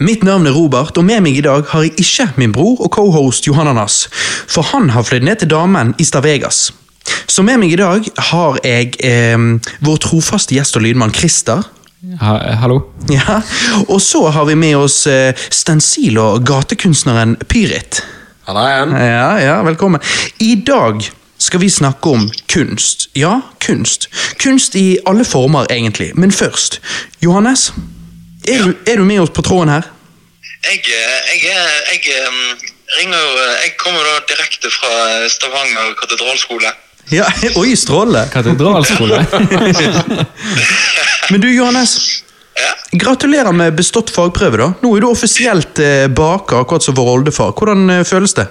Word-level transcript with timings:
Mitt 0.00 0.22
navn 0.24 0.46
er 0.48 0.54
Robert, 0.56 0.96
og 0.96 1.04
med 1.04 1.20
meg 1.20 1.36
i 1.36 1.42
dag 1.44 1.66
har 1.74 1.82
jeg 1.84 1.92
ikke 2.00 2.24
min 2.40 2.54
bror 2.56 2.78
og 2.80 2.88
cohost 2.94 3.44
Johan 3.44 3.68
Anas, 3.68 4.06
for 4.48 4.64
han 4.72 4.88
har 4.94 5.04
flydd 5.04 5.26
ned 5.28 5.42
til 5.42 5.50
damen 5.52 5.90
i 6.00 6.06
Stavegas. 6.08 6.70
Så 7.28 7.44
med 7.44 7.60
meg 7.60 7.74
i 7.74 7.76
dag 7.76 8.08
har 8.30 8.56
jeg 8.64 8.94
eh, 9.04 9.36
vår 9.84 10.00
trofaste 10.00 10.56
gjest 10.56 10.80
og 10.80 10.86
lydmann 10.86 11.12
Christer. 11.12 11.66
Ha, 12.22 12.32
hallo? 12.62 12.78
Ja, 13.12 13.42
Og 13.92 14.00
så 14.00 14.24
har 14.32 14.48
vi 14.48 14.56
med 14.56 14.78
oss 14.80 15.02
eh, 15.06 15.36
stensil- 15.52 16.16
og 16.22 16.46
gatekunstneren 16.48 17.36
Pyrit. 17.44 18.00
Halla 18.48 18.64
igjen. 18.70 18.96
Ja, 19.04 19.30
ja, 19.44 19.60
velkommen. 19.68 20.00
I 20.40 20.54
dag 20.64 21.04
skal 21.36 21.60
vi 21.60 21.68
snakke 21.68 22.16
om 22.16 22.30
kunst. 22.48 23.10
Ja, 23.12 23.42
kunst. 23.60 24.08
Kunst 24.40 24.80
i 24.80 24.96
alle 25.04 25.28
former, 25.28 25.68
egentlig. 25.68 26.14
Men 26.16 26.32
først, 26.32 26.80
Johannes. 27.20 27.68
Er, 28.48 28.62
du, 28.64 28.76
er 28.86 28.96
du 28.96 29.04
med 29.04 29.20
oss 29.20 29.32
på 29.34 29.42
tråden 29.44 29.72
her? 29.72 29.88
Jeg, 30.64 30.80
eh, 30.92 31.32
jeg, 31.40 31.56
jeg, 31.92 32.28
um, 32.28 32.38
ringer 32.98 33.18
eh, 33.18 33.56
Jeg 33.64 33.74
kommer 33.80 34.04
da 34.04 34.20
direkte 34.28 34.72
fra 34.72 34.92
Stavanger 35.32 35.94
katedralskole. 36.00 36.72
Ja, 37.12 37.26
Oi, 37.60 37.74
strålende. 37.76 38.26
Katedralskole? 38.32 39.20
Men 41.30 41.40
du, 41.40 41.48
Johannes. 41.52 42.22
Ja. 42.60 42.72
Gratulerer 43.00 43.52
med 43.56 43.76
bestått 43.76 44.12
fagprøve. 44.12 44.60
da. 44.60 44.70
Nå 44.82 44.94
er 44.96 45.04
du 45.04 45.10
offisielt 45.10 45.80
baker, 46.16 46.64
akkurat 46.64 46.84
som 46.84 46.96
vår 46.98 47.12
oldefar. 47.18 47.54
Hvordan 47.56 47.88
eh, 47.92 48.04
føles 48.08 48.36
det? 48.36 48.48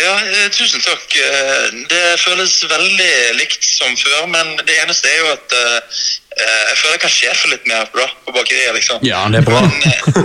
Ja, 0.00 0.14
eh, 0.20 0.48
tusen 0.50 0.80
takk. 0.80 1.04
Eh, 1.16 1.66
Det 1.88 2.20
føles 2.20 2.64
veldig 2.64 3.12
likt 3.38 3.64
som 3.64 3.92
før, 3.96 4.26
men 4.32 4.56
det 4.66 4.76
eneste 4.82 5.08
er 5.08 5.18
jo 5.20 5.30
at 5.34 5.56
eh, 5.58 6.02
jeg 6.42 6.76
føler 6.80 6.94
jeg 6.96 7.02
kan 7.04 7.12
sjefe 7.12 7.50
litt 7.52 7.66
mer 7.68 7.88
bra 7.92 8.06
da, 8.06 8.14
på 8.26 8.32
bakeriet, 8.32 8.72
liksom. 8.74 9.02
Ja, 9.04 9.20
det 9.28 9.42
er 9.42 9.48
bra. 9.48 9.60
Men, 9.60 9.82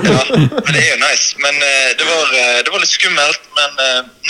ja, 0.08 0.22
men 0.32 0.72
det 0.74 0.84
er 0.86 0.92
jo 0.94 1.00
nice. 1.04 1.36
Men 1.44 1.60
det 2.00 2.06
var, 2.08 2.32
det 2.64 2.72
var 2.72 2.80
litt 2.80 2.94
skummelt, 2.94 3.50
men 3.58 3.82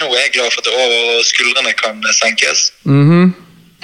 nå 0.02 0.08
er 0.10 0.24
jeg 0.26 0.34
glad 0.40 0.56
for 0.56 0.64
at 0.64 0.70
det 0.70 0.74
er 0.74 0.86
over 0.88 1.20
og 1.20 1.28
skuldrene 1.28 1.74
kan 1.78 2.02
senkes. 2.14 2.18
senkes. 2.24 2.72
-hmm. 2.86 3.36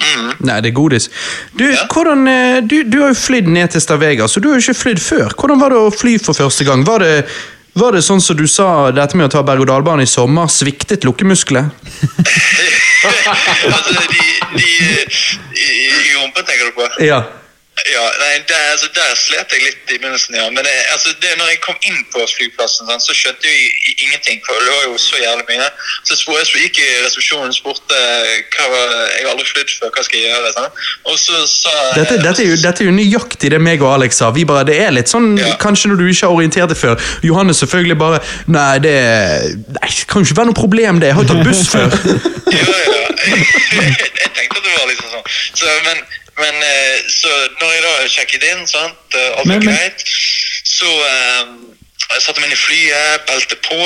Mm. 0.04 0.30
Nei, 0.40 0.60
det 0.60 0.68
er 0.68 0.74
godis. 0.74 1.10
Du, 1.58 1.64
Ja. 1.64 1.86
hvordan, 1.86 2.26
du, 2.68 2.82
du 2.82 3.00
har 3.00 3.08
jo 3.08 3.14
flydd 3.14 3.46
ned 3.46 3.68
til 3.68 3.80
Stavegas, 3.80 4.36
og 4.36 4.42
du 4.42 4.48
har 4.48 4.58
jo 4.58 4.62
ikke 4.70 4.80
flydd 4.82 5.00
før. 5.00 5.28
Hvordan 5.38 5.60
var 5.60 5.68
det 5.68 5.78
å 5.78 5.90
fly 6.00 6.18
for 6.18 6.32
første 6.34 6.64
gang? 6.64 6.86
Var 6.86 6.98
det, 6.98 7.24
var 7.74 7.94
det 7.94 8.02
sånn 8.06 8.22
som 8.22 8.36
du 8.38 8.46
sa, 8.50 8.90
dette 8.94 9.18
med 9.18 9.26
å 9.26 9.32
ta 9.34 9.42
berg-og-dal-bane 9.46 10.06
i 10.06 10.10
sommer, 10.10 10.50
sviktet 10.52 11.06
lukkemuskler? 11.06 11.70
altså, 13.06 14.04
de, 14.10 14.26
de, 14.54 14.68
i, 15.58 15.70
rumpen 16.14 16.44
tenker 16.46 16.70
du 16.70 16.76
på? 16.78 16.86
Ja. 17.04 17.24
Ja, 17.74 18.02
nei, 18.22 18.38
der, 18.48 18.60
altså, 18.72 18.86
der 18.94 19.16
slet 19.18 19.50
jeg 19.50 19.60
litt 19.64 19.90
i 19.90 19.96
begynnelsen, 19.98 20.36
ja. 20.38 20.44
Men 20.54 20.62
det, 20.62 20.72
altså, 20.94 21.10
det, 21.22 21.32
når 21.40 21.48
jeg 21.50 21.58
kom 21.64 21.78
inn 21.88 22.04
på 22.14 22.22
flyplassen, 22.30 22.86
sånn, 22.86 23.02
så 23.02 23.16
skjønte 23.18 23.50
jeg 23.50 23.96
ingenting. 24.06 24.38
For 24.46 24.62
det 24.62 24.70
var 24.70 24.84
jo 24.86 24.94
så 25.02 25.18
jævlig 25.18 25.44
mye. 25.48 25.66
Så 26.06 26.18
spør, 26.20 26.38
jeg 26.38 26.68
gikk 26.68 26.78
i 26.84 26.86
resepsjonen 27.02 27.50
og 27.50 27.56
spurte 27.58 27.98
hva 28.54 28.68
var, 28.70 28.94
jeg 29.10 29.26
har 29.26 29.32
aldri 29.34 29.48
flydd 29.50 29.74
før, 29.80 29.90
hva 29.96 30.06
skal 30.06 30.20
jeg 30.22 30.30
gjøre? 30.30 30.52
Sånn. 30.54 30.80
Og 31.10 31.18
så 31.18 31.42
sa 31.50 31.74
Dette, 31.98 32.20
dette, 32.22 32.46
er 32.46 32.52
jo, 32.52 32.56
dette 32.62 32.84
er 32.84 32.90
jo 32.90 32.94
nøyaktig 32.94 33.52
det 33.56 33.60
meg 33.66 33.82
og 33.82 33.92
Alex 33.98 34.22
sa. 34.22 34.30
Vi 34.38 34.46
bare, 34.48 34.64
Det 34.70 34.78
er 34.86 34.94
litt 34.94 35.10
sånn, 35.10 35.34
Ja. 35.42 35.56
kanskje 35.60 35.90
når 35.90 36.00
du 36.00 36.06
ikke 36.08 36.28
har 36.30 36.38
orientert 36.38 36.70
deg 36.70 36.78
før. 36.78 36.94
Johannes 37.26 37.58
selvfølgelig 37.64 37.98
bare 37.98 38.22
Nei, 38.54 38.78
det 38.86 38.94
nei, 39.74 39.90
det 39.90 40.06
kan 40.06 40.22
jo 40.22 40.28
ikke 40.30 40.38
være 40.40 40.50
noe 40.52 40.60
problem, 40.62 41.00
det. 41.02 41.10
Jeg 41.10 41.18
har 41.18 41.26
jo 41.26 41.32
tatt 41.34 41.46
buss 41.46 41.66
før. 41.74 41.90
Ja, 42.54 42.60
ja. 42.62 43.06
jeg 43.34 44.30
tenkte 44.36 44.60
at 44.60 44.64
det 44.64 44.74
var 44.76 44.86
liksom 44.90 45.08
sånn. 45.10 45.24
Så, 45.58 45.70
men, 45.88 46.02
men 46.38 46.54
eh, 46.62 47.04
så 47.12 47.30
når 47.60 47.72
jeg 47.74 47.82
da 47.84 47.92
sjekket 48.16 48.46
inn, 48.52 48.66
sant, 48.66 49.14
eh, 49.14 49.28
alt 49.38 49.46
var 49.46 49.52
men- 49.54 49.66
greit, 49.68 50.04
så 50.64 50.90
eh, 51.06 51.52
jeg 52.04 52.22
satte 52.22 52.40
meg 52.42 52.50
inn 52.50 52.56
i 52.56 52.60
flyet, 52.60 53.24
belte 53.28 53.56
på. 53.64 53.78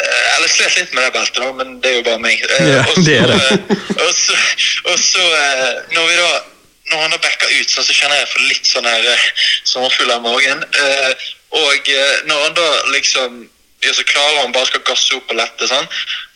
Eh, 0.00 0.36
eller 0.36 0.48
slet 0.48 0.76
litt 0.78 0.92
med 0.94 1.04
det 1.08 1.12
beltet, 1.16 1.40
da, 1.42 1.50
men 1.58 1.80
det 1.82 1.90
er 1.90 1.96
jo 1.98 2.04
bare 2.06 2.22
meg. 2.22 2.44
Eh, 2.46 2.68
Ja, 2.76 2.84
og 2.84 2.94
så, 2.94 3.04
det 3.08 3.16
er 3.18 3.26
det. 3.26 3.78
og 4.04 4.12
så, 4.14 4.38
og 4.92 4.98
så 5.02 5.24
når 5.96 6.06
vi 6.12 6.16
da 6.20 6.30
når 6.90 7.02
han 7.04 7.12
da 7.14 7.18
backer 7.22 7.46
ut, 7.60 7.70
så 7.70 7.84
kjenner 7.94 8.16
jeg 8.18 8.28
for 8.32 8.42
litt 8.50 8.66
sånn 8.66 8.86
her 8.88 9.04
sommerfugler 9.68 10.16
i 10.18 10.24
magen. 10.24 10.64
Eh, 10.74 11.28
og 11.54 11.90
når 12.26 12.40
han 12.48 12.54
da 12.56 12.68
liksom 12.94 13.36
gjør 13.84 13.94
seg 13.96 14.08
klar 14.10 14.30
og 14.32 14.40
han 14.42 14.52
bare 14.56 14.66
skal 14.68 14.82
gasse 14.88 15.14
opp 15.16 15.30
og 15.30 15.38
lette, 15.38 15.68
sånn, 15.70 15.86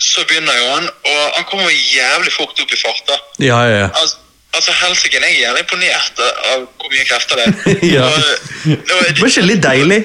så 0.00 0.22
begynner 0.31 0.54
jo 0.60 0.69
han, 0.77 0.87
og 1.10 1.22
han 1.41 1.44
kommer 1.50 1.75
jævlig 1.75 2.33
fort 2.37 2.62
opp 2.62 2.71
i 2.72 2.78
fart. 2.81 3.03
da. 3.10 3.19
Ja, 3.43 3.59
ja, 3.66 3.81
ja. 3.83 3.88
Altså, 3.99 4.22
altså 4.56 4.75
helsike, 4.81 5.20
jeg 5.20 5.31
er 5.31 5.41
gjerne 5.44 5.62
imponert 5.65 6.20
av 6.25 6.66
hvor 6.66 6.92
mye 6.92 7.06
krefter 7.09 7.41
det 7.41 7.47
er. 7.47 7.54
Ja. 7.97 8.10
Det, 8.10 8.76
var, 8.91 9.09
Det 9.09 9.20
var 9.20 9.32
ikke 9.32 9.48
litt 9.48 9.65
deilig? 9.65 10.00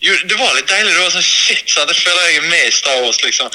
jo, 0.00 0.14
det 0.30 0.36
var 0.38 0.54
litt 0.54 0.70
deilig. 0.70 0.92
Det 0.94 1.02
var 1.02 1.10
sånn 1.16 1.26
shit, 1.26 1.64
sant? 1.72 1.90
jeg 1.90 2.02
føler 2.04 2.28
jeg 2.28 2.40
er 2.40 2.48
med 2.52 2.64
i 2.68 2.72
Star 2.74 3.00
Wars, 3.02 3.18
liksom. 3.24 3.48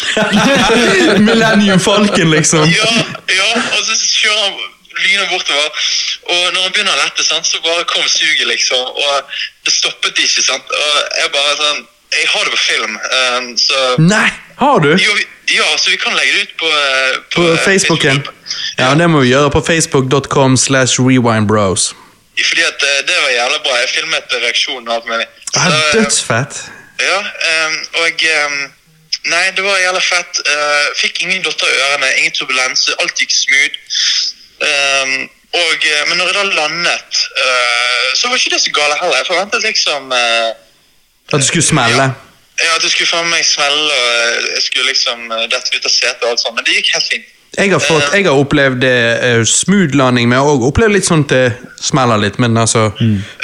Millennium 1.29 1.79
Falcon, 1.79 2.31
liksom. 2.35 2.68
Ja, 2.68 2.91
ja, 3.31 3.50
og 3.78 3.81
så 3.88 3.96
kjører 3.96 4.41
han 4.44 4.57
lyner 5.03 5.29
bortover. 5.31 5.88
Og 6.30 6.44
når 6.53 6.62
han 6.66 6.75
begynner 6.75 6.97
å 6.97 7.01
lette, 7.03 7.25
sant, 7.25 7.47
så 7.47 7.62
bare 7.63 7.88
kom 7.90 8.06
suget, 8.12 8.45
liksom. 8.51 8.84
Og 8.91 9.40
det 9.66 9.74
stoppet 9.74 10.19
ikke. 10.19 10.44
sant? 10.45 10.75
Og 10.84 11.01
jeg 11.22 11.31
bare 11.34 11.56
sånn 11.62 11.81
Jeg 12.19 12.29
har 12.34 12.44
det 12.46 12.51
på 12.51 12.62
film, 12.62 12.94
um, 12.97 13.47
så 13.57 13.79
Nei, 14.00 14.29
har 14.59 14.79
du? 14.79 14.91
jo, 14.97 15.13
Ja, 15.53 15.66
så 15.78 15.90
vi 15.91 15.97
kan 15.97 16.13
legge 16.16 16.34
det 16.34 16.41
ut 16.41 16.53
på 16.57 16.69
på, 17.34 17.41
På 17.41 17.47
eh, 17.53 17.57
Facebooken? 17.66 18.22
Facebook. 18.24 18.35
Ja, 18.78 18.94
det 18.96 19.09
må 19.09 19.19
vi 19.25 19.29
gjøre 19.34 19.50
på 19.51 19.62
facebook.com 19.66 20.57
slash 20.57 21.00
rewindbros. 21.00 21.94
Fordi 22.47 22.62
at 22.62 22.85
eh, 22.90 23.01
det 23.07 23.18
var 23.24 23.29
jævlig 23.40 23.59
bra. 23.66 23.74
Jeg 23.81 23.90
filmet 23.97 24.38
reaksjonen 24.46 24.88
og 24.88 24.96
alt 24.96 25.09
mulig. 25.12 25.28
Ja, 25.56 25.66
eh, 25.68 25.91
dødsfett. 25.94 26.63
Ja, 27.01 27.19
um, 27.68 27.75
og 28.06 28.25
um, 28.45 28.57
Nei, 29.34 29.45
det 29.56 29.63
var 29.63 29.78
jævlig 29.80 30.03
fett. 30.03 30.40
Uh, 30.47 30.88
fikk 31.00 31.22
ingen 31.24 31.44
dotter 31.45 31.68
i 31.69 31.78
ørene, 31.85 32.09
ingen 32.19 32.34
turbulens. 32.35 32.90
Alt 33.00 33.19
gikk 33.22 33.31
smooth. 33.31 33.78
Um, 34.63 35.30
og, 35.53 35.80
eh, 35.85 36.03
men 36.09 36.18
når 36.18 36.25
jeg 36.31 36.35
da 36.35 36.44
landet, 36.57 37.19
uh, 37.45 38.07
så 38.18 38.28
var 38.28 38.35
ikke 38.40 38.56
det 38.56 38.62
så 38.63 38.74
gale 38.74 38.97
heller. 39.01 39.18
Jeg 39.22 39.30
forventet 39.30 39.63
liksom 39.68 40.12
eh, 40.18 40.50
At 41.32 41.40
du 41.40 41.46
skulle 41.46 41.64
smelle? 41.66 42.10
ja, 42.64 42.76
at 42.76 42.82
det 42.84 42.92
skulle 42.92 43.08
faen 43.10 43.30
meg 43.32 43.46
smelle, 43.46 43.86
og 44.00 44.10
eh, 44.18 44.50
jeg 44.56 44.62
skulle 44.68 44.88
liksom 44.92 45.32
eh, 45.32 45.46
dette 45.50 45.74
ut 45.78 45.86
av 45.86 45.92
setet 45.92 46.24
og 46.24 46.30
alt 46.34 46.40
sånt. 46.44 46.56
Men 46.60 46.66
det 46.68 46.76
gikk 46.78 46.92
helt 46.94 47.08
fint. 47.12 47.30
Jeg 47.58 47.70
har, 47.70 47.80
fått, 47.86 48.08
jeg 48.18 48.26
har 48.26 48.34
opplevd 48.42 48.82
uh, 48.82 49.44
smooth 49.46 49.94
landing, 49.94 50.26
men 50.30 50.40
jeg 50.40 50.42
har 50.46 50.54
også 50.56 50.70
opplevd 50.72 50.96
litt 50.96 51.06
sånn 51.06 51.22
at 51.28 51.34
det 51.36 51.42
smeller 51.86 52.18
litt, 52.18 52.40
men 52.42 52.58
altså 52.58 52.88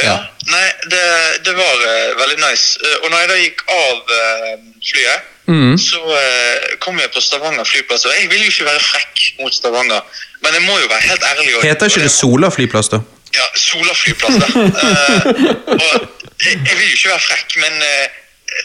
Ja, 0.02 0.16
Nei, 0.50 0.64
det, 0.90 1.02
det 1.46 1.54
var 1.54 1.76
uh, 1.84 2.16
veldig 2.18 2.40
nice. 2.42 2.80
Uh, 2.82 2.96
og 3.04 3.12
når 3.14 3.20
jeg 3.22 3.30
da 3.30 3.38
gikk 3.44 3.62
av 3.76 4.16
eh, 4.22 4.56
flyet, 4.92 5.28
Mm. 5.50 5.78
så 5.82 5.98
eh, 6.14 6.76
kom 6.78 7.00
jeg 7.02 7.10
på 7.10 7.22
Stavanger 7.26 7.66
flyplass. 7.66 8.04
Og 8.06 8.12
jeg 8.14 8.28
vil 8.30 8.44
jo 8.44 8.50
ikke 8.52 8.66
være 8.68 8.82
frekk 8.86 9.22
mot 9.40 9.54
Stavanger, 9.56 10.04
men 10.44 10.54
jeg 10.54 10.62
må 10.62 10.76
jo 10.78 10.86
være 10.92 11.08
helt 11.08 11.24
ærlig. 11.26 11.56
og- 11.58 11.64
Heter 11.66 11.90
ikke 11.90 12.04
det 12.06 12.12
Sola 12.14 12.50
flyplass, 12.54 12.90
da? 12.94 13.00
Ja, 13.36 13.46
Sola 13.56 13.94
flyplass, 13.94 14.40
da. 14.42 14.48
uh, 14.48 15.28
og 15.76 15.94
jeg, 16.42 16.56
jeg 16.56 16.76
vil 16.80 16.88
jo 16.88 16.96
ikke 16.98 17.12
være 17.14 17.24
frekk, 17.28 17.56
men 17.62 17.84
uh, 17.84 18.18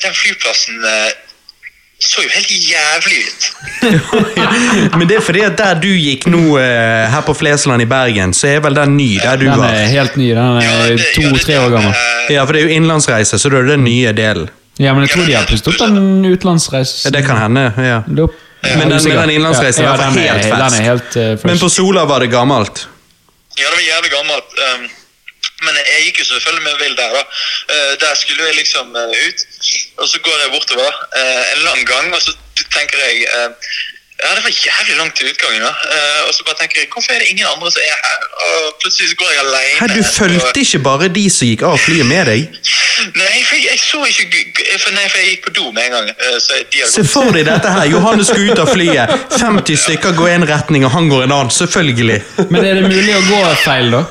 den 0.06 0.14
flyplassen 0.16 0.78
uh, 0.84 1.12
så 2.04 2.20
jo 2.24 2.28
helt 2.34 2.50
jævlig 2.50 3.18
ut. 3.28 3.44
Men 4.98 5.06
det 5.08 5.16
er 5.16 5.22
fordi 5.24 5.40
at 5.46 5.54
der 5.56 5.78
du 5.80 5.86
gikk 5.88 6.26
nå, 6.28 6.40
her 6.58 7.22
på 7.24 7.32
Flesland 7.38 7.80
i 7.80 7.86
Bergen, 7.88 8.34
så 8.36 8.48
er 8.50 8.58
vel 8.64 8.74
den 8.76 8.96
ny 8.98 9.06
der 9.22 9.38
du 9.40 9.46
Den 9.46 9.56
var. 9.62 9.72
er 9.72 9.86
helt 9.88 10.16
ny. 10.20 10.26
Den 10.34 10.58
Ja, 10.60 10.72
er 10.82 10.96
det- 10.98 11.06
ja, 11.16 11.30
to-tre 11.30 11.56
år 11.62 11.70
gammel. 11.72 11.94
Ja, 12.34 12.44
for 12.44 12.52
det 12.52 12.60
er 12.64 12.66
jo 12.68 12.74
innenlandsreise, 12.76 13.38
så 13.40 13.48
da 13.48 13.56
er 13.62 13.68
det 13.70 13.76
den 13.78 13.84
nye 13.86 14.12
delen. 14.12 14.50
Ja, 14.82 14.92
men 14.92 15.06
jeg 15.06 15.14
tror 15.14 15.24
de 15.30 15.36
har 15.38 15.46
pustet 15.48 15.70
opp 15.72 15.78
den 15.86 16.24
utenlandsreisen. 16.26 17.06
Ja, 17.08 17.10
Det 17.16 17.24
kan 17.26 17.40
hende, 17.40 17.64
ja. 17.78 18.02
Men 18.10 18.90
den- 18.90 19.04
den 19.08 19.30
innenlandsreisen 19.38 19.84
er 19.86 19.88
ja, 19.88 19.96
den 19.96 20.18
er- 20.18 20.82
helt. 20.90 21.12
Den 21.14 21.38
fresh. 21.38 21.46
Men 21.46 21.58
på 21.62 21.68
Sola 21.70 22.04
var 22.10 22.20
det 22.20 22.30
gammelt. 22.34 22.86
Ja, 23.58 23.64
det 23.64 23.76
var 23.76 23.90
jævlig 23.92 24.10
gammelt. 24.10 24.50
Um, 24.66 24.84
men 25.64 25.76
jeg 25.76 26.02
gikk 26.04 26.18
jo 26.18 26.24
selvfølgelig 26.24 26.64
med 26.64 26.78
vill 26.82 26.96
der. 26.96 27.12
da. 27.18 27.22
Uh, 27.74 27.92
der 28.00 28.14
skulle 28.14 28.44
jeg 28.44 28.54
liksom 28.54 28.96
uh, 28.96 29.26
ut, 29.26 29.38
og 29.96 30.08
så 30.08 30.18
går 30.18 30.36
jeg 30.42 30.50
bortover 30.54 30.92
uh, 31.20 31.44
en 31.52 31.60
lang 31.68 31.86
gang, 31.86 32.14
og 32.14 32.22
så 32.22 32.32
tenker 32.76 32.98
jeg 32.98 33.14
ja, 34.24 34.30
det 34.36 34.42
var 34.46 34.52
jævlig 34.66 34.94
langt 35.00 35.14
til 35.18 35.26
utgangen. 35.30 35.62
da. 35.66 35.72
Uh, 35.94 36.20
og 36.28 36.32
så 36.34 36.40
bare 36.46 36.56
tenker 36.60 36.80
jeg, 36.80 36.88
hvorfor 36.92 37.12
er 37.14 37.18
det 37.22 37.28
ingen 37.32 37.46
andre 37.52 37.70
som 37.74 37.82
er 37.90 37.98
her? 38.06 38.20
Og 38.46 38.58
plutselig 38.80 39.08
så 39.10 39.16
går 39.20 39.30
jeg 39.34 39.40
alene. 39.46 39.76
Her, 39.80 39.90
du 39.98 40.02
fulgte 40.18 40.60
ikke 40.64 40.80
bare 40.88 41.08
de 41.18 41.24
som 41.36 41.50
gikk 41.50 41.62
av 41.68 41.76
flyet 41.86 42.08
med 42.12 42.24
deg. 42.30 42.40
Nei, 43.20 43.36
for 43.48 43.54
jeg, 43.58 43.66
jeg 43.70 43.80
så 43.82 44.00
ikke 44.10 44.24
for, 44.80 44.90
nei, 44.96 45.06
for 45.12 45.18
jeg 45.20 45.28
gikk 45.34 45.46
på 45.48 45.54
do 45.58 45.66
med 45.76 45.88
en 45.88 45.96
gang. 45.98 46.10
uh, 46.24 46.38
så 46.46 46.60
de 46.62 46.82
hadde 46.82 46.92
Se 46.96 47.06
for 47.14 47.36
deg 47.36 47.46
dette 47.50 47.76
her. 47.76 47.84
Johannes 47.92 48.32
skal 48.32 48.48
ut 48.48 48.64
av 48.64 48.72
flyet. 48.72 49.14
50 49.36 49.82
stykker 49.86 50.18
går 50.20 50.34
en 50.38 50.48
retning, 50.54 50.88
og 50.88 50.94
han 50.96 51.12
går 51.12 51.28
en 51.28 51.38
annen. 51.38 51.54
Selvfølgelig. 51.60 52.20
Men 52.48 52.60
er 52.64 52.80
det 52.80 52.88
mulig 52.88 53.14
å 53.20 53.24
gå 53.28 53.44
feil, 53.66 53.92
da? 53.98 54.04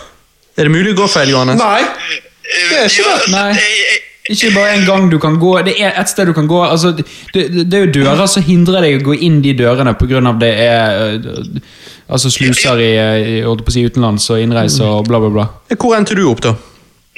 Er 0.54 0.70
det 0.70 0.74
mulig 0.78 0.94
å 0.94 1.02
gå 1.02 1.10
feil, 1.10 1.34
Johannes? 1.34 1.58
Nei. 1.58 1.82
Uh, 1.84 2.66
det 2.70 2.82
er 2.84 2.90
ikke 2.92 3.02
ja, 3.02 3.10
det. 3.10 3.14
altså, 3.18 3.32
Nei. 3.34 4.02
Ikke 4.32 4.54
bare 4.56 4.78
en 4.78 4.86
gang 4.88 5.10
du 5.12 5.18
kan 5.20 5.36
gå. 5.40 5.52
Det 5.68 5.74
er 5.84 5.98
et 6.00 6.10
sted 6.10 6.30
du 6.30 6.34
kan 6.34 6.48
gå. 6.48 6.62
Altså, 6.64 6.94
det, 6.96 7.06
det, 7.34 7.66
det 7.72 7.80
er 7.80 7.86
jo 7.86 7.92
dører 8.00 8.28
som 8.32 8.44
hindrer 8.44 8.86
deg 8.86 9.02
å 9.02 9.08
gå 9.10 9.18
inn 9.20 9.42
de 9.44 9.52
dørene 9.60 9.94
pga. 10.00 10.22
det 10.40 10.52
er 10.64 11.18
øh, 11.20 11.58
altså 12.08 12.32
sluser 12.32 12.80
i, 12.80 12.92
øh, 12.98 13.58
i 13.58 13.72
si, 13.76 13.84
utenlands 13.86 14.30
og 14.30 14.40
innreise 14.40 14.84
og 14.84 15.10
bla, 15.10 15.20
bla, 15.20 15.30
bla. 15.30 15.48
Hvor 15.76 15.98
endte 15.98 16.16
du 16.16 16.24
opp, 16.30 16.44
da? 16.46 16.56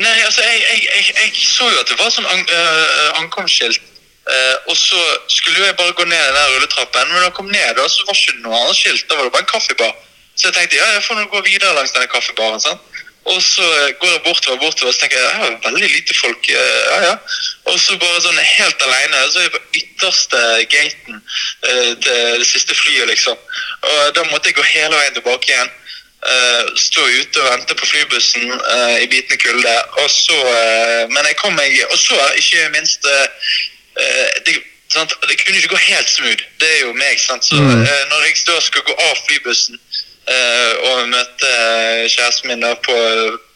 Nei, 0.02 0.18
altså, 0.26 0.42
jeg, 0.42 0.64
jeg, 0.66 0.82
jeg, 0.96 1.14
jeg 1.22 1.30
så 1.40 1.70
jo 1.70 1.84
at 1.84 1.92
det 1.92 2.00
var 2.00 2.10
sånn 2.12 2.26
an, 2.28 2.42
uh, 2.42 3.22
ankomstskilt. 3.22 3.86
Uh, 4.26 4.74
og 4.74 4.76
så 4.76 4.98
skulle 5.30 5.62
jo 5.62 5.68
jeg 5.70 5.78
bare 5.78 5.94
gå 5.94 6.08
ned 6.10 6.18
den 6.18 6.36
der 6.36 6.50
rulletrappen, 6.56 7.12
men 7.12 7.22
da 7.22 7.28
jeg 7.30 7.38
kom 7.38 7.54
ned, 7.54 7.70
da, 7.78 7.86
så 7.86 8.08
var 8.10 8.18
det 8.18 8.26
ikke 8.26 8.42
noe 8.48 8.58
annet 8.64 8.82
skilt. 8.82 9.06
Da 9.06 9.20
var 9.20 9.30
det 9.30 9.36
bare 9.38 9.46
en 9.46 9.54
kaffebar. 9.54 9.94
Så 10.36 10.50
jeg 10.50 10.58
tenkte 10.58 10.82
ja, 10.82 10.88
jeg 10.98 11.06
får 11.06 11.22
nå 11.22 11.30
gå 11.32 11.46
videre 11.46 11.78
langs 11.78 11.94
denne 11.94 12.10
kaffebaren. 12.12 12.60
sant? 12.60 12.82
Og 13.26 13.42
så 13.42 13.64
eh, 13.64 13.94
går 14.00 14.12
jeg 14.12 14.22
bortover, 14.26 14.60
bortover, 14.62 14.92
så 14.94 15.00
tenker 15.02 15.18
jeg 15.18 15.26
ja, 15.26 15.48
det 15.50 15.56
er 15.56 15.72
veldig 15.72 15.90
lite 15.90 16.14
folk. 16.18 16.50
eh, 16.50 16.82
ja, 16.92 16.98
ja. 17.10 17.16
Og 17.72 17.80
så 17.82 17.98
bare 18.02 18.22
sånn 18.22 18.38
helt 18.38 18.86
alene, 18.86 19.24
så 19.32 19.40
er 19.40 19.48
jeg 19.48 19.56
på 19.56 19.64
ytterste 19.82 20.42
gaten 20.74 21.18
eh, 21.18 21.96
til 22.06 22.44
det 22.44 22.50
siste 22.50 22.78
flyet, 22.78 23.08
liksom. 23.10 23.40
Og 23.90 24.14
da 24.18 24.28
måtte 24.30 24.52
jeg 24.52 24.60
gå 24.60 24.68
hele 24.76 24.94
veien 25.00 25.18
tilbake 25.18 25.52
igjen. 25.52 25.74
Stå 26.82 27.04
ute 27.06 27.42
og 27.44 27.52
vente 27.52 27.76
på 27.78 27.86
flybussen 27.86 28.48
i 28.98 29.06
bitende 29.12 29.38
kulde. 29.38 29.74
Og 30.02 30.08
så 30.10 30.38
Men 31.14 31.28
jeg 31.28 31.36
kom 31.38 31.54
meg 31.54 31.76
Og 31.92 32.00
så, 32.02 32.18
ikke 32.40 32.64
minst 32.74 33.06
det, 34.48 34.56
sant? 34.90 35.14
det 35.30 35.38
kunne 35.46 35.58
ikke 35.60 35.74
gå 35.76 35.82
helt 35.90 36.10
smooth. 36.10 36.44
Det 36.60 36.70
er 36.72 36.80
jo 36.86 36.94
meg. 36.94 37.20
sant? 37.22 37.46
Så 37.46 37.56
eh, 37.56 38.04
Når 38.10 38.26
jeg 38.26 38.42
da 38.48 38.60
skal 38.62 38.86
gå 38.88 38.96
av 39.10 39.16
flybussen 39.28 39.80
og 40.26 41.12
vi 41.12 41.48
eh, 41.50 42.06
kjæresten 42.10 42.50
min 42.50 42.62
der 42.66 42.76
på 42.86 42.96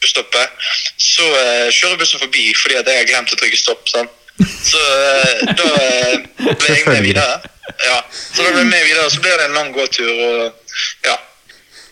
busstoppet, 0.01 0.65
så 0.97 1.25
eh, 1.41 1.67
kjører 1.73 1.97
bussen 1.97 2.21
forbi 2.21 2.49
fordi 2.61 2.77
at 2.79 2.87
jeg 2.87 3.01
har 3.01 3.09
glemt 3.09 3.33
å 3.33 3.39
trykke 3.39 3.59
stopp. 3.59 3.87
sant? 3.89 4.11
Så 4.39 4.79
eh, 4.79 5.41
da 5.59 5.69
eh, 5.83 6.13
ble 6.37 6.75
jeg 6.75 6.85
med 6.87 7.01
videre. 7.03 7.39
Ja, 7.83 7.97
så 8.11 8.43
da 8.43 8.53
ble 8.53 8.63
jeg 8.63 8.71
med 8.71 8.85
videre, 8.87 9.09
så 9.11 9.23
ble 9.23 9.33
det 9.35 9.49
en 9.49 9.57
lang 9.57 9.73
gåtur. 9.75 10.13
og 10.13 11.07
ja. 11.07 11.17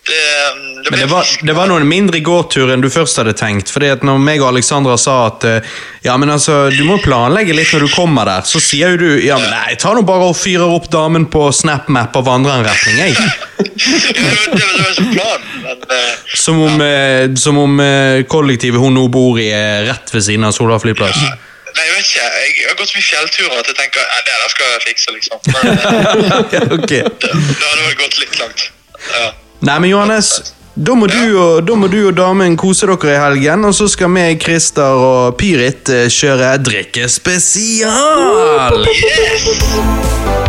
Det, 0.08 0.84
det 0.84 0.90
Men 0.90 1.00
det 1.00 1.06
var, 1.10 1.26
det 1.42 1.52
var 1.52 1.68
noen 1.68 1.84
mindre 1.88 2.20
gåtur 2.24 2.70
enn 2.72 2.80
du 2.80 2.88
først 2.92 3.20
hadde 3.20 3.34
tenkt. 3.36 3.68
fordi 3.72 3.90
at 3.92 4.04
når 4.06 4.20
meg 4.22 4.40
og 4.40 4.54
Alexandra 4.54 4.96
sa 5.00 5.16
at 5.26 5.44
eh, 5.44 5.74
ja, 6.06 6.14
men 6.16 6.32
altså, 6.32 6.70
du 6.72 6.80
må 6.88 6.96
planlegge 7.02 7.56
litt 7.56 7.72
når 7.74 7.84
du 7.84 7.92
kommer 7.92 8.28
der, 8.28 8.46
så 8.48 8.62
sier 8.62 8.94
jo 8.94 9.02
du 9.02 9.26
ja, 9.26 9.36
men 9.40 9.52
nei, 9.52 9.76
ta 9.80 9.92
nå 9.92 10.04
bare 10.08 10.30
og 10.30 10.38
fyrer 10.38 10.64
opp 10.64 10.88
damen 10.92 11.28
på 11.28 11.48
SnapMap 11.52 12.16
og 12.16 12.24
vandrer 12.28 12.60
en 12.60 12.68
retning. 12.68 13.02
jeg. 13.04 13.16
Det 13.58 14.22
det 14.54 14.66
det 14.94 15.96
eh, 15.96 16.14
Som 16.34 16.60
om, 16.62 16.80
ja. 16.80 17.36
som 17.36 17.58
om 17.58 17.80
eh, 17.80 18.24
kollektivet 18.30 18.80
hun 18.80 18.94
nå 18.94 19.08
bor 19.12 19.38
i, 19.40 19.50
er 19.52 19.86
rett 19.90 20.14
ved 20.14 20.24
siden 20.24 20.46
av 20.48 20.54
Sola 20.56 20.78
flyplass. 20.82 21.18
Nei, 21.18 21.84
jeg 21.84 21.94
vet 21.94 22.06
ikke. 22.06 22.28
Jeg 22.48 22.68
har 22.70 22.78
gått 22.78 22.90
så 22.90 22.96
mye 22.98 23.08
fjellturer 23.08 23.58
at 23.60 23.68
jeg 23.70 23.78
tenker 23.78 24.06
ja, 24.06 24.22
det 24.26 24.38
der 24.42 24.54
skal 24.54 24.72
jeg 24.72 24.84
fikse, 24.86 25.14
liksom. 25.18 25.38
Men 25.52 26.24
eh, 26.32 26.72
ok. 26.78 26.88
det, 26.88 27.02
det 27.20 27.66
hadde 27.66 27.84
vel 27.84 27.98
gått 28.00 28.18
litt 28.22 28.40
langt. 28.40 28.70
Ja. 29.12 29.28
Nei, 29.60 29.80
men 29.80 29.90
Johannes, 29.90 30.54
da 30.74 30.94
må, 30.94 31.06
og, 31.10 31.66
da 31.66 31.74
må 31.74 31.88
du 31.90 32.06
og 32.06 32.14
damen 32.14 32.56
kose 32.60 32.86
dere 32.86 33.16
i 33.16 33.18
helgen, 33.18 33.64
og 33.66 33.74
så 33.74 33.88
skal 33.90 34.12
vi, 34.14 34.38
Christer 34.38 35.02
og 35.02 35.34
Pyrit 35.40 35.90
eh, 35.90 36.06
kjøre 36.06 36.62
drikkespesial! 36.68 38.86
Yes! 38.94 40.47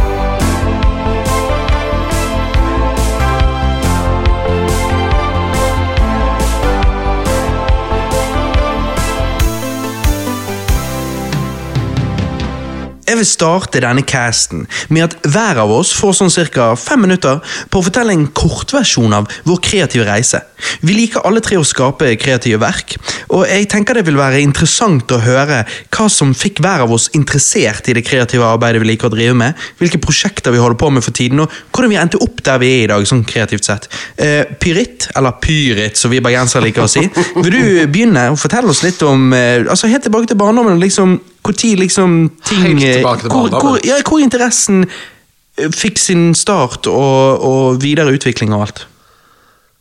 Jeg 13.09 13.17
vil 13.17 13.25
starte 13.25 13.81
denne 13.81 14.03
casten 14.05 14.67
med 14.93 15.07
at 15.07 15.15
hver 15.33 15.63
av 15.63 15.71
oss 15.73 15.95
får 15.97 16.19
sånn 16.19 16.33
cirka 16.33 16.67
fem 16.77 17.01
minutter 17.07 17.39
på 17.73 17.81
å 17.81 17.85
fortelle 17.87 18.13
en 18.13 18.27
kortversjon 18.37 19.15
av 19.17 19.29
vår 19.49 19.61
kreative 19.65 20.05
reise. 20.05 20.43
Vi 20.85 20.93
liker 20.93 21.25
alle 21.25 21.41
tre 21.41 21.57
å 21.57 21.65
skape 21.65 22.11
kreative 22.21 22.59
verk, 22.61 22.97
og 23.33 23.47
jeg 23.49 23.65
tenker 23.71 23.97
det 23.97 24.05
vil 24.05 24.19
være 24.19 24.43
interessant 24.43 25.09
å 25.15 25.21
høre 25.23 25.63
hva 25.65 26.05
som 26.11 26.35
fikk 26.37 26.61
hver 26.61 26.83
av 26.85 26.93
oss 26.93 27.07
interessert 27.17 27.89
i 27.89 27.95
det 27.97 28.05
kreative 28.05 28.45
arbeidet 28.45 28.83
vi 28.83 28.91
liker 28.91 29.09
å 29.09 29.13
drive 29.15 29.37
med, 29.41 29.57
hvilke 29.81 30.01
prosjekter 30.03 30.53
vi 30.53 30.61
holder 30.61 30.77
på 30.77 30.91
med 30.93 31.05
for 31.05 31.15
tiden, 31.15 31.41
og 31.41 31.55
hvordan 31.73 31.93
vi 31.95 31.99
endte 32.03 32.21
opp 32.21 32.43
der 32.45 32.61
vi 32.61 32.71
er 32.75 32.83
i 32.83 32.91
dag, 32.93 33.07
sånn 33.09 33.25
kreativt 33.25 33.65
sett. 33.65 33.89
Uh, 34.19 34.43
pyritt, 34.61 35.09
eller 35.17 35.39
Pyrit 35.41 35.97
som 35.97 36.13
vi 36.13 36.21
bergensere 36.21 36.67
liker 36.67 36.85
å 36.85 36.91
si, 36.91 37.07
vil 37.39 37.55
du 37.55 37.65
begynne 37.89 38.29
å 38.33 38.37
fortelle 38.39 38.69
oss 38.69 38.83
litt 38.85 39.01
om 39.07 39.31
uh, 39.33 39.65
altså 39.65 39.89
Helt 39.89 40.03
tilbake 40.05 40.29
til 40.29 40.37
barndommen, 40.37 40.77
liksom, 40.77 41.15
tid 41.57 41.79
liksom 41.79 42.29
ting 42.45 42.79
Helt 42.79 42.99
tilbake 42.99 43.25
til 43.25 43.33
hvor, 43.33 43.49
hvor, 43.49 43.79
ja, 43.85 43.99
hvor 44.05 44.21
interessen 44.23 44.85
eh, 44.85 45.69
fikk 45.73 45.99
sin 46.01 46.31
start 46.37 46.87
og, 46.91 47.45
og 47.45 47.81
videre 47.83 48.13
utvikling 48.15 48.53
og 48.53 48.67
alt. 48.67 48.85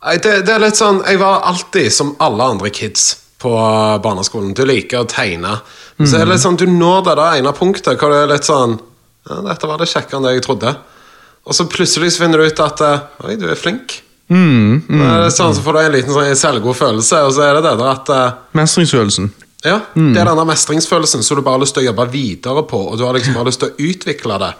Nei, 0.05 0.17
det, 0.23 0.45
det 0.47 0.53
er 0.55 0.61
litt 0.63 0.79
sånn 0.79 1.01
Jeg 1.03 1.19
var 1.19 1.41
alltid 1.49 1.91
som 1.91 2.13
alle 2.23 2.45
andre 2.55 2.71
kids 2.71 3.09
på 3.39 3.51
barneskolen. 4.03 4.53
Du 4.55 4.65
liker 4.67 5.03
å 5.03 5.07
tegne. 5.07 5.57
Så 5.99 6.17
er 6.17 6.25
det 6.25 6.33
litt 6.33 6.43
sånn, 6.43 6.57
Du 6.59 6.65
når 6.67 7.05
det 7.07 7.15
der 7.19 7.39
ene 7.39 7.53
punktet 7.55 7.99
hvor 7.99 8.11
det 8.11 8.23
er 8.23 8.31
litt 8.33 8.47
sånn 8.47 8.77
ja, 9.29 9.41
'Dette 9.45 9.67
var 9.67 9.79
det 9.79 9.89
kjekkere 9.91 10.19
enn 10.19 10.27
det 10.27 10.35
jeg 10.37 10.45
trodde'. 10.47 10.75
Og 11.49 11.55
så 11.55 11.65
plutselig 11.69 12.13
så 12.13 12.23
finner 12.23 12.39
du 12.39 12.47
ut 12.47 12.61
at 12.63 12.81
eh, 12.85 13.03
'Oi, 13.23 13.35
du 13.39 13.47
er 13.49 13.59
flink'. 13.59 13.99
Det 14.87 15.05
er 15.09 15.23
litt 15.25 15.35
sånn, 15.35 15.55
Så 15.57 15.63
får 15.65 15.73
du 15.73 15.79
en 15.81 15.95
liten 15.95 16.13
sånn 16.13 16.35
selvgod 16.37 16.77
følelse, 16.77 17.23
og 17.25 17.33
så 17.33 17.47
er 17.47 17.57
det 17.57 17.63
det 17.65 17.75
der 17.79 17.91
at 17.91 18.11
eh, 18.13 18.35
Mestringsfølelsen. 18.59 19.31
Ja, 19.65 19.79
Det 19.91 20.15
er 20.15 20.23
denne 20.29 20.45
mestringsfølelsen 20.47 21.23
som 21.25 21.35
du 21.35 21.41
bare 21.43 21.57
har 21.57 21.63
lyst 21.65 21.75
til 21.75 21.83
å 21.83 21.89
jobbe 21.89 22.05
videre 22.13 22.61
på. 22.63 22.77
Og 22.91 22.97
du 22.97 23.03
har 23.03 23.13
liksom 23.17 23.35
bare 23.35 23.49
lyst 23.49 23.59
til 23.59 23.71
å 23.73 23.89
utvikle 23.89 24.37
det. 24.39 24.51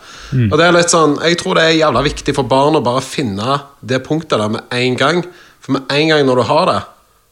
Og 0.50 0.56
det 0.60 0.66
er 0.66 0.76
litt 0.76 0.92
sånn, 0.92 1.18
Jeg 1.24 1.38
tror 1.40 1.56
det 1.56 1.64
er 1.64 1.78
jævla 1.80 2.02
viktig 2.04 2.36
for 2.36 2.44
barn 2.44 2.76
å 2.76 2.84
bare 2.84 3.02
finne 3.02 3.62
det 3.80 4.02
punktet 4.04 4.40
der 4.42 4.50
med 4.50 4.64
en 4.76 4.96
gang. 5.00 5.24
For 5.62 5.78
med 5.78 5.84
en 5.90 6.10
gang 6.12 6.26
når 6.28 6.36
du 6.36 6.44
har 6.52 6.66
det, 6.66 6.82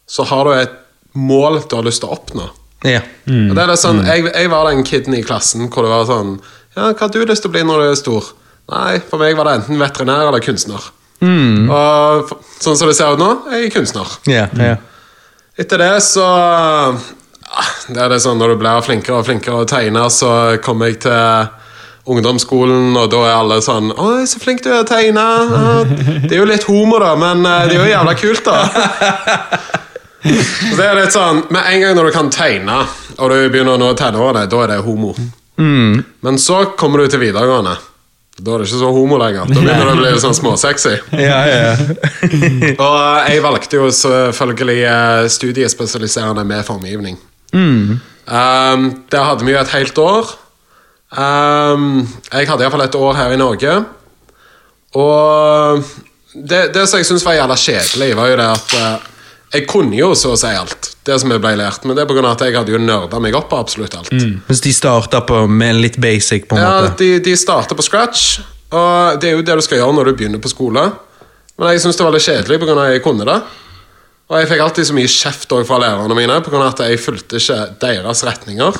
så 0.07 0.23
har 0.23 0.45
du 0.45 0.53
et 0.53 0.71
mål 1.13 1.59
du 1.67 1.75
har 1.75 1.83
lyst 1.83 1.99
til 2.03 2.09
å 2.09 2.15
oppnå. 2.15 2.47
Ja. 2.85 3.01
Og 3.27 3.55
det 3.57 3.63
er 3.63 3.67
litt 3.73 3.81
sånn, 3.83 4.03
jeg, 4.05 4.31
jeg 4.31 4.49
var 4.53 4.69
den 4.69 4.83
kiden 4.85 5.15
i 5.17 5.23
klassen 5.25 5.67
hvor 5.67 5.83
det 5.83 5.89
var 5.91 6.05
sånn 6.05 6.35
Ja, 6.77 6.91
hva 6.93 7.07
har 7.07 7.09
du 7.09 7.23
lyst 7.25 7.41
til 7.41 7.49
å 7.49 7.55
bli 7.55 7.63
når 7.65 7.81
du 7.81 7.85
er 7.89 7.95
stor? 7.97 8.27
Nei, 8.69 8.99
for 9.09 9.17
meg 9.19 9.35
var 9.35 9.47
det 9.49 9.55
enten 9.57 9.79
veterinær 9.81 10.27
eller 10.29 10.43
kunstner. 10.45 10.83
Og 11.73 12.31
sånn 12.61 12.77
som 12.77 12.87
det 12.87 12.95
ser 12.95 13.15
ut 13.15 13.19
nå, 13.19 13.29
jeg 13.51 13.65
er 13.65 13.73
kunstner. 13.73 14.11
Yeah, 14.29 14.53
yeah. 14.55 14.77
Etter 15.57 15.81
det 15.81 16.03
så 16.05 16.27
Det 17.87 18.01
er 18.03 18.11
det 18.11 18.19
sånn 18.23 18.39
Når 18.41 18.53
du 18.53 18.59
blir 18.59 18.83
flinkere 18.83 19.21
og 19.21 19.27
flinkere 19.27 19.63
å 19.63 19.69
tegne, 19.69 20.03
så 20.11 20.31
kommer 20.63 20.91
jeg 20.91 20.99
til 21.05 21.47
ungdomsskolen, 22.07 22.95
og 22.95 23.09
da 23.11 23.23
er 23.27 23.33
alle 23.35 23.57
sånn 23.63 23.91
'Oi, 23.91 24.23
så 24.27 24.39
flink 24.39 24.63
du 24.63 24.69
er 24.71 24.83
å 24.83 24.87
tegne.' 24.87 25.25
Det 26.27 26.35
er 26.35 26.39
jo 26.39 26.47
litt 26.47 26.63
homo, 26.67 26.99
da, 27.03 27.15
men 27.19 27.43
eh, 27.45 27.65
det 27.67 27.75
er 27.75 27.81
jo 27.81 27.89
jævla 27.91 28.13
kult, 28.19 28.45
da. 28.47 28.59
Så 30.27 30.75
det 30.75 30.85
er 30.85 30.95
litt 30.97 31.13
sånn 31.13 31.43
Med 31.53 31.67
en 31.71 31.81
gang 31.83 31.93
når 31.95 32.09
du 32.09 32.11
kan 32.15 32.31
tegne, 32.33 32.79
og 33.17 33.29
du 33.31 33.35
begynner 33.51 33.75
å 33.75 33.81
nå 33.81 33.91
tenårene, 33.99 34.47
da 34.49 34.63
er 34.63 34.73
det 34.73 34.79
homo. 34.87 35.13
Men 35.57 36.39
så 36.41 36.63
kommer 36.79 36.99
du 37.03 37.07
til 37.11 37.23
videregående. 37.23 37.77
Da 38.37 38.53
er 38.53 38.61
det 38.61 38.67
ikke 38.67 38.81
så 38.83 38.91
homo 38.93 39.17
lenger. 39.17 39.47
Da 39.49 39.61
begynner 39.63 39.87
det 39.87 39.93
å 39.95 40.01
bli 40.01 40.19
sånn 40.21 40.35
småsexy. 40.37 40.93
ja, 41.17 41.39
ja. 41.49 41.71
Og 42.77 42.97
eh, 42.99 43.31
jeg 43.33 43.41
valgte 43.45 43.79
jo 43.79 43.87
selvfølgelig 43.89 44.77
eh, 44.91 45.23
studiespesialiserende 45.33 46.43
med 46.45 46.65
formgivning. 46.67 47.17
Um, 47.53 48.87
der 49.11 49.23
hadde 49.23 49.45
vi 49.47 49.53
jo 49.53 49.59
et 49.61 49.71
helt 49.75 49.97
år. 50.03 50.33
Um, 51.15 52.07
jeg 52.33 52.49
hadde 52.49 52.65
iallfall 52.65 52.83
et 52.83 52.97
år 52.99 53.13
her 53.15 53.31
i 53.35 53.39
Norge. 53.39 53.77
Og 54.97 55.83
det, 56.33 56.73
det 56.75 56.87
som 56.89 56.99
jeg 56.99 57.07
syntes 57.07 57.25
var 57.25 57.37
jævla 57.37 57.55
kjedelig, 57.59 58.09
var 58.17 58.31
jo 58.31 58.39
det 58.39 58.49
at 58.51 58.75
uh, 58.77 59.13
jeg 59.55 59.67
kunne 59.69 59.95
jo 59.95 60.11
så 60.17 60.33
å 60.35 60.39
si 60.39 60.49
alt, 60.51 60.89
det 61.07 61.15
som 61.21 61.31
jeg 61.31 61.39
ble 61.43 61.53
lært, 61.59 61.85
men 61.87 61.95
det 61.95 62.03
er 62.03 62.09
på 62.09 62.17
grunn 62.17 62.27
av 62.27 62.35
at 62.35 62.43
jeg 62.43 62.55
hadde 62.57 62.73
jo 62.73 62.81
nerda 62.83 63.19
meg 63.23 63.35
opp 63.39 63.47
på 63.53 63.59
absolutt 63.63 63.95
alt. 63.95 64.11
Mens 64.11 64.63
de 64.63 64.73
starta 64.75 65.21
med 65.47 65.79
litt 65.79 65.95
basic, 66.03 66.49
på 66.49 66.57
en 66.57 66.63
Ja, 66.65 66.73
måte. 66.83 66.97
de, 66.99 67.19
de 67.23 67.35
starter 67.39 67.77
på 67.79 67.85
scratch, 67.85 68.41
og 68.75 69.21
det 69.21 69.29
er 69.29 69.37
jo 69.37 69.45
det 69.47 69.55
du 69.55 69.63
skal 69.63 69.79
gjøre 69.79 69.95
når 69.95 70.09
du 70.11 70.17
begynner 70.19 70.43
på 70.43 70.51
skole. 70.51 70.83
Men 71.57 71.71
jeg 71.71 71.85
syns 71.85 71.95
det 71.97 72.03
var 72.05 72.13
litt 72.13 72.27
kjedelig 72.27 72.59
pga. 72.61 72.75
at 72.83 72.91
jeg 72.97 73.03
kunne 73.05 73.25
det. 73.25 73.37
Og 74.27 74.41
jeg 74.41 74.47
fikk 74.49 74.59
alltid 74.59 74.87
så 74.89 74.93
mye 74.97 75.07
kjeft 75.07 75.53
fra 75.69 75.77
lærerne 75.79 76.15
mine 76.17 76.41
pga. 76.43 76.59
at 76.67 76.79
jeg 76.83 76.99
fulgte 76.99 77.39
ikke 77.39 77.59
deres 77.79 78.23
retninger. 78.27 78.75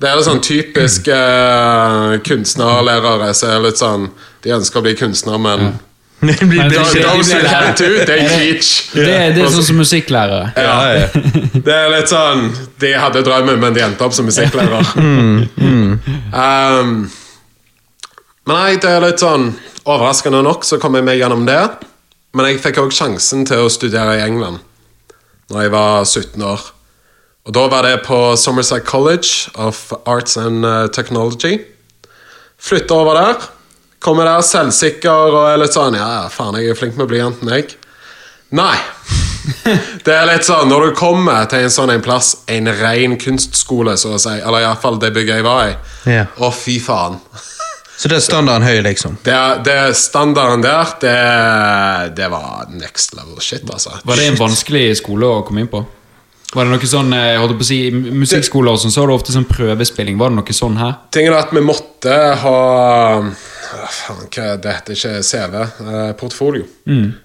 Det 0.00 0.08
er 0.08 0.16
litt 0.16 0.24
sånn 0.24 0.40
typisk 0.40 1.08
eh, 1.12 2.14
kunstnerlærere 2.24 3.28
som 3.36 3.50
er 3.50 3.60
litt 3.66 3.76
sånn 3.80 4.06
De 4.40 4.54
ønsker 4.56 4.80
å 4.80 4.82
bli 4.86 4.94
kunstner, 4.96 5.36
men 5.38 5.66
Det 6.20 6.36
blir- 6.40 6.68
det 6.68 6.78
blir- 6.80 7.02
da- 7.02 7.12
Those 7.14 7.32
who 7.32 7.40
can't 7.48 7.76
do, 7.80 8.04
they 8.08 8.24
teach. 8.28 8.90
Det, 8.92 9.04
det 9.36 9.40
er 9.44 9.52
sånn 9.52 9.64
som 9.68 9.76
musikklærere. 9.80 10.50
Ja, 10.56 10.78
ja. 10.96 11.06
Det 11.64 11.76
er 11.76 11.88
litt 11.92 12.08
sånn 12.12 12.46
De 12.80 12.90
hadde 12.96 13.22
drømmen, 13.24 13.60
men 13.60 13.76
de 13.76 13.84
endte 13.84 14.04
opp 14.04 14.16
som 14.16 14.24
musikklærer. 14.28 14.80
Um, 16.30 17.10
men 18.46 18.56
nei, 18.56 18.76
det 18.80 18.88
er 18.90 19.02
litt 19.04 19.20
sånn 19.22 19.50
Overraskende 19.90 20.40
nok 20.44 20.64
så 20.68 20.78
kom 20.80 20.94
jeg 20.98 21.04
meg 21.06 21.18
gjennom 21.20 21.44
det. 21.48 21.60
Men 22.36 22.46
jeg 22.50 22.60
fikk 22.62 22.78
òg 22.82 22.92
sjansen 22.94 23.44
til 23.48 23.64
å 23.64 23.70
studere 23.72 24.18
i 24.18 24.24
England 24.24 24.60
Når 25.50 25.64
jeg 25.64 25.72
var 25.74 26.04
17 26.04 26.42
år. 26.46 26.60
Og 27.48 27.54
da 27.56 27.64
var 27.72 27.82
det 27.86 28.02
på 28.06 28.18
Somerset 28.38 28.84
College 28.86 29.50
of 29.58 29.92
Arts 30.06 30.36
and 30.38 30.64
eh, 30.66 30.86
Technology. 30.94 31.56
Flytta 32.60 32.94
over 32.94 33.16
der. 33.18 33.48
Kommer 34.00 34.24
der 34.28 34.40
selvsikker 34.46 35.10
og 35.34 35.42
er 35.50 35.58
litt 35.60 35.74
sånn 35.76 35.96
Ja, 35.98 36.28
faen, 36.32 36.56
jeg 36.60 36.70
er 36.72 36.78
flink 36.78 36.96
med 37.00 37.08
blyanten, 37.10 37.50
jeg. 37.52 37.74
Nei. 38.56 38.76
Det 40.04 40.12
er 40.14 40.26
litt 40.28 40.44
sånn, 40.46 40.68
Når 40.70 40.86
du 40.90 40.94
kommer 40.98 41.44
til 41.50 41.64
en 41.66 41.72
sånn 41.72 41.90
en 41.94 42.02
plass, 42.04 42.34
en 42.52 42.68
ren 42.80 43.16
kunstskole, 43.20 43.96
så 44.00 44.14
å 44.16 44.20
si, 44.20 44.32
eller 44.38 44.64
iallfall 44.64 44.98
det 45.02 45.12
bygget 45.16 45.40
jeg 45.40 45.46
var 45.46 45.70
i, 45.72 45.74
Ja. 46.12 46.26
å 46.38 46.52
fy 46.54 46.78
faen. 46.82 47.18
Så 48.00 48.08
det 48.08 48.16
er 48.16 48.22
standarden 48.24 48.64
høy, 48.64 48.78
liksom. 48.80 49.18
Det, 49.26 49.36
det 49.66 49.76
Standarden 50.00 50.62
der, 50.64 50.92
det, 51.02 51.16
det 52.16 52.28
var 52.32 52.70
next 52.72 53.12
level 53.12 53.36
shit, 53.44 53.66
altså. 53.68 53.98
Var 54.08 54.16
det 54.16 54.28
en 54.30 54.38
vanskelig 54.38 54.86
skole 55.02 55.28
å 55.28 55.42
komme 55.44 55.66
inn 55.66 55.68
på? 55.68 55.82
Var 56.54 56.64
det 56.64 56.72
noe 56.72 56.88
sånn, 56.88 57.12
eh, 57.12 57.26
jeg 57.34 57.42
holdt 57.42 57.58
på 57.60 57.66
å 57.66 57.68
si, 57.68 57.76
i 57.90 58.14
Musikkskoler 58.22 58.72
og 58.72 58.80
sånn, 58.80 58.94
så 58.94 59.02
har 59.02 59.10
du 59.10 59.14
ofte 59.18 59.34
sånn 59.34 59.44
prøvespilling. 59.50 60.16
Var 60.18 60.32
det 60.32 60.38
noe 60.38 60.54
sånn 60.56 60.78
her? 60.80 60.94
Tingen 61.12 61.36
er 61.36 61.42
at 61.42 61.52
vi 61.52 61.62
måtte 61.62 62.14
ha 62.40 62.54
faen, 63.20 64.22
hva 64.32 64.46
det 64.64 64.72
heter 64.78 64.96
ikke 64.96 65.20
CV? 65.28 65.58
Eh, 65.60 66.08
portfolio. 66.22 66.64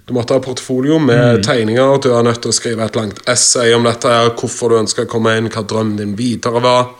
Du 0.05 0.13
måtte 0.17 0.35
ha 0.35 0.43
portfolio 0.43 0.99
med 0.99 1.39
tegninger. 1.47 2.01
Du 2.03 2.09
er 2.11 2.27
nødt 2.27 2.41
til 2.43 2.51
å 2.51 2.57
skrive 2.57 2.89
et 2.89 2.99
langt 2.99 3.23
essay 3.31 3.71
om 3.77 3.87
dette, 3.87 4.11
her, 4.11 4.33
hvorfor 4.35 4.75
du 4.75 4.81
ønsker 4.81 5.07
å 5.07 5.13
komme 5.15 5.37
inn, 5.39 5.47
hva 5.55 5.63
drømmen 5.63 6.03
din 6.03 6.17
videre 6.19 6.59
var. 6.67 6.91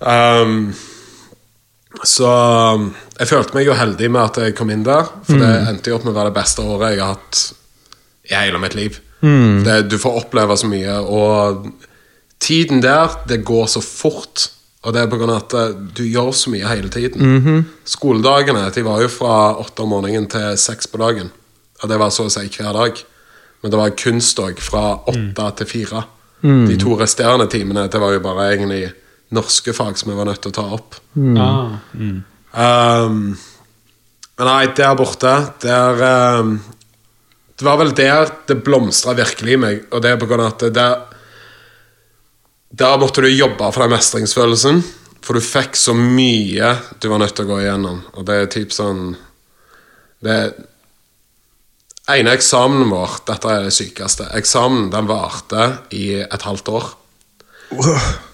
Um, 0.00 0.72
så 2.02 2.28
um, 2.74 2.88
jeg 3.18 3.28
følte 3.30 3.56
meg 3.56 3.66
jo 3.68 3.76
heldig 3.76 4.08
med 4.10 4.22
at 4.22 4.40
jeg 4.46 4.56
kom 4.58 4.72
inn 4.72 4.84
der, 4.86 5.10
for 5.26 5.38
det 5.38 5.50
endte 5.68 5.92
jo 5.92 5.98
opp 5.98 6.06
med 6.06 6.14
å 6.14 6.18
være 6.18 6.32
det 6.32 6.38
beste 6.40 6.64
året 6.64 6.94
jeg 6.94 7.02
har 7.02 7.14
hatt 7.14 7.42
i 8.30 8.36
hele 8.38 8.60
mitt 8.62 8.76
liv. 8.78 8.98
Det, 9.66 9.76
du 9.92 9.98
får 10.02 10.18
oppleve 10.24 10.56
så 10.58 10.70
mye, 10.70 10.96
og 10.98 11.68
tiden 12.42 12.82
der, 12.82 13.20
det 13.28 13.44
går 13.46 13.68
så 13.70 13.82
fort. 13.84 14.48
Og 14.82 14.94
det 14.94 15.04
er 15.04 15.12
av 15.14 15.30
at 15.36 15.54
eh, 15.54 15.74
du 15.94 16.02
gjør 16.02 16.32
så 16.34 16.50
mye 16.50 16.66
hele 16.66 16.90
tiden. 16.90 17.22
Skoledagene 17.86 18.64
de 18.74 18.82
var 18.82 19.04
jo 19.04 19.10
fra 19.12 19.36
åtte 19.62 19.84
om 19.84 19.92
morgenen 19.94 20.26
til 20.30 20.56
seks 20.58 20.90
på 20.90 20.98
dagen. 20.98 21.30
Og 21.82 21.90
det 21.90 21.98
var 22.02 22.10
så 22.14 22.26
å 22.26 22.32
si 22.32 22.48
hver 22.50 22.74
dag. 22.74 22.98
Men 23.62 23.70
det 23.70 23.78
var 23.78 23.94
kunst 23.94 24.42
òg, 24.42 24.58
fra 24.58 24.96
åtte 25.06 25.46
til 25.60 25.70
fire. 25.70 26.02
De 26.42 26.74
to 26.82 26.96
resterende 26.98 27.46
timene 27.46 27.86
det 27.86 28.00
var 28.02 28.16
jo 28.16 28.22
bare 28.24 28.48
egentlig 28.56 28.88
norske 29.34 29.74
fag 29.76 29.96
som 29.98 30.12
jeg 30.12 30.18
var 30.18 30.28
nødt 30.28 30.42
til 30.44 30.52
å 30.52 30.58
ta 30.58 30.66
opp. 30.76 30.98
Ah, 31.16 31.74
mm. 31.96 32.20
Um, 32.52 33.18
men 34.36 34.48
nei, 34.48 34.66
der 34.76 34.96
borte 34.98 35.32
der, 35.62 36.02
um, 36.42 36.56
Det 37.56 37.64
var 37.64 37.78
vel 37.80 37.94
der 37.96 38.32
det 38.48 38.58
blomstra 38.64 39.14
virkelig 39.16 39.54
i 39.54 39.60
meg. 39.60 39.84
Og 39.92 40.02
det 40.02 40.12
er 40.12 40.18
på 40.20 40.26
grunn 40.28 40.42
av 40.42 40.54
at 40.54 40.64
det 40.66 40.72
der, 40.76 40.96
der 42.72 42.98
måtte 43.00 43.22
du 43.22 43.28
jobbe 43.30 43.68
for 43.70 43.84
den 43.84 43.94
mestringsfølelsen. 43.94 44.82
For 45.22 45.38
du 45.38 45.44
fikk 45.44 45.78
så 45.78 45.94
mye 45.94 46.72
du 46.98 47.06
var 47.12 47.22
nødt 47.22 47.36
til 47.38 47.46
å 47.46 47.52
gå 47.52 47.60
igjennom. 47.62 48.02
Og 48.18 48.26
det 48.26 48.38
er 48.38 48.52
typ 48.52 48.74
sånn 48.74 49.12
Det 50.22 50.38
ene 52.10 52.34
eksamen 52.34 52.90
vår, 52.90 53.20
dette 53.26 53.50
er 53.50 53.64
det 53.66 53.74
sykeste 53.74 54.28
Eksamen 54.38 54.90
den 54.90 55.06
varte 55.10 55.68
i 55.94 56.18
et 56.22 56.46
halvt 56.46 56.72
år. 56.72 56.90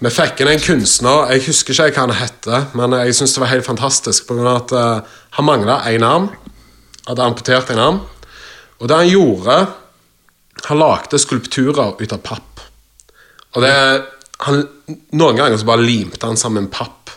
Vi 0.03 0.11
fikk 0.11 0.41
inn 0.43 0.51
en 0.51 0.61
kunstner, 0.63 1.31
jeg 1.33 1.45
husker 1.47 1.73
ikke 1.73 1.89
hva 1.95 2.05
han 2.07 2.17
hette, 2.19 2.61
men 2.77 2.95
jeg 2.97 3.15
syns 3.17 3.35
det 3.35 3.43
var 3.43 3.51
helt 3.53 3.67
fantastisk 3.67 4.31
av 4.35 4.47
at 4.51 4.73
eh, 4.75 5.17
han 5.37 5.47
mangla 5.47 5.79
én 5.91 6.05
arm. 6.05 6.29
Hadde 7.07 7.25
amputert 7.25 7.71
en 7.73 7.81
arm. 7.83 7.99
Og 8.79 8.87
det 8.87 8.95
han 8.95 9.09
gjorde 9.09 9.59
Han 10.67 10.79
lagde 10.79 11.15
skulpturer 11.19 11.95
ut 11.95 12.11
av 12.11 12.19
papp. 12.19 12.59
Og 13.55 13.63
det 13.63 13.75
han, 14.43 14.63
Noen 15.15 15.37
ganger 15.39 15.55
så 15.57 15.67
bare 15.67 15.85
limte 15.85 16.27
han 16.27 16.39
sammen 16.39 16.67
papp 16.71 17.13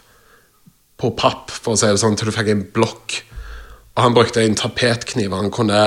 på 1.02 1.10
papp, 1.18 1.50
for 1.50 1.74
å 1.74 1.78
si 1.80 1.88
det 1.90 1.98
sånn, 1.98 2.14
til 2.14 2.30
du 2.30 2.34
fikk 2.34 2.52
en 2.52 2.62
blokk. 2.76 3.16
Og 3.96 4.04
han 4.04 4.14
brukte 4.14 4.44
en 4.44 4.54
tapetkniv, 4.54 5.34
han 5.34 5.50
kunne 5.50 5.80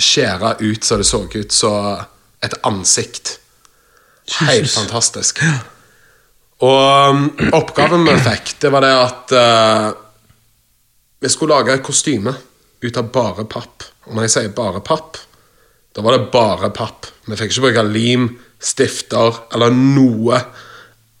skjære 0.00 0.54
ut 0.62 0.86
så 0.86 0.96
det 0.96 1.06
så 1.08 1.20
ut 1.28 1.52
som 1.52 2.06
et 2.40 2.56
ansikt. 2.64 3.39
Helt 4.38 4.70
fantastisk. 4.70 5.42
Og 6.60 7.14
um, 7.14 7.24
oppgaven 7.56 8.04
vi 8.06 8.14
fikk, 8.20 8.54
det 8.62 8.70
var 8.72 8.84
det 8.84 8.92
at 8.94 9.34
uh, 9.34 9.88
vi 11.20 11.30
skulle 11.32 11.56
lage 11.56 11.74
et 11.74 11.84
kostyme 11.84 12.34
ut 12.80 13.00
av 13.00 13.10
bare 13.12 13.46
papp. 13.48 13.86
Og 14.08 14.16
når 14.16 14.26
jeg 14.26 14.34
sier 14.36 14.54
bare 14.56 14.82
papp, 14.84 15.18
da 15.96 16.04
var 16.04 16.16
det 16.16 16.30
bare 16.32 16.70
papp. 16.74 17.08
Vi 17.26 17.38
fikk 17.38 17.54
ikke 17.54 17.66
bruke 17.66 17.86
lim, 17.88 18.28
stifter 18.60 19.42
eller 19.54 19.74
noe. 19.74 20.40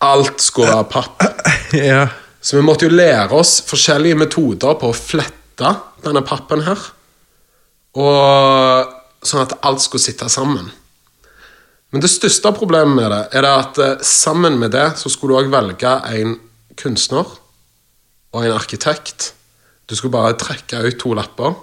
Alt 0.04 0.44
skulle 0.44 0.74
være 0.76 0.90
papp. 0.92 1.26
Ja. 1.70 2.08
Så 2.42 2.56
vi 2.56 2.64
måtte 2.66 2.88
jo 2.88 2.94
lære 2.96 3.36
oss 3.36 3.60
forskjellige 3.68 4.16
metoder 4.18 4.74
på 4.80 4.88
å 4.90 4.96
flette 4.96 5.70
denne 6.02 6.22
pappen 6.26 6.64
her. 6.66 6.80
Og 7.94 8.90
sånn 9.22 9.44
at 9.44 9.54
alt 9.68 9.84
skulle 9.84 10.02
sitte 10.02 10.26
sammen. 10.32 10.70
Men 11.90 12.02
det 12.04 12.10
største 12.12 12.52
problemet 12.54 12.94
med 12.94 13.10
det 13.10 13.22
er 13.34 13.44
det 13.46 13.50
at 13.64 13.78
eh, 13.82 13.96
sammen 14.06 14.58
med 14.60 14.70
det 14.76 14.86
så 15.00 15.10
skulle 15.10 15.34
du 15.34 15.40
òg 15.42 15.50
velge 15.52 15.94
en 16.14 16.36
kunstner 16.78 17.26
og 18.30 18.44
en 18.46 18.54
arkitekt. 18.54 19.32
Du 19.90 19.96
skulle 19.98 20.14
bare 20.14 20.36
trekke 20.38 20.84
ut 20.86 20.98
to 21.02 21.14
lapper. 21.18 21.56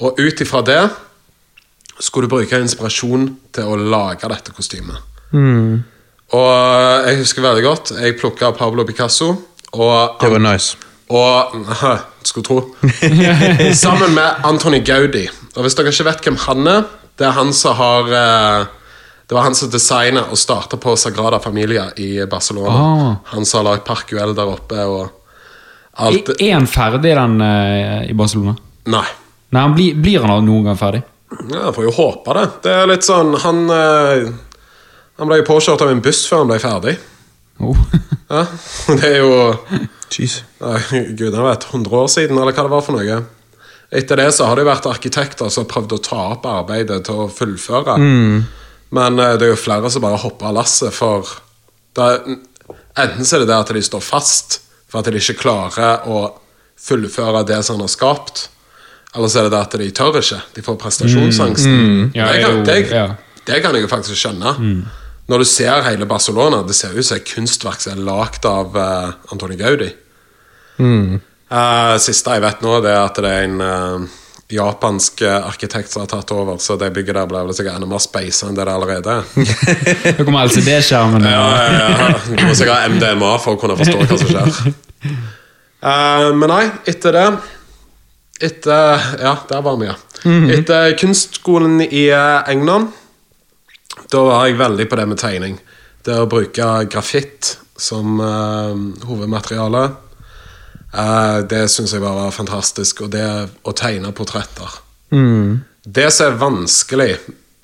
Og 0.00 0.16
ut 0.16 0.40
ifra 0.40 0.62
det 0.64 0.80
skulle 2.00 2.24
du 2.28 2.32
bruke 2.32 2.56
inspirasjon 2.64 3.26
til 3.52 3.68
å 3.68 3.76
lage 3.76 4.28
dette 4.32 4.54
kostymet. 4.56 4.96
Og 6.30 6.50
jeg 7.06 7.18
husker 7.20 7.42
veldig 7.44 7.62
godt 7.62 7.90
Jeg 8.00 8.16
plukka 8.18 8.50
Pablo 8.56 8.84
Picasso. 8.88 9.34
Og 9.76 10.16
Det 10.20 10.30
var 10.32 10.38
nice. 10.42 10.76
og 11.08 11.52
Skulle 12.24 12.44
tro. 12.44 12.74
Sammen 13.84 14.14
med 14.14 14.44
Antony 14.44 14.80
Gaudi. 14.84 15.28
Og 15.56 15.62
hvis 15.62 15.74
dere 15.74 15.92
ikke 15.92 16.08
vet 16.08 16.24
hvem 16.24 16.36
han 16.46 16.66
er, 16.66 16.82
det 17.18 17.26
er 17.28 17.36
han 17.36 17.52
som 17.52 17.76
har 17.76 18.10
eh, 18.16 18.66
Det 19.30 19.34
var 19.34 19.42
han 19.46 19.54
som 19.54 19.70
designa 19.70 20.24
og 20.34 20.38
starta 20.38 20.74
på 20.76 20.96
Sagrada 20.98 21.38
Familia 21.38 21.84
i 22.02 22.26
Barcelona. 22.26 22.72
Ah. 22.74 23.12
Han 23.24 23.44
som 23.46 23.60
har 23.60 23.68
lagd 23.68 23.84
Parkuel 23.86 24.34
der 24.34 24.50
oppe 24.50 24.86
og 24.90 25.04
alt 26.02 26.32
Er 26.34 26.56
han 26.56 26.66
ferdig 26.66 27.12
den 27.14 27.36
eh, 27.46 28.10
i 28.10 28.16
Barcelona? 28.18 28.56
Nei. 28.90 29.04
Nei, 29.54 29.62
han 29.62 29.76
blir, 29.78 29.94
blir 30.02 30.26
han 30.26 30.42
noen 30.48 30.66
gang 30.66 30.80
ferdig? 30.82 31.04
Ja, 31.44 31.60
jeg 31.68 31.76
får 31.78 31.86
jo 31.86 31.94
håpe 32.00 32.36
det. 32.40 32.44
Det 32.66 32.74
er 32.74 32.90
litt 32.90 33.06
sånn 33.06 33.32
Han, 33.46 33.64
eh, 33.70 34.26
han 35.22 35.30
ble 35.30 35.42
jo 35.44 35.48
påkjørt 35.52 35.86
av 35.86 35.94
en 35.94 36.02
buss 36.02 36.26
før 36.26 36.42
han 36.42 36.50
ble 36.50 36.62
ferdig. 36.66 37.00
Oh. 37.62 37.88
Ja, 38.34 38.44
Det 38.98 39.08
er 39.14 39.18
jo 39.22 39.34
Jeez. 40.10 40.40
Nei, 40.58 40.78
Gud, 41.14 41.28
jeg 41.30 41.42
vet, 41.52 41.70
100 41.70 42.00
år 42.02 42.10
siden, 42.10 42.34
eller 42.34 42.50
hva 42.50 42.66
det 42.66 42.74
var 42.80 42.82
for 42.82 42.98
noe. 42.98 43.24
Etter 43.94 44.26
det 44.26 44.32
så 44.34 44.50
har 44.50 44.58
det 44.58 44.66
vært 44.66 44.90
arkitekter 44.90 45.54
som 45.54 45.62
har 45.62 45.70
prøvd 45.70 45.94
å 45.94 45.98
ta 46.02 46.24
opp 46.34 46.50
arbeidet 46.50 47.04
til 47.06 47.28
å 47.28 47.30
fullføre. 47.30 47.94
Men 48.96 49.18
eh, 49.18 49.36
det 49.38 49.46
er 49.48 49.54
jo 49.54 49.60
flere 49.60 49.90
som 49.92 50.04
bare 50.04 50.20
hopper 50.20 50.50
av 50.50 50.58
lasset, 50.60 50.94
for 50.94 51.28
det 51.96 52.06
er, 52.06 52.38
enten 53.04 53.26
så 53.26 53.36
er 53.36 53.44
det 53.44 53.50
det 53.50 53.58
at 53.58 53.74
de 53.74 53.82
står 53.86 54.04
fast 54.04 54.60
for 54.90 55.00
at 55.00 55.10
de 55.10 55.20
ikke 55.20 55.40
klarer 55.42 56.06
å 56.10 56.22
fullføre 56.80 57.44
det 57.46 57.60
som 57.66 57.78
han 57.78 57.86
har 57.86 57.92
skapt, 57.92 58.48
eller 59.14 59.30
så 59.30 59.40
er 59.40 59.48
det 59.48 59.54
det 59.54 59.60
at 59.60 59.76
de 59.80 59.90
tør 59.94 60.18
ikke. 60.20 60.40
De 60.54 60.64
får 60.64 60.78
prestasjonsangsten. 60.80 62.10
Ja, 62.14 62.30
det, 62.30 62.42
kan, 62.44 62.60
det, 62.66 62.76
ja. 62.94 63.06
det 63.46 63.58
kan 63.62 63.74
jeg 63.74 63.84
jo 63.84 63.90
faktisk 63.90 64.18
skjønne. 64.18 64.54
Når 65.30 65.42
du 65.42 65.46
ser 65.46 65.82
hele 65.86 66.06
Barcelona, 66.10 66.62
det 66.66 66.76
ser 66.78 66.94
ut 66.94 67.06
som 67.06 67.18
et 67.18 67.26
kunstverk 67.26 67.82
som 67.82 67.96
er 67.96 68.04
lagd 68.06 68.46
av 68.46 68.78
uh, 68.78 69.34
Antoni 69.34 69.58
Gaudi. 69.58 69.90
Eh, 71.50 71.96
siste 71.98 72.36
jeg 72.36 72.44
vet 72.44 72.60
nå, 72.62 72.76
det 72.84 72.92
er 72.94 73.00
at 73.02 73.18
det 73.18 73.30
er 73.30 73.46
en 73.48 73.62
eh, 73.66 74.18
japansk 74.52 75.22
eh, 75.26 75.46
arkitekt 75.46 75.92
som 75.92 76.04
har 76.04 76.10
tatt 76.10 76.32
over, 76.34 76.58
så 76.62 76.76
det 76.80 76.90
bygget 76.94 77.16
der 77.16 77.28
blir 77.30 77.46
vel 77.48 77.56
sikkert 77.56 77.78
enda 77.78 77.88
mer 77.90 78.02
space 78.02 78.46
enn 78.46 78.58
det 78.58 78.66
det 78.68 78.74
allerede 78.74 79.16
er. 79.20 79.24
Nå 80.18 80.26
kommer 80.26 80.48
LCD-skjermen. 80.48 81.26
Ja, 81.26 81.46
ja, 81.64 81.88
ja. 81.88 82.10
Du 82.26 82.44
må 82.44 82.54
sikkert 82.58 82.76
ha 82.76 82.90
MDMA 82.92 83.32
for 83.42 83.56
å 83.56 83.60
kunne 83.60 83.78
forstå 83.80 84.02
hva 84.02 84.20
som 84.20 84.32
skjer. 84.32 84.76
Uh, 85.80 86.28
men 86.36 86.50
nei, 86.52 86.64
etter 86.92 87.16
det 87.16 87.24
Etter 88.40 89.00
Ja, 89.20 89.34
der 89.48 89.62
var 89.64 89.78
vi, 89.80 89.88
ja. 89.88 89.96
Etter 90.52 90.94
kunstskolen 91.00 91.80
i 91.84 92.06
eh, 92.12 92.48
England, 92.52 92.90
da 94.12 94.22
var 94.24 94.46
jeg 94.48 94.58
veldig 94.60 94.86
på 94.88 94.96
det 94.96 95.06
med 95.08 95.20
tegning. 95.20 95.58
Det 96.04 96.16
å 96.16 96.28
bruke 96.28 96.68
grafitt 96.88 97.54
som 97.80 98.20
uh, 98.20 98.72
hovedmateriale. 99.08 99.82
Eh, 100.92 101.38
det 101.50 101.66
syns 101.70 101.94
jeg 101.94 102.02
bare 102.02 102.26
var 102.26 102.34
fantastisk. 102.34 103.04
Og 103.06 103.12
det 103.14 103.26
å 103.62 103.74
tegne 103.76 104.12
portretter. 104.16 104.80
Det 105.84 106.08
som 106.14 106.30
er 106.30 106.40
vanskelig 106.40 107.12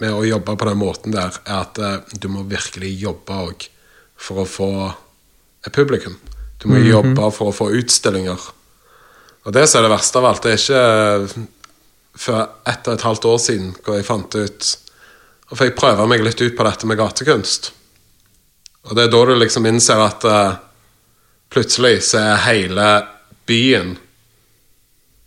med 0.02 0.12
å 0.12 0.24
jobbe 0.26 0.56
på 0.56 0.68
den 0.68 0.80
måten 0.80 1.14
der, 1.14 1.36
er 1.44 1.64
at 1.64 1.80
eh, 1.80 1.98
du 2.20 2.28
må 2.32 2.44
virkelig 2.48 2.92
jobbe 3.00 3.40
òg 3.48 3.68
for 4.16 4.42
å 4.42 4.48
få 4.48 4.70
et 5.66 5.74
publikum. 5.74 6.16
Du 6.62 6.68
må 6.70 6.80
jobbe 6.80 7.30
for 7.34 7.50
å 7.50 7.56
få 7.56 7.70
utstillinger. 7.76 8.40
Og 9.46 9.54
det 9.54 9.66
som 9.68 9.80
er 9.80 9.86
det 9.86 9.94
verste 9.94 10.18
av 10.18 10.28
alt, 10.30 10.46
det 10.46 10.54
er 10.54 10.62
ikke 10.62 11.46
før 12.16 12.40
ett 12.66 12.88
og 12.88 12.96
et 12.96 13.04
halvt 13.06 13.26
år 13.28 13.40
siden 13.42 13.72
hvor 13.84 13.98
jeg 13.98 14.06
fant 14.08 14.36
ut 14.40 14.68
Og 15.52 15.58
fikk 15.60 15.74
prøve 15.76 16.06
meg 16.08 16.24
litt 16.24 16.40
ut 16.40 16.56
på 16.58 16.64
dette 16.66 16.88
med 16.90 16.98
gatekunst. 16.98 17.68
Og 18.88 18.96
det 18.98 19.04
er 19.04 19.12
da 19.12 19.20
du 19.28 19.34
liksom 19.36 19.68
innser 19.68 20.00
at 20.02 20.24
uh, 20.26 20.56
plutselig 21.54 22.00
så 22.08 22.18
er 22.18 22.40
hele 22.48 22.86
byen 23.46 23.94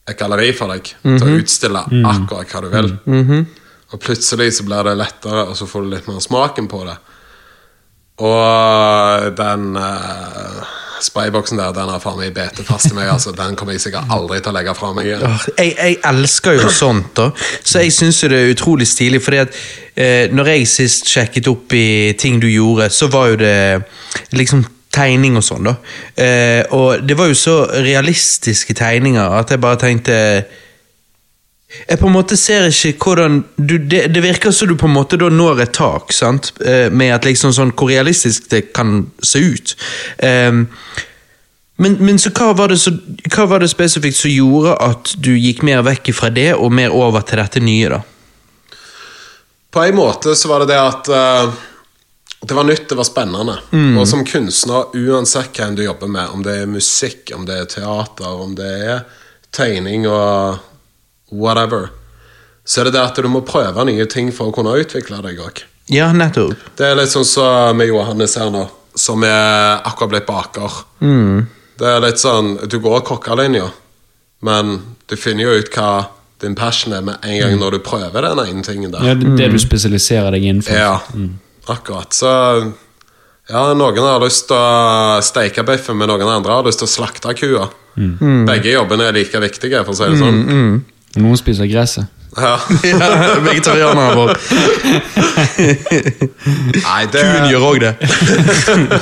et 0.09 0.17
galleri 0.17 0.51
for 0.57 0.73
deg 0.73 0.87
til 1.03 1.25
å 1.27 1.37
utstille 1.37 1.83
akkurat 2.09 2.53
hva 2.53 2.63
du 2.65 2.69
vil. 2.73 2.93
Og 3.89 4.01
plutselig 4.01 4.51
så 4.57 4.65
blir 4.67 4.85
det 4.85 4.97
lettere, 4.99 5.47
og 5.49 5.57
så 5.57 5.65
får 5.69 5.85
du 5.85 5.93
litt 5.93 6.09
mer 6.09 6.21
smaken 6.21 6.69
på 6.69 6.83
det. 6.85 6.97
Og 8.19 9.29
den 9.37 9.77
uh, 9.79 10.75
sprayboksen 11.01 11.57
der, 11.57 11.73
den 11.73 11.89
har 11.89 12.01
faen 12.03 12.19
meg 12.19 12.33
bitt 12.35 12.59
fast 12.67 12.91
i 12.91 12.95
meg. 12.97 13.09
altså 13.15 13.31
Den 13.35 13.55
kommer 13.57 13.75
jeg 13.75 13.85
sikkert 13.85 14.11
aldri 14.13 14.41
til 14.41 14.51
å 14.51 14.57
legge 14.57 14.75
fra 14.77 14.91
meg 14.95 15.09
igjen. 15.09 15.37
Jeg, 15.55 15.75
jeg 15.77 15.99
elsker 16.11 16.59
jo 16.59 16.73
sånt, 16.73 17.13
da. 17.17 17.29
Så 17.63 17.85
jeg 17.85 17.95
syns 17.95 18.21
det 18.25 18.41
er 18.41 18.51
utrolig 18.53 18.87
stilig. 18.89 19.23
fordi 19.23 19.43
at 19.45 19.61
eh, 19.95 20.25
når 20.33 20.53
jeg 20.53 20.67
sist 20.73 21.09
sjekket 21.09 21.49
opp 21.51 21.73
i 21.77 22.13
ting 22.19 22.41
du 22.41 22.49
gjorde, 22.49 22.89
så 22.93 23.09
var 23.11 23.31
jo 23.33 23.39
det 23.41 23.55
liksom 24.35 24.65
tegning 24.93 25.37
og 25.37 25.45
sånn, 25.45 25.69
da. 25.69 25.75
Eh, 26.17 26.63
og 26.75 27.05
det 27.05 27.17
var 27.17 27.29
jo 27.29 27.37
så 27.37 27.59
realistiske 27.69 28.73
tegninger 28.77 29.37
at 29.39 29.53
jeg 29.53 29.61
bare 29.61 29.79
tenkte 29.81 30.17
jeg 31.69 31.99
på 32.01 32.07
en 32.09 32.15
måte 32.15 32.33
ser 32.39 32.65
ikke 32.65 33.11
hvordan 33.11 33.43
du, 33.57 33.75
det, 33.77 34.07
det 34.09 34.23
virker 34.25 34.49
som 34.51 34.71
du 34.71 34.73
på 34.79 34.87
en 34.89 34.95
måte 34.95 35.19
da 35.21 35.29
når 35.29 35.61
et 35.67 35.75
tak, 35.77 36.09
sant? 36.15 36.49
Eh, 36.65 36.87
med 36.89 37.13
at 37.13 37.27
liksom 37.29 37.53
sånn 37.53 37.75
hvor 37.77 37.91
realistisk 37.91 38.49
det 38.49 38.71
kan 38.73 39.03
se 39.21 39.43
ut. 39.43 39.75
Eh, 40.25 40.63
men, 41.79 41.97
men 42.01 42.17
så 42.19 42.33
hva 42.35 42.67
så, 42.75 42.95
hva 43.29 43.45
var 43.47 43.61
det 43.61 43.69
spesifikt 43.71 44.17
som 44.17 44.33
gjorde 44.33 44.73
at 44.81 45.13
du 45.21 45.35
gikk 45.37 45.61
mer 45.63 45.85
vekk 45.85 46.09
fra 46.17 46.31
det 46.33 46.51
og 46.57 46.73
mer 46.73 46.95
over 46.95 47.21
til 47.21 47.39
dette 47.39 47.61
nye, 47.63 47.93
da? 47.93 48.01
På 49.69 49.85
en 49.85 49.95
måte 49.95 50.33
så 50.35 50.49
var 50.49 50.65
det 50.65 50.73
det 50.73 50.81
at 50.81 51.09
eh, 51.13 51.57
det 52.41 52.55
var 52.55 52.63
nytt, 52.63 52.89
det 52.89 52.95
var 52.95 53.03
spennende. 53.07 53.57
Og 53.99 54.07
som 54.07 54.21
kunstner, 54.25 54.93
uansett 54.95 55.51
hvem 55.59 55.75
du 55.75 55.83
jobber 55.83 56.07
med, 56.07 56.29
om 56.33 56.43
det 56.45 56.53
er 56.61 56.69
musikk, 56.71 57.31
om 57.35 57.43
det 57.45 57.57
er 57.59 57.65
teater, 57.73 58.29
om 58.31 58.53
det 58.55 58.69
er 58.93 59.01
tegning 59.55 60.05
og 60.07 60.59
whatever, 61.35 61.89
så 62.63 62.81
er 62.81 62.89
det 62.89 62.93
det 62.95 63.01
at 63.03 63.19
du 63.19 63.27
må 63.31 63.41
prøve 63.45 63.83
nye 63.89 64.05
ting 64.09 64.31
for 64.35 64.49
å 64.51 64.55
kunne 64.55 64.75
utvikle 64.79 65.19
deg 65.25 65.41
òg. 65.41 65.63
Ja, 65.89 66.11
nettopp. 66.13 66.53
Det 66.77 66.85
er 66.85 66.95
litt 66.99 67.11
sånn 67.11 67.25
som 67.25 67.75
med 67.77 67.89
Johannes 67.89 68.37
her 68.37 68.51
nå, 68.53 68.67
som 68.95 69.23
er 69.25 69.81
akkurat 69.89 70.13
blitt 70.13 70.29
baker. 70.29 70.79
Det 71.79 71.87
er 71.87 72.01
litt 72.03 72.19
sånn 72.19 72.57
Du 72.69 72.75
går 72.83 73.01
kokkelinja, 73.07 73.69
men 74.45 74.77
du 75.09 75.15
finner 75.17 75.47
jo 75.47 75.59
ut 75.59 75.69
hva 75.75 75.91
din 76.39 76.55
passion 76.55 76.93
er 76.95 77.01
med 77.03 77.17
en 77.25 77.39
gang 77.41 77.57
når 77.59 77.75
du 77.75 77.79
prøver 77.83 78.23
den 78.29 78.39
ene 78.45 78.63
tingen 78.63 78.93
der. 78.93 79.03
Ja, 79.03 79.15
det, 79.17 79.33
det 79.35 79.49
du 79.51 79.59
spesialiserer 79.59 80.31
deg 80.37 80.45
innenfor. 80.47 80.77
Ja, 80.77 80.93
akkurat. 81.71 82.13
Så 82.15 82.29
ja, 83.49 83.63
noen 83.73 84.03
har 84.05 84.21
lyst 84.21 84.47
til 84.49 84.57
å 84.57 85.19
steike 85.25 85.65
biffen, 85.67 85.97
men 85.97 86.11
noen 86.11 86.29
andre 86.29 86.59
har 86.59 86.67
lyst 86.67 86.83
til 86.83 86.89
å 86.89 86.93
slakte 86.93 87.33
kua. 87.37 87.67
Begge 87.95 88.75
jobbene 88.75 89.09
er 89.09 89.17
like 89.17 89.41
viktige, 89.41 89.83
for 89.83 89.95
å 89.95 89.97
si 89.97 90.07
det 90.11 90.21
sånn. 90.21 90.39
Og 91.17 91.23
Noen 91.23 91.39
spiser 91.39 91.65
gresset. 91.65 92.05
Ja. 92.37 92.59
Vegetarianeren 93.47 94.17
vår. 94.17 94.37
Nei, 96.85 97.01
det, 97.09 97.23
Kuen 97.23 97.49
gjør 97.49 97.65
òg 97.71 97.79
det. 97.81 97.93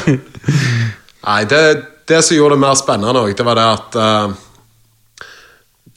nei 1.28 1.42
det, 1.52 1.62
det 2.08 2.22
som 2.24 2.38
gjorde 2.38 2.56
det 2.56 2.64
mer 2.64 2.78
spennende 2.80 3.26
òg, 3.26 3.34
det 3.36 3.46
var 3.48 3.60
det 3.60 3.66
at 3.74 3.98
uh, 4.00 5.26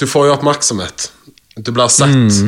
du 0.00 0.06
får 0.10 0.26
jo 0.26 0.34
oppmerksomhet. 0.34 1.10
Du 1.54 1.70
blir 1.76 1.92
sett. 1.92 2.42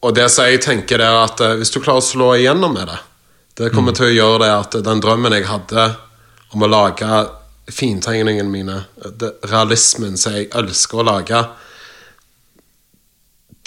Og 0.00 0.14
det 0.14 0.28
som 0.30 0.46
jeg 0.46 0.62
tenker, 0.62 1.02
er 1.02 1.22
at 1.24 1.40
eh, 1.42 1.56
hvis 1.58 1.72
du 1.74 1.80
klarer 1.80 2.02
å 2.02 2.08
slå 2.08 2.32
igjennom 2.36 2.76
med 2.76 2.90
det, 2.90 2.98
det 3.58 3.72
kommer 3.74 3.96
til 3.96 4.06
å 4.06 4.14
gjøre 4.14 4.42
det 4.44 4.52
at 4.54 4.76
den 4.86 5.00
drømmen 5.02 5.34
jeg 5.34 5.48
hadde 5.48 5.88
om 6.54 6.62
å 6.62 6.70
lage 6.70 7.22
fintegningene 7.74 8.48
mine, 8.48 8.76
det, 9.18 9.34
realismen 9.50 10.14
som 10.16 10.36
jeg 10.38 10.46
elsker 10.56 11.02
å 11.02 11.06
lage, 11.08 11.40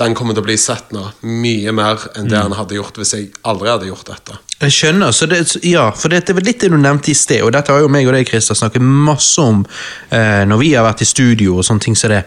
den 0.02 0.16
kommer 0.18 0.34
til 0.34 0.42
å 0.42 0.48
bli 0.48 0.56
sett 0.58 0.94
nå 0.96 1.04
mye 1.28 1.74
mer 1.76 2.00
enn 2.18 2.30
det 2.32 2.40
han 2.40 2.56
hadde 2.58 2.78
gjort 2.78 2.96
hvis 2.98 3.12
jeg 3.14 3.28
aldri 3.46 3.70
hadde 3.70 3.90
gjort 3.92 4.08
dette. 4.08 4.38
Jeg 4.62 4.74
skjønner, 4.74 5.12
så 5.14 5.28
det, 5.30 5.42
ja, 5.68 5.90
for 5.98 6.10
det 6.10 6.24
er 6.24 6.42
litt 6.42 6.64
det 6.64 6.72
du 6.72 6.78
nevnte 6.80 7.12
i 7.12 7.18
sted, 7.18 7.44
og 7.46 7.52
dette 7.54 7.74
har 7.74 7.84
jo 7.84 7.92
meg 7.92 8.08
og 8.08 8.16
deg, 8.16 8.26
Christer, 8.30 8.58
snakket 8.58 8.82
masse 8.82 9.44
om 9.44 9.62
eh, 10.10 10.42
når 10.48 10.62
vi 10.64 10.72
har 10.74 10.88
vært 10.88 11.04
i 11.04 11.10
studio 11.10 11.60
og 11.60 11.68
sånne 11.68 11.86
ting 11.86 12.00
som 12.00 12.14
det. 12.14 12.24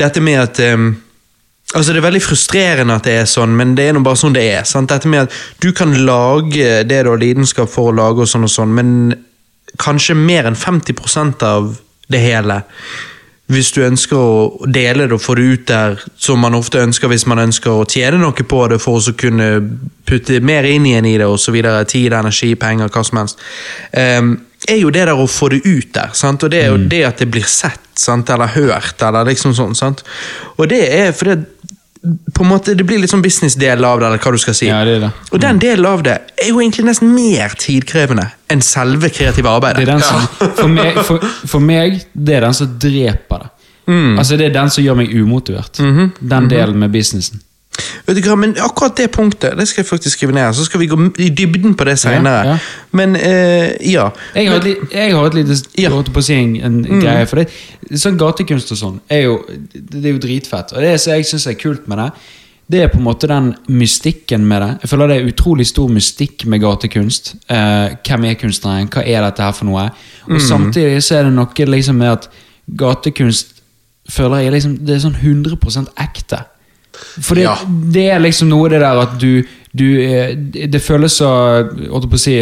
Dette 0.00 0.20
med 0.24 0.40
at 0.42 0.60
eh, 0.64 0.76
Altså 1.72 1.92
Det 1.92 2.02
er 2.02 2.04
veldig 2.04 2.22
frustrerende 2.22 2.96
at 2.98 3.06
det 3.08 3.12
er 3.22 3.28
sånn, 3.30 3.54
men 3.56 3.76
det 3.78 3.86
er 3.88 3.94
nå 3.96 4.02
bare 4.04 4.20
sånn 4.20 4.34
det 4.36 4.44
er. 4.58 4.66
sant? 4.68 4.90
Dette 4.92 5.08
med 5.08 5.28
at 5.28 5.36
Du 5.62 5.72
kan 5.72 5.94
lage 6.04 6.82
det 6.84 7.04
du 7.04 7.10
har 7.10 7.20
lidenskap 7.20 7.70
for 7.70 7.92
å 7.92 7.96
lage, 7.96 8.26
og 8.26 8.28
sånn 8.28 8.44
og 8.44 8.52
sånn, 8.52 8.74
men 8.76 9.14
kanskje 9.80 10.14
mer 10.18 10.44
enn 10.50 10.58
50% 10.58 11.42
av 11.48 11.72
det 12.12 12.20
hele 12.20 12.60
hvis 13.52 13.72
du 13.74 13.82
ønsker 13.84 14.16
å 14.16 14.68
dele 14.70 15.08
det 15.08 15.16
og 15.16 15.22
få 15.22 15.34
det 15.36 15.42
ut 15.44 15.64
der, 15.68 15.98
som 16.16 16.40
man 16.40 16.56
ofte 16.56 16.80
ønsker 16.82 17.10
hvis 17.10 17.26
man 17.28 17.42
ønsker 17.42 17.74
å 17.74 17.86
tjene 17.88 18.20
noe 18.20 18.46
på 18.48 18.60
det 18.70 18.78
for 18.82 18.96
å 18.96 19.16
kunne 19.18 19.48
putte 20.08 20.40
mer 20.44 20.68
inn 20.68 20.86
igjen 20.88 21.08
i 21.10 21.16
det, 21.18 21.28
og 21.28 21.40
så 21.40 21.52
videre, 21.54 21.84
tid, 21.88 22.14
energi, 22.16 22.54
penger, 22.60 22.92
hva 22.92 23.04
som 23.04 23.20
helst, 23.20 23.42
um, 23.92 24.34
er 24.68 24.78
jo 24.78 24.90
det 24.94 25.06
der 25.08 25.18
å 25.18 25.26
få 25.26 25.48
det 25.52 25.62
ut 25.66 25.92
der. 25.94 26.12
Sant? 26.14 26.44
Og 26.44 26.50
det 26.52 26.62
er 26.62 26.70
jo 26.70 26.78
det 26.90 27.02
at 27.08 27.18
det 27.18 27.28
blir 27.32 27.46
sett, 27.48 27.80
sant? 27.98 28.30
eller 28.30 28.46
hørt, 28.54 29.02
eller 29.02 29.26
liksom 29.32 29.54
sånn. 29.56 29.74
Sant? 29.78 30.04
Og 30.56 30.68
det 30.70 30.82
er 30.94 31.12
fordi 31.16 31.40
på 32.34 32.42
en 32.42 32.48
måte, 32.50 32.74
Det 32.74 32.82
blir 32.82 32.98
litt 32.98 33.10
sånn 33.12 33.22
business-del 33.22 33.84
av 33.86 34.00
det, 34.00 34.06
eller 34.08 34.18
hva 34.18 34.32
du 34.34 34.38
skal 34.42 34.54
si. 34.58 34.66
Ja, 34.66 34.80
det 34.84 34.96
det. 35.04 35.10
Og 35.30 35.38
den 35.40 35.60
delen 35.62 35.86
av 35.86 36.02
det 36.02 36.16
er 36.34 36.48
jo 36.48 36.58
egentlig 36.58 36.84
nesten 36.88 37.12
mer 37.14 37.54
tidkrevende 37.54 38.24
enn 38.50 38.62
selve 38.66 39.10
kreative 39.14 39.46
Det 39.46 39.52
arbeidet. 39.52 39.86
den 39.86 40.02
som, 40.02 40.26
for, 40.56 40.68
meg, 40.68 40.98
for, 41.06 41.22
for 41.46 41.62
meg, 41.62 42.00
det 42.12 42.40
er 42.40 42.46
den 42.48 42.54
som 42.58 42.72
dreper 42.82 43.44
det. 43.44 43.48
Altså 43.92 44.36
Det 44.38 44.46
er 44.46 44.54
den 44.54 44.70
som 44.70 44.82
gjør 44.84 44.98
meg 44.98 45.14
umotivert. 45.14 45.78
Den 45.78 46.48
delen 46.50 46.78
med 46.78 46.90
businessen. 46.90 47.40
Vet 48.06 48.18
du 48.18 48.26
hva, 48.26 48.34
men 48.36 48.52
Akkurat 48.60 48.96
det 48.98 49.08
punktet 49.14 49.56
det 49.58 49.66
skal 49.70 49.82
jeg 49.82 49.88
faktisk 49.88 50.18
skrive 50.18 50.34
ned, 50.36 50.52
så 50.56 50.66
skal 50.66 50.82
vi 50.82 50.88
gå 50.90 50.98
i 51.22 51.30
dybden 51.32 51.76
på 51.78 51.86
det 51.88 51.96
senere. 52.02 52.42
Ja, 52.44 52.52
ja. 52.52 52.58
Men 52.98 53.16
eh, 53.16 53.72
ja. 53.92 54.08
Jeg 54.36 54.50
har 54.50 54.60
et, 54.60 54.84
jeg 54.92 55.14
har 55.16 55.26
et 55.30 55.38
lite 55.38 55.56
Ja. 55.80 55.90
på 55.90 56.20
å 56.20 56.26
si 56.26 56.36
en, 56.36 56.56
en 56.60 57.00
greie. 57.00 57.24
For 57.30 57.40
det, 57.40 57.48
sånn 57.98 58.18
gatekunst 58.20 58.74
og 58.74 58.80
sånn 58.80 59.00
er 59.08 59.26
jo, 59.28 59.38
det 59.72 60.04
er 60.04 60.14
jo 60.16 60.22
dritfett. 60.22 60.74
Og 60.76 60.84
det 60.84 60.94
som 61.00 61.14
jeg 61.16 61.28
syns 61.30 61.48
er 61.48 61.58
kult 61.60 61.88
med 61.88 62.02
det, 62.02 62.10
det 62.72 62.80
er 62.82 62.92
på 62.92 63.00
en 63.00 63.04
måte 63.04 63.28
den 63.28 63.50
mystikken 63.68 64.44
med 64.48 64.62
det. 64.62 64.70
Jeg 64.84 64.92
føler 64.92 65.10
det 65.10 65.16
er 65.20 65.32
utrolig 65.32 65.66
stor 65.68 65.90
mystikk 65.92 66.46
med 66.48 66.62
gatekunst. 66.62 67.34
Eh, 67.52 67.96
hvem 68.06 68.28
er 68.30 68.38
kunstneren? 68.40 68.88
Hva 68.92 69.02
er 69.04 69.24
dette 69.26 69.44
her 69.44 69.56
for 69.56 69.68
noe? 69.68 69.88
Og 70.30 70.40
samtidig 70.40 71.02
så 71.04 71.18
er 71.18 71.28
det 71.28 71.34
noe 71.36 71.66
liksom 71.68 71.98
med 72.00 72.14
at 72.14 72.28
gatekunst 72.78 73.58
føler 74.10 74.44
jeg 74.46 74.54
liksom, 74.56 74.78
det 74.86 74.96
er 74.96 75.04
sånn 75.04 75.18
100% 75.18 75.92
ekte. 76.02 76.42
For 77.20 77.34
det, 77.34 77.42
Ja. 77.48 77.56
det 77.66 78.06
er 78.10 78.20
liksom 78.20 78.48
noe 78.48 78.68
det 78.68 78.80
der 78.80 79.00
at 79.02 79.18
du, 79.18 79.42
du 79.74 79.86
eh, 80.04 80.34
Det 80.68 80.80
føles 80.84 81.14
så 81.16 81.28
Holdt 81.90 82.10
på 82.12 82.18
å 82.18 82.20
si 82.20 82.34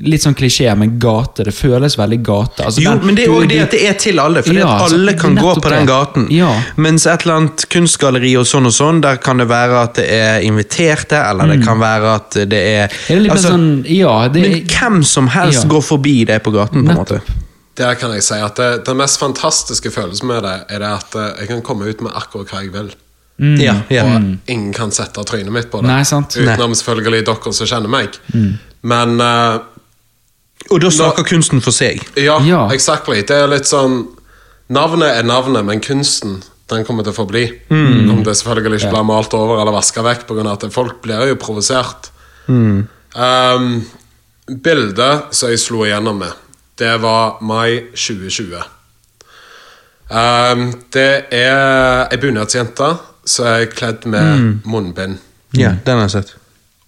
Litt 0.00 0.22
sånn 0.24 0.34
klisjé, 0.34 0.70
men 0.78 0.94
gate. 1.02 1.44
Det 1.44 1.52
føles 1.54 1.96
veldig 1.98 2.18
gate. 2.24 2.64
Altså, 2.64 2.80
Jo, 2.82 2.90
den- 2.94 3.06
men 3.06 3.14
det 3.18 3.24
er 3.26 3.32
jo 3.32 3.46
det 3.46 3.58
at 3.62 3.70
det 3.70 3.80
er 3.90 3.92
til 4.00 4.18
alle, 4.18 4.42
for 4.42 4.54
Ja, 4.54 4.78
alle 4.86 5.12
kan 5.14 5.36
gå 5.36 5.54
på 5.60 5.68
den 5.68 5.86
gaten. 5.86 6.26
Ja. 6.30 6.62
Mens 6.76 7.06
et 7.06 7.22
eller 7.26 7.36
annet 7.36 7.66
kunstgalleri 7.68 8.32
og 8.40 8.46
sånn 8.46 8.66
og 8.66 8.72
sånn, 8.72 9.00
der 9.02 9.16
kan 9.18 9.36
det 9.36 9.48
være 9.48 9.82
at 9.82 9.94
det 10.00 10.08
er 10.10 10.40
inviterte, 10.40 11.20
eller 11.30 11.46
det 11.54 11.62
kan 11.64 11.78
være 11.78 12.14
at 12.14 12.30
det 12.48 12.52
er 12.52 12.88
Er 13.10 13.20
det 13.22 13.30
altså, 13.30 13.50
sånn 13.52 13.84
Ja, 13.86 14.28
det 14.28 14.40
Men 14.42 14.64
hvem 14.64 15.04
som 15.04 15.28
helst 15.28 15.68
går 15.68 15.82
forbi 15.82 16.24
det 16.26 16.42
på 16.42 16.52
gaten, 16.52 16.84
på 16.86 16.90
en 16.90 16.96
måte. 16.96 17.20
Der 17.80 17.96
kan 17.96 18.12
jeg 18.12 18.22
si 18.26 18.36
at 18.36 18.58
det, 18.60 18.84
Den 18.86 18.98
mest 19.00 19.16
fantastiske 19.20 19.90
følelsen 19.94 20.28
med 20.28 20.42
det 20.44 20.56
er 20.68 20.82
det 20.84 20.90
at 21.00 21.16
eh, 21.16 21.30
jeg 21.42 21.48
kan 21.54 21.62
komme 21.64 21.88
ut 21.88 22.02
med 22.04 22.12
akkurat 22.14 22.52
hva 22.52 22.60
jeg 22.64 22.74
vil. 22.76 22.92
Ja, 23.40 23.78
ja. 23.88 24.04
Og 24.04 24.50
ingen 24.52 24.72
kan 24.76 24.90
sette 24.92 25.22
trynet 25.24 25.52
mitt 25.54 25.70
på 25.72 25.80
det. 25.80 25.88
Nei, 25.88 26.02
sant. 26.04 26.36
Utenom 26.36 26.74
selvfølgelig 26.76 27.22
dere 27.24 27.52
som 27.56 27.70
kjenner 27.70 27.88
meg. 27.88 28.18
Men 28.84 29.14
uh, 29.20 29.62
Og 30.68 30.82
da 30.84 30.90
snakker 30.92 31.24
kunsten 31.24 31.62
for 31.64 31.72
seg. 31.72 32.04
ja, 32.20 32.36
Ja. 32.44 32.66
exactly. 32.74 33.22
Det 33.24 33.36
er 33.36 33.48
litt 33.48 33.68
sånn 33.68 34.02
Navnet 34.70 35.16
er 35.18 35.24
navnet, 35.26 35.64
men 35.66 35.80
kunsten 35.82 36.36
den 36.70 36.84
kommer 36.86 37.02
til 37.02 37.10
å 37.10 37.16
forbli. 37.16 37.40
Om 37.74 38.20
det 38.22 38.36
selvfølgelig 38.38 38.78
ikke 38.84 38.92
blir 38.92 39.08
malt 39.08 39.32
over 39.34 39.58
eller 39.58 39.74
vaska 39.74 40.04
vekk, 40.06 40.28
pga. 40.28 40.44
at 40.52 40.68
folk 40.70 41.00
blir 41.02 41.24
jo 41.32 41.34
provosert. 41.42 42.12
Um, 42.46 43.80
bildet 44.46 45.34
som 45.34 45.50
jeg 45.50 45.58
slo 45.62 45.82
igjennom 45.88 46.20
med, 46.22 46.36
det 46.80 46.96
var 47.02 47.40
mai 47.44 47.80
2020. 47.92 48.62
Um, 50.10 50.66
det 50.90 51.10
er 51.30 52.08
ei 52.10 52.18
bunadsjente 52.18 52.88
som 53.28 53.46
er 53.46 53.68
kledd 53.70 54.06
med 54.10 54.64
munnbind. 54.64 55.18
Ja, 55.54 55.74
den 55.84 56.00
har 56.00 56.08
jeg 56.08 56.16
sett. 56.16 56.34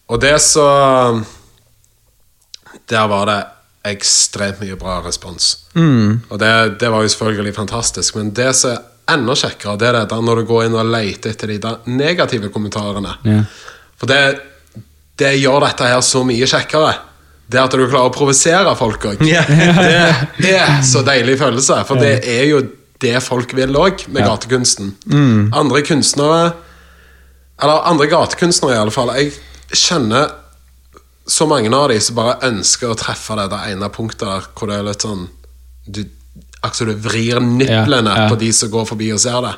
Og 0.08 0.20
det 0.20 0.36
så 0.42 0.66
Der 2.88 3.06
var 3.08 3.26
det 3.26 3.40
ekstremt 3.84 4.60
mye 4.60 4.76
bra 4.76 5.00
respons. 5.04 5.66
Og 6.28 6.38
det, 6.38 6.80
det 6.80 6.90
var 6.90 7.02
jo 7.02 7.08
selvfølgelig 7.08 7.54
fantastisk, 7.54 8.16
men 8.16 8.30
det 8.34 8.50
som 8.56 8.74
er 8.74 9.14
enda 9.14 9.34
kjekkere, 9.38 9.76
det 9.78 9.88
er 9.88 9.96
det 9.96 10.10
der 10.10 10.24
når 10.24 10.40
du 10.40 10.48
går 10.50 10.66
inn 10.66 10.76
og 10.78 10.90
leter 10.90 11.32
etter 11.32 11.54
de 11.54 11.72
negative 11.90 12.50
kommentarene. 12.54 13.14
Yeah. 13.26 13.46
For 13.98 14.10
det, 14.10 14.20
det 15.18 15.32
gjør 15.40 15.64
dette 15.66 15.88
her 15.90 16.00
så 16.06 16.22
mye 16.26 16.46
kjekkere. 16.48 16.92
Det 17.52 17.60
at 17.60 17.74
du 17.76 17.82
klarer 17.84 18.08
å 18.08 18.12
provosere 18.14 18.72
folk 18.78 19.04
òg. 19.12 19.22
yeah. 19.28 20.22
Det 20.38 20.54
er 20.56 20.78
så 20.88 21.02
deilig 21.06 21.38
følelse, 21.40 21.82
for 21.88 22.00
det 22.00 22.14
er 22.28 22.46
jo 22.48 22.62
det 23.02 23.16
folk 23.24 23.50
vil 23.58 23.74
òg 23.76 24.06
med 24.14 24.22
gatekunsten. 24.26 24.92
Andre 25.52 25.82
kunstnere 25.82 26.52
Eller 27.62 27.84
andre 27.86 28.06
gatekunstnere, 28.10 28.74
i 28.74 28.80
alle 28.80 28.90
fall. 28.94 29.10
Jeg 29.18 29.32
kjenner 29.78 30.30
så 31.30 31.46
mange 31.46 31.70
av 31.76 31.88
de 31.92 32.00
som 32.02 32.16
bare 32.18 32.38
ønsker 32.48 32.90
å 32.90 32.96
treffe 32.98 33.36
det 33.38 33.44
det 33.52 33.60
ene 33.70 33.88
punktet 33.94 34.24
der 34.26 34.48
hvor 34.58 34.66
det 34.70 34.78
er 34.80 34.88
litt 34.88 35.04
sånn 35.06 35.28
du, 35.86 36.02
Altså 36.62 36.84
du 36.86 36.92
vrir 36.94 37.38
niplene 37.42 38.12
på 38.30 38.36
de 38.38 38.48
som 38.54 38.70
går 38.70 38.84
forbi 38.86 39.12
og 39.14 39.18
ser 39.22 39.40
det. 39.42 39.52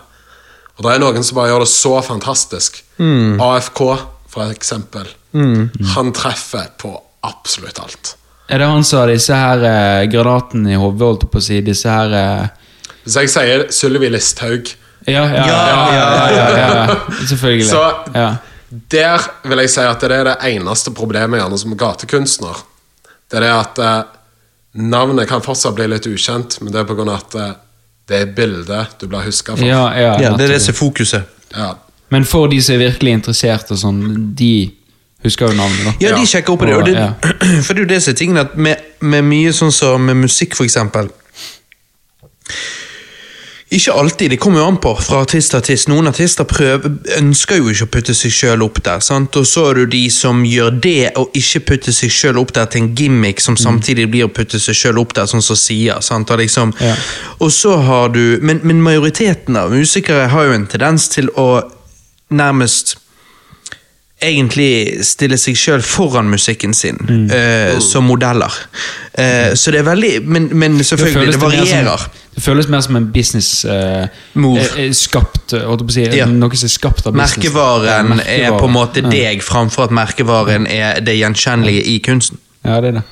Og 0.76 0.84
det 0.86 0.92
er 0.94 1.00
noen 1.02 1.24
som 1.24 1.36
bare 1.36 1.50
gjør 1.52 1.64
det 1.64 1.68
så 1.72 1.94
fantastisk. 2.02 2.78
AFK, 3.40 3.80
for 4.32 4.50
eksempel. 4.50 5.06
Han 5.94 6.12
treffer 6.16 6.70
på 6.80 6.94
absolutt 7.24 7.80
alt. 7.82 8.14
Er 8.48 8.60
det 8.60 8.68
han 8.68 8.84
som 8.84 9.00
har 9.00 9.12
disse 9.12 9.36
her 9.36 9.62
eh, 9.64 10.04
granatene 10.12 10.74
i 10.74 10.78
hodet, 10.78 11.06
holdt 11.06 11.24
jeg 11.24 11.32
på 11.32 11.40
å 11.40 11.44
si? 11.46 11.60
Disse 11.64 11.92
her 11.92 12.16
eh, 12.18 12.72
Hvis 13.06 13.16
jeg 13.22 13.30
sier 13.32 13.68
Sylvi 13.72 14.10
Listhaug 14.12 14.74
ja, 15.06 15.20
ja, 15.28 15.46
ja, 15.46 15.46
ja, 15.92 16.04
ja, 16.32 16.50
ja, 16.56 16.68
ja, 16.88 17.24
Selvfølgelig. 17.28 17.66
Så 17.68 17.80
ja. 18.14 18.28
der 18.70 19.26
vil 19.44 19.60
jeg 19.60 19.72
si 19.74 19.82
at 19.84 20.00
det 20.00 20.16
er 20.16 20.30
det 20.30 20.36
eneste 20.48 20.94
problemet 20.96 21.42
gjerne 21.42 21.58
som 21.60 21.74
gatekunstner. 21.76 22.62
Det 23.28 23.36
er 23.36 23.44
det 23.44 23.50
at 23.52 23.82
eh, 23.84 23.98
navnet 24.80 25.28
kan 25.28 25.44
fortsatt 25.44 25.76
bli 25.76 25.90
litt 25.92 26.08
ukjent, 26.08 26.56
men 26.62 26.72
det 26.72 26.80
er 26.80 27.02
av 27.04 27.12
at 27.18 27.36
eh, 27.36 27.52
det 28.08 28.20
er 28.20 28.32
bildet 28.36 28.96
du 29.00 29.06
blir 29.08 29.24
huska 29.28 29.58
for. 29.58 29.66
Ja, 29.66 29.86
ja, 29.92 30.16
Ja, 30.22 30.32
det 30.36 30.48
er 30.48 30.56
det 30.56 30.62
som 30.64 30.72
er 30.72 30.80
fokuset. 30.80 31.36
Ja. 31.52 31.74
Men 32.12 32.24
for 32.28 32.48
de 32.48 32.60
som 32.62 32.76
er 32.76 32.86
virkelig 32.86 33.18
interessert, 33.18 33.70
og 33.72 33.80
sånn, 33.80 34.00
de 34.36 34.72
husker 35.24 35.48
jo 35.48 35.56
navnet, 35.56 35.84
da. 35.84 35.92
Ja, 36.00 36.10
Ja. 36.10 36.16
de 36.20 36.26
sjekker 36.26 36.52
opp 36.52 36.60
på 36.60 36.66
det. 36.66 36.76
Og 36.76 36.84
det 36.84 36.94
Ja. 36.94 37.12
For 37.64 37.74
det 37.74 37.80
er 37.80 37.84
jo 37.86 37.92
det 37.94 38.02
som 38.02 38.12
er 38.12 38.16
tingen, 38.18 38.36
at 38.38 38.56
med, 38.56 38.76
med 39.00 39.24
mye 39.24 39.52
sånn 39.52 39.72
som 39.72 40.04
med 40.04 40.16
musikk, 40.16 40.54
for 40.56 40.64
eksempel 40.64 41.08
Ikke 43.74 43.90
alltid, 43.96 44.30
det 44.30 44.36
kommer 44.38 44.60
jo 44.60 44.66
an 44.68 44.76
på 44.78 44.90
fra 45.02 45.22
artist 45.24 45.50
til 45.50 45.58
artist. 45.58 45.88
Noen 45.90 46.06
artister 46.06 46.44
prøver, 46.46 46.92
ønsker 47.18 47.56
jo 47.58 47.72
ikke 47.72 47.86
å 47.88 47.90
putte 47.96 48.14
seg 48.14 48.30
sjøl 48.30 48.62
opp 48.62 48.76
der. 48.86 49.00
sant? 49.02 49.34
Og 49.40 49.46
så 49.50 49.64
er 49.70 49.74
det 49.74 49.80
jo 49.82 49.90
de 49.96 50.02
som 50.14 50.44
gjør 50.46 50.76
det, 50.84 51.10
og 51.18 51.32
ikke 51.34 51.62
putter 51.72 51.92
seg 51.96 52.12
sjøl 52.14 52.38
opp 52.38 52.52
der 52.54 52.66
til 52.70 52.82
en 52.84 52.92
gimmick, 52.94 53.40
som 53.42 53.56
samtidig 53.58 54.06
blir 54.12 54.28
å 54.28 54.32
putte 54.32 54.60
seg 54.62 54.76
sjøl 54.78 55.00
opp 55.02 55.14
der, 55.16 55.26
sånn 55.26 55.42
som 55.42 55.56
sier. 55.58 55.98
sant? 56.02 56.30
Og, 56.30 56.38
liksom, 56.38 56.74
Ja. 56.80 56.94
og 57.40 57.50
så 57.50 57.80
har 57.82 58.08
du 58.14 58.38
men, 58.42 58.60
men 58.62 58.80
majoriteten 58.82 59.56
av 59.56 59.70
musikere 59.72 60.28
har 60.28 60.44
jo 60.44 60.52
en 60.52 60.66
tendens 60.66 61.08
til 61.08 61.28
å 61.34 61.62
nærmest 62.30 62.96
egentlig 64.22 65.04
stille 65.04 65.36
seg 65.40 65.56
sjøl 65.58 65.82
foran 65.82 66.28
musikken 66.30 66.74
sin 66.74 66.96
Mm. 67.04 67.30
eh, 67.30 67.78
som 67.80 68.04
modeller. 68.04 68.52
Eh, 69.14 69.54
så 69.54 69.70
det 69.70 69.80
er 69.80 69.88
veldig 69.88 70.22
Men, 70.26 70.48
men 70.58 70.78
selvfølgelig, 70.84 71.26
det, 71.26 71.32
det 71.32 71.40
varierer. 71.42 71.96
Som, 71.98 72.10
det 72.34 72.42
føles 72.42 72.68
mer 72.68 72.80
som 72.80 72.96
en 72.96 73.12
business 73.12 73.64
uh, 73.64 74.06
Move. 74.34 74.64
Skapt, 74.94 75.54
si. 75.90 76.02
Ja. 76.16 76.26
Noe 76.26 76.56
som 76.56 76.66
er 76.66 76.72
skapt 76.72 77.06
av 77.06 77.12
business. 77.12 77.36
Merkevaren 77.36 78.20
Ja, 78.26 78.50
er 78.54 78.58
på 78.58 78.64
en 78.66 78.72
måte 78.74 79.02
Ja. 79.04 79.10
deg, 79.10 79.42
framfor 79.42 79.84
at 79.84 79.90
merkevaren 79.90 80.66
er 80.66 81.00
det 81.00 81.14
gjenkjennelige 81.18 81.84
i 81.84 81.98
kunsten. 81.98 82.38
Ja, 82.64 82.80
det 82.80 82.88
er 82.88 82.92
det. 82.92 83.02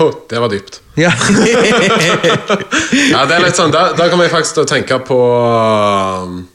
Oh, 0.00 0.12
det 0.30 0.40
var 0.40 0.48
dypt. 0.48 0.80
Ja. 0.96 1.12
Ja, 3.12 3.24
det 3.28 3.34
er 3.36 3.42
litt 3.44 3.56
sånn, 3.58 3.70
Da, 3.74 3.90
da 3.96 4.08
kan 4.08 4.18
vi 4.20 4.28
faktisk 4.32 4.62
tenke 4.68 4.98
på 5.04 5.18
um, 6.24 6.48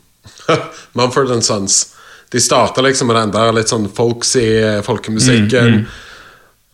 Mumford 0.98 1.32
and 1.32 1.46
Sons. 1.46 1.84
De 2.32 2.40
starta 2.40 2.82
liksom 2.82 3.08
med 3.12 3.18
den 3.20 3.34
der 3.36 3.52
litt 3.56 3.72
sånn 3.72 3.90
folksy 3.92 4.46
folkemusikken. 4.88 5.82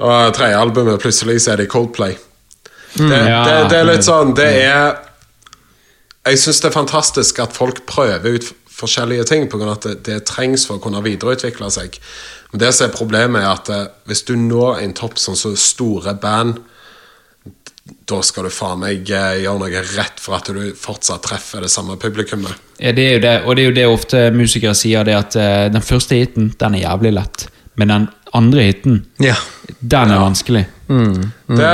Og 0.05 0.33
tredje 0.37 0.59
albumet, 0.61 1.01
plutselig 1.01 1.39
så 1.41 1.55
er 1.55 1.63
det 1.63 1.69
Coldplay. 1.71 2.17
Det, 2.97 3.17
Ja. 3.27 3.43
det, 3.45 3.55
det 3.71 3.77
er 3.77 3.85
litt 3.85 4.05
sånn 4.05 4.31
Det 4.33 4.45
er 4.63 4.95
Jeg 6.25 6.39
syns 6.41 6.61
det 6.63 6.69
er 6.69 6.73
fantastisk 6.75 7.39
at 7.43 7.53
folk 7.53 7.83
prøver 7.85 8.37
ut 8.37 8.47
forskjellige 8.77 9.23
ting, 9.29 9.47
på 9.49 9.57
grunn 9.57 9.69
av 9.71 9.77
at 9.79 9.85
det, 9.87 9.95
det 10.05 10.25
trengs 10.29 10.67
for 10.67 10.77
å 10.77 10.81
kunne 10.83 11.01
videreutvikle 11.01 11.69
seg. 11.73 11.95
Men 12.51 12.61
det 12.61 12.73
som 12.75 12.85
er 12.87 12.93
problemet, 12.95 13.41
er 13.41 13.49
at 13.55 13.69
eh, 13.73 13.85
hvis 14.05 14.21
du 14.27 14.35
når 14.37 14.83
en 14.83 14.93
topp 14.93 15.17
sånn 15.17 15.37
så 15.39 15.55
store 15.57 16.13
band 16.21 16.59
da 18.08 18.21
skal 18.23 18.47
du 18.47 18.54
faen 18.54 18.80
meg 18.82 19.10
eh, 19.12 19.41
gjøre 19.43 19.60
noe 19.62 19.82
rett 19.95 20.21
for 20.21 20.38
at 20.38 20.50
du 20.52 20.71
fortsatt 20.78 21.23
treffer 21.28 21.63
det 21.65 21.71
samme 21.71 21.97
publikummet. 22.00 22.54
Ja, 22.80 22.93
det 22.95 23.04
er 23.04 23.13
jo 23.15 23.23
det, 23.23 23.34
og 23.43 23.58
det 23.58 23.63
er 23.63 23.69
jo 23.69 23.76
det 23.78 23.88
ofte 23.89 24.23
musikere 24.36 24.76
sier, 24.78 25.08
det 25.08 25.15
at 25.17 25.38
uh, 25.39 25.65
den 25.73 25.84
første 25.84 26.19
hiten, 26.19 26.52
den 26.60 26.78
er 26.78 26.86
jævlig 26.86 27.13
lett. 27.17 27.47
Men 27.78 27.93
den 27.93 28.08
andre 28.38 28.67
hiten, 28.69 29.02
ja. 29.21 29.36
den 29.80 30.13
er 30.13 30.21
vanskelig. 30.21 30.63
Det, 30.88 31.73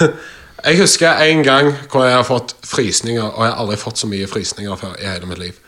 jeg 0.68 0.80
husker 0.80 1.20
en 1.26 1.44
gang 1.44 1.72
hvor 1.92 2.06
jeg 2.06 2.16
har 2.16 2.26
fått 2.28 2.56
frysninger, 2.64 3.24
og 3.24 3.44
jeg 3.44 3.52
har 3.52 3.60
aldri 3.64 3.78
fått 3.80 4.00
så 4.00 4.10
mye 4.10 4.30
frysninger 4.30 4.80
før 4.80 4.96
i 5.00 5.10
hele 5.10 5.28
mitt 5.28 5.42
liv. 5.42 5.60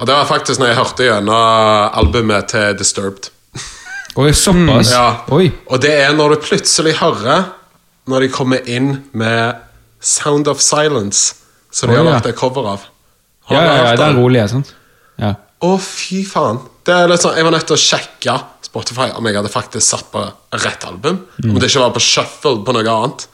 Og 0.00 0.08
det 0.08 0.16
var 0.16 0.26
faktisk 0.26 0.60
når 0.60 0.72
jeg 0.72 0.80
hørte 0.80 1.06
gjennom 1.06 1.98
albumet 2.00 2.50
til 2.50 2.78
Disturbed. 2.78 3.30
Oi, 4.16 4.32
såpass? 4.36 4.92
Ja. 4.92 5.06
Oi. 5.32 5.50
Og 5.72 5.80
det 5.82 5.92
er 6.02 6.14
når 6.16 6.34
du 6.34 6.44
plutselig 6.44 6.96
hører 7.00 7.50
når 8.10 8.26
de 8.26 8.32
kommer 8.34 8.68
inn 8.68 8.96
med 9.12 9.60
Sound 10.02 10.48
of 10.50 10.62
Silence, 10.62 11.36
som 11.72 11.90
de 11.90 11.96
Å, 11.96 12.02
har 12.02 12.08
lagt 12.08 12.28
et 12.30 12.38
cover 12.38 12.66
av. 12.74 12.86
Ja, 13.48 13.56
Har 13.56 13.66
ja, 13.66 13.76
ja, 13.84 13.96
den 14.00 14.18
rolige, 14.18 14.48
sant? 14.50 14.72
Ja. 15.20 15.34
Å, 15.62 15.76
fy 15.82 16.22
faen. 16.26 16.58
Det 16.82 16.94
er 16.94 17.10
litt 17.10 17.22
sånn, 17.22 17.36
Jeg 17.38 17.46
var 17.46 17.54
nødt 17.54 17.68
til 17.70 17.78
å 17.78 17.82
sjekke 17.82 18.36
Spotify 18.66 19.10
om 19.14 19.26
jeg 19.28 19.36
hadde 19.38 19.52
faktisk 19.52 19.84
satt 19.86 20.08
på 20.10 20.22
rett 20.64 20.86
album. 20.88 21.20
Om 21.44 21.58
det 21.60 21.68
ikke 21.70 21.84
var 21.84 21.94
på 21.94 22.02
shuffle 22.02 22.62
på 22.66 22.74
noe 22.74 22.94
annet. 22.96 23.26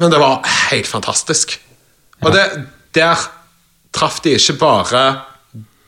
Men 0.00 0.10
det 0.10 0.18
var 0.18 0.40
helt 0.70 0.88
fantastisk. 0.90 1.58
Og 2.24 2.32
det, 2.34 2.44
der 2.96 3.20
traff 3.94 4.18
de 4.24 4.34
ikke 4.34 4.56
bare 4.58 5.04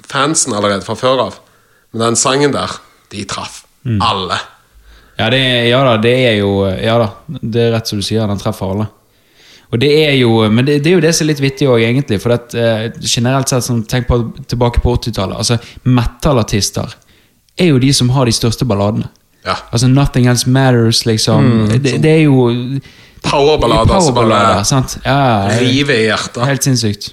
fansen 0.07 0.55
allerede 0.55 0.85
fra 0.87 0.95
før 0.99 1.25
av, 1.25 1.39
men 1.91 2.05
den 2.05 2.19
sangen 2.21 2.55
der, 2.55 2.77
de 3.11 3.25
traff 3.27 3.65
alle. 4.03 4.39
Ja, 5.17 5.31
det, 5.33 5.41
ja 5.71 5.81
da, 5.81 5.97
det 5.97 6.13
er 6.29 6.35
jo 6.43 6.67
Ja 6.69 6.99
da, 7.01 7.07
det 7.41 7.63
er 7.63 7.71
rett 7.73 7.89
som 7.89 8.01
du 8.01 8.05
sier, 8.05 8.27
den 8.29 8.41
treffer 8.41 8.75
alle. 8.75 8.87
Og 9.73 9.81
det 9.83 9.89
er 10.05 10.13
jo, 10.19 10.49
Men 10.53 10.67
det, 10.67 10.83
det 10.85 10.93
er 10.93 10.99
jo 10.99 11.05
det 11.05 11.15
som 11.17 11.25
er 11.25 11.33
litt 11.33 11.43
vittig 11.43 11.69
òg, 11.69 11.81
egentlig. 11.83 12.21
For 12.23 12.37
at, 12.37 12.55
eh, 12.55 12.85
generelt 13.03 13.51
sett, 13.51 13.65
sånn, 13.67 13.83
tenk 13.89 14.07
på, 14.11 14.21
tilbake 14.47 14.83
på 14.85 14.95
80-tallet. 14.99 15.41
altså 15.41 15.59
Metal-artister 15.89 16.95
er 17.57 17.73
jo 17.73 17.81
de 17.83 17.93
som 17.97 18.13
har 18.15 18.29
de 18.29 18.35
største 18.37 18.69
balladene. 18.69 19.09
Ja. 19.47 19.57
Altså 19.73 19.89
Nothing 19.89 20.27
Else 20.31 20.51
Matters, 20.51 21.05
liksom. 21.07 21.69
det, 21.73 21.99
det 22.03 22.11
er 22.11 22.23
jo 22.27 22.81
Powerballader 23.27 24.01
som 24.01 24.15
bare 24.15 24.65
sant? 24.67 24.99
Ja, 25.05 25.49
river 25.59 25.95
i 25.95 26.07
hjertet. 26.09 26.43
Helt 26.47 26.67
sinnssykt. 26.67 27.09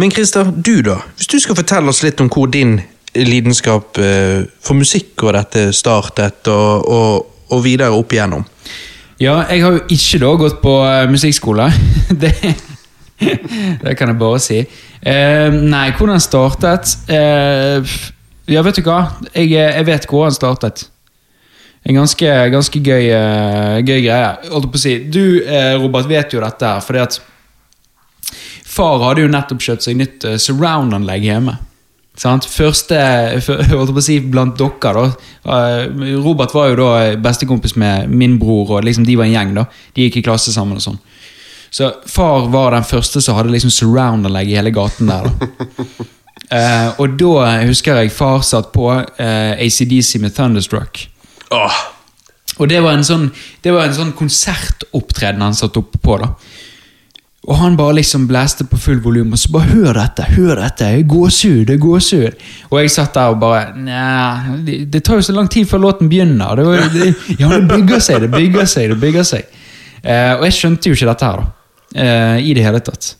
Men 0.00 0.10
Christer, 0.10 0.48
du 0.50 0.80
da? 0.86 0.96
Hvis 1.18 1.28
du 1.30 1.38
skal 1.42 1.58
fortelle 1.58 1.92
oss 1.92 2.02
litt 2.02 2.20
om 2.22 2.30
hvor 2.32 2.48
din 2.50 2.80
lidenskap 3.14 3.98
eh, 4.00 4.44
for 4.62 4.78
musikk 4.78 5.26
og 5.26 5.36
dette 5.36 5.68
startet, 5.76 6.48
og, 6.48 6.88
og, 6.88 7.38
og 7.52 7.64
videre 7.64 7.92
opp 7.96 8.12
igjennom. 8.14 8.44
Ja, 9.22 9.42
jeg 9.52 9.62
har 9.62 9.76
jo 9.76 9.82
ikke 9.92 10.18
da 10.22 10.30
gått 10.40 10.62
på 10.62 10.76
eh, 10.86 11.08
musikkskole. 11.10 11.68
det, 12.22 12.32
det 13.84 13.96
kan 13.98 14.10
jeg 14.10 14.18
bare 14.20 14.40
si. 14.42 14.62
Eh, 15.02 15.50
nei, 15.52 15.90
hvordan 15.98 16.22
startet? 16.22 16.96
Eh, 17.10 17.92
ja, 18.50 18.62
vet 18.64 18.80
du 18.80 18.86
hva? 18.86 19.02
Jeg, 19.32 19.52
eh, 19.52 19.76
jeg 19.78 19.88
vet 19.88 20.08
hvor 20.10 20.26
han 20.26 20.34
startet. 20.34 20.88
En 21.82 21.98
ganske, 21.98 22.30
ganske 22.54 22.78
gøy, 22.78 23.08
gøy 23.82 24.02
greie. 24.04 24.34
Holdt 24.52 24.68
på 24.70 24.78
å 24.78 24.82
si. 24.82 24.92
Du, 25.10 25.42
Robert, 25.82 26.06
vet 26.06 26.30
jo 26.30 26.42
dette 26.44 26.68
her, 26.68 26.84
fordi 26.86 27.00
at 27.02 27.16
Far 28.72 29.02
hadde 29.02 29.24
jo 29.24 29.28
nettopp 29.28 29.60
kjøpt 29.60 29.84
seg 29.84 29.98
nytt 29.98 30.24
surround-anlegg 30.40 31.26
hjemme. 31.26 31.56
Sant? 32.18 32.44
Første 32.44 32.96
holdt 33.46 33.92
på 33.94 34.00
å 34.02 34.04
si, 34.04 34.18
blant 34.20 34.58
dere, 34.60 34.92
da. 34.92 35.56
eh, 35.56 36.16
Robert 36.20 36.52
var 36.54 36.68
jo 36.68 36.76
da 36.82 36.90
bestekompis 37.16 37.74
med 37.80 38.10
min 38.12 38.38
bror, 38.38 38.76
og 38.78 38.84
liksom 38.84 39.06
de 39.08 39.16
var 39.16 39.24
en 39.30 39.32
gjeng. 39.32 39.54
da 39.56 39.64
De 39.96 40.04
gikk 40.06 40.20
i 40.20 40.24
klasse 40.26 40.52
sammen 40.52 40.76
og 40.76 40.84
sånn. 40.84 40.98
Så 41.72 41.88
far 42.06 42.50
var 42.52 42.74
den 42.76 42.84
første 42.84 43.22
som 43.24 43.38
hadde 43.38 43.48
liksom 43.54 43.72
surround-anlegg 43.72 44.50
i 44.52 44.58
hele 44.58 44.70
gaten 44.74 45.08
der. 45.08 45.30
da 45.30 46.08
Eh, 46.52 46.88
Og 47.00 47.14
da 47.16 47.62
husker 47.64 47.96
jeg 48.02 48.10
far 48.12 48.42
satt 48.44 48.72
på 48.74 48.90
eh, 48.92 49.52
ACDC 49.56 50.18
med 50.20 50.34
Thunderstruck. 50.36 50.98
Åh, 51.52 51.78
Og 52.58 52.68
det 52.68 52.82
var 52.84 52.92
en 52.92 53.04
sånn, 53.06 53.30
det 53.64 53.72
var 53.72 53.86
en 53.86 53.94
sånn 53.96 54.12
konsertopptreden 54.12 55.40
han 55.40 55.56
satt 55.56 55.76
oppe 55.80 55.96
på. 56.02 56.18
da 56.20 56.28
Og 57.42 57.56
han 57.58 57.76
bare 57.76 57.96
liksom 57.98 58.28
blæste 58.30 58.64
på 58.70 58.78
full 58.78 59.00
volum 59.02 59.32
og 59.34 59.38
så 59.38 59.48
bare 59.50 59.66
'Hør 59.72 59.92
dette! 59.98 60.22
Hør 60.22 60.60
dette! 60.62 60.84
det 60.84 61.08
Gåsehud! 61.08 61.66
Det 61.66 61.74
er 61.74 61.78
gåsehud!' 61.78 62.36
Og 62.70 62.80
jeg 62.80 62.90
satt 62.90 63.14
der 63.14 63.34
og 63.34 63.40
bare 63.40 63.72
Nja, 63.76 64.42
det, 64.66 64.92
det 64.92 65.02
tar 65.02 65.14
jo 65.14 65.22
så 65.22 65.32
lang 65.32 65.50
tid 65.50 65.66
før 65.66 65.78
låten 65.78 66.08
begynner. 66.08 66.54
Det 66.56 66.66
var, 66.66 66.76
det, 66.92 67.14
ja, 67.40 67.48
det 67.48 67.68
bygger 67.68 67.98
seg, 67.98 68.20
det 68.20 68.30
bygger 68.30 68.64
seg, 68.64 68.90
det 68.90 69.00
bygger 69.00 69.22
seg. 69.22 69.42
Eh, 70.04 70.34
og 70.38 70.44
jeg 70.46 70.52
skjønte 70.52 70.88
jo 70.88 70.94
ikke 70.94 71.10
dette 71.10 71.24
her, 71.24 71.42
da. 71.42 71.50
Eh, 71.94 72.38
I 72.46 72.54
det 72.54 72.64
hele 72.64 72.80
tatt. 72.80 73.16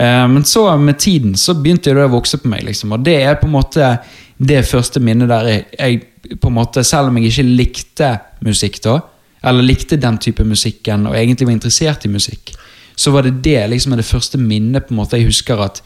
Eh, 0.00 0.28
men 0.28 0.44
så 0.44 0.76
med 0.76 0.98
tiden 0.98 1.36
så 1.36 1.54
begynte 1.54 1.92
det 1.92 2.04
å 2.04 2.14
vokse 2.16 2.40
på 2.40 2.48
meg, 2.48 2.64
liksom. 2.64 2.96
Og 2.96 3.04
det 3.04 3.18
er 3.22 3.36
på 3.40 3.46
en 3.46 3.56
måte 3.58 3.98
det 4.36 4.64
første 4.68 5.00
minnet 5.00 5.28
der 5.28 5.50
jeg, 5.52 5.64
jeg 5.78 6.38
på 6.40 6.48
en 6.48 6.56
måte, 6.56 6.84
Selv 6.84 7.08
om 7.08 7.16
jeg 7.16 7.28
ikke 7.28 7.48
likte 7.60 8.18
musikk 8.40 8.80
da, 8.84 9.00
eller 9.44 9.62
likte 9.62 9.96
den 10.00 10.16
type 10.18 10.44
musikken, 10.44 11.06
og 11.06 11.16
egentlig 11.16 11.46
var 11.46 11.52
interessert 11.52 12.04
i 12.04 12.08
musikk, 12.08 12.56
så 12.96 13.12
var 13.12 13.26
det 13.26 13.38
det 13.44 13.60
liksom 13.70 13.92
er 13.92 14.00
det 14.00 14.08
første 14.08 14.40
minnet 14.40 14.86
på 14.88 14.94
en 14.94 15.00
måte 15.02 15.18
jeg 15.20 15.28
husker 15.28 15.60
at 15.62 15.82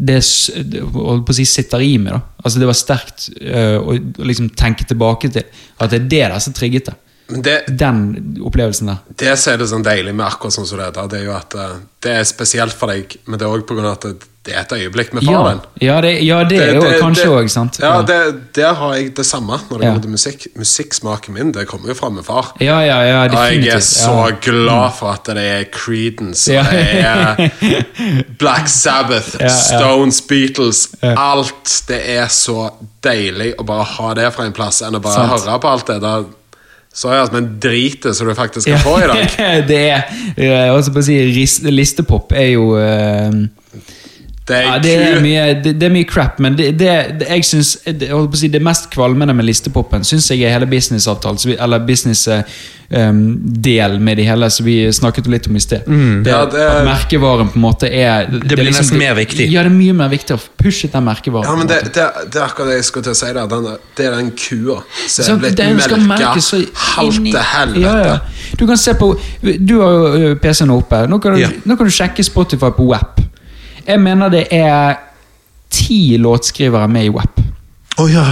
det, 0.00 0.20
holdt 0.94 1.26
på 1.28 1.34
å 1.34 1.36
si 1.36 1.44
sitter 1.48 1.82
i 1.84 1.92
meg. 2.00 2.14
da. 2.14 2.20
Altså 2.40 2.60
Det 2.60 2.68
var 2.70 2.78
sterkt 2.78 3.28
eh, 3.40 3.76
å 3.76 3.96
liksom 4.24 4.48
tenke 4.56 4.86
tilbake 4.88 5.28
til 5.32 5.44
at 5.76 5.92
det 5.92 5.98
er 6.00 6.06
det 6.08 6.22
der 6.32 6.38
som 6.40 6.56
trigget 6.56 6.88
det. 6.88 6.96
Men 7.30 7.44
det, 7.46 7.56
Den 7.78 8.00
opplevelsen 8.42 8.90
der. 8.90 9.02
det 9.22 9.36
som 9.38 9.52
er 9.52 9.60
det 9.60 9.68
sånn 9.70 9.84
deilig 9.86 10.14
med 10.16 10.26
akkurat 10.26 10.56
sånn 10.56 10.66
som 10.66 10.80
det 10.80 10.88
der, 10.96 11.10
det 11.12 11.20
er 11.20 11.26
jo 11.28 11.36
at 11.36 11.54
eh, 11.54 11.76
det 12.02 12.14
er 12.16 12.28
spesielt 12.28 12.76
for 12.76 12.92
deg, 12.92 13.18
men 13.26 13.38
det 13.38 13.46
er 13.46 13.54
òg 13.54 13.66
pga. 13.68 13.92
at 13.92 14.08
det, 14.08 14.29
det 14.46 14.54
er 14.56 14.60
et 14.62 14.70
øyeblikk 14.72 15.10
med 15.12 15.22
faren 15.28 15.58
din. 15.58 15.86
ja, 15.88 16.00
det, 16.00 16.10
ja, 16.24 16.38
det 16.48 16.58
er 16.62 16.74
jo 16.74 16.80
kanskje 17.02 17.24
det- 17.26 17.32
òg, 17.42 17.48
sant. 17.52 17.78
Ja, 17.82 18.00
det, 18.02 18.54
Der 18.56 18.72
har 18.74 18.94
jeg 18.94 19.10
det 19.16 19.26
samme 19.26 19.58
når 19.70 19.78
det 19.78 19.84
Ja. 19.84 19.88
kommer 19.90 20.00
til 20.02 20.10
musikk. 20.10 20.46
Musikksmaken 20.56 21.34
min 21.34 21.52
det 21.52 21.66
kommer 21.68 21.88
jo 21.88 21.94
fra 21.94 22.08
min 22.08 22.24
far. 22.24 22.52
ja, 22.60 22.78
ja, 22.80 23.00
ja, 23.02 23.22
Og 23.24 23.32
jeg 23.54 23.66
er 23.74 23.78
så 23.80 24.28
ja. 24.30 24.34
glad 24.40 24.90
for 24.98 25.10
at 25.12 25.24
det 25.26 25.36
er 25.44 25.64
Creedence, 25.72 26.52
Ja. 26.52 26.62
det 26.62 27.04
er 27.04 27.50
Black 28.40 28.68
Sabbath, 28.68 29.36
Ja, 29.40 29.44
ja. 29.44 29.48
Stones, 29.78 30.20
Beatles 30.22 30.88
Ja. 31.02 31.14
Alt. 31.18 31.82
Det 31.88 32.00
er 32.16 32.26
så 32.28 32.70
deilig 33.04 33.54
å 33.58 33.64
bare 33.66 33.84
ha 33.84 34.14
det 34.14 34.32
fra 34.32 34.44
en 34.44 34.52
plass 34.52 34.80
enn 34.82 34.94
å 34.96 35.00
bare 35.02 35.14
Sant. 35.14 35.44
høre 35.44 35.60
på 35.60 35.68
alt 35.72 35.86
det 35.86 36.00
Da 36.00 36.24
så 36.94 37.12
ja, 37.14 37.26
men 37.32 37.60
dritet 37.60 38.16
som 38.16 38.26
du 38.26 38.34
faktisk 38.34 38.62
skal 38.66 38.78
få 38.78 38.96
i 38.98 39.06
dag. 39.06 39.66
det 39.68 39.78
er 39.90 40.02
jeg 40.36 40.72
holdt 40.72 40.88
på 40.92 40.98
å 40.98 41.04
si, 41.04 41.18
Listepop 41.70 42.32
er 42.32 42.48
jo 42.56 42.76
eh, 42.78 43.30
Det 44.50 44.56
er, 44.58 44.64
ja, 44.66 44.78
det, 44.82 44.92
er 44.98 45.20
mye, 45.22 45.42
det, 45.62 45.76
det 45.78 45.86
er 45.86 45.92
mye 45.94 46.06
crap, 46.10 46.40
men 46.42 46.56
det, 46.58 46.72
jeg 46.82 47.44
synes, 47.46 47.76
det, 47.86 48.08
jeg 48.08 48.10
på 48.10 48.34
å 48.34 48.38
si, 48.40 48.48
det 48.50 48.58
mest 48.66 48.88
kvalmende 48.90 49.30
med 49.38 49.46
listepopen 49.46 50.02
syns 50.08 50.26
jeg 50.32 50.42
er 50.42 50.50
hele 50.56 50.66
businessavtalen, 50.66 51.38
så 51.38 51.52
eller 51.54 51.78
business-del 51.86 53.94
med 54.02 54.16
det 54.18 54.24
hele, 54.26 54.48
som 54.50 54.66
vi 54.66 54.88
snakket 54.92 55.26
litt 55.30 55.46
om 55.46 55.56
i 55.56 55.60
sted. 55.62 55.80
Det, 55.86 56.30
Ja, 56.32 56.40
det- 56.50 56.66
At 56.70 56.84
merkevaren 56.88 57.48
på 57.52 57.56
en 57.56 57.62
måte 57.62 57.86
er 57.92 58.26
Det, 58.26 58.40
blir 58.40 58.56
liksom- 58.64 58.82
nesten 58.84 58.98
mer 58.98 59.14
viktig. 59.14 59.50
Ja, 59.52 59.62
det 59.62 59.70
er 59.70 59.74
mye 59.76 59.92
mer 59.92 60.08
viktig 60.08 60.34
å 60.34 60.38
pushe 60.58 60.88
den 60.92 61.04
merkevaren. 61.04 61.44
Ja, 61.46 61.54
men 61.56 61.66
det, 61.66 61.82
det, 61.94 62.10
det 62.32 62.40
er 62.40 62.44
akkurat 62.48 62.66
det 62.68 62.74
jeg 62.80 62.84
skulle 62.84 63.04
til 63.04 63.12
å 63.12 63.22
si 63.22 63.26
der. 63.32 63.46
Den, 63.46 63.64
det 63.96 64.06
er 64.06 64.10
den 64.16 64.30
kua 64.32 64.82
som 65.06 65.24
Så 65.24 65.32
er 65.32 65.36
blitt 65.38 65.58
melka 65.58 66.34
halvt 66.74 67.24
til 67.30 67.40
helvete. 67.54 67.80
Ja, 67.80 67.96
ja. 68.04 68.18
Du 68.58 68.66
kan 68.66 68.76
se 68.76 68.92
på 68.94 69.14
Du 69.66 69.80
har 69.80 70.16
jo 70.18 70.34
PC-en 70.34 70.70
oppe. 70.70 71.06
Nå 71.08 71.18
kan, 71.22 71.32
du, 71.34 71.38
Ja. 71.40 71.48
nå 71.64 71.76
kan 71.76 71.86
du 71.86 71.90
sjekke 71.92 72.24
Spotify 72.24 72.70
på 72.70 72.84
WAP. 72.90 73.20
Jeg 73.90 74.00
mener 74.00 74.30
det 74.30 74.44
er 74.54 75.00
ti 75.70 76.16
låtskrivere 76.18 76.86
med 76.88 77.08
i 77.08 77.10
WAP. 77.14 77.42
Å 77.98 78.06
ja. 78.10 78.28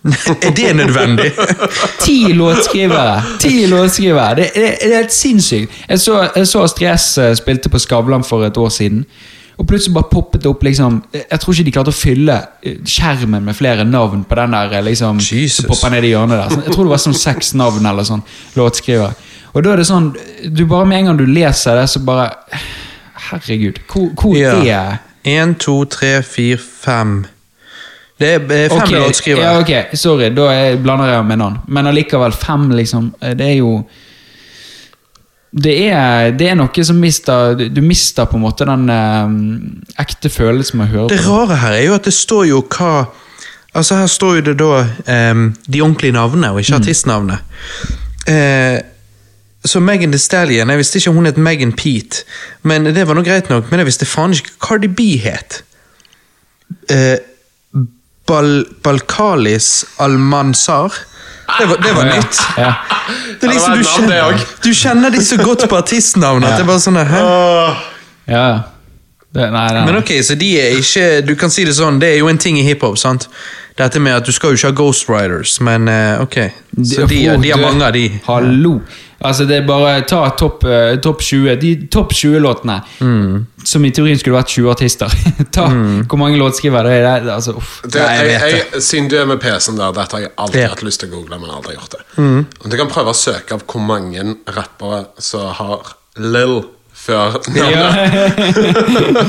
Er 0.46 0.54
det 0.56 0.76
nødvendig? 0.76 1.32
Ti 2.04 2.32
låtskrivere! 2.32 3.22
Ti 3.40 3.66
låtskrivere! 3.68 4.34
Det, 4.38 4.46
det, 4.54 4.70
det 4.80 4.92
er 4.92 5.02
helt 5.02 5.12
sinnssykt. 5.12 5.72
Jeg 5.88 6.00
så, 6.00 6.22
jeg 6.36 6.48
så 6.48 6.62
Astrid 6.64 6.88
S 6.94 7.18
eh, 7.20 7.34
spilte 7.36 7.68
på 7.68 7.78
Skavlan 7.78 8.24
for 8.24 8.46
et 8.46 8.56
år 8.56 8.68
siden. 8.72 9.04
Og 9.60 9.66
plutselig 9.68 9.92
bare 9.94 10.08
poppet 10.08 10.40
det 10.40 10.48
opp 10.48 10.62
liksom 10.64 11.02
Jeg 11.12 11.40
tror 11.40 11.52
ikke 11.52 11.64
de 11.66 11.72
klarte 11.74 11.92
å 11.92 11.96
fylle 11.96 12.36
eh, 12.64 12.78
skjermen 12.88 13.44
med 13.44 13.56
flere 13.58 13.84
navn 13.84 14.24
på 14.24 14.38
den 14.40 14.56
der 14.56 14.78
eh, 14.78 14.84
liksom 14.88 15.20
som 15.20 15.68
popper 15.68 15.92
ned 15.92 16.08
i 16.08 16.14
hjørnet 16.14 16.38
der. 16.38 16.54
Sånn, 16.54 16.64
Jeg 16.64 16.76
tror 16.76 16.88
det 16.88 16.94
var 16.94 17.02
sånn 17.04 17.18
seks 17.26 17.52
navn 17.60 17.90
eller 17.92 18.08
sånn 18.08 18.24
låtskrivere. 18.56 19.12
Og 19.52 19.64
da 19.66 19.74
er 19.74 19.82
det 19.82 19.88
sånn 19.88 20.12
Du 20.46 20.62
bare 20.70 20.86
Med 20.86 21.00
en 21.00 21.10
gang 21.10 21.16
du 21.18 21.26
leser 21.26 21.76
det, 21.76 21.88
så 21.90 22.00
bare 22.06 22.30
Herregud, 23.30 23.80
hvor, 23.92 24.08
hvor 24.20 24.36
er 24.36 24.64
Ja. 24.66 24.82
Én, 25.26 25.54
to, 25.60 25.84
tre, 25.84 26.22
fire, 26.24 26.56
fem 26.58 27.26
Det 28.20 28.28
er 28.34 28.40
eh, 28.40 28.68
fem 28.70 28.78
okay. 28.82 29.00
låtskrivere. 29.00 29.42
Ja, 29.44 29.58
ok, 29.60 29.96
sorry, 29.96 30.30
da 30.36 30.46
er, 30.52 30.76
blander 30.80 31.08
jeg 31.12 31.26
med 31.28 31.38
noen. 31.40 31.58
Men 31.68 31.86
allikevel 31.90 32.32
fem, 32.32 32.70
liksom. 32.76 33.14
eh, 33.22 33.34
Det 33.36 33.46
er 33.46 33.58
jo 33.60 33.74
det 35.50 35.72
er, 35.90 36.30
det 36.38 36.46
er 36.46 36.54
noe 36.54 36.84
som 36.86 36.98
mister 37.02 37.56
Du 37.74 37.80
mister 37.82 38.28
på 38.30 38.36
en 38.38 38.44
måte 38.44 38.66
den 38.68 38.84
eh, 38.94 39.32
ekte 39.98 40.30
følelsen 40.30 40.78
med 40.78 40.86
å 40.86 40.92
høre 40.92 41.08
Det 41.10 41.18
på. 41.24 41.32
rare 41.32 41.56
her 41.58 41.72
er 41.74 41.84
jo 41.88 41.96
at 41.96 42.06
det 42.06 42.14
står 42.14 42.44
jo 42.52 42.60
hva 42.70 42.92
Altså 43.74 43.98
Her 44.00 44.06
står 44.10 44.36
jo 44.38 44.44
det 44.48 44.54
da 44.58 44.78
em, 45.06 45.42
de 45.66 45.80
ordentlige 45.82 46.14
navnene, 46.16 46.48
og 46.50 46.58
ikke 46.58 46.80
artistnavnet. 46.80 47.38
Eh, 48.26 48.80
så 49.64 49.80
Megan 49.80 50.12
Thee 50.12 50.18
Stallion 50.22 50.70
Jeg 50.72 50.80
visste 50.80 50.98
ikke 50.98 51.10
om 51.10 51.18
hun 51.20 51.28
het 51.28 51.36
Megan 51.36 51.72
Pete, 51.76 52.24
men 52.62 52.84
det 52.84 53.04
var 53.08 53.18
nå 53.18 53.24
greit 53.26 53.50
nok. 53.52 53.68
Men 53.70 53.82
jeg 53.82 53.90
visste 53.90 54.08
faen 54.08 54.32
ikke 54.36 54.54
hva 54.54 54.68
Cardi 54.68 54.88
B 54.88 55.08
het. 55.20 55.62
Eh, 56.88 57.18
Bal 58.30 58.64
Balkalis 58.84 59.84
Almanzar. 59.98 60.94
Det 61.58 61.66
var, 61.68 61.76
det 61.82 61.92
var 61.96 62.04
nytt. 62.04 62.40
Ja. 62.56 62.72
Det 63.40 63.48
er 63.48 63.52
liksom, 63.52 63.72
du, 63.74 63.84
kjenner, 63.84 64.44
du 64.64 64.70
kjenner 64.74 65.10
de 65.10 65.22
så 65.24 65.36
godt 65.40 65.64
på 65.68 65.76
artistnavnet 65.76 66.46
at 66.46 66.60
det 66.60 66.62
er 66.62 66.68
bare 66.68 66.82
sånn 66.84 67.00
Hæ? 67.00 67.22
ja. 68.30 68.44
Det, 69.30 69.46
nei, 69.54 69.66
nei. 69.76 69.84
Men 69.86 70.00
ok, 70.00 70.10
så 70.26 70.34
de 70.34 70.48
er 70.58 70.72
ikke 70.80 71.04
Du 71.22 71.36
kan 71.38 71.52
si 71.54 71.62
det 71.62 71.76
sånn, 71.78 72.00
det 72.02 72.08
er 72.16 72.18
jo 72.18 72.30
en 72.32 72.38
ting 72.42 72.56
i 72.58 72.64
hiphop, 72.66 72.96
sant? 72.98 73.28
Dette 73.78 74.00
med 74.02 74.12
at 74.18 74.26
du 74.26 74.32
skal 74.34 74.50
jo 74.52 74.58
ikke 74.58 74.72
ha 74.72 74.76
Ghost 74.80 75.06
Riders, 75.08 75.54
men 75.64 75.86
eh, 75.88 76.18
ok. 76.20 76.34
Så 76.82 77.06
de, 77.08 77.20
de 77.40 77.52
har 77.54 77.60
mange 77.62 77.86
av 77.86 77.94
de. 77.94 78.08
Hallo! 78.26 78.80
Altså, 79.20 79.44
det 79.44 79.58
er 79.60 79.64
bare 79.68 80.00
Ta 80.08 80.18
topp 80.36 80.64
eh, 80.68 80.96
topp 81.04 81.22
20. 81.24 81.54
De 81.60 81.70
topp 81.92 82.12
20-låtene, 82.16 82.78
Mm. 83.00 83.46
som 83.64 83.84
i 83.84 83.90
teorien 83.94 84.18
skulle 84.18 84.36
vært 84.36 84.52
20 84.52 84.68
artister. 84.74 85.14
ta 85.54 85.68
Hvor 85.70 86.20
mange 86.20 86.40
låtskrivere 86.40 86.90
det 86.90 86.98
er. 87.04 87.24
Det, 87.24 87.32
altså, 87.38 87.54
uff. 87.60 87.78
Det, 87.86 88.00
jeg 88.02 88.34
jeg, 88.34 88.58
jeg, 88.58 88.82
siden 88.84 89.08
du 89.12 89.16
er 89.20 89.30
med 89.30 89.40
PC-en 89.40 89.78
der, 89.80 89.94
dette 89.96 90.16
har 90.18 90.26
jeg 90.26 90.32
alltid 90.36 90.66
hatt 90.74 90.84
lyst 90.88 91.04
til 91.04 91.12
å 91.12 91.14
google, 91.14 91.38
men 91.40 91.54
aldri 91.54 91.78
gjort 91.78 91.96
det. 91.96 92.02
Mm. 92.18 92.44
Du 92.66 92.76
kan 92.82 92.92
prøve 92.92 93.14
å 93.14 93.16
søke 93.22 93.56
av 93.56 93.64
hvor 93.70 93.86
mange 93.94 94.26
rappere 94.56 95.04
som 95.22 95.48
har 95.60 95.94
Lill 96.20 96.58
før 97.06 97.36
Ja. 97.56 97.90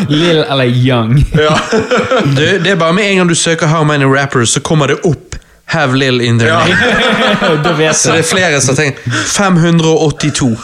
Lill 0.10 0.44
eller 0.44 0.66
Young. 0.66 1.18
Ja. 1.34 1.56
Du, 2.36 2.42
det 2.64 2.68
er 2.72 2.76
bare 2.76 2.94
med 2.94 3.04
en 3.12 3.18
gang 3.18 3.30
du 3.30 3.36
søker 3.36 3.68
How 3.68 3.84
Many 3.84 4.04
Rappers, 4.06 4.50
så 4.50 4.60
kommer 4.60 4.88
det 4.88 5.00
opp 5.08 5.36
Have 5.72 5.96
Lill 5.98 6.22
in 6.22 6.40
their 6.40 6.52
Ja. 6.52 6.60
name. 6.66 7.94
Så 7.94 8.12
det 8.12 8.20
er 8.20 8.28
flere 8.28 8.62
som 8.62 8.76
tenker 8.76 9.00
582. 9.38 10.58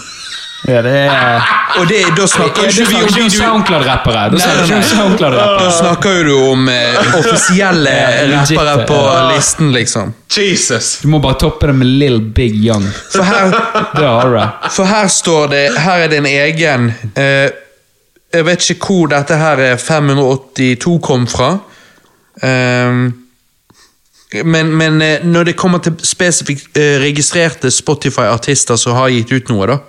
Ja, 0.66 0.82
det 0.82 0.92
er 1.06 1.42
Og 1.78 1.86
det, 1.88 2.00
da 2.18 2.26
snakker 2.28 2.64
Ja, 2.66 2.72
du 2.72 2.82
ikke 2.82 2.90
vi 2.90 2.96
om 2.98 3.08
ikke 3.08 3.24
om. 3.24 3.30
SoundCloud-rappere. 3.30 4.24
Da 4.34 4.40
snakker 4.42 4.72
nei. 4.72 4.88
SoundCloud-rappere. 4.90 5.68
Da 5.68 5.76
snakker 5.78 6.16
jo 6.18 6.24
du 6.26 6.34
om 6.52 6.70
eh, 6.74 6.98
offisielle 7.20 7.94
rappere 8.32 8.88
på 8.90 8.98
ja. 9.04 9.20
listen, 9.36 9.70
liksom. 9.76 10.14
Jesus! 10.34 10.90
Du 11.04 11.08
må 11.14 11.20
bare 11.24 11.38
toppe 11.44 11.70
det 11.70 11.76
med 11.78 11.88
Lill 12.02 12.18
Big 12.22 12.58
Young. 12.66 12.88
For 13.14 13.24
her, 13.28 13.54
Det 13.94 14.08
har 14.08 14.34
du. 14.34 14.42
For 14.74 14.90
her 14.90 15.08
står 15.08 15.48
det 15.54 15.64
Her 15.78 16.04
er 16.08 16.12
det 16.12 16.18
en 16.24 16.30
egen 16.32 16.90
eh, 17.16 17.48
Jeg 18.34 18.46
vet 18.50 18.70
ikke 18.74 18.90
hvor 18.92 19.08
dette 19.14 19.38
her 19.40 19.62
er 19.72 19.78
582 19.80 20.98
kom 21.06 21.28
fra. 21.32 21.54
Ehm, 22.44 23.06
men, 24.44 24.78
men 24.78 25.02
eh, 25.02 25.24
når 25.24 25.44
det 25.52 25.56
kommer 25.56 25.80
til 25.80 25.96
spesifikt 26.04 26.78
eh, 26.78 26.98
registrerte 27.00 27.72
Spotify-artister 27.72 28.76
som 28.76 28.98
har 29.00 29.12
gitt 29.14 29.32
ut 29.32 29.52
noe, 29.54 29.68
da, 29.70 29.80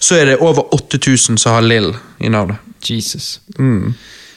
så 0.00 0.16
er 0.22 0.32
det 0.32 0.40
over 0.40 0.72
8000 0.74 1.36
som 1.40 1.58
har 1.58 1.66
Lill 1.66 1.92
i 2.24 2.32
navnet. 2.32 2.60
Jesus. 2.84 3.40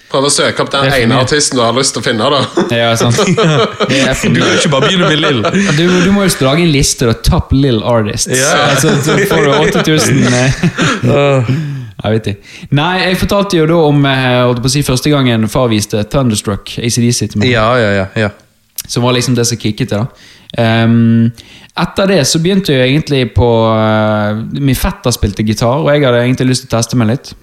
Prøv 0.07 0.23
å 0.23 0.31
søke 0.31 0.63
opp 0.63 0.71
den 0.71 0.87
ene 0.87 1.17
artisten 1.19 1.59
du 1.59 1.63
har 1.65 1.75
lyst 1.75 1.95
til 1.95 1.99
å 1.99 2.05
finne. 2.05 2.27
da 2.31 2.43
Ja, 2.79 2.91
sant. 2.99 3.19
Du 3.27 3.35
kan 3.35 4.53
ikke 4.55 4.71
bare 4.71 4.87
begynne 4.87 5.09
med 5.11 5.19
Lill. 5.19 5.41
Du, 5.75 5.83
du 6.05 6.11
må 6.15 6.23
jo 6.27 6.31
lage 6.47 6.63
en 6.63 6.71
liste, 6.71 7.07
da. 7.09 7.15
Top 7.27 7.51
Lill 7.55 7.81
Artists. 7.83 8.31
Ja. 8.31 8.69
Altså, 8.71 8.95
så 9.03 9.17
får 9.27 9.47
du 9.47 9.51
8000 9.83 10.27
eh. 10.37 11.51
Jeg 11.97 12.13
vet 12.13 12.27
ikke. 12.31 12.55
Nei, 12.77 12.91
jeg 13.01 13.19
fortalte 13.19 13.57
jo 13.57 13.67
da 13.67 13.77
om 13.87 14.03
holdt 14.07 14.59
på 14.63 14.69
å 14.69 14.73
si, 14.75 14.83
første 14.85 15.11
gangen 15.11 15.47
far 15.51 15.71
viste 15.71 16.03
Thunderstruck, 16.11 16.77
ACDC, 16.77 17.23
til 17.33 17.41
meg. 17.41 17.51
Ja, 17.51 17.71
ja, 17.81 17.95
ja. 18.03 18.11
ja. 18.27 18.35
Som 18.85 19.03
var 19.03 19.15
liksom 19.17 19.35
det 19.35 19.45
som 19.49 19.57
kicket 19.57 19.89
det. 19.89 19.97
da. 19.97 20.07
Ehm, 20.55 21.31
etter 21.77 22.09
det 22.09 22.21
så 22.27 22.39
begynte 22.41 22.73
jeg 22.73 22.87
egentlig 22.87 23.33
på 23.35 23.47
uh, 23.67 24.39
Min 24.55 24.77
fetter 24.77 25.13
spilte 25.13 25.45
gitar, 25.45 25.83
og 25.83 25.91
jeg 25.91 26.05
hadde 26.05 26.23
egentlig 26.23 26.53
lyst 26.53 26.65
til 26.65 26.71
å 26.71 26.77
teste 26.77 26.99
meg 26.99 27.11
litt. 27.11 27.33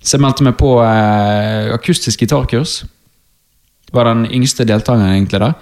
Så 0.00 0.16
jeg 0.16 0.24
meldte 0.24 0.46
meg 0.46 0.56
på 0.60 0.76
uh, 0.78 1.74
akustisk 1.74 2.22
gitarkurs. 2.22 2.80
Var 3.94 4.10
den 4.10 4.26
yngste 4.38 4.66
deltakeren 4.68 5.14
egentlig 5.14 5.42
der. 5.42 5.56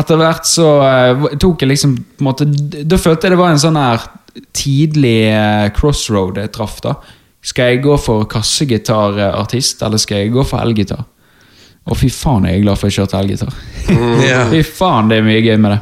Etter 0.00 0.20
hvert 0.20 0.46
så 0.46 0.68
uh, 0.84 1.30
tok 1.40 1.64
jeg 1.64 1.72
liksom 1.72 1.96
på 1.98 2.22
en 2.22 2.28
måte, 2.28 2.46
Da 2.84 2.98
følte 3.00 3.26
jeg 3.26 3.34
det 3.34 3.40
var 3.40 3.54
en 3.54 3.62
sånn 3.62 3.80
her 3.80 4.04
tidlig 4.54 5.32
crossroad 5.74 6.38
jeg 6.38 6.52
traff. 6.54 6.78
da. 6.84 6.94
Skal 7.42 7.72
jeg 7.72 7.82
gå 7.82 7.96
for 7.98 8.28
kassegitarartist, 8.30 9.82
eller 9.82 9.98
skal 9.98 10.22
jeg 10.22 10.34
gå 10.36 10.44
for 10.46 10.62
elgitar? 10.62 11.08
Og 11.88 11.96
fy 11.96 12.10
faen, 12.12 12.44
jeg 12.46 12.58
er 12.60 12.64
glad 12.64 12.78
for 12.78 12.90
jeg 12.90 13.00
kjørte 13.00 13.20
elgitar. 13.20 13.54
ja. 14.30 14.44
Fy 14.50 14.60
faen, 14.66 15.08
det 15.10 15.20
er 15.20 15.26
mye 15.26 15.40
gøy 15.44 15.56
med 15.60 15.76
det. 15.76 15.80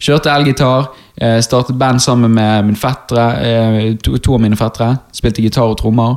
Kjørte 0.00 0.32
elgitar, 0.32 0.90
eh, 1.20 1.40
startet 1.44 1.78
band 1.78 2.00
sammen 2.00 2.32
med 2.32 2.68
min 2.70 2.78
fettere, 2.78 3.26
eh, 3.44 3.94
to, 4.00 4.16
to 4.18 4.38
av 4.38 4.44
mine 4.44 4.56
fettere. 4.56 4.94
Spilte 5.12 5.42
gitar 5.44 5.68
og 5.68 5.76
trommer. 5.80 6.16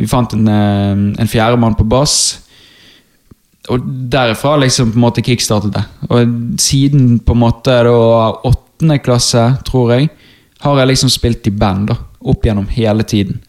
Vi 0.00 0.08
fant 0.10 0.32
en, 0.34 0.48
eh, 0.48 1.20
en 1.20 1.30
fjerdemann 1.30 1.76
på 1.78 1.86
bass. 1.88 2.40
Og 3.68 3.84
derifra 4.10 4.56
liksom 4.58 4.90
på 4.90 4.98
en 4.98 5.04
måte 5.04 5.22
kickstartet 5.22 5.74
det. 5.76 5.84
Og 6.08 6.58
siden 6.58 7.20
på 7.20 7.36
en 7.36 7.42
måte 7.44 7.76
da 7.84 8.32
åttende 8.48 8.98
klasse, 8.98 9.62
tror 9.64 9.92
jeg, 9.92 10.10
har 10.60 10.78
jeg 10.78 10.88
liksom 10.88 11.12
spilt 11.12 11.46
i 11.46 11.50
band 11.50 11.88
da, 11.92 11.96
opp 12.24 12.42
gjennom 12.44 12.66
hele 12.72 13.04
tiden. 13.04 13.40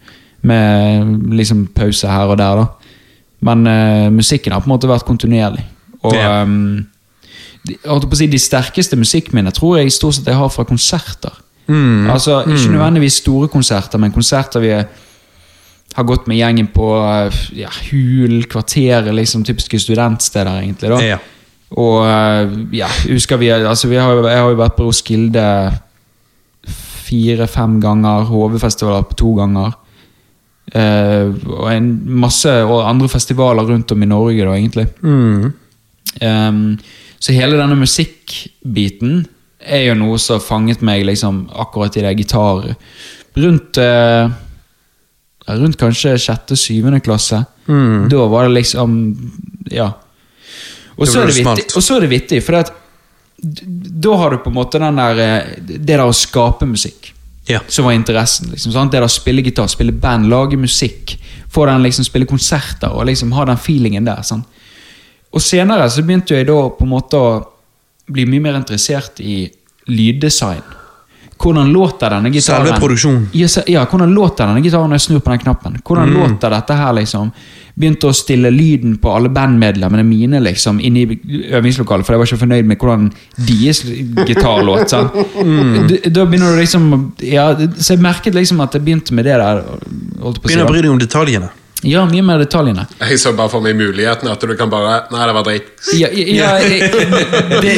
Med 0.44 1.34
liksom 1.34 1.68
pause 1.74 2.08
her 2.08 2.28
og 2.28 2.38
der, 2.38 2.62
da. 2.62 2.68
Men 3.42 3.66
uh, 3.68 4.10
musikken 4.14 4.54
har 4.54 4.62
på 4.62 4.70
en 4.70 4.76
måte 4.76 4.90
vært 4.90 5.08
kontinuerlig. 5.08 5.64
Og 6.04 6.14
Ja. 6.16 6.42
um, 6.44 6.88
de, 7.68 7.78
si, 8.18 8.28
de 8.28 8.40
sterkeste 8.42 8.98
musikkminnene 8.98 9.54
tror 9.54 9.78
jeg 9.78 9.94
stort 9.94 10.18
sett 10.18 10.30
jeg 10.30 10.38
har 10.38 10.50
fra 10.50 10.66
konserter. 10.66 11.34
Mm. 11.68 12.10
Altså, 12.10 12.42
Ikke 12.42 12.72
nødvendigvis 12.74 13.22
store 13.22 13.48
konserter, 13.48 13.98
men 14.02 14.12
konserter 14.12 14.60
vi 14.60 14.72
har 14.72 16.08
gått 16.08 16.28
med 16.28 16.40
gjengen 16.40 16.70
på 16.72 16.88
eh, 17.04 17.38
ja, 17.62 17.70
Hul, 17.92 18.44
Kvarteret, 18.50 19.12
liksom 19.16 19.44
typiske 19.44 19.80
studentsteder, 19.80 20.62
egentlig. 20.64 20.90
da. 20.90 21.00
Ja. 21.04 21.18
Og 21.72 22.06
eh, 22.08 22.56
ja, 22.82 22.88
husker 23.12 23.40
vi 23.40 23.52
altså 23.52 23.88
vi 23.88 24.00
har, 24.00 24.16
Jeg 24.28 24.42
har 24.42 24.50
jo 24.50 24.60
vært 24.60 24.76
på 24.76 24.88
Roskilde 24.88 25.46
fire-fem 27.12 27.80
ganger. 27.84 28.28
HV-festivaler 28.30 29.08
to 29.20 29.34
ganger. 29.36 29.76
Eh, 30.72 31.32
og 31.52 31.68
en 31.72 31.90
masse 32.22 32.52
og 32.64 32.86
andre 32.86 33.10
festivaler 33.12 33.68
rundt 33.68 33.92
om 33.92 34.04
i 34.04 34.10
Norge, 34.10 34.46
da, 34.46 34.56
egentlig. 34.56 34.88
Mm. 35.04 35.52
Um, 36.22 36.64
så 37.22 37.36
hele 37.36 37.60
denne 37.60 37.78
musikkbiten 37.80 39.24
er 39.62 39.86
jo 39.86 39.98
noe 39.98 40.20
som 40.22 40.42
fanget 40.44 40.82
meg 40.86 41.06
liksom 41.08 41.46
akkurat 41.62 41.96
i 41.98 42.04
det 42.04 42.16
gitar 42.20 42.74
Rundt 43.38 43.78
uh, 43.80 44.32
Rundt 45.52 45.78
kanskje 45.80 46.18
sjette-syvende 46.20 47.00
klasse. 47.04 47.40
Mm. 47.68 48.10
Da 48.12 48.26
var 48.30 48.50
det 48.50 48.58
liksom 48.60 48.98
Ja. 49.72 49.92
Og 50.98 51.08
så 51.08 51.22
er 51.22 51.32
det 51.32 52.02
det 52.02 52.12
vittig, 52.12 52.42
for 52.44 52.60
da 53.42 54.18
har 54.18 54.32
du 54.32 54.38
på 54.38 54.52
en 54.52 54.56
måte 54.56 54.78
den 54.78 55.00
der 55.00 55.20
eh, 55.20 55.54
Det 55.58 55.80
der 55.88 56.04
å 56.06 56.14
skape 56.14 56.68
musikk 56.70 57.10
Ja. 57.48 57.60
som 57.68 57.86
var 57.86 57.92
interessen. 57.94 58.50
Liksom? 58.52 58.90
Det 58.92 59.02
å 59.02 59.10
spille 59.10 59.42
gitar, 59.42 59.68
spille 59.68 59.92
band, 59.92 60.30
lage 60.30 60.58
musikk. 60.58 61.18
Få 61.52 61.66
den 61.66 61.84
liksom, 61.84 62.06
Spille 62.06 62.26
konserter 62.26 62.94
og 62.94 63.06
liksom 63.06 63.32
ha 63.36 63.46
den 63.46 63.58
feelingen 63.58 64.06
der. 64.06 64.22
Sant? 64.24 64.46
Og 65.34 65.42
senere 65.42 65.90
så 65.90 66.04
begynte 66.04 66.36
jeg 66.36 66.48
da 66.48 66.70
på 66.70 66.84
en 66.86 66.90
måte 66.92 67.18
å 67.18 67.32
bli 68.12 68.26
mye 68.28 68.42
mer 68.42 68.60
interessert 68.60 69.20
i 69.24 69.50
lyddesign. 69.88 70.62
Hvordan 71.42 71.72
låter 71.74 72.10
denne 72.14 72.30
gitaren 72.30 72.68
Selve 72.68 72.80
produksjonen. 72.80 73.30
Ja, 73.34 73.48
ja, 73.68 73.86
hvordan 73.90 74.12
låter 74.14 74.46
denne 74.46 74.62
gitaren 74.62 74.92
når 74.92 75.00
jeg 75.00 75.06
snur 75.08 75.20
på 75.26 75.32
den 75.32 75.40
knappen? 75.40 75.80
Hvordan 75.84 76.10
Mm. 76.10 76.20
låter 76.22 76.50
dette 76.54 76.74
her, 76.78 76.94
liksom? 76.94 77.32
Begynte 77.76 78.10
å 78.10 78.16
stille 78.16 78.52
lyden 78.54 78.98
på 79.02 79.14
alle 79.16 79.32
bandmedlemmene 79.34 80.04
mine 80.08 80.42
liksom 80.44 80.82
inne 80.84 81.06
i 81.06 81.20
øvingslokalet, 81.56 82.06
for 82.06 82.16
jeg 82.16 82.22
var 82.22 82.32
ikke 82.32 82.42
fornøyd 82.44 82.68
med 82.72 82.82
hvordan 82.82 83.08
deres 83.48 83.84
gitar 84.28 84.66
låt. 84.68 84.92
Mm. 84.92 85.88
Da 86.12 86.26
begynner 86.26 86.56
du 86.56 86.60
liksom 86.60 86.92
ja, 87.24 87.48
Så 87.78 87.96
jeg 87.96 88.04
merket 88.04 88.36
liksom 88.36 88.60
at 88.64 88.76
jeg 88.76 88.84
begynte 88.86 89.16
med 89.16 89.26
det 89.30 89.40
der. 89.40 89.64
Holdt 90.22 90.42
på 90.42 90.48
å 90.48 90.52
Begynner 90.52 90.68
å 90.68 90.72
bry 90.74 90.84
deg 90.84 90.94
om 90.94 91.02
detaljene. 91.02 91.52
Ja, 91.82 92.04
mye 92.06 92.22
mer 92.22 92.38
detaljene. 92.38 92.84
Jeg 93.00 93.18
så 93.18 93.32
bare 93.34 93.50
for 93.50 93.64
meg 93.66 93.74
muligheten 93.78 94.30
at 94.30 94.44
du 94.46 94.54
kan 94.58 94.70
bare 94.70 95.00
Nei, 95.10 95.24
det 95.26 95.34
var 95.34 95.46
dritt. 95.48 95.72
Ja, 95.98 96.12
ja, 96.14 96.52
ja, 96.62 96.82
det, 97.64 97.72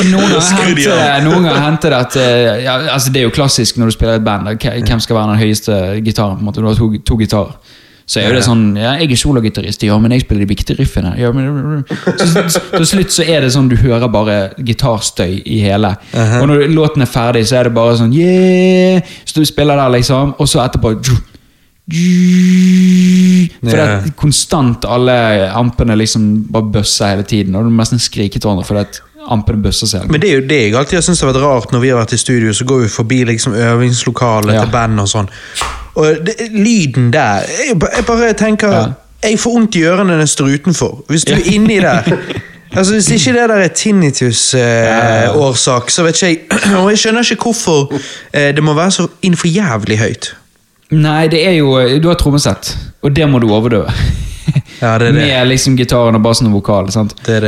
noen 1.23 1.45
ganger 1.45 1.61
hendte 1.63 1.91
det 1.93 1.99
at 2.01 2.17
eh, 2.19 2.65
ja, 2.65 2.75
altså 2.91 3.13
Det 3.13 3.21
er 3.21 3.29
jo 3.29 3.35
klassisk 3.35 3.79
når 3.79 3.91
du 3.91 3.95
spiller 3.95 4.17
i 4.17 4.19
et 4.19 4.25
band. 4.25 4.51
Hvem 4.59 4.83
hvem 4.89 5.05
skal 5.05 5.19
være 5.19 5.31
den 5.31 5.41
høyeste 5.45 5.79
gitaren? 6.03 6.35
på 6.35 6.43
en 6.43 6.49
måte 6.49 6.59
Du 6.59 6.67
har 6.67 6.75
to, 6.75 6.89
to 7.07 7.19
gitarer. 7.21 7.55
Så 8.05 8.19
er 8.19 8.27
jo 8.27 8.35
det 8.35 8.43
sånn 8.43 8.63
ja, 8.75 8.97
Jeg 8.99 9.13
er 9.15 9.19
sologitarist, 9.19 9.83
ja, 9.87 9.95
men 10.01 10.11
jeg 10.11 10.25
spiller 10.25 10.43
de 10.43 10.49
viktige 10.49 10.77
riffene. 10.79 11.13
Ja, 11.19 11.31
men, 11.35 11.83
så, 12.19 12.59
til 12.75 12.87
slutt 12.89 13.15
så 13.15 13.23
er 13.23 13.45
det 13.45 13.53
sånn 13.55 13.69
du 13.71 13.77
hører 13.79 14.11
bare 14.11 14.37
gitarstøy 14.59 15.39
i 15.45 15.61
hele. 15.63 15.93
Og 16.13 16.47
når 16.51 16.65
låten 16.73 17.05
er 17.05 17.11
ferdig, 17.11 17.45
så 17.47 17.61
er 17.61 17.69
det 17.69 17.75
bare 17.77 17.95
sånn 17.99 18.13
yeah! 18.15 18.99
Så 19.23 19.39
du 19.39 19.47
spiller 19.47 19.79
der, 19.79 19.93
liksom, 19.95 20.35
og 20.37 20.51
så 20.51 20.65
etterpå 20.65 20.97
for 21.83 23.75
det 23.75 23.79
er 23.83 24.05
konstant 24.15 24.85
alle 24.87 25.15
ampene 25.51 25.97
liksom 25.99 26.45
bare 26.53 26.69
bøsser 26.77 27.11
hele 27.11 27.25
tiden. 27.27 27.57
Og 27.59 27.65
du 27.65 27.73
må 27.73 27.83
nesten 27.83 27.99
skrike 27.99 28.39
til 28.39 28.47
hverandre 28.47 28.67
fordi 28.67 28.85
er 28.85 29.27
ampene 29.33 29.63
bøsser 29.63 29.89
seg. 29.91 30.07
Men 30.11 30.23
det 30.23 30.29
er 30.29 30.39
jo 30.39 30.47
det 30.47 30.59
jeg 30.61 30.75
alltid 30.79 30.99
har 30.99 31.05
syntes 31.05 31.23
har 31.23 31.31
vært 31.31 31.43
rart 31.43 31.75
når 31.75 31.83
vi 31.83 31.91
har 31.91 31.99
vært 31.99 32.15
i 32.15 32.19
studio, 32.19 32.55
så 32.55 32.67
går 32.67 32.85
vi 32.85 32.91
forbi 32.91 33.19
liksom 33.33 33.55
øvingslokalet 33.55 34.55
Ja. 34.55 34.63
til 34.63 34.71
band 34.71 35.03
og 35.03 35.11
sånn. 35.11 35.29
Og 35.95 36.05
det, 36.25 36.33
lyden 36.51 37.13
der 37.13 37.33
Jeg, 37.33 37.81
jeg 37.97 38.05
bare 38.07 38.33
tenker 38.33 38.71
Ja. 38.71 38.85
Jeg 39.23 39.39
får 39.39 39.51
vondt 39.53 39.75
i 39.75 39.83
ørene 39.87 40.03
når 40.11 40.19
jeg 40.19 40.29
står 40.29 40.45
utenfor. 40.53 41.03
Hvis 41.07 41.23
du 41.23 41.33
er 41.33 41.39
inni 41.53 41.79
der 41.79 42.01
Altså 42.75 42.93
Hvis 42.93 43.11
ikke 43.11 43.33
det 43.39 43.49
der 43.49 43.55
er 43.55 43.67
tinnitus-årsak, 43.67 45.89
så 45.89 46.03
vet 46.03 46.21
ikke 46.21 46.27
jeg 46.27 46.37
Og 46.81 46.89
jeg 46.89 46.97
skjønner 46.99 47.31
ikke 47.31 47.43
hvorfor 47.43 47.93
eh, 48.33 48.55
det 48.55 48.63
må 48.63 48.73
være 48.73 48.91
så 48.91 49.07
innenfor 49.21 49.47
jævlig 49.47 49.99
høyt. 49.99 50.35
Nei, 50.91 51.27
det 51.27 51.47
er 51.47 51.51
jo 51.51 51.99
Du 52.03 52.07
har 52.07 52.15
trommesett, 52.15 52.77
og 53.01 53.15
det 53.15 53.29
må 53.29 53.39
du 53.39 53.53
overdøve. 53.53 53.91
Ja, 54.83 54.97
det 54.99 55.13
det. 55.15 55.21
Med 55.23 55.47
liksom 55.47 55.77
gitaren 55.79 56.17
og 56.19 56.23
bassen 56.25 56.49
og 56.51 56.57
vokalen. 56.59 56.91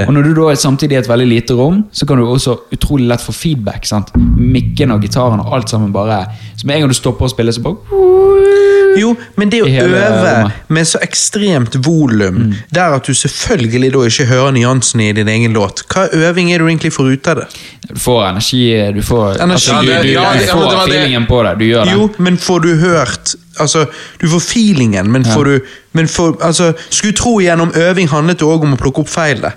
Og 0.08 0.14
når 0.16 0.24
du 0.30 0.34
da 0.38 0.50
er 0.54 0.60
samtidig 0.62 0.96
i 0.96 1.02
et 1.04 1.10
veldig 1.12 1.28
lite 1.28 1.58
rom, 1.58 1.84
så 1.92 2.08
kan 2.08 2.22
du 2.22 2.26
også 2.26 2.58
utrolig 2.76 3.10
lett 3.12 3.24
få 3.26 3.36
feedback. 3.36 3.86
sant? 3.86 4.14
Mikken 4.16 4.96
og 4.96 5.04
gitaren 5.04 5.44
og 5.44 5.54
alt 5.54 5.70
sammen 5.74 5.92
bare 5.94 6.24
Så 6.56 6.66
med 6.68 6.78
en 6.78 6.86
gang 6.86 6.94
du 6.94 6.98
stopper 6.98 7.28
å 7.28 7.34
spille, 7.34 7.52
så 7.54 7.62
bare 7.66 7.76
Jo, 8.96 9.10
men 9.36 9.50
det 9.52 9.60
å 9.60 9.68
øve 9.68 10.02
rommet. 10.08 10.60
med 10.72 10.88
så 10.88 11.02
ekstremt 11.04 11.76
volum, 11.84 12.54
der 12.72 12.96
at 12.96 13.04
du 13.04 13.12
selvfølgelig 13.18 13.90
da 13.92 14.04
ikke 14.08 14.28
hører 14.30 14.54
nyansene 14.56 15.10
i 15.10 15.16
din 15.18 15.28
egen 15.28 15.52
låt, 15.58 15.84
hva 15.92 16.06
øving 16.16 16.54
er 16.54 16.64
du 16.64 16.70
egentlig 16.70 16.94
får 16.96 17.10
ut 17.12 17.28
av 17.28 17.42
det? 17.42 17.48
Du 17.90 18.00
får 18.00 18.22
energi 18.30 18.62
Du 18.96 19.02
får, 19.04 19.42
Energi. 19.44 19.72
altså, 19.76 19.82
du, 19.82 19.92
du, 19.92 20.14
du, 20.14 20.16
du 20.16 20.48
får 20.48 20.88
feelingen 20.88 21.28
på 21.28 21.42
det. 21.44 21.52
Du 21.60 21.66
gjør 21.66 21.86
det. 21.86 21.98
Jo, 21.98 22.08
men 22.18 22.38
får 22.40 22.64
du 22.64 22.72
hørt 22.86 23.36
Altså, 23.60 23.86
du 24.22 24.28
får 24.28 24.42
feelingen, 24.42 25.12
men 25.12 25.24
får 25.26 25.44
du 25.46 25.60
men 25.94 26.08
for, 26.08 26.36
altså, 26.44 26.74
Skulle 26.90 27.14
tro 27.16 27.38
gjennom 27.40 27.72
øving 27.76 28.10
handlet 28.12 28.40
det 28.40 28.48
òg 28.48 28.64
om 28.64 28.74
å 28.74 28.78
plukke 28.78 29.00
opp 29.06 29.10
feilene. 29.10 29.54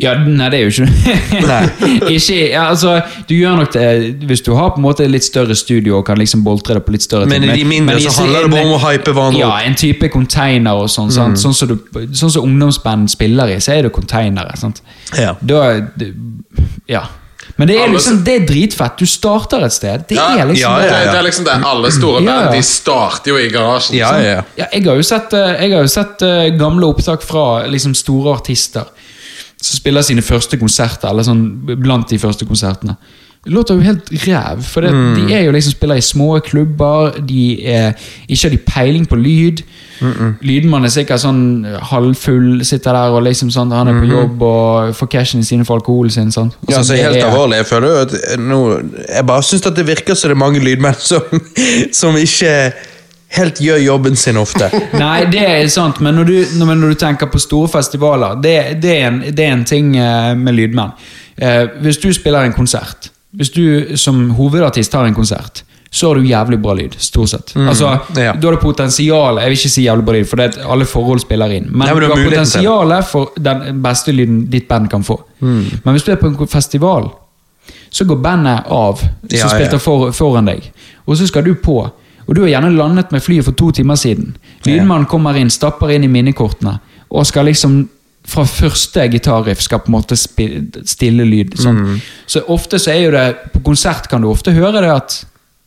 Ja, 0.00 0.14
nei, 0.16 0.46
det 0.48 0.60
er 0.60 0.62
jo 0.64 0.70
ikke 0.70 1.42
Nei. 1.44 1.62
ikke, 2.16 2.36
ja, 2.54 2.62
altså, 2.70 2.94
Du 3.28 3.34
gjør 3.34 3.56
nok 3.58 3.72
det 3.74 3.88
hvis 4.24 4.40
du 4.46 4.54
har 4.56 4.70
på 4.72 4.80
en 4.80 4.86
måte 4.86 5.04
litt 5.10 5.24
større 5.26 5.52
studio 5.58 5.98
og 5.98 6.06
kan 6.06 6.16
liksom 6.16 6.44
boltre 6.46 6.78
det 6.78 6.84
på 6.86 6.94
litt 6.94 7.02
større 7.04 7.26
ting. 7.28 7.34
Men 7.42 7.50
i 7.50 7.58
de 7.58 7.64
mindre 7.68 7.98
så 8.00 8.08
i- 8.08 8.14
handler 8.22 8.46
det 8.46 8.50
bare 8.54 8.64
om 8.64 8.72
å 8.78 8.80
hype 8.80 9.12
hverandre 9.12 9.40
Ja. 9.42 9.50
Mm. 9.58 9.66
en 9.66 9.74
type 9.74 10.08
container 10.14 10.72
og 10.84 10.88
sånn. 10.88 11.10
sant? 11.12 11.36
Sånn 11.42 11.52
som 11.54 11.68
sånn 12.14 12.30
som 12.30 12.42
ungdomsband 12.48 13.10
spiller 13.10 13.52
i, 13.52 13.58
så 13.60 13.72
er 13.76 13.82
det 13.82 13.92
containere. 13.92 14.56
sant? 14.56 14.80
Ja. 15.18 15.34
Da, 15.42 15.80
ja. 16.88 17.02
Men 17.56 17.68
det 17.70 17.76
er 17.78 17.90
liksom, 17.92 18.20
det 18.26 18.34
er 18.34 18.46
dritfett. 18.48 18.98
Du 18.98 19.06
starter 19.06 19.62
et 19.66 19.72
sted. 19.72 20.04
Det 20.08 20.16
Ja, 20.18 20.28
er 20.38 20.48
liksom 20.48 20.62
ja, 20.64 20.78
Det, 20.80 20.86
ja, 20.90 20.98
ja. 21.04 21.12
det 21.12 21.18
er 21.18 21.26
liksom 21.28 21.44
det 21.46 21.56
alle 21.70 21.90
store 21.94 22.22
Ja, 22.22 22.26
ja. 22.26 22.40
band 22.48 22.56
De 22.56 22.62
starter 22.66 23.30
jo 23.30 23.38
i 23.38 23.48
garasjen. 23.52 23.96
Ja, 23.98 24.12
ja, 24.18 24.30
ja. 24.38 24.42
Ja, 24.58 24.66
jeg 24.72 24.86
har 24.88 24.96
jo 24.96 25.06
sett, 25.06 25.32
eh, 25.32 25.52
jeg 25.62 25.74
har 25.76 25.84
jo 25.86 25.92
sett 25.92 26.24
uh, 26.26 26.48
gamle 26.58 26.86
opptak 26.90 27.22
fra 27.22 27.66
liksom 27.70 27.94
store 27.94 28.34
artister 28.34 28.90
som 29.64 29.78
spiller 29.78 30.02
sine 30.04 30.20
første 30.24 30.58
konserter, 30.60 31.08
eller 31.08 31.24
sånn 31.24 31.44
blant 31.80 32.10
de 32.12 32.18
første 32.20 32.44
konsertene. 32.44 32.96
Låter 33.46 33.74
jo 33.74 33.80
helt 33.84 34.08
ræv, 34.26 34.62
for 34.64 34.80
det, 34.80 34.90
Mm. 34.94 35.14
de 35.28 35.34
er 35.34 35.42
jo 35.44 35.50
liksom 35.52 35.72
spiller 35.72 35.94
i 35.96 36.00
små 36.00 36.38
klubber, 36.40 37.18
de 37.28 37.66
er, 37.66 37.92
ikke 38.28 38.42
har 38.48 38.50
de 38.50 38.56
peiling 38.66 39.06
på 39.08 39.16
lyd. 39.16 39.62
Lydmannen 40.44 40.84
er 40.88 40.92
sikkert 40.92 41.20
sånn 41.22 41.42
halvfull, 41.90 42.64
sitter 42.66 42.92
der 42.96 43.14
og 43.14 43.22
liksom 43.26 43.50
sånn, 43.54 43.72
han 43.72 43.88
er 43.88 44.00
på 44.00 44.08
jobb 44.10 44.42
og 44.42 44.94
får 44.96 45.10
cashen 45.12 45.44
sin 45.44 45.64
for 45.64 45.76
alkoholen 45.78 46.10
sin. 46.10 46.32
Sånn. 46.34 46.50
Mm-hmm. 46.50 46.70
Ja, 46.72 46.78
altså, 46.78 46.96
helt 46.96 47.16
er- 47.16 47.28
alvorlig, 47.28 47.56
jeg 47.62 47.66
føler 47.66 47.88
jo 47.88 48.00
at 48.02 48.38
nå, 48.40 48.58
Jeg 49.14 49.26
bare 49.26 49.42
syns 49.42 49.66
at 49.66 49.76
det 49.76 49.86
virker 49.86 50.14
som 50.14 50.28
det 50.30 50.36
er 50.36 50.40
mange 50.40 50.60
lydmenn 50.64 50.94
som, 50.98 51.22
som 51.92 52.16
ikke 52.16 52.72
helt 53.34 53.58
gjør 53.60 53.80
jobben 53.84 54.16
sin 54.16 54.36
ofte. 54.36 54.68
Nei, 54.98 55.24
det 55.30 55.42
er 55.42 55.66
sant, 55.68 56.00
men 56.00 56.14
når 56.14 56.24
du, 56.24 56.34
når, 56.58 56.74
når 56.74 56.88
du 56.94 56.94
tenker 56.94 57.26
på 57.26 57.38
store 57.42 57.68
festivaler, 57.68 58.36
det, 58.42 58.56
det, 58.82 58.98
er, 59.00 59.08
en, 59.08 59.20
det 59.34 59.44
er 59.46 59.52
en 59.52 59.64
ting 59.64 59.96
eh, 59.96 60.34
med 60.38 60.54
lydmenn. 60.54 60.92
Eh, 61.38 61.64
hvis 61.82 61.98
du 61.98 62.12
spiller 62.14 62.44
en 62.46 62.52
konsert, 62.54 63.10
hvis 63.34 63.50
du 63.54 63.96
som 63.98 64.30
hovedartist 64.38 64.92
har 64.94 65.06
en 65.06 65.14
konsert, 65.14 65.64
så 65.94 66.08
har 66.08 66.18
du 66.18 66.26
jævlig 66.26 66.58
bra 66.62 66.74
lyd, 66.74 66.94
stort 66.98 67.30
sett. 67.30 67.52
altså, 67.56 67.98
ja. 68.16 68.32
Da 68.34 68.48
har 68.48 68.56
du 68.56 68.60
potensial 68.60 69.38
Jeg 69.38 69.50
vil 69.50 69.58
ikke 69.58 69.70
si 69.70 69.84
jævlig 69.84 70.04
bra 70.04 70.14
lyd, 70.16 70.26
for 70.26 70.40
det 70.40 70.46
er 70.46 70.70
alle 70.74 70.86
forhold 70.90 71.22
spiller 71.22 71.52
inn. 71.54 71.68
Men, 71.70 71.86
Ja, 71.88 71.94
men 71.94 72.02
du 72.02 72.08
har 72.10 72.24
potensialet 72.24 73.06
for 73.06 73.30
den 73.38 73.82
beste 73.82 74.12
lyden 74.12 74.40
ditt 74.50 74.66
band 74.68 74.90
kan 74.90 75.04
få. 75.06 75.20
Men 75.40 75.94
hvis 75.94 76.02
du 76.02 76.10
er 76.12 76.18
på 76.18 76.32
en 76.32 76.48
festival, 76.50 77.10
så 77.90 78.04
går 78.04 78.16
bandet 78.16 78.66
av, 78.66 78.98
som 78.98 79.38
ja. 79.38 79.48
spilte 79.48 79.78
for, 79.78 80.10
foran 80.12 80.50
deg, 80.50 80.66
og 81.06 81.16
så 81.16 81.26
skal 81.30 81.44
du 81.46 81.54
på. 81.54 81.78
Og 82.26 82.34
du 82.34 82.40
har 82.42 82.48
gjerne 82.48 82.72
landet 82.74 83.12
med 83.12 83.22
flyet 83.22 83.44
for 83.44 83.52
to 83.52 83.70
timer 83.70 83.94
siden. 83.94 84.36
Lydmannen 84.66 85.06
kommer 85.06 85.36
inn, 85.36 85.50
stapper 85.50 85.92
inn 85.94 86.04
i 86.04 86.10
minnekortene, 86.10 86.78
og 87.10 87.26
skal 87.28 87.46
liksom 87.46 87.84
fra 88.24 88.44
første 88.48 89.04
gitarriff 89.12 89.60
skal 89.60 89.82
på 89.84 89.90
en 89.92 89.96
måte 89.98 90.16
stille 90.16 91.26
lyd. 91.28 91.54
Sånn. 91.60 92.00
Så 92.26 92.40
ofte 92.54 92.78
så 92.80 92.90
er 92.94 93.02
jo 93.04 93.10
det 93.12 93.24
På 93.52 93.60
konsert 93.66 94.08
kan 94.08 94.24
du 94.24 94.30
ofte 94.30 94.54
høre 94.56 94.80
det 94.80 94.90
at 94.94 95.16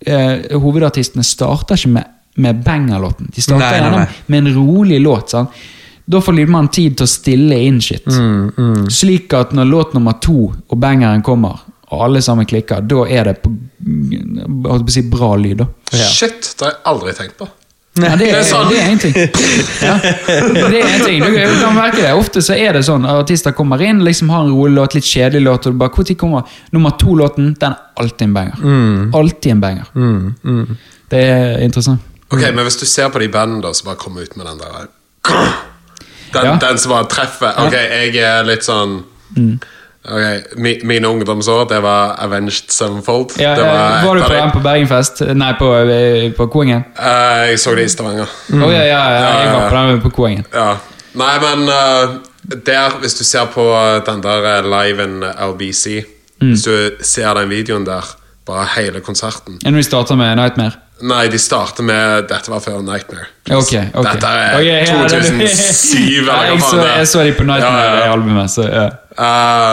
eh, 0.08 0.56
hovedartistene 0.58 1.24
starter 1.26 1.78
ikke 1.78 1.94
med, 2.00 2.08
med 2.42 2.64
banger-låten. 2.66 3.30
De 3.36 3.42
starter 3.46 3.82
Nei, 3.82 3.90
nei, 3.90 4.04
nei. 4.06 4.22
med 4.34 4.42
en 4.48 4.56
rolig 4.58 5.00
låt. 5.04 5.36
Sånn. 5.36 5.48
Da 6.08 6.22
får 6.24 6.38
lydmannen 6.38 6.72
tid 6.72 6.98
til 6.98 7.04
å 7.06 7.12
stille 7.12 7.58
inn 7.68 7.82
shit. 7.84 8.06
Mm, 8.08 8.86
Slik 8.94 9.34
at 9.36 9.52
når 9.58 9.68
låt 9.68 9.94
nummer 9.98 10.16
to 10.24 10.48
og 10.56 10.78
bangeren 10.80 11.22
kommer, 11.26 11.60
og 11.92 12.04
alle 12.06 12.22
sammen 12.24 12.48
klikker, 12.48 12.82
da 12.88 13.04
er 13.12 13.30
det 13.30 13.34
på, 13.44 13.52
på 13.52 14.74
å 14.74 14.80
si 14.92 15.04
bra 15.12 15.34
lyd. 15.40 15.62
da. 15.62 15.68
Ja. 15.94 16.08
Shit, 16.12 16.54
det 16.60 16.66
har 16.66 16.74
jeg 16.74 16.82
aldri 16.94 17.14
tenkt 17.16 17.38
på. 17.40 17.48
Ja, 18.04 18.16
det, 18.20 18.28
er, 18.32 18.70
det 18.70 18.80
er 18.80 18.90
en 18.92 19.00
ting. 19.00 19.16
Ja. 19.82 19.96
Det 19.98 20.82
er 20.82 20.90
en 20.94 21.06
ting. 21.06 21.24
Du 21.24 21.60
kan 21.62 21.76
merke 21.76 22.02
det. 22.02 22.12
Ofte 22.14 22.42
så 22.46 22.56
er 22.58 22.78
det 22.78 22.84
sånn 22.88 23.06
artister 23.10 23.56
kommer 23.58 23.82
inn, 23.86 24.04
liksom 24.06 24.30
har 24.34 24.46
en 24.46 24.52
rolig 24.54 24.76
låt, 24.76 24.98
litt 24.98 25.08
kjedelig 25.08 25.42
låt, 25.46 25.68
og 25.70 25.74
du 25.76 25.82
bare, 25.82 25.94
hvor 25.96 26.16
kommer 26.20 26.60
nummer 26.76 26.96
to-låten? 27.02 27.54
Den 27.60 27.74
er 27.76 28.04
alltid 28.04 28.28
en 28.28 28.36
banger. 28.38 28.62
Mm. 28.62 29.16
Alltid 29.16 29.52
en 29.56 29.64
banger. 29.64 29.90
Det 31.10 31.24
er 31.24 31.64
interessant. 31.66 32.02
Ok, 32.30 32.42
Men 32.54 32.66
hvis 32.68 32.76
du 32.82 32.86
ser 32.86 33.08
på 33.10 33.20
de 33.24 33.30
bandene 33.32 33.72
som 33.76 33.88
bare 33.88 34.00
kommer 34.02 34.22
ut 34.28 34.36
med 34.36 34.46
den 34.50 34.58
der 34.60 34.88
Den, 36.34 36.44
Ja. 36.46 36.56
den 36.60 36.78
som 36.78 36.92
bare 36.92 37.08
treffer 37.08 37.54
Ok, 37.66 37.72
jeg 37.74 38.16
er 38.20 38.44
litt 38.44 38.66
sånn 38.66 38.98
Ok, 40.08 40.58
mi, 40.64 40.78
Mine 40.88 41.08
ungdomsår, 41.08 41.66
det 41.70 41.82
var 41.84 42.16
Avenged 42.24 42.72
Sevenfold. 42.72 43.36
Ja, 43.42 43.56
det 43.56 43.66
var, 43.68 44.06
var 44.06 44.16
du 44.16 44.24
på 44.24 44.34
den 44.34 44.52
på 44.56 44.64
Bergenfest? 44.64 45.22
Nei, 45.36 45.54
på, 45.60 45.72
eh, 45.84 46.28
på 46.38 46.48
Koengen? 46.54 46.86
Uh, 47.00 47.48
jeg 47.52 47.60
så 47.60 47.76
det 47.76 47.88
i 47.90 47.92
Stavanger. 47.92 48.36
Å 48.56 48.72
ja, 48.72 48.84
ja, 48.88 49.02
ja, 49.12 49.32
jeg 49.44 49.56
var 49.56 49.70
på 49.70 49.82
den 49.92 50.04
på 50.06 50.14
Koengen. 50.22 50.48
Ja. 50.54 50.70
Nei, 51.18 51.34
men 51.44 51.66
uh, 51.68 52.20
der, 52.56 53.02
hvis 53.02 53.20
du 53.20 53.26
ser 53.28 53.50
på 53.52 53.68
den 54.08 54.24
der 54.24 54.64
liven 54.64 55.20
LBC 55.24 56.06
Mm. 56.42 56.48
Hvis 56.48 56.64
du 56.64 56.92
ser 57.02 57.34
den 57.34 57.50
videoen 57.50 57.86
der, 57.86 58.06
bare 58.46 58.68
hele 58.78 59.02
konserten 59.02 59.58
Enn 59.66 59.76
vi 59.76 59.84
starter 59.84 60.16
med 60.20 60.38
Nightmare? 60.38 60.78
Nei, 61.06 61.28
de 61.30 61.38
starter 61.38 61.86
med 61.86 62.26
Dette 62.30 62.50
var 62.50 62.62
før 62.64 62.80
Nightmare. 62.82 63.28
Ok, 63.52 63.74
ok. 63.94 64.08
Dette 64.08 64.30
er 64.32 64.56
okay, 64.58 64.86
ja, 64.88 65.04
2007, 65.06 66.00
eller 66.24 66.32
hva 66.32 66.38
jeg, 66.48 66.62
faen 66.62 66.64
så, 66.64 66.78
det 66.80 66.88
er. 66.88 66.96
jeg 66.98 67.10
så 67.12 67.26
de 67.28 67.36
på 67.38 67.46
Nightmare-albumet. 67.46 68.40
ja, 68.40 68.48
ja. 68.48 68.54
Så, 68.56 68.66
ja. 68.66 68.88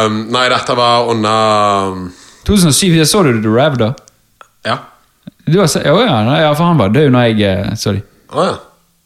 Um, 0.05 0.19
nei, 0.33 0.45
dette 0.53 0.77
var 0.77 1.09
under 1.13 1.95
um, 1.95 2.05
2007, 2.49 2.93
Jeg 2.99 3.09
så 3.09 3.23
du 3.25 3.33
The 3.39 3.53
Rev, 3.53 3.81
da? 3.81 3.91
Ja. 4.69 4.77
Du 5.49 5.59
har 5.61 5.69
sett, 5.73 5.89
oh, 5.89 6.01
ja, 6.05 6.21
nei, 6.29 6.43
ja, 6.45 6.53
for 6.53 6.69
han 6.69 6.81
var 6.81 6.93
død 6.93 7.11
når 7.13 7.33
jeg 7.33 7.81
så 7.81 7.97
de. 7.97 8.05
Å 8.33 8.47
ja. 8.51 8.55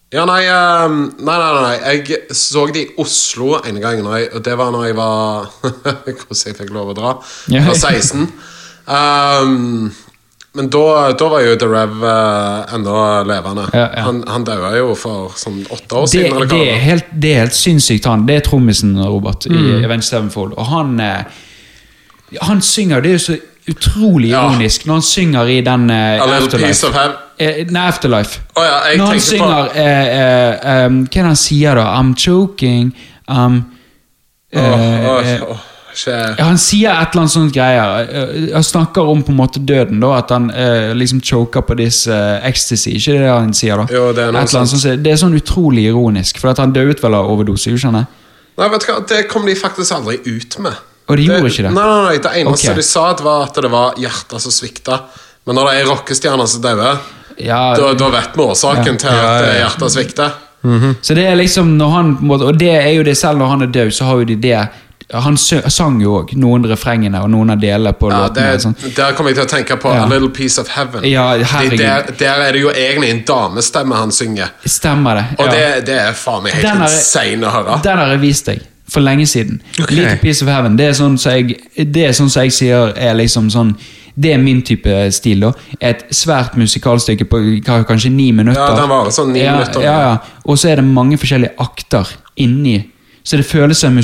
Ja, 0.08 0.22
nei, 0.24 0.40
um, 0.48 1.00
nei, 1.20 1.34
nei, 1.36 1.48
nei, 1.52 1.62
nei. 1.62 1.96
Jeg 1.98 2.36
så 2.36 2.62
de 2.72 2.86
i 2.86 2.92
Oslo 3.02 3.58
en 3.60 3.80
gang, 3.82 3.98
når 4.00 4.14
jeg, 4.16 4.28
og 4.38 4.44
det 4.46 4.54
var 4.56 4.70
når 4.72 4.86
jeg 4.86 4.96
var 4.96 5.50
Hvordan 6.06 6.38
jeg 6.46 6.56
fikk 6.56 6.70
lov 6.72 6.94
å 6.94 6.96
dra. 6.96 7.10
Jeg 7.52 7.66
var 7.66 7.76
16. 7.76 8.24
Um, 8.88 9.90
men 10.54 10.70
da, 10.72 11.12
da 11.12 11.28
var 11.28 11.40
jo 11.44 11.56
The 11.60 11.66
Rev 11.70 12.00
uh, 12.02 12.74
ennå 12.74 12.94
levende. 13.28 13.66
Ja, 13.72 13.84
ja. 13.96 14.02
Han, 14.06 14.22
han 14.26 14.44
daua 14.48 14.72
jo 14.78 14.94
for 14.98 15.34
sånn 15.38 15.60
åtte 15.70 15.94
år 16.00 16.06
Det, 16.06 16.10
siden. 16.14 16.40
det, 16.40 16.48
det 16.50 16.70
er 16.72 16.80
helt, 16.82 17.04
det 17.12 17.34
er 17.34 17.44
helt 17.44 17.54
sinnssykt, 17.58 18.08
han. 18.10 18.24
Det 18.26 18.36
er 18.40 18.46
trommisen, 18.48 18.96
Robert, 19.04 19.46
i 19.46 19.60
Avenged 19.84 20.08
Sevenfold. 20.08 20.56
Og 20.58 20.66
han 20.72 20.98
eh, 21.00 21.22
Han 22.42 22.60
synger, 22.64 23.00
det 23.00 23.10
er 23.12 23.16
jo 23.18 23.24
så 23.28 23.36
utrolig 23.68 24.30
Ja. 24.32 24.46
ironisk 24.48 24.86
når 24.88 24.94
han 24.94 25.02
synger 25.04 25.48
i 25.52 25.60
den 25.60 25.90
uh, 25.90 26.24
Afterlife. 26.24 26.90
Eh, 27.38 27.66
nei, 27.70 27.86
Afterlife. 27.88 28.40
Oh, 28.56 28.64
ja, 28.64 28.96
Når 28.98 29.06
han 29.12 29.20
synger 29.20 29.68
på- 29.68 29.80
eh, 29.80 30.06
eh, 30.18 30.86
um, 30.86 31.02
Hva 31.04 31.20
er 31.20 31.22
det 31.22 31.26
han 31.28 31.36
sier 31.36 31.74
da? 31.78 31.84
I'm 32.00 32.14
choking 32.16 32.94
eh, 33.28 33.58
åh, 34.56 35.20
eh, 35.28 35.42
åh, 35.50 35.58
ikke- 35.98 36.38
ja, 36.38 36.44
Han 36.44 36.58
sier 36.58 36.90
et 36.92 37.08
eller 37.14 37.22
annet 37.22 37.30
sånt 37.32 37.52
greier. 37.52 38.08
Eh, 38.08 38.52
Han 38.54 38.62
snakker 38.62 39.02
om 39.08 39.22
på 39.22 39.30
en 39.30 39.36
måte 39.36 39.58
døden, 39.64 40.00
da. 40.00 40.12
At 40.18 40.30
han 40.30 40.50
eh, 40.50 40.92
liksom 40.94 41.20
choker 41.20 41.60
på 41.62 41.76
this 41.76 42.06
eh, 42.06 42.40
ecstasy. 42.46 42.90
Ikke 42.96 43.18
det 43.18 43.28
han 43.28 43.52
sier, 43.52 43.76
da? 43.76 43.86
Jo, 43.92 44.12
det 44.12 44.24
er 44.28 44.32
noe 44.32 44.42
Et 44.42 44.48
eller 44.48 44.60
annet 44.62 44.70
sånt. 44.70 44.82
sånt. 44.82 45.02
Det 45.02 45.12
er 45.12 45.16
sånn 45.16 45.34
utrolig 45.38 45.84
ironisk, 45.90 46.38
for 46.38 46.48
at 46.50 46.58
han 46.58 46.72
døde 46.72 47.00
vel 47.02 47.14
av 47.14 47.26
overdose. 47.30 47.66
ikke 47.70 47.80
sant? 47.80 48.06
Nei, 48.58 48.68
vet 48.68 48.80
du 48.86 48.92
hva, 48.92 49.06
det 49.06 49.28
kom 49.28 49.44
de 49.46 49.54
faktisk 49.54 49.92
aldri 49.94 50.18
ut 50.26 50.58
med. 50.58 50.72
Og 51.08 51.16
de 51.16 51.22
gjorde 51.24 51.46
ikke 51.48 51.62
det? 51.68 51.72
Nei, 51.72 51.84
nei, 51.86 52.02
nei, 52.04 52.18
det 52.18 52.32
eneste 52.46 52.70
Ok. 52.70 52.76
de 52.76 52.82
sa, 52.82 53.12
det 53.14 53.24
var 53.24 53.42
at 53.46 53.54
det 53.54 53.70
var 53.70 53.94
hjertet 53.96 54.40
som 54.40 54.50
svikta. 54.52 55.00
Men 55.46 55.54
når 55.56 55.70
det 55.70 55.74
er 55.80 55.86
rockestjerner 55.92 56.46
som 56.48 56.60
dauer, 56.62 56.98
Ja, 57.38 57.74
da, 57.76 57.92
da 57.94 58.08
vet 58.10 58.34
vi 58.34 58.42
årsaken 58.42 58.98
til 58.98 59.08
at 59.08 59.44
eh, 59.46 59.60
hjertet 59.62 59.92
svikter. 59.94 60.32
Så 61.00 61.14
det 61.14 61.24
er 61.30 61.36
liksom 61.36 61.76
når 61.78 61.90
han 61.94 62.16
på 62.16 62.22
en 62.22 62.28
måte- 62.28 62.48
Og 62.48 62.58
det 62.58 62.68
er 62.84 62.90
jo 62.96 63.02
det 63.04 63.16
selv 63.16 63.38
når 63.38 63.48
han 63.48 63.62
er 63.62 63.66
død, 63.66 63.92
så 63.94 64.04
har 64.04 64.16
jo 64.18 64.24
de 64.24 64.34
det 64.34 64.68
Han 65.12 65.36
sang 65.38 66.00
jo 66.02 66.18
òg 66.20 66.34
noen 66.36 66.66
refrengene 66.68 67.22
og 67.24 67.30
noen 67.32 67.50
av 67.54 67.60
delene 67.62 67.94
på 67.96 68.10
Ja, 68.12 68.26
låtene. 68.26 68.52
det, 68.52 68.60
sånn. 68.60 68.74
der 68.94 69.12
kommer 69.16 69.30
jeg 69.32 69.36
til 69.38 69.44
å 69.46 69.48
tenke 69.48 69.76
på 69.80 69.88
Ja. 69.94 70.02
A 70.04 70.06
Little 70.08 70.28
Piece 70.28 70.58
of 70.60 70.68
Heaven. 70.68 71.04
Ja, 71.08 71.36
De- 71.38 71.76
der, 71.78 72.02
der 72.18 72.42
er 72.42 72.52
det 72.52 72.60
jo 72.60 72.68
egentlig 72.70 73.10
en 73.10 73.22
damestemme 73.24 73.94
han 73.96 74.10
synger. 74.12 74.50
Stemmer 74.66 75.14
det. 75.14 75.24
Og 75.38 75.50
det, 75.50 75.86
det 75.86 75.94
er 75.98 76.12
faen 76.12 76.42
meg 76.42 76.52
helt 76.52 76.64
er- 76.66 76.82
insane 76.82 77.40
å 77.46 77.50
høre. 77.50 77.82
Den 77.82 77.96
har 77.98 78.06
jeg 78.08 78.20
vist 78.20 78.44
deg 78.46 78.60
for 78.88 79.00
lenge 79.00 79.26
siden. 79.26 79.62
Okay. 79.80 79.96
Little 79.96 80.16
Piece 80.18 80.42
of 80.42 80.48
Heaven. 80.48 80.76
Det 80.76 80.86
er 80.88 80.92
sånn 80.92 81.18
som 81.18 81.32
jeg, 81.32 81.56
det 81.92 82.04
er 82.08 82.12
sånn 82.12 82.28
som 82.30 82.42
jeg 82.42 82.52
sier 82.52 82.92
er 82.96 83.14
liksom 83.14 83.48
sånn 83.50 83.76
Det 84.20 84.32
er 84.34 84.38
min 84.38 84.60
type 84.62 85.12
stil. 85.12 85.40
da 85.40 85.52
Et 85.80 86.04
svært 86.10 86.56
musikalstykke 86.56 87.24
på 87.24 87.62
kanskje 87.86 88.10
ni 88.10 88.32
minutter. 88.32 88.60
Ja, 88.60 88.74
den 88.74 88.88
var 88.88 89.06
sånn 89.10 89.32
ni 89.32 89.40
ja, 89.44 89.52
minutter. 89.52 89.80
Ja, 89.80 89.98
ja. 90.00 90.18
Og 90.44 90.58
så 90.58 90.68
er 90.72 90.76
det 90.76 90.84
mange 90.84 91.16
forskjellige 91.16 91.54
akter 91.56 92.04
inni. 92.36 92.90
Så 93.24 93.36
det 93.36 93.46
føles 93.46 93.78
som 93.78 93.96
en 93.96 94.02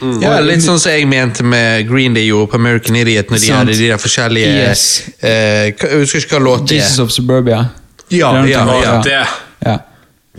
musikal. 0.00 0.32
Ja, 0.32 0.40
Litt 0.40 0.62
sånn 0.64 0.78
som 0.80 0.92
jeg 0.92 1.06
mente 1.08 1.42
med 1.44 1.88
Green 1.88 2.14
Day 2.14 2.26
gjorde 2.28 2.50
på 2.52 2.54
American 2.60 2.96
Idiot, 2.96 3.30
når 3.30 3.38
de 3.40 3.46
Sant. 3.46 3.58
hadde 3.58 3.76
de 3.78 3.88
der 3.88 3.96
forskjellige 3.98 4.46
Yes. 4.68 5.02
eh, 5.20 5.30
Jeg 5.30 5.74
husker 5.98 6.18
ikke 6.20 6.36
hva 6.38 6.44
låt 6.44 6.66
det 6.68 6.76
Jesus 6.80 6.98
er. 6.98 7.02
of 7.02 7.10
Suburbia. 7.10 7.64
Ja, 8.10 8.32
Det 8.42 8.44
er 8.44 8.46
ja, 8.48 8.82
ja. 8.82 9.00
Det, 9.02 9.26
ja. 9.66 9.76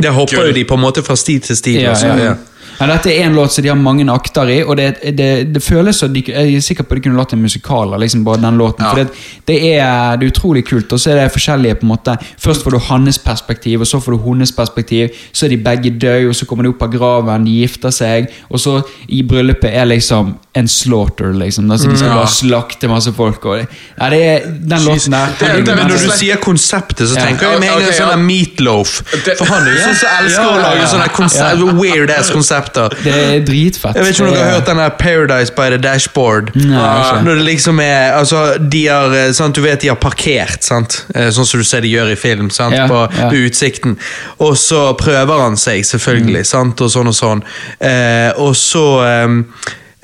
Der 0.02 0.12
hopper 0.12 0.46
jo 0.48 0.52
de 0.54 0.64
på 0.66 0.74
en 0.74 0.80
måte 0.82 1.04
fra 1.04 1.16
stil 1.16 1.42
til 1.42 1.56
stil. 1.58 1.82
Ja, 1.82 1.94
ja, 2.04 2.16
ja. 2.24 2.34
Ja. 2.80 2.86
Ja, 2.90 2.96
dette 2.96 3.12
er 3.12 3.26
en 3.28 3.36
låt 3.36 3.52
som 3.52 3.64
de 3.64 3.70
har 3.70 3.76
mange 3.76 4.06
akter 4.12 4.50
i, 4.50 4.64
og 4.64 4.78
det, 4.78 4.88
det, 5.18 5.54
det 5.54 5.62
føles 5.64 5.96
som 6.00 6.14
de, 6.14 6.24
Jeg 6.26 6.56
er 6.56 6.62
sikker 6.64 6.84
på 6.88 6.96
at 6.96 7.02
de 7.02 7.10
kunne 7.10 7.18
latt 7.20 7.34
en 7.34 7.42
musikal 7.44 7.94
av 7.94 8.00
liksom, 8.00 8.24
bare 8.24 8.42
den 8.42 8.58
låten. 8.58 8.86
Ja. 8.86 8.90
For 8.92 8.98
det, 9.04 9.10
det, 9.46 9.58
er, 9.76 10.16
det 10.18 10.26
er 10.28 10.32
utrolig 10.32 10.64
kult. 10.66 10.92
Og 10.96 11.00
så 11.00 11.12
er 11.12 11.20
det 11.22 11.32
forskjellige 11.36 11.76
på 11.82 11.86
en 11.88 11.92
måte 11.94 12.16
Først 12.40 12.64
får 12.64 12.72
du 12.72 12.80
hans 12.90 13.20
perspektiv, 13.20 13.82
og 13.82 13.88
så 13.88 14.00
får 14.00 14.16
du 14.16 14.24
hennes 14.24 14.52
perspektiv. 14.56 15.10
Så 15.32 15.46
er 15.46 15.50
de 15.50 15.58
begge 15.58 15.92
døde, 16.00 16.30
og 16.30 16.36
så 16.36 16.46
kommer 16.50 16.64
de 16.64 16.70
opp 16.74 16.82
av 16.88 16.92
graven, 16.94 17.46
de 17.46 17.58
gifter 17.62 17.92
seg. 17.94 18.30
Og 18.50 18.60
så 18.64 18.80
i 19.10 19.22
bryllupet 19.28 19.70
er 19.76 19.86
liksom 19.86 20.38
en 20.60 20.68
slaughter, 20.68 21.34
liksom. 21.38 21.70
Altså, 21.72 21.90
de 21.92 21.98
skal 22.00 22.10
Ja. 22.10 22.16
bare 22.24 22.32
slakte 22.34 22.88
masse 22.90 23.12
folk. 23.14 23.46
Og 23.46 23.60
ja, 23.60 24.10
det 24.10 24.22
er 24.24 24.40
den 24.50 24.82
låten 24.88 25.12
der. 25.12 25.28
Det- 25.40 25.48
det- 25.66 25.66
Men 25.68 25.76
men 25.76 25.88
når 25.92 26.08
du 26.08 26.12
sier 26.18 26.36
konseptet, 26.38 27.08
så 27.08 27.16
Ja. 27.16 27.26
tenker 27.28 27.52
jeg 27.52 27.60
med 27.60 27.70
en 27.70 27.76
okay, 27.84 27.94
sånn 27.94 28.10
ja. 28.10 28.16
meatloaf. 28.16 29.04
For 29.38 29.46
han 29.46 29.68
er 29.68 29.72
jo 29.72 29.78
sånn 29.78 29.96
som 29.96 30.10
elsker 30.24 30.42
Ja, 30.44 30.50
å 30.50 30.56
ja, 30.56 30.62
lage 30.70 30.82
ja. 30.82 30.88
sånne 30.88 31.10
konsept, 31.14 31.80
weird 31.80 32.10
ass 32.12 32.32
konsepter. 32.70 33.04
Det 33.04 33.14
er 33.14 33.46
dritfett. 33.46 33.96
Jeg 33.96 34.06
vet 34.06 34.16
ikke 34.16 34.28
om 34.28 34.34
dere 34.34 34.46
har 34.46 34.58
hørt 34.58 34.70
den 34.70 34.82
Paradise 35.00 35.54
by 35.56 35.70
the 35.70 35.78
Dashboard. 35.78 36.56
Nei, 36.56 36.78
jeg. 36.78 37.24
Når 37.24 37.36
det 37.36 37.46
liksom 37.48 37.80
er 37.80 38.14
altså, 38.18 38.58
de 38.60 38.88
har, 38.88 39.16
eh, 39.16 39.32
sant, 39.32 39.56
Du 39.56 39.62
vet 39.62 39.82
de 39.82 39.88
har 39.88 39.96
parkert, 39.96 40.64
sant? 40.64 41.06
Eh, 41.16 41.30
sånn 41.30 41.46
som 41.46 41.60
du 41.60 41.66
ser 41.66 41.82
de 41.82 41.88
gjør 41.88 42.12
i 42.12 42.16
film. 42.16 42.50
Sant? 42.50 42.76
Ja, 42.76 42.88
på, 42.88 43.08
ja. 43.18 43.30
på 43.30 43.36
utsikten. 43.36 43.98
Og 44.40 44.58
så 44.58 44.94
prøver 44.94 45.42
han 45.42 45.58
seg, 45.58 45.84
selvfølgelig. 45.86 46.46
Sant? 46.46 46.82
Og 46.82 46.92
sånn 46.92 47.08
og 47.08 47.16
sånn. 47.16 47.44
Eh, 47.80 48.32
og 48.38 48.56
så 48.56 48.86
eh, 49.06 49.28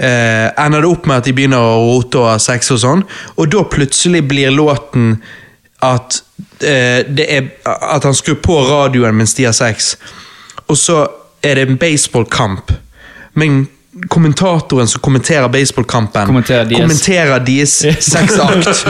uh, 0.01 0.65
ender 0.65 0.81
det 0.81 0.87
opp 0.91 1.05
med 1.05 1.17
at 1.17 1.25
de 1.25 1.33
begynner 1.33 1.61
å 1.61 1.79
rote 1.79 2.19
og 2.19 2.29
ha 2.33 2.37
sex 2.39 2.71
og 2.71 2.81
sånn. 2.81 3.03
Og 3.37 3.49
da 3.51 3.63
plutselig 3.63 4.25
blir 4.27 4.51
låten 4.51 5.21
at 5.83 6.21
uh, 6.63 7.01
det 7.05 7.25
er 7.29 7.51
At 7.65 8.03
han 8.03 8.15
skrur 8.15 8.39
på 8.41 8.55
radioen 8.67 9.15
mens 9.15 9.35
de 9.37 9.45
har 9.45 9.53
sex. 9.53 9.95
Og 10.67 10.77
så 10.77 11.05
er 11.45 11.59
det 11.59 11.69
en 11.69 11.79
baseballkamp. 11.79 12.73
Men 13.39 13.65
kommentatoren 14.11 14.87
som 14.87 15.01
kommenterer 15.01 15.47
baseballkampen, 15.49 16.27
Kommenterer 16.27 16.67
kommenterer 16.69 17.39
deres 17.39 17.77
sexakt. 18.11 18.85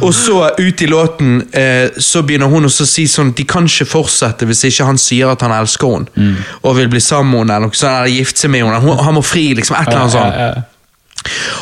og 0.00 0.14
så 0.16 0.38
ut 0.58 0.82
i 0.82 0.88
låten 0.88 1.42
eh, 1.52 1.90
så 1.98 2.22
begynner 2.24 2.48
hun 2.48 2.64
å 2.64 2.70
si 2.72 3.04
sånn 3.10 3.34
De 3.36 3.44
kan 3.44 3.68
ikke 3.68 3.84
fortsette 3.90 4.48
hvis 4.48 4.64
ikke 4.70 4.86
han 4.88 5.00
sier 5.00 5.32
at 5.32 5.44
han 5.44 5.52
elsker 5.52 5.96
henne. 5.96 6.12
Mm. 6.16 6.36
Og 6.62 6.78
vil 6.80 6.92
bli 6.94 7.02
sammen 7.04 7.32
med 7.32 7.42
henne 7.44 7.60
eller 7.60 7.82
eller 7.82 8.12
gifte 8.14 8.46
seg 8.46 8.54
med 8.54 8.64
henne. 8.64 9.00
Han 9.04 9.18
må 9.18 9.24
fri, 9.26 9.50
liksom. 9.58 9.76
Et 9.76 9.88
eller 9.88 10.06
annet 10.06 10.16
sånt. 10.16 10.68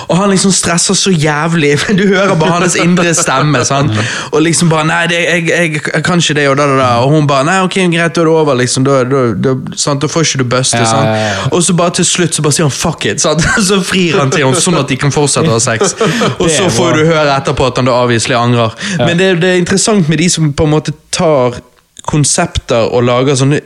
Og 0.09 0.17
han 0.19 0.31
liksom 0.31 0.53
stresser 0.53 0.95
så 0.95 1.11
jævlig. 1.11 1.79
men 1.89 1.97
Du 1.97 2.07
hører 2.09 2.35
bare 2.35 2.61
hans 2.61 2.77
indre 2.77 3.15
stemme. 3.15 3.65
sant? 3.65 3.93
Og 4.33 4.43
liksom 4.43 4.71
bare 4.71 4.85
'Nei, 4.85 5.07
det, 5.07 5.19
jeg, 5.19 5.49
jeg, 5.49 5.81
jeg 5.95 6.05
kan 6.05 6.19
ikke 6.19 6.35
det', 6.35 6.49
og 6.49 6.57
da, 6.57 6.67
da, 6.67 6.77
da. 6.77 6.89
Og 7.05 7.11
hun 7.11 7.27
bare 7.27 7.45
'Nei, 7.45 7.61
ok, 7.63 7.75
greit, 7.75 8.17
da 8.17 8.21
er 8.21 8.25
det 8.25 8.35
over', 8.35 8.55
liksom. 8.55 8.85
Da, 8.85 9.05
da, 9.05 9.55
da, 10.01 10.07
får 10.07 10.21
ikke 10.21 10.39
du 10.39 10.45
buste. 10.45 10.77
Ja, 10.77 11.05
ja, 11.05 11.15
ja. 11.15 11.35
Og 11.53 11.63
så 11.63 11.75
bare 11.75 11.91
til 11.91 12.05
slutt 12.05 12.35
så 12.35 12.43
bare 12.43 12.53
sier 12.53 12.69
han 12.69 12.73
'fuck 12.73 13.07
it', 13.07 13.19
sant? 13.19 13.43
så 13.69 13.81
frir 13.83 14.19
han 14.19 14.31
til 14.31 14.45
henne, 14.47 14.61
sånn 14.61 14.79
at 14.81 14.89
de 14.89 14.97
kan 14.97 15.13
fortsette 15.13 15.49
å 15.49 15.59
ha 15.59 15.63
sex. 15.63 15.95
Og 16.43 16.51
så 16.51 16.69
får 16.71 16.97
du 16.97 17.05
høre 17.07 17.37
etterpå 17.37 17.67
at 17.67 17.77
han 17.77 17.89
da 17.89 17.99
avviselig 18.03 18.37
angrer. 18.37 18.75
Men 18.99 19.19
det, 19.19 19.41
det 19.43 19.55
er 19.55 19.61
interessant 19.61 20.09
med 20.09 20.19
de 20.19 20.29
som 20.31 20.53
på 20.53 20.65
en 20.65 20.71
måte 20.71 20.93
tar 21.13 21.61
konsepter 22.09 22.89
og 22.91 23.05
lager 23.05 23.37
sånne 23.39 23.61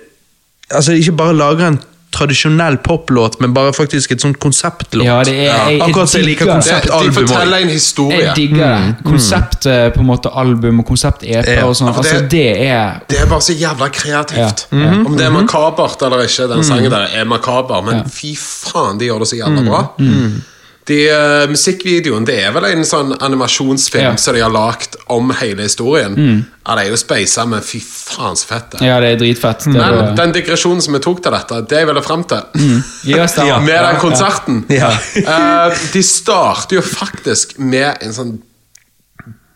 Altså 0.74 0.94
ikke 0.96 1.12
bare 1.12 1.36
lager 1.36 1.66
en 1.68 1.76
tradisjonell 2.14 2.76
poplåt, 2.84 3.40
men 3.42 3.52
bare 3.56 3.72
faktisk 3.76 4.12
et 4.14 4.22
sånt 4.22 4.38
konseptlåt. 4.42 5.04
Ja, 5.04 5.18
det 5.26 5.34
er- 5.34 5.42
ja. 5.48 5.56
jeg 5.70 5.80
Akkurat 5.82 6.08
som 6.12 6.20
jeg 6.20 6.28
liker 6.28 6.46
konseptalbum. 6.52 7.08
de 7.10 7.12
forteller 7.20 7.56
en 7.64 7.68
historie. 7.68 8.20
Jeg 8.24 8.36
digger 8.36 8.64
det. 8.76 8.94
Konsept 9.04 9.66
eh, 9.66 9.88
på 9.94 10.00
en 10.00 10.06
måte 10.06 10.30
album 10.34 10.80
og 10.80 10.86
konsept-EP 10.86 11.48
Ja. 11.56 11.64
og 11.66 11.74
sånn. 11.76 11.90
Ja, 11.90 11.98
Altså, 11.98 12.28
det- 12.30 12.56
er 12.70 13.00
Det 13.08 13.20
er 13.20 13.26
bare 13.26 13.40
så 13.40 13.52
jævla 13.52 13.88
kreativt. 13.88 14.66
Ja, 14.72 14.76
-hmm. 14.78 15.06
Om 15.06 15.16
det 15.16 15.26
er 15.26 15.30
makabert 15.30 16.02
eller 16.02 16.22
ikke, 16.22 16.48
den 16.54 16.64
sangen 16.64 16.90
der 16.90 17.06
er 17.14 17.24
makaber, 17.24 17.80
men 17.82 18.04
fy 18.10 18.34
faen, 18.38 18.98
de 18.98 19.04
gjør 19.06 19.18
det 19.18 19.28
så 19.28 19.36
jævla 19.36 19.62
bra. 19.70 19.88
De 20.86 20.98
uh, 21.08 21.44
Musikkvideoen 21.50 22.26
det 22.28 22.34
er 22.44 22.52
vel 22.52 22.66
en 22.68 22.84
sånn 22.84 23.14
animasjonsfilm 23.24 24.04
Ja. 24.04 24.10
Mm. 24.14 24.18
som 24.20 24.34
de 24.36 24.42
har 24.44 24.52
lagt 24.52 24.96
om 25.06 25.30
hele 25.40 25.62
historien. 25.62 26.16
Ja, 26.66 26.74
det 26.76 26.86
er 26.86 26.90
jo 26.90 26.96
speisa, 27.00 27.44
men 27.48 27.60
fy 27.64 27.80
faen 27.80 28.36
så 28.36 28.46
fett 28.48 28.70
det. 28.76 28.84
Ja, 28.86 28.98
det 29.00 29.12
er 29.14 29.16
dritfett. 29.20 29.64
Det 29.64 29.72
Men 29.72 29.94
var- 29.96 30.14
den 30.16 30.32
digresjonen 30.32 30.82
som 30.82 30.92
vi 30.96 31.00
tok 31.00 31.22
til 31.22 31.32
dette, 31.32 31.60
det 31.68 31.78
jeg 31.78 31.86
ville 31.86 32.02
frem 32.02 32.24
til 32.24 32.40
mm. 32.54 32.82
yes, 33.06 33.36
Med 33.68 33.84
den 33.84 34.00
konserten 34.00 34.64
Ja. 34.68 34.90
eh, 35.16 35.78
De 35.92 36.02
starter 36.02 36.76
jo 36.76 36.82
faktisk 36.82 37.58
med 37.58 37.96
en 38.02 38.12
sånn 38.12 38.34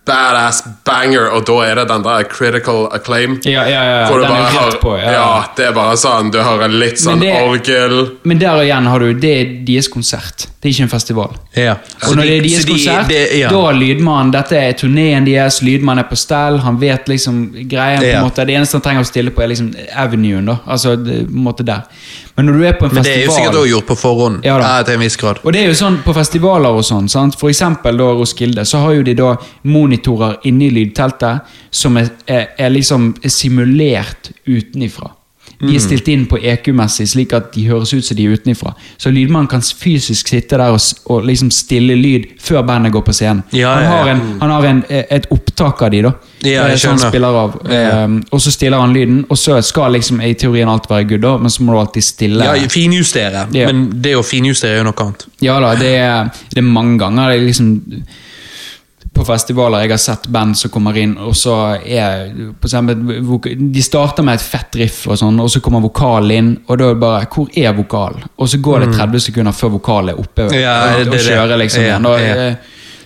badass 0.08 0.62
banger, 0.88 1.28
og 1.36 1.44
da 1.48 1.58
er 1.68 1.74
det 1.82 1.86
den 1.90 2.02
der 2.06 2.24
critical 2.32 2.86
acclaim. 2.96 3.36
Ja, 3.44 3.62
ja, 3.68 3.82
ja, 3.84 4.06
Hvor 4.08 4.22
den 4.24 4.32
er 4.32 4.50
jo 4.54 4.64
rett 4.66 4.80
på. 4.82 4.94
Ja. 4.98 5.12
ja, 5.12 5.28
det 5.56 5.66
er 5.68 5.72
bare 5.76 5.96
sånn 6.00 6.30
Du 6.32 6.38
hører 6.42 6.68
litt 6.72 6.98
sånn 6.98 7.20
det- 7.20 7.34
orgel 7.44 8.16
Men 8.24 8.38
der 8.38 8.62
igjen 8.64 8.86
har 8.88 8.98
du 9.04 9.12
Det 9.14 9.32
er 9.40 9.44
deres 9.68 9.88
konsert. 9.88 10.46
Det 10.60 10.68
er 10.68 10.72
ikke 10.74 10.82
en 10.88 10.88
festival. 10.90 11.34
Ja. 11.54 11.76
Og 12.08 12.16
når 12.16 12.22
det 12.26 12.32
er 12.38 12.42
deres 12.48 12.64
de- 12.64 12.72
konsert, 12.72 13.08
det- 13.08 13.38
ja. 13.38 13.48
da 13.52 13.60
er 13.68 13.74
lydmannen 13.78 14.32
Dette 14.32 14.56
er 14.56 14.72
turneen 14.72 15.24
deres, 15.24 15.60
lydmannen 15.62 16.04
er 16.04 16.08
på 16.08 16.16
stell, 16.18 16.58
han 16.58 16.78
vet 16.80 17.06
liksom 17.08 17.52
greien. 17.68 18.00
på 18.00 18.06
en 18.16 18.24
måte 18.24 18.46
Det 18.46 18.56
eneste 18.56 18.72
han 18.74 18.82
trenger 18.82 19.00
å 19.02 19.06
stille 19.06 19.30
på, 19.30 19.42
er 19.42 19.48
liksom 19.48 19.74
avenuen. 19.94 20.46
da 20.46 20.58
Altså 20.66 20.96
det, 20.96 21.26
på 21.28 21.36
en 21.36 21.44
måte 21.44 21.64
der 21.64 21.82
Men 22.38 22.46
når 22.46 22.54
du 22.54 22.64
er 22.68 22.74
på 22.78 22.86
en 22.86 22.94
Men 22.94 23.02
det 23.02 23.12
er 23.16 23.24
jo 23.26 23.32
sikkert 23.34 23.56
også 23.58 23.70
gjort 23.72 23.86
på 23.88 23.94
forhånd. 23.98 24.44
Ja. 24.46 24.60
Ja, 24.62 24.82
til 24.86 24.94
en 24.94 25.02
viss 25.02 25.16
grad. 25.18 25.40
Og 25.42 25.52
det 25.52 25.64
er 25.64 25.72
jo 25.72 25.74
sånn 25.74 25.96
på 26.04 26.14
festivaler 26.14 26.78
og 26.78 26.86
sånn, 26.86 27.08
sant? 27.10 27.34
for 27.34 27.50
eksempel 27.50 27.98
da 27.98 28.12
Roskilde, 28.14 28.62
så 28.62 28.84
har 28.84 28.94
jo 28.94 29.02
de 29.08 29.16
da 29.18 29.32
monitorer 29.66 30.36
inne 30.46 30.68
i 30.68 30.72
lydteltet 30.76 31.50
som 31.74 31.98
er, 31.98 32.12
er, 32.30 32.52
er 32.54 32.70
liksom 32.70 33.10
simulert 33.26 34.30
utenifra. 34.46 35.10
De 35.60 35.66
Mm. 35.66 35.74
er 35.74 35.80
stilt 35.82 36.08
inn 36.08 36.26
på 36.30 36.38
EQ-messig, 36.38 37.08
slik 37.10 37.32
at 37.34 37.48
de 37.52 37.64
høres 37.66 37.90
ut 37.92 38.04
som 38.04 38.16
de 38.16 38.24
er 38.28 38.36
utenifra. 38.38 38.74
Så 38.96 39.10
lydmannen 39.10 39.48
kan 39.50 39.60
fysisk 39.60 40.28
sitte 40.28 40.56
der 40.56 40.70
og, 40.70 40.78
og 41.10 41.24
liksom 41.26 41.50
stille 41.50 41.96
lyd 41.98 42.28
før 42.38 42.62
bandet 42.62 42.92
går 42.92 43.02
på 43.02 43.12
scenen. 43.12 43.42
Ja, 43.52 43.72
han 43.74 43.86
har, 43.90 44.08
en, 44.12 44.20
han 44.40 44.50
har 44.54 44.68
en, 44.68 44.84
et 44.88 45.26
opptak 45.34 45.82
av 45.82 45.90
de, 45.90 46.02
da. 46.06 46.12
Ja, 46.44 46.68
jeg 46.68 46.76
eh, 46.76 46.78
skjønner. 46.78 47.10
spiller 47.10 47.40
av. 47.40 47.58
Ja. 47.66 48.04
Um, 48.04 48.20
og 48.30 48.40
så 48.40 48.52
stiller 48.54 48.78
han 48.78 48.94
lyden, 48.94 49.24
og 49.28 49.36
så 49.38 49.58
skal 49.66 49.92
liksom 49.98 50.20
i 50.22 50.30
teorien 50.38 50.68
alt 50.70 50.86
være 50.90 51.08
good, 51.10 51.24
da, 51.26 51.34
men 51.42 51.50
så 51.50 51.66
må 51.66 51.74
du 51.74 51.80
alltid 51.80 52.06
stille. 52.06 52.44
Ja, 52.46 52.54
finjustere. 52.70 53.48
Men 53.50 53.88
det 54.00 54.14
å 54.14 54.22
finjustere 54.22 54.76
er 54.78 54.84
jo 54.84 54.88
noe 54.92 55.08
annet. 55.08 55.26
Ja 55.42 55.58
da, 55.60 55.74
det 55.74 55.90
er, 55.98 56.30
det 56.54 56.62
er 56.62 56.70
mange 56.70 56.98
ganger 57.02 57.32
det 57.32 57.40
er 57.40 57.46
liksom 57.50 57.72
på 59.18 59.24
festivaler 59.26 59.82
jeg 59.84 59.90
har 59.92 60.00
sett 60.02 60.28
band 60.32 60.56
som 60.58 60.70
kommer 60.70 60.96
inn, 60.96 61.16
og 61.18 61.34
så 61.36 61.54
er 61.82 62.30
De 62.32 63.82
starter 63.82 64.22
med 64.24 64.38
et 64.38 64.44
fett 64.44 64.78
riff, 64.80 65.00
og 65.10 65.18
sånn, 65.20 65.40
og 65.42 65.50
så 65.52 65.60
kommer 65.64 65.82
vokalen 65.84 66.30
inn, 66.38 66.50
og 66.68 66.78
da 66.78 66.88
er 66.88 66.94
det 66.96 67.00
bare 67.02 67.26
Hvor 67.34 67.48
er 67.58 67.74
vokalen? 67.76 68.22
Og 68.38 68.48
så 68.48 68.60
går 68.62 68.86
det 68.86 68.90
30 68.96 69.20
sekunder 69.28 69.52
før 69.56 69.74
vokalen 69.78 70.14
er 70.14 70.20
oppe 70.22 70.48
Mm. 70.48 70.54
Ja, 70.60 70.76
og, 71.00 71.08
og 71.12 71.18
kjører 71.24 71.58
liksom 71.58 71.82
Ja, 71.82 71.98
igjen. 71.98 72.04
Ja. 72.28 72.46
eh, 72.48 72.54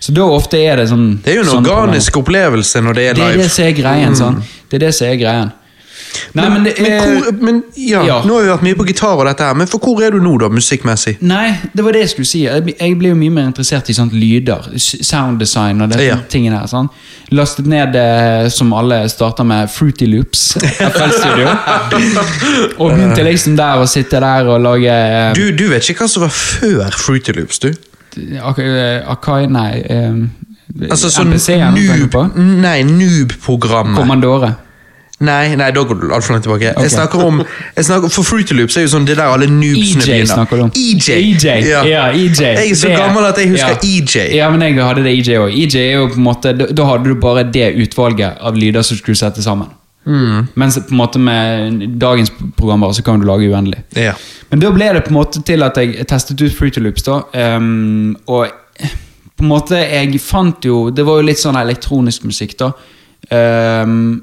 Så 0.02 0.12
da 0.12 0.22
ofte 0.28 0.58
er 0.58 0.76
det 0.76 0.88
sånn 0.90 1.20
Det 1.24 1.32
er 1.32 1.36
jo 1.40 1.42
en 1.46 1.50
sånne 1.56 1.70
organisk 1.72 2.16
opplevelse 2.20 2.82
når 2.82 2.94
det 2.94 3.04
er 3.10 3.14
live. 3.14 3.26
det 3.32 3.34
er 3.34 3.42
det 3.42 3.50
som 3.50 3.64
er 3.64 3.72
greien, 3.72 4.14
Sånn. 4.18 4.42
Det 4.68 4.76
er 4.78 4.86
det 4.86 4.94
som 4.94 5.06
er 5.08 5.16
greien. 5.16 5.52
Nei, 6.34 6.48
men, 6.48 6.62
Men, 6.62 6.72
er 6.86 7.00
hvor, 7.06 7.32
men 7.44 7.62
ja, 7.76 8.02
Ja. 8.06 8.18
Nå 8.26 8.34
har 8.36 8.42
vi 8.44 8.50
vært 8.52 8.64
mye 8.66 8.78
på 8.78 8.86
gitar 8.88 9.16
og 9.20 9.26
dette 9.28 9.44
her, 9.46 9.54
men 9.58 9.68
for 9.70 9.82
hvor 9.84 10.02
er 10.04 10.12
du 10.14 10.20
nå, 10.22 10.34
da, 10.40 10.48
musikkmessig? 10.52 11.16
Nei, 11.24 11.54
det 11.72 11.84
var 11.84 11.96
det 11.96 12.04
jeg 12.06 12.12
skulle 12.14 12.28
si. 12.28 12.42
Jeg, 12.46 12.74
jeg 12.78 12.98
blir 13.00 13.12
jo 13.14 13.18
mye 13.20 13.34
mer 13.38 13.48
interessert 13.50 13.88
i 13.92 13.96
sånt 13.96 14.12
lyder. 14.16 14.68
Sounddesign 14.76 15.04
Sound 15.12 15.40
design 15.42 15.80
og 15.84 15.92
disse 15.92 16.08
Ja. 16.08 16.18
tingene 16.32 16.58
her. 16.60 16.66
Sånn. 16.70 16.88
Lastet 17.32 17.66
ned, 17.70 17.96
eh, 17.96 18.48
som 18.52 18.72
alle 18.76 19.02
starter 19.12 19.44
med, 19.48 19.70
Fruity 19.72 20.06
Loops. 20.10 20.56
FL 20.92 21.14
Studio. 21.16 21.48
og 22.78 22.92
begynte 22.92 23.24
liksom 23.26 23.56
der 23.56 23.80
å 23.82 23.88
sitte 23.90 24.20
der 24.22 24.48
og 24.52 24.60
lage 24.64 24.92
eh, 24.92 25.32
Du, 25.36 25.48
du 25.56 25.68
vet 25.72 25.88
ikke 25.88 26.04
hva 26.06 26.10
som 26.12 26.26
var 26.26 26.34
før 26.34 26.98
Fruity 26.98 27.34
Loops, 27.36 27.62
du? 27.62 27.72
Ak 28.42 28.58
eh, 28.60 29.00
Akai, 29.08 29.46
nei 29.48 29.80
eh, 29.80 30.20
Altså 30.90 31.10
sånn 31.12 31.32
MPC-en, 31.32 31.76
noob, 31.76 32.14
nei, 32.62 32.78
noob-programmet. 32.88 33.98
Commandore. 33.98 34.54
Nei, 35.22 35.54
nei, 35.58 35.68
da 35.70 35.82
går 35.86 35.98
du 36.00 36.08
altfor 36.12 36.34
langt 36.34 36.44
tilbake. 36.46 36.72
Okay. 36.72 36.82
Jeg 36.82 36.90
snakker 36.96 37.20
om, 37.24 37.42
jeg 37.76 37.84
snakker, 37.86 38.10
For 38.10 38.26
Fruity 38.26 38.56
Loops 38.58 38.76
er 38.76 38.86
jo 38.86 38.90
sånn 38.96 39.04
det 39.06 39.16
der 39.20 39.28
alle 39.30 39.46
noobsene 39.46 40.02
begynner. 40.02 40.22
EJ 40.24 40.30
snakker 40.32 40.58
du 40.58 40.62
om. 40.64 40.72
EJ. 40.74 41.10
EJ, 41.18 41.44
ja, 41.70 42.08
EJ. 42.10 42.40
Jeg 42.42 42.70
er 42.70 42.74
så 42.74 42.88
Det- 42.90 42.96
gammel 42.98 43.24
at 43.28 43.38
jeg 43.38 43.52
husker 43.52 43.76
ja. 43.76 43.92
EJ. 43.92 44.34
Ja, 44.36 44.50
men 44.50 44.60
jeg 44.66 44.82
hadde 44.82 45.04
det 45.04 45.12
EJ 45.18 45.38
òg. 45.38 45.52
EJ 45.54 45.76
er 45.82 45.92
jo 46.00 46.08
på 46.08 46.16
en 46.18 46.26
måte, 46.26 46.52
da, 46.58 46.66
da 46.66 46.84
hadde 46.90 47.04
du 47.04 47.14
bare 47.14 47.44
det 47.44 47.74
utvalget 47.76 48.36
av 48.40 48.56
lyder 48.56 48.82
som 48.82 48.96
skulle 48.96 49.16
sette 49.16 49.42
sammen. 49.42 49.68
Mm. 50.04 50.48
Mens 50.58 50.78
på 50.78 50.90
en 50.90 50.98
måte 50.98 51.20
med 51.22 51.98
dagens 52.00 52.32
programmer 52.56 52.90
så 52.92 53.04
kan 53.06 53.20
du 53.20 53.26
lage 53.26 53.46
uendelig. 53.46 53.84
Ja. 53.94 54.14
Men 54.50 54.58
da 54.58 54.70
ble 54.74 54.92
det 54.96 55.04
på 55.04 55.12
en 55.14 55.20
måte 55.20 55.44
til 55.46 55.62
at 55.62 55.76
jeg 55.78 56.04
testet 56.10 56.40
ut 56.42 56.52
Fruity 56.52 56.80
Loops. 56.80 57.02
da, 57.06 57.20
Um, 57.34 58.16
og 58.26 58.48
på 59.38 59.42
en 59.44 59.48
måte 59.48 59.78
jeg 59.78 60.20
fant 60.20 60.60
jo 60.64 60.90
Det 60.90 61.04
var 61.06 61.20
jo 61.20 61.26
litt 61.26 61.38
sånn 61.38 61.54
elektronisk 61.56 62.24
musikk, 62.24 62.56
da. 62.58 62.72
Um, 63.30 64.22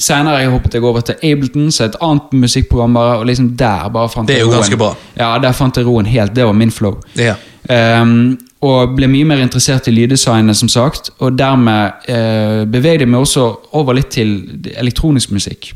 Senere 0.00 0.38
jeg 0.40 0.50
hoppet 0.54 0.74
jeg 0.74 0.84
over 0.88 1.04
til 1.04 1.14
Ableton, 1.28 1.70
så 1.72 1.84
et 1.90 1.96
annet 2.00 2.32
musikkprogram. 2.32 2.94
bare, 2.96 3.18
Og 3.18 3.26
liksom 3.26 3.50
der 3.56 3.88
bare 3.92 4.08
fant 4.08 4.28
Det 4.28 4.36
er 4.36 4.40
jo 4.40 4.46
roen. 4.46 4.56
ganske 4.56 4.76
bra. 4.80 4.94
Ja, 5.18 5.38
der 5.38 5.52
fant 5.52 5.76
jeg 5.76 5.86
roen 5.86 6.06
helt. 6.06 6.34
Det 6.34 6.44
var 6.44 6.52
min 6.56 6.70
flow. 6.70 7.00
Ja. 7.16 7.34
Um, 7.68 8.38
og 8.60 8.96
ble 8.96 9.06
mye 9.08 9.24
mer 9.24 9.40
interessert 9.40 9.88
i 9.88 9.90
lyddesignet, 9.90 10.56
som 10.56 10.68
sagt. 10.68 11.10
Og 11.20 11.38
dermed 11.38 11.90
uh, 12.08 12.64
beveget 12.68 13.00
jeg 13.00 13.08
meg 13.08 13.20
også 13.20 13.44
over 13.72 13.94
litt 13.96 14.10
til 14.16 14.34
elektronisk 14.76 15.30
musikk. 15.32 15.72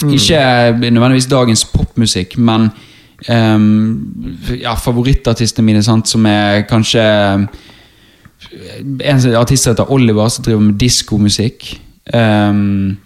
Ikke 0.00 0.40
nødvendigvis 0.80 1.26
dagens 1.28 1.64
popmusikk, 1.64 2.38
men 2.38 2.70
um, 3.28 4.14
ja, 4.60 4.74
favorittartistene 4.74 5.66
mine, 5.66 5.82
sant, 5.82 6.08
som 6.08 6.26
er 6.26 6.62
kanskje 6.70 7.02
En 9.04 9.34
artist 9.36 9.62
som 9.62 9.74
heter 9.74 9.90
Oliver, 9.92 10.28
som 10.32 10.44
driver 10.44 10.60
med 10.60 10.78
diskomusikk. 10.80 11.80
Um, 12.14 12.96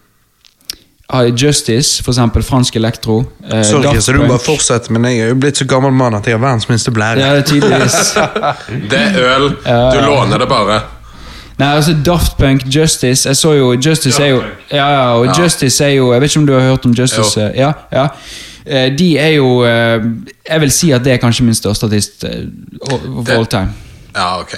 Justice, 1.13 2.03
for 2.03 2.13
eksempel. 2.13 2.43
Fransk 2.43 2.77
elektro. 2.77 3.25
eh, 3.53 3.63
Sorry, 3.63 3.83
Daft 3.83 4.03
så 4.03 4.13
du 4.13 4.19
Punk. 4.19 4.29
bare 4.31 4.39
fortsetter 4.39 4.91
men 4.93 5.05
jeg 5.05 5.19
er 5.21 5.29
jo 5.29 5.35
blitt 5.35 5.57
så 5.57 5.65
gammel 5.69 5.93
mann 5.93 6.15
at 6.15 6.27
jeg 6.27 6.35
har 6.35 6.41
verdens 6.41 6.69
minste 6.69 6.91
blære. 6.91 7.19
Ja, 7.21 7.35
det 7.37 7.45
tydeligvis 7.47 8.15
Det 8.91 8.99
er 8.99 9.37
øl. 9.37 9.51
Du 9.51 10.01
låner 10.07 10.39
det 10.39 10.49
bare. 10.49 10.81
Nei, 11.59 11.69
altså 11.77 11.93
Daft 12.07 12.37
Punk, 12.39 12.65
Justice 12.67 13.29
Jeg 13.29 13.37
så 13.37 13.53
jo 13.55 13.73
Justice 13.79 14.19
er 14.23 14.27
jo 14.33 14.41
Ja, 14.73 14.89
ja, 14.91 15.05
og 15.15 15.39
Justice 15.39 15.85
er 15.85 15.89
jo 15.95 16.09
Jeg 16.13 16.21
vet 16.21 16.31
ikke 16.31 16.41
om 16.41 16.47
du 16.47 16.53
har 16.53 16.61
hørt 16.61 16.87
om 16.87 16.91
Justice? 16.99 17.41
Jo. 17.41 17.51
Ja, 17.55 17.73
ja. 17.93 18.07
Eh, 18.67 18.89
De 18.99 19.19
er 19.19 19.29
jo 19.37 19.63
eh, 19.63 20.01
Jeg 20.51 20.61
vil 20.61 20.71
si 20.75 20.91
at 20.91 21.05
det 21.05 21.13
er 21.13 21.17
kanskje 21.23 21.45
min 21.47 21.55
største 21.55 21.87
artist 21.87 22.25
eh, 22.25 22.41
of 22.91 23.25
Det- 23.27 23.37
all 23.37 23.47
time. 23.47 23.71
Ja, 24.17 24.41
ok. 24.41 24.57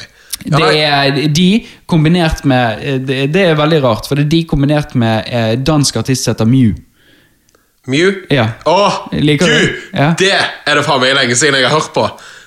Det 0.53 0.73
er 0.79 1.21
de 1.35 1.49
kombinert 1.91 2.45
med 2.49 2.83
eh, 2.83 2.99
det, 3.03 3.21
det 3.35 3.45
er 3.51 3.59
veldig 3.59 3.81
rart, 3.85 4.07
for 4.09 4.19
det 4.19 4.27
er 4.29 4.33
de 4.37 4.43
kombinert 4.49 4.95
med 4.99 5.27
eh, 5.27 5.53
dansk 5.59 5.97
artist 6.03 6.25
som 6.27 6.35
heter 6.37 6.49
Mew. 6.51 6.75
Mew? 7.87 8.13
Ja. 8.31 8.49
Åh, 8.67 8.97
Liker 9.13 9.47
du? 9.47 9.53
gud! 9.59 9.85
Ja. 9.93 10.09
Det 10.19 10.33
er 10.35 10.75
det 10.79 10.83
faen 10.87 11.03
meg 11.03 11.15
lenge 11.19 11.37
siden 11.39 11.59
jeg 11.61 11.69
har 11.69 11.77
hørt 11.79 11.93
på. 11.95 12.07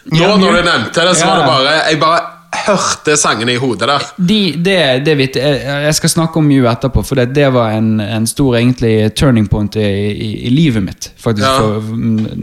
Nå 0.10 0.20
Ja, 0.20 0.34
når 0.40 0.60
du 0.60 0.62
nevnte 0.68 1.06
det, 1.06 1.16
så 1.20 1.28
var 1.28 1.42
det 1.42 1.48
bare 1.48 1.74
Jeg 1.92 2.00
bare 2.02 2.20
hørte 2.68 3.16
sangene 3.18 3.54
i 3.54 3.60
hodet 3.62 3.88
der. 3.90 4.06
De, 4.18 4.40
det, 4.66 4.78
det 5.06 5.16
vet 5.20 5.36
jeg, 5.40 5.62
jeg 5.86 5.96
skal 5.98 6.10
snakke 6.14 6.40
om 6.42 6.48
Mew 6.50 6.68
etterpå, 6.70 7.04
for 7.06 7.16
det, 7.20 7.30
det 7.36 7.48
var 7.54 7.72
en, 7.78 8.00
en 8.04 8.28
stor 8.28 8.58
egentlig 8.60 9.14
turning 9.16 9.48
point 9.52 9.76
i, 9.80 9.86
i, 10.12 10.30
i 10.48 10.52
livet 10.54 10.84
mitt. 10.84 11.10
faktisk, 11.18 11.46
Ja. 11.48 11.56
for, 11.60 11.82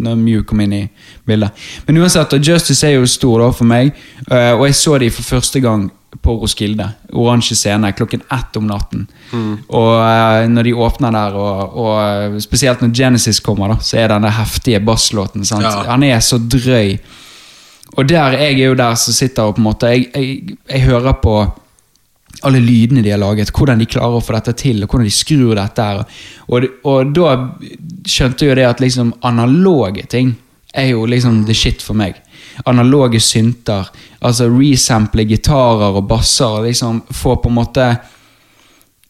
når 0.06 0.16
Mew 0.20 0.42
kom 0.48 0.60
inn 0.64 0.72
i 0.72 0.82
bildet. 1.26 1.50
Men 1.86 1.98
uansett, 2.02 2.32
Justice 2.46 2.86
er 2.88 2.96
jo 2.98 3.06
stor 3.06 3.40
da 3.44 3.50
for 3.52 3.64
meg, 3.68 3.92
eh, 4.30 4.52
og 4.56 4.66
jeg 4.68 4.74
så 4.78 4.98
de 5.02 5.10
for 5.10 5.22
første 5.36 5.60
gang 5.60 5.88
på 6.22 6.32
Roskilde. 6.40 6.86
Oransje 7.12 7.54
scene 7.58 7.90
klokken 7.92 8.22
ett 8.32 8.56
om 8.56 8.64
natten. 8.66 9.02
Og 9.68 9.92
eh, 10.00 10.46
når 10.48 10.62
de 10.70 10.72
åpner 10.86 11.12
der, 11.12 11.34
og, 11.36 11.76
og 11.76 12.40
spesielt 12.42 12.80
når 12.82 12.94
Genesis 12.96 13.40
kommer, 13.44 13.74
da, 13.74 13.76
så 13.84 13.98
er 14.00 14.08
den 14.14 14.24
der 14.24 14.34
heftige 14.38 14.80
basslåten. 14.80 15.44
sant? 15.44 15.66
Ja. 15.68 15.84
Han 15.90 16.02
er 16.08 16.20
så 16.24 16.38
drøy. 16.40 16.96
Og 17.96 18.08
der, 18.08 18.36
jeg 18.36 18.60
er 18.60 18.70
jo 18.70 18.76
der 18.78 18.96
som 19.00 19.16
sitter 19.16 19.48
og 19.48 19.56
på 19.56 19.62
en 19.62 19.68
måte 19.70 19.92
Jeg, 19.92 20.10
jeg, 20.14 20.56
jeg 20.68 20.84
hører 20.84 21.16
på 21.22 21.36
alle 22.44 22.60
lydene 22.60 23.02
de 23.02 23.10
har 23.10 23.20
laget, 23.20 23.50
hvordan 23.54 23.80
de 23.80 23.88
klarer 23.88 24.18
å 24.18 24.24
få 24.24 24.34
dette 24.36 24.52
til, 24.60 24.82
og 24.84 24.90
hvordan 24.90 25.06
de 25.08 25.14
skrur 25.14 25.54
dette 25.56 25.86
her. 25.86 26.02
Og, 26.52 26.66
og 26.84 27.14
da 27.16 27.30
skjønte 28.06 28.48
jo 28.48 28.56
det 28.58 28.66
at 28.68 28.82
liksom 28.82 29.14
analoge 29.24 30.04
ting 30.12 30.34
er 30.76 30.90
jo 30.92 31.06
liksom 31.08 31.44
the 31.48 31.56
shit 31.56 31.80
for 31.82 31.96
meg. 31.96 32.18
Analoge 32.68 33.20
synter, 33.24 33.88
altså 34.20 34.50
resample 34.52 35.24
gitarer 35.28 35.96
og 35.96 36.04
basser, 36.10 36.60
og 36.60 36.68
liksom 36.68 37.00
få 37.08 37.38
på 37.40 37.52
en 37.52 37.56
måte 37.56 37.88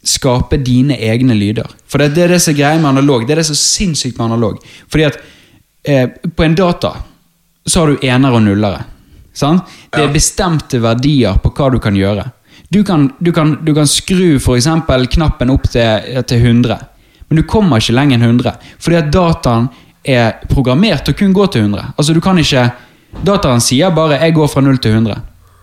skape 0.07 0.61
dine 0.63 0.95
egne 1.03 1.35
lyder. 1.35 1.67
For 1.91 1.99
det, 1.99 2.13
det 2.15 2.27
er 2.27 2.37
det 2.37 2.41
som 2.45 2.55
er 2.55 2.61
greia 2.61 2.79
med 2.79 2.93
analog. 2.93 3.27
Det 3.27 3.35
er 3.35 3.43
det 3.43 3.49
som 3.49 3.59
er 3.59 3.63
sinnssykt 3.65 4.19
med 4.21 4.29
analog. 4.29 4.63
Fordi 4.87 5.07
at 5.09 5.19
eh, 5.83 6.07
på 6.31 6.47
en 6.47 6.55
data 6.55 6.95
så 7.67 7.81
har 7.81 7.93
du 7.93 8.07
enere 8.07 8.39
og 8.39 8.45
nullere. 8.47 8.85
Sant? 9.37 9.67
Det 9.93 10.05
er 10.05 10.13
bestemte 10.15 10.81
verdier 10.81 11.37
på 11.43 11.53
hva 11.53 11.71
du 11.75 11.79
kan 11.83 11.97
gjøre. 11.97 12.25
Du 12.73 12.83
kan, 12.85 13.11
du 13.19 13.33
kan, 13.33 13.59
du 13.63 13.75
kan 13.75 13.87
skru 13.87 14.39
eksempel 14.39 15.07
knappen 15.07 15.53
opp 15.53 15.69
til, 15.71 16.23
til 16.27 16.47
100, 16.47 16.79
men 17.29 17.41
du 17.41 17.45
kommer 17.47 17.83
ikke 17.83 17.95
lenger 17.95 18.19
enn 18.19 18.39
100. 18.39 18.57
Fordi 18.83 18.99
at 18.99 19.13
dataen 19.13 19.69
er 20.07 20.41
programmert 20.51 21.05
til 21.05 21.15
å 21.15 21.19
kun 21.19 21.35
gå 21.35 21.47
til 21.53 21.67
100. 21.67 21.95
Altså 21.97 22.15
Du 22.15 22.21
kan 22.23 22.39
ikke 22.39 22.71
Dataen 23.25 23.63
sier 23.65 23.91
bare 23.91 24.19
'jeg 24.21 24.35
går 24.35 24.49
fra 24.49 24.61
0 24.61 24.79
til 24.79 24.93
100'. 24.93 25.21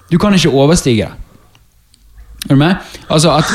Du 0.10 0.18
kan 0.18 0.34
ikke 0.34 0.50
overstige 0.50 1.06
det. 1.06 1.12
Er 2.44 2.50
du 2.50 2.60
med? 2.60 2.76
Altså 3.08 3.30
at 3.38 3.48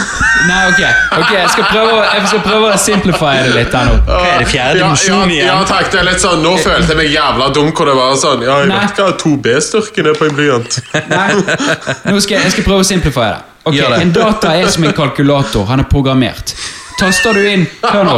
Nei, 0.49 0.61
ok. 0.71 0.79
ok, 1.19 1.33
Jeg 1.35 1.51
skal 1.53 1.65
prøve, 1.69 1.97
jeg 2.15 2.29
skal 2.31 2.41
prøve 2.47 2.71
å 2.73 2.79
simplify 2.81 3.33
det 3.45 3.51
litt 3.57 3.75
her 3.77 3.91
nå. 3.91 3.99
Hva 4.07 4.21
er 4.31 4.39
det 4.41 4.49
fjerde 4.49 4.79
Ja, 4.81 4.89
ja, 5.05 5.19
ja, 5.45 5.57
takk. 5.69 5.91
Det 5.93 6.01
er 6.01 6.07
litt 6.09 6.23
sånn, 6.23 6.41
Nå 6.45 6.55
følte 6.63 6.95
jeg 6.95 7.01
meg 7.03 7.11
jævla 7.13 7.51
dum 7.59 7.69
hvor 7.77 7.91
det 7.91 7.97
var 7.99 8.17
sånn 8.23 8.47
Ja, 8.47 8.57
jeg 8.63 8.71
Nei. 8.73 8.79
vet 8.87 9.03
hva 9.03 9.11
2B-styrken 9.25 10.09
er 10.09 10.17
på 10.17 10.29
en 10.31 10.39
blyant. 10.39 10.79
Nei, 11.13 11.29
nå 11.37 12.21
skal 12.25 12.39
jeg, 12.39 12.47
jeg 12.49 12.57
skal 12.57 12.65
prøve 12.71 12.87
å 12.87 12.89
simplify 12.89 13.29
det. 13.35 13.43
Ok, 13.69 13.77
det. 13.77 14.01
En 14.07 14.13
data 14.17 14.55
er 14.57 14.71
som 14.73 14.85
en 14.89 14.97
kalkulator. 14.97 15.67
Han 15.69 15.85
er 15.85 15.89
programmert. 15.91 16.55
Taster 16.99 17.37
du 17.37 17.45
inn 17.47 17.67
Hør 17.85 18.09
nå. 18.09 18.17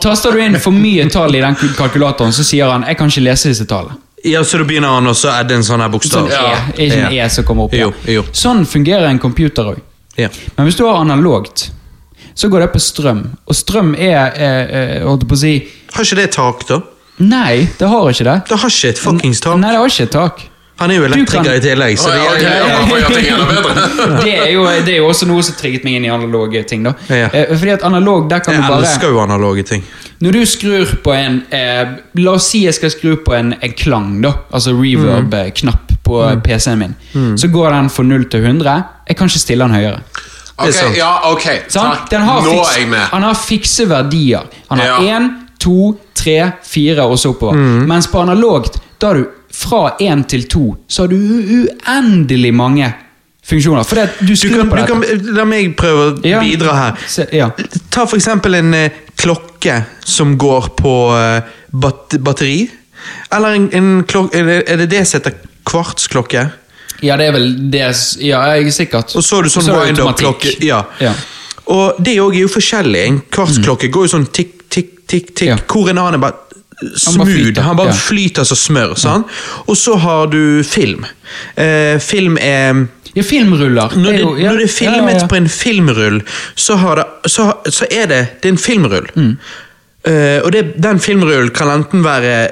Taster 0.00 0.32
du 0.32 0.40
inn 0.40 0.54
for 0.62 0.72
mye 0.72 1.04
tall 1.12 1.34
i 1.36 1.42
den 1.42 1.58
kalkulatoren, 1.76 2.32
så 2.32 2.46
sier 2.46 2.70
han 2.70 2.86
'jeg 2.86 2.96
kan 2.96 3.10
ikke 3.10 3.24
lese 3.26 3.48
disse 3.50 3.66
tallene'. 3.66 3.98
Ja, 4.24 4.44
Så 4.44 4.58
da 4.58 4.64
begynner 4.64 4.88
han 4.94 5.06
også 5.10 5.30
er 5.32 5.46
det 5.48 5.56
en 5.58 5.64
sånn 5.66 5.82
her 5.82 5.90
bokstav? 5.90 6.28
Sånn 6.30 6.74
E, 6.78 6.86
ikke 6.86 6.98
en 7.08 7.14
E 7.16 7.28
som 7.34 7.46
kommer 7.48 7.66
opp. 7.66 7.74
Jo, 7.74 7.90
jo. 8.06 8.22
Sånn 8.32 8.64
fungerer 8.68 9.08
en 9.10 9.18
computer 9.22 9.72
òg. 9.74 9.80
Ja. 10.18 10.28
Men 10.56 10.68
hvis 10.68 10.76
du 10.78 10.84
har 10.86 11.00
analogt, 11.00 11.70
så 12.34 12.48
går 12.52 12.66
det 12.66 12.70
på 12.74 12.80
strøm. 12.82 13.24
Og 13.48 13.56
strøm 13.56 13.94
er 13.98 14.36
eh, 14.36 14.96
holdt 15.06 15.26
på 15.28 15.36
å 15.36 15.40
si 15.42 15.56
Har 15.92 16.06
ikke 16.06 16.20
det 16.20 16.30
tak, 16.36 16.62
da? 16.68 16.80
Nei, 17.22 17.68
det 17.78 17.88
har 17.88 18.08
ikke 18.10 18.24
det. 18.28 18.38
Det 18.48 18.58
har 18.62 18.72
ikke 18.72 18.92
et 18.94 19.00
fuckings 19.02 19.42
tak. 19.44 19.58
Nei, 19.60 19.72
det 19.74 19.80
har 19.82 19.90
ikke 19.92 20.06
et 20.08 20.14
tak. 20.14 20.44
Han 20.80 20.90
er 20.90 20.94
jo 20.96 21.04
elektriker 21.04 21.44
kan- 21.44 21.54
i 21.56 21.60
tillegg, 21.60 21.98
så 21.98 22.10
det 22.10 22.18
ja, 22.18 22.30
okay. 22.32 23.24
ja. 23.28 23.36
Det 24.24 24.32
er, 24.38 24.50
jo, 24.52 24.64
det 24.86 24.88
er 24.94 24.96
jo 24.98 25.08
også 25.08 25.26
noe 25.28 25.42
som 25.44 25.54
trigget 25.54 25.84
meg 25.84 25.94
inn 25.98 26.04
i 26.04 26.10
analoge 26.10 26.62
ting. 26.66 26.82
da 26.82 26.92
Ja. 27.08 27.28
Eh, 27.32 27.52
Fordi 27.56 27.70
at 27.70 27.82
analog, 27.84 28.28
der 28.30 28.38
kan 28.40 28.54
Jeg 28.54 28.62
du 28.62 28.68
bare 28.68 28.80
elsker 28.86 29.08
jo 29.12 29.20
analoge 29.22 29.62
ting. 29.68 29.84
Når 30.20 30.32
du 30.32 30.40
skrur 30.46 30.86
på 31.04 31.12
en 31.14 31.42
eh, 31.50 31.86
La 32.14 32.30
oss 32.32 32.48
si 32.50 32.64
jeg 32.64 32.74
skal 32.74 32.90
skru 32.90 33.16
på 33.24 33.34
en, 33.34 33.54
en 33.62 33.72
klang, 33.78 34.20
da 34.22 34.32
altså 34.52 34.72
reverb-knapp 34.74 35.92
på 36.04 36.18
Mm. 36.32 36.40
PC-en 36.42 36.78
min. 36.78 36.94
Så 37.38 37.48
går 37.48 37.70
den 37.70 37.90
fra 37.90 38.02
0 38.02 38.24
til 38.30 38.40
100. 38.44 38.82
Jeg 39.08 39.16
kan 39.16 39.28
ikke 39.28 39.38
stille 39.38 39.64
den 39.64 39.74
høyere. 39.74 40.00
Ok, 40.58 40.96
ja, 40.96 41.12
ok. 41.32 41.44
Har 41.74 42.42
Nå 42.42 42.50
fiks- 42.50 42.76
er 42.76 42.80
jeg 42.80 42.88
med. 42.88 42.98
Han 43.12 43.22
har 43.22 43.34
fikse 43.34 43.86
verdier. 43.88 44.42
Han 44.70 44.78
har 44.78 44.98
én, 45.00 45.30
to, 45.60 45.96
tre, 46.14 46.52
fire 46.64 47.02
og 47.06 47.18
så 47.18 47.30
oppover. 47.32 47.54
Mm. 47.54 47.86
Mens 47.88 48.06
på 48.08 48.20
analogt, 48.20 48.80
da 49.00 49.06
har 49.06 49.14
du 49.14 49.26
fra 49.52 49.96
én 50.00 50.24
til 50.28 50.44
to, 50.48 50.76
så 50.88 51.02
har 51.02 51.08
du 51.08 51.16
uendelig 51.16 52.52
mange 52.54 52.92
funksjoner. 53.44 53.84
For 53.84 53.96
du 54.20 54.26
Du 54.26 54.36
skrur 54.36 54.68
på 54.70 54.76
dette. 54.76 54.86
kan, 54.86 55.34
la 55.36 55.44
meg 55.44 55.74
prøve 55.76 56.12
å 56.12 56.24
Ja. 56.24 56.40
bidra 56.40 56.74
her. 56.74 56.96
Se, 57.08 57.26
ja. 57.32 57.50
Ta 57.90 58.06
for 58.06 58.16
eksempel 58.16 58.54
en 58.54 58.74
eh, 58.74 58.90
klokke 59.16 59.84
som 60.04 60.36
går 60.38 60.68
på 60.76 60.94
eh, 61.18 61.42
bat 61.72 62.16
batteri. 62.20 62.70
Eller 63.32 63.54
en, 63.58 63.68
en 63.72 64.04
klokke 64.04 64.34
Er 64.38 64.44
det- 64.44 64.78
det 64.78 64.90
det 64.90 65.06
som 65.08 65.20
heter 65.20 65.34
kvartsklokke? 65.66 66.50
ja, 67.02 67.16
det 67.16 67.26
er 67.28 67.32
vel 67.32 67.70
det 67.70 67.80
Ja, 68.20 68.42
jeg 68.54 68.66
er 68.66 68.70
sikkert. 68.70 69.16
Og 69.16 69.22
så 69.24 69.36
har 69.36 69.42
du 69.42 69.48
sånn 69.48 69.64
Så 69.64 69.72
det 69.74 69.86
wind-up-klokke. 69.98 70.62
Ja. 70.62 70.84
Ja. 71.00 71.12
Og 71.66 71.96
det 72.02 72.16
òg 72.18 72.34
er 72.36 72.40
jo 72.42 72.48
forskjellig. 72.48 73.06
En 73.08 73.20
kvartsklokke 73.30 73.90
går 73.90 74.06
jo 74.06 74.18
sånn 74.18 74.26
tikk, 74.32 74.68
tikk, 74.70 75.06
tikk, 75.06 75.34
tikk. 75.34 75.66
Hvor 75.66 75.88
en 75.90 75.98
annen 75.98 76.20
bare 76.20 76.34
smooth. 76.96 77.60
Han 77.60 77.76
bare 77.76 77.92
flyter 77.96 78.44
som 78.48 78.56
smør. 78.56 78.94
Sånn. 78.98 79.24
Og 79.66 79.76
så 79.76 79.96
har 80.02 80.26
du 80.32 80.62
film. 80.66 81.04
Eh, 81.56 81.98
film 82.00 82.38
er 82.40 82.86
Ja, 83.14 83.22
filmruller. 83.22 83.92
Når 83.96 84.12
det, 84.12 84.20
jo- 84.20 84.36
ja, 84.40 84.48
når 84.50 84.62
det 84.62 84.64
er 84.64 84.72
filmet 84.72 85.18
ja, 85.20 85.26
på 85.28 85.36
en 85.36 85.48
filmrull, 85.48 86.22
så, 86.56 86.76
har 86.80 86.96
det, 86.96 87.04
så, 87.28 87.52
så 87.68 87.84
er 87.90 88.06
det, 88.08 88.20
det 88.40 88.48
er 88.48 88.54
en 88.54 88.58
filmrull. 88.58 89.08
Mm. 89.14 89.34
Eh, 90.08 90.38
og 90.44 90.52
det, 90.52 90.62
den 90.82 91.00
filmrullen 91.00 91.50
kan 91.54 91.68
enten 91.74 92.00
være 92.04 92.48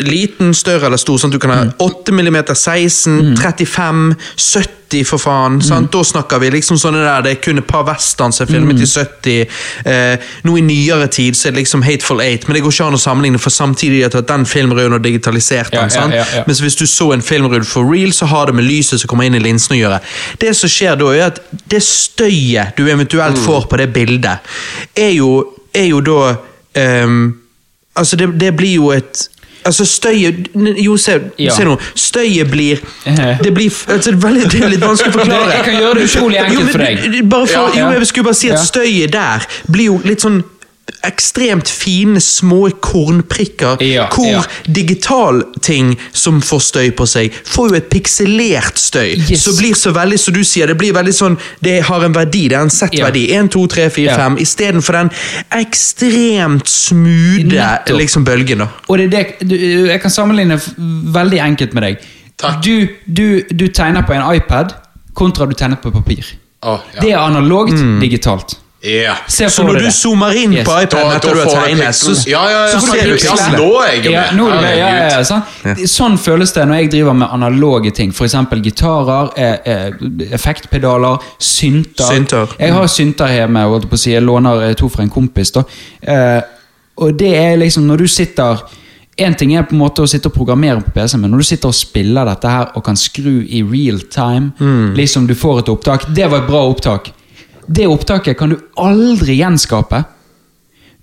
liten, 0.00 0.54
større 0.56 0.86
eller 0.88 0.96
stor. 1.00 1.18
Sånn 1.20 1.30
du 1.34 1.38
kan 1.38 1.50
ha 1.52 1.62
Mm. 1.64 1.72
8 1.78 2.12
mm, 2.12 2.36
16, 2.54 3.36
35, 3.36 4.14
70 4.36 5.04
for 5.06 5.18
faen. 5.22 5.60
Mm. 5.62 5.88
Da 5.92 6.00
snakker 6.04 6.40
vi 6.40 6.48
liksom 6.50 6.78
sånne 6.80 7.02
der, 7.04 7.22
det 7.22 7.30
er 7.30 7.40
kun 7.44 7.58
et 7.60 7.66
par 7.68 7.84
western 7.86 8.32
som 8.32 8.46
er 8.46 8.50
filmet 8.50 8.74
Mm. 8.76 8.82
i 8.82 8.86
70. 8.86 9.46
Eh, 9.84 10.16
nå 10.44 10.56
i 10.58 10.60
nyere 10.64 11.06
tid 11.12 11.36
så 11.36 11.46
er 11.48 11.52
det 11.52 11.60
liksom 11.60 11.82
Hateful 11.84 12.20
Eight, 12.20 12.48
men 12.48 12.54
det 12.56 12.62
går 12.64 12.72
ikke 12.72 12.86
an 12.86 12.94
å 12.94 12.98
sammenligne, 12.98 13.38
for 13.38 13.50
samtidig 13.50 14.04
at 14.08 14.26
den 14.26 14.46
filmrullen 14.46 14.92
har 14.96 14.98
digitalisert 15.04 15.70
den. 15.70 15.90
Ja, 15.94 16.08
ja, 16.08 16.24
ja. 16.36 16.44
Mens 16.46 16.60
hvis 16.60 16.74
du 16.76 16.86
så 16.86 17.12
en 17.12 17.22
filmrull 17.22 17.64
for 17.64 17.84
real, 17.84 18.10
så 18.12 18.26
har 18.26 18.46
det 18.46 18.54
med 18.54 18.64
lyset 18.64 19.00
som 19.00 19.08
kommer 19.08 19.24
inn 19.28 19.34
i 19.34 19.38
linsen 19.44 19.76
å 19.76 19.80
gjøre. 19.80 20.00
Det 20.40 20.56
som 20.56 20.68
skjer 20.68 20.96
da, 20.98 21.12
er 21.14 21.26
at 21.26 21.40
det 21.68 21.82
støyet 21.82 22.76
du 22.76 22.86
eventuelt 22.88 23.38
får 23.38 23.68
på 23.70 23.76
det 23.76 23.92
bildet, 23.92 24.38
er 24.96 25.12
jo, 25.12 25.44
er 25.74 25.86
jo 25.92 26.00
da 26.00 26.36
um, 27.04 27.36
Altså, 27.96 28.16
det, 28.16 28.28
det 28.40 28.52
blir 28.56 28.74
jo 28.76 28.90
et 28.94 29.28
Altså, 29.64 29.84
støyet 29.86 30.48
Jo, 30.84 30.96
se, 30.96 31.18
Ja. 31.38 31.54
se 31.54 31.64
nå. 31.64 31.76
Støyet 31.94 32.50
blir. 32.50 32.78
Det 33.44 33.54
blir 33.54 33.70
altså, 33.88 34.12
veldig, 34.16 34.46
det 34.52 34.62
er 34.62 34.68
litt 34.72 34.80
vanskelig 34.84 35.14
å 35.14 35.18
forklare. 35.18 35.50
Jeg 35.56 35.64
kan 35.64 35.74
gjøre 35.80 35.94
det 35.94 36.06
utrolig 36.08 36.38
enkelt 36.44 36.70
for 36.70 36.78
deg. 36.78 37.28
Bare 37.30 37.46
for, 37.46 37.76
jo, 37.78 37.90
jeg 37.98 38.06
skulle 38.06 38.24
bare 38.30 38.40
si 38.40 38.50
at 38.50 38.64
støyet 38.64 39.12
der 39.12 39.46
blir 39.70 39.84
jo 39.90 40.00
litt 40.04 40.20
sånn 40.24 40.42
ekstremt 41.06 41.68
fine, 41.68 42.20
små 42.20 42.70
kornprikker. 42.82 43.82
Ja, 43.84 44.06
hvor 44.12 44.26
ja. 44.26 44.42
digitalting 44.64 45.94
som 46.12 46.40
får 46.44 46.60
støy 46.66 46.90
på 46.96 47.06
seg, 47.08 47.34
får 47.46 47.70
jo 47.70 47.78
et 47.78 47.88
pikselert 47.92 48.78
støy. 48.80 49.14
Yes. 49.16 49.44
Så 49.44 49.54
blir 49.58 49.74
så 49.78 49.94
veldig, 49.96 50.18
som 50.20 50.36
du 50.36 50.42
sier, 50.44 50.70
det 50.70 50.76
blir 50.80 50.94
veldig 50.96 51.14
sånn 51.14 51.38
Det 51.60 51.78
har 51.88 52.04
en 52.04 52.14
verdi, 52.14 52.46
det 52.50 52.58
er 52.58 52.66
en 52.66 52.72
sett 52.74 52.96
verdi. 53.00 53.26
1, 53.36 53.50
2, 53.54 53.66
3, 53.74 53.88
4, 53.96 54.10
Ja. 54.10 54.16
5. 54.16 54.38
Istedenfor 54.44 54.98
den 54.98 55.10
ekstremt 55.60 56.68
smoothe 56.68 57.96
liksom, 57.96 58.24
bølgen. 58.24 58.64
da. 58.64 58.68
Og 58.88 58.98
det 58.98 59.08
er 59.08 59.10
det, 59.14 59.50
du, 59.50 59.56
jeg 59.88 60.00
kan 60.02 60.10
sammenligne 60.12 60.60
veldig 61.14 61.40
enkelt 61.46 61.74
med 61.76 61.88
deg. 61.88 62.08
Du, 62.64 62.88
du, 63.04 63.42
du 63.52 63.66
tegner 63.68 64.06
på 64.08 64.16
en 64.16 64.24
iPad 64.34 64.72
kontra 65.14 65.46
du 65.46 65.54
tegner 65.54 65.76
på 65.76 65.92
papir. 65.92 66.24
Oh, 66.62 66.80
ja. 66.94 67.00
Det 67.00 67.12
er 67.12 67.18
analogt, 67.20 67.76
digitalt. 68.00 68.58
Ja. 68.82 69.14
Se 69.28 69.44
Så 69.50 69.62
når 69.62 69.74
du 69.78 69.84
det. 69.84 69.92
zoomer 69.92 70.32
inn 70.40 70.52
Yes. 70.54 70.64
på 70.64 70.72
iPaden 70.82 71.10
etter 71.16 71.34
du 71.34 71.40
har 71.40 71.50
tegnet, 71.66 71.94
så. 71.94 72.14
Ja, 72.30 72.46
ja, 72.48 72.60
ja, 72.66 72.78
så 72.78 72.86
ser 72.86 73.04
du 73.06 73.12
pikslene. 73.12 73.58
nå 73.58 73.82
er 73.84 73.90
jeg 73.92 74.04
Ja, 74.12 74.20
med. 74.32 74.38
nå 74.38 74.48
ja, 74.48 74.76
ja, 74.76 75.20
ja, 75.20 75.74
Sånn 75.86 76.16
føles 76.18 76.52
det 76.56 76.64
når 76.66 76.74
jeg 76.80 76.90
driver 76.90 77.12
med 77.14 77.28
analoge 77.30 77.90
ting. 77.94 78.10
F.eks. 78.10 78.32
gitarer, 78.62 79.30
eh, 79.36 79.58
eh, 79.66 79.90
effektpedaler, 80.32 81.18
synter. 81.38 82.04
Synter. 82.08 82.48
Jeg 82.58 82.72
har 82.72 82.86
synter 82.86 83.26
hjemme. 83.28 83.60
holdt 83.68 83.88
på 83.90 83.94
å 83.94 83.98
si, 83.98 84.12
Jeg 84.12 84.22
låner 84.22 84.70
eh, 84.70 84.74
to 84.74 84.88
fra 84.88 85.02
en 85.02 85.10
kompis. 85.10 85.50
da. 85.52 85.62
Eh, 86.02 86.40
og 86.96 87.16
det 87.18 87.34
er 87.36 87.56
liksom 87.56 87.84
når 87.86 87.96
du 87.98 88.06
sitter 88.08 88.62
en 89.18 89.34
ting 89.34 89.52
er 89.54 89.62
på 89.64 89.72
en 89.72 89.78
måte 89.78 90.00
å 90.00 90.08
sitte 90.08 90.26
og 90.30 90.32
programmere 90.34 90.80
på 90.82 90.92
PC, 90.94 91.18
men 91.18 91.30
når 91.30 91.38
du 91.38 91.44
sitter 91.44 91.68
og 91.68 91.74
spiller 91.74 92.24
dette 92.24 92.48
her 92.48 92.70
og 92.74 92.84
kan 92.84 92.96
skru 92.96 93.42
i 93.46 93.62
real 93.62 94.00
time, 94.08 94.52
liksom 94.96 95.26
du 95.26 95.34
får 95.34 95.58
et 95.58 95.68
opptak 95.68 96.06
Det 96.14 96.30
var 96.30 96.38
et 96.38 96.46
bra 96.48 96.62
opptak. 96.70 97.10
Det 97.70 97.86
opptaket 97.86 98.38
kan 98.38 98.50
du 98.50 98.58
aldri 98.80 99.38
gjenskape. 99.38 100.02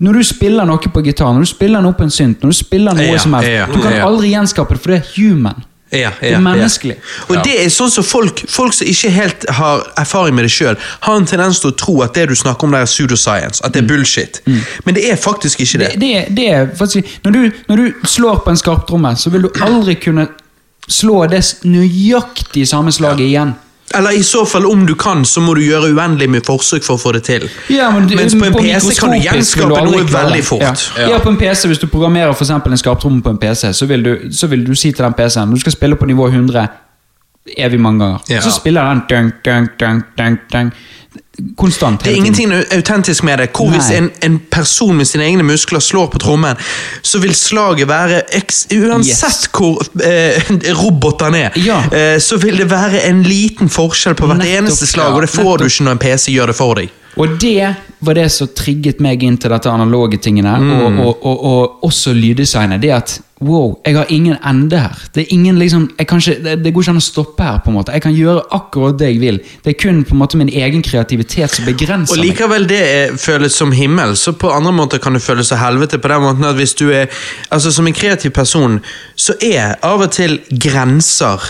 Når 0.03 0.19
du 0.19 0.23
spiller 0.27 0.67
noe 0.67 0.91
på 0.93 1.01
gitar, 1.05 1.31
når 1.33 1.47
du 1.47 1.49
spiller 1.49 1.81
noe 1.81 1.95
på 1.97 2.05
en 2.05 2.13
synt, 2.13 2.43
når 2.43 2.53
du 2.53 2.57
spiller 2.57 2.97
noe 2.97 3.07
Ja, 3.07 3.17
som 3.23 3.33
helst, 3.33 3.49
ja, 3.49 3.65
du 3.71 3.79
kan 3.81 3.95
aldri 4.03 4.29
gjenskape 4.35 4.75
det, 4.75 4.83
for 4.83 4.93
det 4.93 4.99
er 4.99 5.11
human. 5.15 5.63
Ja, 5.91 6.09
Det 6.19 6.33
er 6.35 6.41
menneskelig. 6.43 6.97
Ja. 6.99 7.25
Og 7.31 7.45
det 7.47 7.53
er 7.63 7.69
sånn 7.71 7.91
som 7.91 8.03
folk, 8.03 8.41
folk 8.51 8.75
som 8.75 8.89
ikke 8.91 9.09
helt 9.15 9.45
har 9.55 9.85
erfaring 9.97 10.35
med 10.35 10.43
det 10.43 10.51
sjøl, 10.51 10.75
har 11.05 11.15
en 11.15 11.25
tendens 11.25 11.61
til 11.63 11.71
å 11.71 11.75
tro 11.79 11.95
at 12.03 12.17
det 12.17 12.25
du 12.27 12.35
snakker 12.35 12.67
om, 12.67 12.75
det 12.75 12.81
er 12.83 12.89
pseudoscience. 12.91 13.63
At 13.63 13.73
det 13.73 13.85
er 13.85 13.87
bullshit. 13.87 14.41
Men 14.83 14.97
det 14.97 15.05
er 15.07 15.15
faktisk 15.15 15.63
ikke 15.63 15.79
det. 15.85 15.93
Det, 15.95 16.01
det, 16.03 16.25
det 16.35 16.49
er 16.51 16.67
faktisk 16.75 17.23
når 17.23 17.37
du, 17.37 17.61
når 17.71 17.83
du 17.85 18.09
slår 18.11 18.43
på 18.43 18.51
en 18.51 18.59
skarptromme, 18.59 19.13
så 19.15 19.31
vil 19.31 19.47
du 19.47 19.63
aldri 19.63 19.95
kunne 19.95 20.27
slå 20.87 21.23
det 21.31 21.41
nøyaktig 21.63 22.67
samme 22.67 22.91
slaget 22.91 23.23
igjen. 23.29 23.55
Eller 23.95 24.11
i 24.19 24.23
så 24.23 24.45
fall, 24.45 24.65
om 24.65 24.85
du 24.85 24.95
kan, 24.95 25.25
så 25.25 25.39
må 25.41 25.53
du 25.55 25.61
gjøre 25.61 25.93
uendelig 25.95 26.29
med 26.29 26.43
forsøk 26.45 26.83
for 26.83 26.97
å 26.97 27.01
få 27.01 27.13
det 27.13 27.23
til. 27.23 27.49
Ja, 27.69 27.89
men 27.91 28.07
du- 28.07 28.15
Mens 28.15 28.33
på 28.35 28.45
en 28.45 28.53
PC 28.53 28.99
kan 28.99 29.11
du 29.11 29.17
gjenskape 29.17 29.69
du 29.69 29.91
noe 29.91 30.03
veldig 30.03 30.43
fort. 30.43 30.61
Ja. 30.61 30.73
Ja. 31.07 31.19
på 31.19 31.29
en 31.29 31.37
PC, 31.37 31.67
Hvis 31.67 31.79
du 31.79 31.87
programmerer 31.87 32.33
for 32.35 32.45
en 32.51 32.77
skarptromme 32.77 33.21
på 33.23 33.29
en 33.29 33.37
PC, 33.37 33.71
så 33.73 33.85
vil 33.87 34.03
du, 34.03 34.19
så 34.31 34.47
vil 34.47 34.65
du 34.65 34.75
si 34.75 34.91
til 34.91 35.03
den 35.05 35.13
PC-en 35.13 35.51
du 35.53 35.59
skal 35.59 35.71
spille 35.71 35.95
på 35.95 36.05
nivå 36.05 36.27
100 36.29 36.67
evig 37.57 37.79
mange 37.79 37.99
ganger. 38.05 38.19
Ja. 38.29 38.41
Så 38.41 38.51
spiller 38.51 38.89
den 38.89 39.01
dunk, 39.09 39.33
dunk, 39.45 39.77
dunk, 39.79 40.03
dunk, 40.17 40.39
dunk. 40.53 40.73
konstant. 41.57 42.01
Det 42.03 42.11
er 42.11 42.15
ingenting 42.17 42.51
autentisk 42.73 43.23
med 43.23 43.37
det. 43.37 43.49
Hvor 43.55 43.69
hvis 43.69 43.89
en, 43.93 44.09
en 44.25 44.39
person 44.51 44.95
med 44.97 45.05
sine 45.05 45.23
egne 45.23 45.43
muskler 45.45 45.79
slår 45.79 46.07
på 46.09 46.17
trommen, 46.19 46.57
så 47.05 47.19
vil 47.21 47.35
slaget 47.35 47.87
være 47.87 48.21
Uansett 48.73 49.47
hvor 49.53 49.81
eh, 50.03 50.41
robot 50.81 51.21
han 51.21 51.35
er, 51.35 51.49
Ja. 51.61 51.83
eh, 51.93 52.17
så 52.19 52.37
vil 52.41 52.57
det 52.57 52.69
være 52.71 53.03
en 53.09 53.21
liten 53.23 53.69
forskjell 53.69 54.15
på 54.17 54.25
hvert 54.25 54.37
Nettopp, 54.41 54.57
eneste 54.63 54.87
slag, 54.87 55.13
og 55.13 55.21
det 55.21 55.29
får 55.29 55.43
nettopp. 55.43 55.59
du 55.59 55.65
ikke 55.65 55.83
når 55.83 55.91
en 55.91 55.97
PC 56.07 56.31
gjør 56.33 56.45
det 56.53 56.55
for 56.57 56.73
deg. 56.81 56.89
Og 57.17 57.37
det 57.41 57.73
var 57.99 58.17
det 58.17 58.27
som 58.31 58.49
trigget 58.53 58.99
meg 59.01 59.23
inn 59.25 59.37
til 59.41 59.53
dette 59.53 59.71
analoge 59.71 60.19
tingene. 60.21 60.53
Og, 60.77 60.99
og, 61.01 61.23
og, 61.25 61.47
og 61.51 61.87
også 61.87 62.13
lyddesignet. 62.13 62.81
Det 62.83 62.91
at 62.93 63.15
wow, 63.39 63.75
jeg 63.85 63.95
har 63.97 64.05
ingen 64.09 64.37
ende 64.45 64.79
her. 64.79 65.01
Det 65.15 65.25
ingen 65.29 65.59
liksom, 65.59 65.89
ikke, 65.99 66.35
det, 66.63 66.73
går 66.73 66.81
ikke 66.81 66.93
an 66.93 67.01
å 67.01 67.03
stoppe 67.03 67.43
her. 67.43 67.59
på 67.63 67.71
en 67.71 67.77
måte. 67.77 67.93
Jeg 67.93 68.05
kan 68.05 68.15
gjøre 68.15 68.45
akkurat 68.57 68.97
det 68.99 69.11
jeg 69.11 69.19
vil. 69.21 69.41
Det 69.63 69.73
er 69.73 69.79
kun 69.81 70.03
på 70.05 70.15
en 70.15 70.21
måte 70.21 70.39
min 70.41 70.49
egen 70.49 70.81
kreativitet 70.85 71.53
som 71.53 71.65
begrenser 71.65 72.17
meg. 72.17 72.23
Og 72.23 72.23
likevel 72.25 72.69
det 72.69 72.81
er, 72.85 73.17
føles 73.21 73.57
som 73.57 73.73
himmel, 73.75 74.15
så 74.17 74.33
på 74.37 74.51
andre 74.53 74.73
måter 74.73 75.01
kan 75.03 75.17
det 75.17 75.21
føles 75.25 75.51
som 75.53 75.61
helvete. 75.61 75.97
på 76.01 76.13
den 76.13 76.21
måten 76.21 76.49
at 76.49 76.55
hvis 76.55 76.73
du 76.73 76.89
er, 76.89 77.07
altså 77.49 77.71
Som 77.71 77.87
en 77.87 77.93
kreativ 77.93 78.31
person 78.31 78.79
så 79.15 79.33
er 79.41 79.75
av 79.83 80.01
og 80.01 80.11
til 80.11 80.39
grenser 80.49 81.41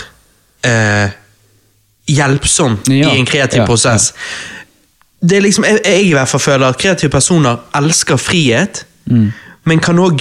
eh, 0.65 1.13
hjelpsomt 2.07 2.89
Ja, 2.91 3.11
i 3.11 3.19
en 3.19 3.25
kreativ 3.25 3.61
ja, 3.61 3.65
prosess. 3.65 4.13
Det 5.21 5.37
er 5.37 5.41
liksom, 5.41 5.63
jeg, 5.65 5.79
jeg 5.85 6.05
i 6.05 6.13
hvert 6.13 6.29
fall 6.29 6.39
føler 6.39 6.67
at 6.67 6.77
kreative 6.77 7.09
personer 7.11 7.57
elsker 7.75 8.17
frihet, 8.17 8.83
Mm. 9.07 9.29
men 9.63 9.79
kan 9.79 9.95
òg 10.03 10.19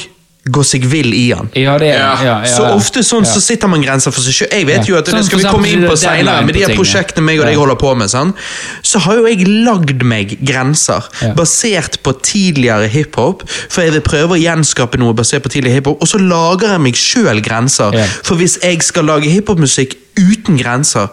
gå 0.49 0.63
seg 0.63 0.85
vill 0.87 1.09
i 1.13 1.33
den. 1.35 1.49
Ja, 1.59 1.73
det 1.77 1.89
er, 1.89 1.99
Ja. 1.99 2.13
ja, 2.23 2.35
ja, 2.45 2.47
Så 2.47 2.63
ofte 2.77 3.03
sånn 3.03 3.25
Ja. 3.27 3.33
så 3.33 3.41
sitter 3.43 3.67
man 3.67 3.83
grenser 3.83 4.13
for 4.13 4.21
seg 4.23 4.33
selv. 4.33 4.53
Jeg 4.53 4.67
vet 4.67 4.77
Ja. 4.77 4.85
jo 4.93 4.97
at 4.99 5.05
det 5.07 5.15
Sånn 5.15 5.25
skal 5.25 5.39
vi 5.41 5.45
komme 5.45 5.67
inn 5.73 5.83
på 5.83 5.97
seinere, 5.99 6.45
med 6.47 6.55
de 6.55 6.61
her 6.61 6.77
prosjektene 6.77 7.25
meg 7.25 7.41
og 7.41 7.47
deg 7.47 7.57
holder 7.57 7.75
på 7.75 7.97
med, 7.97 8.09
sånn, 8.09 8.33
så 8.81 9.01
har 9.01 9.17
jo 9.17 9.27
jeg 9.27 9.45
lagd 9.49 10.03
meg 10.05 10.39
grenser 10.45 11.03
Ja. 11.21 11.35
basert 11.35 11.99
på 12.05 12.13
tidligere 12.23 12.87
hiphop, 12.89 13.43
for 13.69 13.83
jeg 13.83 13.91
vil 13.93 14.03
prøve 14.03 14.39
å 14.39 14.41
gjenskape 14.41 14.97
noe 14.99 15.13
basert 15.15 15.43
på 15.43 15.51
tidligere 15.51 15.75
hiphop, 15.83 15.99
og 16.01 16.07
så 16.07 16.19
lager 16.21 16.69
jeg 16.71 16.81
meg 16.81 16.95
sjøl 16.95 17.43
grenser. 17.43 17.93
Ja. 17.93 18.07
For 18.23 18.37
hvis 18.37 18.57
jeg 18.63 18.81
skal 18.85 19.03
lage 19.05 19.25
hiphopmusikk 19.29 19.97
uten 20.17 20.57
grenser, 20.63 21.09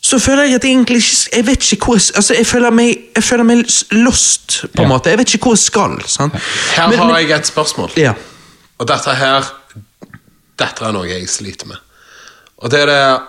så 0.00 0.18
føler 0.18 0.42
jeg 0.48 0.54
at 0.54 0.64
jeg 0.64 0.72
egentlig 0.72 0.96
ikke 0.96 1.36
Jeg 1.36 1.46
vet 1.46 1.72
ikke 1.72 1.84
hvor 1.84 1.94
jeg, 1.98 2.16
altså 2.16 2.34
jeg, 2.34 2.46
føler 2.46 2.70
meg, 2.70 2.98
jeg 3.16 3.22
føler 3.24 3.44
meg 3.44 3.64
lost, 3.92 4.60
på 4.74 4.82
en 4.82 4.88
Ja. 4.88 4.94
måte. 4.94 5.10
Jeg 5.10 5.18
vet 5.18 5.34
ikke 5.34 5.44
hvor 5.44 5.52
jeg 5.58 5.64
skal. 5.64 5.98
Sant? 6.06 6.34
Her 6.76 6.88
Men- 6.88 6.98
har 6.98 7.06
men- 7.12 7.16
jeg 7.28 7.30
et 7.38 7.46
spørsmål. 7.46 7.90
ja. 7.96 8.12
Og 8.78 8.86
dette 8.88 9.14
her 9.14 9.44
Dette 10.58 10.84
er 10.84 10.92
noe 10.92 11.06
jeg 11.08 11.28
sliter 11.28 11.66
med. 11.66 11.76
Og 12.62 12.70
det 12.70 12.80
er 12.82 12.86
det 12.86 13.20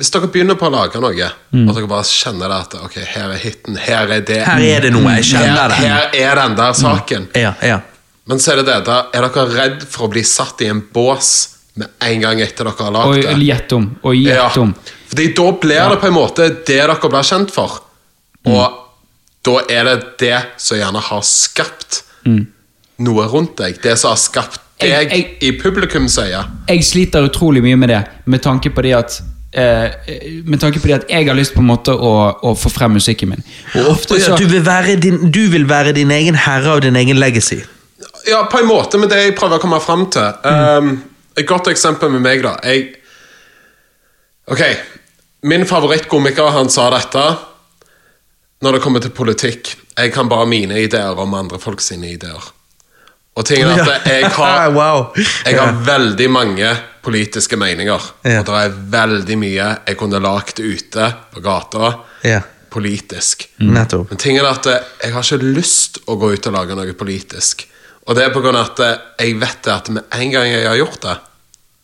Hvis 0.00 0.10
dere 0.10 0.28
begynner 0.28 0.54
på 0.56 0.64
å 0.66 0.72
lage 0.72 1.00
noe, 1.00 1.10
og 1.68 1.74
dere 1.76 1.86
bare 1.86 2.02
kjenner 2.08 2.48
det 2.48 2.56
at 2.60 2.74
Ok, 2.84 2.94
her 3.04 3.30
er 3.30 3.36
hiten, 3.36 3.76
her 3.76 4.06
er 4.08 4.20
det 4.20 4.38
Her 4.46 4.58
er 4.58 4.80
det 4.80 4.92
noe, 4.92 5.14
jeg 5.16 5.24
kjenner 5.24 5.68
her, 5.68 5.68
det. 5.68 5.76
her 5.76 6.30
er 6.30 6.34
den 6.48 6.56
der 6.56 6.72
saken. 6.72 7.28
Ja, 7.36 7.52
ja. 7.62 7.80
Men 8.26 8.38
så 8.38 8.52
er 8.52 8.56
det 8.56 8.66
det, 8.66 8.84
da 8.86 9.02
er 9.12 9.28
dere 9.28 9.44
redd 9.54 9.82
for 9.88 10.06
å 10.08 10.10
bli 10.10 10.22
satt 10.22 10.60
i 10.62 10.66
en 10.70 10.80
bås 10.80 11.48
med 11.76 11.88
en 12.00 12.20
gang 12.20 12.40
etter 12.40 12.64
dere 12.64 12.74
har 12.78 12.96
Og 13.06 13.14
lagd 13.16 13.22
det? 13.28 13.46
gjett 13.46 13.72
om. 13.72 13.98
Og 14.02 14.14
gjett 14.14 14.56
om. 14.56 14.74
Fordi 15.10 15.26
da 15.34 15.46
blir 15.62 15.90
det 15.90 16.00
på 16.00 16.06
en 16.06 16.14
måte 16.14 16.48
det 16.48 16.66
dere 16.70 16.96
blir 17.02 17.26
kjent 17.26 17.50
for. 17.54 17.80
Og 18.46 18.78
da 19.46 19.56
er 19.72 19.88
det 19.88 19.98
det 20.20 20.38
som 20.60 20.78
gjerne 20.78 21.02
har 21.02 21.22
skapt 21.26 22.02
noe 23.00 23.26
rundt 23.32 23.56
deg. 23.58 23.80
Det 23.82 23.96
som 23.98 24.12
har 24.14 24.20
skapt 24.20 24.60
deg 24.80 25.10
jeg- 25.10 25.36
i 25.40 26.08
sier 26.08 26.46
Jeg 26.68 26.84
sliter 26.84 27.28
utrolig 27.28 27.62
mye 27.62 27.76
med 27.76 27.88
det, 27.88 28.06
med 28.26 28.42
tanke 28.42 28.70
på 28.70 28.82
det 28.82 28.94
at 28.94 29.20
Uh, 29.50 29.90
med 30.46 30.60
tanke 30.60 30.78
på 30.78 30.86
det 30.86 30.94
at 30.94 31.08
jeg 31.10 31.26
har 31.26 31.34
lyst 31.34 31.54
på 31.56 31.58
en 31.58 31.66
måte 31.66 31.90
å, 31.90 32.10
å 32.38 32.52
få 32.54 32.70
frem 32.70 32.92
musikken 32.94 33.32
min. 33.32 33.40
Og 33.74 33.98
ja, 34.14 34.20
så 34.22 34.36
du, 34.38 34.44
vil 34.46 34.62
være 34.62 34.94
din, 34.94 35.30
du 35.34 35.48
vil 35.50 35.64
være 35.66 35.90
din 35.92 36.10
egen 36.14 36.36
herre 36.38 36.76
av 36.76 36.80
din 36.84 36.94
egen 36.94 37.18
legacy. 37.18 37.58
Ja, 38.28 38.44
på 38.46 38.60
en 38.60 38.68
måte, 38.68 39.00
men 39.02 39.10
det 39.10 39.18
jeg 39.18 39.34
prøver 39.34 39.58
å 39.58 39.64
komme 39.64 39.80
frem 39.82 40.06
til 40.06 40.22
um, 40.46 41.02
Et 41.34 41.46
godt 41.48 41.66
eksempel 41.66 42.12
med 42.14 42.22
meg, 42.22 42.44
da. 42.46 42.54
Jeg 42.62 42.94
Ok, 44.50 44.62
min 45.42 45.66
favorittkomiker, 45.66 46.50
han 46.54 46.70
sa 46.70 46.90
dette 46.92 47.24
når 48.60 48.76
det 48.76 48.82
kommer 48.84 49.00
til 49.00 49.12
politikk. 49.16 49.74
Jeg 49.96 50.12
kan 50.12 50.28
bare 50.28 50.48
mine 50.48 50.80
ideer 50.82 51.16
om 51.18 51.34
andre 51.34 51.60
folk 51.60 51.80
sine 51.80 52.12
ideer. 52.12 52.50
Og 53.38 53.46
tingen 53.46 53.70
er 53.72 53.80
at 53.86 54.08
jeg 54.10 54.28
har. 54.36 54.72
Jeg 55.46 55.56
har 55.56 55.76
veldig 55.86 56.26
mange 56.30 56.70
politiske 57.00 57.56
meninger. 57.56 58.00
Og 58.26 58.48
det 58.48 58.56
er 58.64 58.74
veldig 58.92 59.36
mye 59.40 59.68
jeg 59.86 59.96
kunne 59.96 60.20
lagt 60.20 60.60
ute 60.60 61.06
på 61.32 61.40
gata 61.44 61.92
politisk. 62.70 63.46
Men 64.10 64.20
tingen 64.20 64.44
er 64.44 64.50
at 64.52 64.66
eh, 64.70 64.90
jeg 65.04 65.14
har 65.14 65.24
ikke 65.26 65.54
lyst 65.56 66.02
å 66.06 66.18
gå 66.20 66.32
ut 66.34 66.48
og 66.50 66.54
lage 66.54 66.76
noe 66.78 66.92
politisk. 66.98 67.64
Og 68.06 68.16
det 68.16 68.26
er 68.26 68.36
av 68.36 68.58
at 68.60 68.82
eh, 68.84 69.00
jeg 69.24 69.38
vet 69.40 69.70
at 69.72 69.90
med 69.94 70.06
en 70.18 70.34
gang 70.34 70.50
jeg 70.50 70.68
har 70.68 70.78
gjort 70.78 71.00
det, 71.06 71.16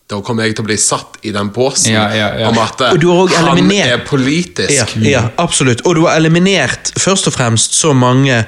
da 0.07 0.20
kommer 0.22 0.46
jeg 0.46 0.54
til 0.54 0.62
å 0.62 0.68
bli 0.68 0.76
satt 0.78 1.16
i 1.26 1.32
den 1.34 1.48
båsen 1.54 1.90
Ja, 1.90 2.04
ja, 2.14 2.28
ja. 2.38 2.50
om 2.52 2.59
at 2.62 2.82
Og 2.92 3.00
du 3.02 3.09
har 3.11 3.32
han 3.48 3.70
er 3.74 4.04
politisk. 4.07 4.70
Ja, 4.70 4.86
ja, 5.02 5.22
absolutt. 5.42 5.82
Og 5.82 5.96
du 5.98 6.04
har 6.07 6.20
eliminert 6.20 6.92
først 6.94 7.26
og 7.26 7.34
fremst 7.34 7.74
så 7.74 7.90
mange 7.96 8.44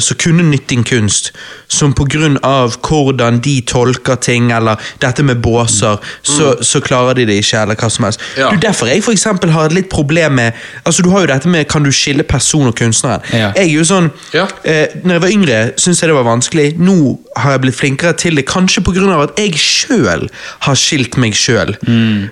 som 0.00 0.16
kunne 0.16 0.42
nytt 0.50 0.68
din 0.70 0.84
kunst, 0.84 1.32
som 1.68 1.94
av 2.42 2.76
hvordan 2.86 3.40
de 3.42 3.60
tolker 3.66 4.16
ting, 4.16 4.50
eller 4.52 4.76
dette 5.02 5.22
med 5.22 5.40
båser, 5.42 5.98
så, 6.22 6.54
så 6.62 6.80
klarer 6.80 7.14
de 7.14 7.26
det 7.26 7.38
ikke, 7.42 7.62
eller 7.62 7.74
hva 7.74 7.90
som 7.90 8.04
helst. 8.04 8.20
Ja. 8.38 8.50
Du, 8.50 8.56
derfor 8.62 8.86
jeg 8.86 9.02
for 9.04 9.12
eksempel 9.12 9.50
har 9.50 9.66
et 9.66 9.72
litt 9.74 9.88
problem 9.90 10.32
med 10.38 10.52
Altså 10.84 11.02
Du 11.02 11.10
har 11.10 11.20
jo 11.24 11.26
dette 11.26 11.48
med 11.48 11.66
kan 11.68 11.82
du 11.82 11.90
skille 11.92 12.22
person 12.22 12.66
og 12.66 12.74
kunstneren. 12.76 13.20
Ja. 13.32 13.52
Jeg 13.56 13.68
er 13.68 13.72
jo 13.74 13.84
sånn 13.84 14.10
Ja. 14.34 14.46
eh, 14.64 14.86
Når 15.04 15.14
jeg 15.14 15.22
var 15.22 15.28
yngre, 15.28 15.60
syntes 15.76 16.02
jeg 16.02 16.08
det 16.08 16.16
var 16.16 16.28
vanskelig. 16.28 16.66
Nå 16.78 17.18
har 17.36 17.50
jeg 17.56 17.60
blitt 17.60 17.74
flinkere 17.78 18.12
til 18.12 18.36
det, 18.36 18.46
kanskje 18.46 18.82
pga. 18.84 19.22
at 19.22 19.38
jeg 19.38 19.54
sjøl 19.58 20.28
har 20.60 20.74
skilt 20.74 21.16
meg 21.16 21.34
sjøl 21.34 21.74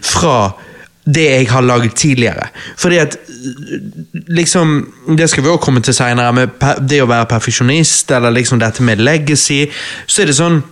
fra 0.02 0.52
det 1.04 1.24
jeg 1.24 1.48
har 1.50 1.64
lagd 1.66 1.96
tidligere. 1.98 2.46
Fordi 2.78 2.96
at 3.02 3.18
liksom 4.28 4.92
Det 5.18 5.30
skal 5.30 5.42
vi 5.42 5.48
også 5.48 5.64
komme 5.64 5.80
til 5.82 5.94
seinere, 5.94 6.32
med 6.32 6.48
det 6.88 7.02
å 7.02 7.08
være 7.10 7.26
perfeksjonist, 7.26 8.10
eller 8.10 8.30
liksom 8.30 8.60
dette 8.60 8.82
med 8.82 9.02
legacy. 9.02 9.66
Så 10.06 10.22
er 10.22 10.30
det 10.30 10.36
sånn 10.38 10.62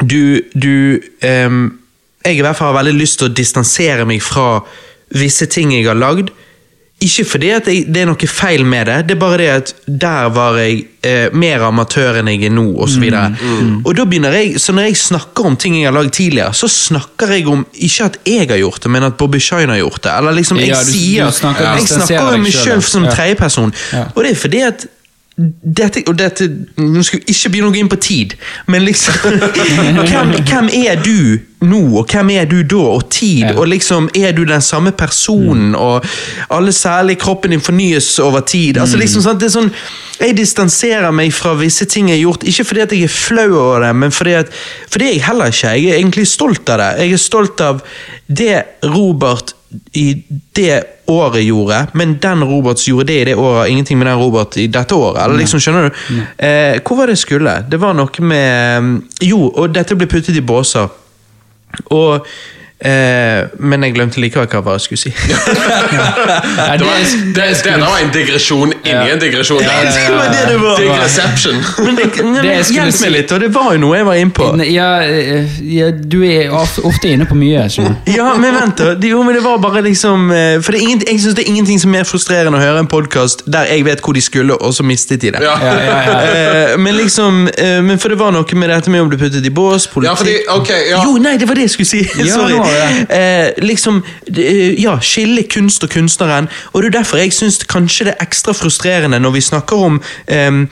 Du, 0.00 0.40
du 0.54 1.00
um, 1.46 1.78
Jeg 2.24 2.38
i 2.38 2.40
hvert 2.40 2.56
fall 2.56 2.70
har 2.72 2.84
veldig 2.84 3.00
lyst 3.00 3.18
til 3.18 3.30
å 3.30 3.34
distansere 3.34 4.06
meg 4.06 4.22
fra 4.22 4.60
visse 5.10 5.46
ting 5.46 5.72
jeg 5.74 5.88
har 5.88 5.98
lagd. 5.98 6.30
Ikke 7.00 7.24
fordi 7.24 7.48
at 7.56 7.66
jeg, 7.70 7.86
det 7.88 8.02
er 8.02 8.08
noe 8.10 8.28
feil 8.28 8.64
med 8.68 8.86
det, 8.90 8.96
det 9.08 9.14
er 9.14 9.20
bare 9.22 9.36
det 9.40 9.46
at 9.54 9.70
der 10.04 10.28
var 10.36 10.58
jeg 10.60 10.82
eh, 11.02 11.30
mer 11.32 11.62
amatør 11.64 12.18
enn 12.20 12.28
jeg 12.28 12.44
er 12.50 12.52
nå, 12.52 12.66
osv. 12.84 13.06
Mm, 13.08 13.78
Og 13.88 13.94
da 13.96 14.04
begynner 14.04 14.36
jeg, 14.36 14.60
så 14.60 14.74
når 14.76 14.90
jeg 14.90 14.98
snakker 15.00 15.48
om 15.48 15.56
ting 15.56 15.78
jeg 15.78 15.88
har 15.88 15.96
lagd 15.96 16.12
tidligere, 16.18 16.52
så 16.52 16.68
snakker 16.68 17.32
jeg 17.38 17.48
om 17.48 17.64
ikke 17.72 18.04
at 18.10 18.18
jeg 18.28 18.48
har 18.52 18.60
gjort 18.60 18.82
det, 18.84 18.90
men 18.92 19.08
at 19.08 19.16
Bobby 19.16 19.40
Shine 19.40 19.72
har 19.72 19.80
gjort 19.80 20.02
det. 20.04 20.12
Eller 20.18 20.36
liksom, 20.42 20.60
jeg 20.60 20.68
Ja, 20.68 20.80
du- 20.84 20.84
du 20.84 20.92
sier 20.92 21.24
ja, 21.24 21.74
Jeg 21.80 21.88
snakker 21.88 22.34
om 22.34 22.42
meg 22.44 22.52
sjøl 22.52 22.82
som 22.82 23.08
tredjeperson. 23.08 23.72
Ja. 23.96 24.04
Og 24.14 24.24
det 24.24 24.32
er 24.36 24.40
fordi 24.44 24.60
at 24.68 24.86
dette, 25.62 26.02
og 26.08 26.18
dette, 26.18 26.48
Nå 26.76 27.02
skal 27.06 27.20
vi 27.20 27.32
ikke 27.32 27.52
begynne 27.52 27.70
å 27.70 27.74
gå 27.74 27.80
inn 27.80 27.92
på 27.92 28.00
tid, 28.02 28.34
men 28.68 28.84
liksom 28.84 29.16
hvem, 30.10 30.34
hvem 30.44 30.68
er 30.82 31.00
du 31.00 31.40
nå, 31.60 31.80
og 32.00 32.12
hvem 32.12 32.32
er 32.34 32.48
du 32.48 32.58
da, 32.64 32.80
og 32.96 33.06
tid? 33.12 33.44
Ja. 33.44 33.54
Og 33.60 33.68
liksom, 33.68 34.08
Er 34.16 34.32
du 34.36 34.44
den 34.48 34.62
samme 34.64 34.92
personen, 34.96 35.74
og 35.76 36.04
alle 36.50 36.72
særlig 36.72 37.18
kroppen 37.20 37.52
din 37.54 37.60
fornyes 37.60 38.18
over 38.18 38.40
tid? 38.40 38.80
Altså 38.80 39.00
liksom 39.00 39.24
sant, 39.24 39.40
det 39.40 39.50
er 39.50 39.56
sånn 39.58 39.72
Jeg 40.20 40.36
distanserer 40.36 41.12
meg 41.16 41.32
fra 41.36 41.54
visse 41.60 41.86
ting 41.88 42.10
jeg 42.10 42.20
har 42.20 42.26
gjort, 42.26 42.48
ikke 42.48 42.66
fordi 42.72 42.84
at 42.84 42.96
jeg 42.96 43.08
er 43.08 43.14
flau 43.14 43.48
over 43.54 43.86
det, 43.86 43.94
men 43.96 44.12
fordi 44.12 44.36
at 44.42 44.52
fordi 44.90 45.14
jeg 45.14 45.24
heller 45.24 45.52
ikke. 45.52 45.76
Jeg 45.76 45.92
er 45.92 46.00
egentlig 46.00 46.26
stolt 46.28 46.68
av 46.68 46.80
det. 46.82 46.90
Jeg 47.04 47.16
er 47.16 47.22
stolt 47.22 47.64
av 47.64 47.80
det 48.28 48.56
Robert 48.84 49.54
i 49.92 50.22
det 50.56 50.82
året 51.10 51.44
gjorde, 51.44 51.86
men 51.94 52.16
den 52.22 52.44
Roberts 52.44 52.88
gjorde 52.88 53.06
det 53.10 53.18
i 53.20 53.24
det 53.24 53.34
året, 53.34 53.68
ingenting 53.70 53.98
med 53.98 54.06
den 54.06 54.18
Robert 54.18 54.56
i 54.56 54.66
dette 54.66 54.94
året. 54.94 55.24
Eller 55.24 55.42
liksom, 55.42 55.60
skjønner 55.62 55.88
du? 55.88 56.00
Eh, 56.38 56.80
hvor 56.86 56.96
var 56.98 57.10
det 57.10 57.18
skulle? 57.18 57.56
Det 57.70 57.80
var 57.80 57.94
noe 57.98 58.24
med 58.26 59.02
Jo, 59.22 59.48
og 59.50 59.74
dette 59.74 59.98
ble 59.98 60.08
puttet 60.10 60.38
i 60.38 60.44
båser. 60.44 60.90
Og 61.90 62.26
eh, 62.80 63.48
Men 63.58 63.82
jeg 63.84 63.94
glemte 63.94 64.20
likevel 64.22 64.46
hva 64.50 64.76
jeg 64.76 64.84
skulle 64.86 65.02
si. 65.04 65.12
Ja, 65.30 65.36
Det, 66.78 66.84
var, 66.84 66.96
det- 67.34 67.64
det, 67.64 67.80
var 67.80 67.98
en 68.02 68.10
digresjon 68.14 68.72
inni 68.84 69.10
en 69.12 69.18
digresjon. 69.20 69.62
Ja, 69.62 69.72
ja, 69.84 69.90
ja, 69.90 70.08
Det 70.08 70.14
var 70.16 70.28
det 70.32 70.42
det 70.48 70.58
var. 70.58 70.78
Men 71.84 71.94
men 72.32 72.64
hjelp 72.74 73.00
meg 73.00 73.12
litt, 73.14 73.32
og 73.32 73.40
det 73.40 73.50
var 73.54 73.72
jo 73.74 73.80
noe 73.82 73.96
jeg 73.98 74.06
var 74.06 74.20
inne 74.20 74.34
på. 74.36 74.48
Ja, 74.70 74.88
eh, 75.02 75.58
ja, 75.74 75.90
du 75.90 76.18
er 76.26 76.52
ofte 76.54 77.08
inne 77.10 77.26
på 77.28 77.36
mye. 77.38 77.66
Ja, 78.10 78.34
men 78.40 78.54
vent 78.54 78.78
da. 78.80 78.94
Jo, 79.10 79.22
men 79.26 79.34
det 79.36 79.42
var 79.44 79.58
bare 79.62 79.82
liksom 79.84 80.30
eh, 80.32 80.60
For 80.62 80.72
det 80.72 80.80
er 80.80 80.86
ingen, 80.88 81.02
jeg 81.06 81.20
synes 81.20 81.34
det 81.38 81.44
er 81.44 81.50
ingenting 81.52 81.80
som 81.80 81.90
er 81.94 82.00
mer 82.00 82.08
frustrerende 82.08 82.58
å 82.58 82.62
høre 82.62 82.82
en 82.84 82.88
podkast 82.90 83.44
der 83.50 83.68
jeg 83.70 83.84
vet 83.86 84.00
hvor 84.04 84.16
de 84.16 84.22
skulle, 84.24 84.54
og 84.56 84.74
så 84.74 84.84
mistet 84.86 85.20
de 85.22 85.32
det. 85.34 85.42
Ja. 85.44 85.56
Ja, 85.60 85.74
ja, 85.84 85.98
ja. 86.06 86.18
Eh, 86.72 86.78
men 86.80 86.96
liksom 86.96 87.46
eh, 87.58 87.80
Men 87.82 87.98
for 87.98 88.08
det 88.12 88.18
var 88.20 88.32
noe 88.34 88.58
med 88.60 88.70
dette 88.72 88.90
med 88.92 89.02
å 89.04 89.08
bli 89.10 89.18
puttet 89.20 89.46
i 89.46 89.50
bås, 89.54 89.86
politikk 89.90 90.10
Ja, 90.10 90.16
fordi, 90.18 90.36
okay, 90.56 90.88
ja. 90.90 91.02
Jo, 91.04 91.16
nei, 91.22 91.36
det 91.40 91.48
var 91.48 91.58
det 91.58 91.68
jeg 91.68 91.74
skulle 91.76 91.90
si! 91.90 92.02
Ja, 92.20 92.34
Sorry. 92.36 92.56
Eh, 93.10 93.52
liksom 93.62 94.02
eh, 94.36 94.82
Ja, 94.82 94.98
skille 95.00 95.42
kunst 95.42 95.84
og 95.84 95.90
kunstneren. 95.90 96.48
Og 96.72 96.82
det 96.82 96.90
er 96.90 96.98
derfor 97.00 97.20
jeg 97.20 97.32
syns 97.32 97.58
kanskje 97.68 98.10
det 98.10 98.14
er 98.16 98.24
ekstra 98.26 98.52
frustrerende 98.56 99.20
når 99.20 99.30
vi 99.36 99.40
snakker 99.40 99.76
om 99.76 100.00
eh, 100.26 100.64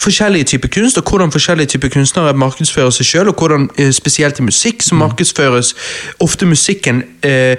forskjellige 0.00 0.44
typer 0.44 0.68
kunst, 0.68 0.98
og 0.98 1.10
hvordan 1.10 1.32
forskjellige 1.32 1.66
typer 1.66 1.88
kunstnere 1.88 2.34
markedsfører 2.36 2.90
seg 2.90 3.06
sjøl, 3.06 3.28
og 3.32 3.40
hvordan 3.40 3.70
eh, 3.78 3.90
spesielt 3.92 4.38
i 4.38 4.46
musikk 4.46 4.82
så 4.84 4.94
markedsføres 4.94 5.74
ofte 6.20 6.46
musikken 6.46 7.02
eh, 7.22 7.56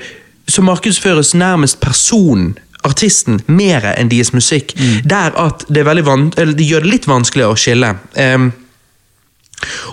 Så 0.49 0.61
markedsføres 0.61 1.33
nærmest 1.35 1.79
personen. 1.81 2.57
artisten 2.83 3.41
mer 3.47 3.83
enn 3.97 4.07
deres 4.07 4.33
musikk. 4.33 4.71
Der 5.03 5.33
at 5.35 5.65
det, 5.67 5.83
det 6.57 6.65
gjør 6.65 6.79
det 6.85 6.91
litt 6.91 7.07
vanskeligere 7.07 7.51
å 7.51 7.57
skille. 7.59 7.89
Em, 8.15 8.51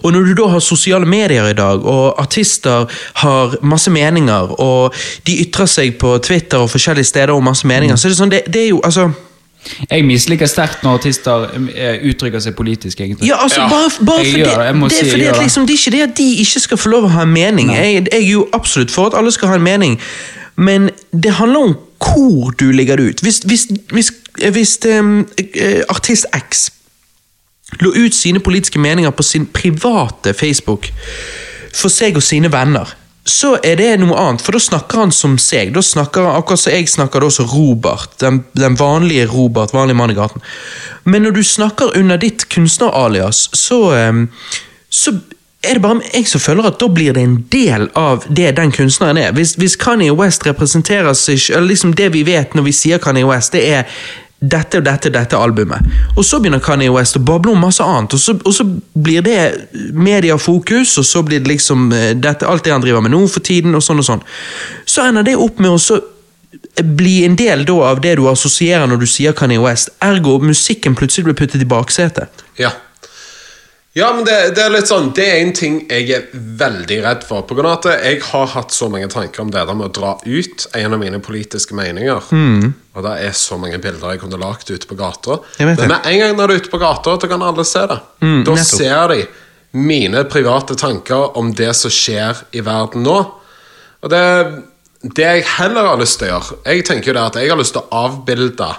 og 0.03 0.12
når 0.12 0.29
du 0.29 0.35
da 0.43 0.49
har 0.53 0.62
sosiale 0.62 1.07
medier 1.09 1.47
i 1.49 1.57
dag, 1.57 1.85
og 1.85 2.21
artister 2.21 2.91
har 3.15 3.57
masse 3.62 3.91
meninger, 3.91 4.61
og 4.61 4.95
de 5.27 5.39
ytrer 5.47 5.71
seg 5.71 5.95
på 6.01 6.19
Twitter 6.19 6.59
og 6.59 6.71
forskjellige 6.71 7.05
steder 7.05 7.33
om 7.35 7.45
masse 7.45 7.67
meninger, 7.67 7.97
så 7.97 8.09
er 8.09 8.15
det 8.15 8.19
sånn, 8.19 8.35
det, 8.35 8.43
det 8.53 8.67
er 8.67 8.69
jo 8.75 8.83
altså 8.85 9.11
Jeg 9.89 10.05
misliker 10.05 10.47
sterkt 10.47 10.83
når 10.85 10.99
artister 10.99 11.47
eh, 11.73 12.03
uttrykker 12.11 12.43
seg 12.45 12.53
politisk, 12.57 13.01
egentlig. 13.01 13.31
Ja, 13.31 13.39
altså, 13.41 13.62
Ja, 13.62 13.69
bare, 13.73 13.89
bare 14.05 14.27
for 14.29 14.37
det, 14.37 14.91
det 14.91 14.93
si 14.93 15.07
er 15.07 15.11
fordi 15.11 15.29
at 15.31 15.41
liksom, 15.41 15.67
det 15.67 15.73
er 15.73 15.81
ikke 15.81 15.95
det 15.97 16.03
at 16.05 16.17
de 16.19 16.29
ikke 16.45 16.61
skal 16.67 16.83
få 16.83 16.93
lov 16.93 17.09
å 17.09 17.12
ha 17.15 17.25
en 17.25 17.33
mening. 17.33 17.73
Jeg, 17.73 18.05
jeg 18.05 18.21
er 18.21 18.27
jo 18.29 18.45
absolutt 18.53 18.93
for 18.93 19.09
at 19.09 19.17
alle 19.17 19.33
skal 19.33 19.55
ha 19.55 19.57
en 19.57 19.65
mening, 19.65 19.97
men 20.61 20.91
det 21.17 21.39
handler 21.41 21.71
om 21.71 21.77
hvor 22.05 22.53
du 22.61 22.69
ligger 22.77 23.01
det 23.01 23.05
ut. 23.09 23.25
Hvis, 23.25 23.41
hvis, 23.49 23.67
hvis, 23.89 24.12
hvis 24.53 24.79
eh, 24.85 25.81
artist 25.89 26.29
X 26.37 26.69
lå 27.81 27.95
ut 27.95 28.15
sine 28.15 28.41
politiske 28.41 28.79
meninger 28.79 29.11
på 29.11 29.23
sin 29.23 29.47
private 29.47 30.35
Facebook 30.35 30.91
for 31.75 31.91
seg 31.91 32.19
og 32.19 32.23
sine 32.23 32.51
venner, 32.53 32.93
så 33.25 33.55
er 33.65 33.79
det 33.81 33.89
noe 34.03 34.17
annet, 34.21 34.43
for 34.45 34.55
da 34.55 34.61
snakker 34.61 35.01
han 35.01 35.12
som 35.15 35.39
seg. 35.41 35.73
Da 35.75 35.83
snakker 35.83 36.27
han 36.27 36.37
akkurat 36.39 36.61
som 36.61 36.75
jeg 36.75 36.91
snakker 36.93 37.25
da 37.25 37.31
som 37.33 37.49
Robert, 37.49 38.19
den, 38.21 38.43
den 38.53 38.77
vanlige 38.77 39.31
Robert, 39.33 39.73
vanlig 39.75 39.97
mann 39.97 40.12
i 40.12 40.17
gaten. 40.19 40.45
Men 41.09 41.25
når 41.25 41.39
du 41.39 41.43
snakker 41.45 41.97
under 41.97 42.21
ditt 42.21 42.45
kunstneralias, 42.53 43.49
så, 43.57 43.81
så 44.93 45.15
er 45.65 45.79
det 45.79 45.83
bare 45.83 46.03
jeg 46.12 46.29
som 46.29 46.43
føler 46.45 46.69
at 46.69 46.77
da 46.81 46.89
blir 46.93 47.17
det 47.17 47.25
en 47.25 47.39
del 47.53 47.89
av 47.97 48.27
det 48.29 48.51
den 48.59 48.73
kunstneren 48.75 49.21
er. 49.21 49.33
Hvis, 49.37 49.55
hvis 49.61 49.79
Kanye 49.81 50.12
West 50.12 50.45
representerer 50.47 51.17
seg 51.17 51.49
eller 51.55 51.73
liksom 51.73 51.95
Det 51.97 52.11
vi 52.12 52.25
vet 52.27 52.55
når 52.55 52.69
vi 52.69 52.77
sier 52.77 53.01
Kanye 53.01 53.25
West, 53.29 53.57
det 53.57 53.65
er 53.73 53.89
dette 54.51 54.80
og 54.80 54.86
dette 54.86 55.12
dette 55.14 55.38
albumet. 55.38 55.92
Og 56.16 56.24
så 56.26 56.40
begynner 56.42 56.62
Kanye 56.62 56.92
West 56.92 57.18
å 57.18 57.22
bable 57.24 57.55
om 57.55 57.62
masse 57.64 57.84
annet, 57.84 58.16
og 58.16 58.20
så, 58.20 58.36
og 58.36 58.55
så 58.55 58.66
blir 58.92 59.24
det 59.24 59.38
mediafokus, 59.92 60.97
og 61.01 61.09
så 61.09 61.22
blir 61.26 61.42
det 61.42 61.53
liksom 61.53 61.92
eh, 61.95 62.11
dette, 62.16 62.49
alt 62.49 62.66
det 62.66 62.74
han 62.74 62.84
driver 62.84 63.05
med 63.05 63.14
nå 63.14 63.24
for 63.30 63.45
tiden, 63.45 63.76
og 63.76 63.84
sånn 63.84 64.03
og 64.03 64.09
sånn. 64.09 64.24
Så 64.86 65.07
ender 65.07 65.26
det 65.26 65.38
opp 65.40 65.62
med 65.62 65.74
å 65.74 65.80
så 65.80 66.01
bli 66.74 67.24
en 67.24 67.36
del 67.38 67.64
da 67.68 67.76
av 67.90 68.01
det 68.03 68.16
du 68.18 68.26
assosierer 68.30 68.88
når 68.90 69.05
du 69.05 69.07
sier 69.11 69.36
Kanye 69.36 69.62
West. 69.62 69.92
Ergo 70.05 70.38
musikken 70.42 70.97
plutselig 70.99 71.28
blir 71.28 71.38
puttet 71.38 71.62
i 71.62 71.68
baksetet. 71.68 72.45
Ja. 72.59 72.72
Ja, 73.95 74.09
men 74.11 74.24
det, 74.26 74.57
det 74.57 74.62
er 74.64 74.72
litt 74.74 74.88
sånn 74.90 75.12
Det 75.14 75.22
er 75.22 75.36
en 75.38 75.53
ting 75.55 75.76
jeg 75.86 76.09
er 76.16 76.24
veldig 76.32 76.97
redd 77.05 77.26
for. 77.28 77.45
På 77.47 77.55
grunn 77.55 77.70
av 77.70 77.76
at 77.78 78.03
jeg 78.03 78.24
har 78.26 78.49
hatt 78.57 78.74
så 78.74 78.88
mange 78.90 79.07
tanker 79.12 79.45
om 79.45 79.53
det 79.55 79.62
der 79.62 79.78
med 79.78 79.92
å 79.92 79.95
dra 79.95 80.16
ut 80.24 80.66
en 80.74 80.97
av 80.97 80.99
mine 80.99 81.20
politiske 81.22 81.76
meninger. 81.78 82.26
Og 82.95 83.03
det 83.03 83.14
er 83.26 83.32
så 83.34 83.57
mange 83.59 83.80
bilder 83.82 84.14
jeg 84.14 84.22
kunne 84.22 84.38
lagt 84.38 84.70
ute 84.70 84.86
på 84.86 84.97
gata. 84.99 85.40
Men 85.59 85.74
med 85.80 86.07
en 86.07 86.20
gang 86.20 86.36
når 86.38 86.47
du 86.47 86.55
er 86.55 86.62
ute 86.62 86.70
på 86.70 86.78
gata, 86.82 87.16
så 87.18 87.30
kan 87.30 87.42
alle 87.42 87.64
se 87.66 87.82
det. 87.90 87.99
da 88.20 88.28
nettopp. 88.30 88.62
ser 88.62 89.09
de 89.11 89.24
mine 89.74 90.22
private 90.30 90.76
tanker 90.78 91.34
om 91.38 91.51
det 91.59 91.72
som 91.74 91.90
skjer 91.90 92.45
i 92.55 92.62
verden 92.62 93.03
nå. 93.03 93.16
Og 94.05 94.12
det, 94.12 94.22
det 95.03 95.26
jeg 95.26 95.47
heller 95.57 95.90
har 95.90 95.99
lyst 95.99 96.20
til 96.20 96.28
å 96.28 96.36
gjøre 96.36 96.59
Jeg 96.68 96.84
tenker 96.86 97.11
jo 97.11 97.16
det 97.16 97.24
at 97.24 97.38
jeg 97.40 97.51
har 97.51 97.59
lyst 97.59 97.74
til 97.74 97.82
å 97.82 98.03
avbilde 98.05 98.70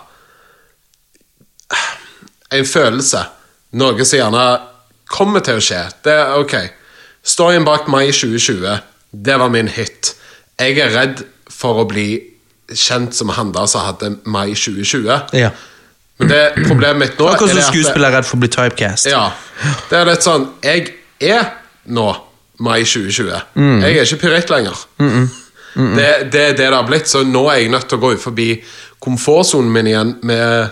en 2.55 2.69
følelse. 2.69 3.25
Noe 3.75 4.05
som 4.07 4.21
gjerne 4.21 4.45
kommer 5.11 5.43
til 5.43 5.59
å 5.59 5.63
skje. 5.63 5.81
Det 6.05 6.13
er 6.13 6.37
ok. 6.39 6.55
Storyen 7.25 7.65
bak 7.65 7.89
Mai 7.91 8.07
2020, 8.13 8.79
det 9.11 9.37
var 9.41 9.51
min 9.51 9.67
hit. 9.67 10.13
Jeg 10.61 10.77
er 10.79 10.93
redd 10.93 11.25
for 11.51 11.81
å 11.81 11.87
bli 11.89 12.34
kjent 12.73 13.15
som 13.15 13.29
han 13.35 13.51
da 13.55 13.65
som 13.69 13.85
hadde 13.85 14.15
Mai 14.25 14.53
2020. 14.55 15.09
Ja. 15.37 15.51
Men 16.17 16.29
det 16.31 16.41
problemet 16.67 16.97
mitt 17.01 17.19
nå 17.19 17.27
Akkurat 17.27 17.51
som 17.51 17.73
skuespiller 17.73 18.07
er 18.07 18.17
redd 18.19 18.27
for 18.27 18.37
å 18.37 18.43
bli 18.45 18.49
typecast. 18.53 19.09
ja, 19.11 19.25
det 19.89 19.97
er 19.99 20.05
litt 20.07 20.23
sånn 20.23 20.45
Jeg 20.63 20.93
er 21.19 21.49
nå 21.91 22.05
mai 22.63 22.85
2020. 22.87 23.33
Jeg 23.83 23.97
er 23.99 24.05
ikke 24.07 24.21
pirat 24.21 24.49
lenger. 24.53 24.77
Det, 25.75 26.05
det 26.31 26.39
er 26.39 26.53
det 26.55 26.55
det 26.55 26.69
har 26.71 26.85
blitt, 26.87 27.09
så 27.11 27.25
nå 27.27 27.41
er 27.51 27.59
jeg 27.65 27.73
nødt 27.73 27.89
til 27.91 27.99
å 27.99 28.03
gå 28.05 28.13
ut 28.15 28.21
forbi 28.23 28.47
komfortsonen 29.03 29.73
min 29.75 29.89
igjen 29.91 30.13
med 30.23 30.71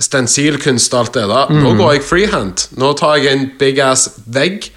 stensilkunst 0.00 0.92
og 0.92 1.00
alt 1.00 1.16
det 1.16 1.24
der. 1.32 1.54
Nå 1.56 1.72
går 1.78 1.94
jeg 1.96 2.04
freehand. 2.04 2.66
Nå 2.80 2.92
tar 3.00 3.16
jeg 3.20 3.32
en 3.32 3.46
big 3.60 3.80
ass 3.84 4.10
vegg, 4.28 4.68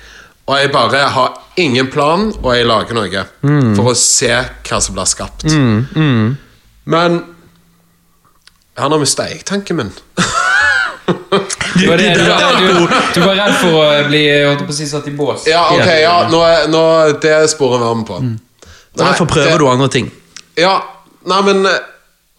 og 0.45 0.57
jeg 0.59 0.71
bare 0.73 1.03
har 1.15 1.37
ingen 1.57 1.87
plan, 1.93 2.33
og 2.43 2.49
jeg 2.55 2.65
lager 2.67 2.93
noe 2.97 3.25
for 3.77 3.91
å 3.91 3.95
se 3.95 4.31
hva 4.67 4.79
som 4.83 4.95
blir 4.97 5.05
skapt. 5.07 5.45
Men 6.85 7.21
han 8.75 8.91
har 8.91 8.99
mista 8.99 9.27
jeg 9.29 9.43
tanken 9.47 9.77
min. 9.79 9.91
du, 11.05 11.87
var 11.87 11.97
redd, 11.99 12.17
du, 12.19 12.25
var, 12.27 12.57
du, 12.59 12.87
du 13.15 13.21
var 13.25 13.35
redd 13.39 13.55
for 13.59 13.77
å 13.79 13.87
bli 14.07 14.23
holdt 14.47 14.63
på 14.67 14.71
å 14.73 14.77
si, 14.77 14.87
satt 14.89 15.07
i 15.11 15.13
bås. 15.15 15.45
Ja, 15.51 15.65
ok, 15.75 15.89
ja, 16.01 16.15
nå, 16.31 16.41
nå 16.71 16.83
Det 17.23 17.37
sporet 17.51 17.81
vi 17.81 17.87
var 17.87 17.95
med 17.99 18.07
på. 18.07 18.19
Og 18.93 18.99
derfor 19.01 19.25
prøver 19.29 19.51
det- 19.51 19.59
du 19.63 19.67
andre 19.71 19.89
ting. 19.91 20.11
Ja, 20.59 20.77
nei, 21.25 21.41
men 21.49 21.67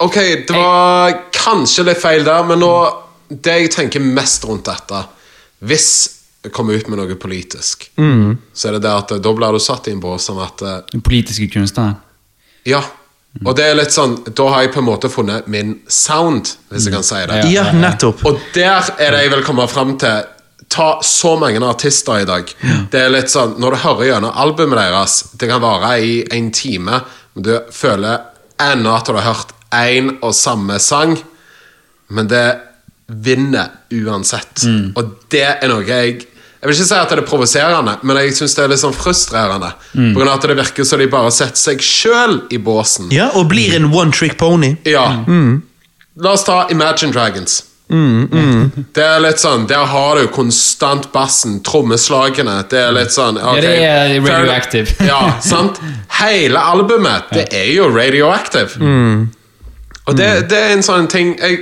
Ok, 0.04 0.16
det 0.48 0.50
var 0.50 1.12
kanskje 1.32 1.84
litt 1.86 2.00
feil 2.02 2.24
der, 2.26 2.42
men 2.44 2.58
nå 2.60 2.70
Det 3.30 3.52
jeg 3.60 3.70
tenker 3.70 4.00
mest 4.02 4.42
rundt 4.44 4.66
dette 4.66 5.04
Hvis 5.64 6.13
jeg 6.44 6.52
kommer 6.52 6.76
ut 6.76 6.88
med 6.92 7.00
noe 7.00 7.16
politisk, 7.16 7.86
så 7.96 8.68
er 8.68 8.76
det 8.76 8.82
det 8.84 8.92
at 8.92 9.14
eh, 9.16 9.22
da 9.24 9.32
blir 9.32 9.56
du 9.56 9.62
satt 9.62 9.88
i 9.88 9.94
en 9.94 10.02
bås 10.02 10.26
som 10.28 10.40
at 10.44 10.60
eh, 10.62 10.82
Den 10.92 11.04
politiske 11.04 11.48
kunstneren. 11.54 11.96
Ja. 12.68 12.82
Og 13.42 13.56
det 13.58 13.64
er 13.66 13.74
litt 13.74 13.90
sånn 13.90 14.12
Da 14.30 14.44
har 14.52 14.62
jeg 14.62 14.70
på 14.76 14.78
en 14.78 14.86
måte 14.86 15.08
funnet 15.10 15.48
min 15.50 15.72
sound, 15.90 16.52
hvis 16.70 16.86
jeg 16.86 16.94
kan 16.94 17.06
si 17.06 17.22
det. 17.30 17.40
Ja, 17.50 17.64
nettopp. 17.74 18.22
Og 18.28 18.38
der 18.54 18.92
er 18.94 19.16
det 19.16 19.24
jeg 19.24 19.32
vil 19.32 19.42
komme 19.46 19.66
fram 19.68 19.96
til. 19.98 20.28
Ta 20.70 20.86
så 21.04 21.34
mange 21.38 21.58
artister 21.66 22.22
i 22.22 22.28
dag. 22.28 22.52
Det 22.90 23.00
er 23.00 23.10
litt 23.12 23.32
sånn, 23.32 23.56
Når 23.60 23.74
du 23.74 23.80
hører 23.82 24.08
gjennom 24.08 24.38
albumet 24.44 24.78
deres, 24.78 25.16
det 25.38 25.50
kan 25.50 25.62
vare 25.62 25.96
i 26.00 26.14
en 26.34 26.52
time, 26.54 27.00
men 27.34 27.46
du 27.46 27.52
føler 27.74 28.30
ennå 28.62 28.94
at 28.94 29.10
du 29.10 29.18
har 29.18 29.26
hørt 29.32 29.50
én 29.74 30.14
og 30.22 30.34
samme 30.34 30.78
sang, 30.78 31.16
men 32.14 32.30
det 32.30 32.46
vinner 33.06 33.74
uansett. 33.92 34.64
Og 34.94 35.18
det 35.34 35.46
er 35.58 35.68
noe 35.68 35.84
jeg 35.84 36.22
Jeg 36.64 36.70
vil 36.70 36.78
ikke 36.78 36.88
si 36.88 36.96
at 36.96 37.10
det 37.12 37.18
er 37.20 37.26
provoserende, 37.28 37.92
men 38.08 38.16
jeg 38.22 38.32
syns 38.38 38.54
det 38.56 38.62
er 38.64 38.70
litt 38.72 38.80
sånn 38.80 38.94
frustrerende. 38.96 39.68
På 39.92 40.14
grunn 40.16 40.30
av 40.32 40.38
at 40.38 40.46
det 40.48 40.56
virker 40.56 40.86
som 40.88 41.02
de 41.02 41.06
bare 41.12 41.28
setter 41.36 41.60
seg 41.60 41.82
sjøl 41.84 42.38
i 42.56 42.56
båsen. 42.56 43.10
Ja, 43.12 43.26
Og 43.36 43.50
blir 43.52 43.74
en 43.76 43.90
one 43.92 44.10
trick 44.16 44.38
pony. 44.40 44.70
Ja. 44.88 45.04
La 46.16 46.32
oss 46.32 46.44
ta 46.48 46.62
Imagine 46.72 47.12
Dragons. 47.12 47.58
Det 48.94 49.02
er 49.04 49.20
litt 49.20 49.38
sånn 49.42 49.66
Der 49.68 49.84
har 49.86 50.16
du 50.16 50.24
konstant 50.32 51.10
bassen, 51.12 51.58
trommeslagene. 51.62 52.56
Det 52.70 52.80
er 52.80 52.94
litt 52.96 53.12
sånn 53.12 53.36
ok, 53.36 53.60
det 53.60 53.74
er 53.84 54.14
radioactive. 54.24 54.94
ja, 55.04 55.20
sant? 55.44 55.78
Hele 56.22 56.58
albumet, 56.64 57.28
det 57.36 57.44
er 57.52 57.68
jo 57.74 57.90
radioactive. 57.92 58.80
Og 60.08 60.16
det, 60.16 60.48
det 60.48 60.58
er 60.64 60.72
en 60.78 60.82
sånn 60.84 61.06
ting 61.12 61.36
jeg, 61.38 61.60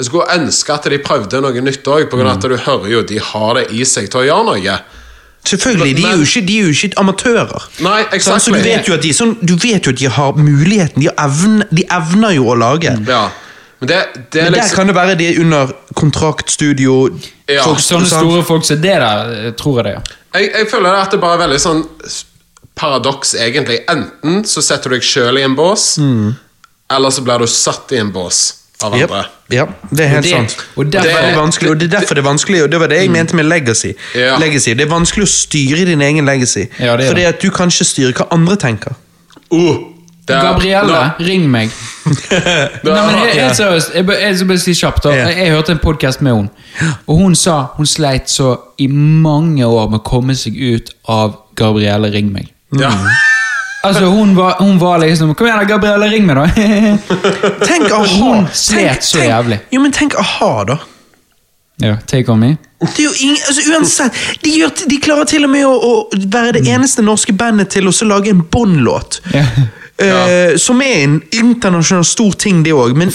jeg 0.00 0.06
skulle 0.08 0.32
ønske 0.32 0.72
at 0.72 0.86
de 0.88 0.98
prøvde 1.04 1.42
noe 1.44 1.60
nytt 1.60 1.84
òg, 1.92 2.06
på 2.08 2.16
grunn 2.16 2.30
av 2.30 2.38
at 2.38 2.46
du 2.48 2.56
hører 2.56 2.88
jo 2.88 3.02
de 3.04 3.18
har 3.20 3.58
det 3.58 3.66
i 3.76 3.84
seg 3.84 4.08
til 4.08 4.22
å 4.22 4.24
gjøre 4.24 4.46
noe. 4.48 4.76
Selvfølgelig, 5.50 5.92
de 5.96 6.04
er 6.08 6.16
jo 6.16 6.24
ikke, 6.24 6.40
de 6.48 6.56
er 6.56 6.66
jo 6.68 6.72
ikke 6.76 6.98
amatører. 7.00 7.66
Nei, 7.84 7.98
Sant? 8.20 8.44
Så 8.44 8.52
du 8.52 8.58
vet, 8.64 8.88
jo 8.88 8.96
at 8.96 9.04
de, 9.04 9.12
sånn, 9.16 9.34
du 9.40 9.54
vet 9.60 9.84
jo 9.88 9.92
at 9.92 10.00
de 10.00 10.08
har 10.16 10.36
muligheten, 10.40 11.00
de, 11.00 11.08
har 11.08 11.20
evne, 11.28 11.68
de 11.72 11.84
evner 11.96 12.34
jo 12.36 12.48
å 12.52 12.56
lage. 12.60 12.92
Ja. 13.08 13.22
Men 13.80 13.88
det, 13.88 14.00
det 14.32 14.42
er 14.42 14.50
Men 14.50 14.52
der 14.52 14.60
liksom 14.60 14.76
kan 14.76 14.90
det 14.92 14.96
være 14.98 15.14
de 15.16 15.28
er 15.30 15.40
under 15.40 15.70
kontraktstudio 15.96 16.96
Ja. 17.48 17.64
folk- 17.64 17.80
Sånne 17.80 18.08
store 18.08 18.44
folk 18.44 18.64
som 18.68 18.80
det 18.80 18.92
der, 19.00 19.32
eh, 19.48 19.50
tror 19.56 19.80
jeg 19.80 19.84
det, 19.88 19.94
ja. 19.96 20.02
jeg, 20.38 20.52
jeg 20.58 20.68
føler 20.70 21.00
at 21.00 21.10
det 21.16 21.20
bare 21.20 21.38
er 21.38 21.44
veldig 21.46 21.60
sånn 21.60 21.84
paradoks, 22.76 23.34
egentlig. 23.34 23.80
Enten 23.88 24.44
så 24.48 24.62
setter 24.64 24.90
du 24.92 24.96
deg 24.96 25.04
sjøl 25.04 25.40
i 25.40 25.44
en 25.44 25.56
bås, 25.56 25.94
eller 26.90 27.10
så 27.10 27.24
blir 27.24 27.38
du 27.40 27.46
satt 27.50 27.92
i 27.92 28.00
en 28.00 28.12
bås 28.12 28.59
av 28.82 28.96
Ja, 28.96 29.04
andre. 29.06 29.24
ja, 29.50 29.64
det 29.90 30.00
er 30.00 30.08
helt 30.08 30.24
det- 30.24 30.30
sant. 30.30 30.56
og 30.76 30.86
det 30.92 30.94
er 31.00 31.04
derfor- 31.08 31.40
vanskelig, 31.42 31.70
og 31.70 31.80
det 31.80 31.92
er 31.92 31.98
derfor 31.98 32.14
det 32.14 32.24
er 32.24 32.28
vanskelig, 32.30 32.62
og 32.64 32.70
det 32.72 32.80
var 32.80 32.86
det 32.86 32.98
jeg 33.02 33.10
mente 33.10 33.36
med 33.36 33.44
legacy. 33.44 33.92
Ja. 34.14 34.38
legacy. 34.38 34.70
Det 34.74 34.80
er 34.80 34.90
vanskelig 34.90 35.24
å 35.24 35.30
styre 35.30 35.84
din 35.86 36.00
egen 36.00 36.24
legacy, 36.26 36.66
Ja, 36.80 36.96
det 36.96 37.04
er 37.06 37.10
fordi 37.10 37.20
det. 37.20 37.34
at 37.34 37.42
du 37.42 37.50
kan 37.50 37.68
ikke 37.68 37.84
styre 37.84 38.12
hva 38.12 38.26
andre 38.30 38.56
tenker. 38.56 38.92
Uh, 39.52 39.76
Gabrielle, 40.26 40.92
no. 41.18 41.24
ring 41.26 41.48
meg. 41.50 41.70
Nei, 42.30 42.80
men 42.84 43.14
helt, 43.34 43.56
seriøst, 43.56 43.94
jeg, 43.94 44.06
jeg, 44.06 44.38
jeg 44.38 44.48
jeg 44.48 44.60
si 44.60 44.74
kjapt 44.74 45.02
da. 45.04 45.10
Jeg, 45.10 45.36
jeg 45.36 45.50
hørte 45.50 45.72
en 45.72 45.78
podcast 45.82 46.22
med 46.22 46.34
henne, 46.34 46.48
og 47.06 47.16
hun 47.18 47.34
sa 47.34 47.66
hun 47.76 47.86
sleit 47.86 48.30
så 48.30 48.56
i 48.78 48.86
mange 48.86 49.66
år 49.66 49.90
med 49.90 50.00
å 50.00 50.02
komme 50.06 50.34
seg 50.38 50.54
ut 50.54 50.90
av 51.08 51.34
Gabrielle, 51.56 52.12
ring 52.14 52.32
meg. 52.32 52.52
Ja. 52.78 52.92
Altså, 53.82 54.04
hun 54.12 54.34
var, 54.36 54.56
hun 54.58 54.78
var 54.78 54.98
liksom 55.00 55.34
Kom 55.34 55.46
igjen, 55.46 55.58
da, 55.62 55.64
Gabrielle, 55.64 56.08
ring 56.12 56.26
meg, 56.28 56.36
da! 56.36 56.46
Tenk 57.70 57.86
a-ha! 57.88 58.06
Hun 58.20 58.48
slet 58.52 59.04
så 59.06 59.22
jævlig. 59.24 59.60
Jo, 59.72 59.80
men 59.80 59.94
tenk 59.96 60.14
a-ha, 60.20 60.50
da. 60.68 60.76
ja, 61.80 61.94
take 62.06 62.28
on 62.32 62.40
me. 62.42 62.50
Det 62.80 62.98
er 62.98 63.06
jo 63.06 63.14
ingen, 63.24 63.40
altså 63.48 63.64
uansett, 63.72 64.20
de, 64.44 64.52
gjør, 64.58 64.70
de 64.88 64.98
klarer 65.00 65.28
til 65.28 65.44
og 65.48 65.52
med 65.52 65.64
å, 65.68 65.72
å 65.72 66.20
være 66.32 66.58
det 66.58 66.62
eneste 66.72 67.04
norske 67.04 67.32
bandet 67.36 67.72
til 67.72 67.88
å 67.88 67.92
så 67.92 68.08
lage 68.08 68.32
en 68.32 68.40
Bond-låt. 68.52 69.20
Ja. 70.00 70.20
eh, 70.28 70.54
som 70.60 70.80
er 70.84 71.02
en 71.04 71.16
internasjonal 71.36 72.04
stor 72.08 72.36
ting, 72.40 72.62
det 72.64 72.72
òg. 72.72 72.94
Men, 72.96 73.12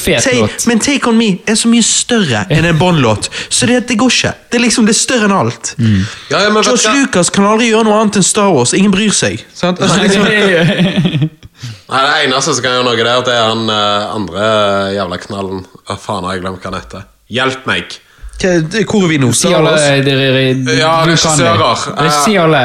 men 0.70 0.84
Take 0.84 1.10
On 1.10 1.18
Me 1.18 1.32
er 1.48 1.58
så 1.60 1.72
mye 1.72 1.86
større 1.86 2.46
enn 2.54 2.68
en 2.70 2.78
Bond-låt, 2.80 3.30
så 3.50 3.70
det, 3.70 3.82
det 3.90 3.98
går 4.00 4.14
ikke. 4.14 4.34
Det 4.52 4.60
er 4.60 4.66
liksom 4.66 4.86
det 4.88 4.96
er 4.96 5.00
større 5.00 5.30
enn 5.30 5.36
alt. 5.36 5.74
Ja, 5.80 6.44
ja, 6.46 6.52
men 6.52 6.62
vet 6.62 6.70
George? 6.72 6.94
Lucas 7.00 7.32
kan 7.34 7.48
aldri 7.50 7.72
gjøre 7.72 7.88
noe 7.90 7.98
annet 8.04 8.22
enn 8.22 8.28
Star 8.28 8.54
Wars. 8.54 8.76
Ingen 8.78 8.94
bryr 8.94 9.14
seg. 9.16 9.42
Sant? 9.56 9.82
Altså, 9.82 10.02
liksom, 10.04 10.26
Nei, 11.86 12.02
Det 12.02 12.16
eneste 12.26 12.54
som 12.56 12.64
kan 12.66 12.78
gjøre 12.78 12.88
noe 12.88 12.98
der, 13.00 13.22
det 13.26 13.36
er 13.36 13.46
han 13.50 13.68
uh, 13.70 14.16
andre 14.16 14.48
jævla 14.96 15.20
knallen. 15.28 15.62
Hva 15.86 15.98
faen, 16.02 16.26
har 16.28 16.38
jeg 16.38 16.46
glemt 16.46 16.64
hva 16.64 16.72
han 16.72 16.80
heter. 16.82 17.06
Hjelp 17.32 17.70
meg! 17.70 18.00
Hvor 18.40 19.04
er 19.04 19.08
vi 19.08 19.18
nå? 19.18 19.30
Ja, 20.78 21.06
regissører. 21.06 21.62
det. 21.98 22.12
Si 22.26 22.36
alle. 22.38 22.62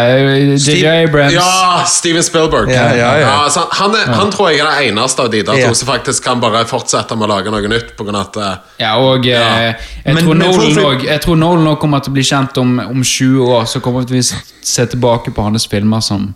DJ 0.59 0.87
Abrams. 1.05 1.33
Ja, 1.35 1.85
Steven 1.87 2.23
Spielberg. 2.23 2.71
Ja, 2.73 2.89
ja, 2.97 3.11
ja. 3.21 3.49
han, 3.79 3.95
er, 3.95 4.13
han 4.13 4.33
tror 4.35 4.51
jeg 4.51 4.61
er 4.61 4.71
den 4.71 4.99
eneste 4.99 5.23
av 5.23 5.31
de 5.31 5.43
der 5.47 5.55
Ja. 5.61 5.69
to 5.69 5.75
som 5.75 5.89
faktisk 5.89 6.25
kan 6.25 6.41
bare 6.41 6.65
fortsette 6.67 7.17
med 7.17 7.29
å 7.29 7.33
lage 7.37 7.51
noe 7.55 7.69
nytt. 7.71 7.95
På 7.97 8.05
grunn 8.05 8.17
av 8.19 8.29
at 8.31 8.37
eh, 8.37 8.57
Ja, 8.85 8.97
og 8.99 9.27
eh, 9.27 9.31
Ja. 9.31 9.75
jeg, 10.05 10.15
Men- 10.15 10.25
tror 10.25 10.35
men 10.35 10.49
Nolan 10.51 10.75
for... 10.75 11.07
jeg 11.07 11.21
tror 11.21 11.37
Nolan 11.37 11.67
også 11.67 11.81
kommer 11.81 12.01
til 12.01 12.11
å 12.11 12.15
bli 12.19 12.23
kjent 12.23 12.59
om, 12.59 12.79
om 12.91 13.03
20 13.03 13.47
år. 13.47 13.65
Så 13.71 13.81
kommer 13.81 14.01
vi 14.05 14.07
til 14.07 14.19
å 14.37 14.43
se 14.63 14.87
tilbake 14.87 15.31
på 15.35 15.43
hans 15.43 15.67
filmer 15.71 16.01
som 16.01 16.35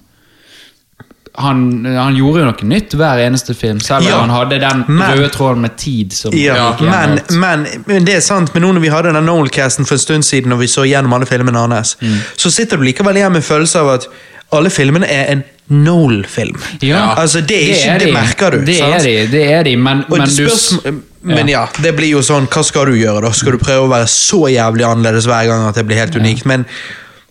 han, 1.37 1.85
han 1.85 2.15
gjorde 2.15 2.41
jo 2.41 2.45
noe 2.47 2.67
nytt 2.71 2.93
hver 2.95 3.19
eneste 3.25 3.55
film, 3.59 3.81
selv 3.83 4.05
om 4.05 4.11
Ja, 4.13 4.19
han 4.21 4.31
hadde 4.31 4.59
den 4.63 4.85
men- 4.87 5.17
røde 5.19 5.31
tråden 5.35 5.61
med 5.67 5.77
tid. 5.77 6.13
Som 6.15 6.33
Ja, 6.39 6.77
men, 6.81 7.19
men, 7.33 7.67
men 7.87 8.05
det 8.07 8.15
er 8.17 8.21
sant, 8.21 8.53
men 8.55 8.63
nå 8.63 8.73
når 8.77 8.81
vi 8.85 8.93
hadde 8.93 9.13
den 9.17 9.27
Noel-casten 9.27 9.85
for 9.89 9.95
en 9.99 10.05
stund 10.05 10.25
siden, 10.29 10.53
og 10.55 10.61
vi 10.61 10.67
så 10.71 10.85
gjennom 10.87 11.13
alle 11.17 11.27
filmene 11.27 11.59
hans, 11.65 11.97
Mm. 12.01 12.21
så 12.37 12.51
sitter 12.55 12.77
du 12.79 12.85
likevel 12.85 13.17
igjen 13.19 13.33
med 13.33 13.43
følelse 13.43 13.81
av 13.81 13.89
at 13.97 14.07
alle 14.53 14.71
filmene 14.71 15.07
er 15.11 15.33
en 15.33 15.43
Noel-film. 15.71 16.59
Ja, 16.83 17.15
Altså, 17.19 17.41
det 17.41 17.57
er 17.57 17.75
ikke, 17.75 17.99
det, 17.99 18.07
de. 18.07 18.13
merker 18.13 18.51
du. 18.51 18.65
Det 18.67 18.79
sant? 18.79 18.95
er 18.95 19.03
de, 19.03 19.27
det 19.33 19.45
er 19.53 19.63
de, 19.65 19.77
men, 19.77 20.05
men 20.09 20.21
det 20.29 20.37
du 20.85 21.03
men 21.25 21.49
ja, 21.49 21.63
det 21.81 21.95
blir 21.97 22.11
jo 22.13 22.21
sånn, 22.21 22.47
hva 22.53 22.63
skal 22.63 22.91
du 22.93 22.99
gjøre 23.01 23.23
da? 23.25 23.31
Skal 23.33 23.53
du 23.57 23.59
prøve 23.63 23.87
å 23.87 23.91
være 23.91 24.07
så 24.13 24.43
jævlig 24.53 24.85
annerledes 24.85 25.25
hver 25.31 25.47
gang 25.49 25.63
at 25.71 25.75
det 25.81 25.87
blir 25.89 25.97
helt 26.03 26.15
unikt? 26.21 26.45
Men, 26.45 26.67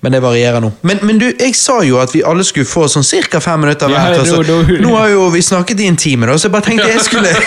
men 0.04 0.12
det 0.12 0.20
varierer 0.22 0.60
nå. 0.60 0.70
Men, 0.84 1.00
men 1.08 1.18
du, 1.22 1.26
jeg 1.40 1.56
sa 1.56 1.78
jo 1.88 1.96
at 2.04 2.12
vi 2.12 2.20
alle 2.28 2.44
skulle 2.44 2.68
få 2.68 2.84
sånn 2.92 3.06
cirka 3.08 3.40
fem 3.40 3.62
minutter 3.64 3.88
Ja, 3.90 4.02
hvert. 4.04 4.20
altså. 4.20 4.42
da- 4.44 4.58
da- 4.68 4.82
Nå 4.84 4.96
har 4.98 5.08
jo 5.14 5.30
vi 5.32 5.40
snakket 5.42 5.80
i 5.80 5.88
en 5.88 5.96
time, 5.96 6.28
da, 6.28 6.36
så 6.38 6.50
jeg 6.50 6.52
bare 6.52 6.68
tenkte 6.68 6.90
jeg 6.92 7.06
skulle 7.08 7.32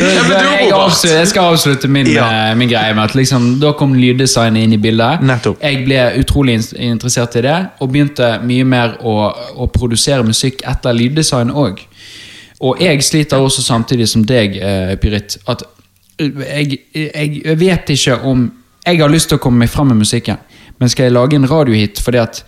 Ja, 0.00 0.22
men 0.24 0.30
du, 0.30 0.46
jeg, 0.48 0.70
avslutter, 0.72 1.16
jeg 1.18 1.28
skal 1.30 1.50
avslutte 1.52 1.88
min, 1.92 2.06
Ja. 2.14 2.26
eh, 2.50 2.54
min 2.56 2.68
greie 2.68 2.94
med 2.94 3.04
at 3.04 3.14
liksom, 3.14 3.60
da 3.60 3.72
kom 3.76 3.94
lyddesignet 3.94 4.64
inn 4.64 4.72
i 4.72 4.78
bildet. 4.80 5.20
Nettopp. 5.22 5.60
Jeg 5.62 5.84
ble 5.84 6.00
utrolig 6.22 6.56
interessert 6.76 7.36
i 7.36 7.44
det, 7.46 7.56
og 7.80 7.92
begynte 7.92 8.30
mye 8.46 8.64
mer 8.64 8.96
å, 9.04 9.16
å 9.56 9.68
produsere 9.72 10.24
musikk 10.26 10.62
etter 10.68 10.96
lyddesign 10.96 11.50
òg. 11.52 11.84
Og 12.60 12.80
jeg 12.82 13.02
sliter 13.06 13.40
også 13.40 13.62
samtidig 13.64 14.08
som 14.08 14.24
deg, 14.28 14.56
eh, 14.60 14.96
Pyrit, 15.00 15.38
at 15.48 15.62
eh, 16.18 16.32
jeg, 16.60 16.80
jeg, 16.94 17.42
jeg 17.44 17.60
vet 17.60 17.94
ikke 17.96 18.18
om 18.24 18.50
Jeg 18.86 18.96
har 19.02 19.10
lyst 19.12 19.28
til 19.28 19.36
å 19.36 19.40
komme 19.44 19.58
meg 19.60 19.68
fram 19.68 19.90
med 19.92 19.98
musikken, 20.00 20.38
men 20.80 20.88
skal 20.88 21.04
jeg 21.10 21.12
lage 21.12 21.36
en 21.36 21.50
radiohit 21.50 22.00
fordi 22.00 22.18
at 22.18 22.42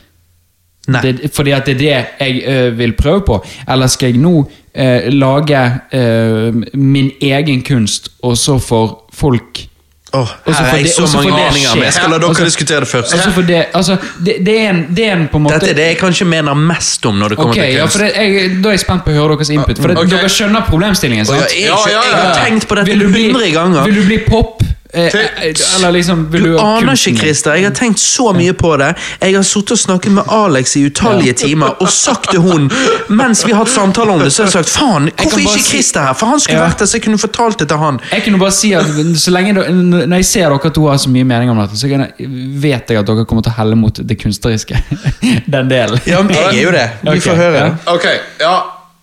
det, 1.02 1.30
fordi 1.34 1.52
at 1.54 1.66
det 1.66 1.74
er 1.74 1.78
det 1.78 1.90
jeg 2.20 2.42
ø, 2.48 2.70
vil 2.74 2.92
prøve 2.98 3.20
på? 3.26 3.36
Eller 3.70 3.86
skal 3.86 4.10
jeg 4.10 4.18
nå 4.18 4.32
ø, 4.74 4.86
lage 5.14 5.60
ø, 5.94 6.50
min 6.74 7.12
egen 7.22 7.62
kunst, 7.62 8.08
og 8.22 8.34
så 8.38 8.58
får 8.58 8.96
folk 9.14 9.68
Åh, 10.14 10.28
her 10.44 10.58
er 10.64 10.74
jeg 10.76 10.84
det- 10.84 10.90
så 10.92 11.06
mange 11.16 11.30
meninger, 11.30 11.74
men 11.74 11.84
jeg 11.84 11.92
skal 11.96 12.10
la 12.10 12.18
dere 12.18 12.28
også, 12.34 12.44
diskutere 12.44 12.80
det 12.80 12.88
først. 12.88 13.14
Altså 13.14 13.42
det, 13.46 13.64
altså, 13.74 13.96
det, 14.26 14.34
det, 14.46 14.56
er 14.60 14.70
en, 14.70 14.82
det 14.96 15.06
er 15.06 15.12
en 15.16 15.28
på 15.32 15.38
en 15.38 15.42
måte 15.46 15.54
Dette 15.54 15.70
er 15.70 15.74
det 15.78 15.86
jeg 15.86 15.98
kanskje 16.02 16.26
mener 16.28 16.54
mest 16.54 17.06
om 17.08 17.14
når 17.16 17.28
det 17.32 17.36
kommer 17.38 17.54
okay, 17.54 17.70
til 17.70 17.74
ja, 17.78 17.86
kunst. 17.86 17.98
det, 17.98 18.10
jeg, 18.16 18.50
Da 18.62 18.68
er 18.68 18.72
jeg 18.76 18.80
spent 18.82 19.04
på 19.06 19.10
å 19.10 19.14
høre 19.14 19.38
deres 19.38 19.50
input. 19.54 19.78
For 19.80 19.88
det, 19.88 19.96
Ok. 20.02 20.10
Dere 20.12 20.28
skjønner 20.28 20.66
problemstillingen, 20.68 21.24
sant? 21.30 21.40
Ja, 21.40 21.46
jeg, 21.48 21.62
jeg, 21.64 22.02
jeg 22.10 22.20
har 22.26 22.44
tenkt 22.44 22.68
på 22.68 22.74
dette 22.76 22.90
Vil 22.92 23.06
du 23.06 23.08
bli- 23.08 23.30
hundre 23.30 23.48
ganger. 23.54 23.84
Vil 23.88 23.94
du 23.94 24.04
bli 24.10 24.18
pop? 24.26 24.60
Eh, 24.94 25.04
eh, 25.04 25.54
eller 25.76 25.90
liksom 25.92 26.26
vil 26.32 26.42
Du 26.42 26.48
du, 26.52 26.58
aner 26.60 26.92
ikke. 26.92 27.14
Christer. 27.18 27.54
Jeg 27.56 27.64
har 27.64 27.72
tenkt 27.74 27.98
så 27.98 28.32
mye 28.36 28.52
på 28.52 28.74
det. 28.76 28.90
Jeg 29.22 29.34
har 29.38 29.42
sittet 29.42 29.72
og 29.72 29.78
snakket 29.78 30.12
med 30.12 30.28
Alex 30.28 30.74
i 30.76 30.82
utallige 30.86 31.32
timer 31.32 31.78
og 31.80 31.88
sagt 31.88 32.30
til 32.30 32.40
hun 32.44 32.66
mens 33.08 33.40
vi 33.46 33.52
har 33.52 33.62
hatt 33.64 33.72
samtaler 33.72 34.12
om 34.12 34.20
det, 34.20 34.32
så 34.32 34.42
har 34.42 34.50
jeg 34.50 34.52
sagt 34.64 34.68
faen, 34.74 35.08
hvorfor 35.16 35.40
ikke 35.40 35.62
Christer 35.64 36.00
her? 36.06 36.12
For 36.14 36.26
han 36.26 36.40
skulle 36.40 36.58
Ja. 36.58 36.66
vært 36.68 36.78
der, 36.78 36.86
så 36.86 36.96
jeg 36.98 37.02
kunne 37.06 37.18
fortalt 37.18 37.58
det 37.58 37.68
til 37.68 37.76
han. 37.78 38.00
Jeg 38.12 38.24
kunne 38.24 38.38
bare 38.38 38.52
si 38.52 38.72
at 38.74 38.84
så 39.16 39.30
lenge 39.32 39.54
dere- 39.54 39.72
Når 39.72 40.16
jeg 40.16 40.24
ser 40.24 40.48
dere 40.50 40.70
to 40.70 40.86
har 40.88 40.96
så 40.98 41.08
mye 41.08 41.24
mening 41.24 41.50
om 41.50 41.56
dette, 41.58 41.76
så 41.78 41.88
jeg, 41.88 42.12
vet 42.60 42.90
jeg 42.90 42.98
at 42.98 43.06
dere 43.06 43.24
kommer 43.24 43.42
til 43.42 43.52
å 43.52 43.56
helle 43.56 43.74
mot 43.76 43.94
det 43.94 44.18
kunstneriske. 44.20 44.76
Den 45.50 45.68
delen. 45.70 46.00
Ja, 46.06 46.20
men 46.22 46.34
jeg 46.36 46.58
er 46.58 46.62
jo 46.62 46.70
det. 46.70 46.90
Vi 47.02 47.20
får 47.20 47.36
høre. 47.36 47.64
ja. 47.86 47.92
Ok, 47.94 48.04
ja 48.40 48.60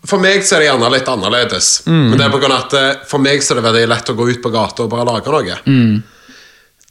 For 0.07 0.17
meg 0.23 0.45
så 0.47 0.55
er 0.55 0.59
det 0.63 0.67
gjerne 0.69 0.89
litt 0.93 1.09
annerledes. 1.11 1.71
Men 1.85 2.13
det 2.17 2.23
er 2.25 2.31
på 2.31 2.39
grunn 2.39 2.53
av 2.55 2.67
at 2.69 2.73
eh, 2.79 3.01
For 3.09 3.19
meg 3.19 3.41
så 3.43 3.51
er 3.53 3.59
det 3.59 3.65
veldig 3.67 3.87
lett 3.91 4.09
å 4.13 4.15
gå 4.15 4.29
ut 4.29 4.41
på 4.45 4.51
gata 4.53 4.85
og 4.85 4.93
bare 4.93 5.03
lage 5.09 5.33
noe. 5.33 5.57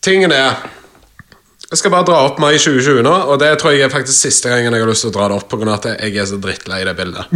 Tingen 0.04 0.32
er 0.32 0.58
Jeg 1.68 1.80
skal 1.82 1.90
bare 1.92 2.06
dra 2.08 2.18
opp 2.24 2.38
meg 2.40 2.54
i 2.56 2.60
2020 2.62 3.02
nå, 3.04 3.10
og 3.28 3.40
det 3.42 3.48
tror 3.60 3.74
jeg 3.74 3.82
er 3.84 3.90
faktisk 3.92 4.16
siste 4.24 4.48
gangen 4.48 4.72
jeg 4.72 4.80
har 4.84 4.88
lyst 4.88 5.04
til 5.04 5.10
å 5.10 5.14
dra 5.18 5.26
det 5.28 5.36
opp. 5.40 5.52
Av 5.56 5.72
at 5.74 5.88
jeg 6.00 6.14
er 6.22 6.28
så 6.30 6.38
drittlei 6.40 6.78
det 6.88 6.94
bildet. 6.96 7.32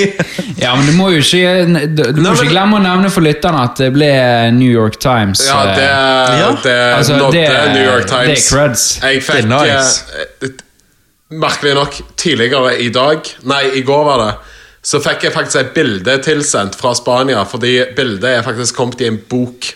Ja, 0.60 0.74
men 0.76 0.84
du 0.88 0.92
må 0.98 1.06
jo 1.14 1.20
ikke, 1.22 1.52
du, 1.88 2.02
du 2.12 2.18
må 2.20 2.26
men- 2.32 2.36
ikke 2.36 2.50
glemme 2.52 2.76
å 2.76 2.82
nevne 2.84 3.08
for 3.12 3.24
lytterne 3.24 3.62
at 3.70 3.78
det 3.80 3.88
ble 3.94 4.10
New 4.52 4.68
York 4.72 4.98
Times. 5.00 5.40
Ja, 5.48 5.62
det, 5.70 5.86
eh, 5.86 6.40
Ja. 6.40 6.50
det 6.64 6.76
Altså, 6.98 7.16
nådde 7.16 7.32
det- 7.32 7.72
New 7.76 7.84
York 7.86 8.04
det 8.08 8.12
er 8.18 8.26
Times. 8.26 8.48
creds. 8.52 8.84
Jeg 9.04 9.22
fikk 9.24 9.48
Det 9.48 9.52
er 9.52 9.80
nice. 9.80 10.02
eh, 10.42 10.48
Merkelig 11.30 11.74
nok, 11.78 12.00
tidligere 12.18 12.72
i 12.82 12.88
dag 12.90 13.28
Nei, 13.46 13.62
i 13.78 13.82
går 13.86 14.04
var 14.04 14.18
det. 14.26 14.32
Så 14.82 15.00
fikk 15.04 15.26
jeg 15.26 15.32
faktisk 15.34 15.58
et 15.60 15.74
bilde 15.76 16.14
tilsendt 16.24 16.76
fra 16.80 16.94
Spania, 16.96 17.42
fordi 17.44 17.74
bildet 17.96 18.30
er 18.38 18.42
faktisk 18.46 18.78
kommet 18.80 19.00
i 19.04 19.10
en 19.10 19.18
bok. 19.28 19.74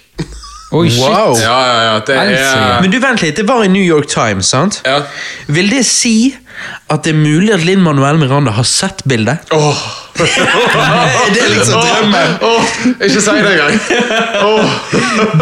Oi, 0.75 0.89
shit. 0.91 1.03
Wow. 1.05 1.37
Ja, 1.39 1.59
ja, 1.69 1.83
ja, 1.87 1.99
det 2.07 2.15
er 2.17 2.81
Men 2.83 2.91
du, 2.91 2.97
vent 3.03 3.21
litt. 3.23 3.37
Det 3.37 3.45
var 3.47 3.63
i 3.63 3.69
New 3.71 3.85
York 3.85 4.09
Times, 4.11 4.49
sant? 4.51 4.81
Ja. 4.87 5.03
Vil 5.47 5.69
det 5.71 5.85
si 5.87 6.35
at 6.91 7.05
det 7.05 7.13
er 7.13 7.19
mulig 7.19 7.53
at 7.55 7.63
Linn 7.67 7.83
Manuel 7.85 8.17
Miranda 8.19 8.55
har 8.57 8.67
sett 8.67 9.05
bildet? 9.07 9.45
Åh. 9.55 9.85
Er 11.35 11.49
liksom 11.51 11.81
drømmen? 11.83 12.35
Åh, 12.47 12.73
ikke 13.03 13.21
si 13.21 13.35
det 13.35 13.53
engang. 13.53 13.79
Oh. 14.47 14.75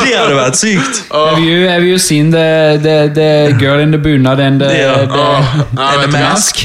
Det 0.00 0.10
hadde 0.16 0.36
vært 0.36 0.56
sykt. 0.58 1.02
Have 1.12 1.40
you, 1.44 1.68
have 1.68 1.84
you 1.84 1.98
seen 2.00 2.32
the, 2.32 2.78
the, 2.82 2.96
the 3.14 3.30
girl 3.60 3.80
in 3.80 3.92
the 3.92 4.00
bunad 4.00 4.40
and 4.40 4.60
the, 4.64 4.72
Ja. 4.74 4.94
the, 5.04 5.12
oh. 5.12 5.54
Nei, 5.76 5.90
det 6.02 6.10
hva? 6.10 6.26
mask? 6.32 6.64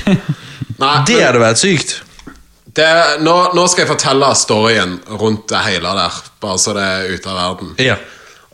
Nei, 0.80 0.96
Det 1.08 1.22
hadde 1.24 1.44
vært 1.44 1.62
sykt. 1.62 1.98
Det, 2.78 2.90
nå, 3.26 3.34
nå 3.58 3.64
skal 3.70 3.84
jeg 3.86 3.90
fortelle 3.92 4.30
storyen 4.38 4.96
rundt 5.20 5.48
det 5.50 5.64
hele 5.66 5.92
der, 5.98 6.22
bare 6.44 6.60
så 6.62 6.76
det 6.78 6.86
er 6.86 7.12
ute 7.16 7.32
av 7.34 7.38
verden. 7.42 7.74
Ja. 7.82 7.98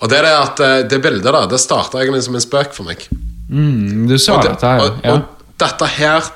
Og 0.04 0.10
det 0.12 0.20
er 0.20 0.28
at 0.36 0.60
eh, 0.64 0.80
det 0.90 1.00
bildet 1.04 1.28
der, 1.28 1.46
det 1.52 1.60
starta 1.62 2.02
egentlig 2.02 2.24
som 2.26 2.36
en 2.40 2.44
spøk 2.44 2.74
for 2.76 2.88
meg. 2.88 3.06
Mm, 3.52 4.08
du 4.10 4.18
sa 4.18 4.38
Og, 4.40 4.44
det, 4.44 4.56
dette 4.56 4.68
her, 4.72 4.82
og, 4.84 5.00
ja. 5.04 5.14
og 5.14 5.58
dette 5.62 5.88
her 6.00 6.28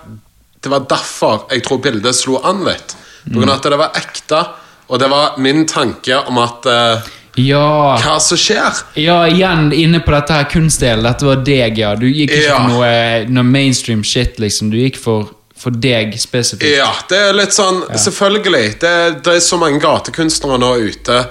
Det 0.62 0.70
var 0.70 0.84
derfor 0.92 1.46
jeg 1.54 1.64
tror 1.66 1.80
bildet 1.82 2.16
slo 2.16 2.42
an 2.46 2.60
litt. 2.68 2.94
På 3.28 3.40
grunn 3.40 3.50
av 3.50 3.58
at 3.62 3.68
det 3.72 3.80
var 3.80 3.96
ekte, 3.98 4.42
og 4.88 5.00
det 5.02 5.08
var 5.12 5.38
min 5.44 5.64
tanke 5.68 6.16
om 6.30 6.38
at 6.44 6.68
uh, 6.68 7.08
Ja, 7.40 7.96
Hva 8.04 8.18
som 8.24 8.40
skjer? 8.40 8.84
ja, 9.00 9.18
igjen 9.30 9.72
inne 9.76 10.00
på 10.04 10.12
dette 10.16 10.34
her 10.38 10.48
kunstdelen. 10.52 11.04
Dette 11.08 11.28
var 11.28 11.42
deg, 11.48 11.78
ja. 11.80 11.92
Du 12.00 12.08
gikk 12.08 12.32
ikke 12.34 12.44
Ja. 12.48 12.56
for 12.60 12.72
noe, 12.72 12.92
noe 13.30 13.44
mainstream 13.48 14.04
shit, 14.08 14.40
liksom. 14.42 14.72
Du 14.74 14.78
gikk 14.80 14.98
for, 15.02 15.28
for 15.58 15.72
deg 15.72 16.14
spesifikt. 16.20 16.78
Ja, 16.78 16.92
det 17.10 17.18
er 17.30 17.34
litt 17.38 17.56
sånn 17.56 17.84
Selvfølgelig. 17.98 18.78
Det, 18.82 18.94
det 19.26 19.36
er 19.38 19.44
så 19.44 19.58
mange 19.62 19.80
gatekunstnere 19.84 20.60
nå 20.62 20.72
ute 20.90 21.24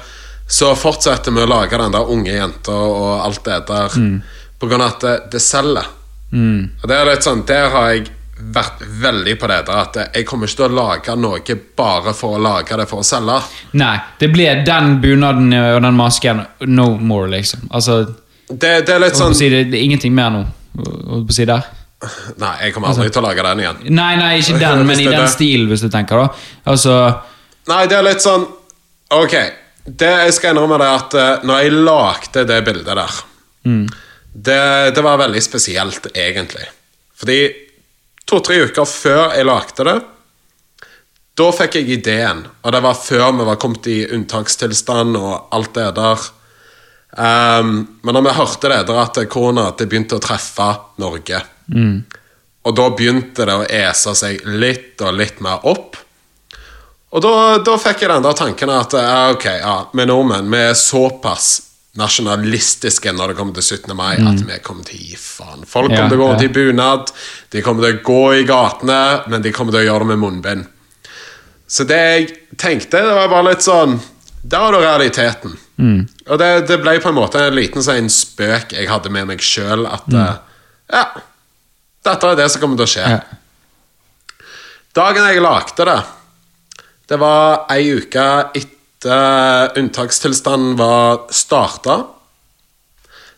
som 0.46 0.76
fortsetter 0.78 1.34
med 1.34 1.46
å 1.46 1.50
lage 1.50 1.78
den 1.78 1.94
der 1.94 2.10
unge 2.12 2.34
jenta 2.36 2.74
og 2.74 3.24
alt 3.24 3.42
det 3.44 3.60
der 3.66 3.96
på 4.58 4.68
grunn 4.70 4.84
av 4.84 4.92
at 4.94 5.00
det, 5.06 5.14
det 5.32 5.40
selger. 5.42 5.88
Og 6.36 6.84
det 6.90 6.94
er 6.96 7.06
litt 7.08 7.24
sånn 7.24 7.44
Der 7.46 7.70
har 7.72 7.90
jeg 7.94 8.08
vært 8.36 8.82
veldig 9.00 9.34
på 9.40 9.48
det 9.48 9.58
der 9.68 9.78
at 9.80 9.96
jeg 10.12 10.26
kommer 10.28 10.50
ikke 10.50 10.58
til 10.58 10.66
å 10.66 10.76
lage 10.76 11.14
noe 11.16 11.54
bare 11.78 12.12
for 12.14 12.36
å 12.36 12.40
lage 12.42 12.76
det 12.76 12.84
for 12.90 13.00
å 13.00 13.06
selge. 13.06 13.38
Nei, 13.80 13.94
det 14.20 14.28
blir 14.34 14.60
den 14.66 14.98
bunaden 15.00 15.54
og 15.56 15.80
den 15.86 15.96
masken 15.96 16.42
no 16.68 16.90
more, 17.00 17.30
liksom. 17.32 17.64
Altså, 17.70 18.02
Det, 18.46 18.86
det 18.86 18.92
er 18.94 19.00
litt 19.02 19.16
sånn 19.18 19.34
si, 19.34 19.48
det, 19.50 19.64
det 19.72 19.80
er 19.80 19.86
ingenting 19.88 20.12
mer 20.14 20.30
nå. 20.30 20.44
Å 20.76 21.22
si 21.32 21.46
der. 21.48 21.64
Nei, 22.42 22.52
jeg 22.66 22.74
kommer 22.74 22.92
aldri 22.92 23.08
til 23.08 23.22
å 23.22 23.24
lage 23.24 23.44
den 23.46 23.62
igjen. 23.62 23.78
Nei, 23.96 24.10
nei, 24.20 24.32
ikke 24.42 24.58
den, 24.60 24.82
men 24.86 25.00
i 25.00 25.06
den 25.08 25.22
det. 25.22 25.30
stilen, 25.32 25.68
hvis 25.70 25.84
du 25.86 25.88
tenker, 25.92 26.20
da. 26.20 26.50
Altså 26.72 26.96
Nei, 27.70 27.86
det 27.90 27.96
er 27.96 28.04
litt 28.06 28.22
sånn 28.22 28.44
Ok, 29.16 29.34
det 29.86 30.10
jeg 30.26 30.34
skal 30.36 30.52
innrømme 30.52 30.76
det 30.82 30.90
at 30.90 31.16
eh, 31.16 31.46
når 31.46 31.62
jeg 31.62 31.74
lagde 31.86 32.44
det 32.50 32.58
bildet 32.66 32.90
der 32.90 33.16
det, 34.36 34.90
det 34.94 35.02
var 35.02 35.16
veldig 35.22 35.40
spesielt, 35.42 36.10
egentlig. 36.12 36.66
Fordi 37.16 37.38
to-tre 38.28 38.58
uker 38.66 38.84
før 38.90 39.36
jeg 39.38 39.46
lagde 39.48 39.86
det, 39.88 39.96
da 41.36 41.46
fikk 41.52 41.78
jeg 41.78 41.98
ideen. 41.98 42.42
Og 42.64 42.74
det 42.74 42.82
var 42.84 42.98
før 42.98 43.30
vi 43.38 43.46
var 43.48 43.58
kommet 43.60 43.88
i 43.92 43.98
unntakstilstand 44.12 45.16
og 45.20 45.54
alt 45.56 45.72
det 45.76 45.88
der. 45.96 46.26
Ehm, 47.16 47.86
men 48.02 48.14
da 48.14 48.20
vi 48.20 48.34
hørte 48.36 48.68
det 48.72 48.82
der 48.88 48.98
at 49.02 49.20
korona 49.32 49.70
det 49.78 49.86
begynte 49.88 50.18
å 50.18 50.22
treffe 50.22 50.70
Norge, 51.02 51.42
og 52.66 52.74
da 52.74 52.88
begynte 52.90 53.46
det 53.46 53.54
å 53.54 53.66
ese 53.68 54.14
seg 54.18 54.42
litt 54.46 55.00
og 55.06 55.14
litt 55.14 55.38
mer 55.40 55.62
opp. 55.70 55.96
Og 57.14 57.22
da, 57.22 57.58
da 57.64 57.76
fikk 57.78 58.02
jeg 58.02 58.10
den 58.10 58.24
der 58.26 58.36
tanken 58.36 58.70
at 58.74 58.92
ok, 59.36 59.46
ja, 59.62 59.76
vi 59.94 60.04
nordmenn 60.10 60.50
vi 60.52 60.58
er 60.66 60.74
såpass 60.76 61.62
nasjonalistiske 61.96 63.12
når 63.16 63.32
det 63.32 63.36
kommer 63.38 63.54
til 63.56 63.64
17. 63.78 63.94
mai 63.96 64.16
at 64.18 64.42
vi 64.44 64.58
kommer 64.64 64.84
til 64.84 64.98
å 64.98 65.04
gi 65.06 65.16
faen. 65.16 65.62
Folk 65.64 65.94
Ja, 65.94 66.02
kommer 66.02 66.12
til 66.12 66.18
å 66.18 66.24
gå 66.24 66.28
rundt 66.32 66.42
ja. 66.44 66.48
i 66.50 66.52
bunad, 66.52 67.12
de 67.54 67.62
kommer 67.64 67.86
til 67.86 67.96
å 67.96 68.02
gå 68.04 68.24
i 68.36 68.44
gatene, 68.48 68.98
men 69.32 69.46
de 69.46 69.52
kommer 69.56 69.72
til 69.72 69.80
å 69.80 69.86
gjøre 69.86 70.04
det 70.04 70.10
med 70.10 70.20
munnbind. 70.26 70.66
Så 71.66 71.86
det 71.88 72.02
jeg 72.02 72.28
tenkte, 72.60 73.00
det 73.00 73.14
var 73.16 73.32
bare 73.32 73.48
litt 73.54 73.64
sånn 73.64 73.96
Der 74.46 74.62
var 74.62 74.74
da 74.76 74.82
realiteten. 74.82 75.56
Og 76.26 76.38
det, 76.40 76.50
det 76.70 76.78
ble 76.80 76.96
på 77.02 77.10
en 77.10 77.18
måte 77.18 77.40
en 77.48 77.56
liten 77.56 77.84
sånn 77.84 78.10
spøk 78.12 78.76
jeg 78.76 78.88
hadde 78.90 79.12
med 79.12 79.28
meg 79.32 79.42
sjøl, 79.44 79.86
at 79.90 80.06
eh, 80.12 80.36
Ja, 80.94 81.06
dette 82.06 82.30
er 82.30 82.38
det 82.38 82.46
som 82.52 82.62
kommer 82.62 82.78
til 82.78 82.86
å 82.86 82.92
skje. 82.94 83.06
Ja. 83.16 84.44
Dagen 84.96 85.26
jeg 85.28 85.42
lagde 85.44 85.84
det, 85.88 85.98
det 87.10 87.18
var 87.20 87.66
ei 87.74 87.90
uke 87.98 88.26
etter 88.56 89.76
unntakstilstanden 89.78 90.78
var 90.78 91.26
starta. 91.34 91.98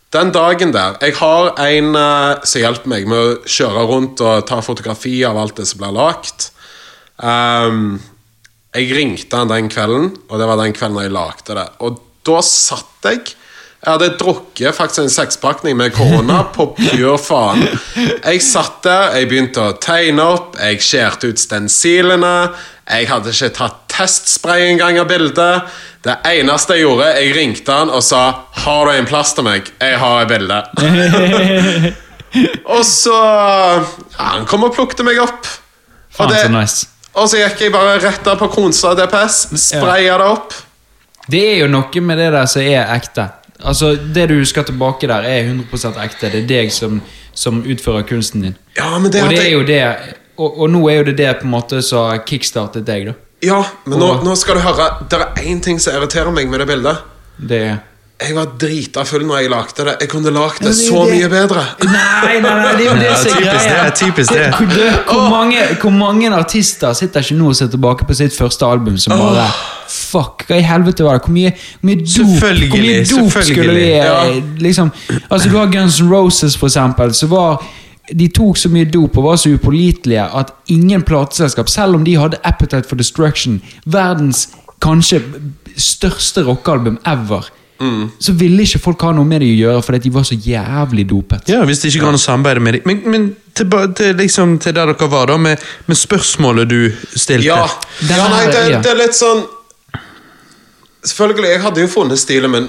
Den 0.09 0.31
dagen 0.33 0.71
der 0.73 0.95
Jeg 1.03 1.19
har 1.19 1.51
en 1.61 1.91
uh, 1.93 2.39
som 2.41 2.63
hjelper 2.63 2.89
meg 2.89 3.09
med 3.09 3.19
å 3.19 3.35
kjøre 3.45 3.83
rundt 3.91 4.23
og 4.25 4.47
ta 4.49 4.61
fotografi 4.65 5.19
av 5.27 5.37
alt 5.37 5.59
det 5.59 5.67
som 5.69 5.83
blir 5.83 5.93
lagt. 5.93 6.49
Ehm, 7.21 7.99
jeg 8.75 8.93
ringte 8.93 9.37
han 9.37 9.49
den 9.49 9.69
kvelden, 9.71 10.11
og 10.29 10.39
det 10.39 10.47
var 10.49 10.59
den 10.61 10.73
kvelden 10.77 11.01
jeg 11.01 11.13
lagde 11.13 11.57
det. 11.57 11.67
Og 11.81 12.01
da 12.27 12.41
satt 12.45 13.09
jeg 13.09 13.35
Jeg 13.79 13.93
hadde 13.93 14.17
drukket 14.19 14.75
faktisk 14.75 15.05
en 15.05 15.11
sekspakning 15.13 15.77
med 15.79 15.93
korona 15.95 16.41
på 16.55 16.65
pure 16.75 17.13
faen. 17.15 17.61
Jeg 17.95 18.41
satt 18.43 18.81
der, 18.83 19.13
jeg 19.15 19.29
begynte 19.31 19.63
å 19.63 19.77
tegne 19.79 20.25
opp, 20.33 20.57
jeg 20.59 20.81
skjærte 20.83 21.29
ut 21.31 21.39
stensilene. 21.39 22.33
Jeg 22.89 23.07
hadde 23.07 23.31
ikke 23.31 23.53
tatt 23.55 23.79
testspray 23.87 24.65
engang 24.73 24.99
av 24.99 25.07
bildet. 25.07 25.71
Det 26.03 26.17
eneste 26.27 26.75
jeg 26.75 26.89
gjorde, 26.89 27.07
jeg 27.21 27.31
ringte 27.37 27.71
han 27.71 27.89
og 27.95 28.03
sa 28.03 28.43
'Har 28.51 28.85
du 28.85 28.91
en 28.91 29.07
plass 29.07 29.33
til 29.33 29.47
meg? 29.47 29.71
Jeg 29.79 29.97
har 29.99 30.21
et 30.21 30.31
bilde'. 30.31 31.95
og 32.75 32.83
så 32.85 33.15
ja, 34.19 34.23
Han 34.35 34.45
kom 34.45 34.63
og 34.63 34.75
plukket 34.75 35.05
meg 35.05 35.23
opp. 35.23 35.47
Faen, 36.11 36.35
så 36.35 36.51
nice. 36.51 36.98
Og 37.13 37.29
så 37.29 37.41
gikk 37.41 37.65
jeg 37.65 37.73
bare 37.73 37.97
rett 38.03 38.23
der 38.25 38.37
på 38.39 38.47
Kronstad 38.53 38.99
DPS, 38.99 39.41
spraya 39.57 40.17
det 40.21 40.29
opp. 40.29 40.53
Det 41.29 41.41
er 41.53 41.59
jo 41.63 41.67
noe 41.71 42.01
med 42.01 42.17
det 42.17 42.31
der 42.33 42.49
som 42.49 42.61
er 42.65 42.89
ekte. 42.95 43.27
Altså, 43.59 43.95
Det 43.95 44.29
du 44.29 44.37
husker 44.39 44.63
tilbake 44.63 45.07
der, 45.07 45.25
er 45.27 45.49
100% 45.49 45.99
ekte. 46.03 46.29
Det 46.31 46.43
er 46.43 46.47
deg 46.47 46.71
som, 46.73 47.01
som 47.33 47.59
utfører 47.61 48.05
kunsten 48.07 48.45
din. 48.47 48.55
Ja, 48.77 48.97
men 48.97 49.11
det 49.11 49.23
og 49.23 49.29
det 49.29 49.41
er 49.43 49.51
jo 49.51 49.63
det 49.67 49.81
og, 50.39 50.61
og 50.63 50.69
nå 50.71 50.85
er 50.87 51.01
jo 51.01 51.09
det 51.09 51.17
det 51.19 51.33
på 51.41 51.47
en 51.49 51.51
måte 51.51 51.81
som 51.83 52.13
kickstartet 52.25 52.85
deg, 52.87 53.09
da. 53.09 53.17
Ja, 53.43 53.59
men 53.87 53.99
nå, 53.99 54.07
nå 54.23 54.33
skal 54.35 54.57
du 54.57 54.63
høre 54.65 54.85
Det 55.07 55.15
er 55.15 55.45
én 55.47 55.61
ting 55.63 55.77
som 55.79 55.95
irriterer 55.95 56.31
meg 56.35 56.49
med 56.51 56.59
det 56.59 56.67
bildet. 56.67 57.03
Det 57.39 57.59
er 57.69 57.77
Jeg 58.19 58.35
var 58.35 58.49
drita 58.59 59.03
full 59.07 59.23
når 59.23 59.37
jeg 59.39 59.49
lagde 59.53 59.83
det. 59.87 59.93
Jeg 60.01 60.09
kunne 60.11 60.31
lagd 60.35 60.59
det 60.65 60.73
så 60.75 61.05
mye 61.07 61.27
bedre. 61.31 61.61
Nei, 61.87 62.39
nei, 62.43 62.51
nei, 62.59 62.71
det 62.75 62.83
er 62.83 62.89
jo 62.89 62.95
det 62.99 63.11
som 63.21 63.37
er 63.37 63.45
greia. 63.45 63.83
det, 63.85 63.93
typisk 63.95 64.33
det. 64.35 64.47
Hvor, 64.57 64.65
det- 64.73 65.03
hvor, 65.07 65.29
mange, 65.31 65.61
hvor 65.81 65.93
mange 65.95 66.31
artister 66.35 66.93
sitter 66.93 67.23
ikke 67.23 67.37
nå 67.39 67.47
og 67.53 67.55
ser 67.55 67.67
tilbake 67.71 68.05
på 68.09 68.13
sitt 68.19 68.35
første 68.35 68.65
album 68.67 68.97
som 68.99 69.15
bare 69.17 69.45
Fuck, 69.89 70.43
hva 70.49 70.57
i 70.59 70.65
helvete 70.67 71.03
var 71.05 71.17
det? 71.17 71.23
Hvor 71.25 71.33
mye, 71.33 71.51
hvor 71.79 71.87
mye 71.89 71.99
dop, 72.01 72.07
Selvfølgelig, 72.13 72.69
hvor 72.69 72.83
mye 72.83 73.05
dop 73.09 73.43
skulle 73.47 73.73
vi 73.73 73.85
Ja. 73.95 74.17
liksom, 74.67 74.91
Altså 75.31 75.49
Du 75.49 75.57
har 75.57 75.71
Guns 75.71 75.99
N' 76.01 76.11
Roses, 76.11 76.57
for 76.57 76.67
eksempel. 76.67 77.13
Så 77.13 77.27
var 77.31 77.63
de 78.13 78.27
tok 78.27 78.57
så 78.57 78.69
mye 78.73 78.85
dop 78.89 79.17
og 79.17 79.23
var 79.23 79.35
så 79.37 79.49
upålitelige 79.53 80.27
at 80.35 80.51
ingen 80.67 81.03
plateselskap, 81.03 81.69
selv 81.69 81.95
om 81.95 82.03
de 82.03 82.15
hadde 82.17 82.37
Appetite 82.43 82.87
for 82.89 82.95
Destruction, 82.97 83.61
verdens 83.85 84.49
kanskje 84.81 85.21
største 85.77 86.43
rockealbum 86.43 86.97
ever, 87.05 87.47
så 88.19 88.33
ville 88.35 88.63
ikke 88.65 88.79
folk 88.83 89.01
ha 89.07 89.11
noe 89.15 89.23
med 89.27 89.39
det 89.41 89.47
å 89.53 89.57
gjøre 89.59 89.83
fordi 89.85 89.99
de 90.03 90.09
var 90.17 90.23
så 90.27 90.35
jævlig 90.35 91.05
dopet. 91.07 91.47
Ja, 91.47 91.61
Hvis 91.65 91.79
det 91.79 91.93
ikke 91.93 92.01
går 92.03 92.09
an 92.09 92.17
å 92.17 92.23
samarbeide 92.23 92.59
med 92.65 92.73
dem. 92.75 92.81
Men, 92.89 92.97
men 93.11 93.27
tilba- 93.55 93.85
til, 93.95 94.17
liksom, 94.19 94.57
til 94.59 94.75
der 94.75 94.91
dere 94.91 95.07
var, 95.13 95.27
da, 95.31 95.37
med, 95.39 95.63
med 95.87 95.97
spørsmålet 95.97 96.67
du 96.69 96.81
stilte. 97.15 97.47
Ja, 97.47 97.61
Det 98.01 98.17
ja 98.19 98.27
nei, 98.27 98.43
det, 98.51 98.65
ja. 98.73 98.81
det 98.83 98.91
er 98.91 98.99
litt 99.05 99.15
sånn 99.15 99.45
Selvfølgelig, 100.99 101.49
jeg 101.53 101.61
hadde 101.63 101.81
jo 101.85 101.87
funnet 101.87 102.19
stilen 102.19 102.51
min 102.51 102.65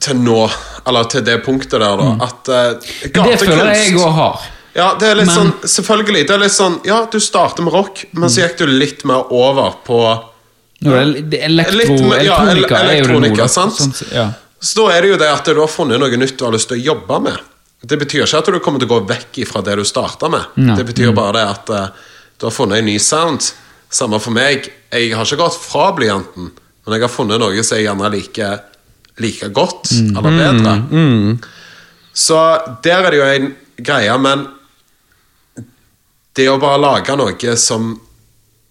til 0.00 0.16
nå, 0.22 0.46
eller 0.88 1.04
til 1.12 1.24
det 1.26 1.34
punktet 1.44 1.76
der, 1.82 2.00
da. 2.00 2.12
At 2.24 2.48
uh, 2.48 2.92
Det 3.04 3.36
føler 3.42 3.72
jeg 3.74 3.98
òg 4.00 4.14
har. 4.16 4.46
Ja, 4.72 4.86
det 4.96 5.08
er 5.10 5.18
litt 5.18 5.26
Men- 5.28 5.36
sånn, 5.36 5.52
selvfølgelig. 5.68 6.22
Det 6.28 6.34
er 6.36 6.42
litt 6.44 6.54
sånn, 6.54 6.78
ja, 6.88 7.02
du 7.10 7.18
starter 7.20 7.66
med 7.66 7.74
rock, 7.74 8.04
men 8.16 8.30
så 8.30 8.44
gikk 8.46 8.56
du 8.62 8.66
litt 8.70 9.04
mer 9.04 9.28
over 9.34 9.74
på 9.84 9.98
Det 10.80 11.42
elektro, 11.44 12.14
ja, 12.16 12.38
elektronika 12.50 12.74
ja, 12.74 12.82
det 12.82 12.84
nå. 12.84 12.92
elektronika, 12.92 13.48
sant? 13.52 13.76
Sånn, 13.76 14.12
ja. 14.16 14.30
Så 14.60 14.80
da 14.80 14.94
er 14.94 15.04
det 15.04 15.10
jo 15.14 15.18
det 15.20 15.28
at 15.32 15.48
du 15.48 15.60
har 15.60 15.68
funnet 15.72 16.00
noe 16.00 16.20
nytt 16.20 16.36
du 16.38 16.44
har 16.46 16.54
lyst 16.54 16.68
til 16.70 16.80
å 16.80 16.84
jobbe 16.92 17.18
med. 17.28 17.48
Det 17.80 17.96
betyr 18.00 18.26
ikke 18.26 18.40
at 18.40 18.48
du 18.52 18.58
kommer 18.60 18.80
til 18.80 18.90
å 18.90 18.98
gå 18.98 19.00
vekk 19.08 19.40
fra 19.48 19.62
det 19.64 19.78
du 19.80 19.84
starta 19.88 20.28
med. 20.32 20.56
Nei. 20.60 20.76
Det 20.76 20.84
betyr 20.88 21.14
bare 21.16 21.38
det 21.38 21.44
at 21.48 21.72
uh, 21.72 22.10
du 22.40 22.48
har 22.48 22.52
funnet 22.52 22.80
en 22.80 22.88
ny 22.88 22.98
sound. 23.00 23.52
Samme 23.90 24.20
for 24.20 24.36
meg. 24.36 24.68
Jeg 24.92 25.14
har 25.16 25.24
ikke 25.24 25.40
gått 25.40 25.56
fra 25.60 25.90
blyanten, 25.96 26.50
men 26.52 26.96
jeg 26.96 27.04
har 27.06 27.12
funnet 27.12 27.40
noe 27.40 27.64
som 27.64 27.78
jeg 27.78 27.88
gjerne 27.88 28.12
liker 28.12 28.60
like 29.20 29.48
godt, 29.52 29.90
eller 29.92 30.36
bedre. 30.38 30.74
Så 32.16 32.38
der 32.84 33.04
er 33.04 33.12
det 33.12 33.18
jo 33.20 33.26
en 33.26 33.50
greie, 33.80 34.16
men 34.20 34.46
det 36.36 36.46
å 36.50 36.60
bare 36.62 36.80
lage 36.80 37.16
noe 37.18 37.56
som 37.60 37.92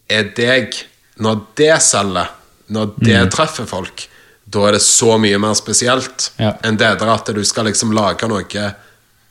er 0.10 0.32
deg, 0.38 0.74
når 1.20 1.42
det 1.60 1.82
selger, 1.82 2.30
når 2.70 2.94
det 3.04 3.22
treffer 3.34 3.66
folk, 3.70 4.08
da 4.50 4.64
er 4.68 4.72
det 4.78 4.82
så 4.82 5.18
mye 5.22 5.38
mer 5.42 5.54
spesielt 5.58 6.32
Ja. 6.40 6.54
enn 6.64 6.78
det 6.78 6.96
der 7.00 7.10
at 7.14 7.26
du 7.36 7.44
skal 7.46 7.66
liksom 7.70 7.92
lage 7.94 8.28
noe 8.28 8.74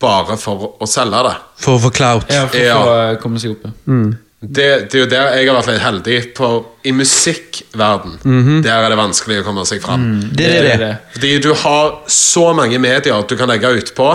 bare 0.00 0.36
for 0.38 0.76
å 0.78 0.86
selge 0.86 1.22
det. 1.26 1.36
For 1.58 1.74
å 1.78 1.82
få 1.82 1.90
clout. 1.90 2.28
Ja, 2.30 2.46
for 2.46 2.58
Ja. 2.58 2.76
å 2.78 3.20
komme 3.20 3.38
seg 3.40 3.56
opp. 3.56 3.66
Mm. 3.86 4.16
Det, 4.40 4.88
det 4.90 4.94
er 4.94 5.00
jo 5.02 5.06
der 5.10 5.32
jeg 5.34 5.48
har 5.48 5.56
vært 5.56 5.66
litt 5.72 5.82
heldig. 5.82 6.34
På, 6.38 6.48
I 6.86 6.92
musikkverden 6.94 8.62
Der 8.62 8.84
er 8.84 8.88
det 8.92 8.98
vanskelig 8.98 9.40
å 9.42 9.46
komme 9.48 9.64
seg 9.66 9.82
fram. 9.82 10.04
Det 10.32 10.46
er 10.46 10.76
det. 10.78 10.90
Fordi 11.16 11.32
du 11.42 11.52
har 11.54 11.96
så 12.06 12.52
mange 12.54 12.78
medier 12.78 13.24
du 13.26 13.34
kan 13.36 13.48
legge 13.50 13.72
ut 13.80 13.90
på, 13.96 14.12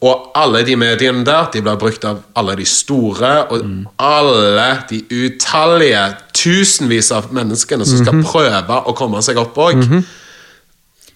og 0.00 0.30
alle 0.34 0.62
de 0.64 0.76
mediene 0.80 1.24
der 1.26 1.50
De 1.52 1.60
blir 1.60 1.76
brukt 1.76 2.04
av 2.08 2.22
alle 2.36 2.54
de 2.56 2.64
store, 2.64 3.32
og 3.52 3.66
alle 3.98 4.70
de 4.90 5.02
utallige 5.10 6.04
tusenvis 6.34 7.10
av 7.12 7.28
menneskene 7.36 7.84
som 7.84 8.00
skal 8.00 8.22
prøve 8.24 8.80
å 8.86 8.96
komme 8.96 9.20
seg 9.22 9.40
opp 9.40 9.58
òg. 9.60 9.82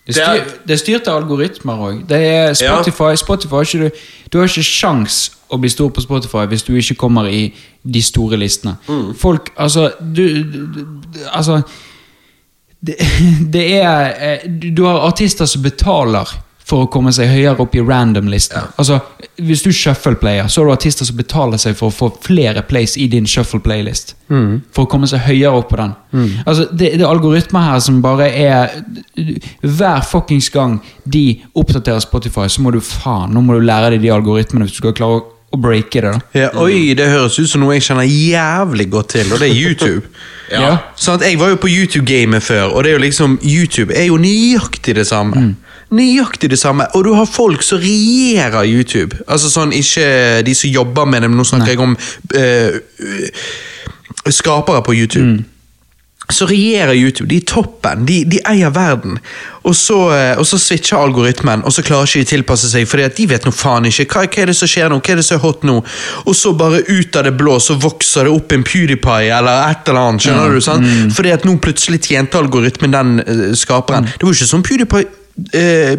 Det, 0.04 0.18
er 0.20 0.34
styr, 0.34 0.50
det 0.68 0.76
er 0.76 0.82
styrt 0.82 1.08
av 1.08 1.22
algoritmer 1.22 1.80
òg. 1.80 2.02
Spotify, 2.04 2.44
ja. 2.44 2.52
Spotify. 2.60 3.16
Spotify 3.16 3.56
har 3.56 3.70
ikke 3.70 3.86
du, 3.86 4.04
du 4.28 4.38
har 4.38 4.52
ikke 4.52 4.66
sjans 4.68 5.22
å 5.48 5.58
bli 5.60 5.70
stor 5.72 5.88
på 5.94 6.04
Spotify 6.04 6.44
hvis 6.50 6.66
du 6.66 6.74
ikke 6.76 6.98
kommer 7.06 7.30
i 7.32 7.46
de 7.82 8.02
store 8.04 8.36
listene. 8.40 8.76
Folk 9.20 9.52
Altså, 9.56 9.90
du, 10.00 10.24
du, 10.44 10.60
du 10.74 11.20
Altså 11.32 11.62
det, 12.84 12.98
det 13.54 13.64
er 13.80 14.12
eh, 14.18 14.44
du, 14.48 14.70
du 14.76 14.84
har 14.84 15.06
artister 15.08 15.48
som 15.48 15.64
betaler 15.64 16.28
for 16.64 16.86
å 16.86 16.88
komme 16.88 17.10
seg 17.12 17.28
høyere 17.28 17.60
opp 17.60 17.74
i 17.76 17.82
random-listen. 17.84 18.70
Altså, 18.80 18.96
Hvis 19.36 19.62
du 19.66 19.72
shuffle-player, 19.74 20.46
så 20.48 20.62
har 20.62 20.68
du 20.68 20.72
artister 20.72 21.04
som 21.04 21.16
betaler 21.18 21.58
seg 21.60 21.74
for 21.76 21.90
å 21.90 21.92
få 21.92 22.08
flere 22.24 22.62
plays 22.64 22.94
i 22.96 23.04
din 23.12 23.26
shuffle-playlist. 23.28 24.14
For 24.72 24.84
å 24.86 24.88
komme 24.88 25.06
seg 25.10 25.20
høyere 25.26 25.52
opp 25.58 25.68
på 25.74 25.76
den. 25.82 25.92
Altså, 26.46 26.64
det, 26.72 26.94
det 26.96 27.02
er 27.04 27.10
algoritmer 27.10 27.66
her 27.68 27.82
som 27.84 28.00
bare 28.04 28.30
er 28.32 28.78
Hver 29.60 30.00
fuckings 30.08 30.48
gang 30.54 30.78
de 31.04 31.42
oppdaterer 31.54 32.00
Spotify, 32.00 32.48
så 32.48 32.62
må 32.64 32.72
du 32.74 32.80
faen, 32.80 33.32
nå 33.34 33.42
må 33.44 33.58
du 33.58 33.64
lære 33.66 33.92
deg 33.94 34.04
de 34.06 34.12
algoritmene 34.14 34.64
hvis 34.66 34.78
du 34.78 34.80
skal 34.84 34.96
klare 34.96 35.18
å, 35.20 35.24
å 35.54 35.60
breake 35.60 36.00
det. 36.00 36.14
da 36.14 36.40
Ja, 36.46 36.48
oi, 36.64 36.94
det 36.96 37.10
høres 37.12 37.36
ut 37.38 37.50
som 37.50 37.60
noe 37.62 37.76
jeg 37.76 37.84
kjenner 37.90 38.08
jævlig 38.08 38.88
godt 38.94 39.12
til, 39.18 39.28
og 39.34 39.42
det 39.44 39.50
er 39.50 39.58
YouTube. 39.60 40.08
Ja. 40.52 40.74
Sånn 41.00 41.16
at 41.16 41.22
Jeg 41.24 41.38
var 41.40 41.54
jo 41.54 41.56
på 41.56 41.70
YouTube-gamet 41.72 42.44
før, 42.44 42.74
og 42.76 42.84
det 42.84 42.90
er 42.90 42.98
jo 42.98 43.02
liksom 43.06 43.38
YouTube 43.42 43.94
er 43.96 44.10
jo 44.10 44.18
nøyaktig 44.20 44.92
det 44.98 45.06
samme. 45.08 45.54
Nøyaktig 45.94 46.50
det 46.50 46.58
samme, 46.58 46.86
Og 46.94 47.04
du 47.06 47.12
har 47.14 47.26
folk 47.28 47.62
som 47.62 47.78
regjerer 47.82 48.66
YouTube. 48.66 49.16
Altså 49.28 49.50
sånn, 49.52 49.72
Ikke 49.72 50.42
de 50.44 50.54
som 50.54 50.70
jobber 50.70 51.06
med 51.06 51.22
det, 51.22 51.30
men 51.30 51.38
nå 51.38 51.46
snakker 51.46 51.74
jeg 51.74 51.82
om 51.84 51.96
eh, 52.34 52.78
skapere 54.32 54.82
på 54.82 54.94
YouTube. 54.94 55.44
Så 56.32 56.46
regjerer 56.48 56.96
YouTube. 56.96 57.28
De 57.28 57.36
er 57.36 57.44
toppen. 57.44 58.06
De, 58.08 58.22
de 58.24 58.38
eier 58.48 58.70
verden. 58.72 59.18
Og 59.68 59.74
så, 59.76 59.98
eh, 60.16 60.38
og 60.40 60.46
så 60.48 60.56
switcher 60.58 60.96
algoritmen, 60.96 61.60
og 61.68 61.72
så 61.72 61.84
klarer 61.84 62.08
ikke 62.08 62.22
de 62.22 62.30
tilpasse 62.30 62.70
seg, 62.72 62.86
fordi 62.88 63.04
at 63.04 63.18
de 63.18 63.26
vet 63.28 63.44
nå 63.44 63.52
faen 63.52 63.84
ikke. 63.90 64.06
Hva, 64.08 64.22
hva 64.24 64.40
er 64.42 64.48
det 64.50 64.56
som 64.56 64.70
skjer 64.70 64.88
nå? 64.88 65.02
Hva 65.04 65.12
er 65.12 65.20
det 65.20 65.26
som 65.28 65.36
er 65.36 65.42
hot 65.44 65.66
nå? 65.68 65.74
Og 66.24 66.38
så 66.38 66.54
bare 66.56 66.80
ut 66.88 67.18
av 67.20 67.28
det 67.28 67.34
blå 67.36 67.58
så 67.60 67.76
vokser 67.80 68.24
det 68.24 68.32
opp 68.32 68.56
en 68.56 68.64
PewDiePie 68.64 69.34
eller 69.36 69.68
et 69.68 69.92
eller 69.92 70.00
annet. 70.00 70.24
skjønner 70.24 70.56
du, 70.56 70.62
sant? 70.64 70.88
Fordi 71.16 71.34
at 71.36 71.44
nå 71.44 71.58
plutselig 71.60 72.00
tjente 72.08 72.40
algoritmen 72.40 72.96
den 72.96 73.20
eh, 73.20 73.44
skaperen. 73.60 74.08
Det 74.08 74.24
var 74.24 74.32
jo 74.32 74.38
ikke 74.40 74.52
sånn 74.54 74.64
PewDiePie 74.64 75.12
eh, 75.52 75.98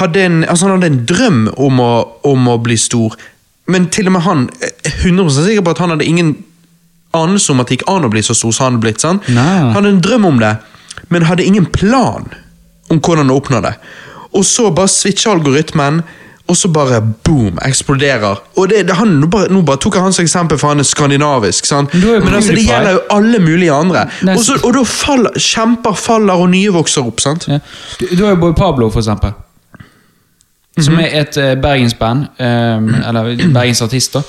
hadde 0.00 0.22
en, 0.24 0.44
altså 0.44 0.68
han 0.68 0.78
hadde 0.78 0.92
en 0.92 1.02
drøm 1.08 1.40
om 1.56 1.80
å, 1.82 1.92
om 2.30 2.48
å 2.52 2.58
bli 2.62 2.76
stor, 2.80 3.16
men 3.70 3.88
til 3.92 4.10
og 4.10 4.16
med 4.16 4.24
han 4.26 4.46
eh, 4.62 5.02
100 5.04 5.30
sikker 5.36 5.66
på 5.66 5.74
at 5.74 5.82
han 5.82 5.94
hadde 5.94 6.08
ingen 6.08 6.36
anelse 7.16 7.52
om 7.52 7.62
at 7.62 7.70
det 7.70 7.80
gikk 7.80 7.88
an 7.90 8.06
å 8.06 8.12
bli 8.12 8.22
så 8.22 8.36
stor 8.38 8.54
som 8.54 8.64
han 8.64 8.76
hadde 8.76 8.84
blitt. 8.86 9.02
sant? 9.02 9.26
Han 9.74 9.74
hadde 9.80 9.96
en 9.96 10.04
drøm 10.04 10.28
om 10.28 10.38
det, 10.42 10.54
men 11.10 11.26
hadde 11.26 11.46
ingen 11.46 11.66
plan 11.74 12.28
om 12.90 13.00
hvordan 13.02 13.30
å 13.30 13.38
oppnå 13.40 13.62
det. 13.64 13.74
Og 14.36 14.44
så 14.46 14.68
bare 14.74 14.90
switcha 14.90 15.32
algoritmen, 15.34 16.04
og 16.50 16.56
så 16.58 16.68
bare 16.74 16.98
boom, 17.24 17.58
eksploderer. 17.64 18.40
Og 18.58 18.68
det, 18.72 18.80
det, 18.88 18.96
han, 18.98 19.08
nå, 19.22 19.28
bare, 19.30 19.46
nå 19.54 19.60
bare 19.66 19.78
tok 19.80 19.94
jeg 19.94 20.02
hans 20.02 20.18
eksempel, 20.22 20.58
for 20.58 20.72
han 20.74 20.82
er 20.82 20.88
skandinavisk. 20.88 21.68
sant? 21.68 21.92
Jo 21.94 22.16
Men 22.24 22.34
altså, 22.34 22.52
det 22.56 22.64
gjelder 22.66 22.96
jo 22.96 23.02
alle 23.14 23.38
mulige 23.44 23.72
andre. 23.72 24.02
Nei, 24.26 24.34
Og, 24.36 24.72
da 24.74 24.82
faller, 24.90 25.36
kjemper 25.38 25.94
faller, 25.94 26.34
og 26.42 26.50
nye 26.50 26.72
vokser 26.74 27.06
opp. 27.06 27.20
sant? 27.22 27.46
Ja. 27.48 27.60
Du, 28.00 28.06
du 28.16 28.24
har 28.24 28.34
jo 28.34 28.40
Boy 28.42 28.52
Pablo, 28.58 28.90
for 28.90 29.00
eksempel. 29.04 29.32
Som 30.80 30.94
Mhm. 30.94 31.00
er 31.04 31.20
et 31.20 31.36
uh, 31.36 31.54
bergensband, 31.62 32.26
um, 32.40 32.94
eller 33.08 33.36
bergensartist, 33.54 34.14
da. 34.18 34.22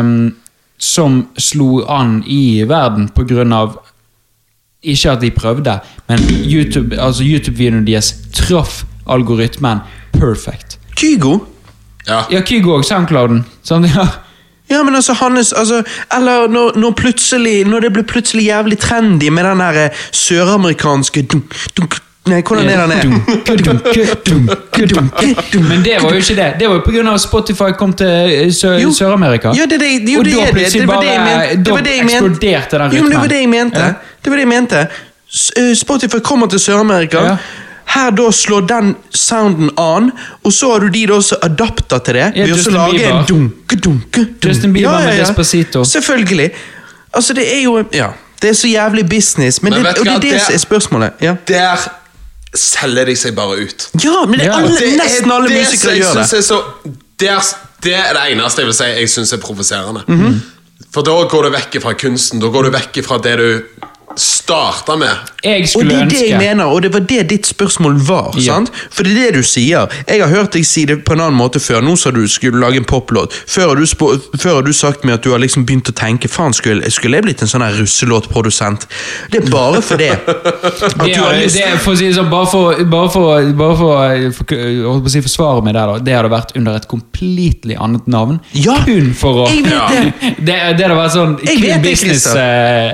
Um, 0.00 0.36
som 0.78 1.28
slo 1.38 1.80
an 1.90 2.20
i 2.26 2.62
verden 2.68 3.08
på 3.14 3.24
grunn 3.26 3.52
av 3.52 3.78
Ikke 4.82 5.10
at 5.10 5.20
de 5.20 5.30
prøvde, 5.34 5.72
men 6.08 6.20
YouTube, 6.46 6.94
altså 7.02 7.24
YouTube-videoen 7.26 7.82
deres 7.86 8.12
traff 8.32 8.84
algoritmen 9.10 9.80
perfect. 10.14 10.67
Kygo? 10.98 11.36
Ja. 12.08 12.22
Ja, 12.32 12.40
Kygo 12.46 12.74
og 12.78 12.84
Soundclouden. 12.88 13.44
Sånn, 13.66 13.86
Ja. 13.94 14.06
Ja, 14.68 14.82
men 14.84 14.92
altså, 14.98 15.14
hans, 15.16 15.54
altså 15.56 15.78
Eller 16.12 16.48
når, 16.52 16.74
når 16.76 16.90
plutselig 16.98 17.62
Når 17.66 17.86
det 17.86 17.90
ble 17.94 18.02
plutselig 18.04 18.42
jævlig 18.50 18.76
trendy 18.82 19.30
med 19.32 19.46
den 19.48 19.62
der 19.64 19.78
eh, 19.86 20.02
søramerikanske 20.12 21.22
Nei, 22.28 22.42
hvordan 22.44 22.68
er 22.68 22.82
den? 22.82 22.92
er? 22.92 23.04
Men 25.68 25.80
det 25.84 25.94
var 26.02 26.10
jo 26.12 26.20
ikke 26.20 26.36
det. 26.36 26.48
Det 26.60 26.68
var 26.68 26.74
jo 26.74 26.82
pga. 26.84 27.14
at 27.14 27.20
Spotify 27.22 27.70
kom 27.78 27.92
til 27.96 28.06
eh, 28.06 28.50
Sø- 28.52 28.76
Sør-Amerika. 28.92 29.54
Ja, 29.56 29.64
det, 29.70 29.80
det, 29.80 30.12
jo, 30.12 30.18
og 30.18 30.24
det 30.28 30.34
da 30.36 30.50
plutselig 30.52 30.82
Det 30.82 30.88
det. 31.00 31.64
Det 31.64 31.72
det 31.86 31.94
eksploderte 32.02 32.78
den 32.82 32.96
Jo, 32.98 33.02
men 33.02 33.10
det 33.12 33.18
var 33.22 33.32
det 33.32 33.40
jeg 33.40 33.48
mente. 33.48 33.86
Det 34.24 34.30
var 34.32 34.36
det 34.36 34.44
jeg 34.44 34.52
mente. 34.52 34.86
Spotify 35.80 36.20
kommer 36.24 36.46
til 36.52 36.60
Sør-Amerika. 36.60 37.24
Ja. 37.24 37.36
Her 37.88 38.10
da 38.10 38.30
slår 38.30 38.66
den 38.68 38.94
sounden 39.16 39.70
an, 39.80 40.10
og 40.44 40.52
så 40.52 40.72
har 40.72 40.80
du 40.84 40.88
de 40.92 41.06
da 41.08 41.20
som 41.24 41.38
adapter 41.42 41.98
til 42.04 42.14
det. 42.18 42.26
Ja, 42.36 42.44
ved 42.50 42.66
å 42.68 42.70
lage 42.74 42.98
Bieber. 42.98 43.18
en 43.20 43.24
dunke, 43.30 43.76
dunke, 43.76 44.24
dunke. 44.24 44.48
Justin 44.48 44.72
Bieber 44.76 44.98
med 45.06 45.18
Despacito. 45.22 45.84
Selvfølgelig. 45.84 46.50
Altså, 47.14 47.32
det 47.34 47.46
er 47.56 47.62
jo 47.62 47.78
Ja, 47.92 48.10
det 48.42 48.50
er 48.50 48.54
så 48.54 48.68
jævlig 48.68 49.08
business, 49.08 49.62
men, 49.62 49.72
Men 49.72 49.84
det, 49.84 49.98
og 49.98 50.04
det 50.04 50.12
er 50.14 50.18
det 50.20 50.32
det- 50.32 50.42
som 50.42 50.54
er 50.54 50.58
spørsmålet. 50.58 51.10
Ja, 51.22 51.34
Der 51.48 51.88
selger 52.54 53.04
de 53.04 53.16
seg 53.16 53.34
bare 53.36 53.56
ut. 53.64 53.88
ja 54.04 54.24
men 54.26 54.38
det, 54.38 54.46
Ja. 54.46 54.56
alle, 54.58 54.68
Det 54.78 54.98
nesten 55.02 55.32
alle 55.32 55.48
musikere 55.48 55.94
gjør 55.96 56.14
det. 56.14 56.32
Er 56.32 56.40
så, 56.42 56.60
det, 57.20 57.28
er, 57.28 57.40
det 57.82 57.94
er 57.94 58.12
det 58.12 58.32
eneste 58.32 58.58
jeg 58.62 58.66
vil 58.66 58.74
si 58.74 58.84
jeg 58.84 59.08
syns 59.08 59.32
er 59.32 59.36
provoserende. 59.36 60.02
Mhm. 60.08 60.42
For 60.92 61.02
da 61.02 61.10
går 61.28 61.42
du 61.42 61.50
vekk 61.50 61.82
fra 61.82 61.92
kunsten. 61.92 62.40
Da 62.40 62.46
går 62.46 62.62
du 62.64 62.70
vekk 62.70 63.04
fra 63.04 63.18
det 63.18 63.38
du 63.38 63.62
starta 64.16 64.96
med. 64.96 65.08
Jeg 65.44 65.68
Og 65.76 65.84
det 65.86 65.94
er 65.94 66.08
det 66.10 66.20
jeg 66.30 66.38
mener, 66.40 66.64
og 66.64 66.82
det 66.82 66.92
var 66.92 67.00
det 67.06 67.28
ditt 67.30 67.46
spørsmål 67.46 67.98
var. 68.08 68.34
Ja. 68.36 68.54
sant? 68.54 68.72
For 68.90 69.06
det 69.06 69.12
er 69.12 69.32
det 69.32 69.42
du 69.42 69.46
sier. 69.46 69.86
Jeg 70.08 70.22
har 70.22 70.28
hørt 70.32 70.52
deg 70.56 70.64
si 70.66 70.84
det 70.88 71.04
på 71.06 71.14
en 71.14 71.20
annen 71.20 71.38
måte 71.38 71.60
før. 71.62 71.80
Nå 71.84 71.94
sa 71.96 72.10
du 72.10 72.24
skulle 72.28 72.58
lage 72.58 72.80
en 72.80 72.86
poplåt. 72.88 73.34
Før 73.46 73.76
før 74.38 74.54
har 74.58 74.62
du 74.66 74.72
sagt 74.72 75.04
meg 75.04 75.18
at 75.18 75.22
du 75.26 75.30
har 75.30 75.38
liksom 75.42 75.66
begynt 75.68 75.88
å 75.90 75.94
tenke 75.94 76.28
faen, 76.28 76.52
skulle, 76.56 76.90
skulle 76.90 77.20
jeg 77.20 77.26
blitt 77.28 77.42
en 77.44 77.50
sånn 77.50 77.62
her 77.62 77.76
russelåtprodusent? 77.78 78.88
Det 79.30 79.44
er 79.44 79.50
bare 79.52 79.82
for 79.84 80.00
det. 80.00 80.10
At 80.18 81.04
det, 81.04 81.14
du 81.14 81.20
har 81.20 81.32
er- 81.34 81.42
lyst 81.42 81.56
det 81.58 81.64
er, 81.66 81.76
for 81.82 81.92
å 81.94 81.98
si 81.98 82.08
det 82.08 82.16
sånn, 82.16 82.30
bare 82.32 82.48
for, 82.50 82.82
bare 82.90 83.10
for, 83.12 83.52
bare 83.58 83.76
for, 83.78 84.26
for, 84.38 84.50
for 84.50 85.08
å 85.08 85.12
si 85.12 85.22
forsvare 85.24 85.62
meg 85.66 85.76
der, 85.76 85.92
da. 85.92 86.02
Det 86.08 86.16
hadde 86.16 86.32
vært 86.32 86.54
under 86.58 86.78
et 86.78 86.88
completely 86.90 87.76
annet 87.78 88.06
navn. 88.10 88.40
Ja, 88.56 88.78
Kun 88.88 89.12
for 89.18 89.44
å 89.44 89.48
jeg 89.52 89.64
vet 89.66 89.94
det. 89.94 90.32
det, 90.48 90.58
det 90.78 90.86
hadde 90.88 90.98
vært 90.98 91.14
sånn 91.14 91.36
Jeg 91.44 91.60
vet 91.62 91.76
det, 91.76 91.80
business 91.84 92.26
Christer. 92.26 92.42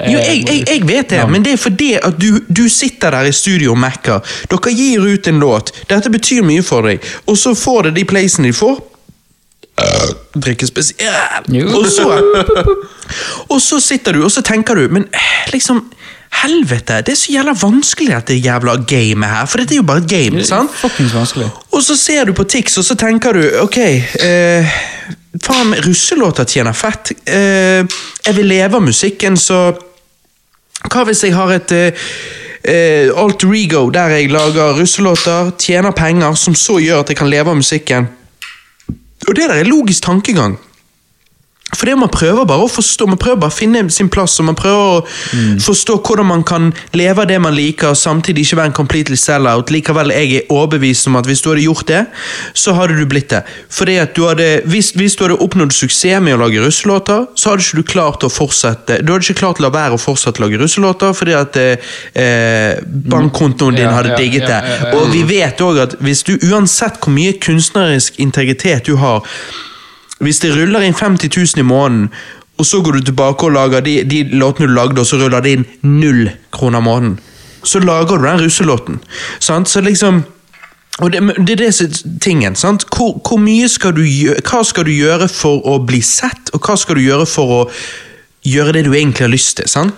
Uh, 0.04 0.12
Jo, 0.12 0.18
jeg, 0.20 0.44
jeg, 0.48 0.64
jeg 0.74 0.86
vet 0.88 1.03
det, 1.10 1.20
ja. 1.22 1.26
men 1.30 1.44
det 1.44 1.52
er 1.54 1.60
fordi 1.60 1.92
at 1.98 2.18
du, 2.20 2.40
du 2.48 2.68
sitter 2.68 3.14
der 3.14 3.28
i 3.30 3.32
studio 3.32 3.74
og 3.74 3.78
macker. 3.78 4.24
Dere 4.50 4.74
gir 4.74 5.04
ut 5.04 5.28
en 5.30 5.40
låt. 5.42 5.72
Dette 5.90 6.12
betyr 6.12 6.44
mye 6.46 6.64
for 6.64 6.88
deg. 6.88 7.04
Og 7.26 7.38
så 7.38 7.54
får 7.58 7.88
det 7.88 7.96
de 8.00 8.04
placene 8.08 8.50
de 8.50 8.56
får. 8.56 8.80
Drikke 10.34 10.66
spesielt. 10.66 11.50
Og 11.74 11.86
så, 11.90 12.08
og 13.48 13.60
så 13.62 13.80
sitter 13.82 14.14
du 14.14 14.24
og 14.24 14.30
så 14.30 14.42
tenker 14.46 14.78
du 14.78 14.86
Men 14.88 15.08
eh, 15.10 15.50
liksom 15.52 15.82
Helvete, 16.34 16.96
det 17.06 17.12
er 17.12 17.18
så 17.18 17.30
jævla 17.32 17.52
vanskelig 17.54 18.10
dette 18.10 18.34
jævla 18.34 18.72
gamet 18.90 19.30
her. 19.30 19.46
For 19.46 19.62
dette 19.62 19.76
er 19.76 19.78
jo 19.78 19.86
bare 19.86 20.02
et 20.02 20.08
game. 20.10 20.42
Sant? 20.44 20.72
Og 21.70 21.82
så 21.86 21.94
ser 21.96 22.26
du 22.26 22.32
på 22.34 22.42
Tix, 22.50 22.74
og 22.80 22.84
så 22.84 22.96
tenker 22.98 23.38
du 23.38 23.44
ok 23.62 23.78
eh, 23.78 24.74
Faen, 25.44 25.74
russelåter 25.86 26.48
tjener 26.50 26.74
fett. 26.74 27.12
Eh, 27.26 27.86
jeg 28.26 28.36
vil 28.36 28.50
leve 28.50 28.80
av 28.80 28.82
musikken, 28.82 29.38
så 29.38 29.68
Hva 30.90 31.04
hvis 31.08 31.24
jeg 31.24 31.34
har 31.34 31.52
et 31.54 31.72
uh, 31.74 33.22
alter 33.24 33.54
ego 33.56 33.88
der 33.92 34.16
jeg 34.18 34.32
lager 34.32 34.76
russelåter, 34.80 35.50
tjener 35.58 35.96
penger, 35.96 36.34
som 36.34 36.54
så 36.54 36.78
gjør 36.82 37.04
at 37.04 37.12
jeg 37.12 37.20
kan 37.20 37.30
leve 37.30 37.50
av 37.50 37.56
musikken? 37.60 38.08
Og 39.28 39.36
det 39.36 39.48
der 39.48 39.60
er 39.62 39.68
logisk 39.68 40.04
tankegang. 40.04 40.58
For 41.72 41.88
det 41.88 41.94
man 41.98 42.10
prøver 42.12 42.44
bare 42.46 42.66
å 42.66 42.70
forstå, 42.70 43.06
man 43.08 43.18
prøver 43.20 43.38
bare 43.40 43.52
å 43.52 43.54
finne 43.54 43.80
sin 43.92 44.10
plass, 44.12 44.36
og 44.38 44.46
man 44.50 44.56
prøver 44.58 44.98
å 44.98 45.54
forstå 45.64 45.96
hvordan 46.04 46.28
man 46.28 46.44
kan 46.46 46.70
leve 46.94 47.24
av 47.24 47.30
det 47.30 47.38
man 47.42 47.56
liker, 47.56 47.94
og 47.94 47.98
samtidig 47.98 48.44
ikke 48.44 48.58
være 48.60 48.70
en 48.70 48.76
completely 48.76 49.18
sell-out. 49.18 49.72
Likevel 49.74 50.12
jeg 50.14 50.42
er 50.42 50.52
overbevist 50.52 51.08
om 51.10 51.18
at 51.18 51.28
hvis 51.28 51.42
du 51.42 51.50
hadde 51.50 51.64
gjort 51.64 51.88
det, 51.88 52.02
så 52.52 52.76
hadde 52.78 52.98
du 52.98 53.04
blitt 53.10 53.32
det. 53.32 53.42
Fordi 53.72 53.96
at 54.02 54.14
du 54.16 54.26
hadde, 54.28 54.48
hvis, 54.70 54.92
hvis 54.98 55.16
du 55.16 55.24
hadde 55.24 55.40
oppnådd 55.40 55.74
suksess 55.74 56.22
med 56.22 56.36
å 56.36 56.42
lage 56.44 56.62
russelåter, 56.62 57.26
så 57.34 57.54
hadde 57.54 57.66
ikke 57.66 57.80
du 57.80 57.90
klart 57.94 58.24
å 58.26 58.30
fortsette 58.30 59.00
Du 59.00 59.14
hadde 59.14 59.24
ikke 59.24 59.40
klart 59.40 59.60
å 59.60 59.64
la 59.64 59.72
være 59.74 59.96
å 59.96 60.00
fortsette 60.00 60.42
å 60.42 60.46
lage 60.46 60.60
russelåter, 60.60 61.14
fordi 61.16 61.36
at 61.38 61.58
eh, 61.60 61.92
eh, 62.12 62.80
bankkontoen 62.84 63.80
din 63.80 63.90
hadde 63.90 64.18
digget 64.20 64.46
det. 64.50 64.62
Og 64.98 65.08
vi 65.14 65.24
vet 65.26 65.64
òg 65.64 65.84
at 65.88 66.00
hvis 66.04 66.26
du 66.28 66.36
uansett 66.50 67.00
hvor 67.00 67.14
mye 67.14 67.38
kunstnerisk 67.40 68.20
integritet 68.22 68.84
du 68.86 68.98
har 69.00 69.24
hvis 70.24 70.40
det 70.42 70.54
ruller 70.56 70.84
inn 70.84 70.96
50 70.96 71.30
000 71.30 71.62
i 71.62 71.68
måneden, 71.68 72.08
og 72.58 72.66
så 72.66 72.80
går 72.82 72.98
du 72.98 73.08
tilbake 73.08 73.46
og 73.46 73.54
lager 73.56 73.82
de, 73.82 73.96
de 74.06 74.22
låtene 74.38 74.70
du 74.70 74.74
lagde, 74.76 75.00
og 75.00 75.06
så 75.06 75.18
ruller 75.18 75.42
det 75.42 75.56
inn 75.56 75.64
null 75.82 76.28
kroner 76.54 76.82
i 76.82 76.86
måneden, 76.86 77.18
så 77.64 77.80
lager 77.82 78.18
du 78.20 78.26
den 78.28 78.44
russelåten. 78.44 79.00
Sant? 79.40 79.68
Så 79.68 79.80
liksom 79.80 80.22
og 81.02 81.10
det, 81.10 81.20
det 81.46 81.56
er 81.58 81.88
det 81.88 82.02
tingen. 82.22 82.54
sant? 82.54 82.84
Hvor, 82.96 83.18
hvor 83.28 83.38
mye 83.42 83.68
skal 83.68 83.96
du 83.96 84.04
gjøre, 84.04 84.42
Hva 84.46 84.62
skal 84.62 84.86
du 84.86 84.92
gjøre 84.94 85.28
for 85.28 85.64
å 85.66 85.80
bli 85.82 85.98
sett, 86.06 86.52
og 86.54 86.62
hva 86.62 86.76
skal 86.78 87.00
du 87.00 87.02
gjøre 87.02 87.26
for 87.26 87.54
å 87.56 87.60
gjøre 88.46 88.76
det 88.76 88.84
du 88.86 88.92
egentlig 88.92 89.26
har 89.26 89.32
lyst 89.32 89.56
til? 89.58 89.68
sant? 89.68 89.94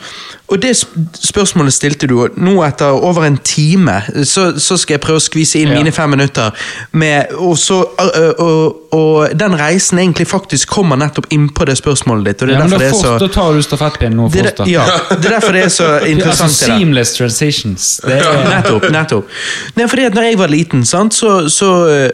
Og 0.48 0.60
det 0.62 0.77
spørsmålet 0.78 1.73
stilte 1.74 2.06
du, 2.06 2.20
og 2.23 2.36
nå 2.39 2.52
etter 2.62 2.86
over 3.02 3.24
en 3.27 3.35
time, 3.43 3.97
så, 4.24 4.52
så 4.62 4.77
skal 4.78 4.94
jeg 4.94 5.01
prøve 5.02 5.18
å 5.18 5.23
skvise 5.24 5.59
inn 5.59 5.73
Ja. 5.73 5.78
mine 5.81 5.90
fem 5.93 6.10
minutter. 6.14 6.52
Med, 6.93 7.32
og, 7.35 7.56
så, 7.59 7.81
og, 7.82 8.39
og, 8.44 8.93
og 8.94 9.35
den 9.35 9.56
reisen 9.59 9.98
egentlig 9.98 10.28
faktisk 10.31 10.68
kommer 10.70 10.97
nettopp 11.02 11.27
innpå 11.35 11.66
det 11.66 11.74
spørsmålet 11.81 12.28
ditt. 12.31 12.43
og 12.43 12.48
det 12.48 12.55
er 12.55 12.59
Ja, 12.60 12.64
men 12.68 12.70
da, 12.70 12.78
det 12.78 12.86
er 12.86 12.94
fort, 12.94 13.02
så... 13.09 13.16
da 13.18 13.28
tar 13.35 13.52
du 13.59 13.62
stafettpinnen 13.66 14.16
nå, 14.23 14.28
Det 14.31 14.44
er, 14.44 14.52
det- 14.60 14.68
ja, 14.70 14.85
det 15.10 15.16
er 15.27 15.35
derfor 15.35 15.52
det 15.59 15.64
er 15.64 15.68
så 15.74 15.85
altså, 15.97 16.06
interessant. 16.14 16.52
det 16.60 16.68
der. 16.68 16.77
seamless 16.78 17.14
transitions. 17.18 17.89
Det 18.06 18.20
er, 18.20 18.48
Nettopp. 18.55 18.86
nettopp. 18.94 19.35
Nei, 19.77 19.89
fordi 19.90 20.05
at 20.12 20.14
når 20.14 20.23
jeg 20.31 20.39
var 20.39 20.55
liten, 20.55 20.86
sant, 20.86 21.14
så, 21.14 21.48
så 21.51 21.73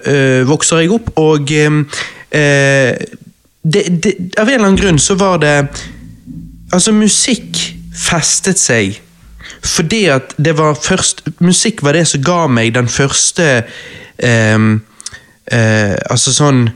øh, 0.08 0.48
vokser 0.48 0.80
jeg 0.86 0.90
opp, 0.96 1.12
og 1.20 1.52
øh, 1.52 1.84
øh, 2.32 2.96
det, 3.62 3.84
det, 4.04 4.14
Av 4.38 4.48
en 4.48 4.54
eller 4.56 4.66
annen 4.72 4.80
grunn 4.80 4.98
så 4.98 5.14
var 5.20 5.36
det 5.44 5.54
Altså, 6.72 6.92
musikk 6.96 7.60
festet 7.92 8.60
seg 8.60 9.00
fordi 9.62 10.06
at 10.10 10.34
det 10.38 10.54
var 10.58 10.78
først 10.78 11.24
Musikk 11.42 11.82
var 11.82 11.96
det 11.98 12.06
som 12.10 12.22
ga 12.24 12.46
meg 12.50 12.72
den 12.74 12.88
første 12.90 13.64
um, 14.22 14.80
uh, 15.52 15.96
Altså 16.10 16.34
sånn 16.34 16.68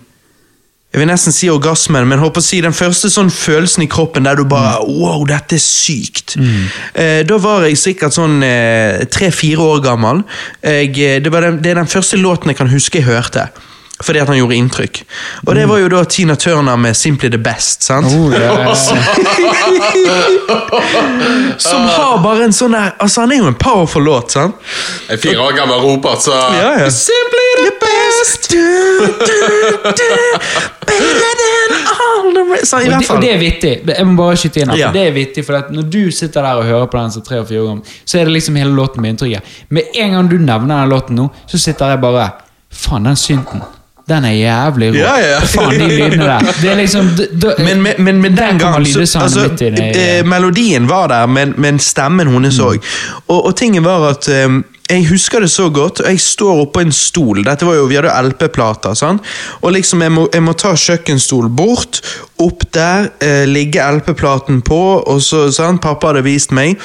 jeg 0.96 1.02
vil 1.02 1.10
nesten 1.10 1.34
si 1.34 1.48
orgasmen, 1.52 2.06
men 2.08 2.22
håper 2.22 2.40
å 2.40 2.44
si 2.46 2.56
den 2.64 2.72
første 2.72 3.10
sånn 3.12 3.28
følelsen 3.28 3.82
i 3.84 3.88
kroppen 3.92 4.24
der 4.24 4.38
du 4.38 4.46
bare 4.48 4.78
Wow, 4.86 5.26
dette 5.28 5.58
er 5.58 5.60
sykt. 5.60 6.38
Eh, 6.96 7.20
da 7.28 7.36
var 7.42 7.66
jeg 7.66 7.76
sikkert 7.76 8.16
sånn 8.16 8.38
eh, 8.46 9.02
tre-fire 9.12 9.60
år 9.60 9.82
gammel. 9.84 10.22
Jeg, 10.64 10.94
det, 11.20 11.32
var 11.34 11.44
den, 11.44 11.58
det 11.60 11.74
er 11.74 11.82
den 11.82 11.90
første 11.92 12.16
låten 12.16 12.48
jeg 12.48 12.56
kan 12.62 12.72
huske 12.72 13.02
jeg 13.02 13.10
hørte. 13.10 13.44
Fordi 14.02 14.18
at 14.20 14.28
han 14.28 14.36
gjorde 14.36 14.54
inntrykk. 14.54 14.98
Og 15.46 15.54
det 15.56 15.68
var 15.68 15.78
jo 15.80 15.88
da 15.88 16.02
Tina 16.04 16.34
Turner 16.34 16.76
med 16.76 16.92
'Simply 16.96 17.28
the 17.32 17.38
Best'. 17.38 17.76
sant? 17.80 18.06
oh, 18.06 18.32
yeah. 18.32 18.76
Som 21.58 21.80
har 21.80 22.18
bare 22.22 22.44
en 22.44 22.52
sånn 22.52 22.72
der 22.76 22.90
Altså, 23.00 23.20
han 23.20 23.32
er 23.32 23.36
jo 23.40 23.46
en 23.48 23.54
powerful 23.54 24.02
låt, 24.04 24.30
sant? 24.36 24.54
En 25.10 25.18
fire 25.18 25.38
år 25.40 25.52
gammel 25.56 25.80
Robert, 25.80 26.22
så 26.22 26.30
Ja, 26.32 26.78
ja. 26.78 26.90
Simply 26.90 27.64
the 27.64 27.70
best! 27.80 28.50
Du, 28.50 29.06
du, 29.06 29.12
du, 29.82 29.88
better 30.86 31.34
than 31.42 31.70
all 32.00 32.34
the 32.34 32.42
rest. 32.52 32.66
Så, 32.70 32.76
I 32.78 32.80
Og 32.88 32.92
det, 33.00 33.10
og 33.10 33.22
det 33.22 33.32
er 33.32 33.38
vittig. 33.38 33.80
Jeg 33.88 34.06
må 34.06 34.16
bare 34.22 34.36
skyte 34.36 34.60
inn 34.60 34.68
her, 34.70 34.76
Ja. 34.78 34.90
Det 34.92 35.06
er 35.06 35.10
vittig, 35.16 35.44
for 35.46 35.54
at 35.58 35.70
Når 35.70 35.82
du 35.92 36.10
sitter 36.10 36.42
der 36.42 36.54
og 36.60 36.64
hører 36.64 36.86
på 36.86 36.96
den 36.98 37.10
som 37.12 37.22
tre 37.22 37.38
og 37.40 37.48
fire 37.48 37.60
år 37.62 37.66
gammel, 37.72 37.84
så 38.04 38.18
er 38.20 38.24
det 38.24 38.32
liksom 38.32 38.54
hele 38.60 38.70
låten 38.76 39.00
med 39.02 39.10
inntrykket. 39.16 39.42
Med 39.68 39.82
en 39.94 40.10
gang 40.12 40.30
du 40.30 40.36
nevner 40.38 40.80
den 40.80 40.88
låten 40.92 41.14
nå, 41.16 41.28
så 41.46 41.58
sitter 41.58 41.88
jeg 41.96 42.00
bare 42.00 42.30
Faen, 42.76 43.04
den 43.04 43.16
synten. 43.16 43.62
Den 44.08 44.24
er 44.24 44.36
jævlig 44.38 44.92
rå. 44.92 44.98
Ja, 45.00 45.14
ja. 45.18 45.38
Faen, 45.50 45.72
de 45.80 45.86
lydene 45.90 46.24
der. 46.28 46.52
Det 46.60 46.70
er 46.70 46.76
liksom 46.78 47.08
Men, 47.58 47.82
men, 47.82 47.94
men, 47.98 48.20
men 48.22 48.36
den 48.36 48.58
gang 48.58 48.86
så, 48.86 49.18
altså, 49.18 49.48
eh, 49.66 50.26
Melodien 50.26 50.88
var 50.88 51.08
der, 51.10 51.26
men, 51.26 51.54
men 51.58 51.78
stemmen 51.82 52.30
hennes 52.30 52.60
òg. 52.62 52.78
Og, 53.26 53.40
og 53.46 53.56
tingen 53.58 53.84
var 53.84 54.06
at 54.12 54.28
eh, 54.30 54.46
jeg 54.86 55.06
husker 55.08 55.42
det 55.42 55.50
så 55.50 55.66
godt, 55.74 56.00
og 56.00 56.10
jeg 56.12 56.20
står 56.22 56.60
oppå 56.62 56.84
en 56.84 56.92
stol. 56.94 57.42
Dette 57.44 57.66
var 57.66 57.74
jo, 57.74 57.86
Vi 57.90 57.96
hadde 57.98 58.14
LP-plater. 58.28 58.94
sant? 58.94 59.22
Og 59.62 59.72
liksom, 59.72 60.02
jeg 60.02 60.12
må, 60.12 60.28
jeg 60.32 60.42
må 60.42 60.52
ta 60.52 60.74
kjøkkenstol 60.76 61.48
bort, 61.48 62.00
opp 62.38 62.62
der, 62.72 63.10
eh, 63.20 63.44
ligge 63.46 63.82
LP-platen 63.82 64.62
på, 64.62 65.02
og 65.06 65.22
så, 65.22 65.50
sant? 65.50 65.82
pappa 65.82 66.12
hadde 66.12 66.22
vist 66.22 66.52
meg. 66.52 66.78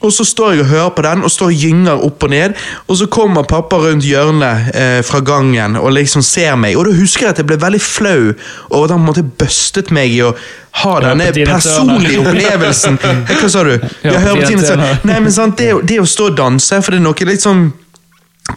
Og 0.00 0.12
så 0.12 0.24
står 0.24 0.52
jeg 0.52 0.60
og 0.60 0.66
hører 0.66 0.92
på 0.96 1.02
den, 1.02 1.24
og 1.24 1.30
står 1.30 1.46
og 1.46 1.64
gynger 1.64 2.04
opp 2.06 2.22
og 2.22 2.30
ned. 2.30 2.54
Og 2.88 2.96
så 2.96 3.06
kommer 3.06 3.42
pappa 3.42 3.76
rundt 3.76 4.04
hjørnet 4.04 4.70
eh, 4.74 5.02
fra 5.04 5.20
gangen 5.20 5.76
og 5.76 5.92
liksom 5.92 6.22
ser 6.22 6.56
meg. 6.56 6.76
Og 6.76 6.86
da 6.86 6.94
husker 6.96 7.26
jeg 7.26 7.34
at 7.34 7.42
jeg 7.42 7.50
ble 7.50 7.60
veldig 7.60 7.80
flau 7.84 8.32
over 8.70 8.84
at 8.84 8.90
han 8.94 9.00
på 9.00 9.02
en 9.02 9.10
måte 9.10 9.26
bustet 9.42 9.90
meg 9.92 10.14
i 10.14 10.22
å 10.24 10.32
ha 10.72 10.94
denne 11.02 11.30
personlige 11.32 12.22
opplevelsen. 12.22 12.98
Eh, 13.30 13.36
Hva 13.40 13.48
sa 13.50 13.62
du? 13.66 13.74
Ja, 14.04 14.18
hører 14.22 14.40
på 14.40 14.62
Tina. 14.62 14.90
Nei, 15.04 15.20
men 15.20 15.32
sant, 15.34 15.58
det, 15.58 15.72
det 15.88 16.00
å 16.00 16.06
stå 16.08 16.30
og 16.30 16.36
danse, 16.38 16.80
for 16.82 16.94
det 16.94 17.00
er 17.02 17.08
noe 17.08 17.26
litt 17.28 17.42
sånn 17.44 17.70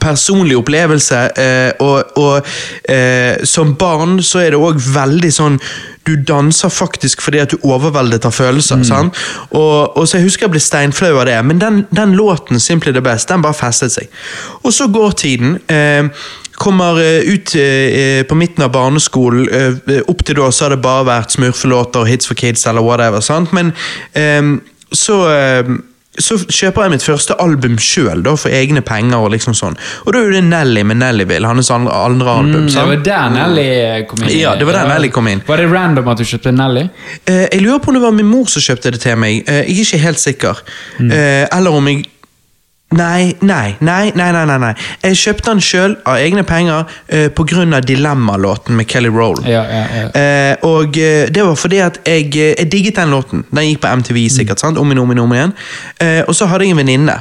personlig 0.02 0.56
opplevelse, 0.58 1.18
eh, 1.38 1.72
og, 1.84 2.16
og 2.18 2.48
eh, 2.90 3.44
som 3.46 3.76
barn 3.78 4.18
så 4.26 4.40
er 4.42 4.56
det 4.56 4.62
òg 4.62 4.80
veldig 4.82 5.30
sånn 5.36 5.60
Du 6.04 6.16
danser 6.28 6.72
faktisk 6.74 7.22
fordi 7.24 7.40
at 7.44 7.54
du 7.54 7.60
er 7.60 7.68
overveldet 7.76 8.26
av 8.28 8.34
følelser. 8.36 8.82
sant? 8.84 9.16
Og, 9.52 9.94
og 9.98 10.08
så 10.08 10.18
Jeg 10.18 10.26
husker 10.26 10.48
jeg 10.48 10.56
ble 10.56 10.60
steinflau 10.64 11.14
av 11.22 11.28
det, 11.30 11.38
men 11.46 11.62
den, 11.62 11.84
den 11.96 12.16
låten 12.18 12.60
Simply 12.60 12.92
the 12.92 13.04
Best, 13.06 13.30
den 13.30 13.44
bare 13.46 13.56
festet 13.56 13.94
seg. 13.94 14.10
Og 14.64 14.74
så 14.74 14.90
går 14.92 15.12
tiden. 15.22 15.60
Eh, 15.72 16.10
Kommer 16.60 17.00
eh, 17.02 17.26
ut 17.34 17.56
eh, 17.56 18.24
på 18.30 18.36
midten 18.38 18.64
av 18.64 18.72
barneskolen. 18.76 19.48
eh, 19.50 20.02
opp 20.08 20.26
til 20.26 20.38
da 20.38 20.52
så 20.54 20.68
har 20.68 20.76
det 20.76 20.84
bare 20.84 21.08
vært 21.08 21.34
smurfelåter 21.38 22.04
og 22.04 22.08
Hits 22.12 22.30
for 22.30 22.38
kids 22.40 22.68
eller 22.70 22.86
whatever. 22.86 23.22
sant? 23.26 23.54
Men 23.54 23.74
eh, 24.14 24.54
så 24.94 25.18
eh, 25.34 25.74
så 26.14 26.38
kjøper 26.38 26.86
jeg 26.86 26.92
mitt 26.94 27.04
første 27.06 27.34
album 27.42 27.78
sjøl, 27.82 28.22
for 28.38 28.54
egne 28.54 28.84
penger. 28.86 29.18
Og 29.18 29.32
liksom 29.34 29.56
sånn. 29.58 29.74
Og 30.06 30.14
da 30.14 30.22
er 30.22 30.36
det 30.36 30.44
Nelly 30.46 30.84
med 30.86 31.00
Nellyville, 31.02 31.50
hans 31.50 31.72
andre, 31.74 31.94
andre 31.94 32.36
album. 32.38 32.68
Mm, 32.68 32.70
det 32.70 32.86
var 32.92 33.04
der 33.08 33.34
Nelly 33.34 33.68
kom 34.12 34.22
inn. 34.22 34.34
Ja, 34.38 34.54
det 34.60 34.68
var 34.70 34.78
der 34.78 34.92
Nelly 34.94 35.10
kom 35.14 35.30
inn. 35.32 35.42
Var 35.48 35.64
det 35.64 35.70
random 35.72 36.12
at 36.14 36.22
du 36.22 36.26
kjøpte 36.30 36.54
Nelly? 36.54 36.86
Eh, 37.26 37.48
jeg 37.48 37.64
lurer 37.66 37.82
på 37.82 37.90
om 37.90 37.98
det 37.98 38.04
var 38.06 38.14
min 38.14 38.30
mor 38.30 38.46
som 38.52 38.62
kjøpte 38.62 38.94
det 38.94 39.02
til 39.02 39.18
meg. 39.18 39.42
Eh, 39.48 39.64
jeg 39.64 39.80
er 39.80 39.86
ikke 39.88 40.04
helt 40.06 40.22
sikker. 40.22 40.62
Eh, 41.02 41.48
eller 41.50 41.80
om 41.82 41.90
jeg 41.90 42.06
Nei, 42.94 43.34
nei, 43.42 43.76
nei, 43.82 44.12
nei, 44.16 44.30
nei, 44.34 44.60
nei. 44.62 44.74
Jeg 45.02 45.20
kjøpte 45.24 45.50
den 45.50 45.64
sjøl 45.64 45.98
av 46.06 46.22
egne 46.22 46.46
penger 46.48 46.86
uh, 46.86 47.28
pga. 47.34 47.82
Dilemma-låten 47.84 48.78
med 48.78 48.90
Kelly 48.90 49.10
Roll. 49.14 49.40
Ja, 49.50 49.64
ja, 49.66 49.84
ja. 49.98 50.06
Uh, 50.14 50.70
og 50.70 50.98
uh, 50.98 51.26
det 51.34 51.46
var 51.46 51.58
fordi 51.60 51.82
at 51.86 52.00
jeg, 52.06 52.30
uh, 52.36 52.52
jeg 52.54 52.72
digget 52.72 53.02
den 53.02 53.14
låten. 53.14 53.46
Den 53.52 53.70
gikk 53.70 53.84
på 53.84 53.94
MTV 54.04 54.24
sikkert, 54.30 54.62
sant? 54.62 54.78
om 54.78 54.92
igjen, 54.92 55.04
om 55.04 55.12
igjen, 55.12 55.24
om 55.24 55.34
igjen. 55.34 55.54
Eh, 56.00 56.22
og 56.28 56.36
så 56.36 56.50
hadde 56.50 56.68
jeg 56.68 56.76
en 56.76 56.82
venninne, 56.82 57.20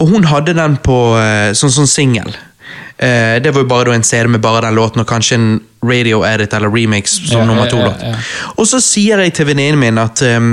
og 0.00 0.14
hun 0.14 0.26
hadde 0.30 0.56
den 0.56 0.78
på 0.84 0.98
eh, 1.20 1.52
sånn, 1.58 1.74
sånn 1.74 1.90
singel. 1.90 2.32
Eh, 3.02 3.38
det 3.42 3.52
var 3.52 3.64
jo 3.64 3.70
bare 3.70 3.94
en 3.96 4.06
CD 4.06 4.30
med 4.30 4.42
bare 4.44 4.66
den 4.66 4.78
låten 4.78 5.02
og 5.02 5.08
kanskje 5.10 5.38
en 5.38 5.48
radio 5.82 6.22
edit 6.26 6.52
eller 6.54 6.70
remix 6.70 7.16
som 7.26 7.46
nummer 7.48 7.70
to-låt. 7.70 8.04
Og 8.56 8.68
så 8.68 8.78
sier 8.82 9.22
jeg 9.24 9.34
til 9.34 9.48
venninnen 9.48 9.80
min 9.80 9.98
at 9.98 10.22
um, 10.22 10.52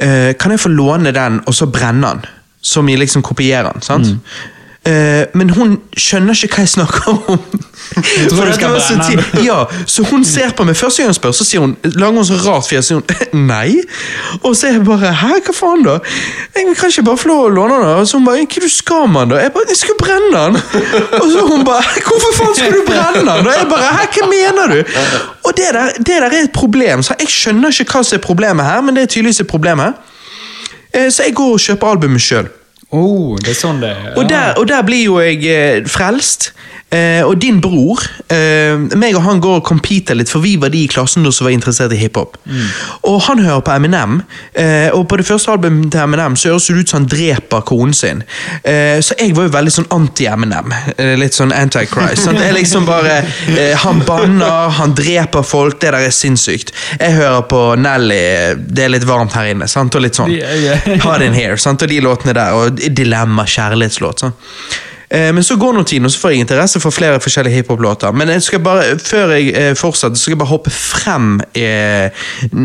eh, 0.00 0.32
kan 0.40 0.54
jeg 0.54 0.62
få 0.62 0.72
låne 0.72 1.12
den 1.12 1.42
og 1.44 1.56
så 1.56 1.68
brenne 1.68 2.14
den? 2.14 2.38
Som 2.62 2.88
i 2.88 2.96
liksom 2.96 3.22
kopierer 3.26 3.72
den. 3.72 3.82
sant? 3.82 4.06
Mm. 4.06 4.20
Uh, 4.82 5.28
men 5.38 5.50
hun 5.54 5.76
skjønner 5.94 6.34
ikke 6.34 6.56
hva 6.56 6.62
jeg 6.64 6.70
snakker 6.72 7.04
om. 7.12 7.36
tror 7.94 8.32
For 8.34 8.48
du 8.48 8.54
skal 8.56 8.72
det 8.72 8.72
var 8.72 8.80
så 8.82 8.96
den. 8.98 9.44
ja, 9.46 9.58
Så 9.86 10.02
hun 10.08 10.24
ser 10.26 10.50
på 10.58 10.64
meg 10.66 10.74
første 10.74 11.04
gang 11.04 11.12
jeg 11.12 11.18
spør, 11.20 11.34
så 11.38 11.46
sier 11.46 11.62
hun, 11.62 11.76
lager 11.84 12.16
hun 12.18 12.26
så 12.26 12.38
rart 12.42 12.66
fjes. 12.66 12.88
sier 12.88 12.98
hun, 12.98 13.44
Nei. 13.52 13.76
Og 14.42 14.56
så 14.58 14.66
er 14.66 14.80
jeg 14.80 14.84
bare 14.88 15.12
Hæ, 15.20 15.36
hva 15.46 15.54
faen, 15.54 15.84
da? 15.86 15.94
Jeg 16.56 16.74
kan 16.80 16.90
ikke 16.90 17.04
bare 17.12 17.22
få 17.22 17.30
lov 17.30 17.44
å 17.44 17.52
låne 17.60 17.78
den? 17.78 17.92
Og 18.02 18.08
så 18.10 18.18
hun 18.18 18.26
bare 18.26 18.42
Hva 18.42 18.64
du 18.64 18.68
skal 18.74 19.06
man, 19.14 19.30
da? 19.30 19.38
Jeg 19.44 19.54
bare 19.54 19.70
Jeg 19.70 19.80
skal 19.84 19.98
brenne 20.02 20.30
den! 20.34 20.58
Og 21.22 21.26
så 21.30 21.46
hun 21.46 21.64
bare 21.68 22.02
Hvorfor 22.08 22.36
faen 22.40 22.54
skal 22.58 22.74
du 22.74 22.82
brenne 22.88 23.22
den? 23.22 23.46
Og 23.46 23.54
jeg 23.54 23.68
bare 23.70 23.92
Hæ, 24.00 24.06
hva 24.18 24.30
mener 24.34 24.74
du? 24.74 24.96
Og 25.46 25.54
det 25.60 25.68
der, 25.78 25.98
det 25.98 26.16
der 26.26 26.26
er 26.26 26.40
et 26.42 26.52
problem. 26.58 27.06
Så 27.06 27.14
jeg 27.22 27.30
skjønner 27.30 27.70
ikke 27.70 28.00
hva 28.00 28.02
som 28.06 28.18
er 28.18 28.26
problemet 28.26 28.66
her, 28.66 28.82
men 28.82 28.98
det 28.98 29.06
er 29.06 29.14
tydeligvis 29.14 29.44
et 29.46 29.50
problem 29.50 29.78
her. 29.82 29.94
Eh, 30.94 31.08
Så 31.10 31.22
jeg 31.26 31.34
går 31.34 31.52
og 31.56 31.60
kjøper 31.60 31.86
albumet 31.94 32.20
sjøl. 32.24 32.48
Oh, 32.92 33.38
det 33.40 33.54
er 33.54 33.56
sånn 33.56 33.80
det 33.80 33.88
er. 33.90 34.10
Og 34.20 34.28
der, 34.28 34.52
og 34.60 34.66
der 34.68 34.82
blir 34.84 35.04
jo 35.06 35.18
jeg 35.22 35.44
eh, 35.48 35.84
frelst. 35.88 36.50
Eh, 36.92 37.22
og 37.24 37.38
din 37.40 37.60
bror 37.64 38.02
eh, 38.28 38.76
meg 39.00 39.16
og 39.16 39.24
han 39.24 39.40
går 39.40 39.60
og 39.60 39.66
competer 39.66 40.16
litt, 40.18 40.28
for 40.28 40.44
vi 40.44 40.56
var 40.60 40.72
de 40.74 40.82
i 40.84 40.90
klassen 40.90 41.24
som 41.32 41.46
var 41.46 41.54
interessert 41.54 41.94
i 41.94 42.00
hiphop. 42.00 42.36
Og 43.08 43.20
han 43.28 43.40
hører 43.40 43.62
på 43.64 43.72
Eminem, 43.72 44.20
eh, 44.52 44.90
og 44.92 45.06
på 45.08 45.16
det 45.20 45.26
første 45.28 45.52
albumet 45.54 45.90
til 45.92 46.02
Eminem 46.04 46.36
så 46.36 46.52
høres 46.52 46.68
det 46.68 46.82
ut 46.82 46.92
som 46.92 47.00
han 47.00 47.08
dreper 47.12 47.64
konen 47.68 47.96
sin. 47.96 48.22
Eh, 48.64 49.00
så 49.00 49.16
jeg 49.18 49.32
var 49.36 49.48
jo 49.48 49.54
veldig 49.56 49.74
sånn 49.78 49.88
anti-Eminem. 49.96 50.74
Eh, 50.96 51.14
litt 51.20 51.36
sånn 51.36 51.54
anti-Christ. 51.56 52.26
sant? 52.26 52.40
Det 52.42 52.50
er 52.50 52.56
liksom 52.56 52.86
bare 52.88 53.18
eh, 53.22 53.72
Han 53.82 54.02
banner, 54.06 54.70
han 54.78 54.94
dreper 54.98 55.46
folk, 55.46 55.80
det 55.80 55.92
der 55.94 56.08
er 56.08 56.14
sinnssykt. 56.14 56.74
Jeg 56.98 57.16
hører 57.16 57.42
på 57.48 57.64
Nelly, 57.80 58.22
det 58.68 58.86
er 58.86 58.92
litt 58.92 59.08
varmt 59.08 59.34
her 59.38 59.52
inne, 59.54 59.68
sant? 59.70 59.96
og 59.96 60.04
litt 60.04 60.18
sånn. 60.18 60.32
Hard 61.06 61.24
in 61.24 61.36
here, 61.36 61.56
sant? 61.60 61.82
og 61.82 61.88
de 61.90 62.00
låtene 62.04 62.36
der, 62.36 62.56
og 62.56 62.80
Dilemma, 62.92 63.48
kjærlighetslåt. 63.48 64.26
sånn. 64.26 64.36
Eh, 65.12 65.32
Men 65.34 65.44
så 65.44 65.56
går 65.56 65.72
nå 65.76 65.82
tiden, 65.84 66.04
og 66.08 66.12
så 66.14 66.20
får 66.22 66.30
jeg 66.30 66.44
interesse 66.46 66.80
for 66.80 66.90
flere 66.94 67.20
forskjellige 67.20 67.54
hiphop-låter. 67.60 68.12
Men 68.16 68.28
jeg 68.28 68.42
skal 68.42 68.60
bare, 68.64 68.98
før 68.98 69.34
jeg 69.36 69.52
eh, 69.54 69.74
fortsetter, 69.76 70.16
så 70.16 70.22
skal 70.22 70.32
jeg 70.36 70.38
bare 70.38 70.48
hoppe 70.52 70.70
frem 70.70 71.40
eh, 71.54 72.08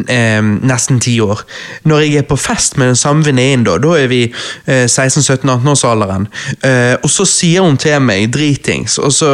eh, 0.08 0.42
nesten 0.72 1.00
ti 1.04 1.20
år. 1.20 1.44
Når 1.84 2.06
jeg 2.06 2.22
er 2.22 2.28
på 2.30 2.38
fest 2.40 2.78
med 2.78 2.88
den 2.88 2.96
samme 2.96 3.26
venninnen, 3.26 3.66
da, 3.68 3.78
da 3.84 3.96
er 4.00 4.08
vi 4.12 4.22
eh, 4.66 4.86
16-17-18-årsalderen, 4.88 6.28
eh, 6.64 6.96
og 7.04 7.10
så 7.12 7.26
sier 7.28 7.66
hun 7.68 7.78
til 7.78 8.00
meg 8.02 8.30
dritings, 8.34 8.98
og 8.98 9.12
så 9.12 9.28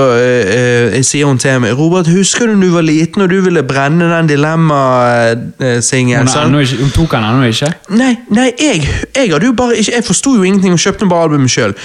sier 1.04 1.28
hun 1.28 1.38
til 1.42 1.60
meg 1.62 1.78
Robert, 1.78 2.08
husker 2.12 2.48
du 2.48 2.56
du 2.64 2.70
var 2.74 2.86
liten 2.86 3.22
og 3.22 3.30
du 3.30 3.42
ville 3.44 3.64
brenne 3.68 4.08
den 4.10 4.30
Dilemma-singelen? 4.30 6.28
Hun, 6.28 6.56
hun 6.56 6.92
tok 6.96 7.12
den 7.12 7.28
ennå 7.28 7.50
ikke? 7.52 7.72
Nei, 7.94 8.14
nei 8.34 8.50
jeg, 8.60 8.84
jeg 9.16 9.32
hadde 9.32 9.46
jo 9.50 9.54
bare 9.58 9.78
ikke 9.78 9.92
Jeg 9.98 10.06
forsto 10.08 10.36
jo 10.38 10.44
ingenting 10.48 10.74
og 10.74 10.80
kjøpte 10.80 11.10
bare 11.10 11.28
albumet 11.28 11.52
sjøl. 11.52 11.76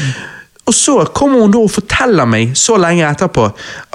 Og 0.68 0.74
så 0.76 0.94
kommer 1.16 1.40
hun 1.40 1.52
da 1.54 1.62
og 1.64 1.70
forteller 1.72 2.28
meg 2.28 2.52
så 2.58 2.76
lenge 2.80 3.06
etterpå 3.08 3.46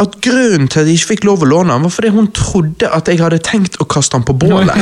at 0.02 0.16
grunnen 0.26 0.70
til 0.72 0.82
at 0.82 0.90
jeg 0.90 0.98
ikke 0.98 1.12
fikk 1.12 1.28
lov 1.30 1.46
å 1.46 1.50
låne 1.52 1.76
den, 1.76 1.86
var 1.86 1.94
fordi 1.94 2.14
hun 2.16 2.30
trodde 2.34 2.90
at 2.90 3.12
jeg 3.12 3.22
hadde 3.22 3.42
tenkt 3.46 3.78
å 3.84 3.86
kaste 3.90 4.18
den 4.18 4.26
på 4.26 4.34
bålet. 4.42 4.74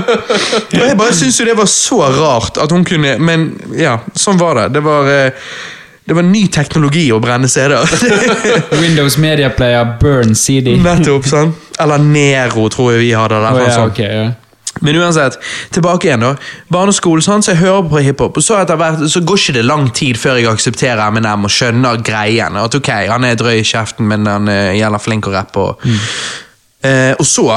og 0.74 0.80
jeg 0.82 0.98
bare 0.98 1.14
syns 1.14 1.38
jo 1.38 1.46
det 1.46 1.54
var 1.60 1.70
så 1.70 2.00
rart 2.18 2.58
at 2.60 2.74
hun 2.74 2.82
kunne 2.86 3.16
Men 3.22 3.46
ja, 3.78 3.98
sånn 4.18 4.40
var 4.40 4.58
det. 4.58 4.66
Det 4.74 4.82
var, 4.82 5.06
eh, 5.10 5.46
det 6.04 6.16
var 6.18 6.26
ny 6.26 6.44
teknologi 6.50 7.06
å 7.14 7.20
brenne 7.22 7.48
CD-er. 7.50 7.86
Windows 8.82 9.18
Media 9.22 9.52
Player 9.54 9.96
Burn 10.02 10.34
CD. 10.34 10.74
Nettopp, 10.82 11.30
sant? 11.30 11.66
Eller 11.80 12.02
Nero, 12.02 12.66
tror 12.72 12.96
jeg 12.96 13.06
vi 13.06 13.12
hadde. 13.14 13.38
Der, 13.38 13.54
Å, 13.54 13.66
ja, 13.68 13.74
sånn. 13.78 13.92
ok, 13.94 14.00
ja. 14.02 14.30
Men 14.80 14.98
uansett, 15.00 15.38
tilbake 15.74 16.08
igjen 16.08 16.24
da. 16.24 16.34
Barneskolen, 16.72 17.24
sånn, 17.24 17.44
så 17.44 17.54
jeg 17.54 17.62
hører 17.64 17.88
på 17.90 18.04
hiphop. 18.04 18.38
Og 18.40 18.44
så 18.44 18.60
etter 18.60 18.78
hvert 18.80 19.02
så 19.12 19.22
går 19.24 19.42
ikke 19.42 19.56
det 19.58 19.66
lang 19.66 19.90
tid 19.96 20.20
før 20.20 20.40
jeg 20.40 20.50
aksepterer 20.50 21.02
Eminem 21.06 21.48
og 21.48 21.52
skjønner 21.52 22.00
greien. 22.04 22.56
At 22.60 22.76
ok, 22.78 22.90
han 23.10 23.26
er 23.28 23.36
drøy 23.40 23.60
i 23.60 23.66
kjeften, 23.66 24.08
men 24.10 24.28
han 24.30 24.48
er 24.52 24.72
jævla 24.78 25.02
flink 25.02 25.28
å 25.28 25.34
rappe. 25.34 25.66
Og, 25.66 25.92
eh, 26.86 27.12
og 27.18 27.26
så 27.28 27.48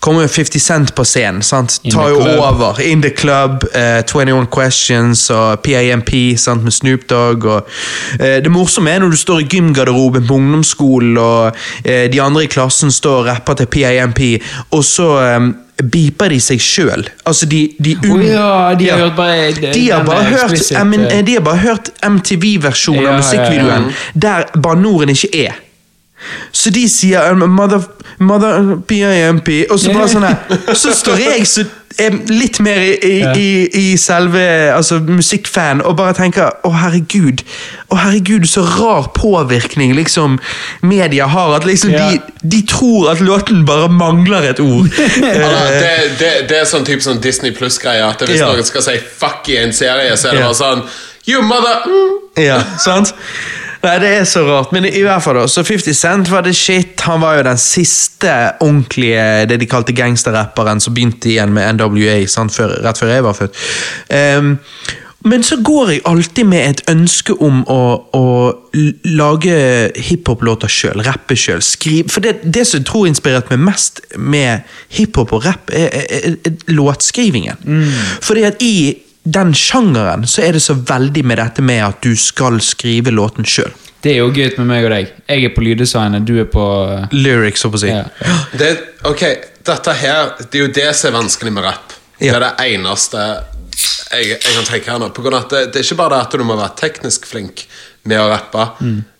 kommer 0.00 0.28
50 0.28 0.60
Cent 0.60 0.94
på 0.94 1.04
scenen. 1.04 1.42
sant? 1.42 1.80
In 1.82 1.92
Tar 1.92 2.08
jo 2.08 2.20
over. 2.38 2.80
In 2.80 3.02
the 3.02 3.10
Club, 3.10 3.64
uh, 3.74 4.04
21 4.06 4.46
Questions 4.54 5.30
og 5.30 5.62
PAMP 5.62 6.10
sant, 6.38 6.64
med 6.64 6.72
Snoop 6.72 7.08
Dogg. 7.10 7.44
Og, 7.44 7.70
uh, 8.20 8.26
det 8.42 8.50
morsomme 8.50 8.90
er 8.90 9.02
når 9.02 9.14
du 9.14 9.16
står 9.16 9.40
i 9.40 9.48
gymgarderoben 9.50 10.26
på 10.26 10.34
ungdomsskolen, 10.34 11.18
og 11.18 11.46
uh, 11.86 12.04
de 12.12 12.22
andre 12.22 12.44
i 12.44 12.52
klassen 12.52 12.92
står 12.94 13.22
og 13.22 13.32
rapper 13.32 13.62
til 13.62 13.66
PAMP, 13.66 14.20
og 14.70 14.84
så 14.84 15.08
um, 15.36 15.54
beeper 15.78 16.32
de 16.34 16.40
seg 16.42 16.62
sjøl. 16.62 17.06
Altså, 17.28 17.46
de, 17.50 17.60
de 17.78 17.94
oh, 18.10 18.22
ja, 18.24 18.74
de 18.78 18.88
har 18.90 19.04
hørt 19.04 19.16
bare 19.18 19.52
de 19.54 19.84
har 19.90 20.04
bare 20.06 20.26
hørt, 20.32 20.56
eh, 20.58 20.80
eh. 20.80 21.06
eh, 21.18 21.24
de 21.26 21.38
har 21.38 21.44
bare 21.46 21.62
hørt 21.62 21.92
MTV-versjonen 22.02 23.02
Ja, 23.02 23.12
av 23.12 23.14
ja, 23.14 23.22
musikkvideoen, 23.22 23.88
der 24.14 24.48
banneordene 24.58 25.14
ikke 25.14 25.46
er. 25.46 25.64
Så 26.52 26.70
de 26.74 26.88
sier 26.90 27.32
um, 27.32 27.44
mother, 27.50 27.82
mother 28.18 28.76
PIMP, 28.88 29.48
og 29.70 29.78
så 29.80 29.92
bare 29.94 30.08
sånn 30.10 30.26
her 30.26 30.58
Så 30.80 30.94
står 30.96 31.20
jeg 31.22 31.46
så 31.46 31.64
er 31.98 32.14
litt 32.30 32.60
mer 32.62 32.78
i, 32.78 32.92
i, 33.02 33.14
i, 33.40 33.46
i 33.74 33.96
selve 33.98 34.42
altså, 34.70 35.00
musikkfan 35.02 35.80
og 35.82 35.96
bare 35.98 36.14
tenker 36.14 36.52
å 36.66 36.70
herregud, 36.76 37.42
å 37.90 37.98
herregud, 37.98 38.46
så 38.46 38.62
rar 38.66 39.08
påvirkning 39.16 39.96
liksom 39.96 40.36
media 40.86 41.26
har. 41.26 41.56
At 41.56 41.66
liksom 41.66 41.90
Ja. 41.90 42.10
de, 42.10 42.20
de 42.42 42.60
tror 42.68 43.10
at 43.10 43.22
låten 43.24 43.64
bare 43.66 43.88
mangler 43.90 44.50
et 44.52 44.60
ord. 44.62 44.92
Eh, 45.28 45.74
det, 45.80 45.96
det, 46.20 46.30
det 46.50 46.56
er 46.60 46.66
sånn 46.68 46.84
type 46.86 47.02
sånn 47.04 47.20
Disney 47.22 47.52
Pluss-greie. 47.56 48.04
At 48.04 48.22
Hvis 48.22 48.40
Ja. 48.40 48.52
noen 48.52 48.64
skal 48.64 48.82
si 48.84 48.96
'fuck' 48.98 49.48
i 49.48 49.56
en 49.62 49.72
serie, 49.72 50.16
så 50.16 50.28
er 50.28 50.38
det 50.38 50.44
bare 50.44 50.54
sånn 50.54 50.82
You 51.28 51.42
mother 51.42 51.82
mm. 51.86 52.42
Ja, 52.44 52.62
sant? 52.78 53.14
Nei, 53.82 53.94
det 54.02 54.10
er 54.10 54.24
så 54.26 54.42
rart. 54.46 54.72
Men 54.74 54.88
i, 54.88 55.02
hvert 55.06 55.22
fall 55.22 55.38
da, 55.38 55.46
så 55.50 55.62
50 55.66 55.94
Cent 55.94 56.30
var 56.32 56.46
det 56.46 56.56
shit. 56.58 56.98
Han 57.06 57.22
var 57.22 57.38
jo 57.38 57.46
den 57.46 57.60
siste 57.62 58.34
ordentlige, 58.64 59.46
det 59.50 59.60
de 59.62 59.68
kalte 59.70 59.94
gangsterrapperen 59.96 60.82
som 60.82 60.96
begynte 60.96 61.30
igjen 61.30 61.54
med 61.54 61.78
NWA 61.78 62.20
før, 62.50 62.80
rett 62.84 62.98
før 62.98 63.14
jeg 63.14 63.26
var 63.26 63.38
født. 63.38 63.60
Um, 64.10 64.56
men 65.28 65.42
så 65.42 65.58
går 65.62 65.90
jeg 65.90 66.02
alltid 66.06 66.46
med 66.46 66.62
et 66.62 66.82
ønske 66.90 67.34
om 67.42 67.64
å, 67.70 67.80
å 68.14 68.26
lage 69.18 69.56
hiphop-låter 70.08 70.70
sjøl, 70.70 71.02
rappe 71.06 71.36
sjøl. 71.36 71.62
For 72.08 72.22
det, 72.24 72.38
det 72.46 72.62
som 72.68 72.78
jeg 72.78 72.86
tror 72.88 73.08
inspirerte 73.10 73.56
meg 73.56 73.66
mest 73.72 74.00
med 74.14 74.62
hiphop 74.94 75.34
og 75.34 75.44
rapp, 75.48 75.74
er, 75.74 75.90
er, 75.90 76.06
er, 76.20 76.38
er 76.46 76.72
låtskrivingen. 76.74 77.58
Fordi 78.22 78.46
at 78.46 78.62
i 78.62 78.74
den 79.34 79.52
sjangeren 79.56 80.24
så 80.28 80.42
er 80.46 80.56
det 80.56 80.62
så 80.64 80.74
veldig 80.78 81.24
med 81.26 81.40
dette 81.40 81.64
med 81.64 81.82
at 81.84 82.00
du 82.04 82.14
skal 82.16 82.60
skrive 82.64 83.12
låten 83.14 83.46
sjøl. 83.48 83.72
Det 84.02 84.12
er 84.14 84.20
jo 84.20 84.30
gøy 84.30 84.52
med 84.60 84.68
meg 84.70 84.86
og 84.86 84.92
deg. 84.94 85.12
Jeg 85.26 85.44
er 85.48 85.54
på 85.56 85.64
lyddesignet, 85.66 86.26
du 86.28 86.36
er 86.38 86.46
på 86.50 86.64
uh, 86.86 87.06
Lyrics, 87.10 87.64
så 87.64 87.70
å 87.72 87.80
si. 87.82 87.90
ja. 87.90 88.04
Det, 88.54 88.70
ok, 89.10 89.24
dette 89.66 89.94
her 89.98 90.30
Det 90.44 90.60
er 90.60 90.62
jo 90.68 90.72
det 90.76 90.88
som 90.96 91.10
er 91.10 91.16
vanskelig 91.18 91.52
med 91.56 91.66
rapp. 91.66 91.96
Det 92.18 92.30
er 92.30 92.44
det 92.46 92.52
eneste 92.70 93.24
jeg, 94.08 94.38
jeg 94.38 94.54
kan 94.54 94.66
tenke 94.70 94.90
her 94.90 95.02
nå. 95.02 95.10
På 95.14 95.22
grunn 95.26 95.36
av 95.38 95.44
at 95.46 95.52
det, 95.54 95.62
det 95.74 95.82
er 95.82 95.86
ikke 95.86 95.98
bare 96.00 96.14
det 96.16 96.24
at 96.28 96.38
du 96.40 96.46
må 96.46 96.56
være 96.58 96.76
teknisk 96.78 97.26
flink 97.30 97.66
med 98.08 98.22
å 98.22 98.28
rappe, 98.30 98.64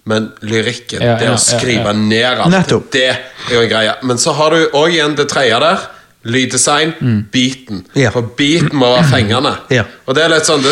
men 0.08 0.30
lyrikken, 0.40 1.02
Mm. 1.02 1.06
Ja, 1.10 1.18
det 1.20 1.26
ja, 1.28 1.34
å 1.36 1.42
skrive 1.42 1.90
ja, 1.90 1.92
ja. 1.92 1.98
ned 2.00 2.40
alt, 2.46 2.52
Nettopp. 2.54 2.86
det 2.94 3.04
er 3.10 3.52
jo 3.52 3.60
en 3.60 3.68
greie. 3.70 3.92
Men 4.08 4.18
så 4.22 4.32
har 4.38 4.54
du 4.54 4.70
òg 4.78 4.94
igjen 4.94 5.18
det 5.18 5.26
tredje 5.30 5.58
der. 5.60 5.84
Lyddesign, 6.22 6.94
beaten. 7.32 7.84
Mm. 7.84 8.00
Ja. 8.00 8.10
For 8.10 8.26
beaten 8.36 8.74
må 8.76 8.90
være 8.96 9.10
fengende. 9.12 9.54
Ja. 9.78 9.84
Og 10.08 10.16
det 10.16 10.24
er 10.24 10.32
litt 10.32 10.48
sånn 10.48 10.64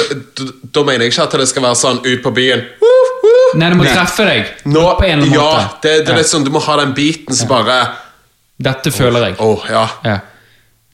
Da 0.72 0.82
mener 0.86 1.04
jeg 1.04 1.12
ikke 1.12 1.26
at 1.26 1.34
det 1.38 1.46
skal 1.50 1.64
være 1.66 1.78
sånn 1.78 2.00
ut 2.02 2.22
på 2.24 2.32
byen. 2.34 2.64
Nei, 3.56 3.68
det 3.70 3.76
må 3.78 3.84
treffe 3.86 4.26
deg. 4.26 4.48
Nå, 4.66 4.82
på 4.98 5.06
en 5.06 5.20
eller 5.20 5.28
annen 5.28 5.36
ja, 5.36 5.50
måte. 5.68 5.82
det, 5.86 6.00
det 6.06 6.14
er 6.14 6.18
litt 6.20 6.30
sånn 6.30 6.44
Du 6.44 6.50
må 6.54 6.62
ha 6.64 6.78
den 6.80 6.94
beaten 6.96 7.36
som 7.36 7.50
bare 7.50 7.76
Dette 8.56 8.90
føler 8.94 9.28
jeg. 9.28 9.36
Åh, 9.44 9.68
ja. 9.70 9.84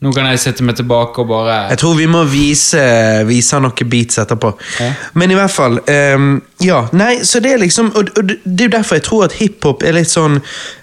Ja. 0.02 0.08
Nå 0.08 0.12
kan 0.16 0.26
jeg 0.26 0.40
sette 0.42 0.64
meg 0.66 0.74
tilbake 0.74 1.22
og 1.22 1.28
bare 1.30 1.56
Jeg 1.70 1.78
tror 1.78 1.94
vi 1.94 2.06
må 2.10 2.24
vise, 2.26 2.80
vise 3.28 3.58
noen 3.62 3.88
beats 3.92 4.18
etterpå. 4.18 4.50
Ja. 4.80 4.88
Men 5.14 5.30
i 5.30 5.36
hvert 5.38 5.52
fall 5.54 5.78
um, 5.78 6.40
Ja, 6.60 6.88
nei, 6.92 7.20
så 7.24 7.38
det 7.44 7.52
er 7.54 7.60
liksom 7.62 7.92
Og, 7.94 8.10
og 8.18 8.24
det 8.32 8.64
er 8.64 8.66
jo 8.66 8.72
derfor 8.76 8.98
jeg 8.98 9.04
tror 9.06 9.24
at 9.28 9.36
hiphop 9.38 9.84
er 9.86 9.94
litt 9.94 10.10
sånn 10.10 10.40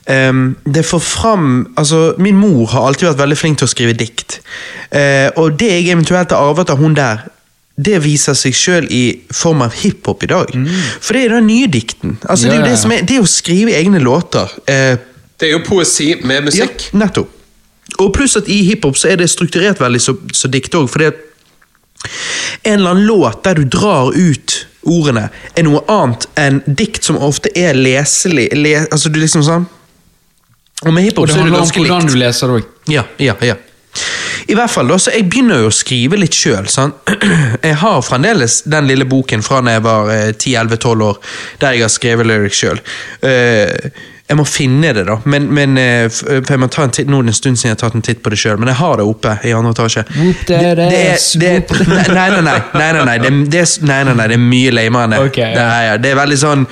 um, 0.07 0.45
Det 0.63 0.85
får 0.87 1.03
fram 1.03 1.49
Altså, 1.75 2.13
min 2.17 2.39
mor 2.39 2.69
har 2.71 2.87
alltid 2.87 3.09
vært 3.09 3.19
veldig 3.25 3.37
flink 3.41 3.59
til 3.59 3.67
å 3.67 3.73
skrive 3.73 3.97
dikt. 3.99 4.39
Uh, 4.93 5.27
og 5.39 5.59
det 5.59 5.67
jeg 5.73 5.89
eventuelt 5.91 6.31
har 6.31 6.47
arvet 6.49 6.71
av 6.71 6.79
hun 6.79 6.95
der, 6.97 7.25
det 7.79 7.99
viser 8.03 8.35
seg 8.35 8.55
sjøl 8.55 8.87
i 8.91 9.03
form 9.31 9.61
av 9.63 9.75
hiphop 9.79 10.23
i 10.25 10.29
dag. 10.31 10.49
For 10.99 11.15
det 11.15 11.25
er 11.27 11.35
den 11.37 11.47
nye 11.47 11.67
dikten. 11.71 12.17
Altså, 12.27 12.49
det 12.49 12.57
er 12.57 12.59
Mm. 12.59 12.65
Jo 12.65 12.71
det 12.71 12.79
som 12.81 12.91
er 12.95 13.03
Det 13.07 13.19
å 13.21 13.27
skrive 13.27 13.75
egne 13.77 13.99
låter. 14.03 14.47
Uh, 14.67 14.95
Det 15.39 15.47
er 15.47 15.53
jo 15.57 15.61
poesi 15.67 16.15
med 16.23 16.49
musikk. 16.49 16.89
ja, 16.91 16.99
nettopp. 16.99 17.35
Og 17.97 18.13
pluss 18.15 18.37
at 18.39 18.49
i 18.51 18.61
hiphop 18.67 18.97
så 18.97 19.11
er 19.11 19.19
det 19.21 19.29
strukturert 19.31 19.81
veldig 19.81 20.01
så, 20.03 20.15
så 20.33 20.51
dikt 20.51 20.75
òg, 20.77 20.87
fordi 20.91 21.09
at 21.11 21.25
en 22.63 22.79
eller 22.79 22.93
annen 22.93 23.05
låt 23.05 23.43
der 23.43 23.59
du 23.59 23.65
drar 23.67 24.13
ut 24.15 24.55
ordene, 24.87 25.27
er 25.55 25.65
noe 25.67 25.81
annet 25.91 26.27
enn 26.39 26.61
dikt 26.65 27.03
som 27.03 27.19
ofte 27.19 27.51
er 27.57 27.75
leselig. 27.75 28.47
Le, 28.55 28.85
altså 28.87 29.11
du 29.11 29.19
liksom 29.19 29.43
sånn 29.45 29.65
Og 30.85 30.93
med 30.95 31.03
hiphop 31.09 31.25
er 31.25 31.33
det 31.33 31.35
så 31.35 31.41
er 31.41 31.49
det 31.49 31.51
handler 31.51 31.65
om 31.65 31.73
hvordan 31.75 32.05
likt. 32.05 32.13
du 32.13 32.21
leser 32.21 32.47
det 32.47 32.61
òg. 32.61 32.69
Ja, 32.93 33.03
ja, 33.19 33.35
ja. 33.43 33.57
I 34.49 34.55
hvert 34.57 34.71
fall 34.71 34.87
da, 34.89 34.97
så 35.01 35.11
Jeg 35.11 35.27
begynner 35.29 35.63
jo 35.63 35.69
å 35.69 35.75
skrive 35.75 36.17
litt 36.17 36.37
sjøl. 36.37 36.69
Jeg 37.67 37.75
har 37.83 37.99
fremdeles 38.05 38.61
den 38.69 38.87
lille 38.89 39.05
boken 39.09 39.43
fra 39.45 39.59
da 39.65 39.75
jeg 39.75 39.83
var 39.85 40.09
eh, 40.13 40.29
10-11-12 40.31 41.03
år, 41.05 41.19
der 41.61 41.75
jeg 41.75 41.83
har 41.83 41.91
skrevet 41.91 42.29
lyrics 42.29 42.61
sjøl. 42.61 42.79
Jeg 44.29 44.37
må 44.37 44.43
finne 44.45 44.91
det, 44.93 45.03
da. 45.07 45.15
Men, 45.25 45.47
men 45.57 45.77
eh, 45.81 46.05
for 46.13 46.53
jeg 46.53 46.59
må 46.61 46.67
ta 46.69 46.83
en 46.85 46.91
titt, 46.93 47.07
Nå 47.09 47.17
er 47.19 47.25
det 47.25 47.31
en 47.33 47.37
stund 47.39 47.57
siden 47.57 47.71
jeg 47.71 47.77
har 47.77 47.81
tatt 47.81 47.95
en 47.97 48.03
titt 48.05 48.19
på 48.21 48.29
det 48.29 48.37
sjøl, 48.37 48.59
men 48.61 48.69
jeg 48.69 48.77
har 48.77 48.99
det 49.01 49.05
oppe 49.09 49.31
i 49.49 49.53
andre 49.57 49.71
etasje. 49.73 50.03
Det- 50.45 50.59
det 50.77 50.91
det 51.41 51.53
Nei, 52.13 52.29
nei, 52.35 52.41
nei. 52.45 52.59
nei, 52.73 52.91
nei, 52.93 53.05
nei, 53.09 53.17
det, 53.23 53.31
det, 53.55 53.63
nei, 53.89 54.03
nei, 54.05 54.13
nei, 54.19 54.27
det 54.29 54.37
er 54.37 54.43
mye 54.43 54.71
lamere 54.77 55.07
enn 55.09 55.15
det. 55.17 55.21
Okay, 55.31 55.49
ja. 55.49 55.55
det, 55.57 55.65
er, 55.89 55.97
det 56.05 56.11
er 56.13 56.19
veldig 56.21 56.37
sånn 56.43 56.67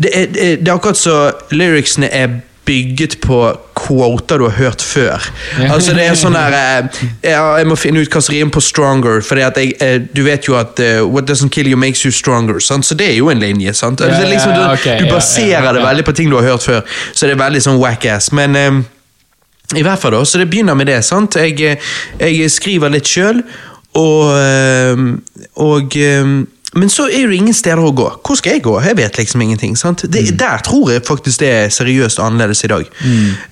det 0.00 0.12
er, 0.16 0.30
det 0.62 0.68
er 0.70 0.72
akkurat 0.78 0.96
så 0.96 1.16
lyricsene 1.52 2.08
er 2.14 2.38
bygget 2.64 3.20
på 3.20 3.38
quoter 3.74 4.38
du 4.38 4.44
har 4.44 4.56
hørt 4.56 4.82
før. 4.82 5.30
Altså 5.70 5.94
det 5.96 6.04
er 6.06 6.18
sånn 6.18 6.36
der 6.36 6.54
eh, 6.54 7.00
Jeg 7.24 7.66
må 7.66 7.76
finne 7.80 8.02
ut 8.02 8.12
hva 8.12 8.22
som 8.22 8.34
rimer 8.34 8.52
på 8.54 8.62
'stronger', 8.62 9.22
for 9.26 9.40
eh, 9.40 9.96
du 10.12 10.22
vet 10.26 10.48
jo 10.48 10.56
at 10.58 10.80
eh, 10.80 11.00
'what 11.00 11.30
doesn't 11.30 11.50
kill 11.50 11.66
you 11.68 11.76
makes 11.76 12.04
you 12.04 12.12
stronger'. 12.12 12.60
Sant? 12.60 12.86
Så 12.86 12.94
det 12.94 13.08
er 13.10 13.16
jo 13.16 13.30
en 13.30 13.40
linje. 13.40 13.74
sant? 13.74 14.00
Altså, 14.00 14.28
liksom, 14.28 14.52
du, 14.52 15.04
du 15.04 15.10
baserer 15.14 15.72
det 15.72 15.82
veldig 15.82 16.04
på 16.04 16.12
ting 16.12 16.30
du 16.30 16.36
har 16.36 16.52
hørt 16.52 16.62
før, 16.62 16.80
så 17.12 17.26
det 17.26 17.32
er 17.32 17.44
veldig 17.44 17.62
sånn 17.62 17.80
whack-ass. 17.80 18.32
Men 18.32 18.56
um, 18.56 18.84
i 19.76 19.82
hvert 19.82 19.98
fall 19.98 20.12
da, 20.12 20.24
så 20.24 20.38
det 20.38 20.50
begynner 20.50 20.74
med 20.74 20.86
det, 20.86 21.04
sant? 21.04 21.36
Jeg, 21.36 21.78
jeg 22.20 22.50
skriver 22.50 22.90
litt 22.90 23.06
sjøl, 23.08 23.42
og, 23.94 24.30
og 25.56 25.96
eh, 25.96 26.26
Men 26.72 26.90
så 26.90 27.08
er 27.10 27.26
det 27.26 27.36
ingen 27.36 27.54
steder 27.54 27.82
å 27.82 27.90
gå. 27.94 28.06
Hvor 28.22 28.38
skal 28.38 28.52
jeg 28.54 28.62
gå? 28.62 28.76
Jeg 28.84 28.96
vet 28.96 29.18
liksom 29.18 29.42
ingenting. 29.42 29.76
sant? 29.76 30.04
Det, 30.06 30.20
Mm. 30.20 30.36
Der 30.36 30.58
tror 30.58 30.90
jeg 30.92 31.02
faktisk 31.02 31.40
det 31.40 31.48
er 31.48 31.68
seriøst 31.68 32.20
annerledes 32.20 32.64
i 32.64 32.68
dag. 32.68 32.84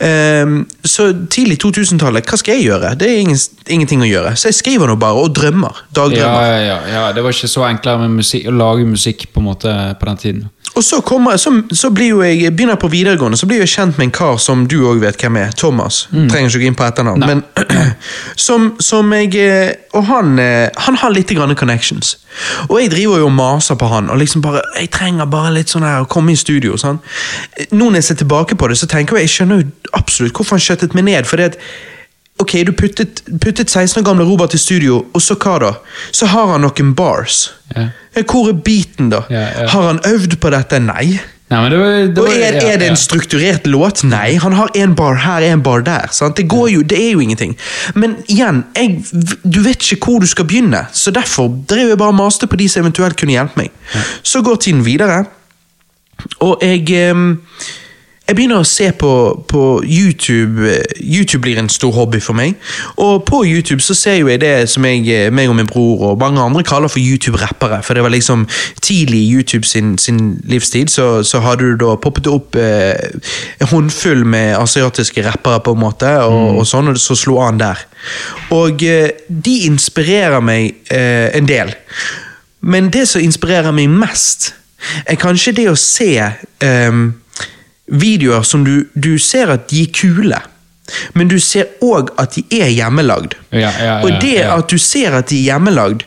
Eh, 0.01 0.47
så 0.85 1.13
tidlig 1.31 1.59
2000-tallet, 1.59 2.27
hva 2.27 2.39
skal 2.39 2.55
jeg 2.55 2.69
gjøre? 2.69 2.95
Det 2.99 3.09
er 3.09 3.19
ingen, 3.19 3.39
ingenting 3.67 4.01
å 4.03 4.09
gjøre. 4.09 4.37
Så 4.37 4.53
jeg 4.53 4.55
skriver 4.55 4.87
nå 4.87 4.97
bare, 4.97 5.19
og 5.19 5.35
drømmer. 5.35 5.83
Dagdrømmer. 5.95 6.45
ja, 6.45 6.61
ja, 6.61 6.79
ja, 6.93 7.13
det 7.13 7.23
var 7.25 7.35
ikke 7.35 7.49
så 7.49 7.67
enklere 7.67 7.99
med 7.99 8.21
musikk, 8.23 8.47
å 8.47 8.55
lage 8.55 8.87
musikk 8.87 9.27
på 9.33 9.43
måte 9.43 9.97
på 9.99 10.07
den 10.07 10.17
tiden. 10.17 10.49
Og 10.79 10.85
så, 10.85 11.01
kommer, 11.01 11.37
så, 11.37 11.51
så 11.73 11.89
jeg, 11.99 12.53
begynner 12.55 12.77
jeg 12.77 12.79
på 12.79 12.89
videregående, 12.93 13.39
så 13.39 13.47
blir 13.51 13.59
jeg 13.65 13.71
kjent 13.73 13.97
med 13.99 14.09
en 14.09 14.13
kar 14.15 14.37
som 14.39 14.67
du 14.71 14.77
òg 14.87 15.01
vet 15.03 15.17
hvem 15.19 15.37
er. 15.41 15.51
Thomas. 15.59 16.05
Trenger 16.13 16.53
ikke 16.53 16.61
gå 16.63 16.69
inn 16.71 16.77
på 16.79 16.87
etternavn. 16.87 17.25
Men 17.27 17.43
som, 18.47 18.69
som 18.79 19.11
jeg 19.17 19.35
eh, 19.43 19.73
Og 19.99 20.05
han, 20.07 20.39
eh, 20.39 20.69
han 20.87 20.99
har 21.01 21.11
litt 21.11 21.33
grann 21.35 21.57
connections. 21.59 22.19
Og 22.69 22.77
jeg 22.79 22.93
driver 22.93 23.08
jo 23.17 23.27
og 23.27 23.33
maser 23.33 23.75
på 23.81 23.89
han, 23.89 24.11
og 24.11 24.19
liksom 24.19 24.43
bare 24.45 24.63
Jeg 24.79 24.91
trenger 24.91 25.27
bare 25.27 25.53
litt 25.55 25.69
sånn 25.73 25.87
her 25.87 26.03
å 26.05 26.09
komme 26.09 26.33
i 26.33 26.37
studio. 26.37 26.77
Sånn. 26.77 27.01
Nå 27.73 27.89
når 27.89 27.95
jeg 27.95 28.05
ser 28.05 28.15
tilbake 28.23 28.57
på 28.59 28.69
det, 28.69 28.77
så 28.79 28.87
tenker 28.87 29.17
jeg 29.17 29.29
jeg 29.29 29.37
skjønner 29.37 29.63
jo 29.63 29.71
absolutt 29.93 30.35
hvorfor 30.37 30.59
han 30.59 30.67
skjøttet 30.67 30.95
meg 30.95 31.05
ned. 31.05 31.27
fordi 31.27 31.43
at 31.43 31.59
Ok, 32.39 32.53
du 32.63 32.71
puttet, 32.73 33.25
puttet 33.43 33.71
16 33.71 33.99
år 33.99 34.05
gamle 34.07 34.25
Robert 34.25 34.55
i 34.55 34.59
studio, 34.59 35.01
og 35.13 35.23
så 35.23 35.35
hva 35.35 35.57
da? 35.59 35.73
Så 36.15 36.29
har 36.31 36.53
han 36.53 36.63
noen 36.63 36.93
bars. 36.95 37.51
Ja, 37.75 37.89
Hvor 38.23 38.49
er 38.49 38.53
beaten, 38.53 39.11
da? 39.11 39.25
Yeah, 39.31 39.51
yeah. 39.57 39.71
Har 39.73 39.83
han 39.89 39.99
øvd 40.07 40.37
på 40.39 40.51
dette? 40.55 40.79
Nei. 40.79 41.19
Nei, 41.49 41.59
men 41.63 41.73
det 41.73 41.79
var, 41.81 41.95
det 42.13 42.21
Og 42.21 42.27
var, 42.29 42.43
er, 42.45 42.59
er 42.75 42.81
det 42.81 42.89
en 42.91 42.99
strukturert 43.01 43.67
låt? 43.73 44.03
Nei. 44.05 44.37
Han 44.43 44.53
har 44.53 44.69
en 44.77 44.93
bar 44.99 45.17
her, 45.25 45.47
en 45.49 45.63
bar 45.65 45.81
der. 45.87 46.13
Det, 46.37 46.45
går 46.49 46.69
jo, 46.75 46.83
det 46.85 46.99
er 47.01 47.15
jo 47.15 47.23
ingenting. 47.25 47.55
Men 47.97 48.19
igjen, 48.29 48.67
jeg, 48.77 48.99
du 49.45 49.63
vet 49.65 49.81
ikke 49.81 50.13
hvor 50.13 50.21
du 50.21 50.29
skal 50.29 50.45
begynne, 50.49 50.85
så 50.93 51.15
derfor 51.15 51.49
drev 51.71 51.95
jeg 51.95 52.01
bare 52.01 52.13
og 52.13 52.21
maste 52.21 52.47
på 52.51 52.61
de 52.61 52.69
som 52.69 52.85
eventuelt 52.85 53.17
kunne 53.17 53.33
hjelpe 53.33 53.63
meg. 53.63 53.73
Så 54.23 54.45
går 54.45 54.61
tiden 54.61 54.85
videre, 54.85 55.25
og 56.45 56.61
jeg 56.61 56.85
ehm, 56.99 57.39
jeg 58.29 58.37
begynner 58.37 58.61
å 58.61 58.67
se 58.69 58.91
på, 58.93 59.11
på 59.49 59.63
YouTube. 59.89 60.67
eh, 60.69 60.83
YouTube 61.01 61.47
blir 61.47 61.59
en 61.59 61.71
stor 61.73 61.95
hobby 61.97 62.21
for 62.21 62.37
meg. 62.37 62.59
Og 63.01 63.23
på 63.25 63.41
YouTube 63.49 63.81
så 63.81 63.95
ser 63.97 64.19
jeg 64.19 64.41
det 64.43 64.69
som 64.69 64.85
jeg, 64.85 65.07
eh, 65.09 65.31
meg 65.33 65.49
og 65.49 65.57
min 65.57 65.69
bror 65.69 66.11
og 66.11 66.19
mange 66.21 66.43
andre 66.45 66.63
kaller 66.63 66.93
for 66.93 67.01
YouTube-rappere. 67.01 67.81
For 67.83 67.97
det 67.97 68.03
var 68.05 68.13
liksom 68.13 68.45
tidlig 68.85 69.23
i 69.23 69.31
YouTube 69.33 69.65
sin, 69.65 69.97
sin 69.99 70.41
livstid, 70.45 70.93
så, 70.93 71.23
så 71.25 71.41
hadde 71.41 71.71
du 71.71 71.81
da 71.81 71.95
poppet 71.97 72.29
opp 72.29 72.59
eh, 72.61 73.01
en 73.61 73.71
håndfull 73.73 74.27
med 74.29 74.59
asiatiske 74.59 75.25
rappere, 75.25 75.63
på 75.65 75.73
en 75.73 75.81
måte, 75.81 76.11
og, 76.29 76.59
og 76.61 76.67
sånn, 76.69 76.93
og 76.93 77.01
så 77.01 77.17
slo 77.17 77.39
an 77.41 77.63
der. 77.63 77.81
Og 78.53 78.85
eh, 78.85 79.09
de 79.29 79.57
inspirerer 79.71 80.45
meg 80.45 80.77
eh, 80.93 81.33
en 81.33 81.49
del. 81.49 81.73
Men 82.61 82.93
det 82.93 83.07
som 83.09 83.25
inspirerer 83.25 83.73
meg 83.73 83.89
mest, 83.89 84.53
er 85.09 85.17
kanskje 85.19 85.57
det 85.57 85.67
å 85.71 85.79
se 85.81 86.13
ehm, 86.63 87.09
videoer 87.89 88.43
som 88.43 88.65
du, 88.65 88.87
du 88.95 89.19
ser 89.19 89.51
at 89.55 89.69
de 89.71 89.83
er 89.83 89.93
kule. 89.95 90.41
Men 91.15 91.29
du 91.29 91.37
ser 91.41 91.67
òg 91.85 92.11
at 92.19 92.35
de 92.39 92.45
er 92.63 92.69
hjemmelagd. 92.73 93.35
Ja, 93.53 93.59
ja, 93.69 93.71
ja, 93.85 93.95
Og 94.05 94.21
det 94.23 94.39
at 94.45 94.71
du 94.71 94.79
ser 94.79 95.13
at 95.19 95.29
de 95.29 95.37
er 95.43 95.53
hjemmelagd 95.53 96.03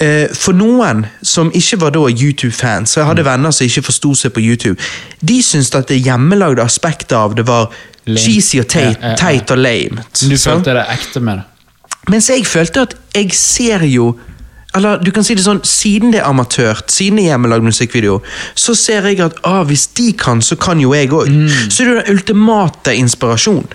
eh, 0.00 0.28
For 0.36 0.52
noen 0.52 1.06
som 1.24 1.48
ikke 1.56 1.78
var 1.80 1.90
da 1.96 2.02
YouTube-fans, 2.10 2.96
og 2.96 3.00
jeg 3.00 3.04
Mm. 3.04 3.08
hadde 3.08 3.24
venner 3.24 3.50
som 3.50 3.64
ikke 3.66 3.82
forsto 3.82 4.14
seg 4.14 4.32
på 4.32 4.40
YouTube, 4.44 4.76
de 5.24 5.38
syntes 5.42 5.74
at 5.74 5.88
det 5.88 6.00
hjemmelagde 6.04 6.62
aspektet 6.62 7.12
av 7.16 7.34
det 7.34 7.46
var 7.48 7.70
Lame. 8.06 8.18
cheesy 8.20 8.60
og 8.60 8.68
teit, 8.68 8.98
teit 9.18 9.50
og 9.50 9.58
lame. 9.58 10.04
Du 10.20 10.36
følte 10.36 10.74
det 10.76 10.84
ekte 10.92 11.20
med 11.20 11.36
det? 11.36 11.44
Mens 12.08 12.28
jeg 12.30 12.46
følte 12.46 12.80
at 12.86 12.94
jeg 13.14 13.32
ser 13.32 13.82
jo 13.84 14.14
eller 14.78 15.02
du 15.02 15.10
kan 15.14 15.26
si 15.26 15.36
det 15.36 15.44
sånn, 15.44 15.60
Siden 15.66 16.14
det 16.14 16.22
er 16.22 16.28
amatørt, 16.28 16.88
siden 16.92 17.18
det 17.18 17.26
er 17.26 17.34
hjemmelagd 17.34 17.66
musikkvideo, 17.66 18.20
så 18.58 18.74
ser 18.78 19.06
jeg 19.10 19.20
at 19.24 19.38
ah, 19.46 19.64
hvis 19.66 19.88
de 19.98 20.12
kan, 20.18 20.42
så 20.44 20.56
kan 20.60 20.80
jo 20.82 20.94
jeg 20.96 21.10
òg. 21.12 21.28
Så 21.68 21.84
det 21.84 21.90
er 21.92 22.00
den 22.02 22.14
ultimate 22.16 22.94
inspirasjon. 22.96 23.66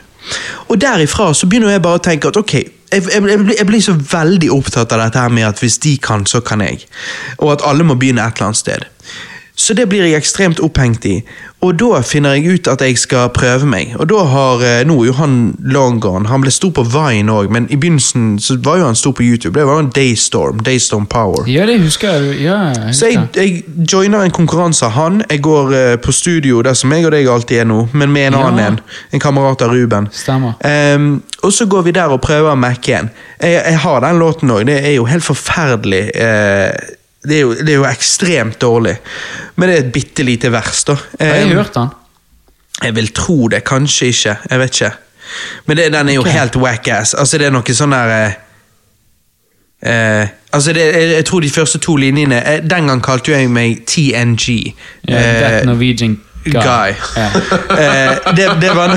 Og 0.72 0.80
derifra 0.80 1.34
så 1.36 1.50
begynner 1.52 1.74
jeg 1.74 1.84
bare 1.84 2.00
å 2.00 2.04
tenke 2.04 2.32
at 2.32 2.40
ok, 2.40 2.54
jeg, 2.94 3.04
jeg, 3.10 3.46
jeg 3.58 3.68
blir 3.68 3.84
så 3.84 3.96
veldig 3.98 4.50
opptatt 4.54 4.94
av 4.96 5.04
dette 5.04 5.22
her 5.22 5.34
med 5.34 5.48
at 5.48 5.62
hvis 5.62 5.80
de 5.84 5.98
kan, 6.02 6.26
så 6.30 6.44
kan 6.46 6.64
jeg. 6.64 6.86
Og 7.40 7.56
at 7.56 7.66
alle 7.68 7.86
må 7.88 7.98
begynne 8.00 8.24
et 8.24 8.38
eller 8.38 8.52
annet 8.52 8.62
sted. 8.62 8.88
Så 9.56 9.74
det 9.78 9.86
blir 9.90 10.02
jeg 10.08 10.18
ekstremt 10.18 10.60
opphengt 10.66 11.06
i. 11.06 11.20
Og 11.64 11.76
da 11.80 12.00
finner 12.04 12.34
jeg 12.36 12.56
ut 12.58 12.68
at 12.68 12.82
jeg 12.82 12.98
skal 12.98 13.30
prøve 13.32 13.68
meg. 13.70 13.92
Og 14.02 14.08
da 14.10 14.24
har 14.28 14.64
eh, 14.66 14.80
nå 14.90 14.96
Johan 15.06 15.36
Longhorn. 15.62 16.26
Han 16.26 16.42
ble 16.42 16.52
stor 16.52 16.72
på 16.76 16.82
Vine 16.90 17.32
òg, 17.32 17.52
men 17.54 17.68
i 17.72 17.78
begynnelsen 17.78 18.40
så 18.42 18.58
var 18.66 18.80
jo 18.82 18.88
han 18.90 18.98
stor 18.98 19.14
på 19.16 19.24
YouTube. 19.24 19.54
Det 19.60 19.66
var 19.70 19.78
jo 19.78 19.84
en 19.86 19.92
Daystorm. 19.94 20.60
Daystorm 20.66 21.06
Power. 21.06 21.46
Ja, 21.48 21.68
det 21.70 21.78
husker 21.84 22.18
jeg. 22.18 22.42
Ja, 22.48 22.58
jeg 22.74 22.96
Så 22.98 23.12
jeg, 23.12 23.28
jeg 23.38 23.64
joiner 23.94 24.26
en 24.26 24.34
konkurranse 24.34 24.86
av 24.90 24.92
han. 24.98 25.22
Jeg 25.30 25.44
går 25.46 25.72
eh, 25.78 25.94
på 26.02 26.12
studio 26.12 26.64
der 26.66 26.74
som 26.74 26.92
jeg 26.92 27.06
og 27.06 27.14
deg 27.14 27.30
alltid 27.32 27.62
er 27.62 27.70
nå, 27.70 27.86
men 27.94 28.12
med 28.12 28.32
en 28.32 28.40
Ja. 28.40 28.48
annen 28.50 28.66
en. 28.74 28.80
En 29.14 29.20
kamerat 29.24 29.62
av 29.62 29.72
Ruben. 29.78 30.10
Stemmer. 30.12 30.58
Um, 30.98 31.22
og 31.44 31.54
så 31.54 31.66
går 31.70 31.82
vi 31.88 31.92
der 31.96 32.10
og 32.12 32.22
prøver 32.26 32.56
Mac-en. 32.56 33.10
Jeg, 33.40 33.62
jeg 33.70 33.80
har 33.86 34.02
den 34.02 34.20
låten 34.20 34.52
òg. 34.52 34.66
Det 34.66 34.82
er 34.82 34.98
jo 34.98 35.06
helt 35.06 35.24
forferdelig. 35.24 36.04
eh, 36.16 36.72
det, 37.24 37.36
er 37.36 37.42
jo, 37.42 37.54
det 37.56 37.70
er 37.72 37.78
jo 37.80 37.90
ekstremt 37.90 38.62
dårlig. 38.62 38.98
Men 39.56 39.70
det 39.70 39.76
er 39.76 39.84
et 39.86 39.94
bitte 39.96 40.26
lite 40.28 40.52
vers, 40.54 40.84
da. 40.88 40.98
Har 41.20 41.38
jeg 41.42 41.54
hørt 41.56 41.76
den? 41.76 41.92
jeg 42.84 42.96
vil 42.96 43.08
tro 43.14 43.48
det, 43.48 43.64
kanskje 43.64 44.06
ikke. 44.06 44.36
Jeg 44.50 44.60
vet 44.60 44.82
ikke. 44.82 44.92
Men 45.66 45.78
det, 45.78 45.94
den 45.94 46.10
er 46.10 46.14
jo 46.14 46.22
okay. 46.22 46.32
helt 46.32 46.56
whack-ass. 46.56 47.14
Altså, 47.14 47.38
det 47.38 47.48
er 47.48 47.54
noe 47.56 47.76
sånn 47.76 47.96
der 47.96 48.14
eh, 48.18 48.34
eh, 49.90 50.28
Altså, 50.54 50.74
det, 50.74 50.84
jeg, 50.86 51.10
jeg 51.16 51.26
tror 51.26 51.42
de 51.42 51.50
første 51.50 51.80
to 51.82 51.96
linjene 51.98 52.38
eh, 52.46 52.60
Den 52.62 52.88
gang 52.92 53.02
kalte 53.04 53.34
jeg 53.34 53.50
meg 53.50 53.86
TNG. 53.90 54.76
Eh, 55.08 55.16
That 55.16 55.66
Norwegian 55.66 56.20
Guy. 56.44 56.62
Guy. 56.62 56.94
Ja. 57.16 57.28
eh, 57.84 58.34
det, 58.36 58.48
det 58.62 58.72
var 58.76 58.92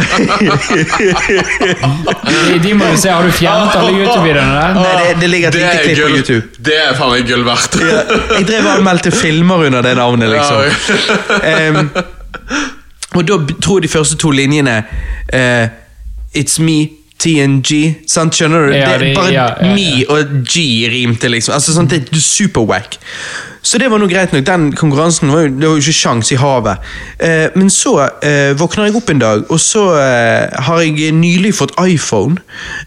De, 2.48 2.58
de 2.62 2.74
må 2.74 2.88
du 2.90 2.96
se, 2.98 3.10
Har 3.12 3.22
du 3.26 3.30
fjernet 3.34 3.76
alle 3.78 3.92
YouTube-videoene 4.00 4.56
der? 4.56 4.74
Nei, 4.80 4.92
det, 5.02 5.14
det 5.20 5.30
ligger 5.30 5.48
et 5.48 5.58
lite 5.60 5.78
klipp 5.84 6.02
på 6.02 6.10
YouTube. 6.16 6.42
det 6.66 6.76
er 6.82 6.92
faen 6.98 7.12
meg 7.14 7.28
gull 7.28 7.44
verdt. 7.46 7.78
Ja, 7.80 8.02
jeg 8.38 8.48
drev 8.50 8.66
og 8.66 8.72
anmeldte 8.80 9.12
filmer 9.14 9.66
under 9.68 9.86
det 9.86 9.94
navnet, 9.98 10.32
liksom. 10.34 10.56
Em, 11.46 11.80
og 13.16 13.24
da 13.28 13.38
tror 13.62 13.78
jeg 13.80 13.86
de 13.86 13.92
første 13.92 14.18
to 14.20 14.30
linjene 14.34 14.80
eh, 15.32 15.68
It's 16.36 16.58
me, 16.60 16.80
TNG. 17.22 17.70
Sant, 18.10 18.34
skjønner 18.36 18.66
du? 18.68 18.74
Ja, 18.76 18.90
det, 18.98 19.00
det- 19.06 19.16
bare 19.16 19.30
ja, 19.32 19.46
ja, 19.62 19.70
ja. 19.70 19.74
me 19.74 20.04
og 20.12 20.34
G 20.50 20.66
rimte, 20.92 21.30
liksom. 21.32 21.54
Altså, 21.56 21.72
sånn, 21.78 21.88
det 21.88 22.02
er 22.10 22.20
super-wack. 22.20 22.98
Så 23.66 23.80
det 23.82 23.88
var 23.90 23.98
nå 23.98 24.06
greit 24.10 24.34
nok. 24.34 24.44
Den 24.46 24.68
konkurransen 24.78 25.32
var 25.32 25.46
jo, 25.46 25.50
det 25.58 25.66
var 25.66 25.74
jo 25.74 25.82
ikke 25.82 25.96
sjans 25.96 26.30
i 26.30 26.38
havet. 26.38 26.84
Eh, 27.18 27.46
men 27.58 27.70
så 27.72 27.96
eh, 28.22 28.52
våkner 28.58 28.86
jeg 28.86 28.94
opp 29.00 29.10
en 29.10 29.22
dag, 29.22 29.42
og 29.50 29.60
så 29.60 29.82
eh, 29.98 30.60
har 30.68 30.82
jeg 30.84 31.10
nylig 31.16 31.50
fått 31.58 31.74
iPhone. 31.82 32.38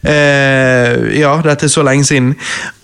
Eh, 0.08 1.20
ja, 1.20 1.34
dette 1.44 1.68
er 1.68 1.74
så 1.74 1.84
lenge 1.84 2.08
siden. 2.08 2.32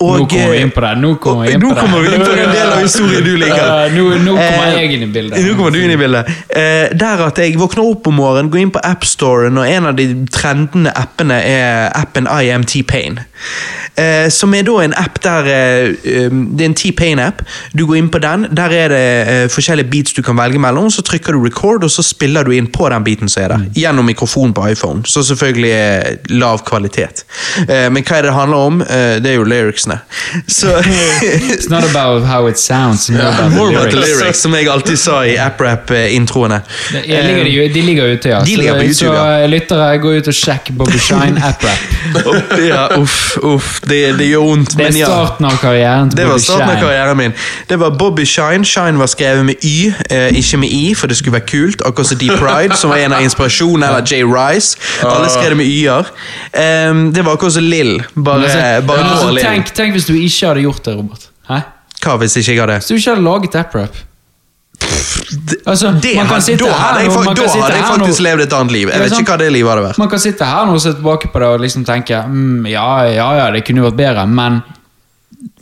Og, 0.04 0.20
Nå 0.20 0.28
kommer 0.28 0.52
vi 0.52 0.60
inn 0.66 0.74
på 0.76 0.84
det. 0.84 0.92
Nå 1.06 1.14
kommer 1.24 1.48
vi 1.48 1.56
inn 1.56 1.64
nå 1.64 1.72
kommer 1.78 2.04
vi 2.04 2.12
inn 2.12 2.26
på 2.26 2.36
en 2.36 2.52
del 2.52 2.74
av 2.74 2.84
historien 2.84 3.24
du 3.24 3.32
liker. 3.40 3.72
Nå, 3.96 4.10
nå 4.26 4.36
kommer 4.36 4.66
Eh, 4.66 4.82
jeg 4.82 4.98
inn 4.98 5.08
i 5.08 5.10
bildet. 5.14 5.40
Nå 5.46 5.56
kommer 5.56 5.72
du 5.72 5.80
inn 5.80 5.96
i 5.96 6.00
bildet. 6.00 6.30
Eh, 6.50 6.92
der 7.00 7.26
at 7.30 7.40
jeg 7.40 7.56
våkner 7.60 7.88
opp 7.94 8.12
om 8.12 8.20
morgenen, 8.20 8.52
går 8.52 8.66
inn 8.66 8.76
på 8.76 8.84
AppStoren, 8.84 9.58
og 9.62 9.72
en 9.72 9.90
av 9.92 9.96
de 9.98 10.10
trendende 10.34 10.92
appene 11.00 11.40
er 11.48 11.90
appen 11.96 12.28
IMT 12.28 12.82
Pain. 12.90 13.22
Eh, 13.96 14.28
som 14.30 14.52
er 14.54 14.66
da 14.68 14.74
en 14.84 14.94
app 15.00 15.22
der 15.24 15.46
eh, 15.48 15.94
Det 16.04 16.66
er 16.66 16.68
en 16.68 16.76
T-Pain-app. 16.76 17.44
Du 17.72 17.85
går 17.86 17.98
inn 18.00 18.10
på 18.14 18.22
den. 18.24 18.48
Der 18.56 18.74
er 18.76 18.94
det 18.94 19.06
uh, 19.28 19.52
forskjellige 19.54 19.90
beats 19.92 20.16
du 20.16 20.22
kan 20.26 20.38
velge 20.38 20.60
mellom. 20.62 20.90
Så 20.92 21.04
trykker 21.06 21.36
du 21.36 21.44
record, 21.44 21.84
og 21.84 21.92
så 21.92 22.04
spiller 22.06 22.46
du 22.46 22.54
inn 22.56 22.68
på 22.72 22.90
den 22.92 23.06
beaten 23.06 23.32
som 23.32 23.44
er 23.44 23.56
der. 23.56 23.66
Gjennom 23.76 24.08
mikrofon 24.10 24.54
på 24.56 24.68
iPhone. 24.72 25.06
Så 25.06 25.24
selvfølgelig 25.24 25.72
er 25.72 26.18
lav 26.30 26.64
kvalitet. 26.68 27.26
Eh, 27.68 27.88
men 27.92 28.04
hva 28.04 28.20
er 28.20 28.28
det 28.28 28.32
det 28.32 28.36
handler 28.36 28.70
om? 28.70 28.82
Eh, 28.82 29.18
det 29.24 29.32
er 29.32 29.38
jo 29.40 29.46
lyricsene. 29.48 30.00
Så 30.48 30.74
It's 31.56 31.70
not 31.70 31.84
about 31.84 32.26
how 32.26 32.48
it 32.50 32.60
sounds, 32.60 33.10
more 33.10 33.22
about 33.22 33.52
the 33.52 33.60
about 33.60 33.90
the 33.90 34.00
lyrics. 34.00 34.22
lyrics, 34.22 34.40
som 34.40 34.56
jeg 34.56 34.70
alltid 34.70 35.00
sa 35.00 35.22
i 35.26 35.36
AppRap-introene. 35.38 36.62
De, 36.92 37.70
de 37.74 37.82
ligger 37.82 38.14
ute, 38.14 38.30
ja. 38.30 38.42
De 38.46 38.56
ligger 38.56 38.80
på 38.80 38.84
YouTube, 38.84 38.96
så 38.96 39.14
ja. 39.14 39.48
lyttere, 39.48 39.98
gå 39.98 40.14
ut 40.18 40.30
og 40.32 40.38
sjekk 40.38 40.72
Bobby 40.78 41.00
Shine 41.00 41.42
app-rap. 41.44 41.86
ja, 42.72 42.88
uff, 42.98 43.38
uff. 43.44 43.80
Det, 43.86 44.00
det 44.20 44.30
gjør 44.30 44.46
vondt, 44.50 44.76
Det 44.78 44.86
er 44.86 44.92
men 44.92 45.00
ja. 45.00 45.10
starten 45.12 45.50
av 45.50 45.58
karrieren 45.62 46.12
til 46.12 46.22
Det 46.22 46.28
var 46.30 46.42
starten 46.44 46.72
av 46.72 46.82
karrieren 46.82 47.20
min. 47.20 47.36
Det 47.70 47.75
var 47.80 47.90
Bobby 48.00 48.26
Shine. 48.26 48.66
Shine 48.66 49.00
var 49.00 49.06
skrevet 49.06 49.46
med 49.46 49.56
Y, 49.64 49.94
eh, 50.10 50.38
ikke 50.38 50.58
med 50.58 50.70
I, 50.70 50.94
for 50.94 51.08
det 51.08 51.18
skulle 51.18 51.34
være 51.34 51.48
kult. 51.48 51.82
Akkurat 51.86 52.08
som 52.08 52.18
Deep 52.18 52.40
Pride, 52.40 52.78
som 52.78 52.90
var 52.90 52.98
en 52.98 53.14
av 53.14 53.22
inspirasjonene, 53.24 53.88
eller 53.88 54.04
Jay 54.12 54.24
Rice. 54.24 54.78
Alle 55.04 55.30
skrev 55.30 55.50
det 55.50 55.58
med 55.58 55.66
Y-er. 55.66 56.10
Um, 56.90 57.14
det 57.14 57.26
var 57.26 57.32
akkurat 57.34 57.54
som 57.54 57.64
Lill, 57.64 58.04
bare, 58.16 58.44
altså, 58.44 58.88
bare 58.88 59.00
ja, 59.00 59.12
altså, 59.12 59.30
Lill. 59.32 59.46
tenk, 59.46 59.72
tenk 59.76 59.92
hvis 59.98 60.06
du 60.06 60.14
ikke 60.14 60.48
hadde 60.48 60.62
gjort 60.62 60.86
det, 60.86 60.98
Robert. 60.98 61.30
Hæ? 61.50 61.62
Hva 62.06 62.18
hvis 62.22 62.36
ikke 62.38 62.52
jeg 62.52 62.62
hadde 62.62 62.76
Hvis 62.82 62.92
du 62.92 62.94
ikke 63.00 63.10
hadde 63.16 63.26
laget 63.26 63.56
app-rap. 63.56 64.04
Altså, 65.66 65.88
det, 66.04 66.16
man 66.16 66.28
kan 66.28 66.42
sitte 66.42 66.66
Da 66.66 66.72
hadde 66.72 67.02
jeg, 67.06 67.12
fa 67.12 67.24
da 67.24 67.48
hadde 67.48 67.78
jeg 67.78 67.86
faktisk 67.88 68.22
levd 68.26 68.44
et 68.46 68.54
annet 68.54 68.74
liv. 68.76 68.90
Jeg 68.94 69.04
vet 69.04 69.18
ikke 69.20 69.34
hva 69.34 69.38
det 69.42 69.52
livet 69.56 69.72
hadde 69.72 69.86
vært. 69.88 70.00
Man 70.02 70.10
kan 70.12 70.22
sitte 70.22 70.48
her 70.50 70.68
nå 70.68 70.76
og 70.78 70.82
se 70.84 70.94
tilbake 70.94 71.32
på 71.34 71.42
det 71.42 71.52
og 71.56 71.64
liksom 71.64 71.86
tenke 71.88 72.20
mm, 72.28 72.68
ja, 72.70 72.88
ja, 73.10 73.28
ja, 73.40 73.46
det 73.56 73.64
kunne 73.68 73.86
vært 73.88 73.98
bedre, 74.00 74.26
men 74.30 74.60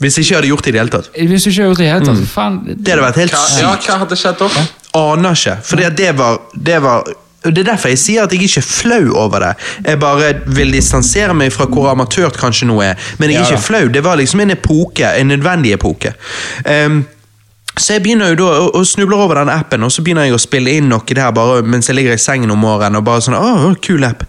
Hvis 0.04 0.18
ikke 0.20 0.30
jeg 0.30 0.38
hadde 0.42 0.52
gjort 0.52 0.64
det 0.68 0.70
i 0.70 0.76
det 0.76 0.82
hele 0.84 0.94
tatt. 0.98 1.10
hvis 1.16 1.48
ikke 1.48 1.58
jeg 1.58 1.64
hadde 1.64 1.72
gjort 1.72 1.82
det 1.82 1.86
i 1.86 1.90
det 1.90 1.94
hele 1.96 2.06
tatt, 2.12 2.30
faen 2.36 2.62
Det 2.68 2.94
hadde 2.94 3.04
vært 3.08 3.20
helt 3.24 3.36
Hva, 3.36 3.44
sykt. 3.50 3.62
ja, 3.64 3.74
hva 3.94 4.00
hadde 4.04 4.20
skjedd 4.20 4.40
da? 4.44 4.64
aner 5.00 5.38
ikke. 5.40 5.56
For 5.66 5.76
det 5.98 6.10
var, 6.20 6.40
det 6.54 6.80
var 6.84 7.04
Det 7.44 7.58
er 7.64 7.72
derfor 7.74 7.90
jeg 7.92 8.00
sier 8.00 8.24
at 8.24 8.32
jeg 8.32 8.46
ikke 8.46 8.62
er 8.62 8.68
flau 8.68 9.16
over 9.20 9.40
det. 9.44 9.54
Jeg 9.88 10.00
bare 10.00 10.30
vil 10.56 10.70
distansere 10.72 11.34
meg 11.36 11.52
fra 11.52 11.66
hvor 11.68 11.90
amatørt 11.92 12.38
kanskje 12.40 12.70
noe 12.70 12.86
er. 12.94 13.10
Men 13.20 13.30
jeg 13.34 13.40
er 13.40 13.42
Ja 13.42 13.50
da. 13.50 13.56
ikke 13.58 13.66
flau. 13.66 13.88
Det 13.92 14.04
var 14.06 14.16
liksom 14.22 14.40
en 14.46 14.54
epoke, 14.56 15.10
en 15.20 15.28
nødvendig 15.28 15.74
epoke. 15.76 16.14
Ehm, 16.66 17.02
så 17.76 17.94
jeg 17.98 18.04
begynner 18.06 18.30
jo 18.32 18.36
da 18.36 18.46
å, 18.70 18.84
snubler 18.86 18.86
snuble 18.86 19.18
over 19.26 19.36
den 19.42 19.50
appen, 19.50 19.84
og 19.84 19.92
så 19.92 20.04
begynner 20.06 20.24
jeg 20.30 20.38
å 20.38 20.40
spille 20.40 20.72
inn 20.78 20.88
noe 20.94 21.02
der 21.10 21.32
bare 21.36 21.64
mens 21.66 21.90
jeg 21.90 21.98
ligger 21.98 22.14
i 22.16 22.22
sengen 22.22 22.52
om 22.54 22.60
morgenen. 22.64 22.96
og 23.02 23.04
bare 23.04 23.20
sånn, 23.26 23.36
åh, 23.36 23.74
kul 23.82 24.04
app. 24.08 24.24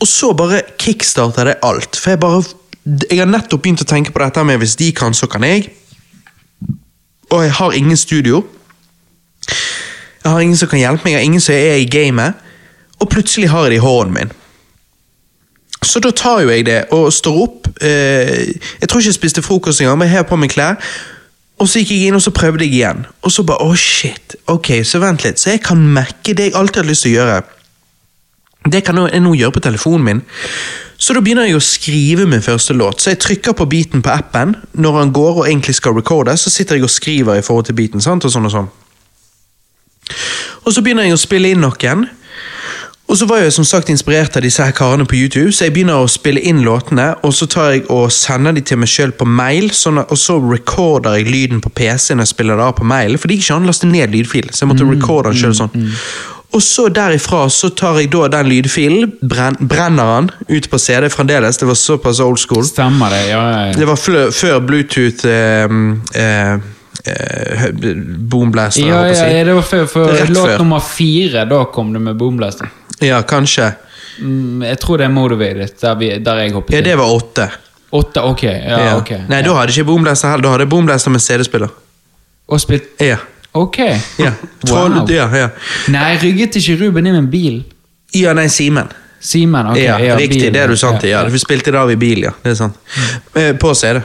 Og 0.00 0.06
så 0.10 0.34
bare 0.36 0.60
kickstarter 0.78 1.44
det 1.50 1.56
alt. 1.64 1.96
For 1.96 2.10
jeg 2.14 2.20
bare 2.20 2.42
Jeg 2.84 3.18
har 3.18 3.28
nettopp 3.30 3.62
begynt 3.64 3.80
å 3.80 3.88
tenke 3.88 4.12
på 4.12 4.20
dette 4.20 4.44
med 4.44 4.60
hvis 4.60 4.76
de 4.76 4.90
kan, 4.96 5.14
så 5.16 5.28
kan 5.30 5.44
jeg. 5.46 5.70
Og 7.32 7.42
jeg 7.42 7.52
har 7.56 7.72
ingen 7.72 7.96
studio. 7.96 8.44
Jeg 10.24 10.32
har 10.32 10.40
ingen 10.40 10.56
som 10.56 10.68
kan 10.68 10.80
hjelpe 10.80 11.04
meg, 11.04 11.14
jeg 11.14 11.20
har 11.20 11.28
ingen 11.28 11.44
som 11.44 11.54
er 11.54 11.80
i 11.80 11.88
gamet. 11.88 12.40
Og 13.00 13.08
plutselig 13.10 13.48
har 13.52 13.66
jeg 13.66 13.74
det 13.74 13.80
i 13.80 13.84
hånden 13.84 14.14
min. 14.14 14.34
Så 15.84 16.00
da 16.00 16.10
tar 16.16 16.40
jo 16.44 16.52
jeg 16.52 16.66
det 16.66 16.84
og 16.96 17.12
står 17.12 17.40
opp. 17.42 17.68
Eh, 17.80 18.54
jeg 18.80 18.88
tror 18.88 19.00
ikke 19.00 19.10
jeg 19.10 19.18
spiste 19.18 19.42
frokost 19.44 19.80
engang, 19.80 19.98
men 19.98 20.08
jeg 20.08 20.16
har 20.16 20.28
på 20.28 20.38
meg 20.40 20.52
klær. 20.52 20.78
Og 21.60 21.68
så 21.68 21.80
gikk 21.80 21.92
jeg 21.94 22.08
inn 22.08 22.18
og 22.18 22.22
så 22.24 22.32
prøvde 22.34 22.64
jeg 22.64 22.72
igjen. 22.80 23.04
Og 23.22 23.32
så 23.32 23.44
bare 23.46 23.64
å 23.64 23.76
shit. 23.78 24.36
Ok, 24.50 24.72
så 24.84 25.00
vent 25.02 25.24
litt. 25.24 25.40
Så 25.40 25.54
jeg 25.54 25.62
kan 25.64 25.80
mekke 25.80 26.34
det 26.36 26.50
jeg 26.50 26.56
alltid 26.58 26.82
har 26.82 26.88
lyst 26.88 27.06
til 27.06 27.14
å 27.14 27.18
gjøre. 27.18 27.42
Det 28.64 28.80
kan 28.84 28.96
jeg 28.96 29.20
nå 29.20 29.34
gjøre 29.36 29.52
på 29.52 29.62
telefonen 29.64 30.04
min. 30.04 30.22
Så 30.96 31.12
da 31.12 31.20
begynner 31.20 31.48
jeg 31.48 31.58
å 31.58 31.64
skrive 31.64 32.24
min 32.30 32.42
første 32.42 32.72
låt. 32.76 33.02
Så 33.02 33.12
jeg 33.12 33.20
trykker 33.20 33.56
på 33.58 33.66
beaten 33.68 34.02
på 34.02 34.12
appen 34.14 34.54
når 34.72 34.98
han 35.00 35.12
går 35.12 35.42
og 35.42 35.46
egentlig 35.48 35.76
skal 35.76 35.96
recorde. 35.96 36.36
Så 36.40 36.52
sitter 36.54 36.78
jeg 36.78 36.86
og 36.86 36.92
skriver 36.94 37.38
i 37.38 37.44
forhold 37.44 37.68
til 37.68 37.76
beaten. 37.76 38.00
sant? 38.00 38.24
Og 38.24 38.32
sånn 38.32 38.48
og 38.48 38.54
sånn. 38.54 38.70
Og 40.64 40.72
så 40.72 40.82
begynner 40.84 41.04
jeg 41.04 41.16
å 41.16 41.20
spille 41.20 41.52
inn 41.52 41.64
noen. 41.64 42.06
Og 43.04 43.18
så 43.20 43.26
var 43.28 43.42
jeg 43.42 43.52
som 43.52 43.66
sagt 43.68 43.90
inspirert 43.92 44.36
av 44.38 44.42
disse 44.46 44.64
her 44.64 44.72
karene 44.72 45.04
på 45.04 45.18
YouTube, 45.18 45.52
så 45.52 45.66
jeg 45.66 45.74
begynner 45.74 46.00
å 46.00 46.08
spille 46.08 46.40
inn 46.40 46.62
låtene, 46.64 47.10
og 47.20 47.34
så 47.36 47.44
tar 47.52 47.74
jeg 47.74 47.82
og 47.92 48.08
sender 48.16 48.54
de 48.56 48.62
til 48.64 48.80
meg 48.80 48.88
sjøl 48.88 49.12
på 49.12 49.26
mail, 49.28 49.68
sånn 49.76 50.00
at, 50.00 50.08
og 50.08 50.18
så 50.18 50.38
recorder 50.40 51.18
jeg 51.18 51.28
lyden 51.28 51.60
på 51.60 51.68
PC 51.68 52.16
når 52.16 52.24
jeg 52.24 52.32
spiller 52.32 52.56
det 52.56 52.64
av 52.64 52.78
på 52.78 52.86
mail, 52.88 53.18
for 53.20 53.28
det 53.28 53.36
gikk 53.36 53.44
ikke 53.44 53.58
an 53.58 53.68
å 53.68 53.70
laste 53.74 53.90
ned 53.90 54.16
lydfil, 54.16 54.48
så 54.50 54.64
jeg 54.64 54.70
måtte 54.72 54.88
recorde 54.88 55.34
den 55.34 55.42
sjøl 55.42 55.56
sånn. 55.60 55.84
Og 56.54 56.62
så 56.62 56.84
derifra 56.94 57.48
så 57.50 57.68
tar 57.74 57.98
jeg 57.98 58.12
da 58.12 58.28
den 58.36 58.46
lydfilen, 58.52 59.08
brenn, 59.26 59.56
brenner 59.58 60.12
den 60.20 60.56
ut 60.58 60.68
på 60.70 60.78
CD 60.78 61.08
fremdeles, 61.10 61.58
det 61.58 61.66
var 61.66 61.74
såpass 61.78 62.20
old 62.22 62.38
school. 62.38 62.62
Stemmer 62.68 63.10
det? 63.10 63.24
Ja, 63.32 63.40
ja, 63.50 63.64
ja. 63.66 63.72
Det 63.74 63.88
var 63.90 63.98
flø, 63.98 64.28
før 64.30 64.60
Bluetooth 64.62 65.26
eh, 65.26 65.74
eh, 66.14 66.52
eh, 67.10 67.66
Boomblaster, 68.30 68.86
Ja, 68.86 69.02
jeg 69.10 69.18
på 69.18 69.24
å 69.26 69.34
ja, 69.34 69.44
det 69.50 69.58
var 69.58 69.66
før, 69.72 69.84
for 69.90 70.14
låt 70.30 70.46
før. 70.52 70.58
nummer 70.62 70.86
fire, 70.86 71.44
da 71.50 71.64
kom 71.74 71.92
det 71.96 72.04
med 72.06 72.16
Boomblaster. 72.22 72.70
Ja, 73.02 73.18
kanskje. 73.26 73.72
Mm, 74.22 74.62
jeg 74.62 74.78
tror 74.78 75.02
det 75.02 75.08
er 75.08 75.14
Motivated, 75.14 75.74
der, 75.82 75.94
vi, 75.98 76.12
der 76.22 76.42
jeg 76.44 76.54
hoppet 76.54 76.78
Ja, 76.78 76.80
det 76.86 76.96
var 77.02 77.10
åtte. 77.18 77.48
Åtte, 77.94 78.22
ok. 78.22 78.42
Ja, 78.46 78.78
Ja. 78.78 78.96
ok. 78.98 79.10
Nei, 79.28 79.42
da 79.42 79.54
hadde 79.58 79.72
jeg 79.72 79.80
ikke 79.82 79.90
Boomblaster 79.90 80.30
heller. 80.30 80.42
Da 80.46 80.50
hadde 80.54 80.66
jeg 80.68 80.70
Boomblaster 80.70 81.10
med 81.10 81.20
CD-spiller. 81.22 81.68
Og 82.48 82.60
spilt 82.60 83.00
Ja. 83.02 83.16
Ok. 83.54 83.78
Ja. 84.18 84.32
Troll, 84.66 84.96
Wow. 84.98 85.10
ja, 85.10 85.28
ja. 85.36 85.48
Nei, 85.94 86.16
rygget 86.22 86.56
ikke 86.58 86.74
Ruben 86.80 87.06
inn 87.06 87.14
en 87.20 87.30
bil? 87.30 87.62
ja, 88.14 88.32
nei, 88.34 88.48
Simen. 88.50 88.88
Simen, 89.24 89.66
ok. 89.72 89.76
ja, 89.80 89.94
ja, 90.02 90.16
riktig, 90.18 90.40
bil. 90.42 90.52
det 90.52 90.60
er 90.60 90.68
du 90.68 90.76
sant 90.76 91.02
i. 91.06 91.08
Ja. 91.14 91.22
Vi 91.32 91.38
spilte 91.40 91.72
det 91.72 91.78
av 91.80 91.90
i 91.90 91.96
bil, 91.96 92.26
ja. 92.26 92.32
Det 92.42 92.50
er 92.52 92.58
sant. 92.58 92.76
Eh, 93.34 93.52
På 93.56 93.72
CD. 93.74 94.02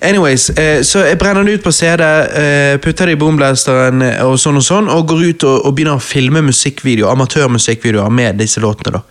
Anyways, 0.00 0.50
eh, 0.50 0.82
så 0.84 1.04
jeg 1.06 1.18
brenner 1.18 1.42
den 1.42 1.54
ut 1.54 1.62
på 1.64 1.72
CD, 1.72 2.04
eh, 2.04 2.76
putter 2.80 3.08
det 3.08 3.16
i 3.16 3.20
boomblasteren 3.20 4.02
eh, 4.04 4.20
og 4.24 4.36
sånn 4.40 4.60
og 4.60 4.64
sånn, 4.64 4.90
og 4.92 5.06
går 5.08 5.22
ut 5.24 5.46
og, 5.48 5.66
og 5.66 5.74
begynner 5.74 5.96
å 5.98 6.04
filme 6.04 6.42
musikkvideoer, 6.44 7.12
amatørmusikkvideoer 7.12 8.12
med 8.12 8.38
disse 8.40 8.60
låtene. 8.60 8.98
da. 8.98 9.02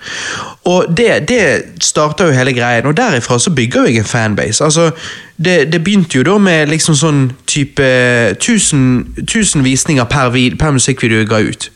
Og 0.70 0.88
det, 0.94 1.28
det 1.28 1.44
starter 1.84 2.30
jo 2.30 2.38
hele 2.38 2.54
greien, 2.56 2.86
og 2.88 2.96
derifra 2.98 3.40
så 3.42 3.52
bygger 3.52 3.90
jeg 3.90 4.04
en 4.04 4.08
fanbase. 4.08 4.64
Altså, 4.64 4.92
det, 5.36 5.72
det 5.74 5.82
begynte 5.84 6.18
jo 6.20 6.26
da 6.28 6.38
med 6.40 6.70
liksom 6.72 6.96
sånn 6.96 7.24
type 7.50 7.88
1000, 8.38 9.26
1000 9.26 9.66
visninger 9.66 10.06
per, 10.10 10.30
vid, 10.36 10.60
per 10.62 10.76
musikkvideo 10.78 11.24
jeg 11.24 11.32
ga 11.34 11.42
ut. 11.44 11.70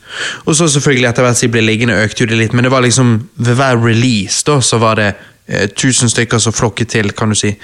Og 0.46 0.54
så 0.56 0.70
selvfølgelig 0.70 1.10
etter 1.10 1.26
hvert 1.26 1.40
som 1.40 1.48
jeg 1.48 1.56
ble 1.56 1.66
liggende, 1.66 1.98
økte 2.06 2.24
jo 2.24 2.30
det 2.30 2.38
litt, 2.40 2.54
men 2.54 2.64
det 2.64 2.72
var 2.72 2.86
liksom 2.86 3.18
ved 3.36 3.58
hver 3.58 3.82
release 3.82 4.46
da, 4.46 4.62
så 4.64 4.80
var 4.80 5.02
det 5.02 5.12
eh, 5.48 5.68
tusen 5.68 6.10
stykker 6.10 6.38
som 6.38 6.52
flokket 6.52 6.92
til, 6.94 7.10
kan 7.16 7.32
du 7.32 7.38
si. 7.38 7.54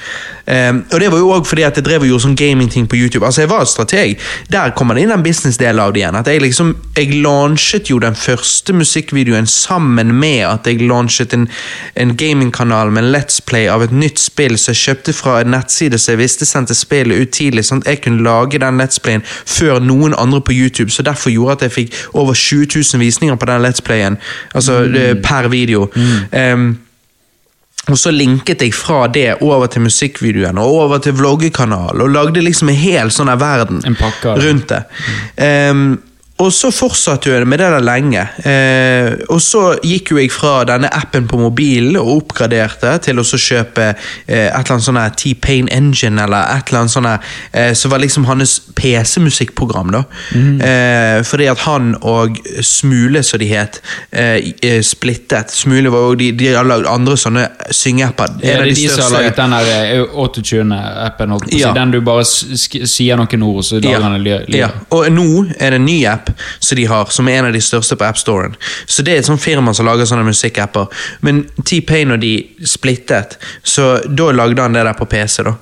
Um, 0.44 0.82
og 0.92 1.00
det 1.00 1.08
var 1.12 1.18
jo 1.18 1.30
også 1.32 1.48
fordi 1.54 1.62
at 1.64 1.78
jeg 1.78 1.86
drev 1.86 2.04
og 2.04 2.10
gjorde 2.10 2.24
sånn 2.26 2.36
gamingting 2.36 2.88
på 2.90 2.98
YouTube. 2.98 3.24
Altså, 3.26 3.44
jeg 3.44 3.50
var 3.52 3.64
strateg. 3.68 4.18
Der 4.52 4.74
kommer 4.76 4.96
det 4.96 5.04
inn 5.04 5.12
den 5.14 5.24
business-delen 5.24 5.80
av 5.80 5.94
det 5.94 6.02
igjen. 6.02 6.18
At 6.18 6.28
jeg 6.28 6.42
liksom, 6.44 6.74
jeg 6.96 7.20
launchet 7.24 7.90
jo 7.90 7.98
den 8.02 8.16
første 8.18 8.76
musikkvideoen 8.76 9.48
sammen 9.50 10.12
med 10.20 10.42
at 10.48 10.68
jeg 10.68 10.82
launchet 10.84 11.32
en, 11.36 11.48
en 11.96 12.14
gamingkanal 12.16 12.92
med 12.92 13.04
en 13.04 13.12
Let's 13.14 13.40
Play 13.46 13.68
av 13.72 13.86
et 13.86 13.94
nytt 13.94 14.20
spill 14.20 14.58
som 14.60 14.74
jeg 14.74 14.82
kjøpte 14.82 15.16
fra 15.16 15.38
en 15.40 15.54
nettside 15.54 15.98
som 16.00 16.14
jeg 16.14 16.22
visste 16.24 16.48
sendte 16.48 16.76
spillet 16.76 17.20
ut 17.20 17.32
tidlig, 17.34 17.64
sånn 17.68 17.82
at 17.84 17.92
jeg 17.94 18.02
kunne 18.04 18.24
lage 18.26 18.60
den 18.60 18.80
Let's 18.80 19.00
Playen 19.02 19.24
før 19.26 19.80
noen 19.84 20.16
andre 20.18 20.42
på 20.44 20.56
YouTube. 20.56 20.92
Så 20.92 21.06
derfor 21.06 21.32
gjorde 21.32 21.58
at 21.58 21.68
jeg 21.68 21.76
fikk 21.78 22.00
over 22.12 22.36
20 22.36 22.68
000 22.74 23.02
visninger 23.02 23.36
på 23.40 23.48
den 23.50 23.64
Let's 23.64 23.84
Playen, 23.84 24.18
altså 24.54 24.84
mm. 24.84 25.22
per 25.24 25.48
video. 25.48 25.88
Ehm, 26.32 26.83
og 27.90 27.98
så 28.00 28.10
linket 28.14 28.62
jeg 28.64 28.72
fra 28.76 29.04
det 29.12 29.42
over 29.44 29.68
til 29.68 29.84
musikkvideoen 29.84 30.58
og 30.60 30.78
over 30.84 31.02
til 31.04 31.16
vloggekanal, 31.18 32.00
og 32.00 32.12
lagde 32.14 32.44
liksom 32.44 32.72
en 32.72 32.80
hel 32.80 33.12
sånn 33.12 33.32
verden 33.40 33.82
En 33.84 33.98
pakke 33.98 34.36
rundt 34.40 34.70
det. 34.72 34.82
Ehm, 35.36 35.98
og 36.42 36.48
så 36.50 36.66
fortsatte 36.74 37.30
jeg 37.30 37.46
med 37.46 37.60
det 37.62 37.68
der 37.70 37.84
lenge. 37.84 38.22
Eh, 38.42 39.12
og 39.30 39.38
så 39.42 39.76
gikk 39.86 40.10
jo 40.10 40.16
jeg 40.18 40.32
fra 40.34 40.64
denne 40.66 40.88
appen 40.90 41.28
på 41.30 41.38
mobilen 41.38 41.94
og 42.00 42.08
oppgraderte 42.16 42.96
til 43.06 43.22
å 43.22 43.24
kjøpe 43.24 43.84
eh, 43.92 44.48
et 44.48 44.50
eller 44.50 44.72
annet 44.74 44.86
sånn 44.88 44.98
T-Pain 45.20 45.68
Engine, 45.70 46.24
eller 46.24 46.50
et 46.56 46.72
eller 46.72 46.80
annet 46.82 46.94
sånn 46.94 47.06
eh, 47.12 47.70
som 47.78 47.94
var 47.94 48.02
liksom 48.02 48.26
hans 48.26 48.56
PC-musikkprogram. 48.74 49.92
da. 49.94 50.02
Eh, 50.34 51.20
fordi 51.22 51.46
at 51.52 51.62
han 51.68 51.94
og 52.02 52.40
Smule, 52.66 53.22
som 53.22 53.38
de 53.38 53.48
het, 53.52 53.78
eh, 54.10 54.50
eh, 54.58 54.80
splittet. 54.82 55.54
Smule 55.54 55.92
var 55.94 56.08
jo 56.10 56.18
de, 56.18 56.32
de 56.34 56.50
har 56.50 56.66
lagd 56.66 56.90
andre 56.90 57.14
sånne 57.20 57.46
syngeapper. 57.70 58.40
Ja, 58.42 58.58
det 58.58 58.58
er 58.58 58.72
de 58.72 58.74
de 58.74 58.88
som 58.90 59.04
har 59.06 59.20
laget 59.20 59.38
den 59.38 59.54
der 59.54 59.70
eh, 59.76 60.02
autotune-appen. 60.02 61.38
si. 61.46 61.62
Ja. 61.62 61.70
Den 61.78 61.94
du 61.94 62.00
bare 62.02 62.26
sier 62.26 63.22
noen 63.22 63.46
ord, 63.46 63.62
så 63.70 63.78
lager 63.78 64.02
han 64.02 64.18
en 64.18 64.26
lyd. 64.26 64.50
Ja, 64.58 64.72
og 64.90 65.06
nå 65.14 65.28
er 65.60 65.78
det 65.78 65.82
en 65.84 65.86
ny 65.86 66.00
app 66.10 66.23
som 66.58 66.76
de 66.76 66.86
har, 66.90 67.10
som 67.10 67.28
er 67.28 67.38
en 67.38 67.50
av 67.50 67.52
de 67.56 67.60
største 67.60 67.96
på 67.96 68.06
AppStoren. 68.06 68.56
Så 68.86 69.02
det 69.02 69.14
er 69.14 69.22
et 69.22 69.28
sånt 69.28 69.42
firma 69.42 69.74
som 69.74 69.86
lager 69.86 70.08
sånne 70.08 70.26
musikkapper. 70.26 70.86
Men 71.26 71.44
T-Pain 71.64 72.14
og 72.14 72.20
de 72.22 72.34
splittet, 72.64 73.38
så 73.62 73.98
da 74.08 74.30
lagde 74.32 74.62
han 74.62 74.76
det 74.76 74.84
der 74.84 74.98
på 74.98 75.08
PC. 75.10 75.42
da. 75.42 75.54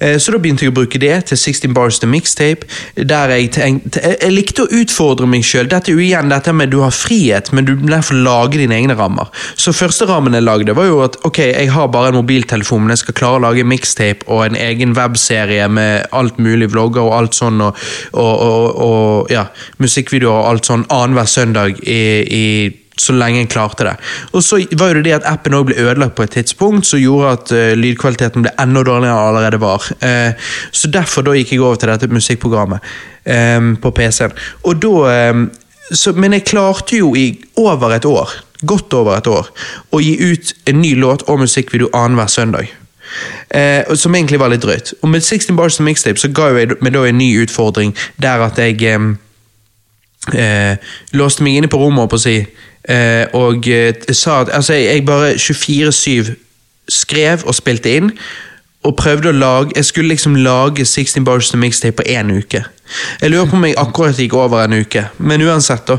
Eh, 0.00 0.18
Så 0.18 0.32
da 0.32 0.38
begynte 0.38 0.64
jeg 0.64 0.72
å 0.72 0.76
bruke 0.76 0.98
det 0.98 1.26
til 1.30 1.38
16 1.38 1.74
Bars 1.74 1.98
The 1.98 2.06
Mixtape, 2.06 2.66
der 2.96 3.28
jeg 3.34 3.50
tenkte 3.52 4.00
Jeg, 4.00 4.32
likte 4.32 4.64
å 4.64 4.70
utfordre 4.80 5.26
meg 5.26 5.44
sjøl. 5.44 5.68
Dette 5.68 5.90
er 5.90 5.96
jo 5.96 6.02
igjen 6.04 6.30
dette 6.30 6.52
med 6.52 6.70
du 6.70 6.80
har 6.80 6.90
frihet, 6.94 7.52
men 7.52 7.64
du 7.64 7.74
derfor 7.76 8.14
lage 8.14 8.58
dine 8.58 8.74
egne 8.76 8.96
rammer. 8.98 9.28
Så 9.56 9.72
første 9.72 10.06
rammen 10.08 10.34
jeg 10.34 10.42
lagde, 10.46 10.74
var 10.76 10.86
jo 10.88 11.00
at 11.04 11.16
ok, 11.26 11.38
jeg 11.38 11.70
har 11.70 11.88
bare 11.88 12.12
en 12.12 12.20
mobiltelefon, 12.20 12.82
men 12.84 12.94
jeg 12.94 13.04
skal 13.04 13.14
klare 13.14 13.40
å 13.40 13.44
lage 13.46 13.66
mixtape 13.66 14.26
og 14.28 14.44
en 14.46 14.56
egen 14.56 14.94
webserie 14.96 15.68
med 15.68 16.06
alt 16.16 16.38
mulig, 16.38 16.70
vlogger 16.72 17.02
og 17.02 17.16
alt 17.16 17.38
sånn, 17.38 17.60
og, 17.64 17.76
og, 18.12 18.34
og, 18.46 18.80
og 18.86 19.32
ja, 19.32 19.46
musikkvideoer 20.10 20.42
og 20.42 20.48
alt 20.50 20.66
sånn 20.68 20.86
annenhver 20.90 21.28
søndag 21.28 21.80
i, 21.86 22.00
i 22.26 22.46
så 23.00 23.14
lenge 23.16 23.40
jeg 23.40 23.48
klarte 23.48 23.84
det. 23.86 23.94
Og 24.34 24.42
så 24.44 24.58
var 24.76 24.90
jo 24.90 24.98
det 24.98 25.04
det 25.06 25.14
at 25.20 25.28
appen 25.28 25.54
også 25.54 25.70
ble 25.70 25.78
ødelagt 25.80 26.16
på 26.16 26.22
et 26.26 26.34
tidspunkt, 26.36 26.86
som 26.86 27.00
gjorde 27.00 27.30
at 27.32 27.52
uh, 27.52 27.78
lydkvaliteten 27.78 28.44
ble 28.44 28.52
enda 28.60 28.82
dårligere 28.84 29.14
enn 29.14 29.28
allerede 29.30 29.60
var. 29.60 29.86
Uh, 30.02 30.36
så 30.72 30.90
derfor 30.92 31.24
da 31.24 31.32
gikk 31.32 31.54
jeg 31.54 31.62
over 31.62 31.80
til 31.80 31.88
dette 31.88 32.10
musikkprogrammet 32.12 32.84
um, 33.24 33.76
på 33.80 33.90
PC-en. 33.90 34.36
Og 34.64 34.82
da 34.82 35.30
um, 35.32 35.50
Men 36.14 36.32
jeg 36.32 36.44
klarte 36.46 37.00
jo 37.00 37.16
i 37.18 37.40
over 37.56 37.90
et 37.96 38.04
år, 38.04 38.30
godt 38.62 38.94
over 38.94 39.16
et 39.16 39.26
år, 39.26 39.48
å 39.90 39.98
gi 39.98 40.12
ut 40.20 40.52
en 40.70 40.78
ny 40.78 40.92
låt 40.94 41.24
og 41.26 41.40
musikkvideo 41.40 41.88
annenhver 41.90 42.30
søndag. 42.30 42.68
Uh, 43.50 43.96
som 43.98 44.14
egentlig 44.14 44.38
var 44.38 44.52
litt 44.52 44.62
drøyt. 44.62 44.92
Og 45.02 45.08
med 45.10 45.24
16 45.24 45.56
Bars 45.56 45.80
and 45.80 45.88
Mixtape 45.88 46.20
så 46.20 46.30
ga 46.30 46.52
jeg 46.52 46.76
meg 46.78 46.94
da 46.94 47.02
en 47.08 47.18
ny 47.18 47.32
utfordring, 47.42 47.96
der 48.22 48.44
at 48.44 48.60
jeg 48.60 48.78
eh, 48.86 49.08
eh, 50.34 50.76
låste 51.12 51.44
meg 51.44 51.56
inne 51.60 51.70
på 51.70 51.80
rommet 51.80 52.10
på 52.10 52.18
å 52.18 52.22
si, 52.22 52.36
eh, 52.88 53.24
og 53.36 53.68
eh, 53.68 53.94
sa 54.12 54.42
at 54.44 54.52
altså, 54.56 54.76
jeg, 54.78 55.04
bare 55.06 55.34
24-7 55.36 56.34
skrev 56.90 57.46
og 57.46 57.54
spilte 57.54 57.96
inn. 57.96 58.14
Og 58.80 58.94
prøvde 58.96 59.28
å 59.28 59.36
lage 59.36 59.74
Jeg 59.76 59.84
skulle 59.84 60.08
liksom 60.14 60.38
lage 60.40 60.86
16 60.86 61.20
Bars 61.24 61.50
to 61.50 61.58
Mixtape 61.60 61.98
på 61.98 62.06
én 62.08 62.30
uke. 62.32 62.62
Jeg 63.20 63.30
lurer 63.30 63.50
på 63.50 63.58
om 63.58 63.66
jeg 63.68 63.76
akkurat 63.76 64.18
gikk 64.18 64.32
over 64.40 64.62
en 64.64 64.78
uke, 64.80 65.02
men 65.18 65.44
uansett, 65.44 65.84
da. 65.86 65.98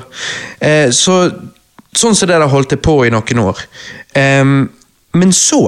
Eh, 0.60 0.90
så 0.90 1.28
Sånn 1.92 2.16
som 2.16 2.30
det 2.30 2.38
der 2.40 2.48
holdt 2.48 2.72
jeg 2.72 2.80
på 2.80 2.94
i 3.04 3.10
noen 3.12 3.40
år. 3.44 3.58
Em, 4.16 4.70
men 5.12 5.34
så 5.36 5.66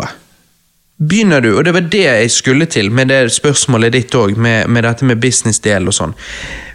begynner 0.97 1.41
du, 1.41 1.51
og 1.57 1.63
det 1.65 1.73
var 1.75 1.87
det 1.91 2.03
jeg 2.05 2.31
skulle 2.31 2.65
til 2.69 2.91
med 2.93 3.09
det 3.11 3.21
spørsmålet 3.33 3.93
ditt 3.95 4.15
òg, 4.15 4.35
med, 4.37 4.69
med 4.69 4.85
dette 4.85 5.05
med 5.05 5.21
businessdel 5.23 5.89
og 5.89 5.95
sånn. 5.97 6.13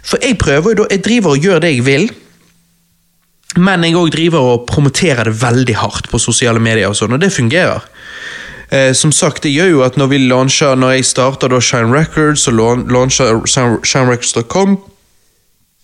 For 0.05 0.21
jeg 0.23 0.37
prøver 0.41 0.73
jo 0.73 0.81
da, 0.83 0.89
jeg 0.93 1.03
driver 1.05 1.35
og 1.37 1.45
gjør 1.47 1.63
det 1.63 1.71
jeg 1.73 1.85
vil, 1.87 2.09
men 3.57 3.83
jeg 3.87 3.97
òg 3.97 4.11
driver 4.13 4.51
og 4.53 4.67
promoterer 4.69 5.25
det 5.29 5.39
veldig 5.41 5.77
hardt 5.81 6.09
på 6.11 6.19
sosiale 6.21 6.61
medier, 6.61 6.91
og 6.91 6.97
sånn, 6.99 7.15
og 7.15 7.23
det 7.23 7.31
fungerer. 7.33 7.87
Eh, 8.69 8.91
som 8.93 9.11
sagt, 9.15 9.43
det 9.43 9.55
gjør 9.55 9.71
jo 9.71 9.81
at 9.87 9.97
når 9.97 10.11
vi 10.11 10.19
launcher, 10.27 10.75
når 10.77 10.99
jeg 10.99 11.07
starter 11.09 11.49
da 11.49 11.59
Shine 11.63 11.89
Records 11.95 12.45
og 12.51 12.59
laun- 12.59 12.85
launcher 12.93 13.41
shinerecords.com, 13.49 14.77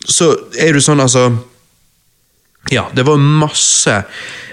så 0.06 0.36
er 0.62 0.76
det 0.78 0.84
sånn 0.86 1.02
altså 1.02 1.32
ja, 2.70 2.88
det 2.94 3.04
var 3.04 3.18
masse 3.18 4.04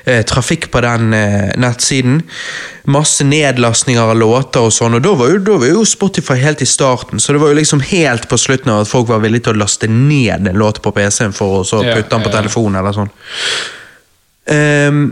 eh, 0.04 0.22
trafikk 0.28 0.70
på 0.70 0.80
den 0.84 1.14
eh, 1.16 1.52
nettsiden. 1.56 2.20
Masse 2.84 3.24
nedlastninger 3.24 4.02
av 4.02 4.18
låter 4.18 4.66
og 4.66 4.74
sånn, 4.74 4.98
og 4.98 5.04
da 5.04 5.14
var, 5.16 5.32
jo, 5.32 5.40
da 5.46 5.56
var 5.62 5.70
jo 5.70 5.84
Spotify 5.88 6.36
helt 6.42 6.64
i 6.64 6.68
starten, 6.68 7.22
så 7.22 7.32
det 7.32 7.40
var 7.40 7.54
jo 7.54 7.60
liksom 7.60 7.80
helt 7.92 8.28
på 8.28 8.38
slutten 8.40 8.74
av 8.74 8.84
at 8.84 8.90
folk 8.90 9.08
var 9.08 9.22
villige 9.24 9.48
til 9.48 9.56
å 9.56 9.62
laste 9.62 9.88
ned 9.88 10.50
en 10.50 10.60
låt 10.60 10.82
på 10.84 10.92
PC-en 10.92 11.36
for 11.36 11.62
å 11.62 11.64
så 11.64 11.80
Ja, 11.86 11.96
putte 11.96 12.12
den 12.12 12.26
på 12.26 12.32
ja. 12.32 12.36
telefonen 12.40 12.80
eller 12.82 12.96
sånn. 12.98 13.12
Um, 14.52 15.02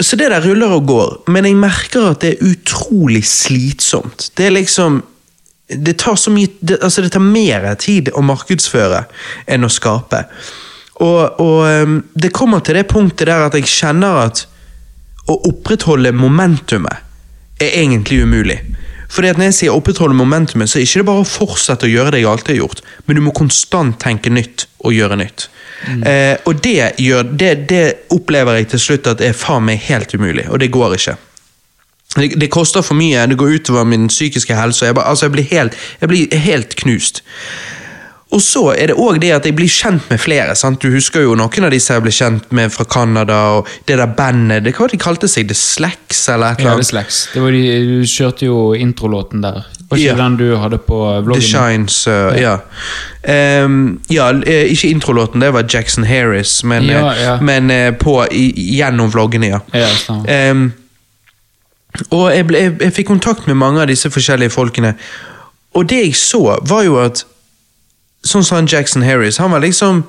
så 0.00 0.16
det 0.16 0.30
der 0.32 0.44
ruller 0.46 0.72
og 0.78 0.86
går, 0.88 1.14
men 1.34 1.44
jeg 1.44 1.58
merker 1.60 2.12
at 2.14 2.22
det 2.24 2.32
er 2.32 2.52
utrolig 2.54 3.26
slitsomt. 3.28 4.30
Det 4.38 4.48
er 4.48 4.54
liksom 4.56 5.02
Det 5.72 5.94
tar 5.98 6.16
så 6.16 6.30
mye 6.30 6.48
det, 6.60 6.82
Altså, 6.82 7.00
det 7.02 7.12
tar 7.12 7.22
mer 7.24 7.74
tid 7.80 8.10
å 8.12 8.20
markedsføre 8.20 9.06
enn 9.46 9.64
å 9.64 9.70
skape. 9.72 10.24
Og, 11.02 11.40
og 11.42 11.58
ehm, 11.66 11.96
det 12.14 12.32
kommer 12.34 12.62
til 12.62 12.78
det 12.78 12.86
punktet 12.90 13.26
der 13.26 13.48
at 13.48 13.56
jeg 13.58 13.70
kjenner 13.70 14.22
at 14.26 14.44
å 15.30 15.38
opprettholde 15.48 16.12
momentumet 16.14 17.62
er 17.62 17.76
egentlig 17.82 18.22
umulig. 18.22 18.58
Fordi 19.12 19.28
at 19.28 19.36
Når 19.36 19.50
jeg 19.50 19.54
sier 19.54 19.74
opprettholde 19.76 20.16
momentumet, 20.16 20.70
så 20.70 20.78
er 20.78 20.84
det 20.84 20.88
ikke 20.88 21.08
bare 21.10 21.22
å 21.24 21.28
fortsette 21.28 21.86
å 21.86 21.90
gjøre 21.90 22.14
det 22.14 22.22
jeg 22.22 22.30
alltid 22.30 22.54
har 22.54 22.62
gjort, 22.62 22.80
men 23.06 23.18
du 23.18 23.22
må 23.26 23.34
konstant 23.36 23.98
tenke 24.00 24.32
nytt 24.32 24.66
og 24.80 24.96
gjøre 24.96 25.18
nytt. 25.20 25.50
Eh, 25.82 26.38
og 26.46 26.62
det, 26.64 26.94
gjør, 27.02 27.28
det, 27.38 27.50
det 27.68 27.82
opplever 28.14 28.56
jeg 28.56 28.70
til 28.72 28.82
slutt 28.86 29.10
at 29.12 29.20
er 29.20 29.36
faen 29.36 29.66
meg 29.66 29.82
helt 29.88 30.14
umulig, 30.14 30.46
og 30.48 30.62
det 30.62 30.70
går 30.72 30.96
ikke. 30.96 31.16
Det, 32.14 32.28
det 32.40 32.48
koster 32.52 32.84
for 32.84 32.96
mye, 32.96 33.26
det 33.28 33.38
går 33.40 33.58
utover 33.58 33.84
min 33.88 34.08
psykiske 34.08 34.56
helse, 34.56 34.86
jeg, 34.88 34.96
bare, 34.96 35.12
altså 35.12 35.26
jeg, 35.26 35.34
blir 35.36 35.48
helt, 35.50 35.78
jeg 36.00 36.12
blir 36.12 36.42
helt 36.46 36.76
knust. 36.80 37.22
Og 38.32 38.40
så 38.40 38.62
er 38.72 38.86
det 38.88 38.94
òg 38.96 39.18
det 39.20 39.28
at 39.36 39.44
jeg 39.44 39.52
blir 39.58 39.68
kjent 39.68 40.06
med 40.08 40.20
flere. 40.20 40.54
sant? 40.56 40.80
Du 40.80 40.88
husker 40.90 41.20
jo 41.20 41.34
noen 41.36 41.64
av 41.66 41.70
disse 41.74 41.92
jeg 41.92 42.02
ble 42.02 42.10
kjent 42.16 42.46
med 42.56 42.72
fra 42.72 42.84
Canada, 42.88 43.40
og 43.58 43.68
det 43.86 43.98
der 44.00 44.06
bandet 44.16 44.64
det, 44.64 44.72
Hva 44.78 44.86
de 44.88 44.96
kalte 44.96 45.28
seg? 45.28 45.48
The 45.50 45.54
Slacks, 45.54 46.28
eller 46.32 46.54
et 46.56 46.60
Ja, 46.64 46.64
eller 46.64 46.70
det 46.70 46.72
annet? 46.72 46.86
er 46.86 46.90
Slacks. 46.90 47.28
Det 47.34 47.42
var 47.42 47.50
de, 47.52 47.62
du 47.90 48.06
kjørte 48.08 48.46
jo 48.48 48.72
introlåten 48.72 49.42
der. 49.44 49.62
Var 49.90 49.98
ikke 49.98 50.08
Ja. 50.08 50.16
den 50.16 50.36
du 50.40 50.56
hadde 50.56 50.78
på 50.78 50.98
vloggen? 51.26 51.40
The 51.42 51.48
Shines, 51.48 52.06
uh, 52.08 52.32
ja. 52.40 52.56
Ehm, 53.28 54.00
ja, 54.08 54.30
eh, 54.46 54.64
ikke 54.72 54.88
introlåten, 54.88 55.40
det 55.40 55.52
var 55.52 55.64
Jackson 55.68 56.04
Harris, 56.04 56.64
men, 56.64 56.84
Ja, 56.88 57.10
eh, 57.12 57.22
ja. 57.22 57.36
men 57.40 57.70
uh, 57.70 57.92
på, 57.98 58.26
i, 58.32 58.46
gjennom 58.78 59.12
vloggene, 59.12 59.46
ja. 59.46 59.60
Ja. 59.74 59.88
Ehm, 60.26 60.72
og 62.10 62.30
jeg, 62.32 62.46
ble, 62.46 62.58
jeg, 62.58 62.76
jeg 62.80 62.92
fikk 62.96 63.06
kontakt 63.12 63.46
med 63.46 63.54
mange 63.60 63.82
av 63.82 63.86
disse 63.92 64.08
forskjellige 64.10 64.50
folkene, 64.54 64.94
og 65.74 65.88
det 65.88 66.00
jeg 66.06 66.14
så, 66.16 66.56
var 66.64 66.82
jo 66.88 66.96
at 67.04 67.26
Sånn 68.22 68.44
som 68.46 68.66
Jackson 68.66 69.02
Harris, 69.02 69.38
han 69.42 69.50
var 69.50 69.60
liksom 69.64 70.04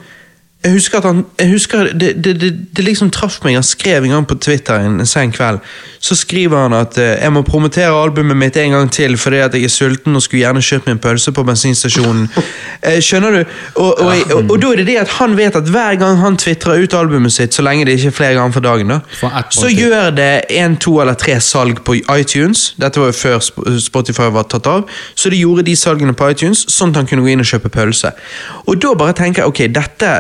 jeg 0.64 0.78
husker 0.78 1.02
at 1.02 1.08
han 1.10 1.24
jeg 1.40 1.50
husker 1.52 1.90
det, 1.92 2.14
det, 2.24 2.34
det, 2.40 2.52
det 2.78 2.84
liksom 2.86 3.10
traff 3.12 3.42
meg. 3.44 3.58
Han 3.58 3.66
skrev 3.68 4.06
en 4.06 4.14
gang 4.16 4.28
på 4.28 4.38
Twitter 4.40 4.80
en, 4.80 5.00
en 5.04 5.10
sen 5.10 5.32
kveld. 5.36 5.60
Så 6.04 6.16
skriver 6.16 6.66
han 6.66 6.76
at 6.78 6.98
eh, 6.98 7.18
jeg 7.20 7.34
må 7.36 7.42
promotere 7.48 7.92
albumet 7.92 8.38
mitt 8.40 8.58
en 8.60 8.76
gang 8.78 8.92
til 8.92 9.18
fordi 9.20 9.42
at 9.44 9.56
jeg 9.56 9.68
er 9.68 9.74
sulten 9.74 10.16
og 10.16 10.24
skulle 10.24 10.44
gjerne 10.44 10.64
kjøpt 10.64 10.88
meg 10.88 10.98
en 10.98 11.02
pølse 11.04 11.36
på 11.36 11.48
bensinstasjonen. 11.48 12.30
Eh, 12.84 12.98
skjønner 13.00 13.32
du? 13.32 13.52
Og, 13.80 14.00
og, 14.02 14.10
og, 14.34 14.50
og, 14.52 14.58
da 14.60 14.70
er 14.74 14.80
det 14.82 14.86
det 14.90 14.96
at 15.00 15.12
han 15.16 15.38
vet 15.38 15.56
at 15.56 15.70
hver 15.72 15.96
gang 16.02 16.18
han 16.20 16.36
tvitrer 16.40 16.82
ut 16.84 16.96
albumet 17.00 17.32
sitt, 17.32 17.56
så 17.56 17.64
lenge 17.64 17.86
det 17.88 17.94
ikke 17.96 18.10
er 18.10 18.16
flere 18.18 18.36
ganger 18.36 18.58
for 18.58 18.66
dagen, 18.66 18.92
da, 18.92 18.98
For 19.16 19.38
så 19.56 19.70
gjør 19.72 20.10
det 20.18 20.28
en, 20.60 20.76
to 20.84 20.98
eller 21.00 21.16
tre 21.16 21.38
salg 21.40 21.80
på 21.88 21.96
iTunes. 22.12 22.66
Dette 22.82 23.00
var 23.00 23.14
jo 23.14 23.16
før 23.16 23.80
Spotify 23.80 24.28
var 24.36 24.50
tatt 24.52 24.68
av. 24.68 24.84
Så 25.16 25.32
de 25.32 25.40
gjorde 25.40 25.64
de 25.70 25.78
salgene 25.80 26.16
på 26.18 26.28
iTunes, 26.34 26.66
sånn 26.68 26.92
at 26.92 27.00
han 27.00 27.08
kunne 27.08 27.24
gå 27.24 27.32
inn 27.32 27.46
og 27.46 27.48
kjøpe 27.48 27.72
pølse. 27.72 28.12
Og 28.68 28.84
da 28.84 28.92
bare 29.00 29.16
tenker 29.16 29.46
jeg 29.46 29.54
ok, 29.54 29.64
dette 29.80 30.14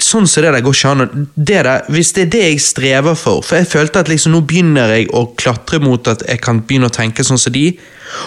Sånn 0.00 0.26
som 0.28 0.44
det 0.44 0.52
der 0.54 0.64
går 0.64 0.76
ikke 0.76 0.90
an. 0.90 1.28
Det 1.36 1.62
der, 1.66 1.86
hvis 1.92 2.12
det 2.16 2.26
er 2.26 2.30
det 2.32 2.42
jeg 2.42 2.60
strever 2.64 3.16
for 3.18 3.44
For 3.44 3.60
jeg 3.60 3.68
følte 3.68 4.00
at 4.00 4.08
liksom 4.08 4.32
nå 4.32 4.40
begynner 4.48 4.94
jeg 4.94 5.10
å 5.16 5.26
klatre 5.38 5.80
mot 5.82 6.08
at 6.08 6.24
jeg 6.26 6.40
kan 6.44 6.62
begynne 6.64 6.88
å 6.88 6.94
tenke 6.94 7.24
sånn 7.26 7.40
som 7.40 7.52
de. 7.52 7.66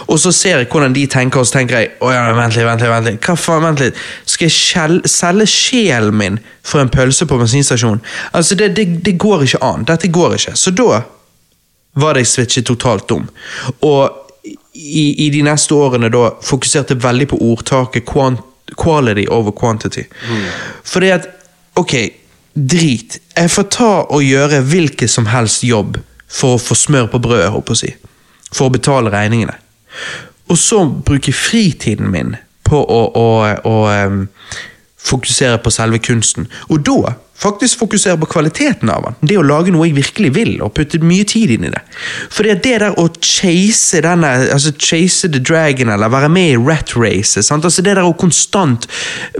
Og 0.08 0.20
så 0.22 0.32
ser 0.32 0.62
jeg 0.62 0.70
hvordan 0.72 0.94
de 0.96 1.06
tenker, 1.12 1.42
og 1.42 1.48
så 1.48 1.58
tenker 1.58 1.80
jeg 1.80 1.90
å 2.04 2.12
ja, 2.14 2.24
vent 2.38 2.56
litt, 2.56 2.68
vent 2.68 2.84
litt, 2.84 2.92
vent 2.94 3.10
litt. 3.10 3.20
Hva 3.26 3.36
faen, 3.40 3.66
vent 3.66 3.84
litt. 3.84 4.00
Skal 4.30 4.48
jeg 4.48 4.56
skjel, 4.56 5.00
selge 5.10 5.50
sjelen 5.50 6.18
min 6.20 6.40
for 6.64 6.84
en 6.84 6.92
pølse 6.94 7.28
på 7.28 7.40
bensinstasjonen? 7.42 8.04
Altså, 8.32 8.56
det, 8.60 8.74
det, 8.78 8.88
det 9.04 9.18
går 9.20 9.48
ikke 9.48 9.64
an. 9.66 9.86
Dette 9.90 10.12
går 10.14 10.38
ikke. 10.38 10.56
Så 10.60 10.72
da 10.78 11.02
var 12.00 12.16
det 12.16 12.24
jeg 12.24 12.34
switchet 12.34 12.70
totalt 12.70 13.12
om. 13.16 13.28
Og 13.86 14.48
i, 14.74 15.26
i 15.26 15.30
de 15.34 15.44
neste 15.46 15.76
årene 15.76 16.10
da 16.14 16.32
fokuserte 16.44 16.98
veldig 17.02 17.30
på 17.34 17.40
ordtaket 17.52 18.08
quant, 18.10 18.42
quality 18.80 19.28
over 19.30 19.54
quantity. 19.56 20.06
Fordi 20.88 21.12
at, 21.14 21.28
ok, 21.80 21.94
drit. 22.54 23.20
Jeg 23.36 23.52
får 23.52 23.70
ta 23.74 23.92
og 24.04 24.24
gjøre 24.26 24.62
hvilken 24.68 25.10
som 25.10 25.30
helst 25.32 25.64
jobb 25.66 25.98
for 26.34 26.56
å 26.56 26.62
få 26.62 26.78
smør 26.78 27.10
på 27.12 27.22
brødet, 27.24 27.52
håper 27.54 27.74
jeg 27.74 27.78
å 27.78 27.82
si. 27.82 28.12
For 28.54 28.70
å 28.70 28.74
betale 28.74 29.14
regningene. 29.14 29.58
Og 30.52 30.60
så 30.60 30.84
bruke 30.86 31.34
fritiden 31.34 32.12
min 32.14 32.36
på 32.66 32.80
å, 32.80 33.02
å, 33.18 33.28
å 33.70 33.76
fokusere 35.04 35.60
på 35.64 35.74
selve 35.74 36.00
kunsten. 36.04 36.48
Og 36.70 36.84
da 36.88 37.16
faktisk 37.44 37.80
fokusere 37.80 38.18
på 38.22 38.30
kvaliteten 38.32 38.90
av 38.94 39.08
den. 39.08 39.16
Det 39.28 39.38
å 39.40 39.46
lage 39.46 39.74
noe 39.74 39.88
jeg 39.90 39.98
virkelig 39.98 40.32
vil, 40.38 40.54
og 40.64 40.74
putte 40.78 41.02
mye 41.04 41.26
tid 41.28 41.52
inn 41.56 41.68
i 41.68 41.72
det. 41.74 41.82
For 42.32 42.48
det 42.48 42.62
der 42.64 42.94
å 43.00 43.08
chase 43.20 44.04
denne, 44.06 44.30
altså 44.54 44.72
chase 44.78 45.28
the 45.32 45.42
dragon, 45.44 45.92
eller 45.92 46.14
være 46.14 46.32
med 46.32 46.54
i 46.54 46.62
rat 46.62 46.96
races, 46.96 47.52
altså 47.52 47.84
det 47.84 47.98
der 47.98 48.08
å 48.08 48.16
konstant 48.16 48.88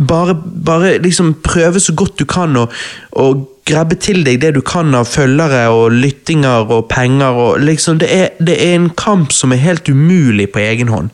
bare, 0.02 0.36
bare 0.36 0.98
liksom 1.04 1.36
prøve 1.46 1.80
så 1.80 1.96
godt 1.96 2.20
du 2.20 2.28
kan 2.30 2.58
å 2.60 2.68
og 3.14 3.50
grabbe 3.70 3.96
til 4.02 4.24
deg 4.26 4.40
det 4.42 4.56
du 4.56 4.62
kan 4.66 4.90
av 4.98 5.06
følgere 5.08 5.68
og 5.72 5.94
lyttinger 5.94 6.72
og 6.74 6.88
penger. 6.90 7.38
og 7.38 7.62
liksom 7.62 8.00
Det 8.02 8.10
er, 8.10 8.30
det 8.40 8.58
er 8.58 8.76
en 8.76 8.90
kamp 8.90 9.32
som 9.32 9.54
er 9.54 9.62
helt 9.62 9.90
umulig 9.90 10.50
på 10.52 10.60
egen 10.60 10.90
hånd. 10.90 11.14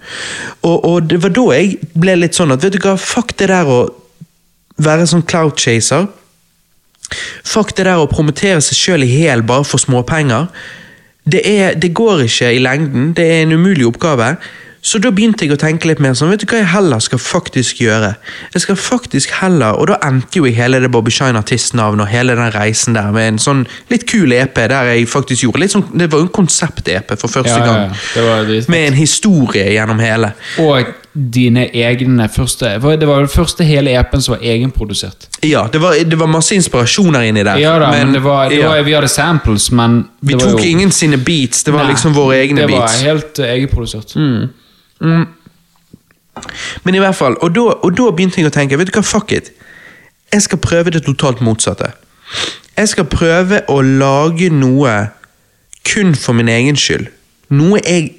Og, 0.64 0.86
og 0.86 1.10
det 1.12 1.20
var 1.24 1.36
da 1.36 1.46
jeg 1.58 1.76
ble 1.94 2.16
litt 2.16 2.40
sånn 2.40 2.56
at 2.56 2.64
vet 2.64 2.78
du 2.78 2.80
hva, 2.80 2.96
fuck 2.98 3.36
det 3.38 3.52
der 3.52 3.68
å 3.68 3.82
være 4.80 5.08
sånn 5.10 5.26
cloud 5.28 5.58
chaser. 5.60 6.08
Fuck 7.48 7.76
det 7.78 7.88
der 7.90 8.02
å 8.02 8.10
promotere 8.10 8.62
seg 8.62 8.78
sjøl 8.78 9.06
i 9.06 9.12
hæl 9.12 9.44
bare 9.48 9.66
for 9.68 9.82
småpenger. 9.82 10.50
Det, 11.30 11.42
er, 11.46 11.76
det 11.78 11.94
går 11.98 12.26
ikke 12.26 12.54
i 12.56 12.64
lengden, 12.64 13.14
det 13.18 13.26
er 13.26 13.44
en 13.44 13.58
umulig 13.58 13.86
oppgave. 13.90 14.36
Så 14.82 14.96
da 15.04 15.10
begynte 15.12 15.44
jeg 15.44 15.52
å 15.52 15.60
tenke 15.60 15.90
litt 15.90 16.00
mer 16.00 16.14
sånn, 16.16 16.30
vet 16.32 16.46
du 16.46 16.48
hva 16.48 16.62
jeg 16.62 16.70
heller 16.72 17.02
skal 17.04 17.20
faktisk 17.20 17.82
gjøre? 17.84 18.14
Jeg 18.54 18.64
skal 18.64 18.78
faktisk 18.80 19.34
heller, 19.42 19.76
Og 19.76 19.90
da 19.92 19.98
endte 20.08 20.40
jo 20.40 20.48
i 20.48 20.54
hele 20.56 20.80
det 20.80 20.92
Bobby 20.94 21.12
Shine 21.12 21.42
artistnavnet 21.42 22.06
og 22.06 22.08
hele 22.08 22.38
den 22.40 22.54
reisen 22.56 22.96
der 22.96 23.12
med 23.12 23.34
en 23.34 23.42
sånn 23.44 23.66
litt 23.92 24.08
kul 24.08 24.32
EP 24.32 24.56
der 24.56 24.94
jeg 24.94 25.10
faktisk 25.12 25.44
gjorde 25.44 25.66
litt 25.66 25.76
sånn, 25.76 25.84
Det 25.92 26.08
var 26.08 26.24
jo 26.24 26.30
en 26.30 26.38
konsept-EP 26.40 27.12
for 27.18 27.28
første 27.28 27.58
Ja, 27.58 27.60
ja, 27.60 27.66
ja. 27.66 27.74
gang. 27.74 28.00
Det 28.16 28.24
var 28.24 28.48
dritfett. 28.48 28.72
Med 28.72 28.88
en 28.88 29.00
historie 29.02 29.68
gjennom 29.76 30.00
hele. 30.00 30.32
Og 30.64 30.96
dine 31.20 31.66
egne 31.76 32.30
første 32.32 32.66
Det 32.80 33.08
var 33.08 33.20
den 33.20 33.32
første 33.32 33.64
hele 33.68 33.92
EP-en 34.00 34.22
som 34.22 34.36
var 34.36 34.44
egenprodusert. 34.46 35.28
Ja, 35.44 35.68
det 35.72 35.82
var, 35.82 35.96
det 36.06 36.20
var 36.20 36.28
masse 36.32 36.56
inspirasjoner 36.56 37.22
inni 37.28 37.44
der. 37.44 37.60
Ja 37.60 37.80
da, 37.80 37.92
men, 37.92 38.14
det 38.14 38.24
var, 38.24 38.50
det 38.50 38.62
ja. 38.62 38.70
var, 38.70 38.84
vi 38.88 38.94
hadde 38.96 39.08
samples, 39.12 39.72
men 39.72 40.06
Vi 40.22 40.38
tok 40.40 40.60
jo, 40.60 40.66
ingen 40.70 40.92
sine 40.92 41.18
beats, 41.18 41.64
det 41.64 41.74
var 41.74 41.84
Nei, 41.84 41.94
liksom 41.94 42.16
våre 42.16 42.40
egne 42.40 42.68
beats. 42.68 42.72
Det 42.72 42.80
var 42.80 42.88
beats. 42.88 43.02
helt 43.02 43.40
uh, 43.40 43.46
egenprodusert. 43.54 44.16
Men 46.84 46.96
i 46.96 47.00
hvert 47.04 47.16
fall, 47.16 47.36
og 47.44 47.56
da, 47.56 47.66
og 47.84 47.96
da 47.98 48.12
begynte 48.16 48.40
jeg 48.40 48.48
å 48.48 48.54
tenke, 48.56 48.78
vet 48.80 48.92
du 48.92 48.96
hva, 48.96 49.04
fuck 49.04 49.34
it. 49.36 49.52
Jeg 50.32 50.46
skal 50.46 50.62
prøve 50.62 50.94
det 50.94 51.04
totalt 51.08 51.42
motsatte. 51.44 51.92
Jeg 52.78 52.94
skal 52.94 53.08
prøve 53.12 53.64
å 53.68 53.82
lage 53.82 54.50
noe 54.54 55.10
kun 55.90 56.14
for 56.16 56.38
min 56.38 56.52
egen 56.52 56.78
skyld. 56.80 57.10
Noe 57.50 57.82
jeg, 57.82 58.14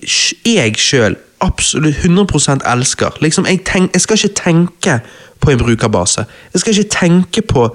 jeg 0.45 0.77
sjøl 0.81 1.17
absolutt 1.41 1.97
100 2.05 2.61
elsker. 2.73 3.17
Liksom, 3.21 3.47
jeg, 3.47 3.61
tenk, 3.65 3.93
jeg 3.93 4.01
skal 4.01 4.17
ikke 4.17 4.35
tenke 4.43 4.99
på 5.41 5.51
en 5.51 5.59
brukerbase. 5.59 6.25
Jeg 6.55 6.61
skal 6.61 6.79
ikke 6.79 6.91
tenke 6.91 7.43
på 7.43 7.69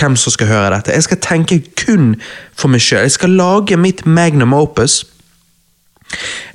hvem 0.00 0.16
som 0.16 0.32
skal 0.32 0.46
høre 0.46 0.76
dette. 0.76 0.92
Jeg 0.92 1.02
skal 1.02 1.18
tenke 1.20 1.62
kun 1.86 2.14
for 2.56 2.72
meg 2.72 2.80
sjøl. 2.80 3.04
Jeg 3.04 3.16
skal 3.18 3.30
lage 3.30 3.76
mitt 3.76 4.06
magnum 4.06 4.54
opus. 4.54 5.04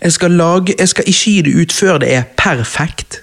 Jeg 0.02 0.14
skal, 0.14 0.32
lage, 0.32 0.74
jeg 0.80 0.90
skal 0.90 1.04
ikke 1.08 1.20
gi 1.24 1.42
det 1.42 1.54
ut 1.62 1.72
før 1.74 1.98
det 1.98 2.14
er 2.14 2.24
perfekt. 2.38 3.22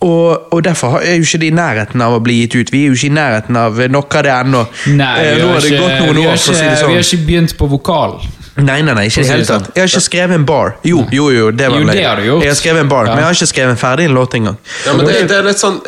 Og, 0.00 0.52
og 0.52 0.64
derfor 0.64 0.98
er 0.98 1.14
jo 1.14 1.20
ikke 1.26 1.38
det 1.38 1.46
i 1.50 1.54
nærheten 1.58 2.02
av 2.02 2.14
å 2.14 2.20
bli 2.22 2.36
gitt 2.42 2.54
ut. 2.54 2.72
Vi 2.72 2.84
er 2.84 2.92
jo 2.92 2.98
ikke 2.98 3.10
i 3.10 3.16
nærheten 3.16 3.56
av 3.58 3.80
noe 3.90 4.18
av 4.20 4.24
det 4.24 4.34
ennå. 4.34 4.64
Nei, 4.94 5.14
vi 5.34 5.40
har, 5.42 5.56
ikke, 5.58 6.12
vi, 6.14 6.26
har 6.28 6.36
for 6.38 6.54
si 6.54 6.64
ikke, 6.64 6.86
vi 6.86 6.94
har 6.94 7.06
ikke 7.06 7.24
begynt 7.26 7.56
på 7.58 7.66
vokal. 7.72 8.14
Nei, 8.58 8.80
nei, 8.82 8.94
nei, 8.94 9.04
ikke 9.06 9.20
i 9.20 9.22
det 9.22 9.30
hele 9.30 9.44
tatt. 9.46 9.68
Jeg 9.74 9.82
har 9.84 9.88
ikke 9.92 10.02
skrevet 10.08 10.34
en 10.34 10.44
bar. 10.48 10.72
Jo, 10.84 11.04
jo, 11.14 11.30
jo, 11.30 11.50
det 11.54 11.68
var 11.70 11.78
Jo, 11.80 11.86
det 11.86 12.04
har 12.04 12.16
du 12.16 12.22
gjort. 12.26 12.42
Jeg 12.42 12.50
har 12.50 12.58
skrevet 12.60 12.80
en 12.82 12.88
bar, 12.90 13.06
Ja. 13.06 13.14
men 13.14 13.18
jeg 13.22 13.28
har 13.28 13.34
ikke 13.38 13.52
skrevet 13.54 13.78
ferdig 13.78 14.04
en 14.10 14.14
låt 14.18 14.34
engang. 14.34 14.58
Ja, 14.86 14.92
men 14.98 15.06
det, 15.06 15.28
det 15.28 15.36
er 15.38 15.42
litt 15.46 15.58
sånn 15.62 15.80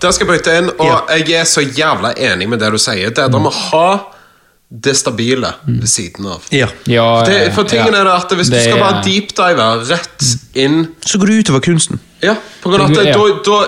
Der 0.00 0.10
skal 0.12 0.26
jeg 0.26 0.28
bryte 0.32 0.54
inn, 0.58 0.70
og 0.78 0.86
Ja. 0.86 1.16
jeg 1.16 1.30
er 1.40 1.44
så 1.44 1.60
jævla 1.62 2.14
enig 2.18 2.48
med 2.48 2.58
det 2.60 2.70
du 2.72 2.78
sier. 2.78 3.10
Det 3.10 3.18
er 3.18 3.24
at 3.24 3.30
Mm. 3.30 3.32
dere 3.32 3.40
må 3.42 3.52
ha 3.52 4.00
det 4.68 4.96
stabile 4.96 5.52
ved 5.64 5.86
siden 5.88 6.26
av. 6.26 6.42
Ja. 6.50 6.66
Ja, 6.86 7.22
Det, 7.24 7.52
for 7.54 7.62
tingen 7.64 7.94
ja. 7.94 8.00
er 8.00 8.08
at 8.16 8.28
Hvis 8.30 8.50
du 8.50 8.58
skal 8.60 8.78
bare 8.80 9.02
deepdive 9.04 9.88
rett 9.88 10.24
inn 10.56 10.88
Så 11.06 11.18
går 11.18 11.26
det 11.26 11.44
utover 11.46 11.60
kunsten. 11.60 12.00
Ja, 12.22 12.34
på 12.62 12.70
grunn 12.72 12.80
av 12.82 12.90
at 12.98 13.44
da, 13.44 13.66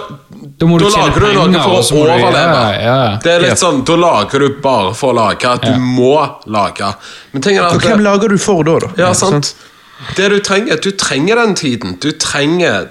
da, 0.58 0.66
må 0.66 0.78
du 0.78 0.84
da 0.84 0.90
tjene 0.90 1.06
lager 1.06 1.20
du 1.20 1.52
noe 1.54 1.82
for 1.82 1.94
å 1.94 2.14
overleve. 2.16 2.62
ja, 2.82 2.94
ja. 3.04 3.18
Det 3.22 3.32
er 3.32 3.40
litt 3.40 3.48
Ja. 3.50 3.54
sånn, 3.54 3.84
Da 3.84 3.94
lager 3.96 4.38
du 4.40 4.48
bare 4.60 4.94
for 4.94 5.12
å 5.12 5.16
lage. 5.16 5.44
At 5.44 5.62
du 5.62 5.68
Ja. 5.70 5.76
må 5.78 6.40
lage. 6.46 6.94
Men 7.32 7.42
er 7.46 7.62
at 7.62 7.80
hvem 7.80 8.02
lager 8.02 8.28
du 8.28 8.38
for 8.38 8.64
da, 8.64 8.78
da? 8.78 8.88
Ja, 8.96 9.12
sant. 9.12 9.54
Det 10.16 10.28
du 10.30 10.40
trenger, 10.40 10.76
du 10.80 10.90
trenger 10.92 11.36
den 11.36 11.54
tiden. 11.54 11.98
Du 12.00 12.10
trenger 12.12 12.88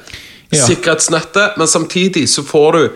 Ja. 0.51 0.65
sikkerhetsnettet, 0.65 1.57
men 1.57 1.67
samtidig 1.67 2.27
så 2.27 2.43
får 2.43 2.71
du 2.73 2.89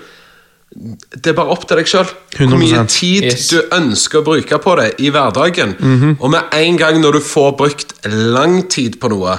Det 1.13 1.27
er 1.27 1.33
bare 1.33 1.49
opp 1.51 1.67
til 1.67 1.75
deg 1.75 1.85
sjøl. 1.85 2.07
Hvor 2.37 2.57
mye 2.57 2.87
tid 2.87 3.23
Yes. 3.23 3.49
du 3.49 3.61
ønsker 3.73 4.21
å 4.21 4.23
bruke 4.23 4.57
på 4.57 4.75
det 4.77 4.95
i 5.01 5.09
hverdagen. 5.11 5.75
Mhm. 5.77 6.17
Og 6.21 6.29
med 6.31 6.43
en 6.53 6.77
gang 6.77 7.01
når 7.01 7.11
du 7.11 7.19
får 7.19 7.57
brukt 7.57 7.93
lang 8.05 8.69
tid 8.69 8.97
på 8.97 9.09
noe, 9.09 9.37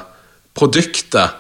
produktet, 0.54 1.30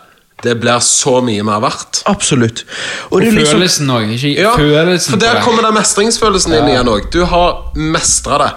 det 0.42 0.56
blir 0.60 0.82
så 0.82 1.20
mye 1.24 1.44
mer 1.46 1.62
verdt. 1.62 2.02
Absolutt. 2.10 2.64
Og 3.10 3.20
Og 3.20 3.24
liksom 3.26 3.56
følelsen 3.56 3.90
òg. 3.94 4.12
Ja, 4.34 4.54
følelsen 4.58 5.14
for 5.14 5.22
der 5.22 5.40
kommer 5.44 5.62
den 5.62 5.76
mestringsfølelsen 5.78 6.56
inn 6.58 6.70
igjen 6.72 6.90
òg. 6.90 7.10
Du 7.14 7.24
har 7.30 7.72
mestra 7.78 8.38
det 8.42 8.52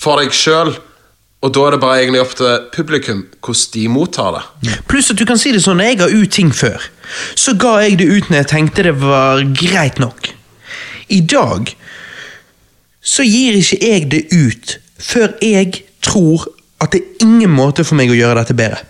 for 0.00 0.20
deg 0.20 0.32
sjøl, 0.34 0.72
og 1.40 1.52
da 1.54 1.66
er 1.66 1.76
det 1.76 1.80
bare 1.80 2.00
egentlig 2.02 2.22
opp 2.24 2.34
til 2.36 2.56
publikum 2.74 3.22
hvordan 3.40 3.72
de 3.74 3.86
mottar 3.88 4.36
det. 4.36 4.74
Pluss 4.88 5.10
at 5.12 5.20
du 5.20 5.24
kan 5.28 5.38
si 5.40 5.52
det 5.52 5.62
sånn, 5.64 5.80
jeg 5.84 6.00
ga 6.00 6.08
ut 6.10 6.32
ting 6.32 6.50
før, 6.52 6.82
så 7.38 7.54
ga 7.56 7.78
jeg 7.84 7.98
det 8.00 8.08
ut 8.10 8.30
når 8.30 8.42
jeg 8.42 8.50
tenkte 8.54 8.86
det 8.88 8.96
var 9.00 9.44
greit 9.56 10.00
nok. 10.02 10.32
I 11.10 11.20
dag 11.20 11.72
så 13.00 13.24
gir 13.24 13.56
ikke 13.58 13.78
jeg 13.80 14.10
det 14.12 14.22
ut 14.34 14.78
før 15.00 15.32
jeg 15.40 15.84
tror 16.04 16.48
at 16.80 16.92
det 16.92 17.00
er 17.00 17.26
ingen 17.26 17.52
måte 17.52 17.84
for 17.84 17.96
meg 17.98 18.12
å 18.12 18.16
gjøre 18.18 18.42
dette 18.42 18.56
bedre. 18.56 18.84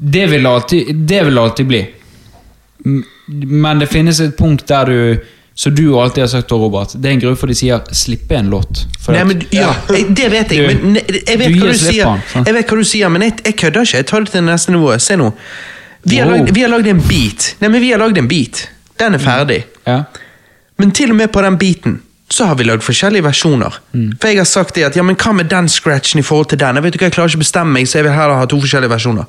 Det 0.00 0.26
vil 0.30 0.46
alltid, 0.46 0.94
det 0.96 1.24
vil 1.26 1.38
alltid 1.38 1.66
bli. 1.66 1.80
Men 3.44 3.78
det 3.78 3.86
finnes 3.92 4.20
et 4.20 4.36
punkt 4.38 4.66
der 4.68 4.84
du 4.86 5.18
Som 5.54 5.74
du 5.74 5.82
alltid 6.00 6.22
har 6.22 6.28
sagt, 6.28 6.52
Robert. 6.52 6.94
Det 6.94 7.08
er 7.08 7.12
en 7.12 7.20
grunn 7.20 7.36
for 7.36 7.46
de 7.50 7.54
sier 7.54 7.80
'slippe 7.92 8.32
en 8.38 8.46
låt'. 8.50 8.86
Nei, 9.12 9.24
men, 9.24 9.42
ja, 9.52 9.74
Det 10.16 10.28
vet 10.32 10.52
jeg, 10.52 10.76
men 10.84 10.94
jeg 11.26 11.38
vet, 11.38 11.52
du 11.52 11.60
du 11.66 11.74
sier. 11.74 12.04
han, 12.06 12.44
jeg 12.46 12.54
vet 12.54 12.66
hva 12.70 12.76
du 12.78 12.84
sier, 12.84 13.08
men 13.10 13.22
jeg, 13.22 13.34
jeg 13.44 13.56
kødder 13.56 13.82
ikke. 13.82 13.96
Jeg 13.96 14.06
tar 14.06 14.20
det 14.20 14.30
til 14.32 14.42
neste 14.46 14.72
nivå. 14.72 14.94
Se 14.98 15.16
nå. 15.16 15.32
Vi 16.04 16.16
har, 16.16 16.30
Wow. 16.32 16.46
vi 16.54 16.60
har 16.62 16.68
lagd 16.72 16.86
en 16.86 17.00
beat. 17.02 17.56
Nei, 17.60 17.68
men 17.68 17.80
vi 17.82 17.90
har 17.90 17.98
lagd 17.98 18.18
en 18.18 18.28
beat. 18.28 18.68
Den 18.98 19.14
er 19.14 19.18
ferdig. 19.18 19.64
ja. 19.86 20.02
Men 20.78 20.90
til 20.92 21.10
og 21.10 21.16
med 21.16 21.28
på 21.28 21.42
den 21.42 21.58
beaten 21.58 22.00
så 22.30 22.46
har 22.46 22.54
vi 22.54 22.64
lagd 22.64 22.84
forskjellige 22.86 23.26
versjoner. 23.26 23.74
Mm. 23.92 24.10
For 24.20 24.30
jeg 24.30 24.38
har 24.38 24.46
sagt 24.46 24.76
det 24.78 24.84
at 24.86 24.96
ja, 24.96 25.02
men 25.02 25.16
hva 25.18 25.32
med 25.34 25.50
den 25.50 25.68
scratchen 25.68 26.22
i 26.22 26.26
forhold 26.26 26.52
til 26.52 26.60
den? 26.60 26.78
Jeg 26.78 26.84
vet 26.84 26.98
ikke, 26.98 27.08
jeg 27.08 27.16
klarer 27.16 27.32
ikke 27.32 27.40
å 27.40 27.44
bestemme 27.44 27.74
meg, 27.74 27.88
så 27.90 27.98
jeg 27.98 28.06
vil 28.06 28.14
heller 28.14 28.38
ha 28.38 28.46
to 28.50 28.60
forskjellige 28.62 28.92
versjoner. 28.92 29.26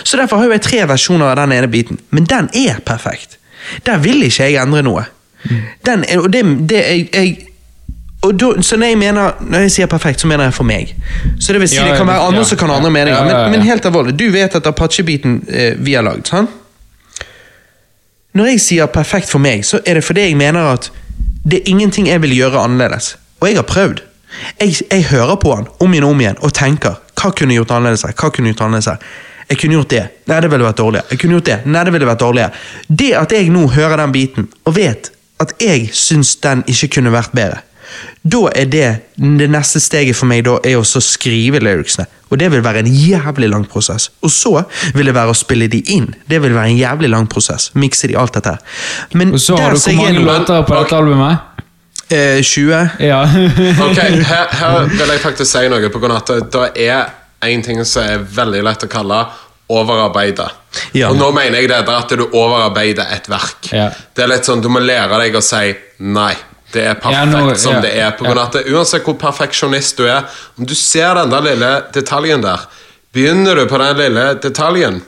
Så 0.00 0.20
derfor 0.20 0.40
har 0.40 0.54
jeg 0.56 0.64
tre 0.64 0.80
versjoner 0.88 1.28
av 1.28 1.36
den 1.42 1.52
ene 1.58 1.68
biten. 1.68 2.00
Men 2.10 2.28
den 2.30 2.48
er 2.56 2.80
perfekt. 2.86 3.36
Der 3.84 4.00
vil 4.00 4.24
ikke 4.24 4.48
jeg 4.48 4.62
endre 4.62 4.80
noe. 4.86 5.04
Den 5.84 6.06
er, 6.08 6.22
og 6.24 6.32
det, 6.32 6.42
det 6.70 6.80
er 6.80 7.04
jeg 7.04 7.36
og 8.26 8.32
da, 8.34 8.48
så 8.66 8.76
når 8.76 8.86
jeg, 8.86 8.98
mener, 8.98 9.34
når 9.40 9.60
jeg 9.68 9.70
sier 9.70 9.86
perfekt, 9.86 10.20
så 10.20 10.26
mener 10.26 10.48
jeg 10.48 10.54
for 10.56 10.66
meg. 10.66 10.88
Så 11.38 11.52
det 11.54 11.60
vil 11.62 11.68
si, 11.70 11.76
Ja, 11.76 11.84
det 11.86 12.00
kan 12.00 12.08
være 12.08 12.24
andre 12.26 12.40
ja, 12.42 12.48
som 12.50 12.58
kan 12.58 12.72
ha 12.72 12.78
andre 12.80 12.90
meninger. 12.90 13.24
Men, 13.24 13.50
men 13.52 13.62
helt 13.62 13.84
alvorlig, 13.86 14.16
du 14.18 14.24
vet 14.34 14.56
at 14.58 14.66
Apache-biten 14.66 15.36
eh, 15.46 15.76
vi 15.78 15.94
har 15.94 16.02
lagd, 16.02 16.26
sant? 16.26 16.50
Når 18.34 18.50
jeg 18.50 18.60
sier 18.60 18.90
perfekt 18.90 19.30
for 19.30 19.42
meg, 19.42 19.62
så 19.66 19.78
er 19.86 20.00
det 20.00 20.02
fordi 20.04 20.26
jeg 20.26 20.36
mener 20.38 20.72
at 20.72 20.90
det 21.48 21.62
er 21.62 21.72
ingenting 21.72 22.08
jeg 22.08 22.22
vil 22.22 22.34
gjøre 22.36 22.60
annerledes. 22.60 23.16
Og 23.40 23.48
jeg 23.48 23.56
har 23.56 23.66
prøvd. 23.68 24.02
Jeg, 24.60 24.74
jeg 24.90 25.04
hører 25.08 25.38
på 25.40 25.54
han 25.54 25.68
om 25.80 25.94
igjen 25.94 26.04
og 26.04 26.12
om 26.12 26.20
igjen 26.20 26.40
og 26.44 26.52
tenker 26.56 26.98
hva 27.18 27.30
kunne 27.34 27.56
gjort 27.56 27.72
annerledes 27.74 28.04
her? 28.06 28.14
Hva 28.14 28.30
kunne 28.30 28.50
jeg 28.50 28.54
gjort 28.56 28.66
annerledes 28.66 28.90
her? 28.92 29.12
Jeg 29.48 29.60
kunne 29.62 29.78
gjort 29.78 29.92
det. 29.94 30.02
Nei, 30.28 30.40
det 30.44 30.50
ville 30.52 30.66
vært 30.66 30.80
dårligere. 30.82 31.08
Jeg 31.10 31.20
kunne 31.22 31.38
gjort 31.38 31.46
det. 31.48 31.56
Nei, 31.64 31.84
det 31.88 31.94
ville 31.94 32.08
vært 32.10 32.20
dårligere. 32.20 32.64
Det 33.00 33.08
at 33.16 33.32
jeg 33.32 33.48
nå 33.54 33.62
hører 33.72 34.02
den 34.02 34.12
biten 34.12 34.50
og 34.68 34.76
vet 34.76 35.08
at 35.40 35.54
jeg 35.62 35.88
syns 35.94 36.34
den 36.42 36.64
ikke 36.68 36.90
kunne 36.98 37.14
vært 37.14 37.32
bedre, 37.36 37.62
da 38.22 38.44
er 38.54 38.68
det 38.70 38.88
det 39.16 39.48
neste 39.50 39.80
steget 39.82 40.16
for 40.16 40.30
meg 40.30 40.44
da 40.46 40.58
er 40.66 40.78
å 40.78 40.84
skrive 40.84 41.60
lyricsene. 41.62 42.06
Og 42.28 42.38
det 42.40 42.50
vil 42.52 42.62
være 42.64 42.82
en 42.84 42.90
jævlig 42.92 43.48
lang 43.48 43.64
prosess. 43.68 44.10
Og 44.20 44.30
så 44.32 44.52
vil 44.94 45.08
det 45.08 45.14
være 45.16 45.32
å 45.32 45.36
spille 45.36 45.68
de 45.72 45.80
inn. 45.94 46.10
Det 46.28 46.42
vil 46.44 46.52
være 46.56 46.74
en 46.74 46.80
jævlig 46.80 47.08
lang 47.14 47.28
prosess. 47.30 47.70
Mikse 47.74 48.10
de 48.10 48.18
alt 48.20 48.36
dette. 48.36 48.58
Men 49.16 49.32
Og 49.32 49.40
så 49.40 49.56
har 49.56 49.72
du 49.72 49.80
hvor 49.80 49.96
mange 49.96 50.20
er 50.20 50.26
låter 50.26 50.66
på 50.68 50.76
dette 50.76 50.98
albumet? 50.98 51.48
Eh, 52.08 52.42
20. 52.42 52.88
Ja. 53.04 53.22
Ok, 53.88 53.98
her, 53.98 54.46
her 54.60 54.78
vil 54.92 55.12
jeg 55.12 55.24
faktisk 55.24 55.50
si 55.50 55.66
noe, 55.72 55.90
på 55.92 56.00
grunn 56.00 56.16
av 56.16 56.22
at 56.24 56.52
det 56.52 56.88
er 56.88 57.08
en 57.48 57.62
ting 57.64 57.80
som 57.86 58.04
er 58.04 58.24
veldig 58.24 58.62
lett 58.66 58.84
å 58.84 58.90
kalle 58.92 59.22
overarbeide. 59.68 60.48
Ja. 60.96 61.10
Og 61.10 61.18
nå 61.20 61.28
mener 61.36 61.60
jeg 61.60 61.68
det 61.70 61.78
er 61.82 61.90
at 61.92 62.12
du 62.16 62.24
overarbeider 62.28 63.12
et 63.14 63.28
verk. 63.30 63.68
Ja. 63.72 63.90
Det 64.16 64.24
er 64.24 64.32
litt 64.32 64.48
sånn, 64.48 64.62
Du 64.64 64.70
må 64.72 64.80
lære 64.80 65.20
deg 65.20 65.36
å 65.36 65.44
si 65.44 65.74
nei. 65.98 66.32
Det 66.72 66.84
er 66.84 66.94
perfekt 67.00 67.16
Ja, 67.16 67.24
nå- 67.24 67.54
som 67.56 67.78
ja, 67.78 67.80
det 67.80 67.92
er. 67.96 68.10
På 68.16 68.24
grunn 68.24 68.38
av 68.38 68.50
at 68.50 68.66
Uansett 68.68 69.06
hvor 69.06 69.16
perfeksjonist 69.20 69.96
du 69.96 70.04
er, 70.06 70.26
om 70.58 70.66
du 70.68 70.74
ser 70.74 71.14
den 71.14 71.30
der 71.32 71.46
lille 71.46 71.70
detaljen 71.94 72.44
der 72.44 72.66
Begynner 73.12 73.56
du 73.56 73.64
på 73.66 73.78
den 73.80 73.96
lille 73.96 74.24
detaljen, 74.42 75.00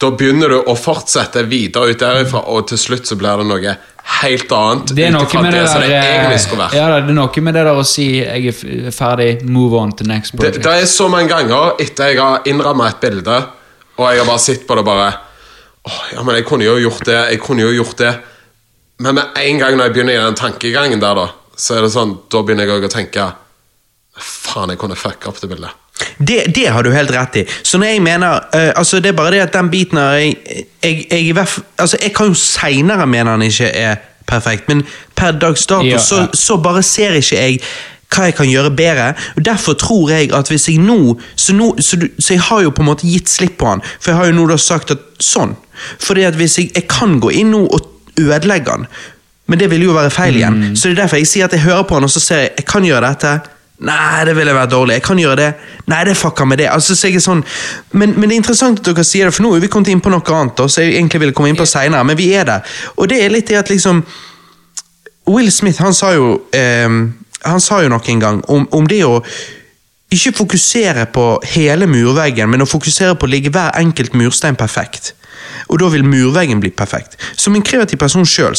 da 0.00 0.08
begynner 0.16 0.48
du 0.48 0.62
å 0.72 0.74
fortsette 0.78 1.42
videre 1.44 1.92
ut 1.92 2.00
derifra, 2.00 2.40
og 2.48 2.70
til 2.70 2.80
slutt 2.80 3.10
så 3.10 3.18
blir 3.20 3.42
det 3.42 3.44
noe 3.50 3.74
helt 4.22 4.52
annet. 4.56 4.94
Det 4.96 5.04
er 5.04 5.12
noe 5.12 5.42
med 5.44 5.52
det 5.52 5.60
der 5.66 5.84
det 5.84 5.98
egentlig 5.98 6.38
eh. 6.40 6.76
Ja, 6.78 6.86
det 6.96 7.12
er 7.12 7.16
noe 7.18 7.44
med 7.44 7.54
det 7.58 7.64
der 7.68 7.80
å 7.82 7.84
si 7.84 8.06
'jeg 8.24 8.48
er 8.48 8.90
ferdig, 8.90 9.44
move 9.44 9.76
on 9.76 9.92
to 9.92 10.04
next 10.04 10.34
project'. 10.34 10.62
det 10.62 10.82
er 10.82 10.86
så 10.86 11.08
mange 11.08 11.28
ganger 11.28 11.76
etter 11.78 12.08
jeg 12.08 12.18
har 12.18 12.40
innrammet 12.46 12.94
et 12.94 13.00
bilde, 13.00 13.36
og 13.98 14.10
jeg 14.10 14.18
har 14.18 14.26
bare 14.26 14.38
sett 14.38 14.66
på 14.66 14.76
det 14.76 14.84
bare 14.84 15.14
Åh, 15.86 16.00
ja, 16.12 16.22
men 16.22 16.34
jeg 16.34 16.44
kunne 16.44 16.64
jo 16.64 16.76
gjort 16.76 17.04
det, 17.04 17.30
jeg 17.30 17.40
kunne 17.40 17.62
jo 17.62 17.70
gjort 17.82 17.96
det. 17.96 18.18
Men 19.00 19.16
med 19.16 19.38
en 19.40 19.60
gang 19.60 19.76
når 19.76 19.88
jeg 19.88 19.94
begynner 19.96 20.18
i 20.18 20.24
den 20.24 20.36
tankegangen 20.36 21.00
der, 21.00 21.16
da, 21.16 21.28
så 21.56 21.78
er 21.78 21.86
det 21.86 21.92
sånn, 21.94 22.18
da 22.32 22.42
begynner 22.44 22.68
jeg 22.68 22.84
å 22.84 22.92
tenke 22.92 23.30
Faen, 24.20 24.68
jeg 24.68 24.80
kunne 24.80 24.98
fucka 24.98 25.30
opp 25.30 25.38
det 25.40 25.48
bildet. 25.48 25.76
Det, 26.18 26.42
det 26.52 26.66
har 26.72 26.84
du 26.84 26.90
helt 26.92 27.12
rett 27.12 27.38
i. 27.40 27.44
Så 27.62 27.78
når 27.80 27.94
jeg 27.94 28.02
mener 28.04 28.40
uh, 28.52 28.72
altså 28.76 29.00
Det 29.00 29.12
er 29.12 29.16
bare 29.16 29.34
det 29.34 29.42
at 29.46 29.54
den 29.56 29.68
biten 29.72 30.00
har 30.00 30.18
jeg, 30.18 30.66
jeg, 30.82 31.06
jeg, 31.12 31.36
altså 31.78 32.00
jeg 32.00 32.12
kan 32.16 32.32
jo 32.32 32.36
seinere 32.36 33.06
mene 33.08 33.36
han 33.36 33.44
ikke 33.44 33.68
er 33.68 34.00
perfekt, 34.28 34.68
men 34.68 34.84
per 35.16 35.36
dags 35.40 35.66
dato 35.66 35.88
Ja, 35.88 36.00
så, 36.00 36.26
ja. 36.26 36.28
så 36.36 36.58
bare 36.60 36.82
ser 36.84 37.16
ikke 37.20 37.40
jeg 37.40 37.62
hva 38.10 38.26
jeg 38.26 38.34
kan 38.34 38.48
gjøre 38.50 38.72
bedre. 38.74 39.12
og 39.36 39.44
Derfor 39.46 39.76
tror 39.78 40.10
jeg 40.10 40.32
at 40.34 40.48
hvis 40.50 40.68
jeg 40.68 40.80
nå 40.82 41.14
så, 41.36 41.54
nå 41.54 41.72
så, 41.78 41.96
du, 41.96 42.08
så 42.18 42.34
jeg 42.34 42.42
har 42.48 42.64
jo 42.64 42.72
på 42.74 42.82
en 42.82 42.90
måte 42.90 43.06
gitt 43.06 43.30
slipp 43.30 43.56
på 43.60 43.68
han, 43.70 43.84
for 44.00 44.10
jeg 44.10 44.18
har 44.18 44.30
jo 44.32 44.36
nå 44.40 44.48
da 44.50 44.58
sagt 44.58 44.90
at 44.90 45.04
sånn. 45.22 45.54
Fordi 46.02 46.26
at 46.26 46.36
hvis 46.36 46.58
jeg, 46.58 46.72
jeg 46.74 46.88
kan 46.90 47.20
gå 47.22 47.30
inn 47.40 47.54
nå 47.54 47.62
og 47.70 47.86
ødelegge 48.18 48.70
han, 48.70 48.86
men 49.46 49.58
det 49.58 49.70
vil 49.70 49.82
jo 49.88 49.94
være 49.96 50.10
feil 50.14 50.36
igjen. 50.36 50.60
Mm. 50.60 50.76
Så 50.76 50.88
det 50.88 50.98
er 50.98 51.02
derfor 51.02 51.18
jeg 51.18 51.26
sier 51.26 51.48
at 51.48 51.56
jeg 51.56 51.64
hører 51.64 51.82
på 51.82 51.98
han, 51.98 52.06
og 52.06 52.10
så 52.10 52.22
ser 52.22 52.44
jeg 52.44 52.52
jeg 52.58 52.66
kan 52.70 52.84
gjøre 52.86 53.08
dette. 53.08 53.32
Nei, 53.80 54.24
det 54.28 54.34
ville 54.36 54.52
vært 54.52 54.72
dårlig. 54.74 54.98
Jeg 54.98 55.02
kan 55.06 55.18
gjøre 55.18 55.36
det. 55.40 55.48
Nei, 55.88 56.00
det 56.04 56.16
fucker 56.20 56.44
med 56.44 56.60
det. 56.60 56.66
Altså, 56.68 56.94
så 56.94 57.08
jeg 57.08 57.16
er 57.16 57.24
sånn, 57.24 57.40
men, 57.96 58.12
men 58.18 58.28
det 58.28 58.36
er 58.36 58.42
interessant 58.42 58.82
at 58.82 58.90
dere 58.90 59.04
sier 59.08 59.26
det, 59.26 59.34
for 59.34 59.46
nå 59.46 59.54
er 59.56 59.62
vi 59.64 59.70
kommet 59.72 59.88
inn 59.92 60.02
på 60.04 60.12
noe 60.12 60.34
annet, 60.36 60.60
Også, 60.60 60.84
jeg 60.84 60.98
egentlig 60.98 61.22
ville 61.24 61.36
komme 61.36 61.48
inn 61.52 61.58
på 61.58 61.66
senere, 61.68 62.04
men 62.04 62.18
vi 62.18 62.28
er 62.36 62.44
der. 62.48 62.74
Og 62.98 63.08
det 63.08 63.22
er 63.24 63.32
litt 63.32 63.48
det 63.48 63.56
at 63.62 63.72
liksom 63.72 64.02
Will 65.30 65.48
Smith 65.52 65.80
han 65.80 65.94
sa 65.94 66.12
jo 66.16 66.32
ehm, 66.56 67.00
Han 67.44 67.60
sa 67.62 67.80
jo 67.82 67.88
nok 67.92 68.08
en 68.08 68.20
gang 68.20 68.42
om, 68.52 68.66
om 68.76 68.86
det 68.88 69.00
å 69.06 69.20
ikke 70.10 70.32
fokusere 70.40 71.06
på 71.14 71.24
hele 71.54 71.86
murveggen, 71.86 72.50
men 72.50 72.64
å 72.64 72.68
fokusere 72.68 73.14
på 73.14 73.28
å 73.28 73.30
ligge 73.30 73.52
hver 73.54 73.76
enkelt 73.78 74.16
murstein 74.18 74.58
perfekt. 74.58 75.14
Og 75.70 75.78
da 75.78 75.88
vil 75.92 76.04
murveggen 76.04 76.60
bli 76.60 76.72
perfekt. 76.74 77.16
Som 77.38 77.54
en 77.54 77.64
kreativ 77.66 77.98
person 77.98 78.26
sjøl, 78.26 78.56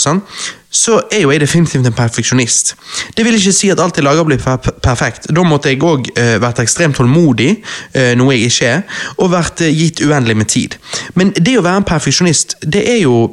så 0.71 1.01
er 1.11 1.25
jo 1.25 1.31
jeg 1.33 1.41
definitivt 1.43 1.87
en 1.87 1.95
perfeksjonist. 1.95 2.75
Det 3.17 3.25
vil 3.27 3.35
ikke 3.35 3.53
si 3.55 3.69
at 3.73 3.81
alt 3.83 3.99
jeg 3.99 4.07
lager 4.07 4.23
blir 4.27 4.39
per 4.39 4.57
perfekt. 4.83 5.27
Da 5.35 5.43
måtte 5.43 5.69
jeg 5.71 5.83
òg 5.83 6.07
uh, 6.15 6.37
vært 6.41 6.63
ekstremt 6.63 6.95
tålmodig, 6.95 7.57
uh, 7.97 8.13
noe 8.19 8.37
jeg 8.37 8.47
ikke 8.47 8.71
er, 8.77 9.03
og 9.17 9.33
vært 9.35 9.65
uh, 9.65 9.67
gitt 9.67 10.01
uendelig 10.05 10.37
med 10.39 10.51
tid. 10.51 10.79
Men 11.19 11.35
det 11.35 11.57
å 11.59 11.65
være 11.67 11.83
en 11.83 11.89
perfeksjonist, 11.91 12.61
det 12.63 12.85
er 12.95 13.03
jo 13.03 13.27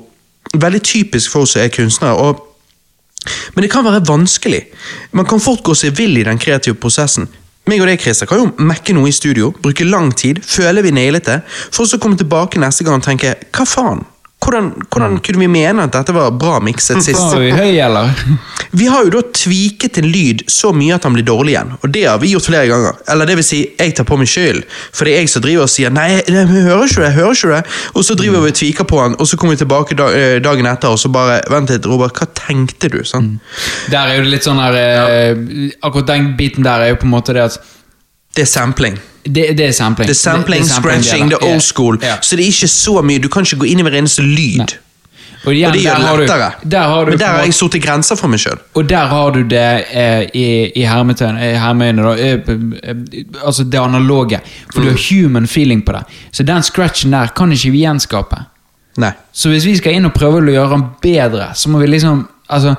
veldig 0.59 0.83
typisk 0.83 1.31
for 1.31 1.47
oss 1.47 1.55
som 1.55 1.63
er 1.63 1.73
kunstnere. 1.75 2.19
og 2.19 2.45
men 3.55 3.63
det 3.63 3.71
kan 3.71 3.85
være 3.85 4.07
vanskelig. 4.09 4.61
Man 5.13 5.27
kan 5.27 5.41
fort 5.43 5.63
gå 5.67 5.75
seg 5.75 5.97
vill 5.99 6.17
i 6.17 6.25
den 6.25 6.39
kreative 6.39 6.79
prosessen. 6.81 7.27
Meg 7.69 7.83
og 7.85 7.89
deg, 7.91 8.01
Christer, 8.01 8.25
kan 8.25 8.41
jo 8.41 8.47
mekke 8.65 8.95
noe 8.97 9.11
i 9.11 9.13
studio, 9.13 9.51
bruke 9.61 9.85
lang 9.85 10.09
tid, 10.17 10.39
føle 10.41 10.81
vi 10.87 10.93
nailet 10.97 11.27
det, 11.29 11.43
for 11.69 11.85
så 11.85 11.99
komme 12.01 12.17
tilbake 12.17 12.61
neste 12.63 12.87
gang 12.87 12.97
og 12.97 13.05
tenke 13.05 13.35
hva 13.53 13.67
faen? 13.69 14.01
Hvordan, 14.39 14.69
hvordan 14.87 15.17
kunne 15.19 15.41
vi 15.43 15.49
mene 15.51 15.83
at 15.89 15.97
dette 15.97 16.15
var 16.15 16.31
bra 16.39 16.61
mikset 16.63 17.03
sist? 17.03 17.19
Var 17.19 17.41
vi 17.43 17.51
høy, 17.51 17.73
eller? 17.83 18.13
Vi 18.71 18.87
har 18.87 19.03
jo 19.05 19.11
da 19.17 19.23
tviket 19.35 19.99
en 19.99 20.07
lyd 20.13 20.45
så 20.53 20.71
mye 20.77 20.95
at 20.95 21.05
han 21.09 21.17
blir 21.17 21.27
dårlig 21.27 21.57
igjen, 21.57 21.73
og 21.83 21.91
det 21.93 22.05
har 22.07 22.21
vi 22.23 22.31
gjort 22.35 22.47
flere 22.47 22.69
ganger. 22.71 23.01
Eller 23.11 23.27
det 23.29 23.35
vil 23.41 23.47
si, 23.49 23.61
jeg 23.81 23.97
tar 23.99 24.07
på 24.09 24.19
meg 24.21 24.31
skyld, 24.31 24.63
for 24.95 25.09
det 25.09 25.17
er 25.17 25.25
jeg 25.25 25.33
som 25.33 25.45
driver 25.45 25.67
og 25.67 25.73
sier 25.73 25.93
nei, 25.95 26.07
vi 26.29 26.63
hører 26.69 26.87
ikke 26.87 27.03
det, 27.03 27.09
jeg 27.09 27.17
hører 27.19 27.35
ikke 27.41 27.53
det, 27.57 27.77
og 27.95 28.07
så 28.07 28.19
driver 28.23 28.47
vi 28.47 28.53
og 28.55 28.61
tviker 28.61 28.89
på 28.95 29.03
han, 29.03 29.19
og 29.19 29.31
så 29.31 29.41
kommer 29.41 29.57
vi 29.59 29.63
tilbake 29.65 29.99
eh, 30.07 30.39
dagen 30.45 30.71
etter, 30.71 30.95
og 30.95 31.03
så 31.03 31.11
bare, 31.13 31.41
vent 31.51 31.75
litt, 31.75 31.91
Robert, 31.91 32.15
hva 32.23 32.31
tenkte 32.39 32.93
du? 32.95 33.01
Sånn? 33.09 33.35
Der 33.91 34.15
er 34.15 34.21
jo 34.21 34.29
det 34.29 34.35
litt 34.37 34.47
sånn 34.47 34.63
her 34.63 34.79
eh, 34.79 35.45
Akkurat 35.83 36.13
den 36.15 36.33
biten 36.39 36.67
der 36.67 36.87
er 36.87 36.95
jo 36.95 37.03
på 37.03 37.09
en 37.09 37.15
måte 37.17 37.35
det 37.35 37.49
at 37.49 37.59
Det 38.37 38.45
er 38.47 38.51
sampling. 38.51 38.99
Det, 39.35 39.57
det 39.59 39.67
er 39.69 39.73
sampling. 39.77 40.07
Det 40.09 40.15
er 40.17 40.21
sampling, 40.21 40.63
det 40.65 40.71
er 40.71 40.81
scratching, 40.81 41.29
det 41.31 41.39
er 41.43 41.49
old 41.53 41.61
school, 41.63 41.99
Ja. 42.03 42.17
så 42.23 42.37
det 42.37 42.45
er 42.47 42.49
ikke 42.53 42.69
så 42.73 43.03
mye, 43.05 43.19
du 43.21 43.29
kan 43.29 43.43
ikke 43.45 43.59
gå 43.61 43.67
inn 43.73 43.81
i 43.81 43.83
hver 43.83 43.99
eneste 43.99 44.23
lyd. 44.25 44.59
Nei. 44.59 44.67
Og, 45.47 45.53
igjen, 45.55 45.69
Og 45.69 45.73
det 45.77 45.83
gjør 45.83 45.99
det 46.19 46.29
lettere. 46.29 46.53
du- 46.63 46.69
du 46.69 47.11
Men 47.11 47.19
der 47.19 47.27
har 47.29 47.45
jeg 47.45 47.55
satt 47.55 47.73
grenser 47.83 48.17
for 48.17 48.29
meg 48.29 48.41
sjøl. 48.41 48.59
Og 48.75 48.89
der 48.89 49.07
har 49.07 49.31
du 49.31 49.43
det 49.45 49.85
eh, 49.93 50.27
i, 50.35 50.73
i 50.77 50.83
hermetegn, 50.85 51.37
eh, 51.39 51.59
hermeøyne, 51.61 52.03
da. 52.03 52.13
Eh, 52.17 52.39
eh, 52.83 53.25
altså 53.47 53.65
det 53.65 53.79
analoge. 53.79 54.41
For 54.73 54.81
Mm. 54.81 54.85
du 54.87 54.91
har 54.91 54.99
human 55.11 55.47
feeling 55.47 55.83
på 55.83 55.93
det. 55.93 56.03
Så 56.33 56.43
den 56.45 56.63
scratchen 56.63 57.11
der 57.13 57.27
kan 57.29 57.53
ikke 57.53 57.71
vi 57.71 57.85
gjenskape. 57.85 58.45
Nei. 58.97 59.13
Så 59.33 59.49
hvis 59.51 59.65
vi 59.65 59.77
skal 59.77 59.93
inn 59.93 60.05
og 60.07 60.13
prøve 60.15 60.41
å 60.43 60.53
gjøre 60.53 60.71
den 60.71 60.85
bedre, 61.03 61.53
så 61.55 61.69
må 61.69 61.79
vi 61.81 61.87
liksom 61.87 62.27
Altså 62.51 62.75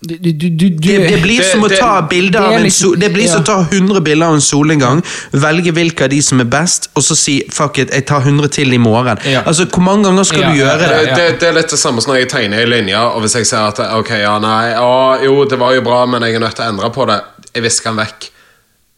du, 0.00 0.14
du, 0.16 0.32
du, 0.32 0.48
du, 0.50 0.68
Det, 0.78 1.08
det 1.08 1.22
blir 1.22 1.38
Det- 1.38 1.50
som 1.52 1.62
å 1.64 1.68
det- 1.68 1.78
ta 1.80 2.00
bilder 2.02 2.38
det 2.38 2.40
er 2.40 2.46
av 2.46 2.52
en 2.54 2.62
liksom- 2.62 2.90
sol, 2.92 2.96
Det 2.98 3.12
blir 3.12 3.26
som 3.26 3.42
ja. 3.42 3.42
å 3.42 3.46
ta 3.46 3.76
100 3.76 4.00
bilder 4.00 4.26
av 4.26 4.34
en 4.34 4.40
solnedgang, 4.40 5.02
velge 5.32 5.72
hvilke 5.72 6.04
av 6.04 6.10
de 6.10 6.20
som 6.22 6.40
er 6.40 6.44
best, 6.44 6.88
og 6.94 7.02
så 7.02 7.16
si 7.16 7.42
'fuck 7.50 7.78
it, 7.78 7.90
jeg 7.90 8.06
tar 8.06 8.20
100 8.20 8.48
til 8.48 8.72
i 8.72 8.78
morgen'. 8.78 9.18
Ja. 9.26 9.42
Altså, 9.46 9.64
Hvor 9.66 9.80
mange 9.82 10.04
ganger 10.04 10.24
skal 10.24 10.40
Ja, 10.40 10.50
du 10.52 10.54
gjøre 10.58 10.78
det? 10.78 11.16
Det, 11.16 11.40
det 11.40 11.48
er 11.48 11.52
litt 11.52 11.68
det 11.70 11.78
samme 11.78 12.00
som 12.00 12.12
når 12.14 12.18
jeg 12.20 12.28
tegner 12.28 12.58
i 12.62 12.66
linje, 12.66 12.96
og 12.96 13.20
hvis 13.22 13.34
jeg 13.34 13.46
ser 13.46 13.58
at 13.58 13.78
ok, 13.80 14.10
ja, 14.10 14.38
nei, 14.38 14.74
å, 14.74 15.18
jo, 15.24 15.44
det 15.44 15.58
var 15.58 15.72
jo 15.74 15.80
bra, 15.82 16.06
men 16.06 16.22
jeg 16.22 16.34
er 16.34 16.38
nødt 16.40 16.54
til 16.54 16.64
å 16.64 16.68
endre 16.68 16.90
på 16.90 17.06
det, 17.06 17.20
jeg 17.54 17.62
visker 17.62 17.90
den 17.90 17.96
vekk. 18.06 18.30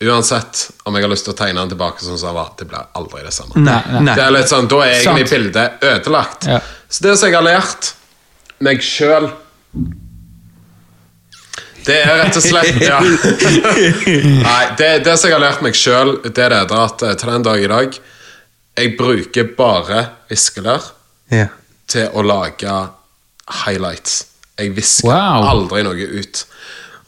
Uansett 0.02 0.70
om 0.86 0.94
jeg 0.94 1.02
har 1.04 1.10
lyst 1.10 1.24
til 1.24 1.34
å 1.34 1.36
tegne 1.36 1.60
den 1.60 1.68
tilbake 1.76 2.00
som 2.00 2.16
den 2.16 2.34
var, 2.34 2.48
det 2.58 2.66
blir 2.68 2.84
aldri 2.96 3.22
det 3.22 3.32
samme. 3.32 3.52
Nei, 3.56 3.82
Nei, 3.92 4.00
nei. 4.00 4.14
Det 4.14 4.22
er 4.24 4.30
litt 4.30 4.48
sånn, 4.48 4.66
Da 4.68 4.76
er 4.80 4.94
egentlig 5.02 5.28
Sant. 5.28 5.30
bildet 5.30 5.70
ødelagt. 5.82 6.46
Ja. 6.46 6.60
Så 6.88 7.00
det 7.02 7.18
som 7.18 7.28
jeg 7.28 7.34
har 7.36 7.42
lært 7.44 7.92
meg 8.60 8.78
sjøl 8.80 9.30
Det 11.86 11.96
er 12.04 12.18
rett 12.24 12.36
og 12.36 12.42
slett 12.44 12.80
ja. 12.82 12.98
Nei, 14.46 14.64
det, 14.78 14.90
det 15.06 15.14
som 15.18 15.30
jeg 15.30 15.36
har 15.36 15.42
lært 15.42 15.62
meg 15.64 15.76
sjøl, 15.78 16.16
det 16.26 16.42
er 16.44 16.54
det 16.68 16.76
at 16.76 17.02
eh, 17.06 17.14
til 17.20 17.32
den 17.32 17.46
dag 17.46 17.62
i 17.64 17.70
dag 17.70 17.96
Jeg 18.80 18.92
bruker 18.98 19.48
bare 19.58 20.02
viskelær 20.30 20.90
Ja. 21.30 21.46
til 21.90 22.08
å 22.14 22.22
lage 22.26 22.72
highlights. 23.64 24.24
Jeg 24.58 24.72
visker 24.76 25.08
Wow. 25.10 25.44
aldri 25.50 25.82
noe 25.86 25.94
ut. 26.20 26.44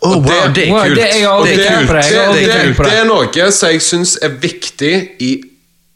Og 0.02 0.16
wow, 0.16 0.22
det- 0.26 0.54
det 0.54 0.64
er 0.66 0.72
Wow, 0.72 0.82
kult. 0.82 0.96
det 0.96 1.02
er 1.04 1.12
Det 1.12 1.66
er 1.66 1.78
kult. 1.78 1.88
det. 1.92 2.84
Det 2.84 2.92
er 2.92 3.00
er 3.00 3.04
noe 3.06 3.50
som 3.52 3.68
jeg 3.70 3.80
syns 3.82 4.16
er 4.22 4.28
viktig 4.42 4.94
i 5.20 5.32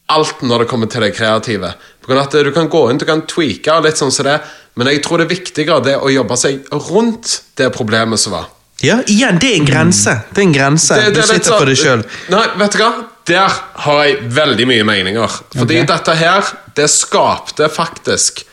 alt 0.09 0.43
når 0.43 0.59
det 0.65 0.69
kommer 0.69 0.87
til 0.91 1.01
det 1.03 1.15
kreative. 1.17 1.73
På 2.01 2.07
grunn 2.13 2.19
av 2.19 2.27
at 2.27 2.33
Du 2.45 2.53
kan 2.53 2.69
gå 2.69 2.91
inn, 2.91 2.99
du 2.99 3.05
kan 3.05 3.23
tweake 3.27 3.83
litt 3.83 3.97
sånn 3.99 4.13
som 4.13 4.25
det, 4.25 4.41
men 4.77 4.87
jeg 4.87 5.03
tror 5.03 5.19
det 5.19 5.29
viktigere 5.29 5.83
det 5.83 5.97
å 5.99 6.09
jobbe 6.13 6.37
seg 6.37 6.65
rundt 6.71 7.41
det 7.57 7.73
problemet 7.75 8.19
som 8.19 8.33
var. 8.33 8.47
Ja, 8.85 8.99
igjen, 9.07 9.39
det 9.41 9.53
er 9.53 9.61
en 9.61 9.69
grense. 9.69 10.19
Det 10.31 10.39
er 10.39 10.43
en 10.43 10.53
grense. 10.53 10.95
Det- 10.95 11.05
det 11.05 11.15
Du 11.15 11.21
er 11.21 11.27
sitter 11.27 11.59
for 11.59 11.67
deg 11.67 11.77
sjøl. 11.77 12.05
Nei, 12.29 12.47
vet 12.57 12.73
du 12.73 12.79
hva? 12.79 12.93
Der 13.27 13.49
har 13.75 14.05
jeg 14.05 14.19
veldig 14.31 14.67
mye 14.67 14.85
meninger. 14.85 15.29
Fordi 15.57 15.81
okay. 15.81 15.87
dette 15.87 16.15
her, 16.15 16.45
det 16.75 16.91
skapte 16.91 17.69
faktisk 17.69 18.45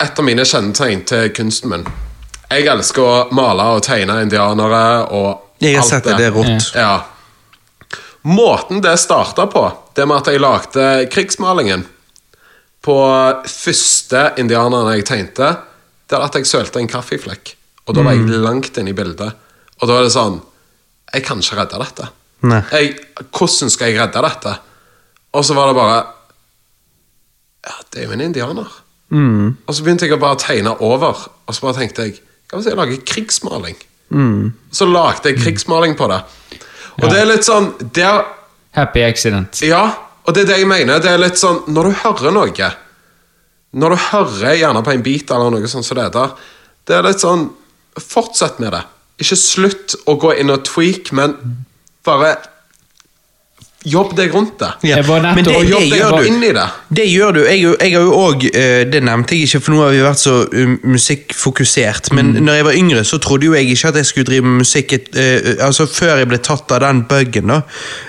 et 0.00 0.18
av 0.18 0.24
mine 0.24 0.44
kjennetegn 0.44 1.04
til 1.04 1.28
kunsten 1.30 1.70
min. 1.70 1.86
Jeg 2.50 2.66
elsker 2.66 3.02
å 3.02 3.32
male 3.36 3.62
og 3.62 3.82
tegne 3.82 4.22
indianere 4.22 5.12
og 5.12 5.44
Jeg 5.60 5.74
har 5.74 5.82
alt 5.82 5.90
sett 5.90 6.04
det, 6.04 6.16
det 6.16 6.26
er 6.26 6.32
rått. 6.32 6.74
Ja. 6.74 7.02
Måten 8.24 8.80
det 8.82 8.96
starta 8.98 9.46
på, 9.46 9.72
det 9.94 10.06
med 10.08 10.16
at 10.16 10.26
jeg 10.26 10.40
lagde 10.40 11.06
krigsmalingen 11.12 11.84
På 12.82 12.96
første 13.44 14.32
indianeren 14.38 14.94
jeg 14.94 15.04
tegnte, 15.04 15.48
det 16.08 16.16
er 16.16 16.24
at 16.24 16.34
jeg 16.38 16.46
sølte 16.46 16.78
en 16.80 16.88
kaffeflekk. 16.88 17.56
Og 17.88 17.94
da 17.96 18.02
var 18.04 18.14
Mm. 18.14 18.28
jeg 18.28 18.40
langt 18.44 18.76
inne 18.78 18.90
i 18.90 18.96
bildet. 18.96 19.32
Og 19.80 19.88
da 19.88 19.98
er 19.98 20.02
det 20.02 20.12
sånn 20.12 20.40
Jeg 21.14 21.24
kan 21.24 21.38
ikke 21.40 21.56
redde 21.56 21.78
dette. 21.80 22.08
Jeg, 22.70 22.98
hvordan 23.32 23.70
skal 23.70 23.88
jeg 23.88 23.98
redde 24.00 24.22
dette? 24.22 24.58
Og 25.32 25.44
så 25.44 25.54
var 25.56 25.66
det 25.68 25.76
bare 25.76 26.06
Ja, 27.66 27.72
det 27.92 28.02
er 28.02 28.06
jo 28.06 28.12
en 28.12 28.20
indianer. 28.20 28.68
Mm. 29.10 29.56
Og 29.66 29.74
så 29.74 29.82
begynte 29.84 30.04
jeg 30.06 30.12
å 30.12 30.20
bare 30.20 30.36
tegne 30.36 30.74
over, 30.84 31.16
og 31.46 31.54
så 31.54 31.60
bare 31.64 31.78
tenkte 31.80 32.02
jeg 32.04 32.18
Hva 32.48 32.58
hvis 32.58 32.66
jeg 32.70 32.76
lager 32.76 33.00
krigsmaling? 33.04 33.76
Mm. 34.10 34.52
Så 34.72 34.86
lagde 34.88 35.28
jeg 35.32 35.38
krigsmaling 35.42 35.96
på 35.96 36.06
det. 36.08 36.20
Og 37.02 37.10
det 37.10 37.18
er 37.20 37.26
litt 37.28 37.44
sånn 37.44 37.72
det 37.92 38.04
er, 38.04 38.22
Happy 38.76 39.00
accident. 39.02 39.60
Ja, 39.64 39.82
og 40.26 40.34
det 40.34 40.42
er 40.44 40.46
det 40.52 40.58
jeg 40.60 40.68
mener. 40.68 40.98
Det 41.00 41.10
er 41.10 41.18
litt 41.18 41.38
sånn 41.40 41.62
Når 41.72 41.88
du 41.88 41.90
hører 42.04 42.32
noe 42.32 42.70
Når 43.72 43.90
du 43.90 43.96
hører 43.96 44.56
gjerne 44.56 44.82
på 44.84 44.92
en 44.92 45.02
beat 45.02 45.30
eller 45.30 45.50
noe 45.50 45.68
sånt 45.68 45.84
som 45.84 45.96
det 45.96 46.12
der, 46.12 46.30
det 46.86 46.96
er 46.96 47.02
litt 47.02 47.20
sånn 47.20 47.48
Fortsett 48.02 48.60
med 48.62 48.72
det. 48.76 48.84
Ikke 49.18 49.38
slutt 49.38 49.96
å 50.06 50.14
gå 50.20 50.34
inn 50.38 50.52
og 50.54 50.64
tweak, 50.68 51.10
men 51.16 51.34
bare 52.06 52.36
Jobb 53.86 54.16
deg 54.18 54.32
rundt 54.34 54.56
det. 54.58 54.68
Ja, 54.88 54.96
men 55.06 55.44
det, 55.46 55.52
det 55.54 55.68
gjør 55.86 56.16
du. 56.18 56.40
det. 56.52 56.64
Det 56.90 57.04
gjør 57.06 57.30
du. 57.36 57.40
Jeg, 57.46 57.60
jeg 57.78 57.92
har 57.94 58.02
jo 58.02 58.12
òg 58.18 58.42
Det 58.90 59.02
nevnte 59.06 59.36
jeg 59.36 59.46
ikke, 59.46 59.60
for 59.62 59.72
nå 59.76 59.84
har 59.84 59.92
vi 59.94 60.00
vært 60.02 60.18
så 60.18 60.32
um, 60.50 60.72
musikkfokusert. 60.82 62.10
Men 62.12 62.32
Mm. 62.32 62.42
når 62.44 62.52
jeg 62.58 62.64
var 62.64 62.72
yngre, 62.74 63.04
så 63.04 63.18
trodde 63.22 63.46
jo 63.46 63.54
jeg 63.54 63.70
ikke 63.70 63.88
at 63.88 63.94
jeg 64.00 64.06
skulle 64.06 64.26
drive 64.26 64.42
med 64.44 64.58
musikk 64.64 64.92
et, 64.92 65.06
eh, 65.16 65.54
altså 65.64 65.86
før 65.86 66.16
jeg 66.18 66.28
ble 66.28 66.38
tatt 66.38 66.72
av 66.74 66.80
den 66.80 67.04
bugen. 67.08 67.46
da 67.54 67.60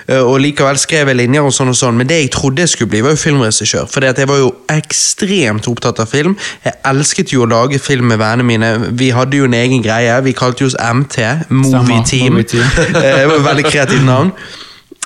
Eh, 0.08 0.18
Og 0.18 0.40
likevel 0.40 0.76
skrev 0.78 1.06
jeg 1.08 1.16
linjer 1.16 1.40
og 1.46 1.52
sånn 1.54 1.68
og 1.68 1.76
sånn. 1.78 1.96
Men 1.96 2.06
det 2.10 2.18
jeg 2.20 2.30
trodde 2.34 2.62
jeg 2.62 2.68
skulle 2.68 2.90
bli, 2.90 3.00
var 3.06 3.10
jo 3.14 3.16
filmregissør. 3.22 3.86
For 3.88 4.00
jeg 4.04 4.26
var 4.28 4.38
jo 4.42 4.50
ekstremt 4.68 5.68
opptatt 5.70 6.00
av 6.00 6.08
film. 6.10 6.36
Jeg 6.64 6.74
elsket 6.84 7.30
jo 7.32 7.44
å 7.46 7.48
lage 7.48 7.78
film 7.78 8.08
med 8.10 8.18
vennene 8.18 8.42
mine. 8.44 8.72
Vi 8.98 9.10
hadde 9.14 9.36
jo 9.38 9.44
en 9.44 9.54
egen 9.54 9.82
greie. 9.82 10.18
Vi 10.24 10.32
kalte 10.32 10.64
jo 10.64 10.66
oss 10.66 10.76
MT, 10.76 11.46
Movie 11.48 11.70
Stemmer, 11.70 12.04
Team. 12.04 12.32
Movie 12.32 12.44
Team. 12.44 12.66
Eh, 13.00 13.16
det 13.22 13.28
var 13.28 13.36
et 13.38 13.44
veldig 13.46 13.64
kreativt 13.70 14.04
navn. 14.04 14.32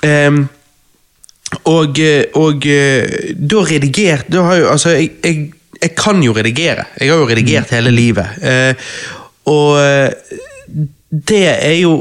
Ehm, 0.03 0.47
og, 1.63 1.99
eh, 1.99 2.25
og 2.39 2.65
eh, 2.69 3.35
da 3.35 3.61
redigert 3.67 4.27
da 4.31 4.43
har 4.47 4.59
jo, 4.59 4.67
altså, 4.73 4.95
jeg, 4.95 5.11
jeg, 5.23 5.51
jeg 5.81 5.93
kan 5.97 6.21
jo 6.23 6.33
redigere. 6.35 6.87
Jeg 6.99 7.11
har 7.11 7.21
jo 7.21 7.29
redigert 7.29 7.73
hele 7.75 7.93
livet. 7.93 8.39
Eh, 8.41 8.91
og 9.51 9.79
eh, 9.81 10.37
det 11.09 11.45
er 11.53 11.79
jo 11.83 11.99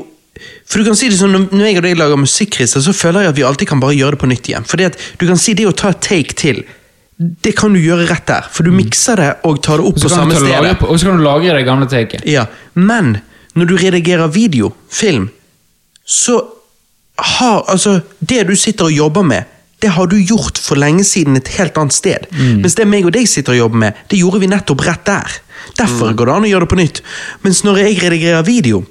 For 0.65 0.81
du 0.81 0.89
kan 0.89 0.97
si 0.97 1.11
det 1.13 1.19
sånn, 1.19 1.35
Når 1.53 1.67
jeg 1.69 1.77
og 1.79 1.85
deg 1.85 1.99
lager 2.01 2.19
musikkrister, 2.19 2.83
så 2.83 2.95
føler 2.97 3.27
jeg 3.27 3.35
at 3.35 3.37
vi 3.37 3.45
alltid 3.47 3.69
kan 3.71 3.83
bare 3.83 3.95
gjøre 3.95 4.17
det 4.17 4.23
på 4.23 4.31
nytt 4.31 4.49
igjen. 4.51 4.65
Fordi 4.67 4.89
at 4.89 4.97
du 5.21 5.27
kan 5.29 5.39
si 5.39 5.55
det 5.55 5.69
å 5.69 5.75
ta 5.77 5.93
et 5.93 6.01
take 6.03 6.35
til, 6.41 6.65
det 7.17 7.53
kan 7.59 7.75
du 7.77 7.79
gjøre 7.79 8.09
rett 8.09 8.27
der. 8.27 8.49
For 8.51 8.67
du 8.67 8.73
mikser 8.75 9.21
det 9.21 9.31
og 9.47 9.61
tar 9.63 9.79
det 9.79 9.87
opp 9.91 10.01
på 10.03 10.11
samme 10.11 10.35
sted. 10.35 10.83
Og 10.89 10.99
så 10.99 11.11
kan 11.11 11.21
du 11.21 11.27
lagre 11.27 11.55
det 11.55 11.67
gamle 11.69 11.87
taket. 11.91 12.25
Ja, 12.27 12.49
Men 12.75 13.19
når 13.55 13.71
du 13.71 13.77
redigerer 13.79 14.33
video, 14.35 14.73
film, 14.91 15.29
så 16.05 16.41
har 17.15 17.65
altså 17.71 18.01
Det 18.19 18.43
du 18.49 18.57
sitter 18.57 18.89
og 18.89 18.93
jobber 18.93 19.23
med, 19.23 19.51
det 19.83 19.91
har 19.93 20.07
du 20.07 20.17
gjort 20.17 20.59
for 20.59 20.81
lenge 20.81 21.05
siden 21.05 21.37
et 21.37 21.49
helt 21.59 21.77
annet 21.79 21.93
sted. 21.93 22.27
Mens 22.63 22.75
det 22.75 22.87
meg 22.89 23.05
og 23.05 23.13
deg 23.13 23.29
sitter 23.29 23.53
og 23.53 23.59
jobber 23.59 23.83
med, 23.83 24.01
det 24.11 24.19
gjorde 24.19 24.41
vi 24.41 24.49
nettopp 24.49 24.81
rett 24.87 25.05
der. 25.07 25.37
Derfor 25.77 26.15
går 26.17 26.27
det 26.27 26.35
an 26.35 26.47
å 26.47 26.51
gjøre 26.51 26.65
det 26.65 26.73
på 26.73 26.81
nytt. 26.81 27.01
Mens 27.45 27.63
når 27.67 27.83
jeg 27.83 27.99
redigerer 28.01 28.47
video, 28.47 28.85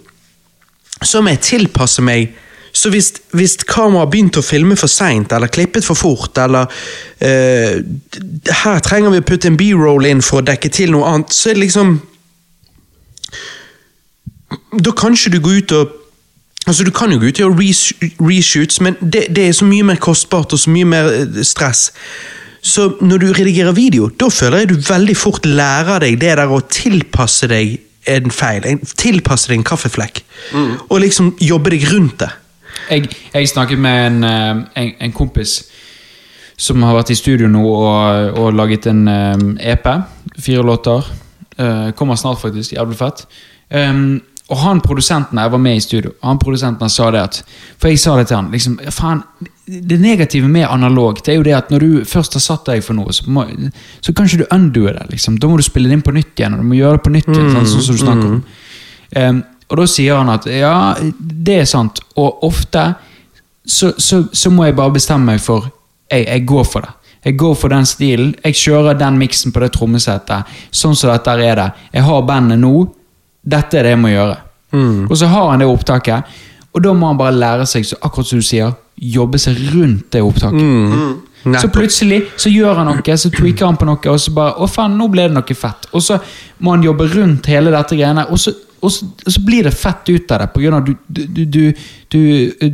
så 1.01 1.21
må 1.21 1.33
jeg 1.33 1.41
tilpasse 1.49 2.03
meg 2.05 2.35
så 2.73 2.89
hvis, 2.89 3.11
hvis 3.37 3.59
kameraet 3.69 4.09
begynte 4.09 4.41
å 4.41 4.45
filme 4.45 4.73
for 4.79 4.89
seint, 4.89 5.33
eller 5.35 5.51
klippet 5.53 5.85
for 5.85 5.97
fort, 5.97 6.37
eller 6.41 6.65
uh, 6.65 7.75
Her 8.63 8.79
trenger 8.81 9.13
vi 9.13 9.19
å 9.21 9.25
putte 9.29 9.51
en 9.51 9.59
B-roll 9.59 10.07
inn 10.09 10.23
for 10.25 10.41
å 10.41 10.47
dekke 10.47 10.71
til 10.73 10.95
noe 10.95 11.11
annet, 11.11 11.35
så 11.37 11.51
er 11.51 11.59
det 11.59 11.67
liksom 11.67 11.99
Da 14.81 14.93
kan 14.97 15.13
ikke 15.13 15.35
du 15.35 15.39
gå 15.45 15.53
ut 15.61 15.75
og 15.77 15.99
Altså, 16.67 16.83
Du 16.83 16.91
kan 16.91 17.11
jo 17.11 17.19
gå 17.19 17.27
ut 17.27 17.39
og 17.41 17.61
gjøre 17.61 17.73
reshoots, 18.21 18.81
men 18.81 18.95
det, 19.01 19.25
det 19.35 19.47
er 19.47 19.51
så 19.51 19.65
mye 19.65 19.83
mer 19.83 19.99
kostbart 19.99 20.53
og 20.53 20.59
så 20.59 20.71
mye 20.71 20.85
mer 20.85 21.09
eh, 21.11 21.41
stress. 21.43 21.91
Så 22.63 22.93
når 23.01 23.17
du 23.17 23.25
redigerer 23.33 23.75
video, 23.75 24.07
da 24.07 24.29
føler 24.31 24.63
jeg 24.63 24.69
du 24.69 24.77
veldig 24.87 25.17
fort 25.17 25.45
lærer 25.45 25.99
deg 25.99 26.21
det 26.21 26.37
der 26.39 26.47
å 26.47 26.61
tilpasse 26.71 27.49
deg 27.51 27.75
en 28.07 28.31
feil. 28.31 28.63
En, 28.67 28.79
tilpasse 28.79 29.51
deg 29.51 29.59
en 29.59 29.67
kaffeflekk. 29.67 30.23
Og 30.89 31.01
liksom 31.03 31.33
jobbe 31.43 31.73
deg 31.75 31.83
rundt 31.91 32.23
det. 32.23 32.31
Jeg, 32.89 33.09
jeg 33.33 33.49
snakket 33.51 33.79
med 33.79 34.05
en, 34.07 34.23
eh, 34.23 34.63
en, 34.83 34.93
en 35.07 35.15
kompis 35.15 35.63
som 36.59 36.83
har 36.85 36.95
vært 36.95 37.11
i 37.11 37.17
studio 37.17 37.49
nå 37.51 37.63
og, 37.65 38.39
og 38.39 38.55
laget 38.55 38.87
en 38.91 39.03
eh, 39.11 39.73
EP. 39.73 39.89
Fire 40.39 40.63
låter. 40.63 41.11
Uh, 41.53 41.91
kommer 41.93 42.15
snart, 42.17 42.39
faktisk. 42.41 42.73
Jævlig 42.73 42.97
fett. 42.97 43.27
Um, 43.69 44.21
og 44.51 44.57
han 44.59 44.81
produsenten 44.83 45.39
Jeg 45.39 45.51
var 45.51 45.61
med 45.61 45.77
i 45.77 45.81
studio. 45.81 46.11
Han 46.21 46.39
produsenten 46.39 46.89
sa 46.91 47.09
det 47.11 47.21
at 47.23 47.37
For 47.79 47.87
jeg 47.87 47.99
sa 48.01 48.17
det 48.17 48.27
til 48.27 48.35
han. 48.35 48.51
liksom, 48.51 48.75
faen, 48.91 49.21
Det 49.65 49.99
negative 49.99 50.47
med 50.47 50.67
analog 50.67 51.21
Det 51.23 51.31
er 51.31 51.37
jo 51.37 51.45
det 51.47 51.55
at 51.55 51.71
når 51.71 51.79
du 51.79 52.03
først 52.05 52.33
har 52.33 52.43
satt 52.43 52.65
deg 52.65 52.83
for 52.83 52.93
noe, 52.93 53.13
så, 53.13 53.23
må, 53.27 53.45
så 54.01 54.13
kan 54.13 54.27
ikke 54.27 54.43
du 54.43 54.55
undoe 54.55 54.93
det. 54.93 55.07
liksom, 55.11 55.37
Da 55.39 55.47
må 55.47 55.57
du 55.57 55.63
spille 55.63 55.87
det 55.87 55.93
inn 55.93 56.03
på 56.05 56.11
nytt 56.11 56.39
igjen. 56.39 56.53
Og 56.53 56.59
du 56.59 56.67
må 56.67 56.75
gjøre 56.75 56.99
det 56.99 57.05
på 57.07 57.13
nytt 57.15 57.29
igjen, 57.31 57.53
sånn, 57.55 57.69
sånn 57.71 57.85
som 57.87 57.95
du 57.95 58.03
snakker 58.03 58.27
om. 58.27 58.43
Um, 59.15 59.43
og 59.69 59.77
da 59.79 59.85
sier 59.87 60.19
han 60.19 60.29
at 60.33 60.45
ja, 60.49 60.75
det 61.19 61.61
er 61.61 61.69
sant. 61.69 62.01
Og 62.19 62.43
ofte 62.43 62.83
så, 63.65 63.93
så, 63.97 64.25
så 64.33 64.51
må 64.51 64.67
jeg 64.67 64.75
bare 64.75 64.91
bestemme 64.93 65.31
meg 65.31 65.39
for 65.41 65.69
jeg, 66.11 66.27
jeg 66.27 66.45
går 66.45 66.67
for 66.67 66.85
det. 66.85 66.91
Jeg 67.23 67.37
går 67.39 67.55
for 67.55 67.71
den 67.71 67.85
stilen. 67.87 68.33
Jeg 68.43 68.59
kjører 68.59 68.97
den 68.99 69.17
miksen 69.17 69.53
på 69.55 69.63
det 69.63 69.71
trommesettet. 69.77 70.49
Sånn 70.75 70.97
som 70.99 71.13
dette 71.13 71.37
er 71.39 71.55
det. 71.55 71.69
Jeg 71.95 72.03
har 72.03 72.25
bandet 72.27 72.59
nå. 72.59 72.73
Dette 73.43 73.77
er 73.79 73.83
det 73.89 73.93
jeg 73.95 73.99
må 73.99 74.13
gjøre. 74.13 74.37
Og 75.09 75.17
så 75.19 75.27
har 75.29 75.51
han 75.51 75.61
det 75.61 75.67
opptaket, 75.69 76.23
og 76.73 76.81
da 76.81 76.93
må 76.97 77.11
han 77.11 77.17
bare 77.19 77.35
lære 77.37 77.65
seg, 77.69 77.85
så 77.85 77.99
akkurat 78.01 78.25
som 78.31 78.39
du 78.41 78.45
sier, 78.47 78.71
jobbe 78.97 79.37
seg 79.41 79.59
rundt 79.73 80.07
det 80.13 80.21
opptaket. 80.25 81.21
Så 81.59 81.67
plutselig 81.75 82.21
så 82.39 82.49
gjør 82.49 82.79
han 82.79 82.87
noe, 82.87 83.17
så 83.19 83.29
tweaker 83.29 83.67
han 83.67 83.77
på 83.77 83.85
noe, 83.89 83.99
og 84.09 84.19
så 84.23 84.31
bare 84.31 84.53
Å, 84.63 84.67
faen, 84.71 84.93
nå 84.97 85.09
ble 85.11 85.25
det 85.27 85.35
noe 85.35 85.57
fett. 85.59 85.89
Og 85.91 86.01
så 86.01 86.17
må 86.63 86.71
han 86.77 86.85
jobbe 86.85 87.09
rundt 87.11 87.49
hele 87.51 87.73
dette 87.73 87.97
greiene, 87.99 88.23
og 88.31 88.39
så, 88.39 88.53
og 88.83 88.91
så, 88.91 89.05
og 89.25 89.31
så 89.35 89.41
blir 89.43 89.67
det 89.67 89.73
fett 89.75 90.09
ut 90.09 90.31
av 90.31 90.39
det. 90.45 90.47
På 90.55 90.63
grunn 90.63 90.77
av 90.79 90.87
du, 90.87 90.93
du, 91.07 91.43
du, 91.45 91.73
du, 92.15 92.23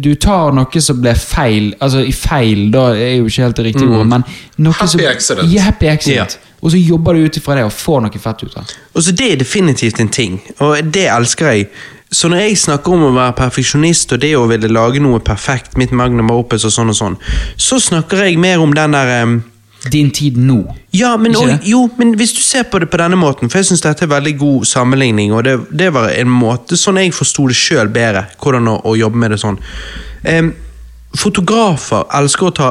du 0.06 0.12
tar 0.22 0.54
noe 0.54 0.82
som 0.86 1.02
ble 1.02 1.16
feil 1.18 1.72
Altså 1.82 2.02
i 2.06 2.14
feil, 2.14 2.68
da 2.74 2.92
er 2.94 3.16
jo 3.20 3.28
ikke 3.30 3.48
helt 3.48 3.58
det 3.60 3.66
riktige 3.72 3.90
ordet, 3.90 4.08
men 4.14 4.28
noe 4.62 4.78
Happy 4.78 4.94
som, 4.96 5.04
accident. 5.12 5.52
Ja, 5.52 5.66
happy 5.68 5.90
accident. 5.92 6.38
Og 6.62 6.72
så 6.72 6.80
jobber 6.80 7.16
du 7.16 7.28
ut 7.28 7.38
ifra 7.40 7.56
det 7.56 7.68
og 7.68 7.76
får 7.76 8.02
noe 8.04 8.20
fett 8.20 8.44
ut 8.44 8.58
av 8.58 8.66
det. 8.68 8.76
Og 8.94 9.04
så 9.04 9.12
Det 9.16 9.32
er 9.32 9.40
definitivt 9.40 10.00
en 10.00 10.10
ting, 10.10 10.42
og 10.60 10.94
det 10.94 11.08
elsker 11.08 11.52
jeg. 11.52 11.70
Så 12.12 12.30
når 12.30 12.42
jeg 12.42 12.58
snakker 12.58 12.94
om 12.96 13.06
å 13.06 13.14
være 13.14 13.36
perfeksjonist 13.38 14.16
og 14.16 14.22
det 14.24 14.32
å 14.38 14.48
ville 14.50 14.72
lage 14.72 15.02
noe 15.04 15.20
perfekt, 15.22 15.78
mitt 15.78 15.92
magnum 15.94 16.32
opus 16.34 16.66
og 16.66 16.74
sånn 16.74 16.90
og 16.90 16.98
sånn, 16.98 17.18
så 17.56 17.78
snakker 17.80 18.26
jeg 18.26 18.40
mer 18.42 18.60
om 18.64 18.74
den 18.74 18.98
der 18.98 19.24
um... 19.24 19.40
Din 19.80 20.10
tid 20.12 20.36
nå. 20.36 20.58
ja, 20.92 21.14
men, 21.16 21.38
og, 21.40 21.64
jo, 21.64 21.86
men 21.96 22.10
hvis 22.20 22.34
du 22.36 22.42
ser 22.44 22.66
på 22.68 22.82
det 22.84 22.90
på 22.92 22.98
denne 23.00 23.16
måten, 23.16 23.48
for 23.48 23.62
jeg 23.62 23.70
syns 23.70 23.86
dette 23.86 24.04
er 24.04 24.10
veldig 24.12 24.34
god 24.42 24.66
sammenligning, 24.68 25.32
og 25.32 25.46
det, 25.48 25.54
det 25.72 25.94
var 25.96 26.10
en 26.12 26.28
måte 26.28 26.76
sånn 26.76 27.00
jeg 27.00 27.14
forsto 27.16 27.46
det 27.48 27.56
sjøl 27.56 27.88
bedre, 27.88 28.26
hvordan 28.44 28.68
å, 28.68 28.74
å 28.84 28.98
jobbe 29.00 29.22
med 29.24 29.32
det 29.32 29.40
sånn. 29.40 29.56
Um, 30.28 30.52
fotografer 31.16 32.04
elsker 32.20 32.50
å 32.50 32.56
ta 32.60 32.70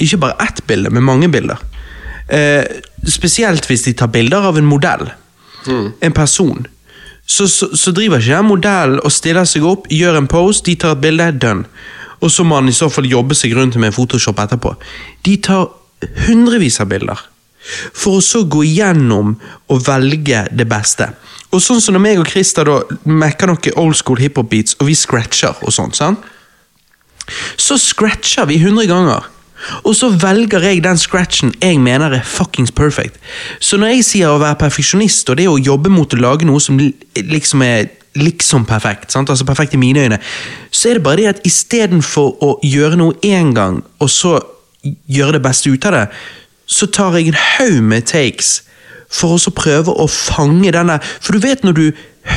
ikke 0.00 0.22
bare 0.22 0.48
ett 0.48 0.62
bilde, 0.66 0.94
men 0.96 1.04
mange 1.04 1.28
bilder. 1.28 1.60
Eh, 2.28 2.64
spesielt 3.06 3.68
hvis 3.70 3.86
de 3.86 3.94
tar 3.94 4.10
bilder 4.14 4.48
av 4.48 4.58
en 4.58 4.66
modell, 4.66 5.10
en 5.66 6.14
person. 6.14 6.66
Så, 7.26 7.48
så, 7.50 7.68
så 7.74 7.90
driver 7.90 8.22
ikke 8.22 8.36
den 8.36 8.46
modellen 8.46 9.00
og 9.02 9.14
stiller 9.14 9.46
seg 9.48 9.66
opp, 9.66 9.88
gjør 9.90 10.20
en 10.20 10.28
pose, 10.30 10.62
de 10.66 10.76
tar 10.78 10.94
et 10.94 11.02
bilde, 11.02 11.26
done. 11.42 11.66
Og 12.22 12.30
så 12.32 12.46
må 12.46 12.60
han 12.60 12.70
i 12.70 12.74
så 12.74 12.88
fall 12.90 13.08
jobbe 13.10 13.34
seg 13.36 13.54
rundt 13.56 13.76
med 13.76 13.90
en 13.90 13.96
Photoshop 13.96 14.38
etterpå. 14.40 14.72
De 15.26 15.34
tar 15.42 15.66
hundrevis 16.26 16.78
av 16.80 16.88
bilder. 16.90 17.18
For 17.66 18.20
å 18.20 18.22
så 18.22 18.44
gå 18.46 18.62
igjennom 18.64 19.34
og 19.74 19.82
velge 19.88 20.44
det 20.54 20.68
beste. 20.70 21.10
Og 21.50 21.62
sånn 21.62 21.82
som 21.82 21.96
når 21.96 22.04
meg 22.04 22.22
og 22.22 22.30
Christer 22.30 22.66
da 22.68 22.78
mekker 23.10 23.50
noen 23.50 23.78
old 23.82 23.98
school 23.98 24.22
hiphop-beats, 24.22 24.78
og 24.78 24.88
vi 24.88 24.96
scratcher 24.98 25.58
og 25.66 25.74
sånn, 25.74 25.94
sant? 25.94 26.22
så 27.56 27.78
scratcher 27.78 28.46
vi 28.46 28.58
100 28.60 28.86
ganger. 28.86 29.26
Og 29.84 29.94
så 29.96 30.10
velger 30.20 30.64
jeg 30.64 30.82
den 30.84 30.98
scratchen 31.00 31.54
jeg 31.62 31.80
mener 31.80 32.12
er 32.12 32.24
fuckings 32.24 32.72
perfect. 32.72 33.16
Så 33.60 33.78
når 33.80 33.96
jeg 33.96 34.08
sier 34.10 34.32
å 34.32 34.40
være 34.42 34.60
perfeksjonist, 34.60 35.30
og 35.30 35.38
det 35.40 35.48
å 35.50 35.58
jobbe 35.58 35.92
mot 35.92 36.12
å 36.12 36.20
lage 36.20 36.48
noe 36.48 36.60
som 36.62 36.78
liksom 36.78 37.64
er 37.66 37.88
liksom 38.16 38.64
perfekt, 38.64 39.10
sant? 39.12 39.30
altså 39.30 39.44
perfekt 39.44 39.74
i 39.76 39.80
mine 39.80 40.06
øyne, 40.06 40.18
så 40.70 40.88
er 40.88 40.98
det 40.98 41.04
bare 41.04 41.16
det 41.20 41.32
at 41.34 41.42
istedenfor 41.48 42.38
å 42.44 42.54
gjøre 42.64 42.96
noe 42.96 43.16
én 43.24 43.52
gang, 43.56 43.82
og 44.00 44.10
så 44.10 44.38
gjøre 45.08 45.36
det 45.36 45.42
beste 45.44 45.72
ut 45.72 45.88
av 45.88 45.92
det, 45.92 46.06
så 46.66 46.88
tar 46.88 47.18
jeg 47.18 47.30
en 47.30 47.42
haug 47.42 47.82
med 47.84 48.06
takes 48.08 48.62
for 49.12 49.36
å 49.38 49.52
prøve 49.54 49.92
å 49.94 50.06
fange 50.10 50.72
denne 50.74 50.98
For 51.20 51.36
du 51.36 51.44
vet 51.44 51.62
når 51.64 51.76
du 51.78 51.84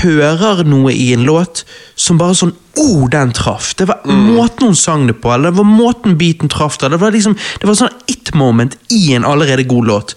hører 0.03 0.63
noe 0.69 0.91
i 0.93 1.07
en 1.15 1.23
låt 1.25 1.63
som 1.97 2.19
bare 2.21 2.35
sånn 2.37 2.53
Oh, 2.79 3.09
den 3.11 3.33
traff! 3.35 3.73
Det 3.75 3.89
var 3.89 4.05
måten 4.07 4.69
hun 4.69 4.75
sang 4.77 5.07
det 5.09 5.17
på, 5.19 5.33
eller 5.33 5.51
det 5.51 5.57
var 5.57 5.65
måten 5.67 6.13
beaten 6.15 6.47
traff 6.47 6.77
det. 6.79 6.93
Det 6.93 6.99
var 7.01 7.11
liksom, 7.11 7.33
det 7.59 7.67
var 7.67 7.75
sånn 7.75 7.97
it 8.07 8.29
moment 8.37 8.77
i 8.95 9.09
en 9.17 9.25
allerede 9.27 9.65
god 9.67 9.89
låt. 9.89 10.13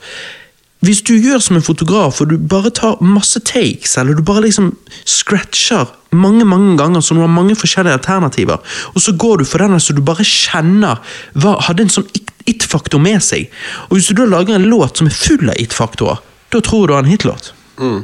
Hvis 0.86 1.00
du 1.08 1.16
gjør 1.16 1.40
som 1.42 1.56
en 1.58 1.64
fotograf, 1.66 2.20
og 2.22 2.30
du 2.30 2.36
bare 2.38 2.70
tar 2.70 3.00
masse 3.02 3.40
takes, 3.48 3.96
eller 3.98 4.14
du 4.14 4.22
bare 4.26 4.44
liksom 4.44 4.72
scratcher 5.08 5.90
mange 6.14 6.46
mange 6.46 6.76
ganger, 6.78 7.02
så 7.02 7.16
du 7.16 7.22
har 7.24 7.30
mange 7.34 7.56
forskjellige 7.58 7.98
alternativer, 7.98 8.62
og 8.94 9.02
så 9.02 9.14
går 9.18 9.42
du 9.42 9.48
for 9.48 9.62
den 9.64 9.78
så 9.82 9.94
du 9.96 10.02
bare 10.06 10.26
kjenner 10.28 11.02
hva 11.34 11.56
hadde 11.66 11.86
en 11.88 11.94
sånn 11.98 12.06
it- 12.14 12.30
it-faktor 12.46 13.02
med 13.02 13.22
seg. 13.26 13.48
Og 13.90 13.96
hvis 13.98 14.12
du 14.12 14.18
da 14.22 14.28
lager 14.30 14.54
en 14.58 14.70
låt 14.70 14.98
som 15.02 15.10
er 15.10 15.18
full 15.18 15.50
av 15.50 15.58
it-faktorer, 15.58 16.22
da 16.52 16.60
tror 16.60 16.88
du 16.88 16.94
han 16.94 17.08
hitlåt. 17.08 17.52
Mm. 17.80 18.02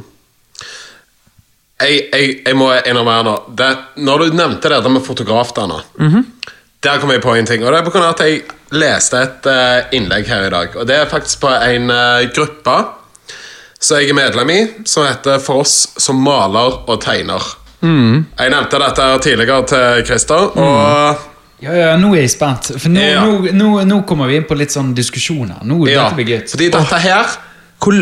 Jeg, 1.79 1.99
jeg, 2.11 2.31
jeg 2.43 2.57
må 2.59 2.67
innrømme 2.75 3.13
her 3.15 3.23
nå 3.23 3.33
det, 3.55 3.69
Når 4.03 4.23
du 4.25 4.35
nevnte 4.35 4.71
det 4.71 4.81
der 4.83 4.91
med 4.91 5.05
fotograf 5.05 5.53
der 5.55 5.69
-hmm. 5.99 6.23
Der 6.83 6.97
kom 6.99 7.11
jeg 7.11 7.21
på 7.21 7.35
en 7.35 7.45
ting 7.45 7.63
Og 7.63 7.71
det 7.71 7.79
er 7.79 7.85
på 7.85 7.91
grunn 7.91 8.03
av 8.03 8.09
at 8.09 8.19
jeg 8.19 8.41
leste 8.71 9.21
et 9.21 9.45
uh, 9.45 9.95
innlegg 9.95 10.27
her 10.27 10.47
i 10.47 10.49
dag 10.49 10.75
Og 10.75 10.87
det 10.87 10.95
er 10.95 11.05
faktisk 11.05 11.39
på 11.39 11.47
en 11.47 11.89
uh, 11.89 12.27
gruppe 12.35 12.85
Som 13.79 13.97
jeg 13.97 14.09
er 14.09 14.13
medlem 14.13 14.49
i 14.49 14.67
Som 14.85 15.05
heter 15.07 15.39
For 15.39 15.53
oss 15.59 15.93
som 15.97 16.15
maler 16.15 16.89
og 16.89 17.01
tegner 17.01 17.43
Jeg 17.81 18.49
nevnte 18.49 18.79
dette 18.79 19.19
tidligere 19.21 19.65
til 19.65 20.05
Christer 20.05 20.57
Og 20.57 21.15
Ja, 21.61 21.73
ja, 21.75 21.97
nå 21.97 22.13
er 22.15 22.21
jeg 22.21 22.29
spent. 22.31 22.71
For 22.79 22.89
nå, 22.89 22.99
Ja. 22.99 23.25
nå, 23.25 23.51
nå, 23.51 23.83
nå 23.83 24.01
kommer 24.07 24.27
vi 24.27 24.35
inn 24.35 24.45
på 24.47 24.55
litt 24.55 24.71
sånn 24.71 24.93
diskusjoner. 24.95 25.57
Nå, 25.67 25.87
ja, 25.87 26.03
Dette 26.03 26.15
blir 26.15 26.25
gøy. 26.25 26.47
fordi 26.47 26.69
dette 26.69 26.99
her 27.03 27.25
Hvor, 27.79 27.95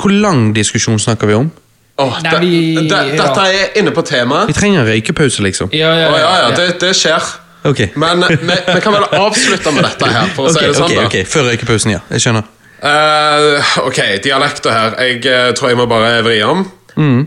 hvor 0.00 0.12
lang 0.12 0.54
diskusjon 0.56 0.98
snakker 0.98 1.28
vi 1.28 1.34
om? 1.36 1.50
Oh, 1.98 2.14
Nei, 2.22 2.30
de, 2.30 2.38
vi- 2.46 2.88
de, 2.88 2.94
ja. 2.94 3.16
Dette 3.18 3.44
er 3.50 3.78
inne 3.80 3.90
på 3.90 4.04
temaet 4.06 4.48
Vi 4.48 4.54
trenger 4.54 4.86
røykepause, 4.86 5.42
liksom. 5.42 5.72
Ja, 5.74 5.90
ja, 5.98 6.06
ja, 6.06 6.18
ja, 6.22 6.34
ja, 6.44 6.50
det, 6.56 6.76
det 6.80 6.94
skjer 6.96 7.26
Okay. 7.66 7.88
Men 7.98 8.22
vi, 8.28 8.36
vi 8.74 8.80
kan 8.80 8.94
vel 8.94 9.04
avslutte 9.18 9.72
med 9.74 9.82
dette 9.82 10.06
her 10.14 10.30
For 10.36 10.46
å 10.46 10.52
okay, 10.52 10.60
si 10.62 10.68
det 10.70 10.76
sånn 10.78 10.92
okay, 11.08 11.24
da 11.26 11.32
Før 11.32 11.48
røykepausen, 11.50 11.90
ja. 11.96 12.04
Jeg 12.14 12.22
skjønner. 12.22 12.46
Uh, 12.78 13.72
ok, 13.82 13.98
dialekter 14.22 14.70
her. 14.70 14.94
Jeg 15.02 15.24
uh, 15.26 15.48
tror 15.58 15.72
jeg 15.72 15.80
må 15.80 15.88
bare 15.90 16.20
vri 16.22 16.36
om. 16.46 16.62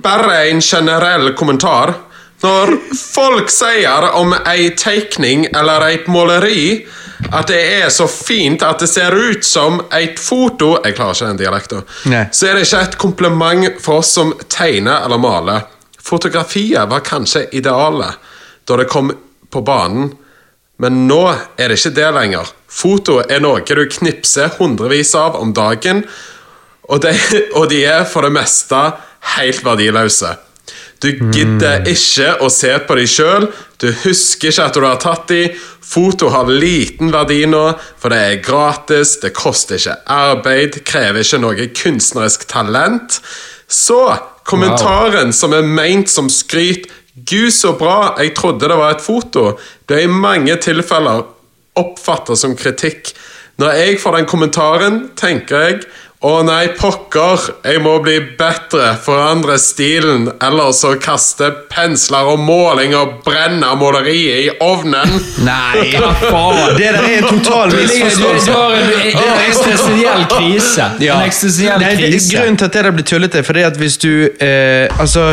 Bare 0.03 0.37
en 0.47 0.61
generell 0.63 1.33
kommentar. 1.35 1.93
Når 2.41 2.73
folk 2.97 3.51
sier 3.53 4.07
om 4.17 4.33
ei 4.49 4.71
tegning 4.77 5.45
eller 5.51 5.85
et 5.91 6.07
måleri 6.09 6.81
at 7.29 7.51
det 7.51 7.59
er 7.83 7.89
så 7.93 8.07
fint 8.09 8.63
at 8.65 8.81
det 8.81 8.89
ser 8.89 9.13
ut 9.13 9.45
som 9.45 9.77
et 9.93 10.17
foto 10.19 10.71
Jeg 10.81 10.95
klarer 10.97 11.13
ikke 11.13 11.27
den 11.27 11.41
dialekten. 11.43 11.83
Nei. 12.09 12.23
Så 12.33 12.49
er 12.49 12.57
det 12.57 12.65
ikke 12.65 12.81
et 12.87 12.97
kompliment 13.01 13.81
for 13.83 14.01
oss 14.01 14.15
som 14.17 14.33
tegner 14.49 15.05
eller 15.05 15.21
maler. 15.21 15.67
Fotografiet 16.01 16.89
var 16.89 17.05
kanskje 17.05 17.45
idealet 17.53 18.29
da 18.65 18.77
det 18.77 18.89
kom 18.89 19.11
på 19.51 19.61
banen, 19.65 20.11
men 20.81 21.05
nå 21.07 21.23
er 21.57 21.69
det 21.69 21.77
ikke 21.77 21.93
det 21.97 22.09
lenger. 22.15 22.51
Foto 22.71 23.19
er 23.21 23.41
noe 23.43 23.61
du 23.65 23.85
knipser 23.89 24.53
hundrevis 24.57 25.13
av 25.17 25.35
om 25.37 25.53
dagen, 25.53 26.05
og 26.89 27.01
de, 27.03 27.13
og 27.57 27.69
de 27.69 27.83
er 27.85 28.05
for 28.09 28.25
det 28.25 28.33
meste 28.33 28.79
helt 29.35 29.65
verdiløse. 29.65 30.33
Du 31.01 31.09
gidder 31.33 31.87
ikke 31.89 32.35
å 32.45 32.49
se 32.53 32.71
på 32.85 32.95
dem 32.99 33.09
sjøl, 33.09 33.47
du 33.81 33.87
husker 34.03 34.51
ikke 34.51 34.65
at 34.67 34.75
du 34.77 34.85
har 34.85 34.99
tatt 35.01 35.31
dem. 35.31 35.55
Foto 35.91 36.29
har 36.31 36.47
liten 36.47 37.09
verdi 37.11 37.41
nå, 37.49 37.63
for 37.99 38.13
det 38.13 38.19
er 38.21 38.43
gratis, 38.45 39.15
det 39.23 39.33
koster 39.35 39.79
ikke 39.79 39.97
arbeid, 40.13 40.77
krever 40.87 41.25
ikke 41.25 41.41
noe 41.41 41.67
kunstnerisk 41.75 42.45
talent. 42.51 43.17
Så 43.65 43.99
kommentaren 44.47 45.33
som 45.35 45.55
er 45.57 45.65
meint 45.65 46.11
som 46.11 46.29
skryt 46.31 46.87
Gud, 47.15 47.51
så 47.51 47.73
bra, 47.75 48.13
jeg 48.21 48.31
trodde 48.37 48.69
det 48.69 48.77
var 48.79 48.95
et 48.95 49.03
foto. 49.03 49.57
Det 49.89 49.97
er 49.97 50.07
i 50.07 50.13
mange 50.21 50.53
tilfeller 50.63 51.25
oppfattet 51.81 52.39
som 52.39 52.55
kritikk. 52.55 53.11
Når 53.59 53.75
jeg 53.77 53.97
får 54.01 54.15
den 54.15 54.29
kommentaren, 54.29 55.01
tenker 55.19 55.65
jeg 55.65 55.81
å 56.21 56.31
nei, 56.45 56.67
pokker, 56.77 57.47
jeg 57.65 57.79
må 57.81 57.95
bli 58.05 58.19
bedre, 58.37 58.91
forandre 59.01 59.55
stilen, 59.57 60.27
eller 60.45 60.69
så 60.77 60.91
kaste 61.01 61.47
pensler 61.71 62.29
og 62.29 62.43
måling 62.45 62.93
og 62.93 63.15
brenne 63.25 63.71
måleriet 63.79 64.43
i 64.43 64.51
ovnen. 64.61 65.15
Nei! 65.49 65.87
Hva 65.95 66.11
faen? 66.21 66.75
Det 66.77 66.91
der 66.93 66.99
er 66.99 67.15
en 67.23 67.39
total 67.39 67.73
misforståelse. 67.73 68.53
Det 68.53 69.09
er 69.15 69.31
en 69.31 69.41
eksistensiell 69.47 70.27
krise. 70.35 70.87
Ja. 71.01 71.17
En 71.17 71.31
eksistensiell 71.31 71.81
Nei, 71.81 71.95
det, 71.97 72.13
krise. 72.13 72.37
grunnen 72.37 72.61
til 72.61 72.69
at 72.69 72.77
det 72.77 72.85
der 72.85 72.97
blir 72.99 73.09
tullete, 73.15 73.41
er 73.41 73.65
at 73.71 73.81
hvis 73.81 73.97
du 74.01 74.11
eh, 74.37 75.01
Altså 75.01 75.31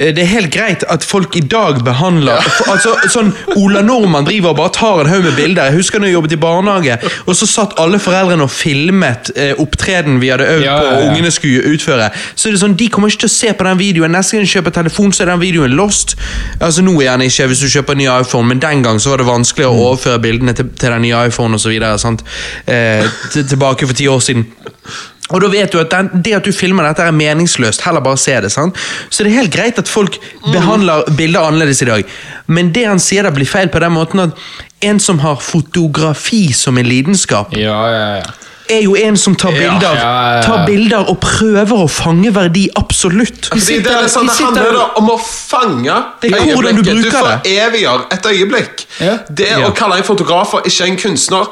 det 0.00 0.22
er 0.22 0.28
helt 0.30 0.48
greit 0.54 0.84
at 0.88 1.04
folk 1.04 1.34
i 1.36 1.42
dag 1.44 1.82
behandler 1.84 2.40
for, 2.40 2.70
altså, 2.74 2.94
sånn 3.12 3.32
Ola 3.60 3.82
Nordmann 3.84 4.24
driver 4.24 4.54
og 4.54 4.56
bare 4.56 4.72
tar 4.72 5.02
en 5.02 5.10
haug 5.12 5.26
med 5.26 5.36
bilder. 5.36 5.68
Jeg 5.68 5.76
husker 5.76 6.00
når 6.00 6.08
jeg 6.08 6.14
jobbet 6.16 6.32
i 6.32 6.38
barnehage, 6.40 6.96
og 7.26 7.36
så 7.36 7.48
satt 7.50 7.76
alle 7.82 7.98
foreldrene 8.00 8.46
og 8.46 8.50
filmet 8.54 9.28
eh, 9.36 9.52
opptreden 9.60 10.16
vi 10.22 10.30
hadde 10.32 10.46
øvd 10.54 10.64
Ja, 10.64 10.78
på 10.80 10.86
ja, 10.88 10.94
og 10.96 11.10
ungene 11.10 11.30
skulle 11.34 11.74
utføre. 11.74 12.08
Så 12.34 12.48
er 12.48 12.56
det 12.56 12.62
sånn, 12.64 12.78
De 12.80 12.88
kommer 12.88 13.12
ikke 13.12 13.26
til 13.26 13.30
å 13.32 13.34
se 13.36 13.52
på 13.60 13.68
den 13.68 13.78
videoen. 13.82 14.16
Neste 14.16 14.38
gang 14.38 14.46
de 14.48 14.52
kjøper 14.54 14.76
telefon, 14.80 15.12
så 15.12 15.26
er 15.26 15.32
den 15.34 15.44
videoen 15.44 15.76
lost. 15.76 16.16
Altså 16.60 16.82
Nå 16.86 16.96
er 17.04 17.12
den 17.18 17.26
ikke 17.28 17.50
hvis 17.52 17.60
du 17.66 17.68
kjøper 17.76 17.98
en 17.98 18.02
ny 18.04 18.08
iPhone, 18.24 18.48
men 18.48 18.64
den 18.64 18.82
gang 18.86 18.98
så 19.04 19.12
var 19.12 19.20
det 19.22 19.28
vanskelig 19.28 19.68
å 19.68 19.76
overføre 19.90 20.22
bildene 20.24 20.56
til, 20.56 20.72
til 20.80 20.94
den 20.96 21.04
nye 21.06 21.26
iPhone 21.28 21.60
osv. 21.60 21.76
Eh, 21.76 23.04
til- 23.34 23.48
tilbake 23.52 23.86
for 23.86 23.94
ti 24.00 24.08
år 24.08 24.20
siden. 24.24 24.46
Og 25.30 25.40
da 25.40 25.48
vet 25.48 25.70
du 25.72 25.78
at 25.80 25.90
den, 25.90 26.10
det 26.22 26.34
at 26.34 26.44
du 26.44 26.52
filmer 26.52 26.82
dette 26.88 27.02
er 27.06 27.12
meningsløst. 27.12 27.80
Heller 27.86 28.00
bare 28.00 28.16
se 28.18 28.34
det. 28.40 28.50
sant? 28.52 28.74
Så 29.10 29.22
det 29.24 29.32
er 29.32 29.42
helt 29.42 29.52
greit 29.54 29.78
at 29.78 29.88
folk 29.88 30.18
behandler 30.52 31.04
bilder 31.16 31.40
annerledes 31.46 31.82
i 31.82 31.88
dag. 31.90 32.04
Men 32.48 32.72
det 32.72 32.86
han 32.88 32.98
sier 32.98 33.22
der 33.22 33.30
blir 33.36 33.46
feil 33.46 33.68
på 33.68 33.78
den 33.80 33.92
måten 33.94 34.20
at 34.20 34.30
en 34.82 34.98
som 35.00 35.18
har 35.20 35.36
fotografi 35.36 36.52
som 36.52 36.78
en 36.78 36.86
lidenskap, 36.88 37.52
Ja, 37.56 37.80
ja, 37.90 38.16
ja. 38.16 38.22
er 38.70 38.82
jo 38.84 38.94
en 38.96 39.16
som 39.16 39.34
tar 39.36 39.50
bilder, 39.52 39.94
ja, 39.94 40.02
ja, 40.02 40.34
ja. 40.36 40.42
tar 40.46 40.64
bilder 40.66 41.08
og 41.10 41.18
prøver 41.20 41.84
å 41.84 41.88
fange 41.90 42.30
verdi 42.34 42.68
absolutt. 42.78 43.48
Fordi 43.50 43.80
det, 43.82 43.90
er 43.92 44.06
sånn, 44.08 44.26
de 44.26 44.30
det 44.30 44.36
sitter- 44.36 44.62
handler 44.62 44.96
om 45.00 45.10
å 45.10 45.18
fange 45.20 45.96
Det 46.22 46.30
er 46.32 46.38
øyeblikket. 46.46 46.84
du 46.84 47.02
du 47.02 47.10
foreviger 47.10 48.06
et 48.12 48.26
øyeblikk. 48.32 48.86
Ja. 49.00 49.18
Det 49.28 49.48
Ja. 49.50 49.66
å 49.68 49.74
kalle 49.74 49.96
en 49.98 50.04
fotograf 50.04 50.50
for 50.50 50.62
ikke 50.62 50.86
en 50.86 50.96
kunstner 50.96 51.46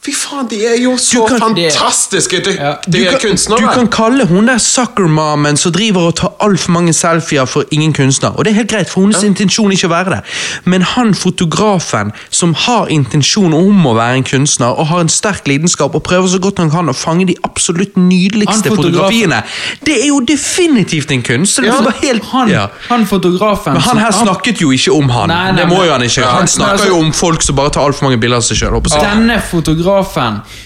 Fy 0.00 0.14
faen, 0.16 0.46
de 0.48 0.56
er 0.64 0.78
jo 0.80 0.94
så 0.96 1.26
kan- 1.28 1.40
fantastiske 1.42 2.38
Ja. 2.56 2.76
de 2.88 3.06
er 3.06 3.10
kan, 3.10 3.20
kunstnere. 3.20 3.60
du 3.60 3.66
kan 3.66 3.86
kalle 3.88 4.24
hun 4.26 4.46
der 4.46 4.56
suckermamen 4.56 5.58
som 5.58 5.72
driver 5.72 6.06
og 6.06 6.14
tar 6.16 6.32
altfor 6.40 6.70
mange 6.72 6.92
selfier 6.94 7.44
for 7.44 7.64
ingen 7.70 7.92
kunstner. 7.92 8.30
Og 8.30 8.44
det 8.44 8.52
er 8.52 8.54
helt 8.54 8.70
greit, 8.70 8.88
for 8.88 9.02
hennes 9.02 9.22
intensjon 9.22 9.66
er 9.70 9.76
ikke 9.76 9.88
å 9.88 9.90
være 9.90 10.10
det. 10.14 10.20
Men 10.64 10.80
han 10.82 11.12
fotografen 11.12 12.12
som 12.30 12.54
har 12.54 12.86
intensjon 12.88 13.52
om 13.52 13.84
å 13.86 13.94
være 13.94 14.16
en 14.16 14.24
kunstner, 14.24 14.72
og 14.78 14.86
har 14.86 15.00
en 15.00 15.08
sterk 15.08 15.46
lidenskap, 15.46 15.94
og 15.94 16.02
prøver 16.02 16.28
så 16.28 16.38
godt 16.40 16.56
han 16.58 16.70
kan 16.70 16.88
å 16.88 16.96
fange 16.96 17.26
de 17.26 17.36
absolutt 17.44 17.94
nydeligste 17.96 18.72
fotografiene, 18.74 19.42
det 19.84 20.00
er 20.00 20.06
jo 20.06 20.20
definitivt 20.20 21.10
en 21.10 21.22
kunst. 21.22 21.58
Ja, 21.62 21.76
helt, 22.00 22.24
han, 22.24 22.48
ja. 22.48 22.68
han 22.88 23.04
fotografen 23.04 23.74
Men 23.74 23.82
han 23.82 23.98
her 23.98 24.12
snakket 24.12 24.62
jo 24.62 24.70
ikke 24.70 24.96
om 24.96 25.10
han. 25.10 25.28
Nei, 25.28 25.52
nei, 25.52 25.60
det 25.60 25.68
må 25.68 25.84
jo 25.84 25.92
han 25.92 26.00
ikke. 26.00 26.24
Han 26.24 26.46
snakker 26.46 26.72
altså- 26.72 26.88
jo 26.88 26.98
om 27.04 27.12
folk 27.12 27.42
som 27.42 27.54
bare 27.56 27.68
tar 27.68 27.82
altfor 27.84 28.08
mange 28.08 28.18
bilder 28.18 28.36
av 28.36 28.42
seg 28.42 28.56
sjøl. 28.56 28.80
Denne 28.80 29.42
fotografen 29.42 29.89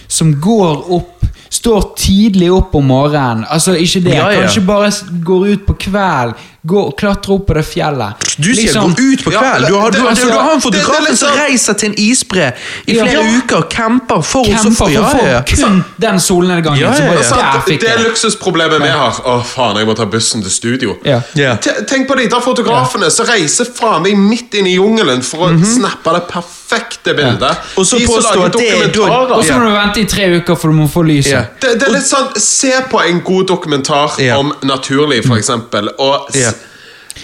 som 0.09 0.34
går 0.40 0.92
opp 0.92 1.10
Står 1.55 1.84
tidlig 1.96 2.48
opp 2.52 2.72
om 2.74 2.88
morgenen. 2.90 3.44
Altså, 3.46 3.76
ikke 3.78 4.01
det. 4.02 4.16
Ja, 4.16 4.24
ja. 4.32 4.40
Kanskje 4.42 4.62
bare 4.66 4.88
går 5.24 5.44
ut 5.52 5.66
på 5.68 5.76
kveld. 5.86 6.34
Går, 6.66 6.93
klatre 6.97 7.35
opp 7.35 7.47
på 7.47 7.55
det 7.59 7.62
fjellet. 7.69 8.23
Du 8.41 8.47
sier 8.55 8.65
Liksom- 8.70 8.95
gå 8.97 9.03
ut 9.12 9.24
på 9.24 9.32
Ja, 9.32 9.41
kveld. 9.41 9.66
Du 9.69 9.74
har, 9.74 9.91
du, 9.91 9.99
altså, 10.09 10.27
du 10.27 10.32
har 10.32 10.53
en 10.55 10.61
fotograf 10.61 11.07
som 11.09 11.28
sånn- 11.28 11.36
reiser 11.36 11.74
til 11.74 11.89
en 11.91 11.95
isbre 11.99 12.55
i 12.86 12.95
Ja. 12.97 13.05
flere 13.05 13.12
Ja. 13.24 13.39
uker 13.39 13.57
og 13.59 13.69
camper 13.70 14.23
for 14.23 14.45
å 14.45 14.73
få 14.73 14.89
ja, 14.91 15.11
ja, 15.24 15.43
kun 15.43 15.85
den 16.01 16.19
solnedgangen. 16.20 16.81
Ja, 16.81 16.89
ja, 16.89 16.95
som 16.97 17.05
ja. 17.05 17.12
bare, 17.12 17.24
Sant? 17.24 17.66
der 17.66 17.77
det 17.78 17.91
er 17.91 17.99
luksusproblemet 17.99 18.81
vi 18.81 18.89
har. 18.89 19.11
Å, 19.12 19.45
faen, 19.45 19.77
jeg 19.77 19.86
må 19.86 19.95
ta 19.95 20.07
bussen 20.07 20.41
til 20.43 20.51
studio. 20.51 20.97
Ja. 21.05 21.20
Ja. 21.35 21.57
Tenk 21.57 22.09
på 22.09 22.16
de 22.16 22.28
der 22.28 22.41
fotografene 22.41 23.11
som 23.11 23.27
reiser 23.27 23.66
faen 23.66 24.03
meg 24.03 24.16
midt 24.16 24.55
inn 24.55 24.66
i 24.66 24.74
jungelen 24.77 25.23
for 25.23 25.49
å 25.51 25.61
snappe 25.61 26.15
det 26.15 26.28
perfekte 26.28 27.15
bildet. 27.15 27.57
Og 27.77 27.85
så 27.85 27.99
påstår 28.01 28.41
påstå 28.41 28.45
at 28.47 28.53
det 28.53 28.73
er 28.73 28.89
da- 28.89 29.36
Og 29.36 29.45
så 29.45 29.53
må 29.53 29.69
du 29.69 29.77
vente 29.77 30.01
i 30.01 30.05
tre 30.07 30.41
uker 30.41 30.57
for 30.57 30.69
du 30.69 30.74
må 30.74 30.89
få 30.89 31.05
lyset. 31.05 31.31
Ja. 31.32 31.45
Det, 31.61 31.78
det 31.78 31.89
er 31.89 31.93
litt 31.93 32.09
sånn 32.09 32.32
Se 32.41 32.73
på 32.91 33.01
en 33.07 33.20
god 33.20 33.47
dokumentar 33.49 34.19
Ja. 34.19 34.39
om 34.39 34.53
naturliv, 34.62 35.27
for 35.27 35.36
eksempel. 35.36 35.89
Og 35.99 36.32
se 36.32 36.39
Ja. 36.41 36.51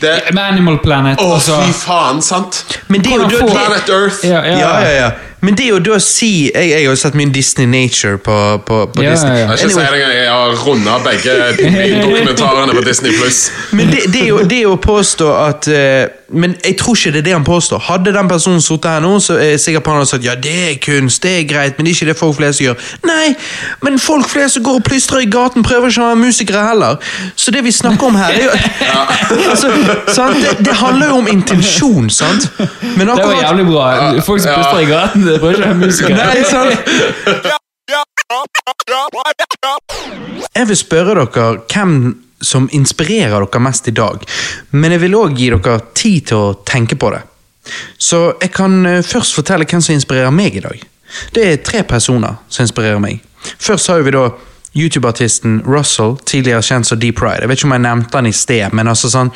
Det, 0.01 0.35
Med 0.35 0.44
Animal 0.44 0.78
Planet. 0.82 1.18
Å, 1.20 1.35
altså. 1.36 1.59
fy 1.62 1.72
faen, 1.72 2.22
sant? 2.22 2.64
Men 2.89 3.02
det 3.02 3.12
er 3.12 3.18
da- 3.24 3.28
får- 3.40 3.51
Planet 3.51 3.89
Earth. 3.97 4.24
Ja, 4.24 4.40
ja, 4.44 4.59
Ja, 4.59 4.70
ja, 4.85 4.94
ja. 5.01 5.10
Men 5.43 5.55
det 5.56 5.70
å 5.72 5.78
da 5.81 5.94
å 5.97 6.01
si 6.05 6.51
Jeg, 6.52 6.66
jeg 6.68 6.85
har 6.85 6.90
jo 6.93 6.97
sett 7.01 7.14
mye 7.16 7.31
Disney 7.32 7.64
Nature 7.66 8.18
på, 8.20 8.35
på, 8.68 8.81
på 8.93 9.02
Ja, 9.02 9.14
Disney. 9.14 9.39
ja, 9.39 9.47
ja. 9.47 9.55
Jeg, 9.56 9.70
ikke 9.70 9.81
Anyway, 9.81 10.02
det 10.05 10.18
jeg 10.18 10.28
har 10.28 10.51
runda 10.66 10.98
begge 11.06 11.36
de 11.56 12.02
dokumentarene 12.02 12.74
på 12.77 12.82
Disney 12.85 13.12
Pluss. 13.16 13.39
men 13.72 13.89
det, 13.90 14.02
det, 14.12 14.20
er 14.27 14.28
jo, 14.35 14.43
det 14.44 14.59
er 14.60 14.68
å 14.68 14.77
påstå 14.77 15.31
at 15.48 15.68
eh, 15.72 16.09
men 16.32 16.55
jeg 16.65 16.77
tror 16.78 16.94
ikke 16.97 17.12
det 17.12 17.19
er 17.19 17.23
det 17.23 17.32
han 17.32 17.44
påstår. 17.44 17.78
Hadde 17.78 18.12
den 18.15 18.28
personen 18.28 18.61
sittet 18.62 18.90
her 18.90 19.01
nå, 19.01 19.19
så 19.20 19.35
er 19.35 19.55
jeg 19.55 19.61
sikker 19.61 19.81
på 19.81 19.90
han 19.90 20.01
hadde 20.01 20.11
sagt 20.11 20.24
ja, 20.24 20.35
det 20.35 20.55
er 20.70 20.77
kunst, 20.85 21.23
det 21.23 21.32
er 21.39 21.44
greit, 21.48 21.78
men 21.78 21.86
det 21.86 21.93
er 21.93 21.97
ikke 21.97 22.11
det 22.11 22.16
folk 22.19 22.36
flest 22.36 22.62
gjør. 22.62 22.74
Nei, 23.09 23.35
men 23.82 23.98
folk 23.98 24.28
flest 24.31 24.59
som 24.59 24.65
går 24.66 24.78
og 24.81 24.85
plystrer 24.86 25.24
i 25.24 25.31
gaten, 25.31 25.65
prøver 25.66 25.90
ikke 25.90 26.05
å 26.05 26.11
være 26.12 26.20
musikere 26.23 26.62
heller. 26.69 27.12
Så 27.35 27.51
det 27.55 27.65
vi 27.66 27.73
snakker 27.74 28.07
om 28.07 28.19
her, 28.20 28.31
er 28.31 28.44
jo 28.44 28.51
altså, 29.55 29.73
sant? 30.15 30.39
Det, 30.40 30.57
det 30.66 30.77
handler 30.81 31.12
jo 31.12 31.20
om 31.24 31.28
intensjon, 31.31 32.11
sant? 32.11 32.51
Men 32.97 33.11
Det 33.11 33.24
var 33.24 33.36
jævlig 33.43 33.66
bra. 33.73 33.89
Folk 34.27 34.43
som 34.43 34.55
plystrer 34.55 34.85
i 34.86 34.90
gaten, 34.90 35.27
det 35.27 35.40
prøver 35.43 35.59
ikke 35.59 35.66
å 35.66 35.74
være 35.74 35.82
musikere. 35.86 36.16
Nei, 36.20 36.44
sant? 36.47 37.59
Jeg 40.57 40.69
vil 40.69 40.77
spørre 40.77 41.15
dere 41.15 41.47
hvem 41.73 41.94
som 42.41 42.69
inspirerer 42.73 43.37
dere 43.45 43.62
mest 43.62 43.89
i 43.89 43.95
dag, 43.97 44.25
men 44.71 44.95
jeg 44.95 45.05
vil 45.05 45.19
òg 45.19 45.37
gi 45.39 45.51
dere 45.53 45.81
tid 45.95 46.31
til 46.31 46.37
å 46.37 46.55
tenke 46.67 46.97
på 47.01 47.12
det. 47.15 47.23
Så 48.01 48.23
jeg 48.41 48.53
kan 48.57 48.79
eh, 48.89 49.03
først 49.05 49.37
fortelle 49.37 49.67
hvem 49.69 49.83
som 49.85 49.95
inspirerer 49.95 50.33
meg 50.35 50.57
i 50.57 50.65
dag. 50.65 50.87
Det 51.35 51.45
er 51.47 51.65
tre 51.67 51.83
personer 51.85 52.39
som 52.49 52.65
inspirerer 52.65 53.03
meg. 53.03 53.21
Først 53.61 53.91
har 53.91 54.03
vi 54.07 54.15
da 54.15 54.29
YouTube-artisten 54.77 55.61
Russell, 55.67 56.17
tidligere 56.25 56.62
kjent 56.62 56.87
som 56.87 57.01
Deep 57.01 57.19
Pride. 57.19 57.43
Jeg 57.43 57.51
vet 57.51 57.59
ikke 57.59 57.69
om 57.71 57.77
jeg 57.77 57.87
nevnte 57.87 58.21
han 58.21 58.31
i 58.31 58.35
sted, 58.37 58.77
men 58.77 58.91
altså 58.91 59.11
sånn 59.11 59.33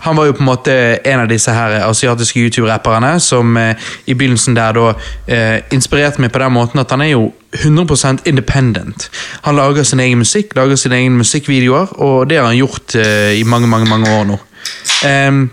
han 0.00 0.16
var 0.16 0.26
jo 0.28 0.36
på 0.36 0.44
en 0.44 0.48
måte 0.48 0.74
en 1.04 1.20
av 1.22 1.28
disse 1.28 1.52
her 1.52 1.76
asiatiske 1.84 2.40
YouTube-rapperne 2.40 3.12
som 3.20 3.56
eh, 3.60 3.76
i 4.08 4.16
begynnelsen 4.16 4.56
der 4.56 4.76
da 4.76 4.86
eh, 5.26 5.60
inspirerte 5.74 6.22
meg 6.22 6.32
på 6.32 6.42
den 6.42 6.54
måten 6.56 6.80
at 6.82 6.92
han 6.94 7.04
er 7.04 7.12
jo 7.12 7.30
100% 7.52 8.26
independent. 8.30 9.10
Han 9.42 9.58
lager 9.58 9.84
sin 9.84 10.00
egen 10.00 10.22
musikk, 10.22 10.54
lager 10.56 10.78
sine 10.78 11.00
egne 11.00 11.20
musikkvideoer, 11.20 11.96
og 11.98 12.28
det 12.30 12.38
har 12.38 12.48
han 12.48 12.60
gjort 12.60 12.94
eh, 12.96 13.40
i 13.40 13.44
mange, 13.44 13.68
mange, 13.68 13.88
mange 13.90 14.12
år 14.14 14.28
nå. 14.30 14.38
Um, 15.04 15.48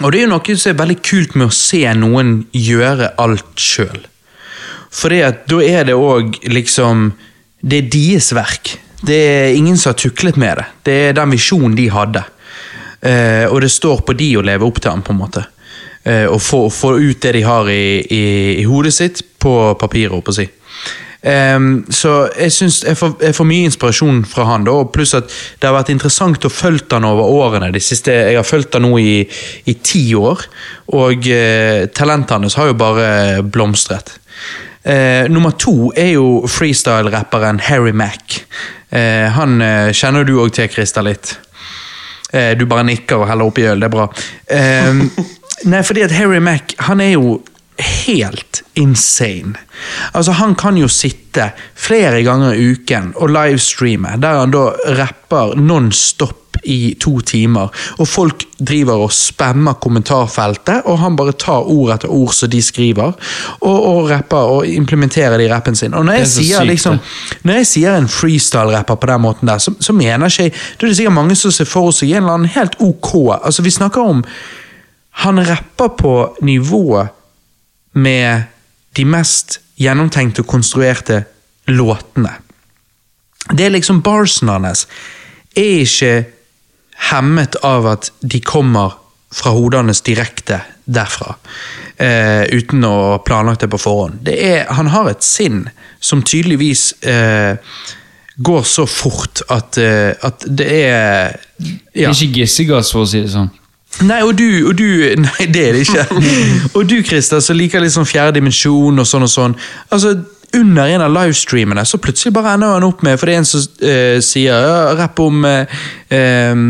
og 0.00 0.12
det 0.12 0.20
er 0.20 0.24
jo 0.24 0.32
noe 0.32 0.56
som 0.56 0.70
er 0.70 0.78
veldig 0.78 0.98
kult 1.04 1.36
med 1.36 1.50
å 1.50 1.54
se 1.54 1.82
noen 1.98 2.36
gjøre 2.56 3.12
alt 3.20 3.60
sjøl. 3.60 4.06
For 4.90 5.12
da 5.12 5.60
er 5.62 5.86
det 5.86 5.94
òg 5.94 6.40
liksom 6.50 7.12
Det 7.60 7.76
er 7.76 7.90
deres 7.92 8.30
verk. 8.32 8.70
Det 9.04 9.16
er 9.16 9.54
ingen 9.54 9.76
som 9.76 9.92
har 9.92 9.98
tuklet 10.00 10.38
med 10.40 10.56
det. 10.56 10.64
Det 10.82 10.94
er 11.08 11.16
den 11.18 11.34
visjonen 11.34 11.74
de 11.76 11.90
hadde. 11.92 12.22
Eh, 13.00 13.46
og 13.48 13.60
det 13.64 13.72
står 13.72 14.04
på 14.04 14.16
de 14.18 14.34
å 14.36 14.44
leve 14.44 14.66
opp 14.66 14.80
til 14.80 14.90
den, 14.92 15.04
på 15.06 15.14
en 15.14 15.20
måte. 15.22 15.44
Eh, 16.04 16.26
og 16.28 16.40
få, 16.44 16.66
få 16.72 16.94
ut 17.00 17.20
det 17.22 17.34
de 17.38 17.44
har 17.44 17.68
i, 17.72 18.00
i, 18.04 18.24
i 18.60 18.64
hodet 18.68 18.94
sitt, 18.96 19.22
på 19.40 19.74
papiret, 19.80 20.12
holdt 20.12 20.28
på 20.28 20.34
å 20.34 20.40
si. 20.40 20.48
Um, 21.20 21.84
så 21.92 22.30
jeg 22.32 22.52
synes 22.54 22.78
jeg 22.80 22.96
jeg 22.96 23.34
får 23.36 23.44
mye 23.44 23.66
inspirasjon 23.68 24.22
fra 24.24 24.46
han, 24.48 24.64
da, 24.64 24.72
pluss 24.88 25.12
at 25.18 25.26
det 25.60 25.68
har 25.68 25.74
vært 25.76 25.90
interessant 25.92 26.46
å 26.48 26.52
følge 26.52 26.88
han 26.94 27.04
over 27.04 27.28
årene. 27.28 27.68
De 27.74 27.82
siste, 27.84 28.14
jeg 28.14 28.38
har 28.38 28.48
fulgt 28.48 28.78
han 28.78 28.86
nå 28.88 28.94
i, 29.02 29.18
i 29.68 29.74
ti 29.84 30.06
år, 30.16 30.46
og 30.96 31.28
uh, 31.28 31.84
talentet 31.92 32.36
hans 32.38 32.56
har 32.56 32.72
jo 32.72 32.78
bare 32.80 33.10
blomstret. 33.44 34.16
Uh, 34.80 35.28
nummer 35.28 35.52
to 35.60 35.90
er 35.92 36.14
jo 36.14 36.40
freestyle-rapperen 36.48 37.60
Harry 37.68 37.92
Mack. 37.92 38.40
Uh, 38.88 39.28
han 39.36 39.60
kjenner 39.92 40.24
du 40.24 40.38
òg 40.40 40.56
til, 40.56 40.72
Christer, 40.72 41.04
litt. 41.04 41.36
Eh, 42.32 42.52
du 42.58 42.66
bare 42.70 42.86
nikker 42.86 43.22
og 43.22 43.30
heller 43.30 43.50
oppi 43.50 43.66
øl, 43.66 43.80
det 43.82 43.90
er 43.90 43.94
bra. 43.94 44.08
Eh, 44.46 45.00
nei, 45.70 45.82
fordi 45.86 46.06
at 46.06 46.14
Harry 46.16 46.40
Mack, 46.42 46.76
han 46.86 47.02
er 47.02 47.14
jo 47.14 47.40
helt 47.80 48.62
insane. 48.78 49.56
Altså, 50.12 50.32
han 50.38 50.54
kan 50.58 50.76
jo 50.78 50.88
sitte 50.90 51.50
flere 51.74 52.22
ganger 52.26 52.54
i 52.54 52.70
uken 52.74 53.14
og 53.16 53.32
livestreame, 53.32 54.16
der 54.20 54.42
han 54.42 54.54
da 54.54 54.68
rapper 55.00 55.56
non-stop 55.58 56.49
i 56.62 56.94
to 57.00 57.20
timer, 57.20 57.70
og 57.98 58.08
folk 58.08 58.44
driver 58.58 59.04
og 59.06 59.12
spammer 59.14 59.78
kommentarfeltet, 59.80 60.82
og 60.84 60.98
han 61.00 61.16
bare 61.16 61.32
tar 61.32 61.68
ord 61.70 61.94
etter 61.94 62.12
ord 62.12 62.34
som 62.36 62.50
de 62.52 62.60
skriver, 62.62 63.14
og, 63.60 63.78
og 63.78 64.10
rapper 64.10 64.54
og 64.56 64.68
implementerer 64.68 65.38
det 65.38 65.48
i 65.48 65.52
rappen 65.52 65.76
sin. 65.76 65.94
Og 65.94 66.04
når 66.04 66.20
jeg 66.20 66.26
er 66.26 66.32
sier 66.34 66.60
sykt, 66.60 66.70
liksom 66.70 66.98
når 67.48 67.60
jeg 67.60 67.70
sier 67.70 67.96
en 67.96 68.10
freestyle-rapper 68.10 69.00
på 69.00 69.10
den 69.10 69.24
måten 69.24 69.48
der, 69.48 69.62
så, 69.62 69.74
så 69.80 69.92
mener 69.96 70.28
ikke 70.28 70.48
jeg 70.48 70.52
Da 70.52 70.86
er 70.86 70.90
det 70.90 70.96
sikkert 70.96 71.14
mange 71.16 71.36
som 71.36 71.52
ser 71.54 71.68
for 71.68 71.94
seg 71.94 72.12
en 72.12 72.22
eller 72.22 72.36
annen 72.38 72.52
helt 72.54 72.76
ok 72.80 73.10
Altså, 73.40 73.62
vi 73.62 73.70
snakker 73.70 74.00
om 74.00 74.22
Han 75.24 75.40
rapper 75.46 75.88
på 75.98 76.14
nivå 76.42 77.06
med 77.92 78.42
de 78.96 79.04
mest 79.04 79.58
gjennomtenkte 79.80 80.44
og 80.44 80.48
konstruerte 80.48 81.24
låtene. 81.70 82.30
Det 83.50 83.66
er 83.66 83.74
liksom 83.74 84.02
Barsen 84.02 84.48
hans 84.48 84.86
er 85.56 85.82
ikke 85.84 86.12
hemmet 87.08 87.56
av 87.66 87.86
at 87.86 88.10
de 88.20 88.40
kommer 88.44 88.98
fra 89.32 89.54
hodet 89.54 90.04
direkte 90.04 90.60
derfra. 90.84 91.34
eh, 92.00 92.42
uten 92.56 92.84
å 92.84 92.94
ha 93.12 93.18
planlagt 93.24 93.60
det 93.60 93.68
på 93.68 93.78
forhånd. 93.80 94.22
Det 94.24 94.36
er, 94.40 94.66
han 94.72 94.88
har 94.92 95.10
et 95.10 95.24
sinn 95.24 95.66
som 96.00 96.22
tydeligvis 96.24 96.94
eh, 97.04 97.58
går 98.40 98.62
så 98.64 98.86
fort 98.88 99.42
at, 99.52 99.76
eh, 99.76 100.16
at 100.24 100.46
det 100.48 100.68
er 100.70 101.36
Det 101.60 102.06
er 102.06 102.14
ikke 102.14 102.40
gissegass, 102.40 102.92
for 102.92 103.04
å 103.04 103.10
si 103.10 103.20
det 103.20 103.34
sånn. 103.34 103.50
Nei, 104.06 104.22
og 104.22 104.36
du, 104.38 104.46
og 104.70 104.76
du 104.78 104.86
Nei, 105.26 105.46
det 105.52 105.66
er 105.68 105.76
det 105.76 105.84
ikke. 105.84 106.06
og 106.76 106.88
du, 106.88 107.00
Christer, 107.04 107.42
som 107.44 107.58
liker 107.58 107.84
litt 107.84 107.96
sånn 107.96 108.08
fjerde 108.08 108.38
dimensjon 108.38 109.02
og 109.02 109.08
sånn 109.08 109.26
og 109.28 109.32
sånn. 109.34 109.58
Altså, 109.92 110.16
under 110.56 110.88
en 110.90 111.04
av 111.04 111.12
livestreamene 111.14 111.84
så 111.86 112.00
plutselig 112.02 112.32
bare 112.34 112.56
ender 112.56 112.72
han 112.74 112.86
opp 112.88 113.04
med 113.06 113.20
For 113.20 113.28
det 113.30 113.34
er 113.36 113.42
en 113.42 113.46
som 113.46 113.66
uh, 113.84 114.16
sier 114.24 114.64
uh, 114.66 114.94
rapp 114.98 115.20
om 115.22 115.44
uh, 115.46 115.82
em, 116.10 116.64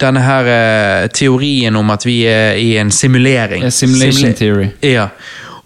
denne 0.00 0.20
her 0.20 0.48
eh, 0.52 1.08
teorien 1.14 1.76
om 1.76 1.90
at 1.94 2.04
vi 2.06 2.20
er 2.28 2.60
i 2.60 2.76
en 2.80 2.92
simulering. 2.92 3.64
A 3.64 3.72
simulation 3.72 4.34
theory. 4.36 4.70
Ja. 4.84 5.08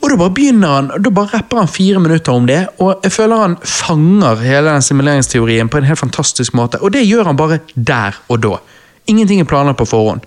Og 0.01 0.09
da 0.09 0.17
bare 0.17 0.33
begynner 0.33 0.75
han, 0.77 0.91
da 1.03 1.13
bare 1.13 1.35
rapper 1.35 1.61
han 1.61 1.69
fire 1.69 2.01
minutter 2.01 2.33
om 2.33 2.47
det, 2.49 2.63
og 2.81 3.03
jeg 3.05 3.13
føler 3.13 3.43
han 3.43 3.57
fanger 3.61 4.41
hele 4.41 4.73
den 4.73 4.85
simuleringsteorien 4.87 5.69
på 5.69 5.81
en 5.81 5.89
helt 5.91 6.01
fantastisk 6.01 6.55
måte. 6.57 6.81
Og 6.81 6.95
det 6.95 7.05
gjør 7.05 7.29
han 7.29 7.37
bare 7.37 7.61
der 7.75 8.17
og 8.29 8.41
da. 8.47 8.57
Ingenting 9.11 9.43
er 9.43 9.49
planlagt 9.51 9.81
på 9.81 9.89
forhånd. 9.91 10.25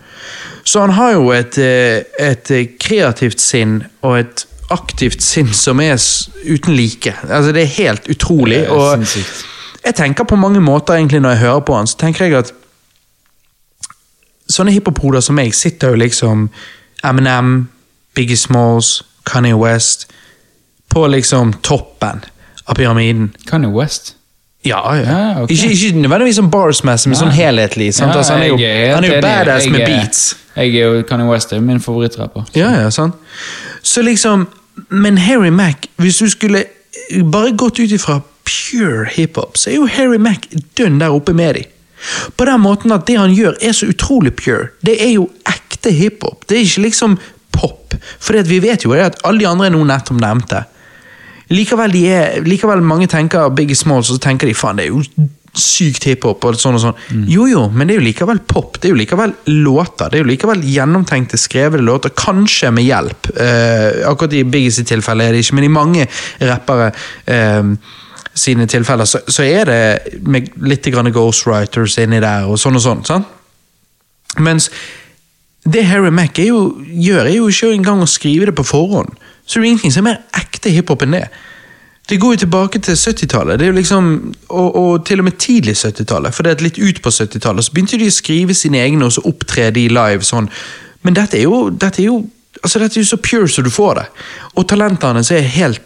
Så 0.63 0.83
han 0.83 0.93
har 0.93 1.15
jo 1.15 1.31
et, 1.33 1.57
eh, 1.57 2.03
et 2.19 2.51
kreativt 2.79 3.41
sinn 3.41 3.81
og 4.01 4.19
et 4.19 4.45
aktivt 4.73 5.21
sinn 5.21 5.51
som 5.53 5.81
er 5.81 5.97
uten 6.45 6.75
like. 6.75 7.15
Altså, 7.29 7.51
det 7.51 7.63
er 7.63 7.77
helt 7.77 8.09
utrolig. 8.09 8.63
Og 8.69 9.03
jeg 9.83 9.95
tenker 9.95 10.23
på 10.23 10.39
mange 10.39 10.61
måter 10.61 10.93
egentlig 10.97 11.21
når 11.21 11.35
jeg 11.35 11.45
hører 11.47 11.65
på 11.67 11.77
han, 11.77 11.87
så 11.87 11.97
tenker 11.97 12.25
jeg 12.25 12.37
at 12.43 12.53
sånne 14.53 14.73
hiphop-hoder 14.75 15.23
som 15.25 15.37
meg 15.39 15.55
sitter 15.57 15.93
jo 15.93 16.01
liksom 16.03 16.47
Eminem, 17.03 17.55
Biggie 18.15 18.37
Smalls, 18.37 19.01
Kanye 19.27 19.57
West 19.57 20.07
på 20.93 21.07
liksom 21.07 21.53
toppen 21.65 22.21
av 22.65 22.75
pyramiden. 22.77 23.31
Kanye 23.49 23.71
West. 23.73 24.15
Ja, 24.63 24.97
ja. 24.97 25.03
Ja, 25.03 25.43
okay. 25.43 25.55
ikke, 25.55 25.71
ikke 25.71 25.97
nødvendigvis 25.99 26.35
som 26.35 26.51
barsmessig, 26.51 27.09
men 27.09 27.17
ja. 27.17 27.19
sånn 27.19 27.33
helhetlig. 27.35 27.89
Altså, 27.99 28.33
han 28.33 28.43
er 28.45 28.51
jo, 28.53 28.59
han 28.95 29.03
er 29.03 29.09
jo 29.09 29.21
badass 29.25 29.65
Jeg 29.65 29.73
med 29.73 29.85
beats. 29.89 30.21
Jeg 30.55 30.77
er 30.77 30.85
jo 30.85 31.01
Kanye 31.09 31.27
West 31.27 31.51
er 31.51 31.63
min 31.65 31.81
favorittrapper. 31.83 32.45
Ja, 32.55 32.69
ja, 32.83 32.91
sant. 32.93 33.17
Så 33.83 34.01
liksom 34.01 34.47
Men 34.89 35.17
Harry 35.17 35.51
Mack, 35.53 35.85
hvis 36.01 36.17
du 36.17 36.29
skulle 36.29 36.63
bare 37.29 37.51
gått 37.57 37.79
ut 37.79 37.91
ifra 37.91 38.21
pure 38.45 39.05
hiphop, 39.11 39.57
så 39.57 39.69
er 39.69 39.75
jo 39.75 39.85
Harry 39.85 40.17
Mack 40.17 40.47
dønn 40.77 40.97
der 41.01 41.13
oppe 41.13 41.33
med 41.33 41.59
de. 41.59 41.65
På 42.37 42.47
den 42.49 42.61
måten 42.63 42.93
at 42.95 43.05
det 43.07 43.19
han 43.19 43.35
gjør, 43.35 43.57
er 43.61 43.75
så 43.75 43.89
utrolig 43.91 44.35
pure. 44.39 44.71
Det 44.85 44.97
er 45.01 45.13
jo 45.15 45.29
ekte 45.49 45.93
hiphop. 45.93 46.47
Det 46.49 46.57
er 46.57 46.67
ikke 46.67 46.87
liksom 46.87 47.17
pop. 47.53 47.95
For 48.19 48.39
vi 48.49 48.59
vet 48.63 48.85
jo 48.85 48.95
at 48.97 49.19
alle 49.23 49.43
de 49.43 49.49
andre 49.49 49.69
er 49.69 49.75
noe 49.75 49.87
nettopp 49.87 50.19
nevnte. 50.21 50.65
Likevel, 51.53 51.93
de 51.93 52.03
er, 52.09 52.41
likevel 52.47 52.81
mange 52.85 53.07
tenker 53.11 53.51
Biggie 53.53 53.77
Smalls, 53.77 54.09
og 54.09 54.17
så 54.17 54.27
tenker 54.29 54.49
de 54.49 54.55
faen, 54.57 54.79
det 54.79 54.87
er 54.87 54.93
jo 54.93 55.29
sykt 55.53 56.07
hiphop 56.07 56.45
og 56.47 56.57
sånn 56.57 56.79
og 56.79 56.81
sånn. 56.81 57.01
Jo 57.29 57.45
jo, 57.49 57.67
men 57.69 57.85
det 57.85 57.95
er 57.95 58.01
jo 58.01 58.07
likevel 58.07 58.39
pop. 58.49 58.79
Det 58.79 58.89
er 58.89 58.95
jo 58.95 58.97
likevel 58.97 59.35
låter. 59.61 60.09
Det 60.09 60.17
er 60.17 60.23
jo 60.23 60.29
likevel 60.31 60.63
gjennomtenkte, 60.65 61.37
skrevne 61.37 61.83
låter. 61.85 62.13
Kanskje 62.17 62.71
med 62.73 62.87
hjelp. 62.87 63.29
Eh, 63.37 64.01
akkurat 64.09 64.33
i 64.33 64.45
Biggies 64.47 64.81
tilfelle 64.89 65.27
er 65.27 65.35
det 65.35 65.43
ikke, 65.43 65.59
men 65.59 65.67
i 65.67 65.73
mange 65.73 66.07
rappere 66.41 66.89
eh, 67.29 67.61
sine 68.33 68.65
tilfeller 68.67 69.05
så, 69.05 69.21
så 69.27 69.45
er 69.45 69.69
det 69.69 70.19
med 70.25 70.49
litt 70.65 70.87
ghostwriters 70.89 71.97
inni 72.01 72.19
der 72.23 72.49
og 72.49 72.59
sånn 72.59 72.79
og 72.79 72.83
sånn. 72.83 73.05
sant? 73.05 73.27
Mens 74.41 74.69
det 75.63 75.85
Harry 75.87 76.11
Mack 76.11 76.39
er 76.39 76.49
jo, 76.49 76.63
gjør, 76.81 77.25
er 77.25 77.37
jo 77.37 77.47
ikke 77.47 77.71
engang 77.71 78.01
å 78.03 78.09
skrive 78.09 78.49
det 78.49 78.55
på 78.57 78.65
forhånd. 78.67 79.13
Så 79.45 79.59
det 79.59 79.67
er 79.67 79.71
ingenting 79.71 79.93
som 79.95 80.07
er 80.07 80.13
mer 80.13 80.41
ekte 80.41 80.71
hiphop 80.73 81.05
enn 81.05 81.15
det. 81.15 81.27
Det 82.09 82.17
går 82.19 82.33
jo 82.33 82.41
tilbake 82.41 82.81
til 82.83 82.97
70-tallet, 82.99 83.59
det 83.59 83.65
er 83.65 83.71
jo 83.71 83.77
liksom, 83.77 84.07
og, 84.49 84.75
og 84.75 85.05
til 85.07 85.21
og 85.23 85.27
med 85.29 85.37
tidlig 85.39 85.77
70-tallet. 85.79 86.35
For 86.35 86.43
det 86.43 86.51
er 86.51 86.65
litt 86.65 86.79
ut 86.81 86.99
på 87.03 87.13
70-tallet 87.15 87.63
så 87.63 87.71
begynte 87.71 87.99
de 88.01 88.09
å 88.11 88.15
skrive 88.15 88.55
sine 88.57 88.81
egne 88.83 89.07
og 89.07 89.15
så 89.15 89.23
opptre 89.29 89.69
de 89.71 89.85
live 89.87 90.27
sånn. 90.27 90.49
Men 91.07 91.15
dette 91.15 91.39
er 91.39 91.45
jo, 91.47 91.69
dette 91.69 92.03
er 92.03 92.09
jo, 92.09 92.17
altså 92.59 92.83
dette 92.83 92.99
er 92.99 93.05
jo 93.05 93.11
så 93.13 93.21
pure 93.23 93.47
som 93.47 93.63
du 93.63 93.71
får 93.71 94.01
det. 94.01 94.05
Og 94.59 94.67
talentene 94.67 95.21
hans 95.21 95.31
er 95.31 95.47
helt 95.55 95.79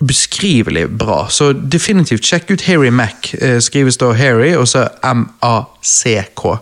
ubeskrivelig 0.00 0.88
bra. 0.88 1.26
Så 1.28 1.52
definitivt 1.52 2.24
sjekk 2.24 2.50
ut 2.50 2.62
Harry 2.68 2.90
Mack. 2.90 3.34
Eh, 3.34 3.58
skrives 3.60 3.98
da 4.00 4.12
Harry, 4.16 4.54
og 4.56 4.68
så 4.68 4.86
M-A-C-K. 5.04 6.56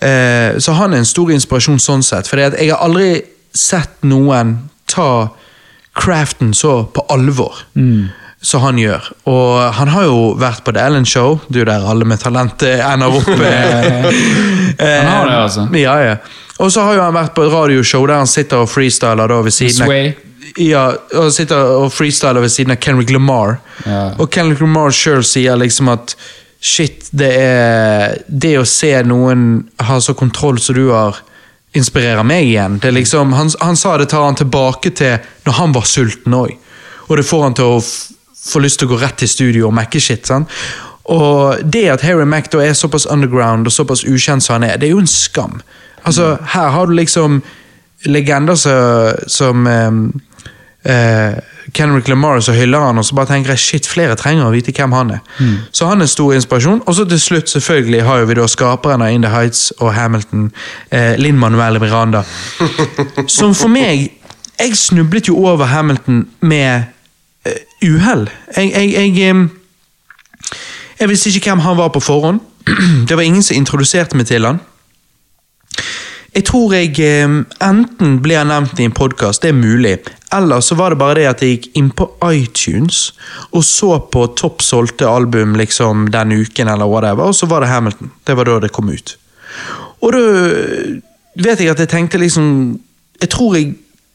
Eh, 0.00 0.58
så 0.58 0.72
han 0.72 0.94
er 0.94 1.02
en 1.02 1.08
stor 1.08 1.32
inspirasjon 1.34 1.80
sånn 1.82 2.04
sett. 2.04 2.28
For 2.30 2.40
jeg 2.40 2.70
har 2.70 2.80
aldri 2.84 3.22
sett 3.54 4.00
noen 4.08 4.56
ta 4.90 5.28
craften 5.94 6.54
så 6.56 6.84
på 6.88 7.04
alvor. 7.12 7.66
Som 8.44 8.60
han 8.60 8.76
gjør. 8.76 9.06
Og 9.30 9.60
han 9.72 9.88
har 9.88 10.04
jo 10.04 10.18
vært 10.36 10.64
på 10.66 10.72
The 10.76 10.82
Ellen 10.84 11.06
Show, 11.08 11.38
du 11.48 11.62
der 11.64 11.84
alle 11.88 12.04
med 12.04 12.20
talent 12.20 12.62
ender 12.62 13.14
opp. 13.20 13.28
eh, 13.40 15.00
Han 15.00 15.08
har 15.08 15.30
det, 15.30 15.38
altså. 15.38 15.68
Ja, 15.80 15.94
ja. 16.04 16.16
Og 16.58 16.72
så 16.72 16.84
har 16.86 16.96
jo 16.96 17.02
han 17.02 17.16
vært 17.16 17.32
på 17.36 17.44
et 17.44 17.52
radioshow 17.52 18.04
der 18.06 18.20
han 18.20 18.30
sitter 18.30 18.64
og 18.64 18.70
freestyler 18.70 19.28
da 19.28 19.40
ved 19.42 19.52
siden 19.52 19.84
av. 19.84 20.20
ja, 20.60 20.86
og 21.18 21.32
sitter 21.32 21.76
og 21.78 21.92
freestyler 21.94 22.42
ved 22.44 22.52
siden 22.52 22.74
av 22.74 22.80
Kenrick 22.82 23.12
Lamar. 23.14 23.58
Ja. 23.86 24.14
Og 24.18 24.30
Kenrick 24.32 24.62
Lamar 24.62 24.94
sjøl 24.94 25.24
sier 25.26 25.58
liksom 25.60 25.90
at 25.92 26.16
shit, 26.64 27.10
det 27.12 27.30
er 27.36 28.18
Det 28.26 28.54
å 28.58 28.64
se 28.64 28.90
noen 29.04 29.64
ha 29.84 30.00
så 30.00 30.14
kontroll 30.16 30.58
som 30.62 30.78
du 30.78 30.88
har, 30.90 31.20
inspirerer 31.74 32.22
meg 32.22 32.46
igjen. 32.46 32.78
Det 32.78 32.88
er 32.88 32.96
liksom, 33.00 33.32
han, 33.34 33.50
han 33.60 33.76
sa 33.76 33.96
det 33.98 34.08
tar 34.12 34.24
han 34.24 34.38
tilbake 34.38 34.94
til 34.94 35.16
når 35.44 35.56
han 35.58 35.74
var 35.74 35.88
sulten 35.90 36.36
òg. 36.38 36.52
Og 37.08 37.16
det 37.18 37.26
får 37.26 37.42
han 37.42 37.56
til 37.58 37.76
å 37.76 37.80
få 38.44 38.62
lyst 38.62 38.80
til 38.80 38.88
å 38.88 38.94
gå 38.94 39.00
rett 39.02 39.18
til 39.20 39.30
studio 39.30 39.68
og 39.68 39.74
mekke 39.76 40.00
shit. 40.00 40.26
sant? 40.28 40.50
Og 41.12 41.60
det 41.68 41.88
at 41.92 42.04
Harry 42.06 42.24
Mack 42.24 42.50
da 42.52 42.62
er 42.64 42.76
såpass 42.78 43.06
underground 43.10 43.68
og 43.68 43.74
såpass 43.74 44.04
ukjent 44.08 44.44
som 44.44 44.56
han 44.56 44.68
er, 44.70 44.78
det 44.78 44.88
er 44.88 44.94
jo 44.94 45.02
en 45.02 45.10
skam. 45.10 45.60
Altså, 46.04 46.36
Her 46.54 46.70
har 46.72 46.86
du 46.86 46.94
liksom 46.94 47.42
legender 48.04 48.54
som, 48.54 49.12
som 49.26 49.66
ehm, 49.66 50.06
eh, 50.84 51.34
Kendrick 51.72 52.08
Lamar 52.08 52.40
så 52.40 52.52
hyller 52.52 52.78
han, 52.78 52.98
og 52.98 53.04
så 53.04 53.14
bare 53.14 53.32
tenker 53.32 53.54
jeg 53.54 53.58
shit, 53.58 53.88
flere 53.88 54.16
trenger 54.20 54.46
å 54.46 54.52
vite 54.52 54.72
hvem 54.76 54.92
han 54.92 55.14
er. 55.16 55.22
Så 55.72 55.88
han 55.88 55.98
er 55.98 56.08
en 56.08 56.12
stor 56.12 56.34
inspirasjon. 56.36 56.82
Og 56.86 56.94
så 56.94 57.06
til 57.08 57.20
slutt 57.20 57.50
selvfølgelig 57.50 58.02
har 58.04 58.24
vi 58.28 58.36
da 58.38 58.46
skaperen 58.50 59.02
av 59.02 59.10
In 59.14 59.24
the 59.24 59.32
Heights 59.32 59.72
og 59.78 59.94
Hamilton, 59.96 60.50
eh, 60.90 61.14
Linn 61.18 61.38
Manuel 61.40 61.80
Miranda. 61.80 62.24
som 63.38 63.54
for 63.54 63.72
meg 63.72 64.10
Jeg 64.54 64.76
snublet 64.78 65.26
jo 65.28 65.34
over 65.50 65.66
Hamilton 65.66 66.28
med 66.40 66.84
eh, 67.44 67.58
uhell. 67.82 68.28
Jeg, 68.56 68.70
jeg, 68.70 69.14
jeg 69.18 69.48
jeg 71.00 71.08
visste 71.08 71.30
ikke 71.30 71.50
hvem 71.50 71.64
han 71.64 71.76
var 71.76 71.88
på 71.88 72.00
forhånd. 72.00 72.40
Det 73.08 73.16
var 73.16 73.22
ingen 73.22 73.42
som 73.42 73.56
introduserte 73.56 74.16
meg 74.16 74.26
til 74.26 74.46
han. 74.46 74.60
Jeg 76.34 76.48
tror 76.48 76.72
jeg 76.74 76.96
eh, 76.98 77.34
enten 77.62 78.16
ble 78.22 78.40
nevnt 78.42 78.80
i 78.82 78.86
en 78.88 78.94
podkast, 78.94 79.44
det 79.44 79.52
er 79.52 79.58
mulig, 79.58 79.92
eller 80.34 80.62
så 80.66 80.74
var 80.74 80.90
det 80.90 80.98
bare 80.98 81.20
det 81.20 81.28
at 81.30 81.44
jeg 81.44 81.52
gikk 81.52 81.68
inn 81.78 81.92
på 81.94 82.08
iTunes 82.26 83.12
og 83.52 83.62
så 83.62 84.00
på 84.10 84.24
topp 84.34 84.64
solgte 84.66 85.06
album 85.06 85.54
liksom 85.54 86.08
den 86.10 86.34
uken, 86.34 86.72
eller 86.72 86.90
whatever, 86.90 87.30
og 87.30 87.38
så 87.38 87.46
var 87.46 87.62
det 87.62 87.70
Hamilton. 87.70 88.10
Det 88.26 88.36
var 88.36 88.50
da 88.50 88.58
det 88.66 88.72
kom 88.74 88.90
ut. 88.90 89.14
Og 90.02 90.16
da 90.16 90.24
vet 91.38 91.62
jeg 91.62 91.70
at 91.70 91.78
jeg 91.78 91.88
tenkte 91.88 92.18
liksom 92.18 92.80
Jeg 93.22 93.30
tror 93.30 93.54
jeg 93.54 93.74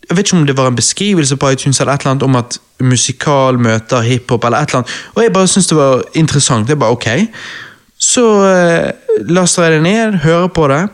Jeg 0.09 0.17
vet 0.17 0.27
ikke 0.27 0.37
om 0.37 0.45
det 0.45 0.57
var 0.57 0.67
en 0.67 0.75
beskrivelse 0.75 1.37
på 1.37 1.49
iTunes 1.49 1.79
eller 1.79 1.93
et 1.93 2.01
eller 2.01 2.11
annet 2.11 2.23
om 2.23 2.35
at 2.35 2.59
musikal 2.81 3.59
møter 3.59 4.01
hiphop, 4.01 4.43
eller 4.43 4.57
et 4.57 4.69
eller 4.69 4.81
annet, 4.81 4.93
og 5.15 5.23
jeg 5.23 5.33
bare 5.33 5.47
syntes 5.47 5.67
det 5.67 5.77
var 5.77 6.03
interessant. 6.13 6.67
Det 6.67 6.73
er 6.73 6.79
bare 6.81 6.91
ok. 6.91 7.07
Så 7.99 8.23
eh, 8.47 8.91
laster 9.29 9.63
jeg 9.63 9.71
det 9.71 9.83
ned, 9.83 10.17
hører 10.23 10.47
på 10.47 10.67
det. 10.67 10.87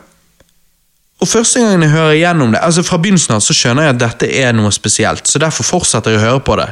Og 1.20 1.28
første 1.28 1.62
gangen 1.62 1.86
jeg 1.86 1.94
hører 1.94 2.18
gjennom 2.18 2.52
det, 2.52 2.60
altså 2.60 2.84
fra 2.84 2.98
begynnelsen 3.00 3.38
av 3.38 3.44
så 3.44 3.56
skjønner 3.56 3.86
jeg 3.86 3.94
at 3.94 4.00
dette 4.02 4.28
er 4.36 4.56
noe 4.56 4.72
spesielt, 4.74 5.28
så 5.28 5.40
derfor 5.40 5.64
fortsetter 5.64 6.12
jeg 6.12 6.20
å 6.20 6.26
høre 6.26 6.42
på 6.44 6.56
det. 6.60 6.68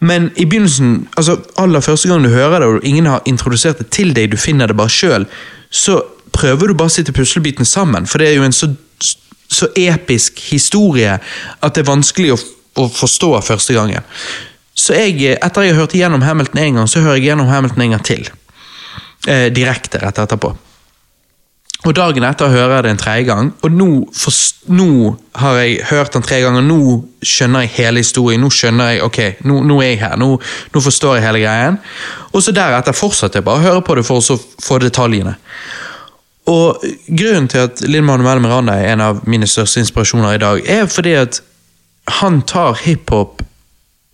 Men 0.00 0.30
i 0.40 0.46
begynnelsen, 0.48 0.94
altså 1.20 1.36
aller 1.60 1.84
første 1.84 2.08
gang 2.08 2.24
du 2.24 2.30
hører 2.32 2.62
det, 2.62 2.68
og 2.70 2.86
ingen 2.88 3.10
har 3.10 3.26
introdusert 3.28 3.82
det 3.82 3.90
til 3.92 4.14
deg, 4.16 4.30
du 4.32 4.40
finner 4.40 4.70
det 4.70 4.78
bare 4.80 4.92
sjøl, 4.92 5.26
så 5.68 5.98
prøver 6.32 6.70
du 6.70 6.78
bare 6.78 6.88
å 6.88 6.94
sitte 6.94 7.12
puslebitene 7.12 7.68
sammen, 7.68 8.08
for 8.08 8.22
det 8.22 8.30
er 8.30 8.38
jo 8.38 8.46
en 8.46 8.56
så, 8.56 8.70
så 9.52 9.68
episk 9.76 10.40
historie 10.48 11.18
at 11.20 11.76
det 11.76 11.84
er 11.84 11.90
vanskelig 11.90 12.32
å, 12.32 12.40
å 12.80 12.88
forstå 12.96 13.34
første 13.44 13.76
gangen. 13.76 14.08
Så 14.72 14.96
jeg, 14.96 15.34
etter 15.36 15.66
jeg 15.66 15.74
har 15.74 15.82
hørt 15.82 15.98
igjennom 15.98 16.24
Hamilton 16.24 16.62
en 16.64 16.80
gang, 16.80 16.88
så 16.88 17.04
hører 17.04 17.20
jeg 17.20 17.28
gjennom 17.28 17.50
Hamilton 17.52 17.84
en 17.84 17.96
gang 17.98 18.04
til. 18.06 18.30
Eh, 19.28 19.50
direkte 19.52 20.00
rett 20.00 20.22
etterpå. 20.22 20.54
Og 21.80 21.94
dagen 21.96 22.24
etter 22.28 22.50
hører 22.52 22.74
jeg 22.74 22.84
det 22.84 22.90
en 22.92 22.98
tredje 23.00 23.24
gang, 23.24 23.50
og 23.64 23.72
nå, 23.72 23.88
for, 24.12 24.34
nå 24.68 25.14
har 25.40 25.60
jeg 25.62 25.78
hørt 25.88 26.12
den 26.12 26.24
tre 26.26 26.42
ganger, 26.44 26.64
nå 26.64 26.98
skjønner 27.24 27.64
jeg 27.64 27.72
hele 27.78 28.02
historien, 28.04 28.42
nå 28.44 28.50
skjønner 28.52 28.90
jeg, 28.92 29.02
ok, 29.06 29.20
nå, 29.48 29.62
nå 29.64 29.78
er 29.80 29.94
jeg 29.94 30.00
her, 30.02 30.18
nå, 30.20 30.34
nå 30.74 30.82
forstår 30.84 31.16
jeg 31.16 31.24
hele 31.24 31.40
greien. 31.40 31.78
Og 32.34 32.44
så 32.44 32.52
deretter 32.52 32.96
fortsetter 32.96 33.40
jeg 33.40 33.46
bare 33.48 33.62
å 33.62 33.64
høre 33.64 33.84
på 33.86 33.96
det 33.96 34.04
for 34.04 34.20
å 34.20 34.36
få 34.60 34.76
detaljene. 34.82 35.38
Og 36.50 36.84
grunnen 37.06 37.48
til 37.48 37.64
at 37.64 37.80
Lin 37.86 38.04
Manuel 38.04 38.42
Miranda 38.44 38.74
er 38.76 38.92
en 38.92 39.04
av 39.04 39.22
mine 39.28 39.48
største 39.48 39.80
inspirasjoner 39.80 40.36
i 40.36 40.42
dag, 40.42 40.60
er 40.68 40.90
fordi 40.90 41.14
at 41.16 41.40
han 42.20 42.42
tar 42.44 42.76
hiphop, 42.84 43.40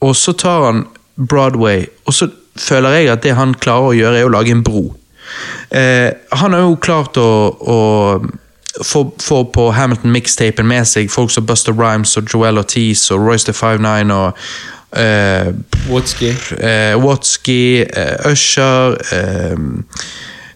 og 0.04 0.14
så 0.14 0.36
tar 0.38 0.68
han 0.68 0.84
Broadway, 1.16 1.86
og 2.06 2.14
så 2.14 2.28
føler 2.60 3.00
jeg 3.00 3.10
at 3.10 3.26
det 3.26 3.34
han 3.34 3.56
klarer 3.58 3.90
å 3.90 3.96
gjøre, 3.96 4.20
er 4.20 4.28
å 4.28 4.34
lage 4.36 4.54
en 4.54 4.62
bro. 4.62 4.84
Eh, 5.70 6.10
han 6.32 6.52
har 6.52 6.60
jo 6.66 6.76
klart 6.76 7.16
å, 7.16 7.30
å 7.60 7.80
få, 8.84 9.02
få 9.22 9.44
på 9.54 9.70
Hamilton-mixtapen 9.72 10.66
med 10.68 10.86
seg 10.88 11.10
folk 11.10 11.30
som 11.32 11.46
Buster 11.48 11.72
Rhymes 11.76 12.16
og 12.20 12.28
Joel 12.32 12.58
Ortiz 12.60 13.06
og 13.10 13.24
Royce 13.24 13.48
the 13.48 13.54
59 13.56 14.12
og 14.12 14.36
eh, 15.00 15.52
Whatski. 15.88 16.34
eh, 16.60 16.94
Watsky, 17.00 17.82
eh, 17.82 18.30
Usher, 18.32 18.98
eh, 19.12 19.56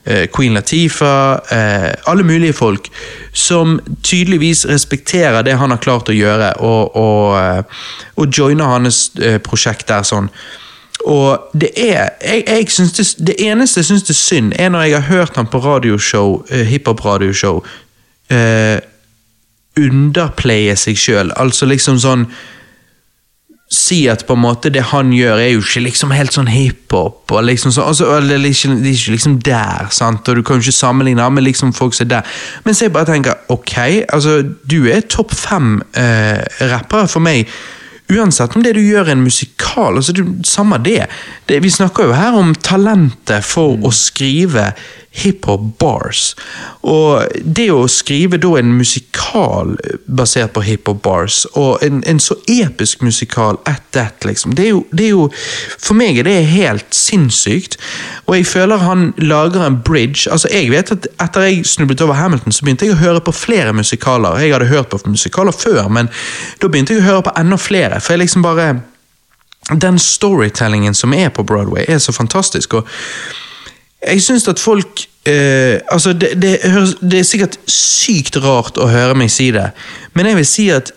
eh, 0.05 0.27
Queen 0.33 0.55
Latifah 0.55 1.41
eh, 1.53 1.95
Alle 2.07 2.23
mulige 2.23 2.53
folk 2.53 2.89
som 3.33 3.79
tydeligvis 4.03 4.67
respekterer 4.69 5.43
det 5.47 5.55
han 5.61 5.71
har 5.71 5.79
klart 5.79 6.09
å 6.11 6.17
gjøre, 6.17 6.55
og, 6.67 6.97
og, 6.97 7.65
og 8.17 8.39
joiner 8.39 8.73
hans 8.73 9.13
prosjekt 9.47 9.87
der 9.89 10.03
sånn. 10.03 10.27
Og 11.05 11.51
det 11.61 11.71
er 11.77 12.09
jeg, 12.25 12.45
jeg 12.47 12.71
synes 12.71 12.93
det, 12.93 13.27
det 13.27 13.37
eneste 13.39 13.81
jeg 13.81 13.85
syns 13.85 14.11
er 14.11 14.15
synd, 14.15 14.53
er 14.59 14.69
når 14.69 14.81
jeg 14.83 15.03
har 15.03 15.17
hørt 15.17 15.37
han 15.37 15.47
på 15.47 15.59
radioshow, 15.59 16.43
eh, 16.51 16.67
hiphop-radioshow, 16.67 17.63
eh, 18.31 18.79
underplaye 19.81 20.77
seg 20.77 20.99
sjøl. 20.99 21.33
Altså 21.41 21.69
liksom 21.71 22.01
sånn 22.03 22.27
si 23.71 24.01
at 24.11 24.25
på 24.27 24.35
en 24.35 24.43
måte 24.43 24.71
det 24.75 24.83
han 24.91 25.13
gjør, 25.15 25.39
er 25.39 25.53
jo 25.53 25.63
ikke 25.63 25.85
liksom 25.85 26.11
helt 26.11 26.35
sånn 26.35 26.51
hiphop. 26.51 27.31
og 27.31 27.45
liksom 27.47 27.71
så, 27.73 27.87
altså, 27.87 28.09
det 28.27 28.35
er 28.35 28.47
ikke, 28.49 28.75
det 28.83 28.91
er 28.91 28.97
ikke 28.99 29.15
liksom 29.15 29.37
der, 29.47 29.91
sant? 29.95 30.29
og 30.29 30.37
du 30.37 30.43
kan 30.43 30.59
jo 30.59 30.67
ikke 30.67 30.79
sammenligne 30.79 31.29
med 31.31 31.47
liksom 31.47 31.73
folk 31.73 31.95
som 31.95 32.09
er 32.09 32.11
der. 32.17 32.39
Men 32.65 32.75
så 32.75 32.89
jeg 32.89 32.93
bare 32.93 33.13
tenker, 33.13 33.39
ok, 33.49 33.77
altså 34.09 34.41
du 34.43 34.91
er 34.91 35.07
topp 35.07 35.35
fem 35.35 35.79
eh, 35.95 36.43
rappere 36.73 37.07
for 37.09 37.23
meg. 37.23 37.47
Uansett 38.11 38.57
om 38.57 38.65
det 38.65 38.75
du 38.75 38.83
gjør 38.83 39.07
er 39.07 39.15
en 39.15 39.27
musikal, 39.27 40.01
altså 40.01 40.15
det, 40.17 40.25
samme 40.49 40.81
det. 40.83 41.05
det. 41.47 41.61
Vi 41.63 41.71
snakker 41.71 42.11
jo 42.11 42.17
her 42.17 42.39
om 42.39 42.55
talentet 42.59 43.47
for 43.47 43.79
å 43.87 43.93
skrive 43.95 44.73
hiphop 45.11 45.61
bars. 45.79 46.37
Og 46.87 47.27
det 47.43 47.67
å 47.75 47.89
skrive 47.91 48.39
da 48.41 48.53
en 48.61 48.71
musikal 48.79 49.75
basert 50.07 50.55
på 50.55 50.63
hiphop 50.63 51.03
bars, 51.03 51.43
og 51.59 51.83
en, 51.85 51.99
en 52.07 52.23
så 52.23 52.37
episk 52.51 53.03
musikal 53.03 53.59
at 53.69 53.83
that, 53.97 54.23
liksom, 54.25 54.55
det 54.55 54.69
er, 54.69 54.71
jo, 54.77 54.85
det 54.95 55.09
er 55.09 55.11
jo 55.11 55.27
For 55.81 55.99
meg 55.99 56.21
er 56.21 56.29
det 56.29 56.37
helt 56.53 56.95
sinnssykt. 56.95 57.77
Og 58.29 58.37
jeg 58.37 58.47
føler 58.47 58.85
han 58.85 59.11
lager 59.19 59.67
en 59.67 59.81
bridge. 59.83 60.31
Altså, 60.31 60.49
jeg 60.53 60.71
vet 60.71 60.93
at 60.95 61.09
Etter 61.21 61.49
jeg 61.49 61.67
snublet 61.67 62.01
over 62.05 62.15
Hamilton, 62.15 62.55
så 62.55 62.65
begynte 62.65 62.87
jeg 62.87 62.95
å 62.95 63.03
høre 63.03 63.25
på 63.25 63.35
flere 63.35 63.75
musikaler. 63.77 64.39
Jeg 64.41 64.55
hadde 64.55 64.71
hørt 64.71 64.93
på 64.93 65.01
musikaler 65.11 65.53
før, 65.53 65.89
men 65.91 66.09
da 66.63 66.71
begynte 66.71 66.95
jeg 66.95 67.03
å 67.03 67.09
høre 67.09 67.27
på 67.27 67.35
enda 67.41 67.59
flere. 67.61 68.01
For 68.01 68.15
jeg 68.15 68.25
liksom 68.25 68.47
bare 68.47 68.73
Den 69.71 69.99
storytellingen 69.99 70.95
som 70.95 71.13
er 71.15 71.29
på 71.29 71.45
Broadway, 71.47 71.85
er 71.89 71.99
så 71.99 72.13
fantastisk. 72.13 72.75
og 72.75 72.89
jeg 74.07 74.23
syns 74.25 74.49
at 74.49 74.63
folk 74.63 75.05
eh, 75.29 75.81
altså 75.93 76.13
det, 76.13 76.33
det, 76.43 76.55
høres, 76.65 76.97
det 77.01 77.21
er 77.21 77.29
sikkert 77.29 77.59
sykt 77.71 78.41
rart 78.41 78.81
å 78.81 78.89
høre 78.91 79.19
meg 79.19 79.33
si 79.33 79.51
det, 79.55 79.71
men 80.17 80.31
jeg 80.31 80.41
vil 80.41 80.49
si 80.49 80.71
at 80.75 80.95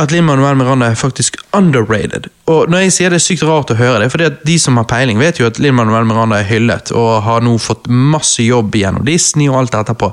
at 0.00 0.12
Lin 0.12 0.24
Manuel 0.24 0.56
Miranda 0.56 0.86
er 0.88 0.94
faktisk 0.94 1.36
underrated. 1.56 2.30
Og 2.48 2.70
når 2.70 2.86
jeg 2.86 2.92
sier 2.94 3.12
det 3.12 3.18
er 3.20 3.24
sykt 3.24 3.44
rart 3.44 3.72
å 3.72 3.76
høre 3.76 3.98
det, 4.02 4.08
fordi 4.12 4.30
de 4.46 4.56
som 4.62 4.78
har 4.80 4.86
peiling, 4.88 5.18
vet 5.20 5.40
jo 5.40 5.48
at 5.48 5.60
Lin 5.60 5.76
Manuel 5.76 6.06
Miranda 6.08 6.38
er 6.40 6.48
hyllet 6.48 6.92
og 6.96 7.10
har 7.26 7.44
nå 7.44 7.56
fått 7.60 7.88
masse 7.90 8.42
jobb 8.42 8.76
gjennom 8.80 9.04
Disney 9.04 9.50
og 9.50 9.58
alt 9.60 9.74
det 9.74 9.82
etterpå. 9.84 10.10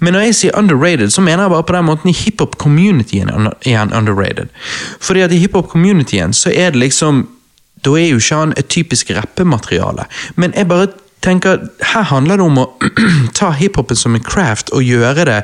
Men 0.00 0.16
når 0.16 0.26
jeg 0.28 0.38
sier 0.38 0.58
underrated, 0.58 1.12
så 1.12 1.24
mener 1.24 1.44
jeg 1.44 1.54
bare 1.54 1.68
på 1.68 1.76
den 1.76 1.88
måten 1.90 2.12
i 2.12 2.16
hiphop-communityen 2.16 3.32
er 3.34 3.94
underrated. 3.98 4.48
Fordi 5.02 5.26
at 5.26 5.36
i 5.36 5.42
hiphop-communityen 5.44 6.32
så 6.36 6.54
er 6.54 6.72
det 6.72 6.84
liksom 6.86 7.26
Da 7.82 7.90
er 7.98 8.12
jo 8.12 8.20
ikke 8.20 8.36
han 8.38 8.52
et 8.54 8.68
typisk 8.70 9.08
rappemateriale. 9.10 10.04
Men 10.38 10.52
jeg 10.54 10.68
bare 10.70 10.92
tenker, 11.22 11.62
her 11.92 12.08
handler 12.10 12.40
det 12.40 12.44
om 12.44 12.60
å 12.62 12.66
ta 13.38 13.52
hiphopen 13.56 13.98
som 13.98 14.16
en 14.18 14.24
craft 14.24 14.72
og 14.74 14.84
gjøre 14.84 15.26
det 15.28 15.40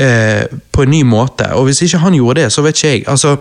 eh, 0.00 0.44
på 0.72 0.84
en 0.84 0.92
ny 0.92 1.04
måte. 1.08 1.50
Og 1.58 1.68
hvis 1.68 1.82
ikke 1.86 2.02
han 2.02 2.16
gjorde 2.16 2.42
det, 2.42 2.50
så 2.54 2.64
vet 2.66 2.78
ikke 2.78 2.92
jeg. 2.94 3.06
Altså, 3.08 3.36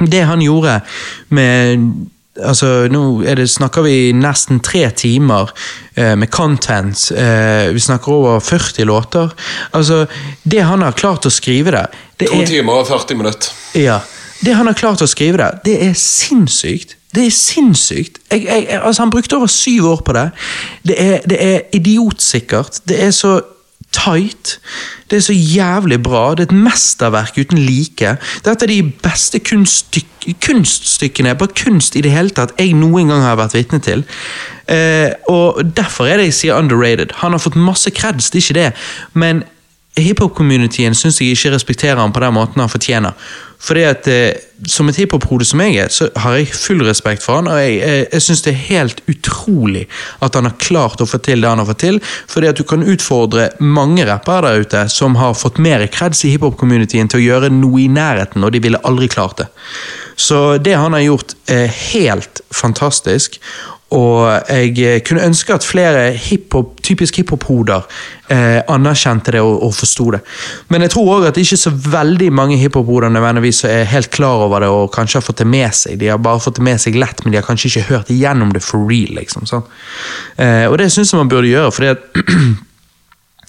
det 0.00 0.26
han 0.28 0.44
gjorde 0.44 0.80
med 1.28 1.88
Altså, 2.36 2.84
nå 2.92 3.22
det, 3.24 3.46
snakker 3.48 3.80
vi 3.86 4.12
nesten 4.12 4.58
tre 4.60 4.82
timer 4.92 5.48
eh, 5.96 6.12
med 6.20 6.28
content. 6.28 7.06
Eh, 7.16 7.70
vi 7.72 7.80
snakker 7.80 8.12
over 8.12 8.42
40 8.44 8.84
låter. 8.84 9.32
Altså, 9.72 10.02
det 10.44 10.60
han 10.68 10.84
har 10.84 10.92
klart 10.92 11.24
å 11.24 11.32
skrive 11.32 11.72
der 11.72 11.96
det 12.20 12.28
To 12.28 12.42
er, 12.42 12.50
timer 12.50 12.82
og 12.82 12.90
40 12.90 13.16
minutter. 13.16 13.56
ja, 13.80 14.02
Det 14.44 14.52
han 14.52 14.68
har 14.68 14.76
klart 14.76 15.00
å 15.00 15.08
skrive 15.08 15.40
der, 15.40 15.56
det 15.64 15.78
er 15.88 15.96
sinnssykt. 15.96 16.98
Det 17.16 17.26
er 17.26 17.32
sinnssykt. 17.32 18.18
Jeg, 18.30 18.44
jeg, 18.44 18.80
altså, 18.82 19.02
han 19.02 19.10
brukte 19.10 19.36
over 19.38 19.50
syv 19.50 19.90
år 19.94 20.02
på 20.04 20.12
det. 20.12 20.30
Det 20.86 20.96
er, 20.98 21.20
det 21.24 21.38
er 21.40 21.60
idiotsikkert. 21.72 22.80
Det 22.88 23.02
er 23.02 23.10
så 23.10 23.40
tight. 23.96 24.58
Det 25.10 25.16
er 25.16 25.20
så 25.20 25.32
jævlig 25.32 26.02
bra. 26.02 26.30
Det 26.30 26.40
er 26.40 26.50
et 26.50 26.64
mesterverk 26.66 27.38
uten 27.38 27.58
like. 27.58 28.16
Dette 28.44 28.64
er 28.64 28.72
de 28.72 28.92
beste 29.02 29.38
kunststyk, 29.38 30.28
kunststykkene, 30.46 31.34
bare 31.34 31.54
kunst 31.64 31.96
i 31.96 32.02
det 32.04 32.10
hele 32.10 32.34
tatt, 32.34 32.54
jeg 32.58 32.74
noen 32.74 33.08
gang 33.12 33.22
har 33.22 33.38
vært 33.38 33.54
vitne 33.54 33.80
til. 33.80 34.04
Eh, 34.68 35.10
og 35.30 35.62
Derfor 35.76 36.06
er 36.06 36.18
det 36.18 36.30
jeg 36.30 36.40
sier 36.40 36.58
underrated. 36.58 37.14
Han 37.22 37.32
har 37.32 37.42
fått 37.42 37.56
masse 37.56 37.90
creds, 37.90 38.30
det 38.30 38.42
er 38.42 38.44
ikke 38.44 38.60
det. 38.60 38.70
Men 39.14 39.44
hiphop-communityen 39.96 40.94
syns 40.94 41.20
jeg 41.20 41.36
ikke 41.36 41.54
respekterer 41.54 42.00
han 42.00 42.12
på 42.12 42.20
den 42.20 42.34
måten 42.36 42.60
han 42.60 42.72
fortjener. 42.72 43.16
Fordi 43.66 43.82
at 43.86 44.06
eh, 44.10 44.42
Som 44.72 44.88
et 44.88 44.96
hiphop-hode 44.96 45.44
som 45.44 45.60
jeg 45.60 45.76
er, 45.82 45.90
så 45.92 46.06
har 46.16 46.38
jeg 46.38 46.46
full 46.56 46.80
respekt 46.86 47.20
for 47.20 47.36
han, 47.36 47.48
og 47.52 47.58
jeg, 47.60 47.74
jeg, 47.76 48.06
jeg 48.14 48.24
syns 48.24 48.40
det 48.46 48.52
er 48.54 48.62
helt 48.70 49.02
utrolig 49.12 49.82
at 50.24 50.38
han 50.38 50.48
har 50.48 50.54
klart 50.56 51.02
å 51.04 51.06
få 51.06 51.20
til 51.20 51.44
det 51.44 51.50
han 51.50 51.60
har 51.60 51.68
fått 51.68 51.82
til. 51.84 51.98
Fordi 52.32 52.48
at 52.48 52.56
du 52.56 52.64
kan 52.64 52.86
utfordre 52.86 53.50
mange 53.60 54.06
rappere 54.08 54.54
der 54.54 54.64
ute 54.64 54.86
som 54.92 55.18
har 55.20 55.36
fått 55.36 55.60
mer 55.60 55.84
kreds 55.92 56.24
i 56.24 56.32
hiphop-communityen 56.32 57.12
til 57.12 57.20
å 57.20 57.26
gjøre 57.26 57.52
noe 57.52 57.82
i 57.84 57.90
nærheten, 57.92 58.48
og 58.48 58.56
de 58.56 58.64
ville 58.64 58.80
aldri 58.88 59.10
klart 59.12 59.42
det. 59.42 59.50
Så 60.16 60.56
det 60.56 60.78
han 60.80 60.96
har 60.96 61.04
gjort, 61.04 61.36
er 61.52 61.68
helt 61.68 62.40
fantastisk. 62.48 63.36
Og 63.94 64.42
jeg 64.50 64.72
eh, 64.82 65.00
kunne 65.06 65.22
ønske 65.22 65.54
at 65.54 65.64
flere 65.64 66.08
hiphop, 66.10 66.80
typisk 66.82 67.20
hiphop-hoder 67.20 67.84
eh, 68.34 68.58
anerkjente 68.72 69.30
det 69.36 69.40
og, 69.44 69.62
og 69.62 69.74
forsto 69.78 70.08
det. 70.16 70.20
Men 70.74 70.82
jeg 70.82 70.90
tror 70.90 71.12
òg 71.14 71.26
at 71.28 71.38
det 71.38 71.44
ikke 71.46 71.60
så 71.60 71.70
veldig 71.70 72.32
mange 72.34 72.58
hiphop-hoder 72.58 73.14
nødvendigvis 73.14 73.62
er 73.70 73.86
helt 73.86 74.10
klar 74.10 74.42
over 74.48 74.64
det 74.64 74.68
og 74.74 74.90
kanskje 74.94 75.20
har 75.20 75.26
fått 75.28 75.38
det 75.44 75.46
med 75.46 75.70
seg. 75.78 76.00
De 76.02 76.10
har 76.10 76.18
bare 76.18 76.42
fått 76.42 76.58
det 76.58 76.66
med 76.66 76.82
seg 76.82 76.98
lett, 76.98 77.22
men 77.22 77.32
de 77.32 77.38
har 77.38 77.46
kanskje 77.46 77.70
ikke 77.70 77.88
hørt 77.92 78.10
igjennom 78.10 78.50
det 78.56 78.64
for 78.66 78.82
real. 78.90 79.14
liksom, 79.20 79.46
sånn. 79.46 79.62
eh, 80.42 80.66
Og 80.66 80.78
det 80.82 80.90
syns 80.90 81.14
jeg 81.14 81.22
man 81.22 81.30
burde 81.30 81.52
gjøre, 81.54 81.70
fordi 81.70 81.94
at 81.94 82.02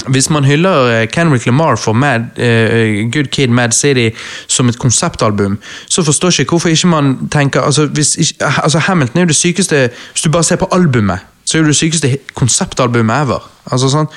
Hvis 0.06 0.30
man 0.30 0.46
hyller 0.46 1.02
eh, 1.02 1.08
Kendrick 1.08 1.46
Lamar 1.46 1.76
for 1.76 1.94
Mad, 1.94 2.22
uh, 2.38 3.12
Good 3.12 3.28
Kid, 3.32 3.48
Mad 3.48 3.72
City 3.72 4.10
som 4.48 4.70
et 4.70 4.80
konseptalbum, 4.80 5.58
så 5.90 6.04
forstår 6.04 6.28
jeg 6.30 6.40
ikke 6.40 6.50
hvorfor 6.50 6.70
ikke 6.70 6.88
man 6.88 7.30
tenker 7.32 7.62
altså, 7.62 7.86
hvis, 7.86 8.34
altså 8.40 8.80
Hamilton 8.80 9.18
er 9.18 9.22
jo 9.22 9.28
det 9.28 9.36
sykeste 9.36 9.90
Hvis 10.12 10.22
du 10.22 10.30
bare 10.30 10.44
ser 10.44 10.56
på 10.56 10.70
albumet, 10.72 11.20
så 11.46 11.58
er 11.58 11.62
det 11.62 11.68
det 11.68 11.76
sykeste 11.76 12.18
konseptalbumet 12.34 13.22
ever. 13.22 13.50
Altså 13.72 13.90
sånn, 13.90 14.08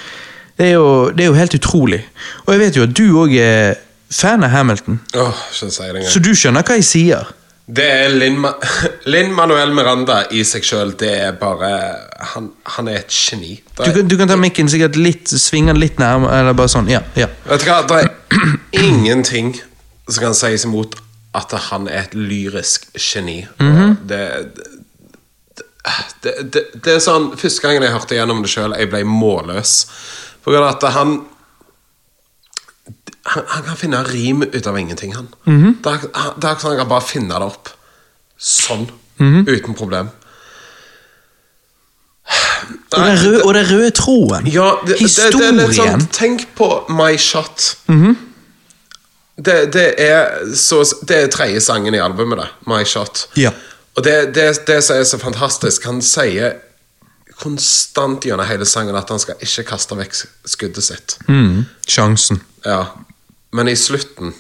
det, 0.59 0.67
er 0.67 0.73
jo, 0.73 1.11
det 1.11 1.25
er 1.25 1.31
jo 1.31 1.35
helt 1.39 1.55
utrolig. 1.55 2.01
Og 2.47 2.53
jeg 2.53 2.61
vet 2.61 2.77
jo 2.77 2.83
at 2.83 2.97
du 2.99 3.05
òg 3.23 3.35
er 3.41 3.75
fan 4.11 4.45
av 4.45 4.51
Hamilton, 4.51 5.01
oh, 5.17 5.45
så 5.53 6.19
du 6.21 6.35
skjønner 6.35 6.67
hva 6.67 6.77
jeg 6.77 6.85
sier. 6.85 7.31
Det 7.71 7.87
er 7.87 8.09
Lin, 8.15 8.39
Ma 8.43 8.51
Lin 9.13 9.33
Manuel 9.37 9.73
Miranda 9.77 10.25
i 10.35 10.43
seg 10.47 10.65
sjøl. 10.67 10.95
Det 10.99 11.11
er 11.29 11.37
bare 11.39 11.71
han, 12.33 12.51
han 12.77 12.91
er 12.91 13.03
et 13.03 13.15
geni. 13.15 13.59
Er, 13.79 13.85
Du 13.85 13.99
kan, 13.99 14.09
du 14.11 14.17
kan 14.19 14.31
ta 14.31 14.39
mikken 14.41 14.71
sikkert 14.71 14.99
litt, 14.99 15.31
svinge 15.31 15.75
den 15.75 15.83
litt 15.83 16.01
nærmere, 16.03 16.41
eller 16.43 16.57
bare 16.59 16.73
sånn. 16.73 16.91
Ja, 16.91 17.03
ja. 17.19 17.31
vet 17.47 17.65
du 17.65 17.71
hva, 17.71 17.83
det 17.87 18.01
er 18.03 18.11
ingenting 18.91 19.55
som 20.09 20.25
kan 20.25 20.37
sies 20.37 20.67
imot 20.67 20.99
at 21.39 21.53
han 21.71 21.87
er 21.87 22.09
et 22.09 22.15
lyrisk 22.19 22.89
geni. 22.99 23.45
Og 23.63 24.07
det, 24.11 24.23
det, 26.25 26.33
det, 26.51 26.65
det 26.75 26.97
er 26.97 27.03
sånn 27.03 27.31
Første 27.39 27.63
gangen 27.65 27.87
jeg 27.87 27.95
hørte 27.95 28.19
gjennom 28.19 28.43
det 28.45 28.51
sjøl, 28.53 28.75
jeg 28.75 28.91
ble 28.91 29.05
målløs. 29.07 29.77
Av 30.49 30.57
at 30.67 30.89
han 30.97 31.21
han, 33.35 33.45
han 33.49 33.67
kan 33.67 33.77
finne 33.79 34.01
rim 34.07 34.43
ut 34.43 34.67
av 34.67 34.79
ingenting, 34.79 35.13
han. 35.15 35.29
det, 35.45 35.93
er, 35.93 36.33
det 36.41 36.49
er 36.51 36.57
sånn 36.63 36.75
han 36.75 36.81
kan 36.83 36.91
bare 36.91 37.07
finne 37.07 37.37
det 37.39 37.51
opp. 37.51 37.71
Sånn. 38.41 38.89
Uten 39.21 39.77
problem. 39.77 40.09
Og 42.91 42.99
den 43.01 43.19
røde, 43.25 43.43
og 43.45 43.55
den 43.55 43.67
røde 43.71 43.91
tråden. 43.91 44.47
Ja, 44.53 44.71
det, 44.87 44.99
det, 44.99 45.33
det 45.35 45.47
er 45.47 45.57
litt 45.57 45.77
sånn 45.79 46.07
Tenk 46.15 46.47
på 46.59 46.69
My 46.93 47.17
Shot. 47.19 47.77
det, 49.37 49.59
det 49.75 49.87
er 50.03 50.55
så 50.59 50.83
Det 51.07 51.17
er 51.25 51.31
tredje 51.33 51.61
sangen 51.65 51.95
i 51.95 52.03
albumet, 52.03 52.43
det. 52.43 52.49
My 52.71 52.83
Shot. 52.85 53.29
Ja. 53.39 53.53
Og 53.97 54.05
det, 54.07 54.35
det, 54.35 54.49
det 54.67 54.81
som 54.87 54.99
er 55.01 55.07
så 55.09 55.19
fantastisk 55.19 55.87
Han 55.91 56.03
sier 56.05 56.59
konstant 57.41 58.27
gjennom 58.27 58.45
hele 58.47 58.67
sangen 58.69 58.97
at 58.99 59.09
han 59.09 59.21
skal 59.23 59.39
ikke 59.41 59.65
kaste 59.71 59.97
vekk 59.97 60.13
skuddet 60.45 60.85
sitt. 60.85 61.15
Mm, 61.25 61.63
sjansen. 61.89 62.43
Ja. 62.67 62.83
Men 63.57 63.69
i 63.69 63.77
slutten 63.77 64.35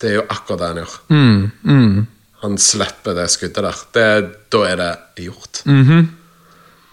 Det 0.00 0.10
er 0.10 0.18
jo 0.18 0.24
akkurat 0.28 0.60
det 0.60 0.68
han 0.68 0.80
gjør. 0.82 0.94
Mm, 1.08 1.50
mm. 1.62 2.06
Han 2.44 2.58
slipper 2.60 3.14
det 3.16 3.28
skuddet 3.32 3.62
der. 3.64 3.84
Det, 3.94 4.08
da 4.52 4.64
er 4.68 4.80
det 4.80 4.90
gjort. 5.24 5.62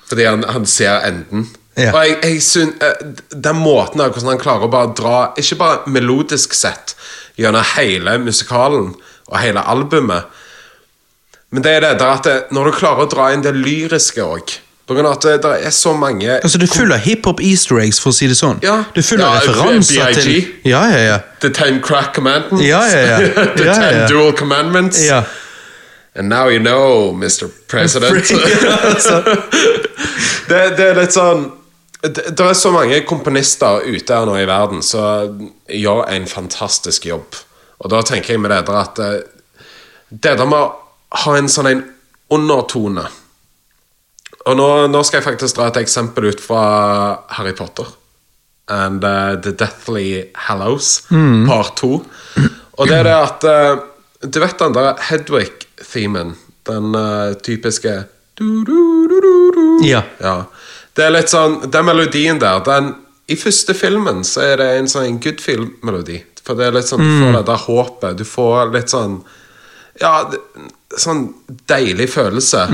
Fordi 0.08 0.28
han, 0.28 0.46
han 0.48 0.66
ser 0.70 1.02
enden. 1.08 1.50
Ja. 1.80 1.92
Og 1.92 2.06
jeg, 2.06 2.18
jeg 2.24 2.42
syn, 2.44 2.72
eh, 2.84 3.04
Den 3.32 3.60
måten 3.64 4.02
av 4.04 4.12
hvordan 4.12 4.34
han 4.34 4.42
klarer 4.42 4.68
å 4.68 4.72
bare 4.72 4.92
dra 4.92 5.18
Ikke 5.40 5.56
bare 5.56 5.92
melodisk 5.92 6.56
sett 6.58 6.98
gjennom 7.40 7.64
hele 7.78 8.18
musikalen 8.20 8.90
og 9.32 9.38
hele 9.40 9.62
albumet, 9.72 10.28
men 11.52 11.64
det 11.64 11.72
er 11.78 11.84
det 11.86 11.92
der 12.02 12.12
at 12.12 12.28
det, 12.28 12.34
når 12.52 12.68
du 12.68 12.76
klarer 12.76 13.06
å 13.06 13.12
dra 13.12 13.30
inn 13.32 13.44
det 13.44 13.54
lyriske 13.56 14.24
òg 14.24 14.52
På 14.92 14.96
grunn 14.98 15.08
av 15.08 15.14
at 15.16 15.24
det, 15.24 15.34
det 15.46 15.52
er 15.70 15.72
så 15.72 15.94
mange 15.96 16.34
Altså, 16.36 16.58
det 16.60 16.66
er 16.68 16.74
full 16.76 16.92
av 16.92 17.00
hiphop 17.00 17.40
easter 17.48 17.78
eggs, 17.80 18.00
for 18.04 18.12
å 18.12 18.16
si 18.18 18.28
det 18.28 18.36
sånn. 18.36 18.58
Ja. 18.60 18.82
Det 18.92 19.00
er 19.00 19.06
full 19.08 19.22
av 19.24 19.38
Ja, 19.38 19.44
referanser 19.46 20.18
til 20.18 20.50
Ja, 20.68 20.82
ja, 20.92 20.98
ja. 21.06 21.20
The 21.40 21.52
Ten 21.56 21.78
Crack 21.86 22.10
Commandments. 22.18 22.66
Ja, 22.68 22.82
ja, 22.92 23.06
ja. 23.14 23.46
The 23.56 23.70
Ja, 23.70 23.76
Ten. 23.78 24.02
Dual 24.12 24.36
Commandments. 24.36 25.00
ja. 25.08 25.22
And 26.20 26.28
now 26.28 26.50
you 26.52 26.60
know, 26.60 27.14
Mr. 27.16 27.48
President. 27.72 28.32
altså. 28.92 29.22
det, 30.50 30.60
det 30.76 30.90
er 30.90 31.00
litt 31.00 31.16
sånn 31.16 31.48
det, 32.04 32.26
det 32.36 32.50
er 32.50 32.58
så 32.58 32.74
mange 32.76 33.00
komponister 33.08 33.86
ute 33.88 34.18
her 34.20 34.28
nå 34.28 34.36
i 34.42 34.44
verden 34.50 34.84
som 34.84 35.40
gjør 35.72 36.04
en 36.12 36.28
fantastisk 36.28 37.08
jobb. 37.08 37.40
Og 37.80 37.96
da 37.96 38.04
tenker 38.04 38.36
jeg 38.36 38.44
med 38.44 38.52
det 38.52 38.60
der 38.68 38.82
at 38.84 39.00
eh, 39.00 39.18
det 40.12 40.36
der 40.36 40.52
med 40.52 40.60
å 40.60 41.24
ha 41.24 41.40
en 41.40 41.48
sånn 41.48 41.72
en 41.72 41.84
undertone 42.34 43.08
Og 44.50 44.58
nå, 44.58 44.68
nå 44.90 45.02
skal 45.06 45.20
jeg 45.20 45.28
faktisk 45.28 45.58
dra 45.58 45.68
et 45.70 45.82
eksempel 45.84 46.32
ut 46.32 46.42
fra 46.42 46.62
Harry 47.38 47.54
Potter. 47.58 47.90
And 48.72 49.04
uh, 49.04 49.36
The 49.42 49.52
Deathly 49.58 50.32
Hallows, 50.48 51.04
part 51.48 51.76
to. 51.82 52.00
Og 52.80 52.88
det 52.88 53.02
er 53.02 53.10
det 53.10 53.18
at 53.18 53.46
uh, 53.46 53.82
Du 54.22 54.40
vet 54.40 54.60
den 54.62 54.74
der 54.78 54.96
Hedwig-themen? 55.10 56.36
Den 56.70 56.96
uh, 56.96 57.34
typiske 57.44 58.04
du-du-du-du-du. 58.40 59.86
Ja. 59.86 60.04
Ja. 60.22 60.36
Det 60.96 61.06
er 61.06 61.14
litt 61.14 61.32
sånn 61.32 61.60
Den 61.72 61.88
melodien 61.88 62.40
der 62.42 62.62
den, 62.66 62.94
I 63.32 63.38
første 63.40 63.76
filmen 63.78 64.24
så 64.28 64.44
er 64.54 64.62
det 64.62 64.70
en 64.78 64.90
sånn 64.92 65.20
good 65.24 65.42
film-melodi. 65.44 66.22
For 66.42 66.58
det 66.58 66.70
er 66.70 66.78
litt 66.80 66.90
sånn 66.90 67.04
Du 67.04 67.12
får 67.22 67.36
det 67.38 67.44
der 67.50 67.66
håpet. 67.66 68.18
Du 68.22 68.26
får 68.28 68.72
litt 68.74 68.94
sånn 68.94 69.20
Ja, 70.02 70.16
sånn 70.98 71.28
deilig 71.70 72.10
følelse. 72.14 72.66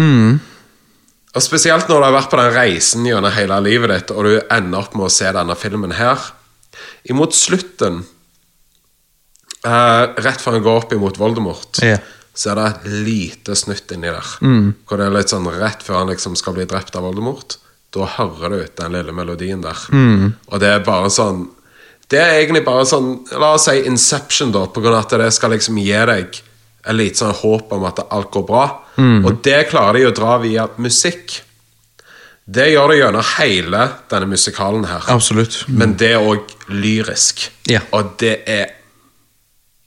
Og 1.38 1.44
spesielt 1.46 1.86
når 1.86 2.00
du 2.00 2.06
har 2.08 2.16
vært 2.16 2.32
på 2.32 2.40
den 2.40 2.54
reisen 2.56 3.06
gjennom 3.06 3.34
hele 3.36 3.60
livet 3.62 3.92
ditt, 3.94 4.14
og 4.16 4.26
du 4.26 4.34
ender 4.42 4.80
opp 4.80 4.96
med 4.98 5.06
å 5.06 5.14
se 5.14 5.30
denne 5.36 5.56
filmen 5.60 5.94
her. 5.94 6.24
Imot 7.14 7.36
slutten, 7.38 8.00
eh, 9.62 10.04
rett 10.18 10.42
før 10.42 10.58
han 10.58 10.66
går 10.66 10.80
opp 10.82 10.96
imot 10.98 11.20
Voldemort, 11.22 11.78
yeah. 11.84 12.02
så 12.34 12.52
er 12.52 12.58
det 12.58 12.66
et 12.72 12.88
lite 13.06 13.56
snutt 13.56 13.94
inni 13.94 14.10
der. 14.10 14.32
Hvor 14.88 14.98
det 14.98 15.06
er 15.06 15.14
litt 15.14 15.30
sånn 15.30 15.46
rett 15.60 15.86
før 15.86 16.02
han 16.02 16.10
liksom 16.10 16.36
skal 16.36 16.58
bli 16.58 16.66
drept 16.66 16.98
av 16.98 17.06
Voldemort. 17.06 17.60
Da 17.94 18.10
hører 18.18 18.50
du 18.50 18.66
den 18.82 18.98
lille 18.98 19.14
melodien 19.14 19.62
der. 19.62 19.78
Og 20.50 20.60
det 20.60 20.74
er 20.74 20.84
bare 20.86 21.10
sånn 21.14 21.48
Det 22.10 22.20
er 22.20 22.38
egentlig 22.40 22.64
bare 22.64 22.86
sånn 22.88 23.26
La 23.36 23.54
oss 23.56 23.66
si 23.68 23.82
Inception, 23.84 24.52
da, 24.52 24.66
på 24.68 24.80
grunn 24.80 24.96
av 24.96 25.06
at 25.06 25.16
det 25.20 25.32
skal 25.36 25.52
liksom 25.52 25.78
gi 25.80 25.92
deg 25.92 26.42
et 26.88 26.96
lite 26.96 27.20
sånn 27.22 27.36
håp 27.42 27.72
om 27.76 27.84
at 27.90 28.00
alt 28.12 28.32
går 28.32 28.46
bra. 28.48 28.64
Og 28.98 29.42
det 29.46 29.68
klarer 29.70 30.00
de 30.00 30.08
å 30.10 30.16
dra 30.16 30.38
via 30.42 30.68
musikk. 30.82 31.42
Det 32.48 32.70
gjør 32.72 32.94
de 32.94 32.98
gjennom 33.02 33.26
hele 33.38 33.82
denne 34.10 34.30
musikalen 34.32 34.86
her. 34.88 35.04
Absolutt. 35.12 35.66
Men 35.68 35.98
det 36.00 36.14
er 36.16 36.24
òg 36.24 36.54
lyrisk. 36.72 37.50
Ja. 37.68 37.82
Og 37.92 38.14
det 38.22 38.38
er 38.48 38.70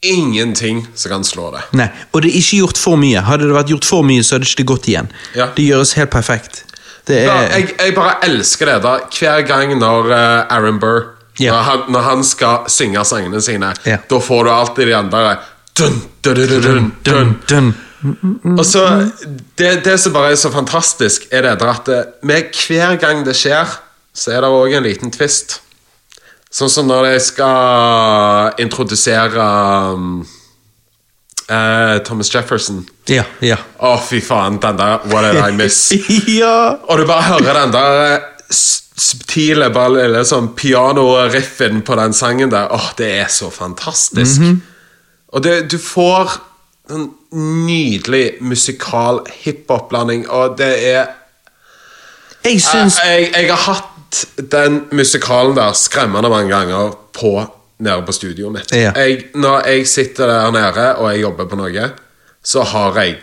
ingenting 0.01 0.87
som 0.95 1.11
kan 1.11 1.23
slå 1.25 1.51
det. 1.53 1.61
Nei, 1.77 1.87
og 2.11 2.23
det 2.23 2.31
er 2.31 2.39
ikke 2.41 2.59
gjort 2.63 2.79
for 2.81 2.97
mye. 3.01 3.21
Hadde 3.25 3.49
det 3.49 3.55
vært 3.57 3.69
gjort 3.73 3.85
for 3.89 4.05
mye, 4.07 4.23
så 4.25 4.35
hadde 4.37 4.47
det 4.47 4.53
ikke 4.55 4.69
gått 4.73 4.87
igjen. 4.89 5.09
Ja. 5.37 5.49
Det 5.57 5.65
gjøres 5.67 5.93
helt 5.99 6.13
perfekt. 6.13 6.63
Det 7.09 7.23
er 7.25 7.47
jeg, 7.57 7.71
jeg 7.81 7.95
bare 7.97 8.15
elsker 8.27 8.69
det. 8.69 8.77
da 8.85 8.95
Hver 9.09 9.41
gang 9.49 9.73
når 9.81 10.11
eh, 10.13 10.53
Aaron 10.55 10.77
Burr 10.81 11.01
Ja. 11.41 11.53
når, 11.55 11.61
han, 11.65 11.83
når 11.95 12.01
han 12.05 12.23
skal 12.27 12.67
synge 12.69 13.01
sangene 13.07 13.41
sine, 13.41 13.71
Ja. 13.87 13.97
da 14.09 14.19
får 14.21 14.43
du 14.45 14.51
alltid 14.51 14.87
de 14.91 14.93
andre 14.97 15.37
dun, 15.77 16.01
dun, 16.23 17.35
dun. 17.47 17.73
Og 18.57 18.65
så, 18.65 18.83
det, 19.57 19.83
det 19.85 19.97
som 20.01 20.13
bare 20.13 20.33
er 20.33 20.39
så 20.41 20.51
fantastisk, 20.51 21.27
er 21.31 21.45
det 21.45 21.57
at 21.61 21.89
med 22.25 22.49
hver 22.67 22.95
gang 23.01 23.25
det 23.25 23.35
skjer, 23.37 23.77
så 24.13 24.35
er 24.35 24.41
det 24.43 24.51
òg 24.51 24.73
en 24.75 24.87
liten 24.87 25.13
twist. 25.13 25.59
Sånn 26.51 26.71
som 26.71 26.89
når 26.89 27.13
jeg 27.13 27.21
skal 27.29 28.57
introdusere 28.59 29.43
um, 29.95 30.23
uh, 31.47 32.01
Thomas 32.03 32.33
Jefferson. 32.33 32.81
Ja, 33.07 33.23
ja. 33.39 33.59
Å, 33.79 33.95
fy 34.03 34.19
faen, 34.23 34.59
den 34.59 34.81
der 34.81 35.05
What 35.11 35.29
did 35.29 35.39
I 35.39 35.53
miss? 35.55 35.93
ja. 36.41 36.81
Og 36.87 36.99
du 36.99 37.05
bare 37.07 37.29
hører 37.29 37.61
den 37.61 37.75
der 37.77 38.01
eh, 38.09 38.27
subtile, 38.51 39.71
bare 39.71 40.01
lille 40.01 40.25
sånn 40.27 40.51
piano-riffen 40.57 41.85
på 41.87 41.97
den 42.01 42.17
sangen 42.17 42.51
der. 42.51 42.67
Åh, 42.75 42.91
det 42.99 43.13
er 43.21 43.31
så 43.31 43.47
fantastisk. 43.53 44.43
Og 45.31 45.43
det, 45.43 45.71
du 45.71 45.77
får 45.77 46.33
en 46.91 47.11
nydelig 47.65 48.33
musikal 48.41 49.21
hiphop-blanding, 49.43 50.29
og 50.29 50.57
det 50.57 50.71
er 50.89 51.05
Jeg 52.43 52.61
syns 52.61 52.97
jeg, 53.05 53.29
jeg, 53.35 53.45
jeg 53.45 53.53
har 53.53 53.73
hatt 53.73 54.25
den 54.51 54.81
musikalen 54.91 55.55
der 55.55 55.75
skremmende 55.77 56.29
mange 56.29 56.49
ganger 56.51 56.95
på 57.13 57.35
nede 57.81 58.01
på 58.05 58.11
studioet 58.11 58.53
mitt. 58.53 58.71
Ja. 58.75 58.91
Jeg, 58.97 59.25
når 59.35 59.67
jeg 59.69 59.87
sitter 59.87 60.27
der 60.27 60.51
nede 60.51 60.95
og 60.95 61.11
jeg 61.13 61.21
jobber 61.21 61.45
på 61.45 61.55
noe, 61.55 61.91
så 62.43 62.63
har 62.63 62.97
jeg 63.01 63.17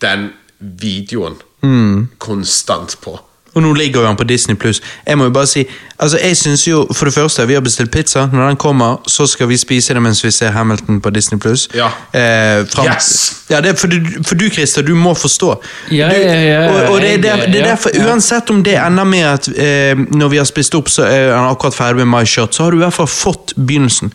den 0.00 0.30
videoen 0.58 1.40
Mm. 1.62 2.08
konstant 2.18 2.96
på. 3.00 3.20
Og 3.54 3.60
nå 3.62 3.72
ligger 3.76 4.00
jo 4.00 4.06
han 4.06 4.16
på 4.16 4.24
Disney 4.24 4.56
Pluss. 4.56 4.78
Jeg 5.06 5.18
må 5.18 5.24
jo 5.28 5.30
bare 5.30 5.46
si 5.46 5.66
Altså, 6.02 6.18
jeg 6.18 6.36
synes 6.36 6.64
jo 6.68 6.86
For 6.96 7.04
det 7.06 7.14
første, 7.14 7.44
vi 7.46 7.54
har 7.54 7.60
bestilt 7.62 7.90
pizza. 7.92 8.24
Når 8.32 8.46
den 8.48 8.56
kommer, 8.56 8.96
så 9.06 9.26
skal 9.26 9.48
vi 9.48 9.56
spise 9.56 9.94
det 9.94 10.02
mens 10.02 10.24
vi 10.24 10.30
ser 10.34 10.50
Hamilton 10.50 11.00
på 11.00 11.10
Disney 11.10 11.38
Pluss. 11.38 11.68
Ja. 11.74 11.86
Eh, 12.12 12.64
fram- 12.66 12.86
Yes! 12.88 13.42
Ja, 13.50 13.60
for, 13.76 13.86
du, 13.86 14.00
for 14.26 14.34
du, 14.34 14.48
Christer, 14.50 14.82
du 14.82 14.94
må 14.94 15.12
forstå. 15.14 15.50
Ja, 15.92 16.08
du, 16.08 16.16
ja, 16.16 16.40
ja, 16.40 16.62
og, 16.72 16.94
og 16.94 17.00
det, 17.00 17.12
det, 17.22 17.32
det 17.52 17.60
er 17.60 17.68
derfor, 17.68 17.90
uansett 18.08 18.50
om 18.50 18.62
det 18.64 18.74
ender 18.80 19.04
med 19.04 19.22
at 19.28 19.48
eh, 19.52 19.94
når 20.16 20.28
vi 20.32 20.36
har 20.40 20.48
spist 20.48 20.74
opp, 20.74 20.88
så 20.88 21.04
er 21.06 21.30
han 21.36 21.50
akkurat 21.52 21.74
ferdig 21.76 22.02
med 22.06 22.10
My 22.18 22.24
Shot, 22.26 22.54
så 22.56 22.64
har 22.64 22.70
du 22.74 22.80
i 22.80 22.82
hvert 22.86 22.96
fall 22.96 23.06
fått 23.12 23.52
begynnelsen. 23.56 24.12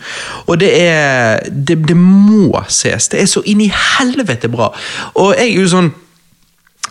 Og 0.47 0.59
det 0.59 0.73
er 0.81 1.39
Det, 1.51 1.77
det 1.87 1.95
må 1.97 2.63
ses. 2.67 3.07
Det 3.07 3.21
er 3.21 3.25
så 3.29 3.41
inn 3.45 3.61
i 3.61 3.71
helvete 3.71 4.49
bra. 4.49 4.73
Og 5.15 5.35
jeg 5.37 5.53
er 5.53 5.61
jo 5.61 5.67
sånn 5.71 5.93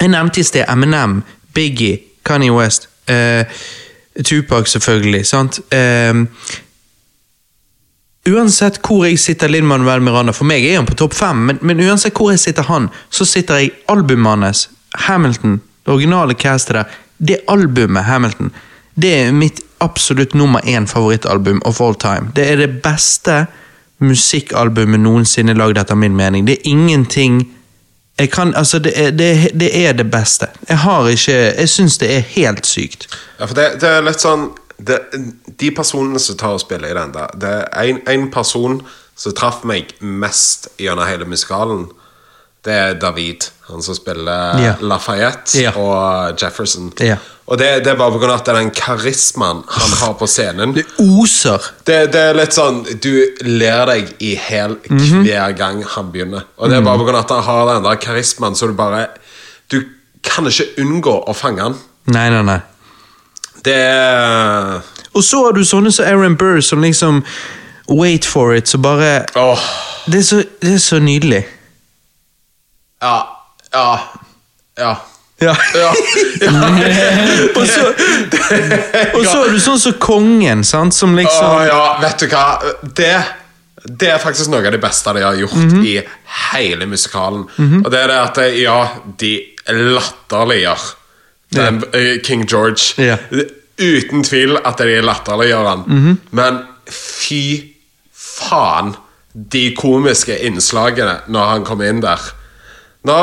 Jeg 0.01 0.09
nevnte 0.12 0.40
i 0.40 0.44
sted 0.44 0.64
Eminem, 0.68 1.23
Biggie, 1.56 1.98
Kanye 2.27 2.53
West, 2.55 2.89
eh, 3.07 3.47
Tupac 4.24 4.69
selvfølgelig, 4.73 5.27
sant? 5.27 5.61
Eh, 5.73 6.15
uansett 8.27 8.81
hvor 8.82 9.07
jeg 9.07 9.20
sitter 9.23 9.53
Linn 9.53 9.69
Manuel 9.69 10.03
Miranda, 10.03 10.35
for 10.35 10.48
meg 10.48 10.65
er 10.66 10.81
han 10.81 10.89
på 10.89 10.98
topp 10.98 11.15
fem, 11.15 11.44
men, 11.51 11.61
men 11.62 11.82
uansett 11.86 12.16
hvor 12.16 12.32
jeg 12.35 12.43
sitter 12.43 12.66
han, 12.70 12.90
så 13.11 13.27
sitter 13.28 13.62
jeg 13.62 13.77
albumet 13.93 14.47
hans, 14.47 14.69
Hamilton, 15.07 15.61
det 15.85 15.93
originale 15.93 16.35
castet 16.35 16.81
der, 16.81 16.97
det 17.19 17.44
albumet 17.53 18.09
Hamilton, 18.09 18.51
det 18.97 19.12
er 19.20 19.32
mitt 19.36 19.61
absolutt 19.85 20.35
nummer 20.35 20.61
én 20.65 20.86
favorittalbum 20.89 21.61
of 21.65 21.81
all 21.81 21.94
time. 21.94 22.32
Det 22.36 22.51
er 22.51 22.57
det 22.57 22.82
beste 22.82 23.44
musikkalbumet 23.98 25.01
noensinne 25.01 25.55
lagd 25.57 25.78
etter 25.81 25.97
min 25.97 26.16
mening. 26.16 26.47
Det 26.47 26.59
er 26.59 26.70
ingenting 26.70 27.43
jeg 28.18 28.30
kan, 28.32 28.55
altså 28.56 28.78
det 28.78 28.93
er 28.97 29.10
det, 29.10 29.51
det 29.60 29.86
er 29.86 29.93
det 29.93 30.10
beste. 30.10 30.47
Jeg 30.68 30.78
har 30.78 31.09
ikke 31.09 31.32
Jeg 31.32 31.68
syns 31.68 31.98
det 31.98 32.16
er 32.16 32.20
helt 32.20 32.66
sykt. 32.66 33.09
Ja, 33.40 33.44
for 33.44 33.55
det, 33.55 33.80
det 33.80 33.88
er 33.88 34.06
litt 34.06 34.20
sånn 34.20 34.48
det, 34.78 34.98
De 35.60 35.70
personene 35.76 36.20
som 36.20 36.36
tar 36.36 36.56
og 36.56 36.62
spiller 36.64 36.88
i 36.88 36.97
den 36.97 37.12
der 37.12 37.32
Det 37.40 37.52
er 37.72 38.01
én 38.12 38.30
person 38.32 38.80
som 39.16 39.32
traff 39.32 39.62
meg 39.64 39.94
mest 40.01 40.68
gjennom 40.78 41.09
hele 41.09 41.24
musikalen. 41.24 41.86
Det 42.66 42.74
er 42.74 42.94
David, 42.98 43.44
han 43.68 43.82
som 43.82 43.94
spiller 43.94 44.59
Ja. 44.59 44.72
Lafayette 44.82 45.60
Ja. 45.62 45.70
og 45.78 46.36
Jefferson. 46.43 46.93
Ja. 47.01 47.16
Og 47.47 47.59
det, 47.60 47.84
det 47.84 47.93
er 47.93 47.98
bare 48.01 48.10
pga. 48.18 48.32
at 48.34 48.44
det 48.48 48.55
er 48.55 48.59
den 48.59 48.70
karismaen 48.74 49.60
han 49.70 49.93
har 50.01 50.14
på 50.18 50.26
scenen. 50.26 50.72
Det 50.74 50.82
oser. 50.98 51.62
Det, 51.86 52.01
det 52.12 52.22
er 52.32 52.34
litt 52.34 52.56
sånn 52.56 52.80
Du 53.02 53.12
ler 53.47 53.86
deg 53.86 54.09
i 54.18 54.32
hæl 54.34 54.74
hver 54.90 55.55
gang 55.56 55.84
han 55.94 56.10
begynner. 56.10 56.43
Og 56.59 56.70
det 56.70 56.80
er 56.80 56.82
bare 56.88 56.98
pga. 57.06 57.18
at 57.20 57.30
han 57.36 57.44
har 57.47 57.74
den 57.74 57.84
der 57.86 58.01
karismaen, 58.02 58.56
så 58.59 58.66
du 58.66 58.74
bare 58.74 59.06
Du 59.70 59.78
kan 60.26 60.47
ikke 60.51 60.66
unngå 60.82 61.20
å 61.30 61.34
fange 61.34 61.62
han. 61.62 61.78
Nei, 62.10 62.28
nei, 62.34 62.43
nei. 62.43 62.60
Det 63.62 63.74
er 63.74 64.80
Og 65.14 65.22
så 65.24 65.44
har 65.44 65.52
du 65.56 65.62
sånne 65.64 65.93
som 65.94 66.05
Aaron 66.06 66.34
Burr 66.36 66.60
som 66.60 66.82
liksom 66.82 67.22
Wait 67.88 68.24
for 68.26 68.55
it, 68.55 68.66
så 68.68 68.78
bare 68.82 69.24
oh. 69.38 69.59
Det 70.10 70.18
er 70.18 70.22
så, 70.26 70.43
det 70.62 70.72
er 70.74 70.78
så 70.82 70.98
nydelig. 70.98 71.44
Ja, 73.02 73.16
ja, 73.73 73.90
ja. 74.78 74.97
Ja. 75.39 75.52
Ja, 75.77 75.90
og, 77.56 77.66
så, 77.68 77.82
og 79.18 79.27
så 79.27 79.40
er 79.44 79.51
du 79.52 79.59
sånn 79.60 79.81
som 79.82 79.97
kongen, 80.01 80.62
sant, 80.64 80.94
som 80.97 81.12
liksom 81.16 81.51
Åh, 81.51 81.64
ja, 81.68 81.81
vet 82.01 82.23
du 82.23 82.27
hva? 82.32 82.44
Det, 82.97 83.10
det 84.01 84.09
er 84.14 84.23
faktisk 84.23 84.48
noe 84.52 84.64
av 84.64 84.73
det 84.73 84.81
beste 84.81 85.12
de 85.16 85.24
har 85.27 85.36
gjort 85.36 85.59
Mhm. 85.60 85.82
i 85.85 85.98
hele 86.55 86.86
musikalen. 86.89 87.44
Og 87.85 87.90
det 87.93 88.01
er 88.01 88.09
det 88.14 88.16
at 88.23 88.40
ja, 88.62 88.78
de 89.20 89.32
latterliggjør 89.68 90.86
den, 91.56 91.82
eh, 91.93 92.16
King 92.24 92.47
George. 92.48 92.94
Yeah. 92.98 93.18
Uten 93.78 94.24
tvil 94.24 94.56
at 94.64 94.78
de 94.81 95.01
latterliggjør 95.05 95.68
han. 95.68 95.85
Mhm. 95.86 96.16
Men 96.32 96.62
fy 96.89 97.43
faen, 98.16 98.94
de 99.35 99.66
komiske 99.77 100.39
innslagene 100.48 101.18
når 101.28 101.51
han 101.52 101.64
kommer 101.68 101.89
inn 101.93 102.01
der. 102.01 102.20
Nå, 103.07 103.16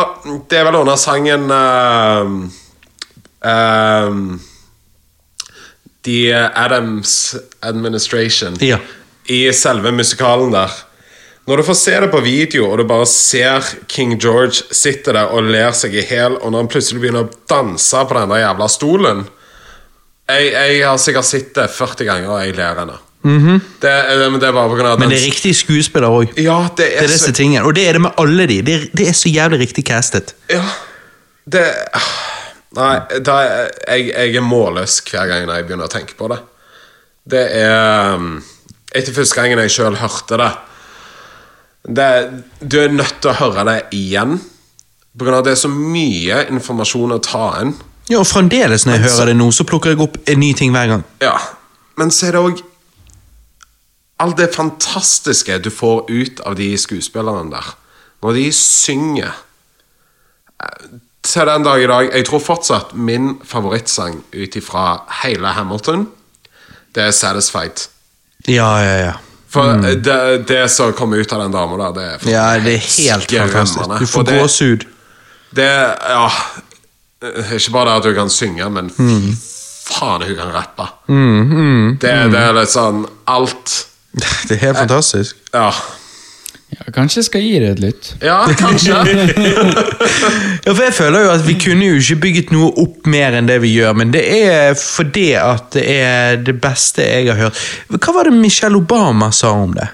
det 0.48 0.60
er 0.60 0.68
vel 0.70 0.80
under 0.80 1.00
sangen 1.00 1.50
uh, 1.52 2.30
ehm, 3.44 4.24
The 6.08 6.40
Adams 6.56 7.36
Administration 7.60 8.56
Ja. 8.64 8.80
i 9.28 9.46
selve 9.54 9.92
musikalen 9.92 10.54
der. 10.56 10.72
Når 11.48 11.60
du 11.60 11.64
får 11.68 11.76
se 11.76 12.00
det 12.00 12.12
på 12.12 12.22
video, 12.24 12.70
og 12.72 12.78
du 12.80 12.86
bare 12.88 13.08
ser 13.10 13.66
King 13.92 14.16
George 14.16 14.64
sitte 14.72 15.12
der 15.12 15.34
og 15.36 15.50
ler 15.52 15.76
seg 15.76 15.96
i 16.00 16.06
hæl, 16.08 16.38
og 16.40 16.52
når 16.52 16.64
han 16.64 16.72
plutselig 16.72 17.04
begynner 17.04 17.28
å 17.28 17.34
danse 17.52 18.06
på 18.08 18.16
den 18.16 18.32
der 18.32 18.46
jævla 18.46 18.70
stolen 18.72 19.26
Jeg, 20.32 20.54
jeg 20.56 20.86
har 20.88 20.98
sikkert 21.04 21.28
sett 21.28 21.50
det 21.58 21.68
40 21.68 22.08
ganger, 22.08 22.30
og 22.32 22.46
jeg 22.46 22.56
ler 22.56 22.80
ennå. 22.86 22.96
Det, 23.24 23.90
er- 23.90 24.30
men 24.30 24.40
det 24.42 24.50
er 24.50 24.56
på 24.58 24.64
grunn 24.76 24.86
av 24.90 24.94
at 24.98 25.00
Men 25.00 25.10
det 25.14 25.20
er 25.22 25.26
riktig 25.30 25.54
skuespiller 25.56 26.10
òg. 26.12 26.34
Ja, 26.44 26.58
det 26.76 26.78
Det 26.78 26.88
er, 26.98 27.04
er 27.04 27.08
disse 27.08 27.30
så 27.32 27.36
tingene. 27.38 27.64
Og 27.66 27.74
det 27.76 27.88
er 27.88 27.94
det 27.98 28.02
med 28.02 28.12
alle 28.20 28.48
de. 28.48 28.58
Det 28.62 28.74
er, 28.76 28.88
det 28.94 29.08
er 29.08 29.14
så 29.16 29.30
jævlig 29.32 29.60
riktig 29.64 29.86
castet. 29.88 30.34
Ja, 30.52 30.64
det 31.48 31.64
Nei, 32.74 32.96
da, 33.22 33.36
er- 33.46 33.72
jeg, 33.88 34.08
jeg 34.12 34.36
er 34.36 34.42
målløs 34.42 34.96
hver 35.06 35.28
gang 35.30 35.48
jeg 35.48 35.66
begynner 35.68 35.86
å 35.86 35.94
tenke 35.94 36.16
på 36.18 36.28
det. 36.32 36.40
Det 37.30 37.44
er 37.62 38.16
um, 38.18 38.44
Etter 38.94 39.14
første 39.14 39.36
gangen 39.40 39.60
jeg 39.62 39.72
sjøl 39.74 39.96
hørte 40.02 40.38
det, 40.42 40.52
det 41.88 42.08
Du 42.60 42.78
er 42.82 42.92
nødt 42.94 43.16
til 43.22 43.32
å 43.32 43.38
høre 43.40 43.64
det 43.68 43.78
igjen. 43.96 44.40
På 45.18 45.26
grunn 45.28 45.36
av 45.38 45.44
at 45.44 45.50
det 45.52 45.54
er 45.56 45.62
så 45.64 45.70
mye 45.72 46.44
informasjon 46.50 47.14
å 47.16 47.20
ta 47.24 47.46
inn. 47.62 47.74
Ja, 48.10 48.20
og 48.20 48.28
fremdeles 48.28 48.84
når 48.88 48.98
jeg 48.98 49.04
hører 49.06 49.30
det 49.32 49.36
nå, 49.40 49.48
så 49.56 49.64
plukker 49.70 49.94
jeg 49.94 50.02
opp 50.04 50.18
en 50.28 50.40
ny 50.42 50.52
ting 50.58 50.74
hver 50.76 50.90
gang. 50.92 51.04
Ja, 51.24 51.38
Men 52.02 52.10
så 52.12 52.28
er 52.28 52.32
det 52.36 52.42
òg 52.42 52.62
Alt 54.20 54.38
det 54.38 54.54
fantastiske 54.56 55.58
du 55.64 55.70
får 55.74 56.06
ut 56.12 56.40
av 56.46 56.56
de 56.56 56.78
skuespillerne 56.78 57.50
der. 57.52 57.74
Når 58.24 58.34
de 58.34 58.52
synger 58.54 59.32
Eh, 60.64 61.00
Til 61.24 61.46
den 61.48 61.64
dag 61.64 61.82
i 61.84 61.88
dag 61.88 62.10
Jeg 62.14 62.26
tror 62.28 62.40
fortsatt 62.40 62.94
min 62.96 63.40
favorittsang 63.48 64.20
ut 64.34 64.56
ifra 64.56 65.02
hele 65.24 65.48
Hamilton, 65.48 66.08
det 66.96 67.04
er 67.04 67.12
'Satisfied'. 67.12 67.88
Ja, 68.48 68.78
ja, 68.84 69.06
ja. 69.06 69.12
For 69.50 69.64
det, 70.04 70.48
det 70.48 70.72
som 70.72 70.94
kommer 70.94 71.18
ut 71.18 71.34
av 71.34 71.42
den 71.42 71.52
dama 71.52 71.78
der, 71.78 71.92
det 71.94 72.04
er 72.04 72.18
Mm. 72.18 72.30
Ja, 72.32 72.60
det 72.60 72.74
er 72.74 72.78
helt 72.78 73.32
fantastisk. 73.52 74.00
Du 74.00 74.06
får 74.06 74.24
gåsehud. 74.24 74.86
Det 75.56 75.96
Ja 76.10 76.30
Ikke 77.56 77.72
bare 77.72 77.86
det 77.90 77.98
at 77.98 78.06
hun 78.06 78.16
kan 78.16 78.30
synge, 78.30 78.70
men 78.70 78.90
fy 78.90 79.02
Mm. 79.02 79.38
faen, 79.86 80.22
hun 80.22 80.36
kan 80.36 80.52
rappe. 80.54 80.88
det, 82.02 82.32
det 82.32 82.40
er 82.40 82.54
litt 82.54 82.70
sånn 82.70 83.06
Alt 83.28 83.88
Det 84.48 84.58
er 84.58 84.66
helt 84.68 84.78
fantastisk. 84.78 85.38
Ja. 85.54 85.72
Ja, 86.74 86.90
kanskje 86.94 87.20
jeg 87.20 87.26
skal 87.28 87.44
gi 87.46 87.58
det 87.62 87.70
et 87.76 87.82
lytt. 87.84 88.08
Ja, 88.24 88.40
kanskje. 88.58 88.96
Ja, 90.66 90.72
for 90.72 90.84
jeg 90.86 90.94
føler 90.96 91.26
jo 91.26 91.32
at 91.34 91.42
Vi 91.48 91.54
kunne 91.60 91.86
jo 91.86 91.98
ikke 92.00 92.16
bygget 92.24 92.54
noe 92.56 92.72
opp 92.82 93.08
mer 93.10 93.36
enn 93.38 93.50
det 93.50 93.60
vi 93.62 93.74
gjør, 93.76 93.94
men 94.00 94.14
det 94.14 94.24
er 94.24 94.78
fordi 94.80 95.34
at 95.38 95.74
det 95.76 95.84
er 95.92 96.40
det 96.42 96.56
beste 96.64 97.04
jeg 97.04 97.28
har 97.30 97.40
hørt. 97.42 97.60
Hva 97.94 98.16
var 98.16 98.30
det 98.30 98.34
Michelle 98.38 98.80
Obama 98.80 99.30
sa 99.36 99.52
om 99.60 99.76
det? 99.76 99.90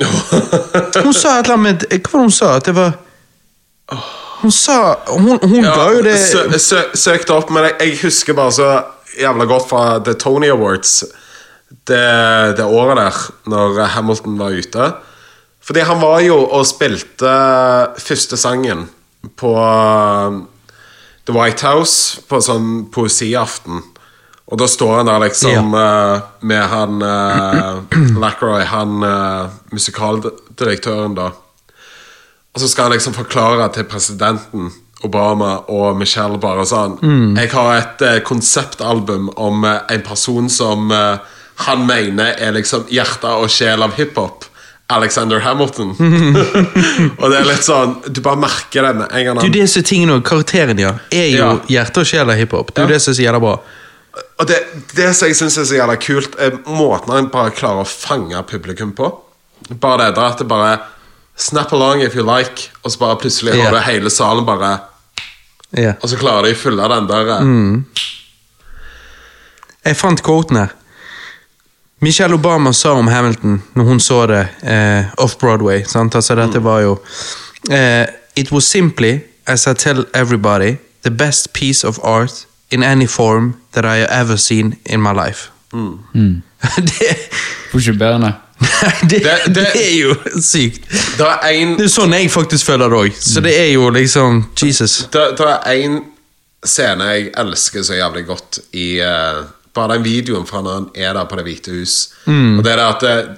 Hun 1.04 1.14
sa 1.14 1.38
et 1.38 1.46
eller 1.46 1.54
annet 1.54 1.84
med 1.90 2.00
Hva 2.02 2.10
var 2.10 2.24
det 2.24 2.24
hun 2.24 2.32
sa? 2.34 2.48
At 2.56 2.66
det 2.66 2.74
var 2.74 2.96
Hun 4.40 4.50
sa 4.52 4.78
Hun, 5.06 5.36
hun 5.38 5.60
ja, 5.60 5.74
ga 5.76 5.84
jo 5.94 6.00
det 6.02 6.16
sø, 6.18 6.48
sø, 6.58 6.80
søkte 6.98 7.36
opp, 7.36 7.52
men 7.54 7.68
jeg, 7.68 7.76
jeg 7.78 8.00
husker 8.02 8.34
bare 8.34 8.56
så 8.56 8.70
jævla 9.20 9.46
godt 9.46 9.68
fra 9.70 9.84
The 10.02 10.16
Tony 10.18 10.50
Awards 10.50 11.04
det, 11.88 12.56
det 12.58 12.64
året 12.64 12.98
der, 13.00 13.20
når 13.50 13.80
Hamilton 13.94 14.38
var 14.38 14.56
ute. 14.56 14.90
Fordi 15.64 15.84
han 15.88 16.00
var 16.02 16.20
jo 16.24 16.42
og 16.44 16.66
spilte 16.68 17.32
første 18.00 18.36
sangen 18.36 18.86
på 19.40 19.54
uh, 19.56 20.42
The 21.24 21.34
White 21.34 21.64
House 21.64 22.20
på 22.28 22.40
sånn 22.44 22.86
poesiaften. 22.92 23.80
Og 24.44 24.60
da 24.60 24.68
står 24.68 24.98
han 24.98 25.08
der 25.08 25.22
liksom 25.24 25.72
ja. 25.72 26.20
med 26.44 26.66
han 26.68 27.00
uh, 27.00 27.80
Lacroix, 28.20 28.66
han 28.68 29.00
uh, 29.00 29.48
musikaldirektøren, 29.72 31.16
da. 31.16 31.30
Og 32.54 32.60
så 32.60 32.68
skal 32.68 32.90
han 32.90 32.98
liksom 32.98 33.16
forklare 33.16 33.66
til 33.74 33.88
presidenten 33.88 34.68
Obama 35.04 35.56
og 35.72 35.98
Michelle 35.98 36.38
bare 36.40 36.64
sånn 36.68 36.96
Jeg 37.36 37.50
har 37.52 37.70
et 37.76 38.04
eh, 38.04 38.20
konseptalbum 38.24 39.30
om 39.36 39.64
eh, 39.68 39.80
en 39.94 40.04
person 40.06 40.48
som 40.52 40.92
eh, 40.94 41.18
han 41.56 41.86
mener 41.86 42.34
er 42.38 42.52
liksom 42.56 42.88
hjertet 42.90 43.30
og 43.30 43.50
sjel 43.52 43.82
av 43.82 43.94
hiphop. 43.98 44.44
Alexander 44.92 45.40
Hamilton. 45.40 45.94
og 47.20 47.30
det 47.30 47.38
er 47.38 47.46
litt 47.48 47.64
sånn 47.64 47.94
Du 48.12 48.18
bare 48.20 48.36
merker 48.36 48.84
det 48.84 48.90
med 48.98 49.14
en 49.16 49.24
gang 49.24 49.38
Du, 49.40 49.46
disse 49.48 49.54
det 49.54 49.62
er 49.62 49.70
så 49.72 49.82
ting 49.88 50.02
nå, 50.10 50.18
Karakteren 50.20 50.78
ja, 50.78 50.90
er 51.08 51.30
jo 51.32 51.38
Ja. 51.38 51.54
hjerte 51.78 52.02
og 52.02 52.10
sjel 52.10 52.28
av 52.28 52.36
hiphop. 52.36 52.74
Det 52.74 52.82
er 52.82 52.84
jo 52.84 52.90
Ja. 52.90 52.92
det 52.92 53.00
som 53.02 53.14
er 53.14 53.16
så 53.16 53.24
jævla 53.24 53.40
bra. 53.40 53.54
Og 54.38 54.46
det, 54.50 54.58
det 54.94 55.08
som 55.16 55.28
jeg 55.30 55.38
syns 55.38 55.56
er 55.58 55.64
så 55.64 55.78
jævla 55.78 55.96
kult, 55.96 56.36
er 56.38 56.58
måten 56.68 57.14
han 57.14 57.30
bare 57.32 57.54
klarer 57.56 57.80
å 57.82 57.88
fange 57.88 58.42
publikum 58.50 58.92
på. 58.92 59.08
Bare 59.80 60.04
det 60.04 60.18
der 60.18 60.28
at 60.34 60.38
det 60.38 60.48
bare 60.48 60.78
Snap 61.36 61.72
along 61.72 62.02
if 62.04 62.14
you 62.14 62.22
like, 62.22 62.68
og 62.84 62.92
så 62.92 62.98
bare 63.00 63.16
plutselig 63.18 63.56
yeah. 63.56 63.64
har 63.64 63.72
du 63.74 63.80
hele 63.82 64.10
salen 64.10 64.44
bare 64.46 64.68
yeah. 65.76 65.96
Og 66.00 66.12
så 66.12 66.16
klarer 66.20 66.46
de 66.46 66.52
å 66.54 66.60
fylle 66.60 66.86
den 66.92 67.08
der 67.10 67.32
eh, 67.38 67.40
Mm. 67.42 67.84
Jeg 69.84 69.96
fant 69.96 70.22
quoten 70.22 70.56
her. 70.56 70.70
Michelle 72.04 72.34
Obama 72.36 72.72
sa 72.76 72.92
om 72.98 73.08
Hamilton 73.08 73.58
når 73.74 73.84
hun 73.88 74.00
så 74.00 74.20
det 74.28 74.42
eh, 74.62 75.04
off-Broadway. 75.24 75.84
sant? 75.88 76.14
Altså 76.14 76.34
Dette 76.38 76.60
var 76.64 76.80
jo 76.84 76.98
eh, 77.70 78.06
It 78.36 78.50
was 78.52 78.64
simply, 78.66 79.18
as 79.46 79.66
I 79.66 79.74
tell 79.74 80.04
everybody, 80.14 80.76
the 81.02 81.10
best 81.10 81.52
piece 81.52 81.84
of 81.86 81.98
art 82.02 82.46
in 82.70 82.82
any 82.82 83.06
form 83.06 83.54
that 83.72 83.84
I 83.84 83.98
have 84.00 84.20
ever 84.20 84.36
seen 84.36 84.74
in 84.86 85.00
my 85.02 85.12
life. 85.14 85.50
det, 86.76 87.16
Får 87.72 87.78
ikke 87.80 87.92
bedre 87.98 88.18
det. 88.24 88.32
nei, 88.60 88.92
det, 89.10 89.22
Det- 89.24 89.54
det, 89.54 89.66
er 89.74 89.94
jo 90.00 90.14
sykt. 90.42 90.80
Det 91.18 91.26
er 91.26 91.48
en 91.52 91.76
Det 91.78 91.84
er 91.84 91.92
sånn 91.92 92.12
jeg 92.14 92.30
faktisk 92.30 92.66
føler 92.66 92.88
det 92.92 92.98
òg. 92.98 93.16
Så 93.20 93.40
det 93.44 93.54
er 93.60 93.70
jo 93.74 93.88
liksom 93.90 94.44
Jesus. 94.62 94.98
Det, 95.12 95.24
det 95.38 95.46
er 95.50 95.80
en 95.84 95.98
scene 96.64 97.04
jeg 97.10 97.30
elsker 97.38 97.82
så 97.84 97.94
jævlig 97.98 98.26
godt 98.26 98.58
i 98.72 98.86
eh, 99.04 99.42
Bare 99.74 99.96
den 99.96 100.04
videoen 100.06 100.46
fra 100.46 100.60
når 100.62 100.74
han 100.78 100.90
er 100.94 101.14
der 101.16 101.24
på 101.30 101.36
Det 101.38 101.44
hvite 101.48 101.70
hus. 101.74 101.96
Og 102.26 102.62
det 102.64 102.72
er 102.72 102.78
det 102.78 102.90
at 102.90 103.02
eh, 103.10 103.32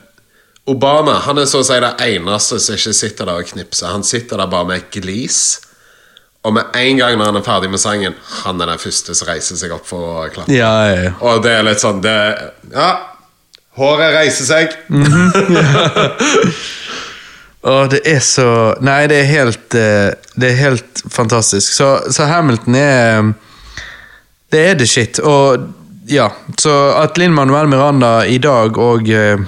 Obama 0.67 1.13
han 1.23 1.39
er 1.39 1.47
så 1.47 1.61
å 1.63 1.67
si 1.67 1.77
det 1.83 1.93
eneste 2.03 2.59
som 2.63 2.75
ikke 2.75 2.93
sitter 2.99 3.25
der 3.29 3.37
og 3.41 3.47
knipser. 3.53 3.93
Han 3.95 4.05
sitter 4.05 4.37
der 4.43 4.49
bare 4.51 4.67
med 4.69 4.77
et 4.83 4.91
glis. 4.99 5.41
Og 6.47 6.53
med 6.55 6.65
en 6.79 6.97
gang 7.01 7.17
når 7.19 7.27
han 7.31 7.37
er 7.41 7.45
ferdig 7.47 7.71
med 7.71 7.81
sangen, 7.83 8.15
han 8.45 8.61
er 8.61 8.67
den 8.71 8.79
første 8.83 9.15
som 9.19 9.29
reiser 9.31 9.57
seg 9.59 9.71
opp 9.75 9.87
for 9.89 10.01
å 10.23 10.27
klappe. 10.31 10.53
Ja, 10.55 10.75
ja, 10.91 10.97
ja. 11.09 11.13
Og 11.27 11.43
det 11.43 11.53
er 11.57 11.63
litt 11.67 11.83
sånn 11.83 12.03
det, 12.05 12.17
Ja, 12.75 12.91
håret 13.79 14.15
reiser 14.15 14.47
seg. 14.47 14.67
og 17.73 17.91
det 17.95 18.01
er 18.07 18.21
så 18.23 18.49
Nei, 18.87 19.07
det 19.11 19.19
er 19.25 19.29
helt 19.31 19.75
eh, 19.75 20.11
Det 20.39 20.53
er 20.53 20.61
helt 20.61 21.03
fantastisk. 21.11 21.75
Så, 21.79 21.89
så 22.15 22.23
Hamilton 22.31 22.75
er 22.79 23.33
Det 24.55 24.61
er 24.71 24.75
the 24.79 24.87
shit. 24.87 25.19
Og 25.19 25.67
ja, 26.09 26.29
så 26.61 26.73
at 27.03 27.19
Linn 27.19 27.35
Manuel 27.35 27.67
Miranda 27.71 28.21
i 28.31 28.39
dag 28.43 28.79
og 28.79 29.09
eh, 29.11 29.39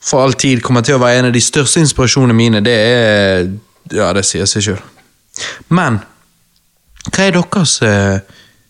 for 0.00 0.22
all 0.24 0.34
tid 0.38 0.62
kommer 0.64 0.84
til 0.86 0.96
å 0.98 1.02
være 1.02 1.18
en 1.22 1.28
av 1.30 1.34
de 1.34 1.40
største 1.42 1.80
inspirasjonene 1.82 2.36
mine, 2.36 2.60
det 2.64 2.76
er 2.76 3.48
Ja, 3.92 4.10
det 4.12 4.24
sier 4.28 4.44
seg 4.48 4.62
sjøl. 4.66 4.80
Men 5.72 6.00
hva 7.08 7.24
er 7.24 7.32
deres 7.38 7.78
eh, 7.86 8.18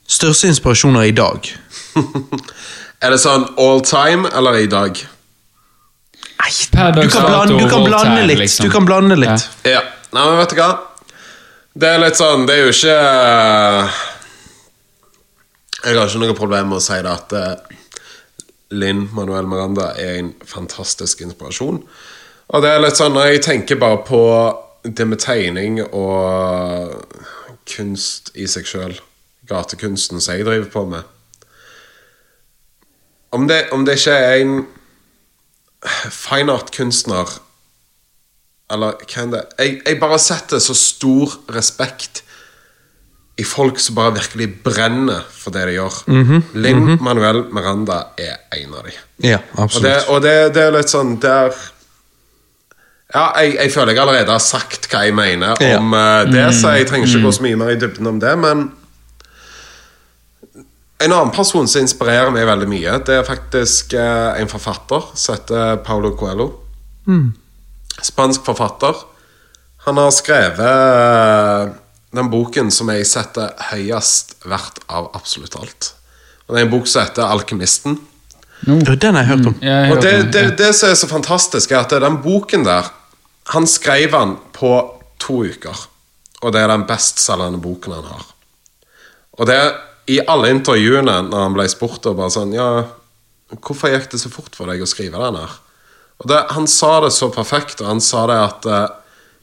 største 0.07 0.47
inspirasjoner 0.53 1.09
i 1.09 1.15
dag? 1.17 1.49
Er 2.99 3.13
det 3.15 3.21
sånn 3.23 3.45
all 3.63 3.79
time 3.87 4.27
eller 4.35 4.57
i 4.59 4.67
dag? 4.71 4.97
Nei, 6.39 6.49
Du 6.95 7.05
kan 7.11 7.27
blande, 7.29 7.59
du 7.59 7.69
kan 7.71 7.85
blande 7.87 8.25
litt. 8.27 8.39
liksom. 8.41 8.67
Du 8.67 8.73
kan 8.75 8.87
blande 8.89 9.15
litt. 9.19 9.45
Ja. 9.67 9.85
Nei, 10.15 10.25
men 10.25 10.39
vet 10.41 10.51
du 10.55 10.59
hva? 10.59 10.71
Det 11.79 11.91
er 11.95 12.01
litt 12.03 12.17
sånn 12.19 12.47
Det 12.49 12.57
er 12.57 12.63
jo 12.65 12.73
ikke 12.73 12.97
Jeg 15.85 15.95
har 15.95 16.09
ikke 16.09 16.21
noe 16.25 16.35
problem 16.39 16.73
med 16.73 16.81
å 16.81 16.83
si 16.83 16.97
det 17.05 17.11
at 17.13 17.35
eh, 17.39 17.77
Linn 18.75 19.07
Manuel 19.15 19.47
Miranda 19.49 19.93
er 20.01 20.19
en 20.19 20.33
fantastisk 20.47 21.23
inspirasjon. 21.25 21.83
Og 22.49 22.65
det 22.65 22.73
er 22.73 22.83
litt 22.83 22.99
sånn 22.99 23.15
når 23.15 23.31
jeg 23.31 23.45
tenker 23.47 23.79
bare 23.81 24.01
på 24.09 24.23
det 24.83 25.07
med 25.07 25.21
tegning 25.23 25.81
og 25.85 27.05
kunst 27.69 28.33
i 28.39 28.47
seg 28.49 28.67
sjøl, 28.69 28.97
gatekunsten 29.49 30.21
som 30.21 30.35
jeg 30.35 30.47
driver 30.47 30.69
på 30.73 30.85
med 30.89 31.15
Om 33.33 33.47
det, 33.49 33.69
om 33.73 33.85
det 33.85 33.99
ikke 33.99 34.17
er 34.17 34.41
en 34.41 34.55
fine 36.13 36.53
art-kunstner 36.53 37.37
eller 38.73 38.97
hva 39.01 39.23
enn 39.23 39.33
det 39.33 39.43
jeg, 39.57 39.77
jeg 39.85 40.01
bare 40.01 40.19
setter 40.21 40.61
så 40.61 40.75
stor 40.77 41.39
respekt 41.55 42.23
i 43.39 43.45
folk 43.47 43.79
som 43.79 43.95
bare 43.95 44.17
virkelig 44.17 44.49
brenner 44.67 45.21
for 45.31 45.55
det 45.55 45.67
de 45.69 45.77
gjør. 45.77 45.99
Linn 46.59 46.97
Manuel 47.05 47.45
Miranda 47.55 48.01
er 48.19 48.41
en 48.59 48.73
av 48.75 48.87
de. 48.89 48.95
Ja, 49.23 49.39
Og, 49.39 49.57
det, 49.57 49.63
absolutt. 49.63 50.09
og 50.15 50.23
det, 50.25 50.33
det 50.57 50.63
er 50.69 50.75
litt 50.75 50.91
sånn 50.91 51.17
der 51.23 51.55
Ja, 53.15 53.23
jeg, 53.41 53.55
jeg 53.57 53.73
føler 53.73 53.95
jeg 53.95 54.03
allerede 54.03 54.35
har 54.35 54.43
sagt 54.43 54.91
hva 54.93 55.05
jeg 55.07 55.15
mener 55.17 55.55
Ja. 55.65 55.79
om 55.79 55.95
uh, 55.97 56.27
det, 56.29 56.45
så 56.59 56.75
jeg 56.77 56.87
trenger 56.91 57.09
ikke 57.09 57.25
gå 57.25 57.33
så 57.39 57.47
mye 57.47 57.57
mer 57.63 57.71
i 57.73 57.79
dybden 57.81 58.11
om 58.11 58.19
det, 58.21 58.35
men 58.39 58.67
en 60.99 61.13
annen 61.15 61.31
person 61.31 61.69
som 61.71 61.85
inspirerer 61.87 62.31
meg 62.35 62.45
veldig 62.49 62.67
mye, 62.69 62.97
det 63.07 63.21
er 63.21 63.27
faktisk 63.27 63.95
uh, 63.95 64.35
en 64.39 64.51
forfatter 64.51 65.07
som 65.15 65.37
heter 65.39 65.79
Paulo 65.87 66.11
Coelho. 66.19 66.49
Spansk 68.03 68.43
forfatter. 68.47 68.99
Han 69.87 69.97
har 69.97 70.11
skrevet 70.13 70.61
eh, 70.61 71.71
den 72.15 72.31
boken 72.33 72.71
som 72.73 72.89
jeg 72.93 73.07
setter 73.09 73.53
høyest 73.71 74.39
verdt 74.49 74.81
av 74.89 75.11
absolutt 75.17 75.57
alt. 75.59 75.93
Og 76.47 76.55
Det 76.55 76.63
er 76.63 76.67
en 76.67 76.73
bok 76.73 76.87
som 76.87 77.03
heter 77.05 77.23
'Alkymisten'. 77.23 77.99
Ja, 78.67 78.95
Den 78.95 79.15
har 79.15 79.23
jeg 79.23 79.37
hørt 79.37 79.47
om. 79.47 79.55
Ja, 79.63 79.69
jeg 79.69 79.93
Og 79.93 80.03
det, 80.03 80.33
det, 80.33 80.59
det 80.59 80.75
som 80.75 80.91
er 80.91 80.95
så 80.95 81.07
fantastisk, 81.07 81.71
er 81.71 81.79
at 81.85 81.91
den 81.91 82.23
boken 82.23 82.65
der 82.65 82.91
Han 83.49 83.67
skrev 83.67 84.11
den 84.11 84.37
på 84.53 84.99
to 85.19 85.45
uker. 85.45 85.89
Og 86.43 86.53
det 86.53 86.61
er 86.61 86.67
den 86.69 86.85
bestselgende 86.85 87.61
boken 87.61 87.93
han 87.93 88.05
har. 88.05 88.27
Og 89.33 89.47
det 89.47 89.55
er 89.55 89.73
i 90.07 90.21
alle 90.29 90.51
intervjuene 90.51 91.23
når 91.31 91.43
han 91.43 91.57
ble 91.57 91.69
spurt 91.69 92.07
og 92.07 92.17
bare 92.17 92.31
sånn 92.31 92.53
Ja, 92.53 92.85
hvorfor 93.49 93.89
gikk 93.89 94.11
det 94.13 94.21
så 94.21 94.29
fort 94.29 94.55
for 94.57 94.67
deg 94.67 94.83
å 94.83 94.87
skrive 94.87 95.17
den 95.17 95.41
her? 95.41 95.51
Og 96.19 96.29
det, 96.29 96.45
Han 96.51 96.67
sa 96.67 97.01
det 97.01 97.13
så 97.13 97.31
perfekt, 97.31 97.81
og 97.81 97.87
han 97.87 98.01
sa 98.01 98.27
det 98.27 98.39
at 98.43 98.67
eh, 98.67 98.89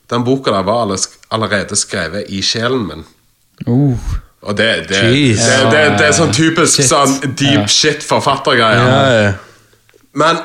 den 0.09 0.23
boka 0.23 0.51
der 0.51 0.63
var 0.67 0.85
allerede 1.31 1.75
skrevet 1.75 2.25
i 2.29 2.41
sjelen 2.45 2.87
min. 2.87 3.05
Uh, 3.67 3.97
Og 4.45 4.57
det, 4.57 4.67
det, 4.89 4.99
det, 5.01 5.71
det, 5.71 5.79
det 5.97 6.05
er 6.05 6.11
sånn 6.13 6.33
typisk 6.35 6.75
Shit. 6.77 6.89
sånn 6.91 7.15
deep 7.39 7.63
Ja. 7.63 7.67
shit 7.67 8.03
forfattergreier. 8.05 8.83
Ja, 8.85 9.23
ja. 9.23 9.31
Men 10.13 10.37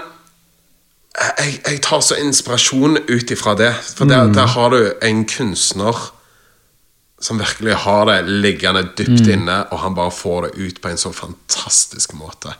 jeg, 1.39 1.58
jeg 1.66 1.80
tar 1.84 2.00
så 2.00 2.16
inspirasjon 2.16 2.97
ut 3.10 3.30
ifra 3.34 3.52
det. 3.58 3.74
For 3.97 4.08
der, 4.08 4.32
der 4.32 4.48
har 4.55 4.72
du 4.72 4.94
en 5.05 5.24
kunstner 5.28 5.98
som 7.20 7.39
virkelig 7.42 7.74
har 7.84 8.06
det 8.08 8.22
liggende 8.30 8.86
dypt 8.97 9.28
inne, 9.28 9.58
og 9.70 9.82
han 9.82 9.94
bare 9.94 10.10
får 10.16 10.47
det 10.47 10.55
ut 10.56 10.80
på 10.80 10.89
en 10.89 10.97
så 10.97 11.12
fantastisk 11.12 12.14
måte. 12.16 12.55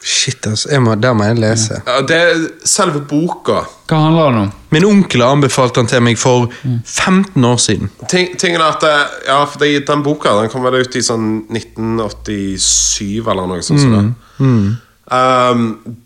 Shit, 0.00 0.46
altså. 0.46 0.70
Jeg 0.72 0.80
må, 0.80 0.94
der 0.96 1.12
må 1.12 1.26
jeg 1.28 1.36
lese. 1.42 1.82
Ja, 1.86 1.98
det 2.08 2.16
er 2.16 2.44
selve 2.64 3.02
boka. 3.04 3.64
hva 3.90 3.98
handler 4.06 4.30
det 4.32 4.42
om? 4.46 4.52
Min 4.72 4.86
onkel 4.88 5.22
anbefalte 5.26 5.82
den 5.82 5.90
til 5.90 6.04
meg 6.06 6.18
for 6.18 6.46
15 6.62 7.44
år 7.44 7.58
siden. 7.60 7.90
Ting, 8.08 8.30
tingen 8.38 8.62
er 8.62 8.70
at 8.78 8.86
Ja, 9.26 9.44
for 9.44 9.58
det, 9.60 9.86
den 9.88 10.04
boka 10.06 10.32
den 10.40 10.48
kom 10.52 10.64
vel 10.64 10.80
ut 10.80 10.96
i 10.96 11.02
sånn 11.04 11.44
1987 11.50 13.28
eller 13.28 13.50
noe 13.50 13.62
sånt. 13.62 13.80
som 13.80 14.14
Mm. 14.40 14.76
Um, 15.12 15.96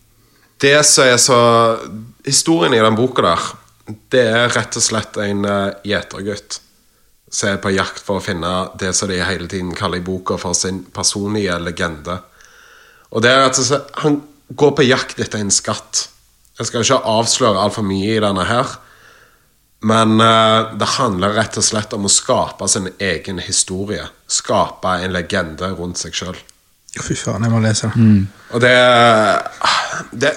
det 0.59 0.85
som 0.89 1.05
er 1.05 1.19
så 1.23 1.39
Historien 2.25 2.75
i 2.75 2.81
den 2.81 2.97
boka 2.97 3.23
der, 3.23 3.43
det 4.11 4.23
er 4.27 4.49
rett 4.49 4.77
og 4.81 4.83
slett 4.83 5.19
en 5.21 5.45
uh, 5.45 5.75
gjetergutt 5.85 6.59
som 7.35 7.51
er 7.51 7.59
på 7.61 7.73
jakt 7.75 8.01
for 8.01 8.21
å 8.21 8.25
finne 8.25 8.51
det 8.81 8.95
som 8.97 9.11
de 9.11 9.19
hele 9.21 9.49
tiden 9.51 9.75
kaller 9.77 10.01
i 10.01 10.07
boka 10.07 10.39
for 10.41 10.57
sin 10.57 10.85
personlige 10.95 11.59
legende. 11.61 12.17
Og 13.15 13.23
det 13.23 13.31
er 13.31 13.47
at 13.47 13.61
Han 14.03 14.23
går 14.55 14.75
på 14.77 14.87
jakt 14.87 15.21
etter 15.23 15.41
en 15.41 15.53
skatt. 15.55 16.09
Jeg 16.59 16.69
skal 16.69 16.85
ikke 16.85 17.03
avsløre 17.11 17.63
altfor 17.63 17.87
mye 17.87 18.17
i 18.17 18.23
denne 18.23 18.45
her. 18.47 18.77
Men 19.85 20.21
eh, 20.23 20.75
det 20.81 20.95
handler 20.97 21.37
rett 21.37 21.59
og 21.61 21.67
slett 21.67 21.93
om 21.97 22.07
å 22.09 22.13
skape 22.13 22.69
sin 22.71 22.89
egen 23.03 23.41
historie. 23.45 24.07
Skape 24.31 24.99
en 25.05 25.15
legende 25.15 25.71
rundt 25.77 26.01
seg 26.01 26.17
sjøl. 26.17 26.39
Fy 26.95 27.17
faen, 27.19 27.43
jeg 27.43 27.53
må 27.53 27.61
lese 27.61 27.91
den. 27.91 28.27
Og 28.55 28.63
det, 28.63 28.75
det 30.15 30.33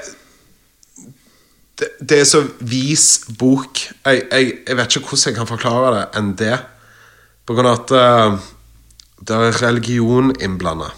det, 1.77 1.89
det 2.01 2.19
er 2.19 2.25
så 2.25 2.41
vis 2.59 3.05
bok. 3.37 3.83
Jeg, 4.05 4.23
jeg, 4.31 4.53
jeg 4.67 4.77
vet 4.79 4.95
ikke 4.95 5.11
hvordan 5.11 5.29
jeg 5.29 5.37
kan 5.37 5.49
forklare 5.49 5.91
det 5.93 6.05
enn 6.17 6.31
det. 6.39 6.55
På 7.45 7.53
grunn 7.53 7.69
av 7.69 7.83
at 7.83 7.93
uh, 7.93 8.47
det 9.21 9.37
er 9.37 9.59
religion 9.61 10.33
innblanda. 10.41 10.89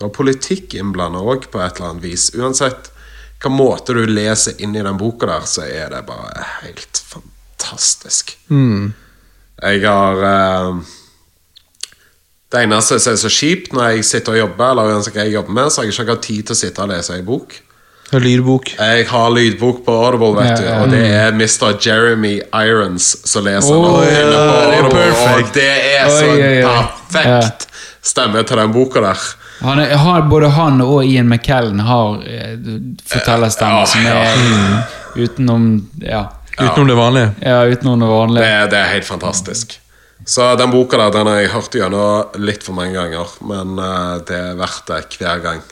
Det 0.00 0.08
er 0.08 0.16
politikk 0.16 0.74
innblanda 0.80 1.20
òg, 1.20 1.50
på 1.52 1.60
et 1.60 1.76
eller 1.76 1.90
annet 1.90 2.06
vis. 2.08 2.30
Uansett 2.32 2.88
hva 3.40 3.50
måte 3.52 3.92
du 3.96 4.00
leser 4.08 4.56
inn 4.60 4.72
i 4.76 4.84
den 4.84 4.96
boka 5.00 5.28
der, 5.28 5.44
så 5.48 5.66
er 5.68 5.92
det 5.92 6.00
bare 6.08 6.44
helt 6.62 7.00
fantastisk. 7.08 8.34
Jeg 9.60 9.82
har 9.84 10.22
eh, 10.24 10.80
Det 12.50 12.62
eneste 12.64 12.96
som 12.98 13.12
er 13.12 13.18
så 13.20 13.30
kjipt 13.30 13.74
når 13.76 13.90
jeg 13.92 14.04
sitter 14.08 14.32
og 14.32 14.38
jobber, 14.38 14.70
eller 14.72 14.94
uansett 14.94 15.14
hva 15.14 15.26
jeg 15.28 15.36
jobber 15.36 15.56
med, 15.60 15.68
så 15.70 15.80
har 15.80 15.88
jeg 15.88 15.94
ikke 15.94 16.14
hatt 16.14 16.24
tid 16.26 16.46
til 16.48 16.56
å 16.56 16.60
sitte 16.64 16.82
og 16.82 16.90
lese 16.90 17.16
ei 17.18 17.22
bok. 17.22 17.60
Og 18.10 18.24
lydbok. 18.24 18.72
Jeg 18.74 19.06
har 19.06 19.28
lydbok 19.30 19.84
på 19.86 19.92
Audible, 19.94 20.32
vet 20.40 20.58
du, 20.58 20.66
og 20.80 20.90
det 20.90 21.04
er 21.14 21.30
Mr. 21.36 21.76
Jeremy 21.78 22.40
Irons 22.40 23.12
som 23.22 23.44
leser 23.46 23.76
den. 23.76 24.00
Det 24.00 24.16
er 24.16 24.32
Audible. 24.40 25.04
Og 25.36 25.52
det 25.54 25.68
er 25.68 26.08
så 26.08 26.24
oh, 26.24 26.32
oi, 26.34 26.56
oi. 26.64 26.86
perfekt 27.12 27.68
stemme 28.02 28.42
til 28.42 28.58
den 28.60 28.72
boka 28.74 29.02
der. 29.04 29.22
Han 29.60 29.78
er, 29.82 29.90
har, 29.96 30.22
både 30.30 30.48
han 30.56 30.80
og 30.80 31.04
Ian 31.04 31.28
McKellen 31.28 31.80
har 31.84 32.22
eh, 32.24 32.54
fortellerstemmer 33.06 33.84
som 33.86 34.06
er 34.06 34.84
utenom 35.20 35.66
Ja, 36.00 36.26
Utenom 36.60 36.88
det 36.88 36.96
vanlige. 36.96 37.30
ja 37.44 37.58
utenom 37.66 38.00
det 38.00 38.06
Det, 38.06 38.14
vanlige. 38.14 38.44
er- 38.44 38.66
det 38.70 38.78
er 38.78 38.88
helt 38.94 39.04
fantastisk. 39.08 39.78
Så 40.26 40.54
den 40.56 40.70
boka 40.70 40.96
der 40.96 41.10
den 41.10 41.26
har 41.26 41.36
jeg 41.40 41.50
hørt 41.50 41.70
gjennom 41.74 42.24
litt 42.38 42.62
for 42.62 42.72
mange 42.76 42.92
ganger, 42.94 43.26
men 43.40 43.78
eh, 43.78 44.18
det 44.28 44.36
er 44.36 44.56
verdt 44.60 44.86
det 44.88 45.16
hver 45.18 45.38
gang. 45.42 45.62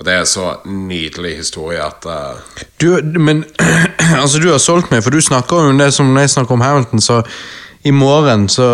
Og 0.00 0.06
det 0.06 0.14
er 0.14 0.24
så 0.24 0.56
nydelig 0.64 1.36
historie 1.36 1.78
at 1.84 2.06
uh... 2.06 2.38
Du, 2.80 3.00
men 3.18 3.44
altså, 4.22 4.38
du 4.40 4.50
har 4.50 4.58
solgt 4.58 4.90
meg, 4.90 5.02
for 5.04 5.10
du 5.10 5.20
snakker 5.20 5.68
om 5.68 5.78
det 5.78 5.90
som 5.92 6.14
når 6.14 6.20
jeg 6.24 6.30
snakker 6.30 6.52
om 6.56 6.60
Hamilton, 6.64 7.00
så 7.00 7.22
i 7.84 7.90
morgen 7.90 8.48
så 8.48 8.64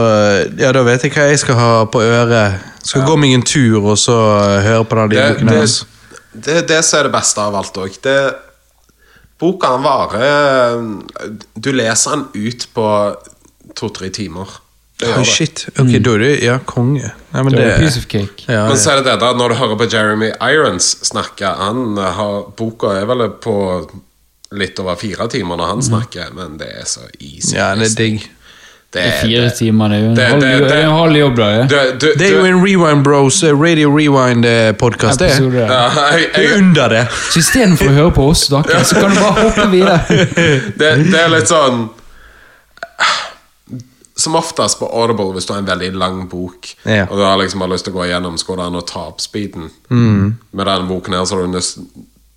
Ja, 0.58 0.70
da 0.72 0.82
vet 0.86 1.02
jeg 1.02 1.12
hva 1.16 1.26
jeg 1.30 1.38
skal 1.42 1.54
ha 1.58 1.84
på 1.90 2.00
øret. 2.02 2.60
Skal 2.86 3.06
gå 3.08 3.16
meg 3.18 3.34
en 3.34 3.42
tur 3.46 3.80
og 3.92 3.96
så 3.98 4.16
eh, 4.40 4.60
høre 4.66 4.84
på 4.86 4.98
den 5.00 5.14
det, 5.14 5.22
lydboken 5.22 5.50
det, 5.52 5.56
hans. 5.62 5.78
det 6.46 6.58
er 6.62 6.68
det 6.70 6.82
som 6.86 7.00
er 7.00 7.08
det 7.08 7.14
beste 7.16 7.42
av 7.42 7.56
alt 7.58 7.80
òg. 7.82 7.96
Boka 9.40 9.74
han 9.74 9.82
varer 9.84 10.78
Du 11.54 11.72
leser 11.74 12.14
den 12.16 12.46
ut 12.46 12.68
på 12.76 12.86
to-tre 13.76 14.08
timer. 14.14 14.46
Det 14.96 15.10
Oh, 15.12 15.24
shit. 15.28 15.66
Ok, 15.76 15.90
da 16.00 16.12
er 16.14 16.22
det 16.22 16.30
Ja, 16.42 16.54
konge. 16.64 17.10
Nei, 17.34 17.42
men 17.42 17.52
Det 17.52 17.58
det 17.60 17.72
er 17.74 17.78
piece 17.82 17.98
of 18.00 18.06
cake. 18.08 18.46
ja, 18.48 18.62
Men 18.68 18.78
så 18.80 18.94
er 18.94 19.02
det 19.02 19.10
det 19.10 19.18
da, 19.20 19.32
når 19.36 19.48
du 19.52 19.54
hører 19.58 19.76
på 19.76 19.88
Jeremy 19.92 20.30
Irons 20.40 20.86
snakke 21.04 21.44
Han 21.58 21.96
har, 21.98 22.46
Boka 22.56 22.94
er 22.96 23.04
vel 23.04 23.26
på 23.44 23.56
litt 24.56 24.78
over 24.80 24.96
fire 24.96 25.26
timer 25.28 25.58
når 25.58 25.66
han 25.74 25.82
snakker, 25.82 26.32
men 26.32 26.56
det 26.56 26.68
er 26.80 26.86
så 26.88 27.02
easy. 27.18 27.56
ja, 27.56 27.74
det 27.74 27.90
er 27.90 27.96
digg. 27.98 28.30
Det 28.96 29.02
Det 29.04 29.16
fire 29.20 29.50
timer, 29.58 29.88
det 29.92 29.96
er 29.96 30.00
jo 30.02 30.08
en 30.08 30.14
det- 30.16 30.26
halv, 30.30 30.40
det- 30.40 30.68
det 30.70 30.76
en 30.84 30.90
halv 30.96 31.16
jobb, 31.20 31.36
da. 31.36 31.48
Ja. 31.50 31.64
Det 32.00 32.22
er 32.26 32.32
jo 32.32 32.44
en 32.48 32.60
Rewind 32.64 33.04
Bros, 33.04 33.42
eh, 33.44 33.52
Radio 33.52 33.90
Rewind-podkast, 33.92 35.18
det. 35.20 35.28
Ja, 35.36 35.90
jeg, 36.16 36.30
Det 36.32 36.40
er 36.40 36.42
jeg, 36.42 36.56
under 36.62 36.88
det. 36.88 37.02
Så 37.30 37.38
istedenfor 37.44 37.90
å 37.92 37.94
høre 38.00 38.14
på 38.16 38.28
oss, 38.30 38.46
da, 38.48 38.62
så 38.82 39.00
kan 39.00 39.10
du 39.12 39.20
bare 39.20 39.44
hoppe 39.50 39.68
videre. 39.70 40.00
det, 40.80 40.90
det 41.12 41.20
er 41.20 41.28
litt 41.36 41.48
sånn 41.52 41.88
Som 44.16 44.34
oftest 44.38 44.78
på 44.80 44.86
Audible, 44.88 45.34
hvis 45.36 45.44
du 45.44 45.52
har 45.52 45.58
en 45.60 45.66
veldig 45.68 45.90
lang 45.94 46.22
bok, 46.28 46.70
Ja. 46.88 47.02
og 47.10 47.18
du 47.18 47.22
har 47.22 47.36
liksom 47.36 47.60
bare 47.60 47.74
lyst 47.74 47.84
til 47.84 47.92
å 47.92 47.96
gå 47.98 48.06
igjennom, 48.08 48.38
så 48.40 48.46
går 48.48 48.56
det 48.62 48.64
an 48.70 48.78
å 48.80 48.86
ta 48.88 49.00
opp 49.10 49.20
speeden. 49.20 49.66
Mm. 49.90 50.38
Med 50.56 50.66
denne 50.66 50.88
boken 50.88 51.12
her, 51.12 51.24
så 51.28 51.36
har 51.36 51.42
du 51.44 51.52
nesten 51.52 51.84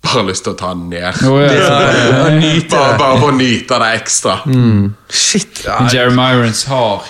bare 0.02 0.26
lyst 0.30 0.44
til 0.46 0.54
å 0.54 0.58
ta 0.58 0.72
den 0.74 0.88
ned. 0.92 1.22
Oh, 1.28 1.38
ja. 1.44 1.50
Bare, 2.70 2.98
bare 2.98 3.16
for 3.20 3.30
å 3.30 3.36
nyte 3.36 3.78
det 3.82 3.88
ekstra. 3.98 4.38
Shit. 5.12 5.64
Ja. 5.66 5.82
Jeremy 5.92 6.28
Irons 6.38 6.64
har 6.70 7.08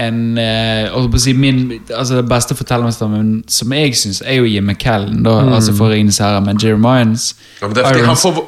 en 0.00 0.38
eh, 0.38 1.16
si 1.18 1.32
min, 1.34 1.80
altså 1.96 2.20
Det 2.20 2.28
beste 2.30 2.54
fortellerstemmen 2.54 3.42
som 3.50 3.72
jeg 3.74 3.96
syns, 3.98 4.22
er 4.22 4.38
jo 4.38 4.48
Jim 4.48 4.68
McKellen. 4.70 5.22
Da, 5.26 5.40
altså 5.56 5.74
for 5.76 5.90
Ringenes 5.92 6.20
herre, 6.22 6.40
men 6.44 6.60
Jeremy 6.62 7.00
Irons, 7.00 7.34
Ja, 7.60 7.66
men 7.66 7.76
det 7.76 7.84
er 7.84 7.88
fordi 7.90 8.04
han 8.04 8.12
Irons 8.14 8.22
får 8.22 8.40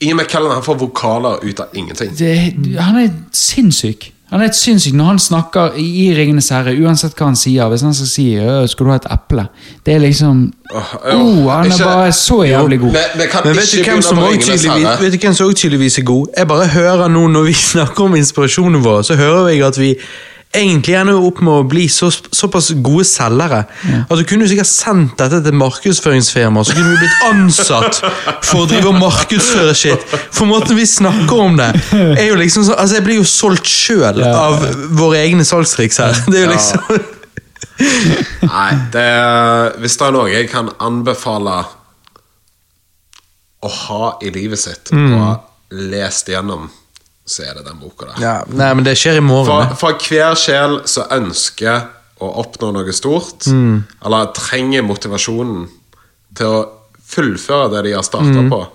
Ian 0.00 0.16
McKellen 0.16 0.52
han 0.54 0.62
får 0.62 0.76
vokaler 0.78 1.42
ut 1.42 1.60
av 1.60 1.74
ingenting. 1.74 2.12
det, 2.18 2.78
Han 2.78 2.96
er 3.00 3.08
sinnssyk. 3.34 4.12
Han 4.30 4.40
er 4.40 4.50
et 4.50 4.56
sinnssyk 4.56 4.92
når 4.92 5.04
han 5.04 5.18
snakker 5.18 5.76
i 5.80 6.10
Ringenes 6.16 6.50
herre, 6.52 6.74
uansett 6.84 7.14
hva 7.16 7.30
han 7.30 7.36
sier. 7.38 7.68
Hvis 7.72 7.80
han 7.86 7.94
skal 7.96 8.06
si 8.10 8.26
«Øh, 8.36 8.68
'skal 8.68 8.86
du 8.86 8.90
ha 8.90 8.96
et 8.96 9.06
eple', 9.10 9.46
det 9.86 9.94
er 9.94 9.98
liksom 9.98 10.52
oh, 10.74 10.94
oh, 11.04 11.50
Han 11.50 11.66
er 11.66 11.72
ikke- 11.72 11.84
bare 11.84 12.12
så 12.12 12.42
jævlig 12.42 12.78
god. 12.80 12.92
Men, 12.92 13.08
men, 13.16 13.26
kan 13.32 13.40
Men 13.44 13.56
vet 13.56 13.72
du, 13.72 13.90
hvem 13.90 14.02
som 14.02 14.16
vet 14.18 15.12
du 15.12 15.18
hvem 15.18 15.34
som 15.34 15.46
også 15.46 15.56
tydeligvis 15.56 15.98
er 15.98 16.02
god? 16.02 16.26
Jeg 16.38 16.48
bare 16.48 16.66
hører 16.66 17.08
nå 17.08 17.26
når 17.26 17.42
vi 17.42 17.52
snakker 17.72 18.04
om 18.04 18.14
inspirasjonen 18.14 18.84
vår, 18.84 19.02
så 19.02 19.14
hører 19.14 19.48
jeg 19.48 19.62
at 19.66 19.78
vi 19.80 19.94
egentlig 20.54 20.94
ender 20.96 21.18
opp 21.20 21.40
med 21.44 21.52
å 21.52 21.64
bli 21.68 21.84
så, 21.92 22.08
såpass 22.12 22.70
gode 22.84 23.04
selgere. 23.04 23.64
At 24.08 24.14
du 24.16 24.24
kunne 24.28 24.46
sikkert 24.48 24.70
sendt 24.70 25.18
dette 25.20 25.42
til 25.44 25.56
markedsføringsfirma, 25.60 26.62
så 26.64 26.72
kunne 26.76 26.94
vi 26.94 27.02
blitt 27.02 27.26
ansatt 27.28 28.00
for 28.48 28.62
å 28.64 28.68
drive 28.70 28.88
og 28.92 28.96
markedsføre 29.02 29.74
shit. 29.76 30.06
For 30.32 30.48
måten 30.48 30.78
vi 30.78 30.86
snakker 30.88 31.42
om 31.44 31.58
det, 31.60 31.68
er 32.16 32.30
jo 32.30 32.38
liksom 32.40 32.64
sånn 32.64 32.78
Altså, 32.80 32.96
jeg 32.98 33.04
blir 33.08 33.20
jo 33.20 33.28
solgt 33.28 33.68
sjøl 33.68 34.22
av 34.24 34.64
våre 34.98 35.20
egne 35.26 35.44
salgstriks 35.44 36.00
her. 36.02 36.16
Det 36.30 36.40
er 36.40 36.46
jo 36.46 36.52
liksom 36.54 37.06
Nei, 38.48 38.70
det 38.90 39.02
er, 39.06 39.76
hvis 39.78 39.94
det 40.00 40.06
er 40.08 40.14
noe 40.16 40.30
jeg 40.32 40.48
kan 40.50 40.72
anbefale 40.82 41.60
å 43.62 43.70
ha 43.84 44.08
i 44.22 44.30
livet 44.34 44.58
sitt, 44.62 44.90
Mm. 44.94 45.12
og 45.12 45.20
ha 45.22 45.32
lest 45.92 46.28
igjennom, 46.30 46.68
så 47.28 47.44
er 47.44 47.58
det 47.58 47.66
den 47.68 47.78
boka 47.82 48.06
der. 48.08 48.22
ja, 48.24 48.34
Nei, 48.48 48.72
men 48.74 48.84
det 48.86 48.96
skjer 48.98 49.18
i 49.20 49.24
morgen. 49.24 49.68
For, 49.76 49.92
for 49.92 50.08
hver 50.08 50.34
sjel 50.40 50.80
som 50.88 51.04
ønsker 51.18 51.86
å 52.24 52.32
oppnå 52.42 52.72
noe 52.74 52.92
stort, 52.96 53.46
Mm. 53.46 53.84
eller 54.04 54.32
trenger 54.34 54.82
motivasjonen 54.82 55.68
til 56.34 56.46
å 56.46 56.66
fullføre 57.08 57.70
det 57.76 57.84
de 57.90 57.92
har 57.94 58.02
starta 58.02 58.40
Mm. 58.42 58.50
på, 58.50 58.66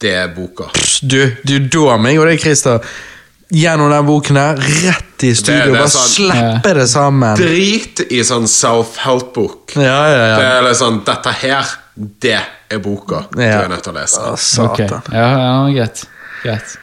det 0.00 0.12
er 0.14 0.28
boka. 0.36 0.70
Du, 1.02 1.36
du 1.44 1.58
da 1.68 1.96
meg 1.98 2.18
og 2.18 2.26
deg, 2.28 2.38
Christer, 2.40 2.80
gjennom 3.52 3.90
den 3.92 4.06
boken 4.08 4.36
her, 4.40 4.56
rett 4.56 5.22
i 5.24 5.32
studio, 5.34 5.64
Det- 5.64 5.72
det 5.72 5.78
bare 5.78 5.88
sånn- 5.88 6.14
slippe 6.14 6.74
det 6.74 6.86
sammen. 6.88 7.36
Drit 7.36 8.00
i 8.10 8.20
sånn 8.22 8.46
self-help-bok. 8.48 9.76
Ja, 9.76 9.82
ja, 10.08 10.26
ja. 10.26 10.36
Det 10.38 10.46
er 10.46 10.62
litt 10.62 10.76
sånn, 10.80 11.04
Dette 11.04 11.32
her, 11.42 11.64
det 11.96 12.40
er 12.70 12.78
boka 12.78 13.26
du 13.32 13.40
er 13.42 13.68
nødt 13.68 13.82
til 13.82 13.92
å 13.92 13.96
lese. 14.00 14.18
Å, 14.20 14.36
satan. 14.38 14.88
satan. 14.88 15.02
ja, 15.12 15.28
ja, 15.38 15.74
greit. 15.74 16.04
greit. 16.42 16.76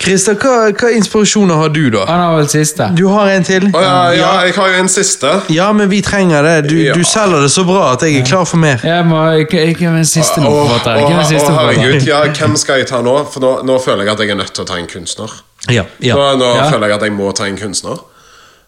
Christer, 0.00 0.34
hva, 0.40 0.70
hva 0.72 0.88
inspirasjoner 0.96 1.58
har 1.60 1.68
du, 1.74 1.82
da? 1.92 2.06
Han 2.08 2.20
har 2.24 2.36
vel 2.38 2.46
siste. 2.48 2.86
Du 2.96 3.02
har 3.12 3.28
en 3.34 3.44
til? 3.44 3.66
Å 3.68 3.82
ja, 3.84 3.96
ja, 4.16 4.30
jeg 4.46 4.54
har 4.56 4.70
jo 4.72 4.78
en 4.80 4.88
siste. 4.88 5.32
Ja, 5.52 5.66
men 5.76 5.90
vi 5.92 5.98
trenger 6.06 6.42
det. 6.46 6.54
Du, 6.70 6.76
Ja. 6.80 6.94
du 6.96 7.04
selger 7.04 7.42
det 7.44 7.50
så 7.52 7.64
bra 7.68 7.90
at 7.92 8.02
jeg 8.06 8.16
er 8.22 8.24
klar 8.24 8.46
for 8.48 8.56
mer. 8.62 8.80
Jeg 8.82 9.04
må, 9.04 9.18
jeg, 9.36 9.46
jeg, 9.52 9.74
jeg 9.76 9.90
er 9.90 9.98
den 10.00 10.08
siste 10.08 10.40
Å, 10.40 10.48
forfatter. 10.48 10.96
å, 10.96 11.04
Jeg 11.04 11.12
er 11.12 11.20
den 11.20 11.28
siste 11.34 11.52
å, 11.52 11.58
herregud, 11.58 12.08
ja, 12.08 12.22
hvem 12.40 12.56
skal 12.56 12.80
jeg 12.80 12.88
ta 12.88 13.02
nå? 13.04 13.16
For 13.34 13.44
nå, 13.44 13.52
nå 13.68 13.76
føler 13.84 14.08
jeg 14.08 14.14
at 14.16 14.24
jeg 14.24 14.30
er 14.36 14.40
nødt 14.40 14.54
til 14.56 14.64
å 14.64 14.70
ta 14.72 14.80
en 14.80 14.88
kunstner. 14.88 15.36
Ja, 15.68 15.84
ja. 16.00 16.16
Nå, 16.16 16.30
nå 16.40 16.50
Ja. 16.56 16.70
føler 16.72 16.88
jeg 16.88 16.96
at 16.96 17.02
jeg 17.10 17.12
må 17.20 17.28
ta 17.36 17.44
en 17.50 17.60
kunstner. 17.60 18.00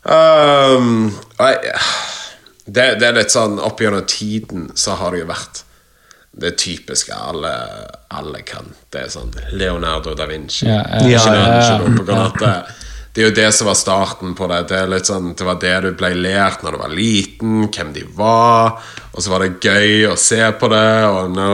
Um, 0.04 1.12
nei, 1.38 1.52
det, 2.66 2.86
det 3.00 3.06
er 3.08 3.14
litt 3.14 3.30
sånn 3.30 3.60
Opp 3.62 3.78
gjennom 3.80 4.02
tiden 4.10 4.64
så 4.74 4.96
har 4.98 5.14
det 5.14 5.20
jo 5.22 5.28
vært 5.28 5.60
det 6.32 6.50
typiske 6.58 7.14
alle, 7.14 7.52
alle 8.08 8.40
kan. 8.46 8.70
Det 8.90 9.04
er 9.04 9.10
sånn 9.12 9.32
Leonardo 9.52 10.14
da 10.16 10.26
Vinci. 10.30 10.64
Ja, 10.66 10.80
ja, 11.04 11.20
ja, 11.36 11.78
det, 12.38 12.52
det 13.12 13.20
er 13.20 13.28
jo 13.28 13.34
det 13.36 13.48
som 13.52 13.68
var 13.68 13.76
starten 13.76 14.32
på 14.38 14.48
det. 14.48 14.62
Det 14.70 14.78
er 14.80 14.88
litt 14.88 15.10
sånn, 15.10 15.34
det 15.36 15.44
var 15.44 15.58
det 15.60 15.74
du 15.84 15.90
ble 15.98 16.14
lært 16.16 16.64
når 16.64 16.76
du 16.76 16.80
var 16.80 16.94
liten, 16.96 17.66
hvem 17.68 17.92
de 17.92 18.06
var, 18.16 18.80
og 19.12 19.20
så 19.20 19.34
var 19.34 19.44
det 19.44 19.60
gøy 19.60 20.06
å 20.08 20.16
se 20.16 20.40
på 20.56 20.70
det. 20.72 20.88
Og 21.10 21.36
no. 21.36 21.50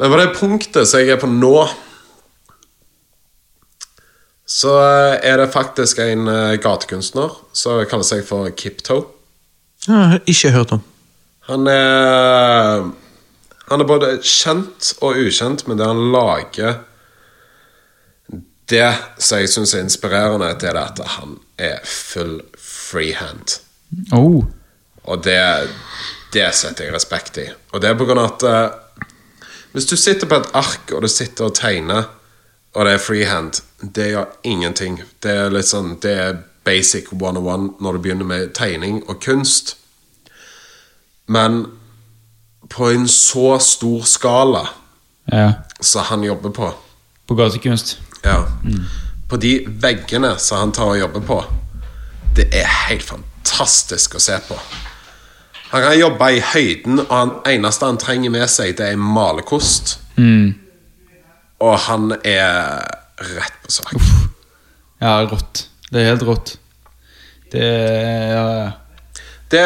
Men 0.00 0.14
på 0.14 0.22
det 0.22 0.32
punktet 0.38 0.88
som 0.88 1.04
jeg 1.04 1.12
er 1.18 1.20
på 1.20 1.28
nå, 1.28 1.52
så 4.48 4.72
er 5.20 5.42
det 5.42 5.50
faktisk 5.52 5.98
en 6.00 6.24
eh, 6.32 6.54
gatekunstner 6.64 7.34
som 7.52 7.82
kaller 7.90 8.08
seg 8.08 8.22
for 8.24 8.48
Kipto. 8.56 9.02
Ja, 9.84 10.16
ikke 10.24 10.54
hørt 10.54 10.72
om. 10.78 10.80
Han 11.50 11.68
er 11.68 12.88
Han 13.70 13.80
er 13.80 13.88
både 13.88 14.10
kjent 14.24 14.94
og 15.04 15.18
ukjent, 15.20 15.66
men 15.68 15.78
det 15.78 15.88
han 15.88 16.10
lager 16.12 16.78
Det 18.68 18.88
som 19.18 19.40
jeg 19.40 19.48
syns 19.48 19.74
er 19.74 19.84
inspirerende, 19.86 20.50
det 20.60 20.68
er 20.68 20.76
at 20.80 21.00
han 21.16 21.38
er 21.56 21.78
full 21.88 22.42
freehand. 22.60 23.54
Oh. 24.12 24.44
Og 25.08 25.22
det, 25.24 25.40
det 26.34 26.50
setter 26.52 26.84
jeg 26.84 26.92
respekt 26.92 27.40
i. 27.40 27.46
Og 27.72 27.80
det 27.80 27.88
er 27.88 27.96
på 27.96 28.04
grunn 28.04 28.20
av 28.20 28.34
at 28.34 28.44
eh, 28.44 29.06
hvis 29.72 29.88
du 29.88 29.96
sitter 29.96 30.28
på 30.28 30.36
et 30.36 30.52
ark 30.52 30.92
og 30.92 31.00
du 31.04 31.08
sitter 31.08 31.48
og 31.48 31.56
tegner, 31.56 32.10
og 32.76 32.84
det 32.84 32.92
er 32.92 33.02
freehand, 33.02 33.62
det 33.80 34.10
gjør 34.12 34.36
ingenting. 34.44 35.00
Det 35.24 35.32
er 35.32 35.52
litt 35.54 35.68
sånn, 35.70 35.96
det 36.04 36.12
er 36.12 36.38
basic 36.68 37.08
101 37.12 37.80
når 37.80 37.96
du 37.96 38.04
begynner 38.04 38.28
med 38.28 38.52
tegning 38.56 39.00
og 39.08 39.20
kunst. 39.24 39.78
Men 41.28 41.64
på 42.70 42.88
en 42.90 43.08
så 43.08 43.58
stor 43.58 44.02
skala 44.04 44.66
Ja. 45.32 45.52
som 45.80 46.04
han 46.04 46.22
jobber 46.24 46.50
på 46.50 46.70
På 47.28 47.34
gatekunst. 47.34 47.98
ja. 48.24 48.44
På 49.28 49.36
de 49.36 49.66
veggene 49.68 50.38
som 50.38 50.58
han 50.58 50.72
tar 50.72 50.84
og 50.94 50.98
jobber 50.98 51.20
på 51.20 51.44
Det 52.36 52.46
er 52.54 52.66
helt 52.88 53.02
fantastisk 53.02 54.14
å 54.14 54.18
se 54.20 54.38
på. 54.48 54.54
Han 55.70 55.82
kan 55.82 55.98
jobbe 55.98 56.28
i 56.36 56.40
høyden, 56.40 57.00
og 57.00 57.12
han 57.16 57.30
eneste 57.46 57.84
han 57.86 57.98
trenger 57.98 58.30
med 58.30 58.48
seg, 58.48 58.76
det 58.78 58.86
er 58.92 58.96
malerkost. 58.96 59.98
Og 61.60 61.78
han 61.78 62.12
er 62.24 62.86
rett 63.18 63.58
på 63.64 63.70
sak. 63.74 63.92
Ja, 65.00 65.16
rått. 65.26 65.64
Det 65.92 66.00
er 66.02 66.08
helt 66.12 66.22
rått. 66.22 66.56
Det 67.52 67.62
er 67.62 68.32
ja, 68.32 68.44
ja. 68.64 68.70
Det 69.50 69.62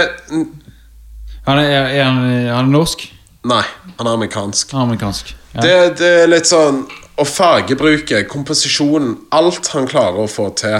Han 1.46 1.58
er, 1.58 1.70
er, 1.90 2.04
han, 2.04 2.24
er 2.30 2.52
han 2.54 2.70
norsk? 2.70 3.08
Nei, 3.50 3.64
han 3.98 4.06
er 4.06 4.12
amerikansk. 4.14 4.72
Er 4.72 4.84
amerikansk. 4.84 5.32
Ja. 5.54 5.64
Det, 5.64 5.72
det 5.98 6.10
er 6.22 6.30
litt 6.30 6.48
sånn 6.48 6.84
Og 7.20 7.26
fargebruket, 7.28 8.24
komposisjonen, 8.30 9.18
alt 9.36 9.68
han 9.74 9.88
klarer 9.90 10.22
å 10.22 10.30
få 10.30 10.48
til. 10.56 10.78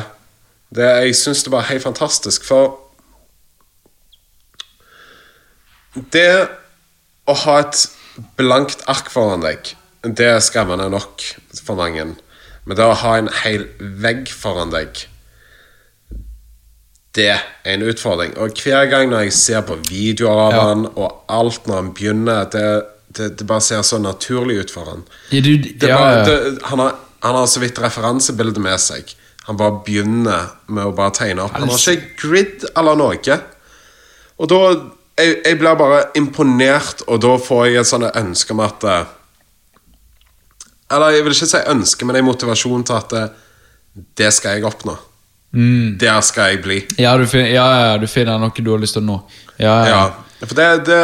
Det, 0.73 0.87
jeg 1.05 1.19
syns 1.19 1.43
det 1.45 1.53
var 1.53 1.67
helt 1.69 1.85
fantastisk, 1.85 2.47
for 2.49 2.79
Det 5.93 6.49
å 7.29 7.35
ha 7.45 7.59
et 7.61 7.83
blankt 8.41 8.81
ark 8.89 9.11
foran 9.13 9.45
deg, 9.45 9.75
det 10.03 10.31
er 10.31 10.41
skremmende 10.41 10.89
nok 10.91 11.21
for 11.61 11.77
mange. 11.77 12.15
Men 12.65 12.79
det 12.79 12.87
å 12.87 12.97
ha 13.03 13.19
en 13.19 13.29
hel 13.43 13.67
vegg 13.79 14.33
foran 14.33 14.73
deg 14.73 15.05
det 17.15 17.29
er 17.29 17.41
en 17.75 17.83
utfordring. 17.85 18.33
Og 18.41 18.55
hver 18.63 18.87
gang 18.89 19.11
når 19.11 19.27
jeg 19.27 19.33
ser 19.37 19.65
på 19.69 19.77
videoer 19.89 20.39
av 20.47 20.53
Ja. 20.53 20.61
han, 20.69 20.87
og 20.97 21.25
alt 21.29 21.67
når 21.67 21.75
han 21.75 21.91
begynner 21.95 22.45
Det, 22.51 22.83
det, 23.17 23.39
det 23.39 23.47
bare 23.47 23.61
ser 23.61 23.83
så 23.83 23.99
naturlig 24.01 24.61
ut 24.63 24.71
for 24.73 24.89
han. 24.89 25.03
Ja, 25.31 25.41
du, 25.41 25.51
ja, 25.87 25.99
bare, 25.99 26.25
det, 26.25 26.63
han, 26.65 26.79
har, 26.79 26.95
han 27.23 27.35
har 27.35 27.47
så 27.47 27.61
vidt 27.61 27.79
referansebildet 27.79 28.63
med 28.65 28.81
seg. 28.81 29.13
Han 29.45 29.59
bare 29.59 29.83
begynner 29.85 30.49
med 30.69 30.87
å 30.87 30.95
bare 30.97 31.13
tegne 31.19 31.43
opp. 31.45 31.53
Han 31.59 31.69
har 31.69 31.79
ikke 31.93 32.17
grid 32.23 32.65
eller 32.77 32.97
noe. 32.97 33.39
Og 34.39 34.49
da 34.49 34.63
Jeg, 35.21 35.43
jeg 35.45 35.59
blir 35.61 35.77
bare 35.77 36.07
imponert, 36.17 37.03
og 37.07 37.19
da 37.21 37.35
får 37.37 37.67
jeg 37.67 37.77
et 37.83 37.87
sånt 37.87 38.17
ønske 38.17 38.55
om 38.55 38.63
at 38.65 38.85
eh, 38.89 39.03
Eller 40.91 41.11
jeg 41.11 41.25
vil 41.27 41.35
ikke 41.37 41.49
si 41.51 41.61
ønske, 41.69 42.07
men 42.09 42.17
en 42.17 42.25
motivasjon 42.25 42.85
til 42.89 42.97
at 42.97 43.13
eh, 43.13 43.29
det 44.17 44.31
skal 44.33 44.57
jeg 44.57 44.65
oppnå. 44.65 44.97
Der 45.53 46.21
skal 46.25 46.55
jeg 46.55 46.63
bli. 46.65 46.79
Ja, 46.99 47.17
du, 47.21 47.27
finner, 47.29 47.51
ja, 47.53 47.65
ja, 47.87 47.97
du 48.01 48.07
finner 48.09 48.39
noe 48.41 48.53
du 48.57 48.71
har 48.73 48.81
lyst 48.81 48.97
til 48.97 49.05
å 49.05 49.09
nå. 49.11 49.19
Ja, 49.61 49.75
ja. 49.85 50.05
For 50.43 50.57
det, 50.59 50.69
det. 50.89 51.03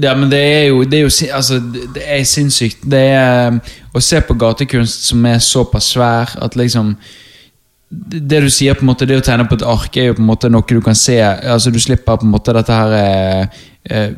Ja, 0.00 0.14
men 0.14 0.30
det 0.30 0.38
er 0.38 0.66
jo, 0.68 0.84
det 0.84 0.98
er 0.98 1.02
jo 1.02 1.34
altså, 1.34 1.58
det 1.58 1.88
det 1.94 2.04
er 2.06 2.24
sinnssykt. 2.24 2.84
Det 2.90 3.00
er 3.00 3.48
um, 3.48 3.60
Å 3.94 4.00
se 4.00 4.20
på 4.22 4.36
gatekunst 4.38 5.08
som 5.08 5.24
er 5.26 5.40
såpass 5.42 5.90
svær 5.96 6.36
at 6.40 6.56
liksom 6.56 6.94
det 7.90 8.38
du 8.44 8.50
sier, 8.50 8.74
på 8.78 8.84
en 8.84 8.90
måte, 8.92 9.06
det 9.06 9.16
å 9.18 9.22
tegne 9.26 9.48
på 9.50 9.56
et 9.58 9.64
ark, 9.66 9.96
er 9.98 10.04
jo 10.10 10.14
på 10.14 10.22
en 10.22 10.28
måte 10.28 10.48
noe 10.50 10.62
du 10.68 10.80
kan 10.80 10.94
se. 10.94 11.16
Altså 11.20 11.72
Du 11.74 11.78
slipper 11.82 12.20
på 12.20 12.26
en 12.26 12.30
måte 12.30 12.52
dette 12.54 12.70
her 12.70 12.92
eh, 12.94 13.46
eh, 13.90 14.12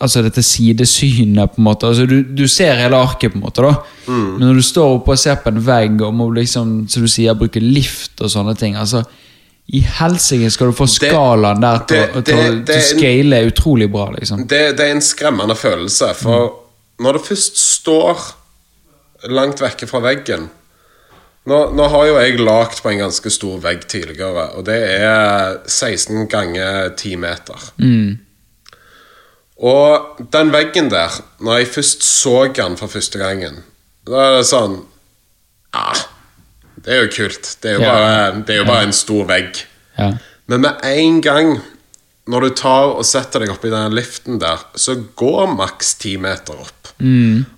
Altså 0.00 0.20
dette 0.26 0.42
sidesynet, 0.44 1.54
på 1.54 1.62
en 1.62 1.64
måte. 1.64 1.88
Altså 1.88 2.04
Du, 2.06 2.18
du 2.22 2.44
ser 2.48 2.76
hele 2.76 2.96
arket, 3.00 3.32
på 3.32 3.38
en 3.40 3.44
måte. 3.46 3.62
da 3.64 3.72
Men 4.12 4.44
når 4.50 4.60
du 4.60 4.66
står 4.68 4.98
oppe 4.98 5.14
og 5.16 5.18
ser 5.22 5.40
på 5.40 5.48
en 5.54 5.62
vegg 5.64 6.02
og 6.04 6.12
må 6.14 6.28
liksom, 6.36 6.74
som 6.92 7.02
du 7.02 7.08
sier, 7.08 7.32
bruke 7.40 7.60
lift 7.62 8.20
og 8.20 8.28
sånne 8.32 8.52
ting 8.60 8.76
altså 8.76 9.00
I 9.72 9.80
helsike 9.98 10.50
skal 10.52 10.70
du 10.70 10.76
få 10.76 10.86
skalaen 10.88 11.60
der 11.64 11.78
til, 11.88 12.04
det- 12.14 12.24
det- 12.24 12.66
til 12.68 12.76
å 12.76 12.84
scale 12.84 13.40
utrolig 13.48 13.88
bra, 13.92 14.10
liksom. 14.18 14.46
det, 14.48 14.76
det 14.76 14.86
er 14.86 14.94
en 14.94 15.00
skremmende 15.04 15.56
følelse, 15.56 16.14
for 16.16 16.52
når 17.00 17.12
du 17.12 17.18
først 17.32 17.56
står 17.56 18.18
langt 19.28 19.60
vekke 19.60 19.86
fra 19.88 20.00
veggen 20.00 20.48
nå, 21.48 21.58
nå 21.76 21.86
har 21.92 22.06
jo 22.08 22.16
jeg 22.20 22.38
lagt 22.40 22.82
på 22.84 22.90
en 22.92 23.00
ganske 23.06 23.30
stor 23.32 23.58
vegg 23.64 23.86
tidligere, 23.90 24.48
og 24.58 24.64
det 24.68 24.78
er 25.00 25.58
16 25.66 26.26
ganger 26.32 26.90
10 26.98 27.16
meter. 27.24 27.68
Og 29.58 30.20
den 30.32 30.52
veggen 30.54 30.90
der, 30.92 31.10
når 31.42 31.58
jeg 31.62 31.70
først 31.74 32.04
så 32.06 32.36
den 32.54 32.76
for 32.78 32.86
første 32.92 33.18
gangen, 33.18 33.62
da 34.06 34.20
er 34.28 34.36
det 34.38 34.46
sånn 34.48 34.78
Ja, 35.74 35.88
det 36.84 36.94
er 36.94 37.02
jo 37.02 37.08
kult. 37.12 37.48
Det 37.62 37.72
er 37.72 37.74
jo, 37.76 37.82
Ja. 37.82 37.92
bare, 37.92 38.42
det 38.46 38.54
er 38.54 38.58
jo 38.62 38.64
bare 38.70 38.86
en 38.86 38.92
stor 38.96 39.24
vegg. 39.28 39.58
Ja. 39.98 40.12
Men 40.46 40.60
med 40.64 40.78
en 40.84 41.18
gang 41.20 41.58
når 42.28 42.44
du 42.44 42.56
tar 42.60 42.90
og 42.92 43.06
setter 43.08 43.44
deg 43.44 43.52
oppi 43.54 43.70
den 43.72 43.94
liften 43.96 44.40
der, 44.42 44.60
så 44.76 44.98
går 45.18 45.48
maks 45.56 45.94
ti 46.02 46.16
meter 46.20 46.58
opp. 46.60 46.90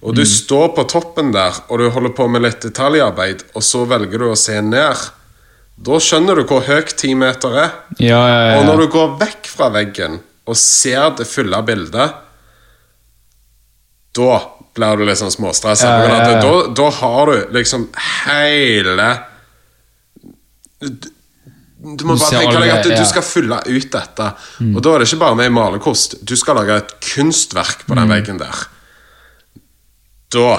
Og 0.04 0.14
du 0.14 0.22
står 0.28 0.70
på 0.76 0.84
toppen 0.90 1.32
der, 1.34 1.62
og 1.68 1.80
du 1.80 1.88
holder 1.90 2.12
på 2.14 2.28
med 2.30 2.44
litt 2.44 2.60
detaljarbeid, 2.62 3.46
og 3.56 3.64
så 3.66 3.82
velger 3.88 4.22
du 4.22 4.28
å 4.30 4.38
se 4.38 4.58
ned. 4.62 5.08
Da 5.80 6.00
skjønner 6.02 6.36
du 6.36 6.44
hvor 6.48 6.66
høyt 6.66 6.92
ti 7.00 7.14
meter 7.16 7.56
er. 7.56 7.70
Ja, 7.98 8.20
ja, 8.28 8.40
ja. 8.50 8.58
Og 8.60 8.68
når 8.68 8.84
du 8.84 8.90
går 8.94 9.14
vekk 9.22 9.48
fra 9.48 9.70
veggen 9.74 10.20
og 10.50 10.58
ser 10.60 11.14
det 11.18 11.26
fulle 11.30 11.62
bildet, 11.66 12.18
da 14.18 14.32
blir 14.76 15.00
du 15.00 15.06
litt 15.06 15.20
sånn 15.20 15.32
småstressa. 15.32 15.88
Ja, 15.88 16.20
ja. 16.30 16.38
Da, 16.42 16.52
da 16.76 16.88
har 17.00 17.30
du 17.30 17.54
liksom 17.56 17.88
hele 18.26 19.08
du, 21.80 22.04
må 22.04 22.14
Du 22.14 22.20
bare 22.20 22.30
tenke 22.42 22.58
deg 22.60 22.70
at 22.74 22.84
du, 22.84 22.90
ja. 22.92 23.04
skal 23.08 23.24
fylle 23.24 23.56
ut 23.66 23.86
dette. 23.94 24.26
Og 24.74 24.82
da 24.84 24.92
er 24.94 25.02
det 25.02 25.08
ikke 25.08 25.20
bare 25.22 25.38
med 25.38 25.54
malerkost. 25.56 26.18
Du 26.28 26.34
skal 26.36 26.58
lage 26.60 26.76
et 26.82 26.92
kunstverk 27.12 27.86
på 27.88 27.96
den 27.96 28.04
Mm. 28.08 28.12
veggen 28.14 28.38
der. 28.42 28.60
Da 30.30 30.50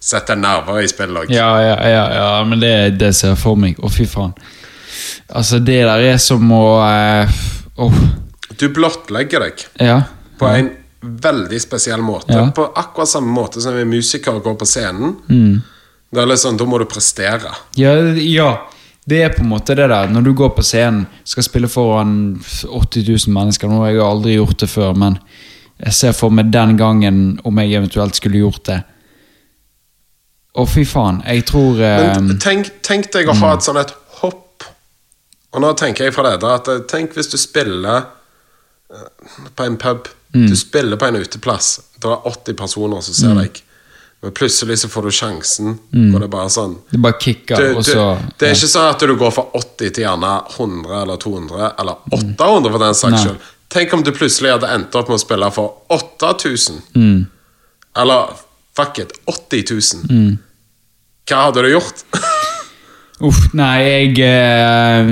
setter 0.00 0.36
jeg 0.36 0.42
nerver 0.44 0.80
i 0.84 0.88
spill 0.88 1.16
òg. 1.18 1.32
Ja, 1.34 1.48
ja, 1.60 1.76
ja, 1.90 2.04
ja, 2.14 2.28
men 2.46 2.60
det, 2.62 2.74
det 3.00 3.10
ser 3.18 3.34
jeg 3.34 3.40
for 3.42 3.58
meg. 3.60 3.78
Å, 3.82 3.90
fy 3.92 4.06
faen. 4.08 4.32
Altså, 5.28 5.58
det 5.60 5.80
der 5.84 6.04
er 6.14 6.20
som 6.22 6.46
å 6.54 6.62
uh, 6.80 7.40
oh. 7.84 7.98
Du 8.58 8.68
blottlegger 8.74 9.44
deg. 9.48 9.66
ja. 9.82 9.98
på 10.38 10.46
en 10.46 10.70
veldig 11.02 11.58
spesiell 11.62 12.00
måte. 12.02 12.34
På 12.54 12.68
akkurat 12.78 13.10
samme 13.10 13.30
måte 13.34 13.60
som 13.62 13.74
en 13.78 13.90
musiker 13.90 14.38
går 14.42 14.54
på 14.58 14.66
scenen. 14.66 15.16
Det 15.28 16.22
er 16.22 16.26
litt 16.30 16.40
sånn, 16.40 16.56
Da 16.58 16.64
må 16.66 16.78
du 16.80 16.86
prestere. 16.90 17.50
Ja, 17.78 17.92
ja. 18.22 18.48
Det 19.08 19.22
er 19.24 19.30
på 19.32 19.40
en 19.44 19.48
måte 19.48 19.76
det 19.78 19.86
der 19.88 20.10
Når 20.12 20.24
du 20.26 20.32
går 20.36 20.50
på 20.56 20.64
scenen, 20.66 21.06
skal 21.24 21.46
spille 21.46 21.68
foran 21.70 22.12
80 22.42 23.06
000 23.08 23.34
mennesker 23.34 23.70
Nå 23.70 23.80
har 23.84 23.94
jeg 23.94 24.04
aldri 24.04 24.34
gjort 24.36 24.58
det 24.60 24.68
før, 24.68 24.92
men 24.98 25.18
jeg 25.78 25.94
ser 25.94 26.14
for 26.16 26.34
meg 26.34 26.50
den 26.52 26.74
gangen 26.76 27.18
om 27.46 27.58
jeg 27.62 27.76
eventuelt 27.78 28.16
skulle 28.18 28.40
gjort 28.40 28.64
det. 28.66 28.80
Å, 30.58 30.64
fy 30.66 30.82
faen. 30.82 31.20
Jeg 31.22 31.44
tror 31.46 31.78
Men 31.78 32.40
tenk, 32.42 32.72
tenk 32.82 33.12
deg 33.14 33.30
å 33.30 33.36
ha 33.38 33.52
et 33.54 33.62
sånn 33.62 33.78
et 33.78 33.92
hopp. 34.18 34.66
Og 35.54 35.62
nå 35.62 35.70
tenker 35.78 36.08
jeg 36.08 36.16
fra 36.16 36.26
det 36.26 36.40
der 36.42 36.56
at 36.58 36.72
eh, 36.72 36.82
Tenk 36.90 37.14
hvis 37.14 37.30
du 37.30 37.38
spiller 37.38 38.08
eh, 38.90 39.06
på 39.54 39.68
en 39.68 39.78
pub. 39.78 40.10
Du 40.34 40.56
spiller 40.58 40.98
på 40.98 41.08
en 41.08 41.22
uteplass. 41.22 41.78
Det 41.96 42.10
er 42.10 42.26
80 42.26 42.58
personer 42.58 43.06
som 43.06 43.16
ser 43.16 43.38
deg. 43.38 43.62
Men 44.20 44.32
plutselig 44.34 44.78
så 44.78 44.88
får 44.90 45.02
du 45.02 45.10
sjansen, 45.14 45.76
og 45.94 46.14
det 46.18 46.26
er 46.26 46.30
bare 46.32 46.50
sånn 46.50 46.72
Det 46.90 46.98
bare 46.98 47.14
kicker, 47.22 47.60
du, 47.60 47.76
og 47.78 47.84
du, 47.86 47.90
så 47.92 48.06
Det 48.34 48.48
er 48.48 48.56
ikke 48.56 48.70
sånn 48.72 48.88
at 48.90 49.04
du 49.06 49.14
går 49.20 49.30
fra 49.36 49.44
80 49.54 49.92
til 49.94 50.02
gjerne 50.02 50.32
100 50.56 50.96
eller 51.04 51.20
200 51.22 51.68
eller 51.78 52.16
800 52.18 52.72
for 52.74 52.82
den 52.82 52.98
saks 52.98 53.22
skyld. 53.22 53.46
Tenk 53.70 53.94
om 53.94 54.02
du 54.02 54.10
plutselig 54.16 54.56
hadde 54.56 54.72
endt 54.74 54.98
opp 54.98 55.12
med 55.12 55.20
å 55.20 55.22
spille 55.22 55.52
for 55.54 55.84
8000. 55.94 56.82
Mm. 56.98 57.26
Eller 58.02 58.34
fuck 58.74 58.98
it, 59.04 59.14
80 59.28 59.64
000. 59.70 60.10
Mm. 60.10 60.38
Hva 61.28 61.44
hadde 61.46 61.66
du 61.66 61.72
gjort? 61.76 62.02
Uff, 63.28 63.48
nei, 63.58 63.76
jeg 63.82 64.18
eh, 64.22 65.08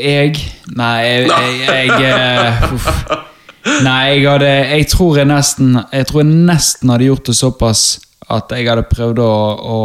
Jeg 0.00 0.38
Nei, 0.72 0.94
jeg, 1.04 1.28
jeg, 1.28 1.90
jeg 2.00 2.12
eh, 2.12 2.72
uff. 2.72 3.23
Nei, 3.64 4.18
jeg 4.18 4.26
hadde 4.28 4.50
Jeg 4.50 4.88
tror 4.92 5.18
jeg 5.18 5.28
nesten 5.30 5.78
Jeg 5.92 6.08
tror 6.08 6.20
jeg 6.20 6.32
nesten 6.50 6.90
hadde 6.92 7.08
gjort 7.08 7.30
det 7.30 7.36
såpass 7.38 7.84
at 8.32 8.52
jeg 8.56 8.64
hadde 8.64 8.86
prøvd 8.88 9.20
å, 9.20 9.32
å 9.68 9.78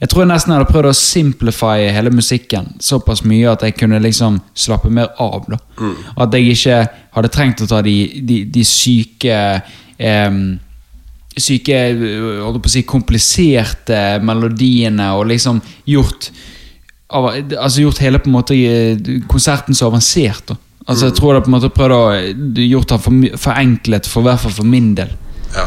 Jeg 0.00 0.10
tror 0.10 0.24
jeg 0.24 0.30
nesten 0.32 0.54
hadde 0.54 0.70
prøvd 0.70 0.90
å 0.90 0.96
simplify 0.98 1.86
hele 1.94 2.10
musikken 2.10 2.72
såpass 2.82 3.22
mye 3.26 3.52
at 3.52 3.62
jeg 3.66 3.76
kunne 3.78 4.00
liksom 4.02 4.40
slappe 4.54 4.90
mer 4.90 5.12
av. 5.22 5.46
da 5.46 5.58
At 6.18 6.34
jeg 6.34 6.56
ikke 6.56 6.78
hadde 7.14 7.30
trengt 7.34 7.62
å 7.62 7.68
ta 7.70 7.82
de, 7.86 7.96
de, 8.26 8.40
de 8.50 8.64
syke 8.66 9.38
em, 9.98 10.58
syke, 11.38 11.78
holdt 12.42 12.62
på 12.64 12.70
å 12.70 12.74
si, 12.74 12.82
kompliserte 12.82 14.18
melodiene 14.26 15.12
og 15.14 15.28
liksom 15.30 15.60
gjort 15.86 16.32
altså 17.08 17.80
gjort 17.86 18.02
hele 18.04 18.18
på 18.20 18.28
en 18.28 18.34
måte 18.34 18.56
eh, 18.58 19.20
konserten 19.30 19.74
så 19.74 19.86
avansert. 19.88 20.50
da 20.50 20.56
Altså 20.88 21.10
Jeg 21.10 21.18
tror 21.18 21.34
det 21.36 21.44
på 21.44 21.50
en 21.50 21.56
måte 21.58 21.68
prøvde 21.74 21.96
å 22.00 22.64
gjort 22.64 22.92
det 22.94 23.00
for, 23.04 23.24
forenklet, 23.44 24.08
for 24.08 24.24
i 24.24 24.30
hvert 24.30 24.44
fall 24.44 24.54
for 24.56 24.68
min 24.68 24.94
del. 24.96 25.10
Ja. 25.52 25.66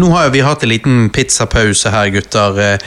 Nå 0.00 0.10
har 0.10 0.30
vi 0.34 0.42
hatt 0.44 0.62
en 0.62 0.72
liten 0.72 1.10
pizzapause 1.14 1.90
her, 1.94 2.10
gutter. 2.14 2.78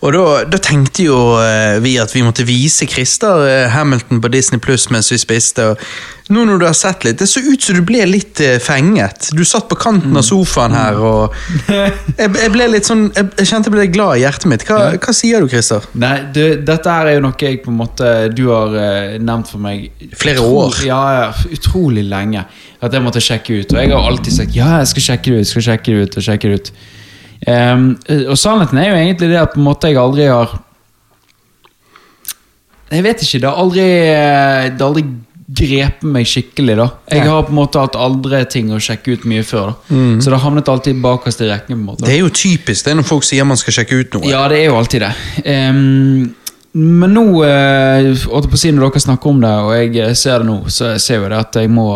Og 0.00 0.14
da, 0.14 0.22
da 0.48 0.60
tenkte 0.62 1.04
jo 1.04 1.16
eh, 1.42 1.76
vi 1.84 1.98
at 2.00 2.14
vi 2.14 2.22
måtte 2.24 2.46
vise 2.48 2.88
Christer 2.88 3.44
eh, 3.44 3.66
Hamilton 3.72 4.22
på 4.24 4.30
Disney 4.32 4.60
Pluss 4.62 4.88
mens 4.92 5.10
vi 5.12 5.18
spiste. 5.20 5.66
Og 5.74 6.30
nå 6.32 6.44
når 6.46 6.60
du 6.62 6.64
har 6.64 6.76
sett 6.78 7.04
litt, 7.04 7.18
det 7.20 7.26
så 7.28 7.42
ut 7.44 7.60
som 7.60 7.76
du 7.76 7.82
ble 7.84 8.06
litt 8.08 8.40
eh, 8.40 8.56
fenget. 8.62 9.28
Du 9.36 9.42
satt 9.44 9.68
på 9.68 9.76
kanten 9.80 10.16
av 10.16 10.24
sofaen 10.24 10.76
her, 10.78 10.96
og 11.04 11.36
jeg, 11.68 12.30
jeg 12.30 12.52
ble 12.54 12.70
litt 12.72 12.88
sånn 12.88 13.08
Jeg, 13.10 13.28
jeg 13.42 13.50
kjente 13.50 13.68
jeg 13.68 13.74
ble 13.76 13.86
glad 13.92 14.16
i 14.16 14.24
hjertet 14.24 14.48
mitt. 14.52 14.64
Hva, 14.68 14.78
hva 14.96 15.14
sier 15.16 15.44
du, 15.44 15.50
Christer? 15.52 15.84
Nei, 16.00 16.14
du, 16.32 16.42
dette 16.64 16.94
her 16.96 17.10
er 17.10 17.18
jo 17.18 17.26
noe 17.26 17.36
jeg 17.40 17.60
på 17.64 17.72
en 17.72 17.80
måte 17.80 18.08
Du 18.32 18.46
har 18.48 18.72
nevnt 19.20 19.50
for 19.52 19.60
meg 19.60 19.90
Flere 20.16 20.44
år. 20.46 20.80
Ja, 20.86 21.02
ja, 21.18 21.26
utrolig 21.52 22.06
lenge. 22.08 22.46
At 22.80 22.96
jeg 22.96 23.04
måtte 23.04 23.20
sjekke 23.20 23.60
ut. 23.60 23.76
Og 23.76 23.82
jeg 23.82 23.92
har 23.92 24.08
alltid 24.08 24.38
sagt 24.38 24.56
ja, 24.56 24.78
jeg 24.80 24.94
skal 24.94 25.06
sjekke 25.10 25.34
det 25.34 25.44
ut. 25.44 25.52
skal 25.52 25.68
sjekke 25.68 25.92
det 25.92 26.08
ut 26.08 26.18
og 26.22 26.26
sjekke 26.30 26.48
det 26.54 26.62
ut 26.62 26.72
Ehm, 27.48 27.96
Og 28.28 28.36
sannheten 28.36 28.78
er 28.78 28.90
jo 28.90 28.96
egentlig 29.00 29.30
det 29.30 29.38
at 29.40 29.54
på 29.54 29.60
en 29.62 29.64
måte 29.64 29.88
jeg 29.88 29.96
aldri 29.96 30.26
har 30.28 30.58
Jeg 32.90 33.02
vet 33.06 33.22
ikke. 33.22 33.40
Det 33.40 33.48
har 33.48 33.56
aldri, 33.62 33.84
det 34.74 34.80
har 34.80 34.88
aldri 34.90 35.04
grepet 35.50 36.02
meg 36.06 36.26
skikkelig. 36.26 36.76
da 36.78 36.88
Jeg 37.10 37.26
har 37.26 37.42
på 37.46 37.50
en 37.54 37.58
måte 37.58 37.80
hatt 37.82 37.96
andre 37.98 38.44
ting 38.50 38.70
å 38.74 38.78
sjekke 38.82 39.14
ut 39.16 39.24
mye 39.30 39.42
før. 39.46 39.72
da 39.72 40.00
Så 40.20 40.30
det 40.30 40.36
har 40.38 40.44
havnet 40.50 40.68
alltid 40.68 41.00
bakerst 41.02 41.40
i 41.40 41.48
rekken. 41.50 41.76
på 41.76 41.80
en 41.80 41.86
måte 41.86 42.04
Det 42.04 42.14
er 42.14 42.20
jo 42.20 42.28
typisk 42.30 42.84
det 42.84 42.92
er 42.92 42.96
når 43.00 43.08
folk 43.08 43.24
sier 43.24 43.44
man 43.44 43.56
skal 43.56 43.72
sjekke 43.78 44.00
ut 44.00 44.12
noe. 44.14 44.28
ja, 44.30 44.46
det 44.48 44.58
er 44.58 44.66
jo 44.70 44.76
alltid 44.76 45.00
det. 45.06 45.12
Ehm, 45.44 46.34
men 46.72 47.14
nå, 47.14 47.44
eh, 47.44 48.26
på 48.50 48.58
siden 48.58 48.76
når 48.78 48.92
dere 48.92 49.02
snakker 49.02 49.30
om 49.32 49.40
det, 49.42 49.50
og 49.50 49.72
jeg 49.74 49.96
eh, 49.98 50.12
ser 50.14 50.38
det 50.38 50.46
nå, 50.46 50.58
så 50.70 50.92
jeg 50.92 51.02
ser 51.02 51.16
jo 51.18 51.30
det 51.32 51.40
at 51.40 51.56
jeg 51.58 51.70
må 51.70 51.88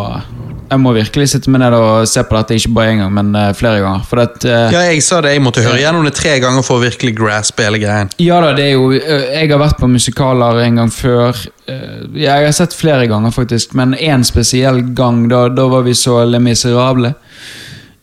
Jeg 0.64 0.80
må 0.80 0.94
virkelig 0.96 1.28
sitte 1.30 1.52
meg 1.52 1.60
ned 1.60 1.74
og 1.76 2.08
se 2.08 2.22
på 2.26 2.34
dette, 2.34 2.56
ikke 2.58 2.72
bare 2.74 2.94
én 2.94 3.02
gang, 3.04 3.12
men 3.14 3.28
eh, 3.38 3.52
flere 3.54 3.84
ganger. 3.84 4.02
For 4.08 4.22
at, 4.24 4.42
Ja, 4.42 4.80
jeg 4.88 5.04
sa 5.06 5.20
det, 5.22 5.36
jeg 5.36 5.44
måtte 5.44 5.62
høre 5.62 5.78
gjennom 5.78 6.08
det 6.08 6.14
tre 6.18 6.40
ganger 6.42 6.66
for 6.66 6.80
å 6.80 6.82
virkelig 6.82 7.14
graspe 7.20 7.68
hele 7.68 7.78
greien. 7.78 8.10
Ja 8.18 8.40
da, 8.42 8.50
det 8.56 8.66
er 8.66 8.74
jo 8.74 8.90
Jeg 8.96 9.52
har 9.52 9.62
vært 9.62 9.78
på 9.78 9.90
musikaler 9.92 10.64
en 10.64 10.82
gang 10.82 10.90
før. 10.90 11.38
Jeg 11.68 12.48
har 12.48 12.56
sett 12.56 12.74
flere 12.74 13.06
ganger, 13.06 13.30
faktisk. 13.30 13.76
Men 13.78 13.94
én 13.94 14.26
spesiell 14.26 14.82
gang. 14.96 15.28
Da, 15.30 15.46
da 15.54 15.68
var 15.70 15.86
vi 15.86 15.94
så 15.94 16.24
Le 16.26 16.42
Miserable 16.42 17.14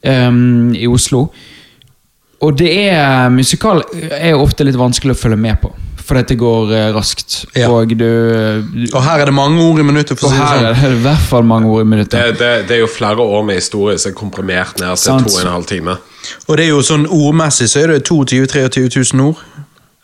øhm, 0.08 0.72
i 0.78 0.88
Oslo. 0.88 1.28
Og 2.42 2.58
det 2.58 2.72
er 2.88 3.30
Musikal 3.30 3.84
er 3.92 4.40
ofte 4.40 4.64
litt 4.66 4.80
vanskelig 4.80 5.18
å 5.18 5.24
følge 5.26 5.42
med 5.42 5.60
på. 5.66 5.76
For 6.12 6.18
dette 6.20 6.36
går 6.36 6.72
øh, 6.76 6.96
raskt. 6.96 7.46
Ja. 7.56 7.70
Og 7.72 7.88
du, 7.96 7.96
du 8.04 8.88
Og 8.94 9.04
her 9.06 9.22
er 9.24 9.30
det 9.30 9.34
mange 9.34 9.62
ord 9.64 9.80
i 9.80 9.84
minuttet, 9.88 10.20
for 10.20 10.28
Og 10.28 10.34
det 10.34 10.42
her 10.44 10.58
sånn. 10.58 10.66
er 10.68 10.90
det 10.92 10.98
i 10.98 11.04
hvert 11.06 11.28
fall 11.30 11.46
mange 11.48 11.70
ord 11.72 11.80
i 11.80 11.86
Det, 11.86 11.90
minuttet. 11.94 12.40
det, 12.40 12.50
det 12.68 12.76
er 12.76 12.82
jo 12.82 12.90
flere 12.92 13.24
år 13.24 13.46
med 13.48 13.56
historie 13.62 13.96
som 14.02 14.12
er 14.12 14.16
komprimert 14.20 14.76
ned 14.82 14.92
til 14.98 15.06
Sant. 15.06 15.28
to 15.30 15.38
og 15.38 15.46
en 15.46 15.52
halv 15.54 15.66
time. 15.70 15.96
Og 16.50 16.58
det 16.60 16.66
er 16.66 16.70
jo 16.74 16.82
sånn 16.84 17.08
ordmessig 17.08 17.70
så 17.72 17.80
er 17.86 17.94
det 17.96 18.02
22 18.10 18.44
000-23 18.52 19.14
000 19.16 19.24
ord. 19.30 19.40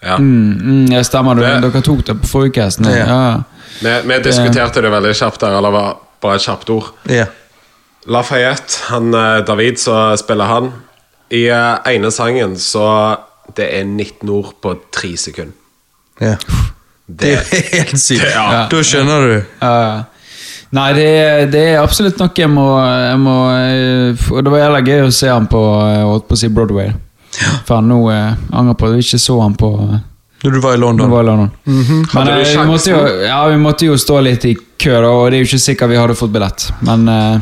Ja. 0.03 0.15
Mm, 0.17 0.55
mm, 0.63 0.85
ja, 0.95 1.03
stemmer. 1.03 1.35
Du, 1.35 1.41
Det- 1.43 1.61
dere 1.67 1.81
tok 1.81 2.05
det 2.07 2.15
på 2.21 2.27
forrige 2.31 2.53
cast. 2.61 2.79
Ja. 2.87 3.03
Ja. 3.03 3.41
Vi, 3.81 3.93
vi 4.07 4.21
diskuterte 4.23 4.81
det 4.81 4.91
veldig 4.95 5.13
kjapt 5.19 5.41
der, 5.43 5.57
eller 5.59 5.75
var 5.75 5.91
bare 6.23 6.35
et 6.39 6.47
kjapt 6.47 6.69
ord. 6.69 6.93
Ja. 7.11 7.25
Lafayette, 8.07 8.79
han 8.87 9.11
eh, 9.13 9.41
David 9.45 9.77
så 9.83 10.15
spiller 10.17 10.45
han 10.47 10.69
I 11.35 11.41
eh, 11.51 11.91
ene 11.91 12.11
sangen 12.15 12.53
så 12.57 13.17
Det 13.57 13.67
er 13.73 13.83
19 13.83 14.29
ord 14.29 14.53
på 14.63 14.77
tre 14.95 15.17
sekunder. 15.17 15.51
Ja. 16.21 16.35
Det 17.07 17.29
er 17.31 17.37
jo 17.37 17.63
helt 17.71 17.99
sykt. 17.99 18.23
ja. 18.33 18.67
Da 18.71 18.83
skjønner 18.83 19.27
du. 19.27 19.35
Ja. 19.61 20.03
Nei, 20.75 20.87
det, 20.97 21.07
det 21.53 21.61
er 21.71 21.77
absolutt 21.79 22.19
noe 22.19 22.33
jeg 22.35 22.49
må, 22.51 22.65
jeg 22.83 23.19
må 23.23 23.35
eh, 23.55 24.25
Og 24.35 24.41
det 24.43 24.51
var 24.51 24.59
jævla 24.65 24.81
gøy 24.83 25.05
å 25.05 25.13
se 25.15 25.29
han 25.31 25.47
på 25.47 25.61
eh, 25.85 26.01
holdt 26.03 26.27
på 26.27 26.35
å 26.35 26.41
si 26.41 26.49
Broadway. 26.51 26.91
For 27.67 27.85
nå 27.85 28.01
eh, 28.11 28.33
angrer 28.51 28.75
på 28.75 28.89
at 28.89 28.97
vi 28.97 29.05
ikke 29.05 29.21
så 29.21 29.37
han 29.39 29.55
på 29.55 29.69
eh, 29.85 30.01
Når 30.43 30.57
du 30.57 30.59
var 30.65 30.75
i 30.75 30.81
London. 30.83 31.09
var 31.11 31.23
i 31.23 31.29
London. 31.29 31.51
Mm 31.65 31.83
-hmm. 31.83 32.05
Men, 32.13 32.27
eh, 32.27 32.43
vi, 32.43 32.65
måtte 32.67 32.91
jo, 32.91 32.99
ja, 33.23 33.47
vi 33.47 33.57
måtte 33.57 33.85
jo 33.85 33.97
stå 33.97 34.19
litt 34.21 34.45
i 34.45 34.57
kø, 34.77 35.01
da, 35.01 35.07
og 35.07 35.31
det 35.31 35.37
er 35.37 35.39
jo 35.39 35.47
ikke 35.47 35.59
sikkert 35.59 35.89
vi 35.89 35.97
hadde 35.97 36.15
fått 36.15 36.31
billett. 36.31 36.71
Men 36.79 37.07
eh, 37.07 37.39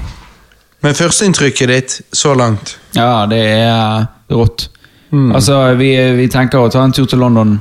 Men 0.81 0.93
førsteinntrykket 0.95 1.67
ditt 1.67 2.01
så 2.11 2.33
langt 2.33 2.77
ja, 2.93 3.25
det 3.25 3.41
er 3.41 4.05
rått. 4.29 4.69
Mm. 5.11 5.31
Altså, 5.35 5.73
vi, 5.73 6.13
vi 6.13 6.27
tenker 6.27 6.59
å 6.59 6.69
ta 6.69 6.83
en 6.83 6.91
tur 6.91 7.05
til 7.05 7.19
London 7.19 7.59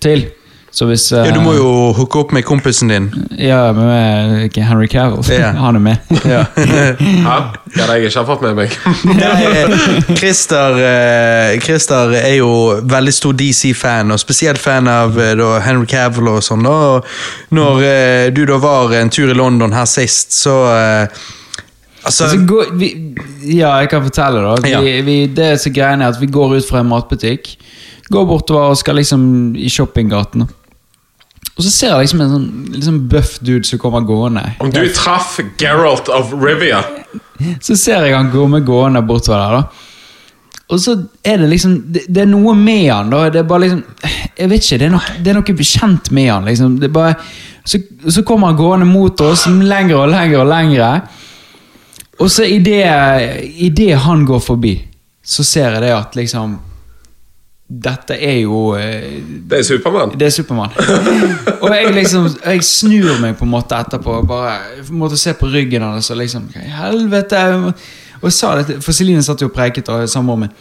til. 0.00 0.28
Så 0.70 0.86
hvis 0.86 1.08
uh, 1.12 1.24
Ja, 1.26 1.34
Du 1.34 1.40
må 1.42 1.54
jo 1.56 1.70
hooke 1.96 2.20
opp 2.22 2.32
med 2.32 2.44
kompisen 2.46 2.92
din. 2.92 3.08
Ja, 3.38 3.72
med 3.74 4.54
Henry 4.54 4.86
Cavill. 4.90 5.24
Yeah. 5.30 5.56
Han 5.64 5.76
er 5.76 5.80
med. 5.80 5.96
Ja. 6.24 6.44
Ja, 7.20 7.36
det 7.74 7.80
hadde 7.82 7.96
jeg 7.98 8.10
ikke 8.10 8.24
fått 8.26 8.44
med 8.44 8.56
meg. 8.58 8.76
Nei, 9.20 10.14
Christer, 10.18 10.78
eh, 10.84 11.56
Christer 11.62 12.14
er 12.18 12.36
jo 12.38 12.52
veldig 12.90 13.14
stor 13.14 13.34
DC-fan, 13.38 14.10
og 14.14 14.22
spesielt 14.22 14.62
fan 14.62 14.88
av 14.90 15.18
eh, 15.20 15.34
da, 15.38 15.52
Henry 15.64 15.88
Cavill 15.90 16.30
og 16.32 16.40
sånn. 16.44 16.66
Og 16.66 17.06
Når 17.54 17.82
mm. 17.82 18.34
du 18.36 18.44
da 18.48 18.58
var 18.62 18.94
en 18.98 19.12
tur 19.12 19.30
i 19.30 19.36
London 19.36 19.74
her 19.74 19.88
sist, 19.90 20.34
så 20.38 20.56
eh, 20.74 21.20
Altså, 22.00 22.24
Altså, 22.24 22.38
går, 22.48 22.70
vi, 22.80 22.86
ja, 23.58 23.74
jeg 23.82 23.90
kan 23.92 24.02
fortelle, 24.02 24.40
da. 24.40 24.54
Vi, 24.62 24.70
Ja. 24.70 25.02
vi, 25.04 25.26
det 25.26 25.50
som 25.60 25.72
greiene 25.72 26.06
er 26.06 26.14
at 26.14 26.20
vi 26.20 26.30
går 26.32 26.56
ut 26.56 26.68
fra 26.68 26.80
en 26.80 26.88
matbutikk, 26.88 27.58
går 28.10 28.24
bortover 28.26 28.72
og 28.72 28.78
skal 28.80 28.96
liksom 28.96 29.52
i 29.56 29.68
shoppinggaten. 29.68 30.48
Og 31.60 31.64
så 31.66 31.70
ser 31.74 31.90
jeg 31.92 32.06
liksom 32.06 32.20
en 32.24 32.30
sånn 32.32 32.44
liksom 32.72 32.98
buff 33.12 33.34
dude 33.44 33.68
som 33.68 33.80
kommer 33.82 34.00
gående. 34.08 34.46
Om 34.64 34.70
du 34.72 34.80
traff 34.96 35.34
Geralt 35.60 36.08
of 36.08 36.32
Rivia 36.32 36.78
Så 37.60 37.76
ser 37.76 38.06
jeg 38.06 38.14
han 38.16 38.30
komme 38.32 38.62
gående 38.64 39.02
bortover 39.04 39.42
der, 39.42 39.58
da. 39.58 39.88
Og 40.70 40.80
så 40.80 40.94
er 41.26 41.42
det 41.42 41.50
liksom 41.50 41.74
Det, 41.92 42.06
det 42.08 42.22
er 42.22 42.30
noe 42.30 42.54
med 42.56 42.86
han, 42.88 43.12
da. 43.12 43.26
Det 43.28 43.42
er 43.42 43.50
bare 43.50 43.66
liksom 43.66 43.82
Jeg 44.38 44.52
vet 44.54 44.64
ikke, 44.64 44.78
det 44.80 44.88
er 44.88 44.94
noe, 44.94 45.18
det 45.18 45.34
er 45.34 45.36
noe 45.36 45.58
bekjent 45.60 46.10
med 46.16 46.30
han. 46.30 46.48
liksom 46.48 46.80
Det 46.80 46.88
er 46.88 46.96
bare 46.96 47.14
så, 47.60 47.76
så 48.08 48.24
kommer 48.24 48.48
han 48.48 48.56
gående 48.56 48.88
mot 48.88 49.20
oss 49.20 49.44
lenger 49.46 49.98
og 49.98 50.08
lenger 50.14 50.40
og 50.40 50.48
lengre. 50.48 50.88
Og 52.24 52.32
så 52.32 52.48
idet 52.48 53.98
han 54.00 54.24
går 54.24 54.40
forbi, 54.40 54.72
så 55.20 55.44
ser 55.44 55.76
jeg 55.76 55.84
det 55.84 55.92
at 55.92 56.16
liksom 56.16 56.56
Dette 57.70 58.16
er 58.18 58.40
jo 58.40 58.72
eh, 58.74 59.20
Det 59.46 59.60
er 59.60 59.62
Supermann. 59.62 60.16
det 60.18 60.26
er 60.26 60.32
Supermann. 60.34 60.72
og 61.62 61.68
jeg 61.70 61.92
liksom 61.94 62.26
Jeg 62.44 62.64
snur 62.66 63.20
meg 63.22 63.36
på 63.38 63.46
en 63.46 63.52
måte 63.52 63.78
etterpå 63.78 64.16
bare 64.26 64.82
måtte 64.90 65.18
se 65.20 65.36
på 65.38 65.46
ryggen 65.46 65.86
hans 65.86 66.10
og 66.10 66.18
liksom 66.18 66.48
Hva 66.50 66.64
i 66.66 66.72
helvete? 66.74 67.44
Og 68.22 68.32
sa 68.34 68.56
det 68.58 68.80
For 68.82 68.92
Celine 68.96 69.22
satt 69.22 69.44
jo 69.44 69.48
og 69.52 69.54
preiket 69.54 69.88
og 69.88 70.08
samboeren 70.10 70.48
min. 70.48 70.56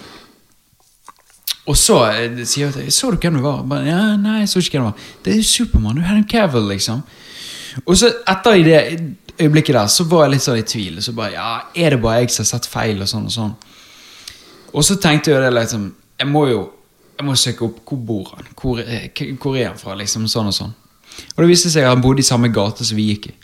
Og 1.70 1.78
så 1.78 1.98
eh, 2.12 2.44
sier 2.46 2.70
hun 2.70 2.78
til 2.78 2.94
Så 2.94 3.12
du 3.12 3.18
hvem 3.18 3.40
det 3.40 3.44
var? 3.44 3.66
Bare, 3.66 3.90
ja, 3.90 4.04
nei, 4.22 4.40
jeg 4.44 4.54
så 4.54 4.62
ikke 4.62 4.78
hvem 4.78 4.88
det 4.88 4.94
var. 4.94 5.10
Det 5.26 5.34
er 5.34 5.42
jo 5.42 5.50
Supermann. 5.50 5.98
Du 5.98 6.02
er 6.06 6.12
Henry 6.14 6.28
Cavill, 6.30 6.70
liksom. 6.76 7.02
Og 7.86 7.98
så 7.98 8.14
etter 8.28 8.58
i 8.58 8.64
det 8.66 8.80
øyeblikket 9.40 9.76
der, 9.76 9.88
så 9.88 10.06
var 10.10 10.26
jeg 10.28 10.38
litt 10.38 10.46
sånn 10.46 10.62
i 10.62 10.66
tvil. 10.68 10.98
Så 11.02 11.14
bare, 11.18 11.34
ja, 11.36 11.52
Er 11.76 11.96
det 11.96 12.02
bare 12.02 12.24
jeg 12.24 12.34
som 12.34 12.46
har 12.46 12.54
sett 12.54 12.70
feil, 12.70 13.02
og 13.02 13.10
sånn 13.10 13.30
og 13.30 13.34
sånn? 13.34 13.56
Og 14.74 14.86
så 14.86 14.98
tenkte 15.02 15.32
jeg 15.34 15.42
det 15.42 15.54
liksom 15.58 15.96
Jeg 16.20 16.28
må 16.30 16.48
jo 16.50 16.68
jeg 17.20 17.28
må 17.28 17.36
søke 17.36 17.66
opp 17.68 17.82
hvor 17.90 18.00
bor 18.08 18.30
han 18.36 18.48
Hvor, 18.56 18.80
hvor 19.44 19.58
er 19.60 19.68
han 19.74 19.78
fra, 19.82 19.96
liksom 20.00 20.26
sånn 20.32 20.48
og 20.52 20.56
sånn. 20.56 20.74
Og 21.36 21.44
det 21.44 21.50
viste 21.52 21.70
seg 21.74 21.84
at 21.84 21.92
han 21.94 22.02
bodde 22.04 22.24
i 22.24 22.28
samme 22.28 22.48
gate 22.56 22.86
som 22.88 22.96
vi 22.96 23.10
gikk 23.12 23.26
i. 23.32 23.36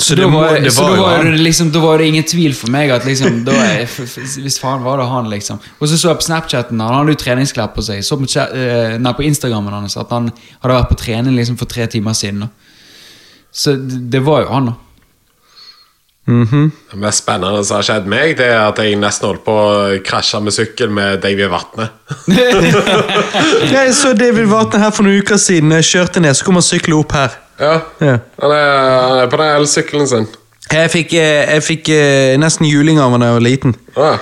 så 0.00 0.14
da 0.14 0.22
det, 0.22 0.28
var, 0.32 0.54
det 0.62 0.70
så 0.72 0.84
var 0.86 0.96
da 0.96 1.02
var 1.02 1.24
det 1.26 1.40
liksom, 1.42 1.70
da 1.74 1.80
var 1.82 1.98
det 1.98 2.06
ingen 2.08 2.24
tvil 2.30 2.54
for 2.56 2.70
meg 2.72 2.92
at 2.94 3.04
liksom 3.04 3.40
da 3.44 3.56
f- 3.82 4.16
Hvis 4.38 4.56
faen 4.62 4.84
var 4.86 5.00
det 5.02 5.08
han, 5.10 5.28
liksom. 5.32 5.58
Og 5.80 5.88
så 5.90 5.98
så 5.98 6.12
jeg 6.12 6.20
på 6.22 6.26
Snapchaten 6.28 6.80
Han 6.80 6.94
hadde 6.94 7.12
jo 7.16 7.20
treningsklær 7.20 7.72
på 7.74 7.82
seg. 7.84 8.00
Så 8.06 8.16
på, 8.16 8.28
eh, 8.38 8.94
nei, 9.02 9.12
på 9.18 9.26
Instagrammen 9.26 9.74
hans 9.74 9.98
at 10.00 10.08
han 10.14 10.30
hadde 10.62 10.76
vært 10.78 10.92
på 10.94 11.00
trening 11.02 11.36
liksom 11.36 11.58
for 11.60 11.66
tre 11.68 11.86
timer 11.90 12.14
siden. 12.16 12.46
Da. 12.46 12.48
Så 13.52 13.74
det, 13.76 13.98
det 14.14 14.22
var 14.24 14.46
jo 14.46 14.52
han, 14.54 14.70
da. 14.70 14.76
Mhm. 16.28 16.70
Det 16.92 16.98
mest 17.00 17.22
spennende 17.24 17.62
som 17.64 17.78
har 17.80 17.86
skjedd 17.86 18.06
meg, 18.10 18.36
det 18.38 18.46
er 18.52 18.60
at 18.68 18.78
jeg 18.78 18.98
nesten 19.00 19.30
holdt 19.30 19.44
på 19.46 19.54
å 19.56 19.70
krasje 20.06 20.40
med 20.44 20.54
sykkel 20.54 20.90
med 20.94 21.22
Davy 21.24 21.46
Vatne. 21.50 21.88
Jeg 23.74 23.94
så 23.96 24.12
David 24.14 24.46
Vatne 24.50 24.82
her 24.82 24.92
for 24.94 25.06
noen 25.06 25.22
uker 25.24 25.40
siden. 25.40 25.72
Jeg 25.80 25.88
kjørte 25.88 26.22
ned, 26.22 26.36
så 26.38 26.46
kom 26.46 26.58
han 26.60 26.66
sykle 26.66 26.98
opp 27.00 27.16
her. 27.16 27.34
Ja, 27.60 27.72
Ja. 28.00 28.18
Han 28.42 28.52
er, 28.54 28.68
han 29.08 29.18
er 29.24 29.32
på 29.32 29.40
den 29.40 29.56
elsykkelen 29.56 30.08
sin. 30.08 30.28
Jeg 30.70 30.90
fikk, 30.92 31.12
eh, 31.18 31.50
jeg 31.56 31.62
fikk 31.66 31.88
eh, 31.96 32.36
nesten 32.38 32.68
juling 32.68 33.00
av 33.02 33.10
han 33.10 33.24
da 33.24 33.32
jeg 33.32 33.38
var 33.40 33.42
liten. 33.48 33.74
Ah. 33.98 34.18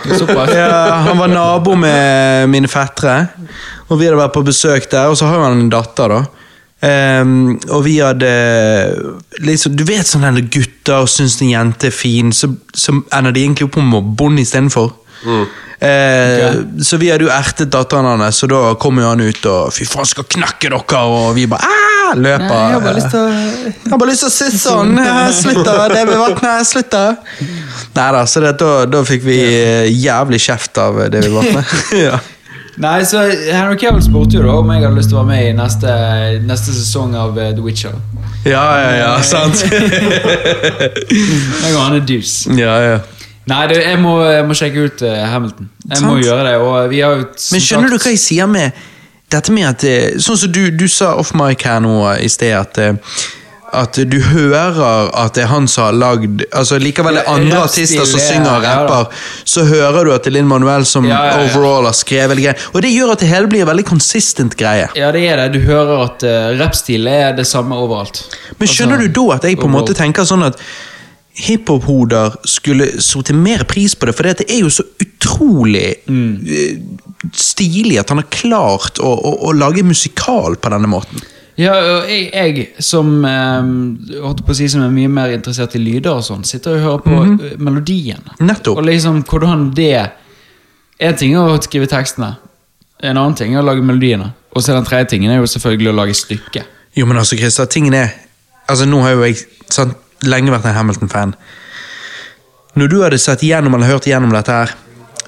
Ja, 0.55 0.71
han 1.11 1.19
var 1.21 1.29
nabo 1.29 1.75
med 1.77 2.49
mine 2.49 2.71
fettere, 2.73 3.29
og 3.91 3.99
vi 4.01 4.09
hadde 4.09 4.17
vært 4.23 4.33
på 4.39 4.47
besøk 4.47 4.89
der. 4.91 5.11
Og 5.13 5.19
så 5.21 5.29
har 5.29 5.45
han 5.45 5.61
en 5.61 5.73
datter, 5.73 6.09
da. 6.09 6.23
Ehm, 6.81 7.59
og 7.75 7.81
vi 7.83 7.97
hadde 7.99 8.29
liksom, 9.43 9.75
Du 9.75 9.83
vet 9.83 10.07
sånn 10.07 10.23
når 10.23 10.45
gutter 10.47 11.09
syns 11.11 11.41
en 11.43 11.51
jente 11.51 11.91
er 11.91 11.95
fin, 11.95 12.31
så, 12.31 12.53
så 12.71 12.95
ender 13.17 13.35
de 13.35 13.43
egentlig 13.43 13.67
opp 13.67 13.81
på 13.81 14.29
henne 14.29 14.45
istedenfor. 14.45 14.93
Eh, 15.81 16.55
Så 16.83 16.99
vi 16.99 17.11
hadde 17.11 17.27
jo 17.27 17.31
ertet 17.35 17.71
datteren 17.75 18.07
hans, 18.23 18.39
så 18.39 18.47
da 18.51 18.75
kom 18.79 18.99
jo 18.99 19.11
han 19.11 19.23
ut 19.23 19.47
og 19.47 19.73
'fy 19.75 19.87
faen, 19.87 20.07
skal 20.07 20.27
knakke 20.27 20.71
dere', 20.71 21.03
og 21.07 21.35
vi 21.35 21.47
bare 21.51 21.67
Aah! 21.67 22.15
løper. 22.17 22.49
Nei, 22.49 22.63
jeg 22.71 22.73
har 22.73 22.81
bare 22.81 22.97
lyst 22.97 23.11
til 23.13 23.21
å 23.21 23.29
Jeg 23.29 23.91
har 23.91 23.99
bare 23.99 24.11
lyst 24.11 24.25
til 24.25 24.29
å 24.31 24.37
sitte 24.37 24.59
sånn. 24.63 24.95
Slutter 25.41 25.43
Slutt, 25.43 25.65
da. 25.67 25.89
Det 25.93 26.07
blir 26.09 26.23
vannet. 26.23 26.67
Slutt, 26.67 26.91
da. 26.91 27.05
Nei 27.99 28.09
da, 28.17 28.25
så 28.27 28.41
det, 28.45 28.55
da, 28.63 28.73
da 28.87 29.03
fikk 29.05 29.27
vi 29.27 29.39
eh, 29.45 29.91
jævlig 29.93 30.41
kjeft 30.41 30.79
av 30.79 31.03
eh, 31.03 31.11
David 31.13 31.55
med. 31.55 31.77
ja. 32.07 32.19
Nei, 32.79 33.03
så 33.07 33.25
Henry 33.27 33.77
Cavill 33.81 34.03
spurte 34.05 34.39
jo 34.39 34.45
da 34.47 34.55
om 34.61 34.71
jeg 34.71 34.85
hadde 34.85 34.97
lyst 34.99 35.11
til 35.11 35.19
å 35.19 35.23
være 35.25 35.31
med 35.33 35.47
i 35.49 35.55
neste, 35.59 35.95
neste 36.47 36.75
sesong 36.77 37.17
av 37.19 37.39
uh, 37.39 37.49
The 37.51 37.65
Witcher. 37.65 37.97
ja, 38.47 38.65
ja, 38.81 38.91
ja, 39.01 39.13
sant. 39.27 39.65
Jeg 41.63 41.73
og 41.75 41.81
han 41.83 41.97
er 41.99 42.05
deuce. 42.07 42.53
ja, 42.59 42.77
ja. 42.87 42.99
Nei, 43.49 43.63
du, 43.71 43.79
jeg, 43.81 43.97
må, 43.97 44.13
jeg 44.29 44.45
må 44.45 44.55
sjekke 44.59 44.83
ut 44.85 45.03
uh, 45.09 45.13
Hamilton. 45.33 45.71
Jeg 45.89 46.05
må 46.05 46.19
gjøre 46.21 46.43
det. 46.45 46.57
Og 46.61 46.91
vi 46.93 46.99
har 47.01 47.15
jo 47.17 47.23
Men 47.25 47.63
skjønner 47.65 47.95
du 47.95 47.97
hva 47.97 48.13
jeg 48.13 48.21
sier 48.21 48.51
med 48.51 48.77
dette 49.33 49.53
med 49.53 49.69
at 49.69 49.85
eh, 49.85 50.17
Sånn 50.23 50.39
som 50.41 50.53
du, 50.53 50.63
du 50.73 50.87
sa 50.91 51.15
off 51.21 51.35
mic 51.37 51.65
her 51.69 51.83
nå 51.85 51.95
eh, 52.13 52.25
i 52.25 52.31
sted, 52.33 52.55
at 52.57 52.81
eh, 52.81 52.97
at 53.77 53.99
du 54.09 54.17
hører 54.25 55.11
at 55.13 55.37
det 55.37 55.45
er 55.45 55.51
han 55.51 55.67
som 55.69 55.89
har 55.89 55.97
lagd 55.97 56.43
altså 56.57 56.79
Likevel 56.81 57.19
det 57.19 57.23
er 57.25 57.31
andre 57.35 57.63
artister 57.67 58.07
som 58.09 58.21
er- 58.21 58.25
synger 58.25 58.51
og 58.55 58.65
rapper, 58.65 59.25
så 59.45 59.65
hører 59.69 60.05
du 60.09 60.13
at 60.15 60.25
det 60.25 60.33
er 60.33 60.37
Linn 60.39 60.49
Manuel 60.49 60.87
som 60.89 61.05
Ja, 61.05 61.19
ja, 61.27 61.45
overall 61.45 61.85
har 61.85 61.97
skrevet 61.97 62.39
greier. 62.39 62.67
Og 62.73 62.83
det 62.83 62.93
gjør 62.95 63.13
at 63.13 63.21
det 63.21 63.29
hele 63.29 63.51
blir 63.51 63.65
en 63.65 63.71
veldig 63.71 63.87
consistent 63.89 64.57
greie. 64.57 64.89
Ja, 64.97 65.13
det 65.13 65.25
er 65.29 65.37
det. 65.37 65.49
Du 65.59 65.61
hører 65.67 66.05
at 66.07 66.25
uh, 66.25 66.59
rappstil 66.59 67.07
er 67.07 67.33
det 67.37 67.47
samme 67.47 67.77
overalt. 67.77 68.25
Men 68.59 68.69
skjønner 68.69 68.99
Altså, 68.99 69.13
du 69.13 69.21
da 69.21 69.37
at 69.37 69.45
jeg 69.45 69.61
på 69.61 69.69
en 69.69 69.77
måte 69.77 69.97
tenker 69.97 70.25
sånn 70.29 70.47
at 70.49 70.61
hiphop-hoder 71.39 72.41
skulle 72.49 72.91
satt 73.05 73.31
mer 73.37 73.63
pris 73.69 73.95
på 73.95 74.09
det, 74.09 74.15
for 74.17 74.27
det 74.27 74.49
er 74.49 74.63
jo 74.65 74.71
så 74.75 74.83
utrolig 74.99 76.01
mm. 76.09 77.31
stilig 77.31 77.99
at 78.01 78.11
han 78.11 78.23
har 78.23 78.31
klart 78.33 78.99
å, 78.99 79.13
å, 79.13 79.35
å 79.47 79.53
lage 79.55 79.87
musikal 79.87 80.59
på 80.59 80.73
denne 80.75 80.91
måten. 80.91 81.23
Ja, 81.59 81.75
og 81.75 82.11
jeg, 82.11 82.29
jeg 82.31 82.85
som 82.87 83.25
eh, 83.27 83.71
holdt 84.23 84.45
på 84.47 84.55
å 84.55 84.57
si 84.57 84.69
som 84.71 84.85
er 84.85 84.93
mye 84.95 85.11
mer 85.11 85.33
interessert 85.35 85.75
i 85.75 85.81
lyder 85.83 86.21
og 86.21 86.27
sånn, 86.27 86.45
sitter 86.47 86.77
og 86.77 86.85
hører 86.85 87.03
på 87.03 87.19
eh, 87.49 87.57
melodien. 87.59 88.23
Nettopp. 88.39 88.79
Og 88.79 88.87
liksom 88.87 89.25
hvordan 89.27 89.69
det 89.77 90.09
En 90.99 91.15
ting 91.15 91.31
er 91.39 91.47
å 91.47 91.59
skrive 91.63 91.87
tekstene, 91.87 92.33
en 93.07 93.19
annen 93.21 93.37
ting 93.39 93.53
er 93.55 93.61
å 93.61 93.67
lage 93.67 93.85
melodiene. 93.87 94.33
Og 94.51 94.65
så 94.65 94.75
den 94.75 94.87
tredje 94.87 95.13
tingen 95.13 95.31
er 95.31 95.39
jo 95.39 95.47
selvfølgelig 95.47 95.93
å 95.93 95.95
lage 95.95 96.17
stykket. 96.19 96.73
Jo, 96.99 97.07
men 97.07 97.21
altså, 97.21 97.39
Christer, 97.39 97.69
tingen 97.71 97.95
er 97.95 98.17
Altså, 98.69 98.85
nå 98.85 98.99
har 99.01 99.15
jo 99.15 99.23
jeg 99.25 99.39
sant, 99.73 99.95
lenge 100.29 100.53
vært 100.53 100.67
en 100.69 100.75
Hamilton-fan. 100.77 101.31
Når 102.77 102.91
du 102.93 102.99
hadde 103.01 103.19
sett 103.23 103.41
igjennom 103.47 103.79
eller 103.79 103.89
hørt 103.89 104.05
igjennom 104.05 104.35
dette 104.35 104.53
her, 104.53 104.75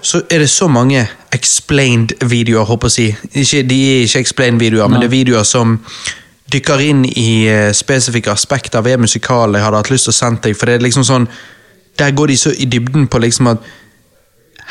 så 0.05 0.20
er 0.28 0.42
det 0.44 0.50
så 0.52 0.68
mange 0.68 1.07
explained-videoer, 1.33 2.67
håper 2.68 2.91
jeg 2.91 2.92
å 2.92 2.97
si. 2.97 3.31
Ikke, 3.41 3.62
de 3.70 3.78
er 3.94 4.02
ikke 4.05 4.20
explained-videoer, 4.26 4.91
men 4.92 5.00
det 5.00 5.09
er 5.09 5.15
videoer 5.15 5.49
som 5.49 5.78
dykker 6.53 6.83
inn 6.85 7.05
i 7.05 7.47
eh, 7.51 7.70
spesifikke 7.77 8.33
aspekter 8.33 8.83
ved 8.87 9.03
musikalen 9.03 9.59
jeg 9.59 9.67
hadde 9.67 9.83
hatt 9.83 9.93
lyst 9.93 10.09
til 10.09 10.15
å 10.15 10.19
sende 10.19 10.45
deg, 10.47 10.57
for 10.59 10.70
det 10.70 10.79
er 10.79 10.87
liksom 10.87 11.07
sånn 11.07 11.29
Der 12.01 12.15
går 12.17 12.31
de 12.31 12.37
så 12.39 12.53
i 12.55 12.67
dybden 12.70 13.09
på 13.11 13.19
liksom 13.20 13.51
at 13.51 13.65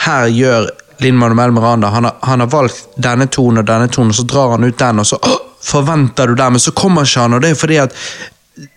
her 0.06 0.30
gjør 0.32 0.70
Linn 1.04 1.18
Manuel 1.20 1.52
Miranda 1.52 1.92
han 1.94 2.08
har, 2.08 2.16
han 2.22 2.40
har 2.40 2.50
valgt 2.50 2.96
denne 2.98 3.28
tonen 3.28 3.62
og 3.62 3.68
denne 3.68 3.88
tonen, 3.92 4.12
og 4.14 4.18
så 4.18 4.26
drar 4.28 4.56
han 4.56 4.64
ut 4.64 4.80
den, 4.80 5.00
og 5.00 5.08
så 5.08 5.20
å, 5.20 5.36
forventer 5.64 6.32
du 6.32 6.36
den, 6.40 6.56
men 6.56 6.64
så 6.64 6.72
kommer 6.72 7.08
ikke 7.08 7.26
han, 7.26 7.36
og 7.36 7.44
det 7.44 7.52
er 7.54 7.60
fordi 7.60 7.80
at 7.84 7.96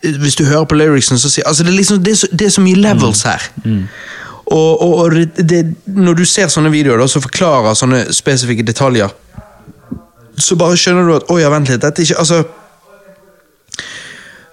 eh, 0.03 0.19
hvis 0.23 0.37
du 0.39 0.45
hører 0.45 0.67
på 0.69 0.79
lyricsen, 0.79 1.19
så 1.19 1.31
sier 1.31 1.47
altså 1.49 1.67
det, 1.67 1.73
er 1.73 1.79
liksom, 1.79 2.03
det, 2.03 2.13
er 2.13 2.21
så, 2.25 2.31
det 2.33 2.49
er 2.49 2.55
så 2.55 2.65
mye 2.65 2.83
levels 2.83 3.23
her. 3.27 3.47
Og, 4.53 4.83
og, 4.83 4.95
og 4.99 5.15
det, 5.15 5.47
det, 5.49 5.61
når 5.87 6.19
du 6.19 6.25
ser 6.29 6.51
sånne 6.53 6.71
videoer 6.75 7.01
da, 7.01 7.07
som 7.09 7.23
forklarer 7.25 7.79
sånne 7.79 8.05
spesifikke 8.13 8.67
detaljer, 8.67 9.15
så 10.39 10.59
bare 10.59 10.77
skjønner 10.81 11.07
du 11.07 11.15
at 11.15 11.31
Å 11.31 11.35
ja, 11.39 11.51
vent 11.53 11.69
litt, 11.69 11.83
dette 11.85 12.01
er 12.01 12.07
ikke 12.09 12.23
Altså 12.23 12.39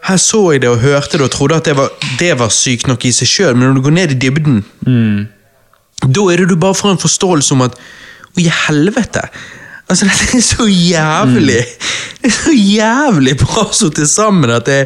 Her 0.07 0.17
så 0.21 0.39
jeg 0.53 0.63
det 0.63 0.69
og 0.71 0.79
hørte 0.79 1.17
det 1.19 1.25
og 1.27 1.31
trodde 1.33 1.57
at 1.59 1.67
det 1.67 1.75
var, 1.77 1.89
det 2.19 2.31
var 2.39 2.53
sykt 2.55 2.87
nok 2.87 3.03
i 3.05 3.11
seg 3.13 3.27
sjøl, 3.27 3.55
men 3.55 3.67
når 3.67 3.77
du 3.77 3.81
går 3.87 3.95
ned 3.97 4.15
i 4.15 4.19
dybden 4.27 4.61
da 6.07 6.25
er 6.31 6.39
det 6.39 6.49
du 6.49 6.59
bare 6.59 6.77
får 6.77 6.93
en 6.95 7.01
forståelse 7.01 7.55
om 7.55 7.65
at 7.67 7.79
Å, 8.29 8.35
i 8.39 8.45
helvete! 8.67 9.23
Altså, 9.89 10.05
dette 10.09 10.37
er 10.37 10.45
så 10.45 10.67
jævlig 10.69 11.63
Det 12.21 12.29
er 12.29 12.35
så 12.35 12.53
jævlig 12.53 13.35
bra 13.41 13.65
så 13.73 13.89
til 13.95 14.07
sammen 14.07 14.53
at 14.53 14.67
det, 14.69 14.83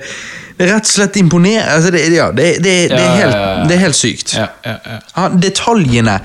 det 0.57 0.67
er 0.67 0.73
rett 0.75 0.87
og 0.87 0.93
slett 0.93 1.17
imponerende. 1.19 1.75
Altså, 1.75 1.91
det, 1.91 2.03
ja, 2.13 2.27
det, 2.31 2.47
er 2.71 3.15
helt, 3.19 3.37
det 3.69 3.75
er 3.75 3.81
helt 3.81 3.97
sykt. 3.97 4.35
Ja, 4.37 4.47
ja, 4.65 4.75
ja. 4.85 4.99
Ja, 5.15 5.29
detaljene 5.47 6.19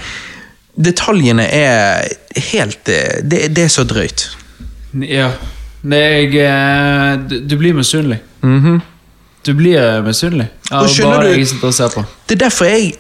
Detaljene 0.78 1.46
er 1.50 2.04
helt 2.52 2.90
eh, 2.92 3.16
Det, 3.26 3.48
det 3.56 3.64
er 3.64 3.72
så 3.72 3.82
drøyt. 3.88 4.28
Ja. 5.02 5.32
Jeg 5.84 6.34
eh, 6.34 7.18
du, 7.50 7.56
blir 7.58 7.76
misunnelig. 7.76 8.18
Du 9.46 9.54
blir 9.54 9.78
eh, 9.78 10.04
misunnelig. 10.04 10.48
Ja, 10.70 10.82
Og 10.82 10.90
skjønner 10.90 11.22
du-. 11.22 12.04
Det 12.28 12.34
er 12.34 12.44
derfor 12.44 12.64
jeg 12.64 12.92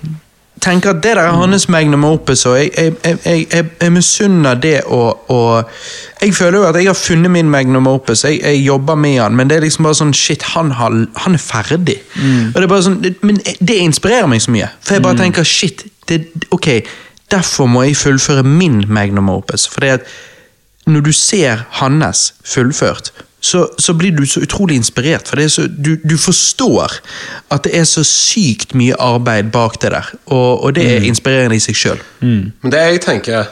tenker 0.60 0.90
at 0.90 1.02
det 1.02 1.16
der 1.16 1.22
er 1.22 1.32
hans 1.38 1.68
magnum 1.68 2.04
opus, 2.04 2.46
og 2.46 2.58
jeg, 2.58 2.70
jeg, 2.76 2.94
jeg, 3.04 3.46
jeg, 3.52 3.66
jeg, 3.80 3.92
misunner 3.92 4.54
det 4.54 4.80
og, 4.86 5.30
og 5.30 5.70
Jeg 6.22 6.34
føler 6.34 6.58
jo 6.58 6.64
at 6.64 6.74
jeg 6.74 6.86
har 6.86 6.94
funnet 6.98 7.30
min 7.30 7.50
magnum 7.50 7.86
opus, 7.86 8.24
jeg, 8.24 8.56
jobber 8.66 8.94
med 8.94 9.18
han, 9.20 9.36
men 9.36 9.50
det 9.50 9.56
er 9.56 9.66
liksom 9.66 9.86
bare 9.86 9.94
sånn 9.94 10.14
Shit, 10.14 10.42
han, 10.54 10.70
har, 10.70 10.94
han 11.16 11.34
er 11.34 11.42
ferdig. 11.42 11.98
Og 12.54 12.62
det 12.62 12.70
er 12.70 12.80
sånn, 12.82 12.98
Men 13.22 13.38
det 13.60 13.76
inspirerer 13.76 14.26
meg 14.26 14.42
så 14.42 14.54
mye, 14.54 14.70
for 14.82 14.98
jeg 14.98 15.06
bare 15.06 15.18
tenker 15.18 15.46
shit, 15.46 15.84
det, 16.08 16.24
ok, 16.50 16.68
derfor 17.30 17.66
må 17.70 17.84
jeg 17.86 17.96
fullføre 17.96 18.42
min 18.42 18.82
magnum 18.88 19.30
opus. 19.30 19.68
For 19.68 19.84
det 19.84 19.98
at 20.00 20.10
når 20.88 21.00
du 21.08 21.12
ser 21.12 21.64
hans 21.80 22.34
fullført, 22.44 23.12
så, 23.40 23.68
så 23.78 23.92
blir 23.94 24.10
du 24.16 24.24
så 24.26 24.40
utrolig 24.42 24.74
inspirert. 24.80 25.28
For 25.30 25.36
det 25.38 25.44
er 25.46 25.52
så, 25.54 25.66
du, 25.70 25.92
du 26.02 26.16
forstår 26.18 26.96
at 27.54 27.64
det 27.68 27.74
er 27.78 27.84
så 27.86 28.02
sykt 28.06 28.74
mye 28.74 28.96
arbeid 28.98 29.52
bak 29.54 29.76
det 29.82 29.92
der. 29.94 30.08
Og, 30.26 30.64
og 30.64 30.74
det 30.74 30.84
er 30.96 31.06
inspirerende 31.06 31.56
i 31.56 31.62
seg 31.62 31.78
sjøl. 31.78 32.02
Men 32.24 32.72
det 32.74 32.80
jeg 32.82 33.00
tenker 33.06 33.46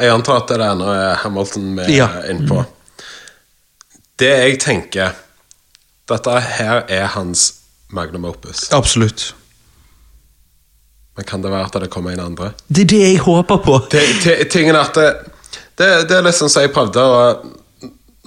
Jeg 0.00 0.08
antar 0.14 0.38
at 0.40 0.48
det 0.48 0.56
er 0.64 0.76
noe 0.80 1.00
Hamilton 1.22 1.74
vi 1.76 1.96
Ja. 1.98 2.06
innpå. 2.32 2.62
Mm. 2.62 2.64
på. 2.64 3.10
Det 4.20 4.30
jeg 4.32 4.58
tenker 4.60 5.12
Dette 6.10 6.38
her 6.58 6.82
er 6.88 7.06
hans 7.14 7.50
magnum 7.94 8.24
opus. 8.32 8.64
Absolutt. 8.74 9.34
Men 11.16 11.24
kan 11.28 11.42
det 11.44 11.50
være 11.52 11.66
at 11.68 11.76
det 11.84 11.90
kommer 11.92 12.14
inn 12.14 12.22
andre? 12.22 12.52
Det 12.68 12.84
er 12.86 12.90
det 12.90 13.00
jeg 13.04 13.18
håper 13.24 13.60
på. 13.64 13.76
Det, 13.92 14.02
ti- 14.24 14.44
tingen 14.50 14.74
er 14.78 14.88
at 14.88 14.94
det, 14.96 15.29
det, 15.80 15.88
det 16.10 16.16
er 16.18 16.26
litt 16.26 16.36
sånn 16.38 16.50
som 16.52 16.62
jeg 16.66 16.72
prøvde 16.76 17.02
å 17.02 17.20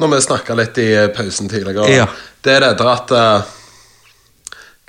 Når 0.01 0.09
vi 0.15 0.19
snakka 0.25 0.55
litt 0.57 0.77
i 0.81 0.87
pausen 1.13 1.49
tidligere, 1.51 1.85
Ja. 1.93 2.07
det 2.43 2.55
er 2.55 2.63
det 2.65 2.71
der 2.79 2.89
at 2.95 3.11
eh, 3.13 3.51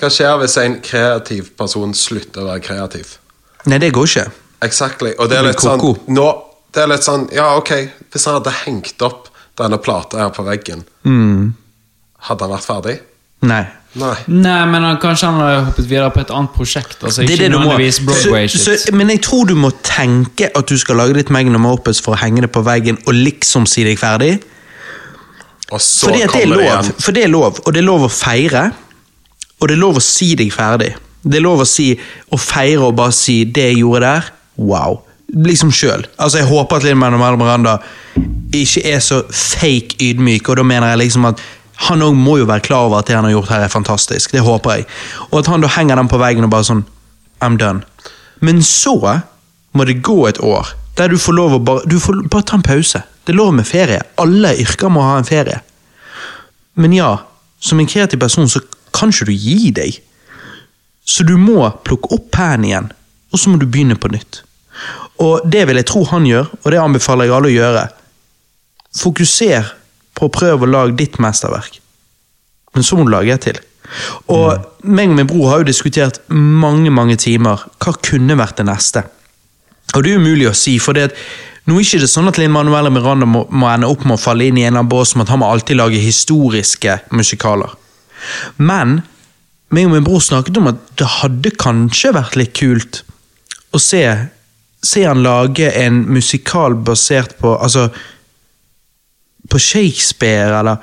Hva 0.01 0.09
skjer 0.10 0.39
hvis 0.41 0.57
en 0.62 0.78
kreativ 0.84 1.51
person 1.60 1.93
slutter 1.94 2.43
å 2.43 2.49
være 2.49 2.65
kreativ? 2.65 3.12
Nei, 3.68 3.78
det 3.81 3.93
går 3.97 4.09
ikke. 4.10 4.25
Exactly. 4.65 5.12
Og 5.18 5.28
det 5.31 5.39
er 5.39 5.47
litt 5.47 5.60
sånn 5.62 5.81
nå, 6.09 6.26
Det 6.75 6.83
er 6.83 6.89
litt 6.91 7.05
sånn 7.07 7.28
Ja, 7.36 7.51
ok, 7.60 7.70
hvis 8.12 8.25
han 8.28 8.41
hadde 8.41 8.57
hengt 8.65 9.05
opp 9.07 9.28
denne 9.60 9.78
plata 9.78 10.18
her 10.25 10.33
på 10.34 10.43
veggen, 10.49 10.81
hadde 11.05 12.43
han 12.47 12.51
vært 12.57 12.67
ferdig? 12.67 12.94
Nei. 13.47 13.62
Nei. 13.94 14.14
Nei, 14.26 14.62
men 14.66 14.82
han, 14.82 14.97
kanskje 15.02 15.28
han 15.31 15.36
har 15.39 15.60
hoppet 15.68 15.86
videre 15.86 16.10
på 16.10 16.23
et 16.24 16.31
annet 16.34 16.50
prosjekt. 16.56 16.97
Altså, 17.05 17.23
Det 17.23 17.31
er 17.31 17.36
ikke 17.36 17.44
det 17.44 17.52
du 17.52 17.58
må. 17.62 17.76
Broadway, 18.08 18.48
Så, 18.50 18.74
så, 18.82 18.94
men 18.97 19.12
jeg 19.12 19.23
tror 19.23 19.47
du 19.47 19.55
må 19.55 19.70
tenke 19.86 20.48
at 20.50 20.66
du 20.70 20.74
skal 20.81 20.98
lage 20.98 21.14
ditt 21.20 21.31
magnum 21.34 21.68
opus 21.70 22.02
for 22.02 22.16
å 22.16 22.18
henge 22.18 22.42
det 22.42 22.50
på 22.55 22.64
veggen 22.66 22.98
og 23.06 23.14
liksom 23.14 23.68
si 23.70 23.86
deg 23.86 24.00
ferdig. 24.00 24.32
Og 25.70 25.81
så 25.81 26.08
Fordi 26.10 26.24
at 26.26 26.34
det 26.34 26.42
er 26.42 26.50
lov, 26.50 26.64
igjen. 26.66 26.92
for 27.00 27.16
det 27.16 27.24
er 27.24 27.32
lov, 27.32 27.62
og 27.64 27.73
det 27.73 27.81
er 27.81 27.86
lov 27.86 28.06
å 28.08 28.12
feire. 28.12 28.66
Og 29.60 29.70
det 29.70 29.76
er 29.78 29.81
lov 29.81 30.02
å 30.02 30.05
si 30.05 30.34
deg 30.39 30.50
ferdig. 30.52 30.92
Det 31.24 31.39
er 31.39 31.44
lov 31.47 31.62
å 31.62 31.68
si, 31.68 31.92
å 32.34 32.39
feire 32.40 32.90
og 32.90 32.97
bare 32.98 33.14
si 33.16 33.44
'det 33.44 33.70
jeg 33.70 33.78
gjorde 33.81 34.00
der', 34.05 34.31
wow. 34.58 35.00
Liksom 35.34 35.70
sjøl. 35.73 36.05
Altså, 36.18 36.39
jeg 36.39 36.47
håper 36.47 36.76
at 36.76 36.84
Linn 36.84 36.98
Manuel 36.98 37.39
Miranda 37.39 37.78
ikke 38.52 38.84
er 38.92 38.98
så 38.98 39.23
fake 39.31 39.97
ydmyk, 40.00 40.48
og 40.48 40.56
da 40.56 40.62
mener 40.62 40.89
jeg 40.89 40.98
liksom 40.98 41.24
at 41.24 41.40
han 41.75 42.03
òg 42.07 42.15
må 42.15 42.39
jo 42.39 42.47
være 42.49 42.65
klar 42.65 42.86
over 42.86 43.01
at 43.01 43.09
det 43.11 43.17
han 43.17 43.27
har 43.27 43.35
gjort 43.35 43.51
her, 43.51 43.65
er 43.65 43.73
fantastisk. 43.73 44.33
Det 44.33 44.44
håper 44.44 44.78
jeg. 44.78 44.86
Og 45.31 45.41
at 45.41 45.51
han 45.51 45.65
da 45.65 45.70
henger 45.75 45.99
den 45.99 46.11
på 46.11 46.20
veggen 46.23 46.47
og 46.47 46.53
bare 46.55 46.67
sånn 46.69 46.85
I'm 47.43 47.59
done. 47.61 47.83
Men 48.41 48.62
så 48.62 48.94
må 49.75 49.85
det 49.85 50.03
gå 50.03 50.27
et 50.28 50.41
år 50.41 50.75
der 50.94 51.11
du 51.11 51.19
får 51.19 51.35
lov 51.35 51.57
å 51.57 51.59
bare 51.59 51.89
Du 51.91 51.99
får 51.99 52.23
bare 52.31 52.47
ta 52.47 52.57
en 52.57 52.62
pause. 52.62 53.03
Det 53.25 53.33
er 53.33 53.41
lov 53.41 53.55
med 53.57 53.67
ferie. 53.67 54.01
Alle 54.20 54.55
yrker 54.62 54.93
må 54.93 55.03
ha 55.03 55.17
en 55.19 55.27
ferie. 55.27 55.59
Men 56.78 56.93
ja, 56.94 57.17
som 57.59 57.81
en 57.81 57.89
kreativ 57.91 58.20
person 58.20 58.49
så 58.49 58.61
kan 58.94 59.11
ikke 59.11 59.27
du 59.27 59.33
gi 59.33 59.73
deg. 59.75 59.99
Så 61.05 61.27
du 61.27 61.35
må 61.36 61.67
plukke 61.85 62.15
opp 62.15 62.31
pennen 62.33 62.69
igjen, 62.69 62.91
og 63.33 63.41
så 63.41 63.51
må 63.51 63.59
du 63.59 63.67
begynne 63.67 63.97
på 63.99 64.11
nytt. 64.12 64.43
Og 65.23 65.44
det 65.51 65.65
vil 65.69 65.78
jeg 65.81 65.89
tro 65.91 66.05
han 66.11 66.27
gjør, 66.27 66.49
og 66.62 66.70
det 66.73 66.81
anbefaler 66.81 67.28
jeg 67.28 67.35
alle 67.36 67.51
å 67.51 67.55
gjøre. 67.55 67.83
Fokuser 68.99 69.73
på 70.15 70.26
å 70.26 70.33
prøve 70.33 70.67
å 70.67 70.70
lage 70.70 70.99
ditt 70.99 71.18
mesterverk. 71.23 71.81
Men 72.75 72.86
så 72.86 72.99
må 72.99 73.07
du 73.07 73.15
lage 73.15 73.34
et 73.34 73.47
til. 73.49 73.60
Og 74.33 74.86
meg 74.89 75.12
og 75.12 75.18
min 75.18 75.28
bror 75.28 75.51
har 75.51 75.62
jo 75.62 75.68
diskutert 75.68 76.20
mange 76.33 76.93
mange 76.94 77.17
timer 77.20 77.67
hva 77.83 77.94
kunne 78.02 78.39
vært 78.39 78.60
det 78.60 78.68
neste. 78.70 79.05
Og 79.94 80.02
det 80.02 80.15
er 80.15 80.23
umulig 80.23 80.49
å 80.51 80.57
si, 80.57 80.78
for 80.83 80.97
det 80.97 81.10
at 81.10 81.18
nå 81.65 81.78
er 81.78 81.86
ikke 81.86 82.02
det 82.02 82.10
sånn 82.12 82.28
at 82.28 82.39
Lin 82.41 82.52
Manuel 82.52 82.91
Miranda 82.93 83.28
må, 83.28 83.44
må 83.49 83.70
ende 83.70 83.89
opp 83.89 84.05
med 84.05 84.18
å 84.18 84.20
falle 84.20 84.49
inn 84.49 84.59
i 84.60 84.67
en 84.67 84.75
annen 84.75 84.91
bås 84.91 85.15
med 85.15 85.25
at 85.25 85.33
han 85.33 85.41
må 85.41 85.49
alltid 85.49 85.78
lage 85.78 86.02
historiske 86.02 86.99
musikaler. 87.15 87.73
Men 88.60 88.99
meg 89.73 89.89
og 89.89 89.94
min 89.94 90.07
bror 90.07 90.20
snakket 90.25 90.60
om 90.60 90.68
at 90.75 90.83
det 91.01 91.10
hadde 91.20 91.55
kanskje 91.60 92.12
vært 92.17 92.36
litt 92.41 92.52
kult 92.57 93.01
å 93.75 93.81
se, 93.81 94.02
se 94.84 95.07
han 95.07 95.25
lage 95.25 95.70
en 95.81 96.05
musikal 96.15 96.76
basert 96.86 97.39
på 97.41 97.57
Altså 97.57 97.89
på 99.50 99.58
Shakespeare, 99.58 100.58
eller 100.58 100.76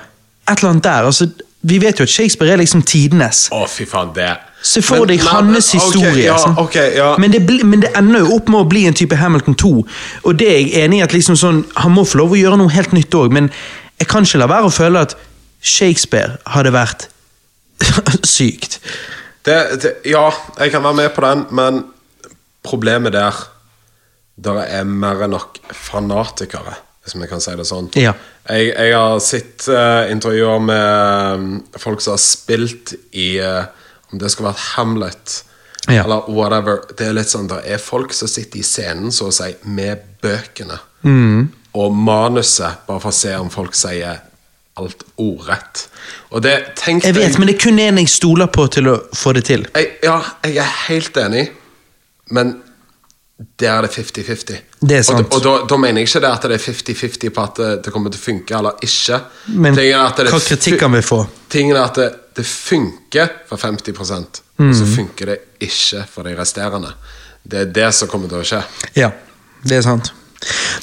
et 0.48 0.58
eller 0.58 0.70
annet 0.70 0.84
der. 0.84 1.08
Altså, 1.10 1.28
vi 1.62 1.78
vet 1.82 2.00
jo 2.00 2.06
at 2.06 2.10
Shakespeare 2.10 2.52
er 2.52 2.62
liksom 2.62 2.82
tidenes. 2.82 3.46
Å, 3.54 3.66
fy 3.70 3.86
faen, 3.86 4.14
det 4.16 4.30
Se 4.62 4.78
for 4.82 5.08
deg 5.10 5.18
hans 5.26 5.72
historie. 5.72 6.06
historie. 6.06 6.24
ja, 6.28 6.36
sant? 6.38 6.58
ok, 6.58 6.76
ja. 6.94 7.08
men, 7.18 7.32
det 7.34 7.40
bli, 7.46 7.62
men 7.66 7.82
det 7.82 7.90
ender 7.98 8.22
jo 8.22 8.36
opp 8.36 8.50
med 8.52 8.60
å 8.60 8.68
bli 8.70 8.84
en 8.86 8.94
type 8.94 9.16
Hamilton 9.18 9.56
2. 9.58 9.70
Og 10.22 10.36
det 10.38 10.46
er 10.48 10.60
jeg 10.60 10.84
enig 10.84 11.00
i 11.00 11.02
at 11.02 11.14
liksom 11.16 11.38
sånn, 11.38 11.64
Han 11.82 11.96
må 11.96 12.04
få 12.06 12.20
lov 12.22 12.36
å 12.36 12.38
gjøre 12.38 12.60
noe 12.60 12.70
helt 12.70 12.94
nytt 12.94 13.14
òg, 13.18 13.34
men 13.34 13.50
jeg 13.98 14.08
kan 14.10 14.22
ikke 14.22 14.38
la 14.38 14.48
være 14.50 14.70
å 14.70 14.74
føle 14.74 15.02
at 15.02 15.16
Shakespeare 15.62 16.38
hadde 16.54 16.70
vært 16.74 17.08
sykt. 18.36 18.78
Det, 19.42 19.58
det, 19.82 19.92
ja, 20.06 20.28
jeg 20.60 20.70
kan 20.70 20.86
være 20.86 21.00
med 21.00 21.10
på 21.16 21.26
den, 21.26 21.44
men 21.50 21.82
problemet 22.62 23.12
der 23.12 23.48
Der 24.42 24.62
er 24.62 24.84
mer 24.88 25.20
enn 25.26 25.34
nok 25.34 25.58
fanatikere, 25.76 26.72
hvis 27.04 27.14
vi 27.18 27.26
kan 27.28 27.40
si 27.42 27.54
det 27.58 27.66
sånn. 27.66 27.88
Ja. 27.98 28.12
Jeg, 28.48 28.68
jeg 28.76 28.92
har 28.94 29.18
sett 29.20 29.66
uh, 29.68 30.10
intervjuer 30.12 30.60
med 30.62 31.38
um, 31.40 31.48
folk 31.78 32.00
som 32.04 32.14
har 32.14 32.22
spilt 32.22 32.94
i 33.12 33.40
uh, 33.42 33.64
Om 34.12 34.18
det 34.20 34.30
skal 34.30 34.44
være 34.50 34.60
Hamlet 34.76 35.42
Ja. 35.88 36.04
eller 36.04 36.28
whatever. 36.30 36.82
Det 36.96 37.06
er 37.08 37.12
litt 37.16 37.30
sånn, 37.32 37.48
Det 37.50 37.62
er 37.66 37.78
folk 37.82 38.12
som 38.14 38.28
sitter 38.30 38.60
i 38.60 38.62
scenen 38.62 39.10
så 39.10 39.30
å 39.30 39.32
si, 39.34 39.54
med 39.64 39.98
bøkene 40.22 40.78
Mm. 41.02 41.48
og 41.74 41.94
manuset, 41.96 42.84
bare 42.86 43.00
for 43.02 43.10
å 43.10 43.16
se 43.16 43.32
om 43.34 43.48
folk 43.50 43.74
sier 43.74 44.20
alt 44.78 45.02
ordrett. 45.18 45.88
Og 46.30 46.42
det 46.44 46.52
tenkte 46.78 47.08
Jeg 47.10 47.16
vet, 47.16 47.38
men 47.38 47.48
det 47.48 47.56
er 47.56 47.64
kun 47.64 47.80
én 47.82 47.98
jeg 47.98 48.08
stoler 48.08 48.46
på 48.46 48.68
til 48.70 48.86
å 48.92 48.94
få 49.12 49.32
det 49.34 49.42
til. 49.48 49.66
jeg, 49.74 49.88
ja, 50.04 50.20
jeg 50.44 50.56
er 50.62 50.70
helt 50.86 51.16
enig, 51.16 51.48
men 52.30 52.54
der 53.58 53.70
er 53.72 53.86
det 53.86 53.90
50-50. 53.94 54.60
Det 54.80 54.98
er 54.98 55.02
sant. 55.06 55.26
Og, 55.26 55.34
og 55.38 55.42
da, 55.44 55.52
da 55.70 55.78
mener 55.80 56.02
jeg 56.02 56.08
ikke 56.10 56.22
det 56.24 56.30
at 56.30 56.46
det 56.48 56.58
er 56.58 56.64
50-50 56.66 57.32
på 57.34 57.42
at 57.42 57.60
det, 57.60 57.70
det 57.86 57.92
kommer 57.94 58.12
til 58.12 58.20
å 58.20 58.26
funke 58.26 58.58
eller 58.58 58.86
ikke. 58.86 59.20
Men 59.56 59.78
er 59.78 59.98
at 60.02 60.22
det 60.22 60.32
hva 60.32 60.40
kritikk 60.46 60.78
kan 60.80 60.94
vi 60.94 61.02
få? 61.06 61.20
Tingen 61.52 61.76
er 61.76 61.84
at 61.86 62.00
det, 62.00 62.08
det 62.38 62.46
funker 62.48 63.36
for 63.50 63.62
50 63.62 64.00
og 64.00 64.42
Mm. 64.62 64.74
så 64.76 64.84
funker 64.86 65.26
det 65.26 65.38
ikke 65.64 66.04
for 66.12 66.22
de 66.28 66.36
resterende. 66.38 66.92
Det 67.42 67.60
er 67.60 67.70
det 67.74 67.88
som 67.96 68.08
kommer 68.08 68.28
til 68.30 68.42
å 68.42 68.44
skje. 68.46 68.60
Ja, 68.94 69.08
det 69.64 69.78
er 69.80 69.82
sant. 69.82 70.12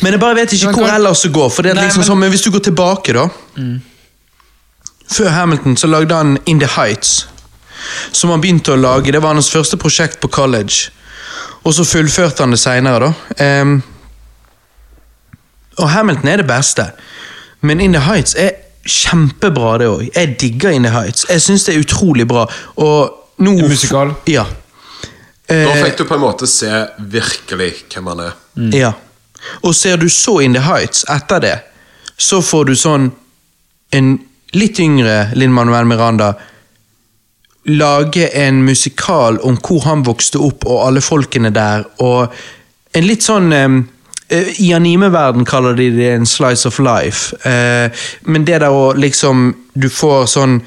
Men 0.01 0.15
jeg 0.15 0.21
bare 0.21 0.35
vet 0.35 0.53
ikke 0.55 0.73
hvor 0.75 0.89
ellers 0.91 1.21
det 1.23 1.31
går. 1.35 1.49
For 1.53 1.63
det 1.63 1.71
er 1.71 1.79
liksom 1.83 2.03
sånn, 2.07 2.19
men 2.19 2.31
hvis 2.33 2.43
du 2.43 2.51
går 2.51 2.65
tilbake, 2.71 3.15
da 3.15 3.27
Før 5.09 5.31
Hamilton 5.33 5.77
så 5.77 5.87
lagde 5.89 6.15
han 6.15 6.37
In 6.45 6.59
The 6.61 6.67
Heights, 6.75 7.27
som 8.11 8.29
han 8.29 8.41
begynte 8.43 8.75
å 8.75 8.79
lage. 8.79 9.11
Det 9.11 9.21
var 9.23 9.33
hans 9.33 9.49
første 9.49 9.77
prosjekt 9.77 10.19
på 10.21 10.29
college. 10.29 10.91
Og 11.63 11.73
så 11.75 11.83
fullførte 11.85 12.43
han 12.45 12.51
det 12.55 12.59
seinere, 12.61 13.09
da. 13.09 13.61
Um, 13.61 13.81
og 15.79 15.89
Hamilton 15.89 16.27
er 16.27 16.41
det 16.41 16.47
beste, 16.47 16.85
men 17.61 17.79
In 17.83 17.93
The 17.95 18.01
Heights 18.03 18.35
er 18.39 18.51
kjempebra, 18.89 19.77
det 19.79 19.87
òg. 19.87 20.05
Jeg 20.15 20.35
digger 20.41 20.69
In 20.75 20.83
The 20.87 20.91
Heights. 20.93 21.25
Jeg 21.29 21.41
syns 21.43 21.65
det 21.67 21.75
er 21.75 21.83
utrolig 21.83 22.25
bra. 22.27 22.45
Og 22.79 23.43
nå 23.43 23.53
musikal? 23.67 24.15
Ja. 24.27 24.45
Da 25.49 25.55
Eh, 25.55 25.83
fikk 25.83 25.97
du 25.97 26.03
på 26.05 26.13
en 26.13 26.21
måte 26.21 26.45
se 26.47 26.69
virkelig 27.09 27.71
hvem 27.89 28.07
han 28.11 28.19
er. 28.27 28.33
Ja. 28.77 28.91
Og 29.65 29.73
ser 29.75 29.97
du 29.97 30.05
så 30.09 30.39
In 30.43 30.53
The 30.53 30.61
Heights 30.61 31.05
etter 31.09 31.39
det, 31.41 31.55
så 32.17 32.41
får 32.41 32.65
du 32.69 32.75
sånn 32.77 33.07
en 33.91 34.11
litt 34.53 34.77
yngre 34.79 35.31
Linn 35.33 35.53
Manuel 35.53 35.85
Miranda 35.89 36.33
lage 37.65 38.27
en 38.27 38.63
musikal 38.63 39.39
om 39.39 39.57
hvor 39.57 39.83
han 39.85 40.03
vokste 40.07 40.39
opp, 40.39 40.65
og 40.65 40.87
alle 40.87 41.01
folkene 41.01 41.51
der, 41.53 41.85
og 41.99 42.33
en 42.95 43.05
litt 43.05 43.25
sånn 43.25 43.53
um, 43.53 43.79
I 44.29 44.71
animeverden 44.73 45.45
kaller 45.45 45.75
de 45.77 45.89
det 45.93 46.07
en 46.15 46.25
slice 46.25 46.65
of 46.69 46.79
life, 46.81 47.35
uh, 47.45 47.89
men 48.25 48.45
det 48.47 48.61
der 48.63 48.73
å 48.73 48.93
liksom 48.97 49.51
Du 49.73 49.89
får 49.89 50.25
sånn 50.31 50.59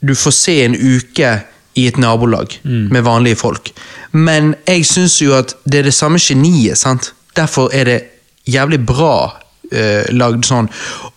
Du 0.00 0.14
får 0.14 0.34
se 0.36 0.58
en 0.64 0.76
uke 0.76 1.30
i 1.78 1.86
et 1.86 1.96
nabolag 1.96 2.58
med 2.64 3.04
vanlige 3.06 3.36
folk. 3.36 3.70
Men 4.12 4.54
jeg 4.66 4.84
syns 4.88 5.20
jo 5.22 5.36
at 5.36 5.54
det 5.64 5.78
er 5.78 5.86
det 5.86 5.94
samme 5.94 6.18
geniet, 6.18 6.78
sant? 6.78 7.12
Derfor 7.36 7.70
er 7.72 7.84
det 7.86 7.98
jævlig 8.44 8.80
bra 8.86 9.40
eh, 9.72 10.08
lagd 10.10 10.48
sånn. 10.48 10.68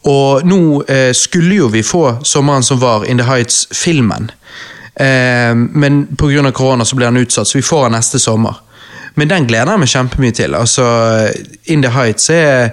Og 0.10 0.46
nå 0.48 0.60
eh, 0.86 1.12
skulle 1.18 1.58
jo 1.58 1.72
vi 1.74 1.84
få 1.86 2.20
sommeren 2.28 2.66
som 2.66 2.82
var, 2.84 3.08
In 3.10 3.22
The 3.22 3.28
Heights-filmen. 3.28 4.30
Eh, 4.96 5.56
men 5.56 6.06
pga. 6.18 6.52
korona 6.52 6.86
så 6.86 6.96
blir 6.96 7.08
han 7.08 7.18
utsatt, 7.18 7.48
så 7.48 7.58
vi 7.58 7.62
får 7.62 7.84
han 7.84 7.92
neste 7.98 8.20
sommer. 8.20 8.56
Men 9.16 9.30
den 9.30 9.48
gleder 9.48 9.72
jeg 9.72 9.80
meg 9.80 9.90
kjempemye 9.90 10.32
til. 10.32 10.56
Altså, 10.56 10.86
In 11.66 11.82
The 11.82 11.90
Heights 11.94 12.30
er 12.30 12.70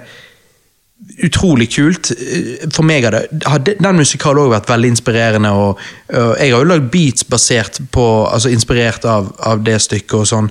utrolig 1.25 1.71
kult. 1.75 2.11
Eh, 2.11 2.69
For 2.73 2.87
meg 2.87 3.05
har 3.05 3.27
hadde 3.47 3.77
den 3.81 3.97
musikalen 3.97 4.45
også 4.45 4.55
vært 4.55 4.71
veldig 4.73 4.93
inspirerende. 4.95 5.51
Og, 5.51 5.81
og 6.09 6.37
jeg 6.39 6.53
har 6.53 6.59
jo 6.59 6.71
lagd 6.71 6.91
beats 6.93 7.25
basert 7.25 7.81
på, 7.93 8.07
altså 8.29 8.53
inspirert 8.53 9.05
av, 9.05 9.33
av 9.39 9.65
det 9.65 9.81
stykket 9.81 10.19
og 10.21 10.27
sånn. 10.29 10.51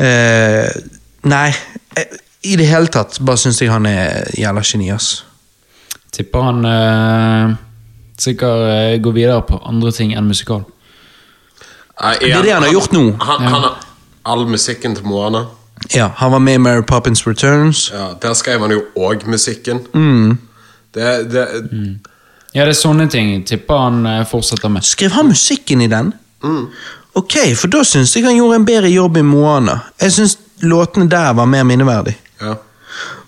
Eh, 0.00 0.66
nei, 1.30 1.48
eh, 1.96 2.20
i 2.42 2.56
det 2.56 2.70
hele 2.70 2.88
tatt 2.88 3.18
bare 3.20 3.40
syns 3.40 3.60
jeg 3.60 3.70
han 3.70 3.86
er 3.86 4.30
jævla 4.38 4.62
geni, 4.64 4.90
ass. 4.94 5.24
Tipper 6.10 6.46
han 6.46 6.64
eh, 6.66 7.56
sikkert 8.20 8.66
eh, 8.70 8.98
går 9.02 9.16
videre 9.16 9.42
på 9.46 9.60
andre 9.68 9.92
ting 9.94 10.14
enn 10.16 10.30
musikal. 10.30 10.64
Nei, 12.00 12.14
Det 12.20 12.32
er 12.32 12.42
det 12.42 12.52
han 12.54 12.62
har 12.62 12.72
gjort 12.72 12.92
nå. 12.96 13.02
Han, 13.20 13.42
han 13.44 13.62
har 13.66 13.74
all 14.24 14.46
musikken 14.48 14.94
til 14.96 15.04
Moana. 15.04 15.46
Ja, 15.94 16.10
Han 16.16 16.32
var 16.32 16.38
med 16.38 16.54
i 16.54 16.58
Mary 16.58 16.82
Poppins 16.82 17.26
Returns. 17.26 17.90
Ja, 17.92 18.10
der 18.22 18.34
skrev 18.34 18.60
han 18.60 18.70
jo 18.70 18.82
òg 18.96 19.26
musikken. 19.26 19.80
Mm. 19.94 20.38
Det, 20.94 21.30
det, 21.32 21.46
Ja, 22.54 22.64
det 22.64 22.72
er 22.74 22.78
sånne 22.78 23.06
ting 23.10 23.44
tipper 23.46 23.78
han 23.78 24.06
eh, 24.06 24.24
fortsetter 24.26 24.68
med. 24.68 24.82
Skrev 24.84 25.12
han 25.14 25.28
musikken 25.30 25.80
i 25.80 25.86
den? 25.88 26.12
Ok, 27.14 27.36
for 27.56 27.68
da 27.72 27.84
syns 27.84 28.16
jeg 28.16 28.24
han 28.24 28.36
gjorde 28.36 28.56
en 28.60 28.66
bedre 28.66 28.90
jobb 28.90 29.16
i 29.16 29.22
Moana. 29.22 29.78
Jeg 30.00 30.12
syns 30.16 30.38
låtene 30.60 31.08
der 31.10 31.32
var 31.34 31.46
mer 31.46 31.64
minneverdig. 31.64 32.16
ja. 32.40 32.56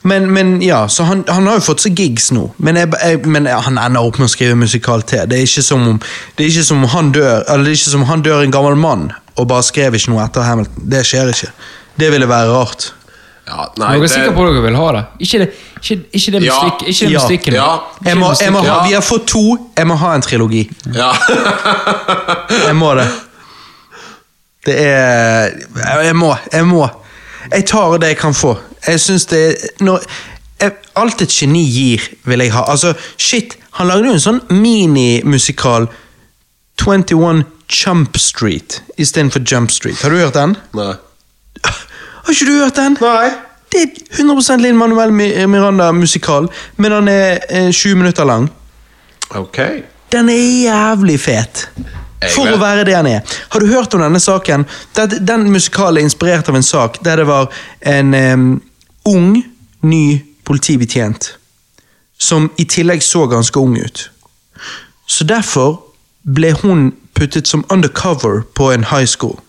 Men, 0.02 0.30
men 0.34 0.62
ja, 0.62 0.88
så 0.88 1.04
han, 1.06 1.20
han 1.28 1.46
har 1.46 1.60
jo 1.60 1.62
fått 1.68 1.84
seg 1.84 1.94
gigs 1.98 2.32
nå, 2.34 2.48
men, 2.58 2.74
jeg, 2.80 2.88
jeg, 3.02 3.20
men 3.30 3.46
han 3.46 3.76
ender 3.78 4.02
opp 4.02 4.16
med 4.18 4.26
å 4.26 4.32
skrive 4.32 4.56
musikal 4.58 5.04
til. 5.06 5.28
Det 5.30 5.36
er 5.38 5.44
ikke 5.46 5.62
som 5.62 5.84
om, 5.92 6.00
det 6.36 6.42
er 6.46 6.48
ikke 6.50 6.64
som 6.66 6.80
om 6.82 6.88
han 6.90 7.12
dør 7.14 7.44
Eller 7.46 7.68
det 7.68 7.74
er 7.74 7.78
ikke 7.78 7.92
som 7.92 8.02
om 8.02 8.08
han 8.10 8.24
dør 8.26 8.42
en 8.42 8.54
gammel 8.54 8.74
mann 8.82 9.04
og 9.38 9.46
bare 9.48 9.62
skrev 9.64 9.94
ikke 9.96 10.10
noe 10.12 10.24
etter 10.26 10.44
Hamilton. 10.44 10.82
Det 10.92 11.04
skjer 11.08 11.30
ikke. 11.32 11.52
Det 12.02 12.10
ville 12.12 12.26
være 12.28 12.50
rart. 12.52 12.88
ja 13.48 13.64
nei, 13.80 13.92
Jeg 13.94 14.02
er 14.02 14.10
sikre 14.12 14.32
på 14.36 14.42
at 14.44 14.52
dere 14.52 14.64
vil 14.66 14.76
ha 14.76 14.88
det. 14.96 15.04
Ikke 15.24 15.38
det, 15.44 15.46
ikke, 15.80 15.96
ikke 16.18 16.32
det, 16.34 16.42
Ja. 16.44 16.58
Stikk, 16.58 16.82
ikke 16.92 17.06
det 17.06 17.12
Ja. 17.14 17.22
stikken. 17.26 17.54
Ja. 17.54 17.70
Ikke 18.00 18.08
Jeg 18.10 18.18
må, 18.18 18.32
jeg 18.42 18.52
må 18.52 18.60
ha, 18.66 18.74
vi 18.88 18.92
har 18.98 19.06
fått 19.06 19.26
to, 19.32 19.44
jeg 19.78 19.86
må 19.88 19.94
ha 20.02 20.14
en 20.18 20.22
trilogi. 20.26 20.64
Ja. 20.94 21.12
Jeg 22.66 22.74
må 22.76 22.90
det. 22.98 23.06
Det 24.66 24.74
er 24.78 25.50
Jeg 26.04 26.16
må. 26.16 26.34
Jeg 26.52 26.66
må. 26.66 26.84
Jeg 27.52 27.64
tar 27.66 27.96
det 27.98 28.12
jeg 28.12 28.18
kan 28.20 28.34
få. 28.34 28.52
Jeg 28.86 29.00
syns 29.00 29.26
det 29.30 29.42
når, 29.80 30.02
jeg, 30.60 30.72
Alt 30.96 31.22
et 31.22 31.32
geni 31.32 31.62
gir, 31.70 32.02
vil 32.28 32.44
jeg 32.44 32.52
ha. 32.52 32.64
Altså, 32.70 32.94
shit, 33.16 33.56
han 33.78 33.88
lagde 33.88 34.10
jo 34.10 34.16
en 34.16 34.22
sånn 34.22 34.40
minimusikal 34.52 35.88
21 36.82 37.44
Jump 37.72 38.18
Street 38.20 38.82
istedenfor 39.00 39.40
Jump 39.48 39.70
Street. 39.72 40.02
Har 40.02 40.12
du 40.12 40.20
hørt 40.20 40.36
den? 40.36 40.56
Nei. 40.76 40.92
Har 41.64 42.34
ikke 42.34 42.48
du 42.48 42.58
hørt 42.58 42.76
den? 42.76 42.98
Nei. 43.00 43.32
Det 43.72 43.82
er 43.86 44.20
100% 44.20 44.60
Linn 44.60 44.76
Manuel 44.76 45.14
Miranda-musikal, 45.16 46.50
men 46.76 46.92
den 46.92 47.08
er 47.08 47.38
eh, 47.48 47.70
20 47.72 47.96
minutter 48.02 48.28
lang. 48.28 48.50
Ok. 49.38 49.58
Den 50.12 50.28
er 50.28 50.42
jævlig 50.66 51.16
fet. 51.20 51.68
For 52.34 52.52
å 52.52 52.58
være 52.60 52.84
det 52.86 52.94
han 52.94 53.08
er. 53.08 53.22
Har 53.50 53.64
du 53.64 53.70
hørt 53.72 53.94
om 53.96 54.04
denne 54.04 54.20
saken? 54.22 54.66
Den, 54.94 55.16
den 55.26 55.48
musikalen 55.50 56.02
er 56.02 56.06
inspirert 56.06 56.50
av 56.52 56.58
en 56.58 56.66
sak 56.66 57.00
der 57.02 57.22
det 57.22 57.26
var 57.26 57.48
en 57.80 58.12
ung, 59.08 59.42
ny 59.82 60.22
politibetjent 60.44 61.34
som 62.18 62.50
i 62.56 62.64
tillegg 62.64 63.02
så 63.02 63.26
ganske 63.26 63.58
ung 63.58 63.76
ut. 63.76 64.10
Så 65.06 65.24
derfor 65.24 65.80
ble 66.22 66.52
hun 66.62 66.92
puttet 67.18 67.48
som 67.48 67.64
undercover 67.70 68.42
på 68.54 68.70
en 68.72 68.84
high 68.84 69.06
school. 69.06 69.40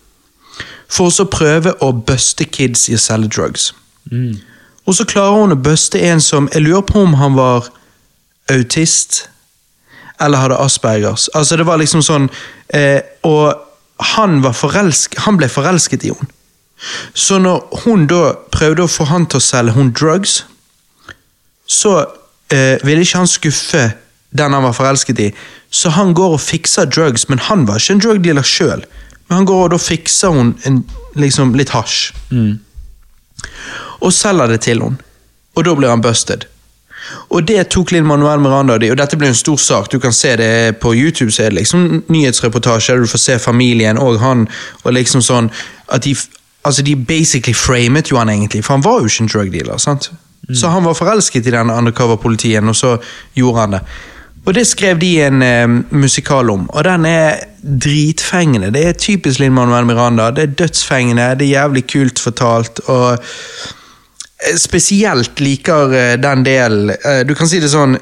For 0.90 1.08
å 1.08 1.14
så 1.14 1.26
prøve 1.30 1.74
å 1.82 1.92
buste 1.92 2.44
kids 2.44 2.88
i 2.90 2.96
å 2.98 3.02
selge 3.02 3.30
drugs. 3.36 3.72
Og 4.86 4.94
så 4.98 5.06
klarer 5.08 5.40
hun 5.40 5.54
å 5.54 5.62
buste 5.62 6.00
en 6.02 6.20
som 6.20 6.48
Jeg 6.52 6.62
lurer 6.62 6.82
på 6.82 7.00
om 7.00 7.14
han 7.14 7.38
var 7.38 7.70
autist 8.52 9.28
eller 10.20 10.38
hadde 10.38 10.58
Aspergers. 10.60 11.28
Altså 11.34 11.56
det 11.56 11.66
var 11.66 11.80
liksom 11.80 12.02
sånn 12.02 12.28
eh, 12.68 13.00
Og 13.22 13.54
han, 14.14 14.42
var 14.42 14.52
forelsk, 14.52 15.16
han 15.24 15.38
ble 15.38 15.48
forelsket 15.48 16.04
i 16.04 16.12
henne. 16.12 16.30
Så 17.14 17.38
når 17.38 17.84
hun 17.84 18.06
da 18.10 18.34
prøvde 18.52 18.84
å 18.84 18.90
få 18.90 19.06
han 19.08 19.26
til 19.26 19.40
å 19.40 19.44
selge 19.44 19.76
hun 19.76 19.92
drugs, 19.94 20.42
så 21.66 21.96
eh, 22.52 22.82
ville 22.84 23.04
ikke 23.04 23.22
han 23.22 23.30
skuffe 23.30 23.84
den 24.34 24.52
han 24.52 24.66
var 24.66 24.74
forelsket 24.76 25.20
i. 25.22 25.30
Så 25.70 25.94
han 25.94 26.14
går 26.14 26.36
og 26.36 26.42
fikser 26.42 26.90
drugs, 26.90 27.28
men 27.28 27.38
han 27.38 27.64
var 27.68 27.80
ikke 27.80 27.96
en 27.96 28.02
drug 28.02 28.22
dealer 28.24 28.46
sjøl. 28.46 28.84
Men 29.28 29.40
han 29.40 29.48
går 29.48 29.62
og 29.64 29.74
da 29.74 29.80
fikser 29.80 30.34
hun 30.34 30.54
en, 30.68 30.82
liksom 31.18 31.54
litt 31.58 31.72
hasj. 31.74 32.12
Og 34.02 34.12
selger 34.12 34.50
det 34.52 34.60
til 34.66 34.82
hun. 34.82 34.98
Og 35.54 35.64
da 35.64 35.74
blir 35.78 35.92
han 35.92 36.02
busted. 36.02 36.44
Og 37.30 37.44
det 37.46 37.66
tok 37.72 37.92
Linn 37.92 38.06
Manuel 38.08 38.40
Miranda 38.40 38.76
og 38.76 38.82
de, 38.82 38.90
og 38.92 38.98
dette 38.98 39.16
ble 39.20 39.28
en 39.30 39.36
stor 39.36 39.58
sak. 39.60 39.90
Du 39.92 39.98
kan 40.00 40.12
se 40.12 40.34
det 40.40 40.78
på 40.80 40.94
YouTube, 40.94 41.32
så 41.32 41.44
er 41.44 41.52
det 41.52 41.62
liksom 41.62 42.04
nyhetsreportasjer 42.08 43.02
du 43.02 43.10
får 43.10 43.22
se 43.22 43.38
familien 43.38 44.00
og 44.00 44.20
han, 44.22 44.46
og 44.84 44.96
liksom 44.96 45.22
sånn 45.24 45.50
at 45.92 46.06
de 46.06 46.14
Altså, 46.64 46.82
de 46.82 46.96
basically 46.96 47.54
framet 47.54 48.10
jo 48.10 48.16
han 48.16 48.28
egentlig, 48.28 48.64
for 48.64 48.74
han 48.74 48.84
var 48.84 49.00
jo 49.00 49.10
ikke 49.10 49.22
en 49.22 49.32
drug 49.34 49.52
dealer. 49.52 49.76
sant? 49.78 50.12
Så 50.52 50.68
han 50.68 50.84
var 50.84 50.94
forelsket 50.94 51.46
i 51.46 51.50
den 51.50 51.70
undercover-politien, 51.70 52.68
og 52.68 52.76
så 52.76 52.96
gjorde 53.34 53.60
han 53.60 53.76
det. 53.76 53.80
Og 54.44 54.54
det 54.54 54.66
skrev 54.66 54.98
de 55.00 55.22
en 55.24 55.42
eh, 55.42 55.68
musikal 55.90 56.50
om, 56.50 56.70
og 56.70 56.84
den 56.84 57.06
er 57.08 57.38
dritfengende. 57.84 58.72
Det 58.74 58.86
er 58.86 58.92
typisk 58.92 59.40
Linn 59.40 59.54
Manuel 59.56 59.86
Miranda. 59.86 60.30
Det 60.30 60.42
er 60.42 60.56
dødsfengende, 60.58 61.30
det 61.38 61.46
er 61.46 61.62
jævlig 61.62 61.86
kult 61.92 62.18
fortalt, 62.18 62.80
og 62.84 63.12
eh, 63.12 64.56
spesielt 64.60 65.40
liker 65.40 65.96
eh, 65.96 66.14
den 66.20 66.44
delen 66.44 66.90
eh, 66.92 67.22
Du 67.24 67.34
kan 67.34 67.48
si 67.48 67.60
det 67.60 67.70
sånn 67.72 67.96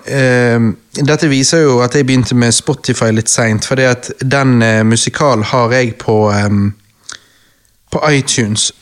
Dette 0.93 1.29
viser 1.31 1.63
jo 1.63 1.79
at 1.85 1.95
jeg 1.95 2.07
begynte 2.07 2.35
med 2.35 2.53
Spotify 2.53 3.13
litt 3.15 3.31
seint, 3.31 3.71
at 3.79 4.11
den 4.21 4.59
musikalen 4.85 5.45
har 5.47 5.73
jeg 5.73 5.95
på 6.03 6.17
på 7.93 8.11
iTunes. 8.11 8.73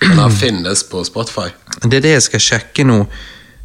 Den 0.00 0.32
finnes 0.32 0.84
på 0.84 1.04
Spotify. 1.04 1.48
Det 1.82 1.94
er 1.94 2.00
det 2.00 2.16
jeg 2.16 2.22
skal 2.22 2.40
sjekke 2.40 2.84
nå. 2.84 2.98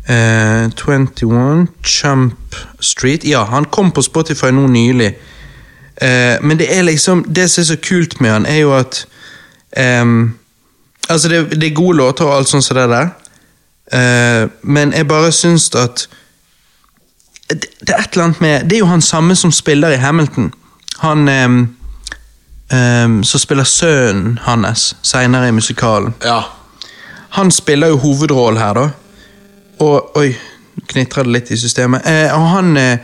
Uh, 0.08 0.70
21 0.72 1.68
Chump 1.84 2.56
Street. 2.80 3.26
Ja, 3.28 3.44
han 3.44 3.66
kom 3.66 3.92
på 3.92 4.02
Spotify 4.02 4.54
nå 4.56 4.68
nylig. 4.72 5.16
Uh, 6.02 6.38
men 6.46 6.60
det 6.60 6.70
er 6.78 6.86
liksom 6.86 7.24
Det 7.24 7.50
som 7.50 7.62
er 7.62 7.66
så 7.66 7.78
kult 7.82 8.22
med 8.22 8.32
han, 8.32 8.46
er 8.46 8.58
jo 8.58 8.74
at 8.78 9.08
um, 10.02 10.38
Altså, 11.10 11.30
det, 11.30 11.62
det 11.62 11.64
er 11.64 11.76
gode 11.76 11.98
låter 11.98 12.26
og 12.26 12.38
alt 12.38 12.50
sånt 12.50 12.64
som 12.64 12.78
det 12.78 12.90
der, 12.90 13.10
uh, 13.96 14.50
men 14.62 14.94
jeg 14.94 15.08
bare 15.08 15.32
syns 15.32 15.70
at 15.76 16.10
det, 17.50 17.66
det 17.80 17.90
er 17.96 18.02
et 18.02 18.10
eller 18.12 18.24
annet 18.24 18.42
med 18.42 18.64
Det 18.64 18.76
er 18.76 18.80
jo 18.80 18.86
han 18.86 19.02
samme 19.02 19.36
som 19.36 19.52
spiller 19.52 19.90
i 19.90 19.96
Hamilton. 19.96 20.54
Han 21.00 21.28
ehm, 21.28 21.77
ehm, 22.74 23.24
som 23.24 23.40
spiller 23.40 23.64
sønnen 23.64 24.40
hans 24.44 24.96
seinere 25.04 25.48
i 25.48 25.52
musikalen. 25.52 26.14
Ja. 26.24 26.42
Han 27.30 27.52
spiller 27.52 27.88
jo 27.88 27.98
hovedrollen 27.98 28.62
her, 28.62 28.74
da. 28.74 28.90
Og 29.80 30.18
Oi, 30.18 30.32
knitrer 30.90 31.24
det 31.24 31.32
litt 31.32 31.52
i 31.52 31.58
systemet. 31.58 32.06
Eh, 32.06 32.34
og 32.34 32.48
han 32.50 32.78
eh. 32.78 32.98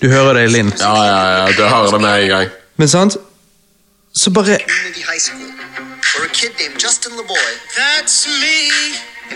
Du 0.00 0.08
hører 0.08 0.34
det, 0.34 0.50
Linn. 0.50 0.72
Ja, 0.80 0.94
ja, 1.04 1.20
ja, 1.38 1.46
du 1.56 1.62
hører 1.64 1.90
det 1.90 2.00
med 2.00 2.22
en 2.22 2.28
gang. 2.28 2.48
Men 2.76 2.88
sant? 2.88 3.16
Så 4.14 4.30
bare. 4.30 4.58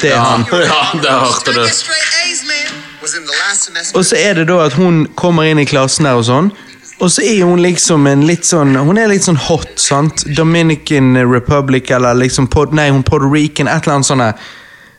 Det 0.01 0.11
er 0.11 0.19
han. 0.19 0.45
ja 0.53 0.83
det 1.03 1.11
hørte 1.11 1.53
du. 1.53 1.63
Og 3.95 4.05
så 4.05 4.17
er 4.17 4.35
det 4.35 4.49
da 4.49 4.59
at 4.65 4.73
hun 4.73 5.07
kommer 5.17 5.43
inn 5.43 5.59
i 5.59 5.67
klassen 5.69 6.09
der 6.09 6.19
og 6.19 6.27
sånn. 6.27 6.51
Og 7.03 7.11
så 7.11 7.23
er 7.27 7.43
hun 7.45 7.63
liksom 7.63 8.07
en 8.07 8.27
litt 8.27 8.47
sånn 8.47 8.77
Hun 8.79 8.99
er 8.99 9.09
litt 9.11 9.25
sånn 9.27 9.41
hot, 9.49 9.73
sant? 9.83 10.23
Dominican 10.37 11.17
Republic 11.27 11.91
eller 11.91 12.15
liksom 12.15 12.47
Pod, 12.53 12.75
Nei, 12.77 12.91
hun 12.95 13.03
Puerto 13.03 13.31
Rican, 13.33 13.69
et 13.69 13.83
eller 13.87 13.97
annet 13.99 14.07
sånt. 14.07 14.45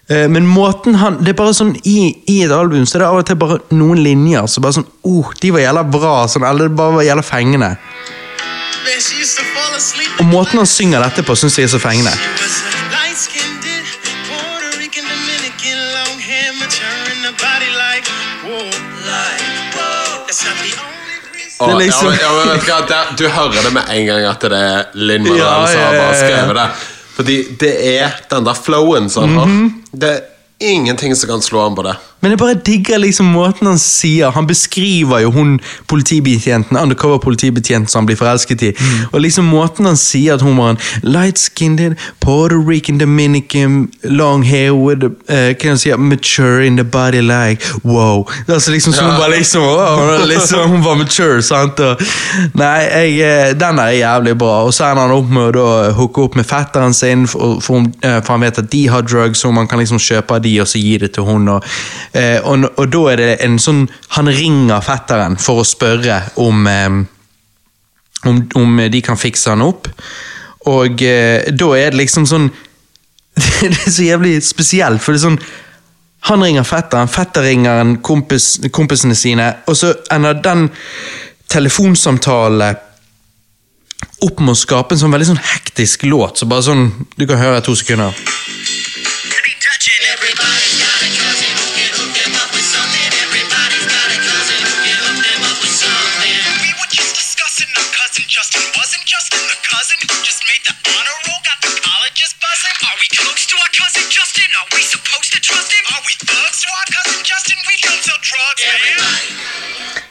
Eh, 0.10 0.28
Men 0.30 0.48
måten 0.48 1.00
han 1.02 1.22
Det 1.24 1.34
er 1.34 1.40
bare 1.40 1.56
sånn 1.56 1.74
i, 1.88 2.12
I 2.28 2.42
et 2.46 2.52
album 2.52 2.86
så 2.86 3.00
er 3.00 3.06
det 3.06 3.08
av 3.08 3.22
og 3.22 3.26
til 3.30 3.40
bare 3.42 3.62
noen 3.72 4.04
linjer 4.04 4.46
så 4.52 4.62
bare 4.62 4.80
sånn 4.82 4.90
oh, 5.08 5.32
De 5.42 5.54
var 5.56 5.64
jævla 5.64 5.86
bra, 5.96 6.16
sånn, 6.30 6.46
eller 6.46 6.70
det 6.70 6.78
bare 6.78 7.00
var 7.00 7.08
jævla 7.08 7.26
fengende. 7.26 7.72
Og 10.20 10.26
måten 10.30 10.62
han 10.62 10.70
synger 10.70 11.02
dette 11.02 11.24
på, 11.26 11.36
syns 11.40 11.58
jeg 11.58 11.70
er 11.70 11.74
så 11.74 11.82
fengende. 11.82 12.14
Og, 21.60 21.70
Det 21.70 21.86
liksom- 21.86 22.12
ja, 22.20 22.32
men, 22.46 22.60
ja, 22.68 22.80
men 22.80 22.88
det, 22.88 23.18
du 23.18 23.28
hører 23.30 23.64
det 23.64 23.74
med 23.74 23.84
en 23.90 24.06
gang 24.06 24.26
at 24.26 24.40
det 24.42 24.52
er 24.60 24.86
Linn 24.94 25.24
Manuel 25.24 25.40
Ja, 25.40 25.68
som 25.68 25.80
har 25.80 25.94
bare 25.94 26.16
skrevet 26.20 26.56
det. 26.56 26.70
Fordi 27.16 27.36
det 27.60 27.74
er 28.02 28.12
den 28.30 28.44
der 28.44 28.54
flowen 28.54 29.10
som 29.10 29.24
han 29.24 29.32
Mhm. 29.32 29.62
har. 29.64 29.70
Det 30.00 30.10
er 30.10 30.20
ingenting 30.60 31.16
som 31.16 31.30
kan 31.30 31.42
slå 31.42 31.66
an 31.66 31.76
på 31.76 31.84
det. 31.84 31.96
Men 32.22 32.32
jeg 32.32 32.40
bare 32.40 32.58
digger 32.66 32.98
liksom 32.98 33.28
måten 33.36 33.68
han 33.68 33.80
sier 33.80 34.32
Han 34.34 34.48
beskriver 34.48 35.20
jo 35.22 35.32
hun 35.36 35.60
politibetjenten, 35.88 36.78
undercover-politibetjenten 36.78 37.88
som 37.92 38.02
han 38.02 38.10
blir 38.10 38.18
forelsket 38.18 38.64
i. 38.66 38.72
Og 39.12 39.22
liksom 39.22 39.46
måten 39.46 39.86
han 39.86 39.98
sier 40.00 40.34
at 40.34 40.42
hun 40.42 40.58
var 40.58 40.74
en 40.74 40.80
light-skinned, 41.04 41.96
Puerto 42.22 42.58
Rican, 42.58 42.98
Dominican, 42.98 43.92
long 44.04 44.44
hair 44.44 44.74
with 44.74 45.04
uh, 45.06 45.54
Kan 45.60 45.76
jeg 45.76 45.80
si 45.80 45.94
mature 45.98 46.66
in 46.66 46.76
the 46.76 46.84
body 46.84 47.22
like 47.22 47.62
wow. 47.84 48.26
Altså 48.48 48.72
liksom 48.72 48.94
så 48.94 49.04
Hun 49.06 49.20
var 49.20 49.30
liksom, 49.30 49.62
wow, 49.62 50.26
liksom 50.26 50.70
Hun 50.70 50.86
var 50.86 50.96
mature, 50.96 51.42
sant? 51.42 51.80
Og, 51.80 52.02
nei, 52.54 52.80
jeg, 52.82 53.20
eh, 53.20 53.54
den 53.60 53.80
er 53.80 53.92
jævlig 54.00 54.38
bra. 54.38 54.64
Og 54.66 54.74
så 54.74 54.90
ender 54.90 55.08
han 55.08 55.16
opp 55.16 55.30
med 55.30 55.60
å 55.60 55.68
hooke 55.98 56.26
opp 56.26 56.36
med 56.40 56.48
fetteren 56.48 56.94
sin, 56.94 57.28
for, 57.28 57.60
for, 57.62 57.86
eh, 58.02 58.20
for 58.22 58.36
han 58.36 58.46
vet 58.46 58.60
at 58.62 58.72
de 58.72 58.86
har 58.90 59.06
drugs, 59.06 59.46
og 59.46 59.54
man 59.54 59.68
kan 59.68 59.80
liksom 59.80 60.02
kjøpe 60.02 60.38
av 60.38 60.44
de 60.44 60.56
og 60.62 60.70
så 60.70 60.82
gi 60.82 60.98
det 61.02 61.12
til 61.16 61.28
hun. 61.28 61.48
Og, 61.56 61.66
eh, 62.16 62.40
og, 62.44 62.70
og 62.80 62.88
da 62.94 63.04
er 63.12 63.22
det 63.22 63.34
en 63.46 63.60
sånn 63.62 63.86
Han 64.16 64.32
ringer 64.32 64.82
fetteren 64.86 65.36
for 65.42 65.62
å 65.62 65.68
spørre 65.68 66.22
om 66.42 66.66
eh, 66.72 67.04
om, 68.26 68.50
om 68.56 68.80
de 68.92 69.02
kan 69.06 69.18
fikse 69.20 69.52
han 69.54 69.64
opp. 69.66 69.90
Og 70.72 71.02
eh, 71.06 71.46
da 71.54 71.68
er 71.78 71.94
det 71.94 72.02
liksom 72.02 72.26
sånn 72.30 72.50
Det 73.36 73.70
er 73.70 73.92
så 73.92 74.06
jævlig 74.08 74.40
spesielt, 74.46 75.04
for 75.04 75.14
det 75.14 75.20
er 75.20 75.28
sånn 75.28 75.42
Han 76.30 76.44
ringer 76.46 76.66
fetteren, 76.66 77.12
fetter 77.12 77.46
ringer 77.46 77.84
en 77.84 77.98
kompis, 78.02 78.56
kompisene 78.74 79.18
sine, 79.18 79.52
og 79.70 79.78
så 79.78 79.92
ender 80.14 80.40
den 80.42 80.70
telefonsamtalen 81.52 82.82
opp 84.26 84.40
med 84.42 84.56
å 84.56 84.58
skape 84.58 84.96
en 84.96 85.04
sånn 85.04 85.14
veldig 85.14 85.28
sånn 85.30 85.44
hektisk 85.52 86.08
låt. 86.10 86.40
Så 86.40 86.50
bare 86.50 86.66
sånn 86.66 86.88
Du 87.14 87.28
kan 87.30 87.38
høre 87.38 87.62
to 87.62 87.76
sekunder. 87.78 88.16
Justin? 104.46 104.58
Are 104.62 104.78
we 104.78 104.84
supposed 104.84 105.32
to 105.34 105.40
trust 105.42 105.72
him? 105.72 105.86
Are 105.94 106.02
we 106.06 106.14
thugs 106.26 106.62
to 106.62 106.68
our 106.78 106.86
cousin 106.96 107.22
Justin? 107.24 107.58
We 107.68 107.76
don't 107.86 108.04
sell 108.04 108.20
drugs, 108.30 108.62
man. 109.00 109.16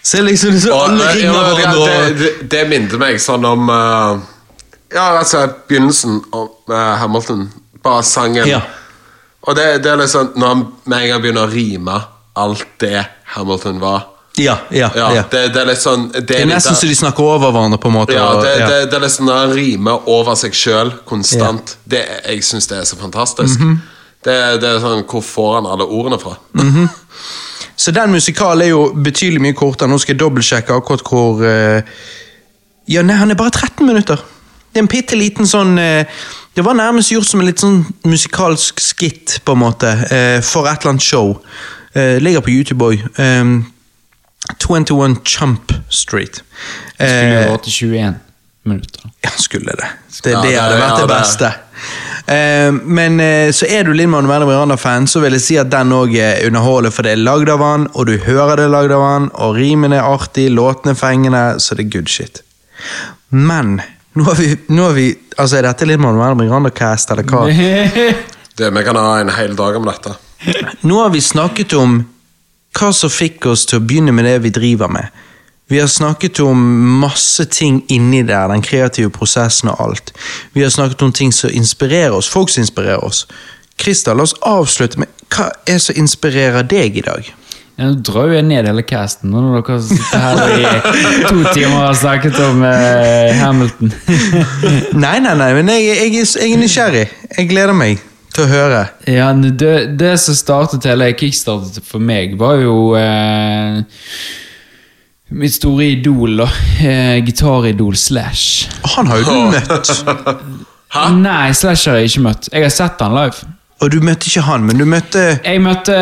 Se 0.03 0.23
liksom 0.23 0.61
så 0.61 0.75
alle 0.75 1.11
eh, 1.11 1.17
ringer 1.17 1.61
ja, 1.61 1.87
det, 1.87 2.15
det, 2.19 2.51
det 2.51 2.65
minner 2.69 2.99
meg 2.99 3.21
sånn 3.23 3.45
om 3.49 3.69
uh, 3.71 4.19
Ja, 4.95 5.07
altså 5.19 5.47
begynnelsen 5.69 6.19
av 6.33 6.49
uh, 6.71 6.97
Hamilton. 7.01 7.47
Bare 7.83 8.03
sangen. 8.03 8.49
Ja. 8.49 8.61
Og 9.45 9.57
det, 9.57 9.79
det 9.85 9.91
er 9.93 9.97
liksom 10.01 10.33
Når 10.37 10.47
han 10.49 10.61
med 10.89 11.03
en 11.03 11.09
gang 11.13 11.23
begynner 11.25 11.47
å 11.47 11.53
rime 11.53 11.97
alt 12.35 12.67
det 12.81 13.05
Hamilton 13.37 13.81
var 13.81 14.07
Ja, 14.41 14.57
ja, 14.71 14.91
Ja, 14.97 15.09
ja. 15.15 15.25
Det, 15.31 15.43
det 15.55 15.61
er 15.63 15.69
litt 15.69 15.83
sånn 15.83 16.09
Det 16.15 16.25
Det 16.27 16.39
er 16.43 16.49
nesten 16.49 16.75
så 16.77 16.89
de 16.91 16.97
snakker 16.97 17.23
over 17.37 17.53
hverandre, 17.53 17.79
på 17.79 17.91
en 17.93 17.99
måte. 18.01 18.17
ja, 18.17 18.25
og- 18.33 18.43
det, 18.45 18.55
ja. 18.59 18.69
det, 18.71 18.79
det 18.91 18.99
er 18.99 19.05
liksom 19.05 19.29
når 19.29 19.43
han 19.43 19.53
rimer 19.57 20.09
over 20.11 20.35
seg 20.41 20.57
sjøl 20.57 20.95
konstant. 21.07 21.77
det, 21.85 22.03
jeg 22.25 22.45
syns 22.45 22.67
det 22.73 22.81
er 22.83 22.89
så 22.89 22.97
fantastisk. 23.01 23.61
Mhm. 23.61 23.83
Det, 24.25 24.37
det 24.63 24.69
er 24.69 24.83
sånn 24.83 25.05
Hvor 25.09 25.25
får 25.25 25.51
han 25.59 25.71
alle 25.71 25.87
ordene 25.87 26.19
fra? 26.21 26.37
Så 27.77 27.93
den 27.95 28.15
musikalen 28.15 28.63
er 28.65 28.71
jo 28.71 28.85
betydelig 28.95 29.43
mye 29.43 29.57
kortere. 29.59 29.91
Nå 29.91 29.99
skal 29.99 30.15
jeg 30.15 30.23
dobbeltsjekke 30.23 30.77
akkurat 30.77 31.03
hvor 31.09 31.43
uh... 31.43 31.83
Ja, 32.89 33.03
nei, 33.03 33.17
han 33.19 33.33
er 33.33 33.39
bare 33.41 33.51
13 33.51 33.87
minutter. 33.87 34.21
Det 34.71 34.79
er 34.79 34.85
en 34.85 34.91
bitte 34.93 35.19
liten 35.19 35.49
sånn 35.49 35.75
uh... 35.81 36.25
Det 36.55 36.63
var 36.63 36.77
nærmest 36.79 37.11
gjort 37.11 37.27
som 37.27 37.43
en 37.43 37.49
litt 37.49 37.59
sånn 37.59 37.81
musikalsk 38.07 38.79
skitt, 38.79 39.41
på 39.43 39.57
en 39.57 39.63
måte, 39.65 39.91
uh, 39.91 40.39
for 40.47 40.71
et 40.71 40.85
eller 40.85 40.95
annet 40.95 41.03
show. 41.03 41.35
Eh, 41.95 42.21
ligger 42.23 42.43
på 42.43 42.51
YouTube 42.51 42.85
òg. 42.85 43.03
21 44.59 45.17
Chump 45.25 45.73
Street. 45.91 46.43
Skulle 46.99 47.35
jo 47.35 47.51
vært 47.55 47.69
21 47.71 48.15
minutter. 48.65 49.11
ja, 49.25 49.31
skulle 49.39 49.73
det. 49.79 49.89
Det, 50.23 50.31
Ja, 50.33 50.41
det 50.43 50.51
det- 50.51 50.61
hadde 50.61 50.81
vært 50.81 50.99
ja, 50.99 51.07
det 51.07 51.15
beste. 51.15 51.53
Uh, 52.25 52.73
men 52.89 53.19
uh, 53.21 53.51
så 53.53 53.67
er 53.69 53.85
du 53.85 53.93
Linn 53.93 54.11
Manuel 54.11 54.47
Miranda-fan, 54.49 55.07
så 55.07 55.21
vil 55.21 55.33
jeg 55.37 55.43
si 55.45 55.57
at 55.61 55.71
den 55.71 55.93
òg 55.93 56.15
er 56.17 56.47
underholdende, 56.47 56.93
for 56.95 57.03
det 57.05 57.13
er 57.13 57.21
lagd 57.25 57.51
av 57.53 57.61
han, 57.61 57.89
og 57.95 58.07
du 58.09 58.15
hører 58.19 58.57
det 58.57 58.65
er 58.69 58.73
lagd 58.73 58.93
av 58.97 59.03
han, 59.05 59.27
og 59.35 59.57
rimene 59.59 59.99
er 60.01 60.09
artig, 60.09 60.47
låtene 60.51 60.95
fengende, 60.97 61.61
så 61.61 61.75
det 61.77 61.85
er 61.87 61.91
good 61.99 62.09
shit. 62.09 62.41
Men 63.31 63.81
Nå 64.15 64.23
har 64.29 64.37
vi, 64.39 64.53
nå 64.71 64.83
har 64.87 64.93
vi 64.95 65.09
Altså, 65.39 65.57
er 65.59 65.63
dette 65.67 65.87
litt 65.91 65.99
Manuel 65.99 66.37
Miranda-cast, 66.39 67.11
eller 67.11 67.25
hva? 67.27 67.41
Det, 68.57 68.69
vi 68.71 68.83
kan 68.87 68.95
ha 68.97 69.17
en 69.19 69.33
hel 69.35 69.57
dag 69.59 69.75
om 69.77 69.89
dette. 69.89 70.13
Nå 70.87 71.01
har 71.03 71.11
vi 71.11 71.19
snakket 71.21 71.73
om 71.75 71.97
hva 72.79 72.93
som 72.95 73.11
fikk 73.11 73.49
oss 73.51 73.65
til 73.67 73.81
å 73.81 73.83
begynne 73.83 74.13
med 74.15 74.25
det 74.29 74.37
vi 74.45 74.53
driver 74.55 74.87
med. 74.95 75.11
Vi 75.73 75.79
har 75.81 75.87
snakket 75.89 76.41
om 76.45 76.61
masse 77.01 77.45
ting 77.49 77.79
inni 77.89 78.23
der, 78.29 78.49
den 78.53 78.63
kreative 78.63 79.11
prosessen 79.11 79.71
og 79.73 79.81
alt. 79.81 80.13
Vi 80.53 80.63
har 80.63 80.71
snakket 80.75 81.03
om 81.07 81.13
ting 81.17 81.33
som 81.33 81.51
inspirerer 81.57 82.13
oss, 82.19 82.29
folk 82.29 82.51
som 82.53 82.61
inspirerer 82.67 83.05
oss. 83.05 83.25
Christer, 83.81 84.15
la 84.15 84.23
oss 84.27 84.37
avslutte 84.45 85.01
med 85.01 85.09
hva 85.35 85.49
er 85.67 85.81
som 85.83 85.97
inspirerer 85.99 86.63
deg 86.69 87.01
i 87.01 87.07
dag? 87.07 87.31
Ja, 87.75 87.89
Nå 87.91 87.97
drar 88.07 88.29
jo 88.31 88.37
jeg 88.37 88.45
ned 88.47 88.69
hele 88.71 88.85
casten 88.87 89.33
nå 89.35 89.41
når 89.43 89.65
dere 89.67 89.81
sitter 89.83 90.21
her 90.23 90.53
i 90.55 91.25
to 91.25 91.41
timer 91.57 91.73
og 91.81 91.87
har 91.89 91.97
snakket 91.99 92.37
om 92.45 92.61
eh, 92.69 93.33
Hamilton. 93.41 93.91
Nei, 95.05 95.17
nei, 95.25 95.33
nei, 95.41 95.49
men 95.57 95.73
jeg, 95.73 95.89
jeg, 95.89 96.13
er- 96.21 96.45
jeg 96.45 96.53
er 96.55 96.61
nysgjerrig. 96.63 97.05
Jeg 97.41 97.49
gleder 97.51 97.75
meg 97.75 98.05
til 98.37 98.45
å 98.45 98.51
høre. 98.53 98.85
Ja, 99.11 99.33
det, 99.35 99.73
det 99.99 100.13
som 100.23 100.39
startet 100.39 100.87
hele 100.87 101.11
kickstartet 101.19 101.83
for 101.89 101.99
meg, 102.05 102.37
var 102.39 102.63
jo 102.63 102.77
eh, 103.01 103.83
mitt 105.35 105.55
store 105.57 105.89
idol, 105.97 106.37
da. 106.43 106.47
Eh, 106.85 107.19
Gitaridol 107.27 107.97
Slash. 107.99 108.69
Han 108.97 109.07
har 109.11 109.19
jo 109.19 109.25
du 109.25 109.51
møtt. 109.55 109.91
Nei, 111.19 111.53
Slash 111.59 111.89
har 111.91 111.99
jeg 111.99 112.13
ikke 112.13 112.23
møtt. 112.29 112.49
Jeg 112.53 112.63
har 112.69 112.75
sett 112.75 113.01
han 113.03 113.15
live. 113.17 113.49
Og 113.83 113.91
du 113.91 113.99
møtte 114.07 114.31
ikke 114.31 114.45
han, 114.47 114.63
men 114.65 114.79
du 114.79 114.85
møtte 114.89 115.23
Jeg 115.43 115.61
møtte 115.61 115.95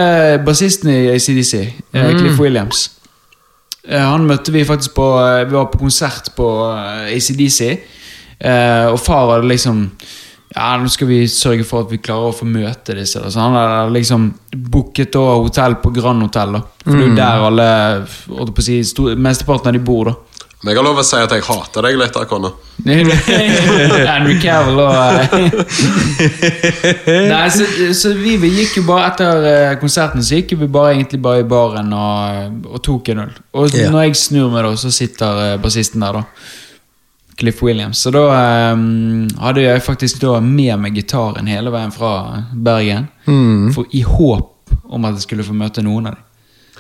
bassisten 0.46 0.90
i 0.92 0.98
ACDC, 1.14 1.54
eh, 1.96 2.10
Cliff 2.18 2.38
Williams. 2.38 2.90
Eh, 3.88 3.98
Han 4.04 4.26
møtte 4.28 4.52
vi 4.54 4.62
faktisk 4.68 4.92
på 4.94 5.06
eh, 5.18 5.40
Vi 5.48 5.56
var 5.56 5.64
på 5.72 5.80
konsert 5.80 6.28
på 6.36 6.46
eh, 6.68 7.16
ACDC. 7.16 7.60
eh, 8.38 8.86
Og 8.92 9.00
far 9.00 9.32
hadde 9.32 9.48
liksom 9.48 9.80
Ja, 10.52 10.74
nå 10.76 10.90
skal 10.92 11.08
vi 11.08 11.22
sørge 11.32 11.64
for 11.64 11.86
at 11.86 11.92
vi 11.92 12.00
klarer 12.02 12.28
å 12.28 12.36
få 12.36 12.44
møte 12.48 12.96
disse. 12.98 13.22
Så 13.32 13.40
han 13.40 13.56
hadde 13.56 13.94
liksom 13.94 14.28
booket 14.52 15.14
da 15.14 15.22
hotell 15.40 15.78
på 15.80 15.94
Grand 15.96 16.26
Hotel. 16.26 16.58
da 16.58 16.60
For 16.82 16.98
det 16.98 17.06
er 17.06 17.08
jo 17.08 17.14
der 17.16 17.46
alle 17.48 17.68
holdt 18.36 18.52
på 18.52 18.60
å 18.60 18.66
si, 18.66 18.82
stor, 18.84 19.16
Mesteparten 19.16 19.72
av 19.72 19.78
de 19.78 19.82
bor, 19.86 20.10
da. 20.10 20.42
Men 20.62 20.76
jeg 20.76 20.78
har 20.78 20.86
lov 20.86 21.00
å 21.00 21.02
si 21.02 21.18
at 21.18 21.32
jeg 21.34 21.42
hater 21.42 21.86
deg 21.88 21.96
litt, 21.98 22.16
Akone. 22.20 22.52
Andrew 24.12 24.36
Cavill 24.42 24.78
og 24.78 24.94
eh. 24.94 25.42
Nei, 27.32 27.48
så, 27.50 27.66
så 27.98 28.12
vi, 28.14 28.36
vi 28.42 28.50
gikk 28.60 28.78
jo 28.78 28.84
bare 28.86 29.08
etter 29.10 29.46
eh, 29.46 29.74
konserten 29.78 30.24
Så 30.24 30.40
gikk 30.40 30.54
vi 30.58 30.68
bare 30.70 30.94
egentlig 30.94 31.20
bare 31.22 31.42
i 31.42 31.46
baren 31.50 31.90
og, 31.94 32.68
og 32.70 32.82
tok 32.86 33.10
en 33.10 33.24
øl. 33.24 33.36
Og 33.58 33.74
yeah. 33.74 33.90
når 33.90 34.06
jeg 34.06 34.20
snur 34.22 34.52
meg, 34.54 34.68
da, 34.68 34.74
så 34.78 34.92
sitter 34.94 35.42
eh, 35.48 35.56
bassisten 35.62 36.04
der, 36.06 36.20
da. 36.20 36.52
Cliff 37.38 37.62
Williams. 37.64 37.98
Så 38.04 38.10
da 38.12 38.26
um, 38.74 39.28
hadde 39.40 39.62
jeg 39.64 39.82
faktisk 39.82 40.20
da 40.22 40.38
med 40.40 40.76
meg 40.82 40.94
gitaren 40.98 41.46
hele 41.48 41.70
veien 41.72 41.92
fra 41.94 42.42
Bergen. 42.52 43.08
For 43.74 43.86
i 43.96 44.02
håp 44.06 44.48
om 44.92 45.04
at 45.08 45.16
jeg 45.16 45.24
skulle 45.26 45.44
få 45.46 45.54
møte 45.56 45.82
noen 45.84 46.10
av 46.10 46.14
dem. 46.18 46.28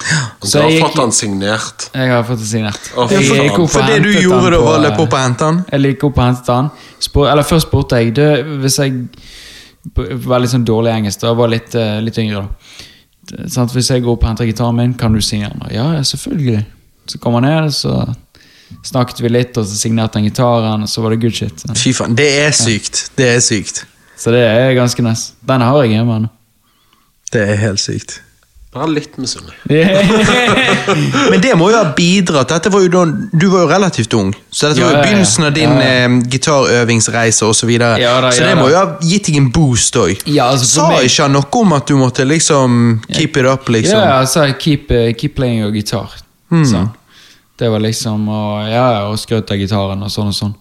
Du 0.42 0.46
Så 0.48 0.58
har 0.62 0.68
jeg 0.70 0.78
gikk- 0.80 0.86
fått 0.88 0.98
han 1.02 1.12
signert. 1.14 1.84
Jeg 1.94 2.10
har 2.10 2.22
fått 2.26 2.40
han 2.42 2.48
signert. 2.52 2.86
Oh, 2.98 3.06
fy 3.08 3.20
Jeg 3.22 3.52
og 3.54 3.68
For 3.70 3.86
det 3.86 3.98
du 4.02 4.10
gjorde 4.12 4.50
da, 4.56 4.60
var 4.64 4.78
å 4.78 4.82
løpe 4.82 5.04
opp 5.04 5.12
og 5.14 5.20
hente 5.22 5.44
han? 5.48 5.60
jeg 5.70 5.82
gikk 5.94 6.06
opp 6.08 6.18
og 6.18 6.24
hentet 6.26 6.50
han. 6.52 6.70
Spor, 6.98 7.28
eller 7.30 7.46
først 7.46 7.68
spurte 7.68 8.00
jeg 8.00 8.14
det, 8.16 8.30
Hvis 8.64 8.78
jeg 8.82 8.96
var 10.26 10.42
litt 10.42 10.50
sånn 10.52 10.64
dårlig 10.66 10.92
engelsk 10.94 11.20
da 11.24 11.32
var 11.38 11.50
litt, 11.52 11.74
uh, 11.78 11.98
litt 12.04 12.18
yngre, 12.22 12.42
da. 12.44 13.46
Sånn, 13.50 13.70
Hvis 13.72 13.90
jeg 13.92 14.02
går 14.04 14.16
opp 14.16 14.24
og 14.24 14.28
henter 14.32 14.48
gitaren 14.48 14.76
min, 14.78 14.94
kan 14.98 15.12
du 15.14 15.20
signere 15.22 15.54
den? 15.58 15.68
Ja, 15.76 15.86
ja, 15.96 16.02
selvfølgelig. 16.06 16.64
Så 17.10 17.18
kommer 17.22 17.42
han 17.42 17.64
ned, 17.64 17.74
så 17.74 17.96
snakket 18.84 19.20
vi 19.24 19.28
litt, 19.32 19.56
og 19.60 19.66
så 19.68 19.76
signerte 19.78 20.18
han 20.20 20.26
gitaren, 20.28 20.82
og 20.82 20.88
så 20.90 21.02
var 21.04 21.10
det 21.14 21.20
good 21.22 21.34
shit. 21.36 21.64
Fy 21.78 21.92
faen, 21.96 22.14
det 22.18 22.28
er 22.46 22.50
sykt. 22.56 23.10
Det 23.18 23.28
er 23.36 23.40
sykt. 23.44 23.84
Så 24.18 24.30
det 24.34 24.42
er 24.46 24.74
ganske 24.78 25.02
nice. 25.02 25.32
Den 25.46 25.60
har 25.66 25.82
jeg 25.84 25.96
hjemme 25.96 26.20
ennå. 26.20 26.28
Det 27.32 27.40
er 27.48 27.56
helt 27.56 27.80
sykt. 27.80 28.20
Bare 28.72 28.88
litt 28.88 29.18
misunnelig. 29.20 29.56
Men 31.30 31.40
det 31.44 31.50
må 31.60 31.66
jo 31.68 31.76
ha 31.76 31.90
bidratt. 31.96 32.48
Dette 32.54 32.70
var 32.72 32.80
jo 32.84 32.88
da, 32.92 33.02
du 33.32 33.46
var 33.52 33.66
jo 33.66 33.68
relativt 33.68 34.14
ung, 34.16 34.30
så 34.48 34.70
dette 34.70 34.80
Ja, 34.80 34.86
var 34.86 34.92
jo 34.92 34.96
ja, 34.96 35.02
ja. 35.02 35.04
begynnelsen 35.08 35.44
av 35.48 35.52
din 35.56 35.74
Ja, 35.74 35.82
ja. 35.82 36.06
eh, 36.06 36.14
gitarøvingsreise 36.32 37.44
osv. 37.44 37.58
Så, 37.62 37.68
videre. 37.68 37.98
Ja 38.00 38.14
da, 38.24 38.30
så 38.32 38.42
ja 38.42 38.48
det 38.54 38.56
må 38.62 38.70
jo 38.72 38.78
ha 38.80 38.86
gitt 39.04 39.28
deg 39.28 39.36
en 39.42 39.50
boost 39.54 39.96
òg. 40.00 40.24
Ja, 40.26 40.48
altså, 40.54 40.66
Sa 40.70 40.88
meg- 40.88 41.04
ikke 41.10 41.26
han 41.28 41.36
noe 41.36 41.60
om 41.60 41.76
at 41.76 41.86
du 41.92 41.94
måtte 42.00 42.24
liksom 42.26 42.80
keep 43.12 43.36
it 43.36 43.46
up, 43.46 43.68
liksom? 43.68 43.98
Ja, 44.00 44.18
jeg 44.22 44.28
sa 44.32 44.46
keep, 44.58 44.90
eh, 44.90 45.12
keep 45.20 45.36
playing 45.36 45.60
your 45.62 45.70
guitar. 45.74 46.10
Mm. 46.50 46.64
Sånn. 46.72 46.88
Det 47.62 47.70
var 47.70 47.82
liksom 47.84 48.26
og, 48.28 48.70
Ja, 48.70 48.86
og 49.06 49.20
skrøt 49.22 49.50
av 49.54 49.60
gitaren 49.60 50.02
og 50.02 50.10
sånn 50.10 50.32
og 50.32 50.36
sånn. 50.36 50.56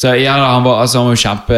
Så 0.00 0.14
ja, 0.16 0.32
han 0.32 0.64
var, 0.64 0.80
altså, 0.80 1.02
han 1.02 1.10
var 1.10 1.16
kjempe 1.20 1.56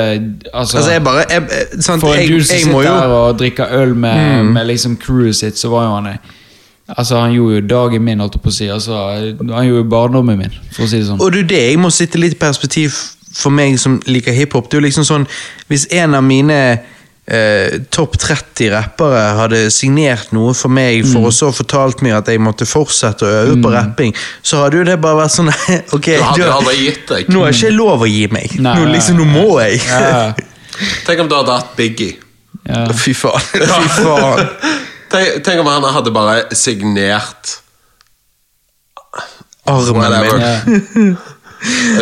altså, 0.52 0.78
Altså, 0.78 0.90
jeg 0.90 1.02
bare 1.06 1.24
jeg, 1.30 1.42
eh, 1.42 1.74
sant, 1.78 2.02
For 2.02 2.18
en 2.18 2.28
dude 2.28 2.44
som 2.44 2.58
sitter 2.58 2.72
jo 2.74 2.82
der 2.82 3.12
og 3.14 3.36
drikker 3.38 3.74
øl 3.78 3.92
med, 3.94 4.48
med 4.50 4.66
liksom 4.66 4.96
crewet 4.98 5.38
sitt, 5.38 5.58
så 5.58 5.70
var 5.70 5.84
jo 5.86 5.92
han 5.94 6.08
Altså, 6.98 7.20
han 7.20 7.32
gjorde 7.32 7.54
jo 7.60 7.66
dagen 7.66 8.02
min, 8.02 8.20
holdt 8.20 8.34
jeg 8.34 8.42
på 8.42 8.50
å 8.50 8.54
si. 8.56 8.66
Altså, 8.68 8.96
han 9.38 9.66
gjorde 9.68 9.78
jo 9.84 9.88
barndommen 9.88 10.38
min, 10.38 10.56
for 10.74 10.84
å 10.84 10.88
si 10.90 10.98
det 10.98 11.06
sånn. 11.06 11.20
Og 11.22 11.38
er 11.38 11.46
det 11.48 11.60
jeg 11.62 11.78
må 11.80 11.92
sitte 11.94 12.20
litt 12.20 12.34
i 12.34 12.40
perspektiv 12.40 12.96
for 13.32 13.54
meg 13.54 13.78
som 13.80 14.00
liker 14.10 14.34
hiphop. 14.36 14.66
Det 14.68 14.76
er 14.76 14.82
jo 14.82 14.88
liksom 14.88 15.06
sånn 15.08 15.22
Hvis 15.70 15.86
en 15.94 16.18
av 16.18 16.26
mine 16.26 16.58
eh, 17.28 17.78
topp 17.94 18.16
30 18.18 18.70
rappere 18.72 19.20
hadde 19.38 19.60
signert 19.70 20.32
noe 20.34 20.54
for 20.54 20.68
meg 20.74 21.04
Mm. 21.04 21.12
for 21.12 21.28
å 21.28 21.32
så 21.32 21.50
fortalt 21.54 22.02
meg 22.02 22.12
at 22.18 22.26
jeg 22.32 22.40
måtte 22.42 22.66
fortsette 22.66 23.22
å 23.24 23.30
øve 23.44 23.56
på 23.62 23.70
rapping, 23.72 24.14
så 24.42 24.62
hadde 24.64 24.78
jo 24.80 24.84
det 24.84 24.98
bare 25.00 25.20
vært 25.22 25.34
sånn 25.36 25.50
Ok, 25.96 26.08
Du 26.36 26.42
hadde 26.42 26.74
gitt 26.76 27.06
deg. 27.08 27.28
nå 27.30 27.44
er 27.46 27.52
ikke 27.54 27.68
jeg 27.70 27.76
lov 27.78 28.02
å 28.02 28.08
gi 28.10 28.26
meg. 28.32 28.58
Nei, 28.60 28.74
nå, 28.80 28.90
liksom, 28.92 29.16
nå 29.22 29.24
må 29.30 29.60
jeg. 29.62 29.80
Ja, 29.86 30.32
Tenk 31.06 31.20
om 31.20 31.28
du 31.28 31.34
hadde 31.36 31.52
hatt 31.60 31.76
Biggie. 31.76 32.16
ja. 32.68 32.86
Fy 32.96 33.12
faen. 33.14 33.40
Fy 33.52 33.88
faen. 34.02 34.48
Tenk, 35.12 35.42
tenk 35.44 35.60
om 35.60 35.66
han 35.68 35.84
hadde 35.94 36.10
bare 36.14 36.46
signert 36.56 37.58
Armen 39.66 40.10
min. 40.26 41.16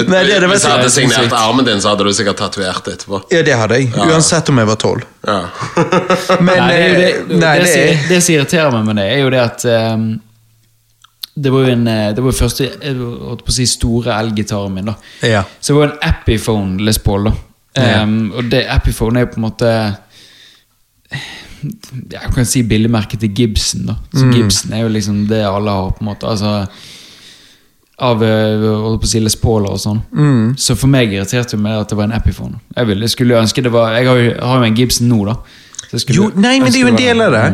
Nei, 0.08 0.22
det 0.24 0.40
det 0.40 0.48
Hvis 0.48 0.62
jeg 0.64 0.72
hadde 0.72 0.90
signert 0.90 1.32
armen 1.36 1.64
din, 1.66 1.80
så 1.84 1.90
hadde 1.92 2.04
du 2.08 2.12
sikkert 2.16 2.38
tatovert 2.40 2.86
etterpå. 2.88 3.18
Ja, 3.30 3.42
det 3.44 3.56
hadde 3.60 3.76
jeg. 3.80 3.90
Uansett 3.92 4.48
om 4.48 4.56
jeg 4.62 4.66
var 4.70 4.76
tolv. 4.80 5.02
Ja. 5.26 5.36
Men 6.46 6.56
Nei, 6.64 6.78
det, 6.78 6.96
det, 6.96 7.10
eh, 7.10 7.36
nei, 7.36 7.58
det, 7.58 7.66
det 7.66 7.70
som- 7.74 8.08
det 8.08 8.22
som 8.24 8.34
irriterer 8.34 8.72
meg 8.72 8.84
med 8.88 8.96
det, 9.02 9.06
er 9.12 9.20
jo 9.20 9.30
det 9.30 9.40
at 9.44 9.64
um, 9.94 10.06
Det 11.44 11.52
var 11.52 11.60
jo 11.66 11.72
en 11.74 11.86
eh, 11.88 12.12
Det 12.16 12.24
var 12.24 12.32
første 12.32 12.70
holdt 12.80 13.44
på 13.46 13.52
å 13.52 13.58
si, 13.58 13.66
store 13.66 14.16
elgitaren 14.20 14.72
min. 14.74 14.84
da 14.90 14.94
Ja. 15.22 15.44
Så 15.60 15.74
det 15.74 15.78
var 15.80 15.90
en 15.92 16.14
Epiphone 16.14 16.80
Les 16.88 16.98
Paul. 16.98 17.24
da 17.24 17.32
Ehm, 17.80 18.32
Og 18.34 18.48
det 18.50 18.64
Epiphone 18.66 19.20
er 19.20 19.26
på 19.30 19.36
en 19.38 19.42
måte 19.46 19.68
Jeg 22.10 22.32
kan 22.34 22.46
si 22.48 22.62
billigmerket 22.66 23.20
til 23.20 23.30
Gibson. 23.36 23.86
da 23.86 23.94
Så 24.14 24.24
Mm. 24.24 24.32
Gibson 24.34 24.72
er 24.72 24.82
jo 24.82 24.88
liksom 24.88 25.26
det 25.28 25.44
alle 25.46 25.70
har. 25.70 25.90
på 25.90 26.00
en 26.00 26.06
måte 26.06 26.26
Altså 26.26 26.66
Av 28.00 28.22
eh, 28.24 29.16
Les 29.20 29.36
Paul 29.36 29.66
og 29.68 29.80
sånn. 29.80 29.98
Mm. 30.16 30.44
Så 30.56 30.76
for 30.78 30.88
meg 30.88 31.12
irriterte 31.12 31.56
det 31.56 31.62
meg 31.62 31.82
at 31.82 31.90
det 31.92 31.98
var 31.98 32.08
en 32.08 32.16
Epiphone. 32.16 32.60
Jeg, 32.76 32.88
ville, 32.88 33.04
jeg 33.04 33.12
skulle 33.12 33.40
ønske 33.40 33.64
det 33.64 33.72
var 33.74 33.92
Jeg 33.92 34.08
har 34.08 34.20
jo, 34.20 34.30
har 34.40 34.62
jo 34.62 34.70
en 34.70 34.78
Gibson 34.78 35.10
nå, 35.10 35.20
da. 35.28 35.36
Skulle 35.90 36.16
Jo, 36.16 36.28
nei, 36.38 36.54
men 36.62 36.70
det 36.70 36.78
er 36.78 36.84
jo 36.86 36.92
en 36.92 37.00
del 37.00 37.20
av 37.24 37.34
det. 37.34 37.44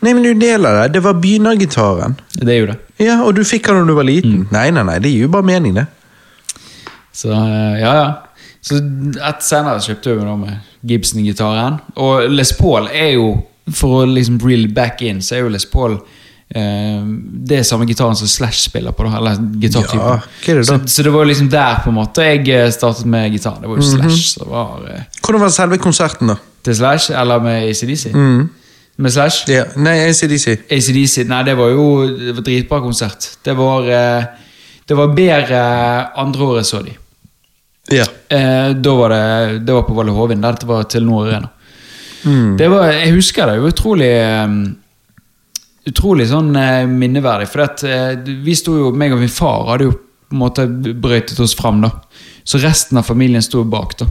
Nei, 0.00 0.14
men 0.14 0.22
det 0.22 0.28
er 0.28 0.32
jo 0.32 0.36
en 0.38 0.44
del 0.46 0.66
av 0.66 0.78
det. 0.78 0.84
Det 0.94 1.02
var 1.04 1.18
begynnergitaren. 1.20 2.14
Det 2.34 2.48
er 2.54 2.60
jo 2.62 2.68
det. 2.72 2.78
Ja, 3.02 3.18
og 3.26 3.36
du 3.36 3.42
fikk 3.44 3.68
den 3.68 3.82
da 3.82 3.92
du 3.92 3.98
var 3.98 4.08
liten. 4.08 4.46
Nei, 4.54 4.70
nei, 4.74 4.84
nei, 4.88 4.98
det 5.02 5.12
gir 5.12 5.26
jo 5.26 5.32
bare 5.34 5.46
mening, 5.46 5.76
det. 5.76 5.86
Så 7.12 7.30
eh, 7.36 7.80
ja, 7.82 7.92
ja. 7.98 8.10
Så 8.62 8.78
et 8.78 9.44
senere 9.44 9.82
kjøpte 9.82 10.12
jeg 10.12 10.20
meg 10.20 10.28
da 10.30 10.36
med 10.38 10.88
Gibson-gitaren. 10.88 11.80
Og 12.00 12.30
Les 12.32 12.52
Paul 12.56 12.88
er 12.88 13.16
jo, 13.18 13.28
for 13.74 14.02
å 14.02 14.08
liksom 14.08 14.38
reel 14.42 14.68
back 14.72 15.02
in, 15.04 15.20
så 15.22 15.36
er 15.36 15.44
jo 15.44 15.52
Les 15.52 15.66
Paul 15.68 15.98
det 16.52 17.58
er 17.58 17.62
samme 17.64 17.86
gitaren 17.88 18.16
som 18.18 18.28
Slash 18.28 18.68
spiller 18.68 18.92
på. 18.92 19.06
Eller 19.08 19.38
gitartypen. 19.62 20.20
Ja? 20.46 20.62
Så, 20.64 20.78
så 20.86 21.02
det 21.02 21.12
var 21.14 21.24
liksom 21.28 21.48
der 21.52 21.80
på 21.84 21.92
en 21.92 21.96
måte 21.96 22.26
jeg 22.26 22.48
eh, 22.52 22.70
startet 22.74 23.08
med 23.08 23.32
gitar. 23.32 23.56
Det 23.62 23.70
var 23.70 23.80
jo 23.80 23.86
Slash 23.86 24.34
som 24.34 24.50
var 24.52 24.82
eh, 24.90 25.06
Hvordan 25.22 25.46
var 25.46 25.54
selve 25.54 25.78
konserten, 25.82 26.34
da? 26.34 26.36
til 26.62 26.76
Slash, 26.76 27.10
eller 27.20 27.40
med 27.42 27.68
ACDC. 27.70 28.12
Med 28.96 29.10
Slash. 29.10 29.48
Ja, 29.50 29.64
nei, 29.76 29.96
ACDC. 30.06 30.58
ACDC, 30.70 31.24
nei 31.26 31.40
det 31.48 31.56
var 31.58 31.72
jo 31.72 31.86
det 32.06 32.36
var 32.36 32.44
dritbra 32.46 32.80
konsert. 32.84 33.32
Det 33.44 33.56
var, 33.58 33.88
eh, 33.90 34.24
det 34.88 34.96
var 34.96 35.16
bedre 35.16 35.62
andre 36.22 36.44
året 36.44 36.68
så 36.68 36.82
de. 36.82 36.94
Ja. 37.90 38.04
Eh, 38.28 38.70
da 38.78 38.94
var 38.94 39.10
det, 39.10 39.58
det 39.66 39.74
var 39.74 39.82
på 39.88 39.96
Valle 39.96 40.14
Hovin. 40.14 40.44
Dette 40.44 40.68
var 40.68 40.84
Telenor 40.84 41.26
Arena. 41.26 41.48
Det 42.58 42.68
var, 42.70 42.92
jeg 42.92 43.16
husker 43.16 43.50
det. 43.50 43.58
Utrolig 43.72 44.12
eh, 44.12 44.46
Utrolig 45.88 46.28
sånn 46.30 46.54
eh, 46.54 46.84
minneverdig. 46.86 47.48
For 47.50 47.64
at, 47.64 47.82
eh, 47.82 48.14
vi 48.44 48.54
sto 48.58 48.76
jo, 48.78 48.90
meg 48.94 49.14
og 49.14 49.22
min 49.22 49.32
far 49.32 49.66
hadde 49.72 49.88
jo 49.88 49.94
på 49.96 50.36
en 50.36 50.40
måte 50.40 50.66
brøytet 50.68 51.40
oss 51.42 51.56
fram. 51.58 51.80
da 51.82 51.90
Så 52.44 52.60
resten 52.62 52.98
av 52.98 53.08
familien 53.08 53.42
sto 53.42 53.64
bak. 53.64 53.96
da 53.98 54.06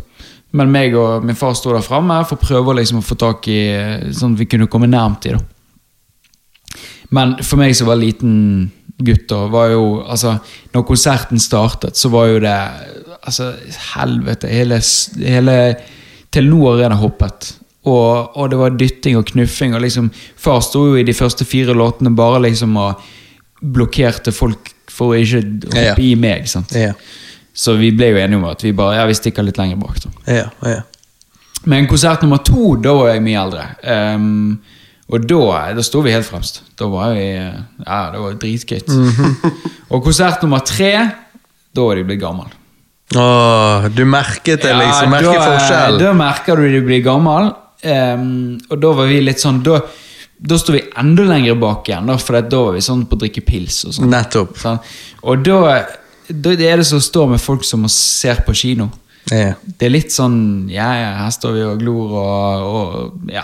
Men 0.51 0.71
meg 0.71 0.95
og 0.95 1.23
min 1.23 1.35
far 1.35 1.55
sto 1.55 1.71
der 1.73 1.85
framme 1.85 2.25
for 2.27 2.35
å 2.35 2.45
prøve 2.45 2.75
liksom 2.75 2.99
å 2.99 3.05
få 3.05 3.15
tak 3.15 3.47
i 3.47 3.61
eh, 3.71 4.11
Sånn 4.11 4.35
at 4.35 4.39
vi 4.43 4.49
kunne 4.51 4.67
komme 4.67 4.87
nærmt 4.91 5.25
i 5.25 5.35
da 5.37 5.39
Men 7.09 7.37
for 7.41 7.57
meg 7.57 7.75
som 7.75 7.87
var 7.87 7.99
liten 7.99 8.71
gutt, 9.01 9.27
da, 9.29 9.47
var 9.47 9.71
jo 9.71 10.03
altså 10.03 10.37
Når 10.75 10.87
konserten 10.87 11.39
startet, 11.39 11.95
så 11.95 12.09
var 12.09 12.27
jo 12.27 12.43
det 12.43 12.59
Altså, 13.21 13.53
helvete. 13.93 14.49
Hele, 14.49 14.79
hele 15.21 15.55
Telenor 16.33 16.71
Arena 16.73 16.95
hoppet. 16.97 17.51
Og, 17.85 18.35
og 18.37 18.49
det 18.51 18.57
var 18.59 18.75
dytting 18.77 19.17
og 19.17 19.25
knuffing. 19.31 19.73
Og 19.73 19.81
liksom, 19.81 20.11
far 20.37 20.59
sto 20.61 20.83
jo 20.91 20.99
i 21.01 21.05
de 21.07 21.15
første 21.17 21.45
fire 21.49 21.73
låtene 21.77 22.11
bare 22.15 22.43
liksom 22.45 22.75
og 22.77 23.01
blokkerte 23.61 24.33
folk 24.33 24.71
for 24.91 25.13
å 25.15 25.19
ikke 25.21 25.41
hoppe 25.71 25.85
Ja. 25.87 25.95
i 25.97 26.13
meg. 26.15 26.47
sant? 26.49 26.71
Ja. 26.77 26.93
Så 27.53 27.73
vi 27.79 27.91
ble 27.91 28.11
jo 28.13 28.17
enige 28.21 28.37
om 28.37 28.45
at 28.49 28.61
vi 28.63 28.71
bare, 28.71 28.95
ja, 28.99 29.05
vi 29.09 29.13
stikker 29.17 29.43
litt 29.43 29.57
lenger 29.57 29.77
bak. 29.81 29.97
da. 30.03 30.09
Ja, 30.33 30.45
ja. 30.69 30.81
Men 31.65 31.85
konsert 31.87 32.21
nummer 32.23 32.37
to, 32.41 32.75
da 32.81 32.93
var 32.97 33.11
jeg 33.13 33.21
mye 33.21 33.37
eldre. 33.41 33.65
Um, 33.85 34.59
og 35.11 35.27
da, 35.29 35.73
da 35.77 35.83
sto 35.85 36.01
vi 36.01 36.13
helt 36.13 36.25
fremst. 36.25 36.61
Da 36.79 36.87
var 36.89 37.13
vi 37.13 37.25
Ja, 37.27 38.11
det 38.13 38.21
var 38.23 38.33
dritgøy. 38.41 38.81
og 39.91 40.03
konsert 40.05 40.41
nummer 40.41 40.63
tre, 40.65 40.93
da 41.75 41.81
var 41.85 41.95
de 41.99 42.03
blitt 42.07 42.21
gammel. 42.23 42.49
Åh, 43.15 43.89
du 43.93 44.05
merket 44.07 44.61
det, 44.63 44.71
liksom. 44.73 45.11
Merket 45.11 45.35
da, 45.35 45.47
forskjell. 45.51 45.99
Da 45.99 46.13
merker 46.15 46.55
du 46.61 46.69
de 46.71 46.81
blir 46.85 47.03
gammel. 47.03 47.51
Ehm, 47.83 48.59
og 48.69 48.79
da 48.81 48.91
var 48.93 49.07
vi 49.09 49.21
litt 49.25 49.39
sånn 49.41 49.63
Da, 49.65 49.79
da 50.41 50.57
sto 50.57 50.73
vi 50.75 50.81
enda 50.97 51.23
lenger 51.25 51.55
bak 51.61 51.87
igjen, 51.89 52.05
da, 52.09 52.17
for 52.21 52.41
da 52.41 52.59
var 52.67 52.73
vi 52.77 52.81
sånn 52.85 53.05
på 53.09 53.17
å 53.17 53.21
drikke 53.23 53.41
pils. 53.45 53.83
og 53.85 53.93
sånn. 53.97 54.09
Nettopp. 54.09 54.57
Sånn. 54.61 54.79
Og 55.23 55.43
da, 55.45 55.85
da 56.29 56.53
er 56.57 56.77
det 56.81 56.85
som 56.89 56.97
å 57.01 57.05
stå 57.05 57.27
med 57.29 57.41
folk 57.41 57.63
som 57.65 57.87
ser 57.89 58.43
på 58.45 58.53
kino. 58.57 58.89
Ja. 59.31 59.53
Det 59.77 59.85
er 59.85 59.91
litt 59.93 60.09
sånn 60.11 60.67
Ja, 60.73 60.87
ja, 60.97 61.09
her 61.21 61.29
står 61.29 61.51
vi 61.53 61.61
og 61.67 61.79
glor 61.83 62.15
og, 62.17 62.63
og 62.65 63.29
Ja. 63.31 63.43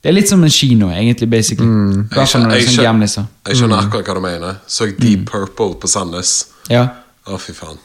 Det 0.00 0.10
er 0.12 0.14
litt 0.14 0.28
som 0.28 0.44
en 0.44 0.50
kino, 0.52 0.90
egentlig, 0.94 1.26
basically. 1.28 1.66
mm. 1.66 2.08
jeg, 2.14 2.26
skjønner, 2.30 2.52
er 2.52 2.60
Jeg 2.60 2.68
sånn 2.68 3.26
skjø- 3.26 3.48
Jeg 3.48 3.56
skjønner 3.58 3.78
akkurat 3.82 4.06
hva 4.06 4.14
du 4.14 4.20
mener. 4.20 4.58
Så 4.68 4.86
Deep 4.94 5.24
Purple 5.26 5.74
på 5.80 5.88
Sandnes. 5.90 6.34
Ja. 6.70 6.84
Å, 7.26 7.38
fy 7.40 7.52
faen. 7.52 7.80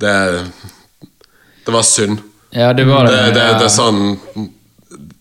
Det 0.00 0.14
Det 1.66 1.72
var 1.74 1.82
synd. 1.82 2.18
ja, 2.50 2.72
det 2.72 2.86
var 2.86 3.06
det. 3.06 3.12
Det, 3.12 3.34
det, 3.34 3.34
det, 3.34 3.58
det 3.58 3.66
er 3.66 3.74
sånn 3.74 4.00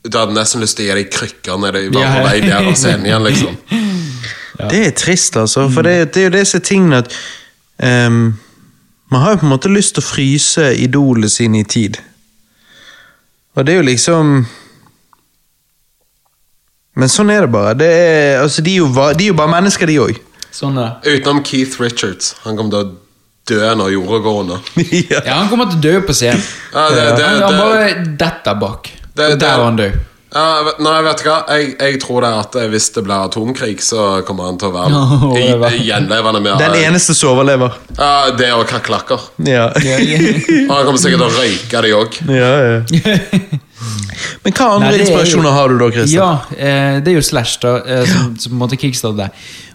Du 0.03 0.17
hadde 0.17 0.35
nesten 0.35 0.64
lyst 0.64 0.77
til 0.77 0.88
å 0.88 0.90
gi 0.90 0.98
deg 1.01 1.11
krykker 1.14 1.59
når 1.61 1.77
de 1.77 1.83
var 1.95 2.16
på 2.16 2.24
vei 2.25 2.38
der 2.43 2.69
og 2.69 2.77
scenen 2.80 3.08
igjen, 3.09 3.27
liksom. 3.27 3.58
Det 4.61 4.80
er 4.85 4.91
trist, 4.93 5.38
altså. 5.38 5.66
For 5.74 5.82
det, 5.82 6.14
det 6.14 6.22
er 6.22 6.27
jo 6.27 6.33
disse 6.35 6.59
tingene 6.61 7.00
at 7.01 7.14
um, 7.82 8.38
Man 9.09 9.24
har 9.24 9.33
jo 9.33 9.41
på 9.41 9.48
en 9.48 9.53
måte 9.56 9.72
lyst 9.74 9.95
til 9.95 10.03
å 10.03 10.06
fryse 10.06 10.67
idolet 10.77 11.33
sine 11.33 11.64
i 11.64 11.67
tid. 11.67 11.98
Og 13.58 13.66
det 13.66 13.74
er 13.74 13.82
jo 13.82 13.88
liksom 13.90 14.45
Men 16.95 17.11
sånn 17.11 17.32
er 17.33 17.48
det 17.48 17.51
bare. 17.56 17.74
Det 17.80 17.90
er, 17.90 18.41
altså, 18.43 18.61
de, 18.61 18.75
er 18.75 18.83
jo, 18.83 18.91
de 18.91 19.25
er 19.25 19.32
jo 19.32 19.40
bare 19.40 19.56
mennesker, 19.56 19.90
de 19.90 19.98
òg. 20.03 20.19
Sånn. 20.51 20.77
Utenom 21.08 21.40
Keith 21.48 21.80
Richards. 21.82 22.35
Han 22.43 22.59
kom 22.59 22.69
til 22.69 22.83
å 22.83 22.90
dø 23.48 23.69
når 23.80 23.93
jorda 23.95 24.19
går 24.25 24.40
under. 24.43 24.72
ja. 25.11 25.22
Ja, 25.24 25.38
han 25.40 25.50
kommer 25.50 25.72
til 25.72 25.80
å 25.80 25.83
dø 25.85 25.93
på 26.06 26.16
scenen. 26.16 26.43
Ja, 26.74 26.90
det, 26.91 27.06
det, 27.17 27.30
Han, 27.30 27.45
han 27.48 27.61
bare 27.64 27.93
detter 28.19 28.59
bak. 28.59 28.91
Det- 29.22 29.33
og 29.35 29.40
der 29.40 29.48
det- 29.48 29.58
var 29.59 29.66
han 29.69 29.77
død. 29.82 30.00
ja, 30.32 30.72
nei, 30.80 31.01
vet 31.03 31.17
du 31.22 31.25
hva? 31.27 31.38
Jeg, 31.51 31.75
jeg 31.80 32.00
tror 32.01 32.22
det 32.24 32.30
er 32.32 32.40
at 32.40 32.53
hvis 32.72 32.85
det 32.95 33.03
blir 33.03 33.25
atomkrig, 33.27 33.82
så 33.83 34.06
kommer 34.27 34.45
han 34.48 34.58
til 34.61 34.69
å 34.69 34.75
være 34.77 35.01
oh, 35.27 35.74
i- 35.74 35.82
gjenlevende 35.90 36.41
med 36.45 36.58
Den 36.61 36.77
eneste 36.85 37.14
som 37.17 37.33
overlever. 37.33 37.74
Ja, 37.98 38.32
det 38.32 38.51
og 38.56 38.64
kakerlakker. 38.69 39.19
Ja. 39.43 39.66
Og 39.75 40.72
han 40.77 40.85
kommer 40.88 41.01
sikkert 41.03 41.19
til 41.19 41.27
å 41.27 41.35
røyke 41.35 41.82
de 41.88 41.91
òg. 42.00 42.22
ja, 42.41 42.53
ja. 42.64 43.59
Men 44.43 44.53
hva 44.56 44.67
andre 44.75 44.88
Nei, 44.88 44.91
det 44.91 45.01
er 45.01 45.06
jo- 45.06 45.09
inspirasjoner 45.09 45.51
har 45.58 45.69
du 45.69 45.77
da, 45.82 45.90
Christer? 45.91 46.16
Ja, 46.16 46.32
eh, 46.56 47.00
det 47.01 47.11
er 47.11 47.17
jo 47.17 47.22
Slash, 47.25 47.58
da, 47.61 47.75
eh, 47.85 48.06
som, 48.09 48.35
som 48.38 48.51
på 48.51 48.56
en 48.56 48.61
måte 48.64 48.77
kickstartet 48.80 49.17
det. 49.17 49.30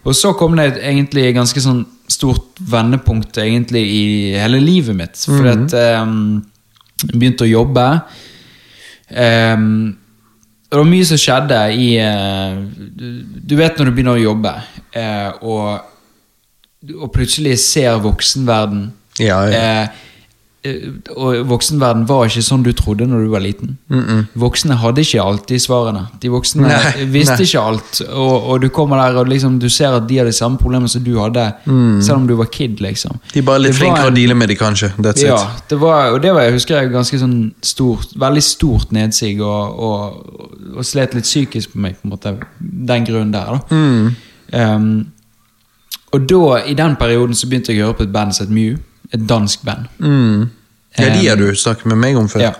Og 0.07 0.15
så 0.15 0.33
kom 0.39 0.55
det 0.57 0.66
et 0.73 0.81
egentlig 0.94 1.34
ganske 1.36 1.60
sånn 1.62 1.84
stort 2.08 2.60
vendepunkt 2.70 3.36
egentlig 3.42 3.83
i 3.83 4.02
hele 4.39 4.60
livet 4.62 4.94
mitt. 4.97 5.18
Fordi 5.26 5.52
at 5.57 5.75
eh, 5.75 6.07
begynte 7.12 7.44
å 7.47 7.50
jobbe. 7.50 7.86
Eh, 9.10 9.57
det 10.67 10.81
var 10.81 10.89
mye 10.89 11.07
som 11.07 11.20
skjedde 11.20 11.60
i 11.78 11.91
eh, 12.02 12.57
du, 12.97 13.55
vet 13.59 13.78
når 13.78 13.89
du 13.89 13.94
begynner 13.94 14.18
å 14.18 14.25
jobbe, 14.25 14.55
eh, 14.99 15.28
og, 15.47 15.78
og 16.97 17.12
plutselig 17.15 17.57
ser 17.62 18.01
voksenverden 18.02 18.89
Ja, 19.23 19.39
ja. 19.49 19.60
Eh, 20.67 20.86
og 21.15 21.43
voksenverden 21.51 22.05
var 22.09 22.27
ikke 22.28 22.43
sånn 22.45 22.65
du 22.67 22.73
trodde 22.77 23.07
når 23.09 23.27
du 23.27 23.31
var 23.33 23.45
liten. 23.45 23.77
Voksne 24.39 24.78
hadde 24.83 25.05
ikke 25.05 25.23
alltid 25.23 25.62
svarene. 25.62 26.07
De 26.23 26.31
voksne 26.33 26.67
Nei, 26.67 27.07
visste 27.17 27.39
nei. 27.39 27.47
ikke 27.49 27.62
alt. 27.70 28.01
Og, 28.09 28.35
og 28.53 28.61
du 28.65 28.69
kommer 28.75 29.01
der 29.03 29.20
og 29.20 29.31
liksom, 29.31 29.59
du 29.62 29.69
ser 29.73 29.97
at 29.97 30.09
de 30.09 30.20
har 30.20 30.28
de 30.28 30.35
samme 30.36 30.61
problemene 30.61 30.91
som 30.93 31.05
du 31.07 31.15
hadde, 31.20 31.47
selv 31.67 32.19
om 32.19 32.28
du 32.28 32.35
var 32.39 32.51
kid. 32.53 32.81
liksom. 32.83 33.19
De 33.33 33.45
bare 33.47 33.65
litt 33.67 33.78
flinkere 33.78 34.11
å 34.11 34.15
deale 34.17 34.36
med 34.39 34.51
de, 34.53 34.59
kanskje. 34.61 34.93
That's 34.99 35.25
ja, 35.25 35.39
it. 35.39 35.67
det 35.73 35.81
var, 35.81 36.12
og 36.15 36.20
det 36.25 36.35
var 36.35 36.47
jeg 36.47 36.57
husker 36.59 36.81
jeg 36.81 36.93
ganske 36.95 37.20
sånn 37.20 37.36
stort, 37.65 38.15
veldig 38.19 38.45
stort 38.45 38.95
nedsig, 38.97 39.36
og, 39.45 39.83
og, 39.89 40.47
og 40.77 40.86
slet 40.86 41.17
litt 41.17 41.28
psykisk 41.28 41.75
på 41.75 41.83
meg, 41.85 41.99
på 42.01 42.09
en 42.09 42.17
måte, 42.17 42.36
den 42.61 43.07
grunnen 43.09 43.35
der. 43.35 43.57
da. 43.57 43.83
Um, 44.57 44.91
og 46.15 46.28
da, 46.31 46.43
i 46.67 46.75
den 46.78 46.97
perioden, 46.97 47.35
så 47.35 47.49
begynte 47.51 47.75
jeg 47.75 47.83
å 47.83 47.91
høre 47.91 47.99
på 47.99 48.07
et 48.07 48.12
band 48.15 48.35
som 48.36 48.47
het 48.47 48.55
Mew. 48.55 48.77
Et 49.15 49.26
dansk 49.28 49.65
band. 49.65 49.86
Mm. 49.99 50.49
Ja, 50.99 51.05
de 51.05 51.20
Um, 51.20 51.26
har 51.28 51.36
du 51.36 51.55
snakket 51.55 51.86
med 51.86 51.97
meg 51.97 52.17
om 52.17 52.28
før. 52.28 52.41
Ja. 52.41 52.52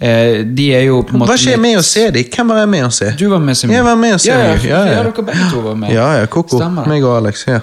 Eh, 0.00 0.44
de 0.56 0.72
er 0.74 0.82
jo 0.88 1.02
på 1.02 1.12
en 1.12 1.18
måte 1.20 1.28
Hva 1.30 1.36
skjer 1.38 1.58
med 1.60 1.76
å 1.78 1.82
se 1.84 2.06
dem? 2.10 2.24
Hvem 2.34 2.48
var 2.48 2.58
jeg 2.62 2.68
med 2.72 2.84
å 2.86 2.90
se? 2.90 3.10
Du 3.18 3.28
var 3.28 3.38
med 3.38 3.56
som 3.56 3.70
Jeg 3.70 3.84
var 3.84 3.96
med 4.00 4.14
å 4.14 4.18
se 4.18 4.30
ja, 4.30 4.38
ja, 4.38 4.54
Ja, 4.54 4.78
ja. 4.86 4.92
ja, 4.94 5.02
dere 5.04 5.24
begge 5.26 5.50
to 5.52 5.60
var 5.60 5.74
med. 5.76 5.92
Ja, 5.92 6.06
ja, 6.18 6.26
Koko. 6.26 6.58
Meg 6.88 7.04
og 7.04 7.16
Alex. 7.18 7.44
ja. 7.46 7.60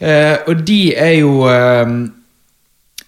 Eh, 0.00 0.36
og 0.48 0.64
de 0.66 0.94
er 0.96 1.12
jo 1.20 1.46
eh, 1.48 1.86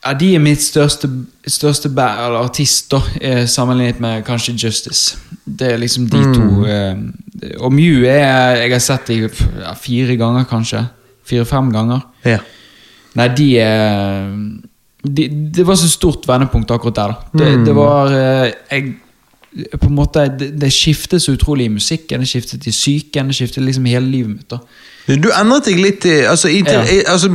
Ja, 0.07 0.13
de 0.17 0.35
er 0.35 0.39
mitt 0.41 0.63
største, 0.63 1.11
største 1.47 1.91
band, 1.93 2.23
eller 2.25 2.47
artist, 2.47 2.89
da, 2.91 3.03
eh, 3.21 3.43
sammenlignet 3.47 4.01
med 4.01 4.25
kanskje 4.25 4.55
Justice. 4.57 5.17
Det 5.45 5.73
er 5.75 5.77
liksom 5.79 6.07
de 6.09 6.17
Mm. 6.17 6.35
to. 6.35 6.67
Eh, 6.67 7.57
og 7.61 7.73
Mew 7.73 8.05
er 8.07 8.57
Jeg 8.63 8.73
har 8.73 8.79
sett 8.81 9.07
dem 9.07 9.29
fire 9.83 10.17
ganger, 10.17 10.45
kanskje. 10.45 10.87
Fire-fem 11.27 11.73
ganger. 11.73 12.01
Ja. 12.25 12.39
Nei, 13.19 13.29
de 13.35 13.47
er 13.59 14.35
de, 15.03 15.29
Det 15.51 15.65
var 15.67 15.75
så 15.81 15.89
stort 15.89 16.27
vendepunkt 16.29 16.71
akkurat 16.71 16.95
der. 16.95 17.15
Det, 17.33 17.47
Mm. 17.57 17.65
det 17.65 17.75
var 17.75 18.13
eh, 18.13 18.53
jeg, 18.71 18.95
på 19.81 19.87
en 19.89 19.95
måte, 19.97 20.29
det, 20.39 20.53
det 20.61 20.69
skiftet 20.73 21.23
så 21.23 21.33
utrolig 21.33 21.65
i 21.67 21.69
musikken, 21.75 22.21
det 22.21 22.29
skiftet 22.29 22.67
i 22.67 22.71
psyken, 22.71 23.27
det 23.29 23.35
skiftet 23.35 23.65
liksom 23.65 23.85
hele 23.91 24.07
livet 24.07 24.31
mitt. 24.37 24.49
da. 24.51 24.59
Du 25.09 25.31
endret 25.35 25.65
deg 25.65 25.81
litt 25.83 26.05
i 26.07 26.21
altså, 26.29 26.49
inter, 26.49 26.85
Ja. 26.87 27.13
altså, 27.13 27.29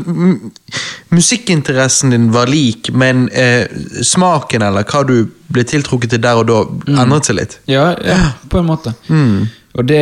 Musikkinteressen 1.09 2.09
din 2.09 2.31
var 2.31 2.47
lik, 2.47 2.89
men 2.93 3.27
eh, 3.33 3.67
smaken 4.03 4.61
eller 4.65 4.83
hva 4.87 5.03
du 5.07 5.27
ble 5.51 5.63
tiltrukket 5.67 6.09
til 6.15 6.21
der 6.23 6.39
og 6.41 6.47
da, 6.49 6.61
Mm. 6.87 6.99
endret 7.03 7.25
seg 7.25 7.35
litt. 7.35 7.59
Ja, 7.67 7.95
ja 8.05 8.31
på 8.49 8.59
en 8.59 8.65
måte. 8.69 8.93
Og 9.75 9.85
det 9.87 10.01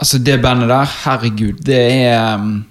Altså, 0.00 0.18
det 0.18 0.40
bandet 0.42 0.68
der, 0.68 0.84
herregud, 1.04 1.60
det 1.64 1.76
er 1.92 2.34
um, 2.38 2.64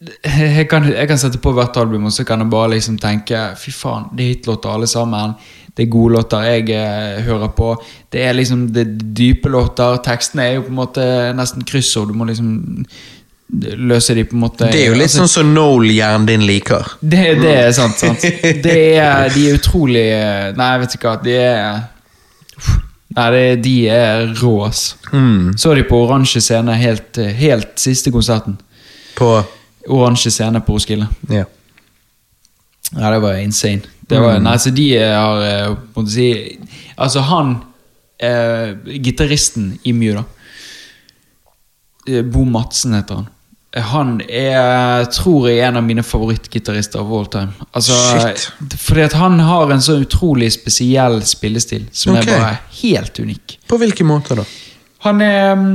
jeg 0.00 0.64
kan, 0.70 0.86
jeg 0.88 1.08
kan 1.10 1.18
sette 1.20 1.38
på 1.42 1.52
hvert 1.52 1.76
album 1.76 2.06
og 2.08 2.12
så 2.14 2.24
kan 2.24 2.40
jeg 2.40 2.48
bare 2.52 2.72
liksom 2.72 2.96
tenke 3.00 3.40
Fy 3.60 3.72
faen, 3.74 4.08
det 4.16 4.24
er 4.24 4.34
hitlåter 4.34 4.72
alle 4.72 4.88
sammen. 4.88 5.34
Det 5.76 5.84
er 5.84 5.92
gode 5.92 6.16
låter 6.16 6.46
jeg 6.48 6.70
eh, 6.74 7.20
hører 7.26 7.52
på. 7.56 7.74
Det 8.12 8.24
er 8.24 8.34
liksom 8.34 8.66
det 8.72 8.86
det 8.96 9.10
dype 9.16 9.52
låter. 9.52 10.00
Tekstene 10.04 10.46
er 10.46 10.54
jo 10.56 10.64
på 10.66 10.72
en 10.72 10.80
måte 10.80 11.04
nesten 11.36 11.64
kryssord. 11.68 12.08
Du 12.08 12.16
må 12.16 12.26
liksom 12.28 12.48
løse 13.90 14.14
de 14.14 14.24
på 14.24 14.36
en 14.36 14.42
måte 14.44 14.70
Det 14.72 14.82
er 14.86 14.90
jo 14.90 14.96
litt 14.96 15.10
altså, 15.10 15.26
sånn 15.26 15.32
som 15.34 15.54
Noel-hjernen 15.54 16.26
din 16.28 16.44
liker. 16.48 16.90
det, 17.00 17.22
det 17.42 17.54
er 17.66 17.70
sant, 17.76 17.98
sant. 17.98 18.24
Det 18.64 18.76
er, 18.96 19.28
de 19.34 19.46
er 19.48 19.56
utrolig 19.58 20.04
Nei, 20.56 20.72
vet 20.82 20.94
du 20.94 21.04
hva. 21.04 21.16
De 21.20 21.38
er 21.44 21.80
Nei, 23.18 23.30
det, 23.34 23.46
de 23.66 23.76
er 23.90 24.28
rå, 24.38 24.56
ass. 24.64 24.84
Så 25.58 25.72
de 25.74 25.82
på 25.84 26.04
oransje 26.06 26.40
scene 26.44 26.76
helt, 26.78 27.18
helt 27.36 27.72
siste 27.82 28.12
konserten. 28.14 28.54
På 29.18 29.40
Oransje 29.90 30.30
scene 30.30 30.62
på 30.64 30.76
Roskilde. 30.76 31.08
Ja. 31.28 31.44
Ja, 32.90 33.10
det 33.10 33.18
var 33.22 33.38
insane. 33.38 33.86
Det 34.00 34.18
var, 34.18 34.40
Nei, 34.42 34.56
så 34.58 34.70
de 34.74 34.86
har 34.98 35.42
eh, 35.46 35.74
på 35.94 36.02
en 36.02 36.08
si 36.10 36.30
Altså, 36.98 37.22
han 37.28 37.52
eh, 38.18 38.72
Gitaristen 38.98 39.76
i 39.86 39.92
Mew, 39.94 40.18
da. 40.18 40.24
Eh, 42.08 42.24
Bo 42.26 42.44
Madsen 42.44 42.96
heter 42.98 43.20
han. 43.20 43.28
Eh, 43.76 43.82
Han 43.92 44.16
er, 44.26 45.04
tror 45.14 45.48
jeg, 45.48 45.62
en 45.68 45.78
av 45.78 45.86
mine 45.86 46.02
favorittgitarister 46.02 47.00
of 47.00 47.14
all 47.14 47.30
time. 47.30 47.54
Altså, 47.70 47.94
Shit. 47.94 48.48
Fordi 48.82 49.06
at 49.06 49.16
han 49.20 49.38
har 49.46 49.70
en 49.70 49.82
så 49.82 50.00
utrolig 50.02 50.50
spesiell 50.52 51.22
spillestil 51.22 51.86
som 51.92 52.16
okay. 52.16 52.26
er 52.26 52.42
bare 52.42 52.58
helt 52.82 53.22
unik. 53.22 53.58
På 53.70 53.78
hvilke 53.80 54.04
måter 54.04 54.42
da? 54.42 54.46
Han 55.06 55.22
er 55.24 55.52
um, 55.54 55.68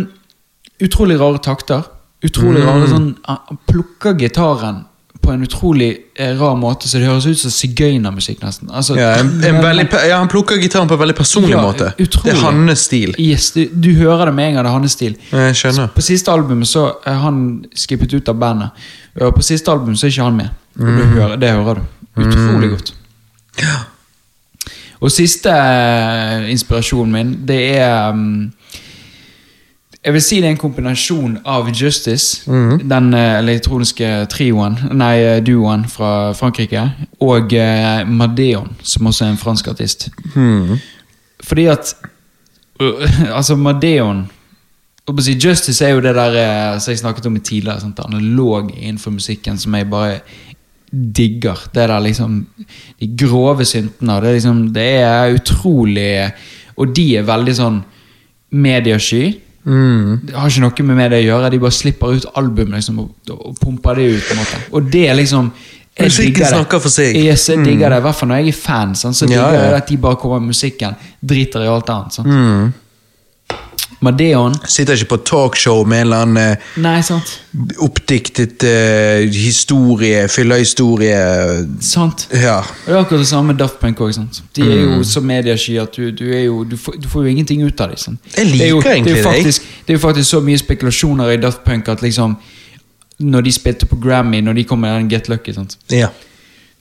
utrolig 0.84 1.18
rare 1.22 1.40
takter. 1.42 1.88
Utrolig 2.26 2.62
Mm. 2.64 2.68
rare 2.68 2.88
sånn 2.92 3.08
Han 3.28 3.58
plukker 3.70 4.14
gitaren 4.20 4.84
på 5.26 5.32
en 5.34 5.42
utrolig 5.42 5.88
eh, 6.22 6.36
rar 6.38 6.54
måte, 6.56 6.86
så 6.88 7.00
det 7.00 7.08
høres 7.08 7.26
ut 7.26 7.38
som 7.40 7.50
sigøynermusikk, 7.52 8.44
nesten. 8.44 8.70
Altså, 8.70 8.94
Ja, 9.00 9.16
en, 9.20 9.32
en 9.44 9.58
veldig, 9.64 9.88
ja, 10.08 10.20
Han 10.20 10.28
plukker 10.30 10.60
gitaren 10.62 10.88
på 10.88 10.94
en 10.94 11.00
veldig 11.02 11.16
personlig 11.18 11.50
Ja, 11.56 11.62
måte. 11.66 11.88
utrolig. 11.98 12.26
Det 12.30 12.34
er 12.36 12.44
hans 12.46 12.80
stil. 12.86 13.16
Yes, 13.18 13.48
du, 13.56 13.66
du 13.74 13.90
hører 13.98 14.26
det 14.30 14.36
med 14.36 14.48
en 14.50 14.54
gang, 14.60 14.66
det 14.66 14.70
er 14.70 14.78
hans 14.80 14.92
stil. 14.92 15.16
Jeg 15.32 15.56
skjønner. 15.56 15.90
På 15.96 16.02
siste 16.06 16.30
albumet 16.32 16.68
så 16.70 16.86
er 17.06 17.18
han 17.24 17.66
skippet 17.74 18.14
ut 18.14 18.30
av 18.30 18.38
bandet. 18.38 18.70
Og 19.22 19.34
på 19.36 19.42
siste 19.44 19.72
album 19.72 19.96
så 19.96 20.06
er 20.06 20.14
ikke 20.14 20.24
han 20.30 20.38
med. 20.38 20.50
Mm. 20.78 20.98
hører, 21.16 21.36
det 21.42 21.52
hører 21.56 21.82
du. 21.82 21.82
Utrolig 22.22 22.70
godt. 22.76 22.94
Og 25.02 25.12
siste 25.12 25.52
eh, 25.52 26.46
inspirasjonen 26.54 27.12
min, 27.12 27.34
det 27.48 27.60
er 27.78 28.10
um, 28.14 28.52
Jeg 30.06 30.14
vil 30.14 30.22
si 30.22 30.38
det 30.38 30.46
er 30.46 30.54
en 30.54 30.62
kombinasjon 30.62 31.40
av 31.50 31.70
Justice, 31.74 32.44
den 32.86 33.14
eh, 33.18 33.40
elektroniske 33.40 34.10
trioen, 34.30 34.76
nei, 34.94 35.16
eh, 35.24 35.40
duoen 35.42 35.88
fra 35.90 36.32
Frankrike, 36.38 36.84
og 37.26 37.54
eh, 37.58 38.06
Madeon, 38.06 38.70
som 38.86 39.10
også 39.10 39.26
er 39.26 39.34
en 39.34 39.42
fransk 39.42 39.68
artist. 39.68 40.10
Fordi 41.44 41.66
at 41.66 41.96
øh, 42.82 43.10
Altså, 43.38 43.56
Madeon 43.56 44.28
Justice 45.08 45.86
er 45.86 45.90
jo 45.94 46.02
det 46.02 46.16
der 46.16 46.36
eh, 46.74 46.80
som 46.80 46.92
jeg 46.92 47.00
snakket 47.00 47.26
om 47.26 47.36
i 47.36 47.40
tidligere. 47.40 47.80
Sant? 47.82 48.00
Analog 48.00 48.72
innenfor 48.78 49.12
musikken 49.12 49.58
som 49.58 49.76
jeg 49.76 49.90
bare 49.90 50.20
digger. 50.92 51.70
Det 51.74 51.90
der 51.90 52.00
liksom 52.00 52.48
De 53.00 53.16
grove 53.18 53.66
syntene. 53.66 54.22
Det 54.22 54.30
er 54.30 54.34
liksom 54.34 54.74
Det 54.74 54.94
er 54.94 55.34
utrolig 55.34 56.32
Og 56.78 56.96
de 56.96 57.18
er 57.18 57.24
veldig 57.24 57.56
sånn 57.56 57.84
mediesky. 58.52 59.36
Det 59.66 60.36
har 60.36 60.50
ikke 60.52 60.62
noe 60.62 60.96
med 60.96 61.12
det 61.12 61.22
å 61.24 61.26
gjøre. 61.26 61.50
De 61.56 61.60
bare 61.64 61.74
slipper 61.74 62.18
ut 62.20 62.26
album 62.38 62.76
liksom, 62.76 63.00
og, 63.02 63.32
og 63.34 63.56
pumper 63.62 63.96
det 63.98 64.06
ut. 64.16 64.24
på 64.28 64.36
en 64.36 64.42
måte 64.44 64.60
Og 64.78 64.92
det 64.94 65.08
er 65.10 65.18
liksom 65.18 65.52
jeg 65.96 66.10
Musikken 66.12 66.34
digger 66.34 66.50
snakker 66.52 66.80
for 66.84 66.92
seg. 66.92 67.16
Yes, 67.16 67.46
jeg 67.50 67.62
digger 67.64 67.94
det, 67.94 67.98
i 68.02 68.04
hvert 68.04 68.18
fall 68.20 68.28
når 68.28 68.42
jeg 68.44 68.52
er 68.52 68.58
fan. 68.60 68.96
Sånn, 69.00 69.14
Så 69.16 69.30
Ja, 69.30 69.30
digger 69.32 69.54
ja. 69.56 69.62
jeg 69.70 69.78
at 69.78 69.88
de 69.88 69.98
bare 70.04 70.20
kommer 70.20 70.42
med 70.44 70.52
musikken. 70.52 70.98
Driter 71.24 71.64
i 71.64 71.70
alt 71.72 71.90
annet. 71.90 72.18
Sant? 72.18 72.28
Madeon 74.06 74.56
Sitter 74.70 74.96
ikke 74.96 75.10
på 75.16 75.18
talkshow 75.28 75.82
med 75.88 76.04
en 76.04 76.08
eller 76.08 76.24
annen 76.26 76.38
eh, 76.42 76.68
Nei, 76.84 77.00
sant. 77.06 77.32
oppdiktet 77.82 78.64
uh, 78.68 79.24
historie, 79.32 80.28
fyllehistorie. 80.32 81.20
Sant. 81.84 82.28
Ja. 82.34 82.58
Og 82.60 82.86
Det 82.86 82.94
er 82.94 83.00
akkurat 83.00 83.24
det 83.24 83.30
samme 83.30 83.54
med 83.54 83.60
Daft 83.62 83.80
Punk 83.82 84.02
sant? 84.14 84.42
De 84.56 84.66
er 84.66 84.82
jo 84.84 85.04
så 85.08 85.24
mediesky 85.24 85.78
at 85.82 85.96
du, 85.96 86.12
du, 86.12 86.26
jo, 86.28 86.64
du, 86.64 86.78
får, 86.78 87.00
du 87.02 87.08
får 87.10 87.26
jo 87.26 87.34
ingenting 87.34 87.64
ut 87.64 87.82
av 87.82 87.94
dem. 87.94 88.18
Jeg 88.36 88.46
Jeg 88.46 88.60
det 88.60 88.70
jo, 88.70 88.78
liker 88.78 88.92
egentlig 88.92 89.16
det. 89.16 89.24
Faktisk, 89.24 89.62
det 89.88 89.94
er 89.94 90.00
jo 90.00 90.04
faktisk 90.04 90.30
så 90.30 90.42
mye 90.44 90.58
spekulasjoner 90.62 91.34
i 91.36 91.38
Daft 91.42 91.64
Punk 91.66 91.88
at 91.88 92.02
liksom 92.02 92.36
Når 93.20 93.42
de 93.42 93.52
spilte 93.52 93.86
på 93.86 93.96
Grammy, 93.96 94.42
når 94.42 94.54
de 94.54 94.64
kom 94.64 94.80
med 94.80 94.92
den 94.98 95.10
Get 95.10 95.30
Lucky 95.30 95.54
sant? 95.54 95.78
Ja. 95.92 96.10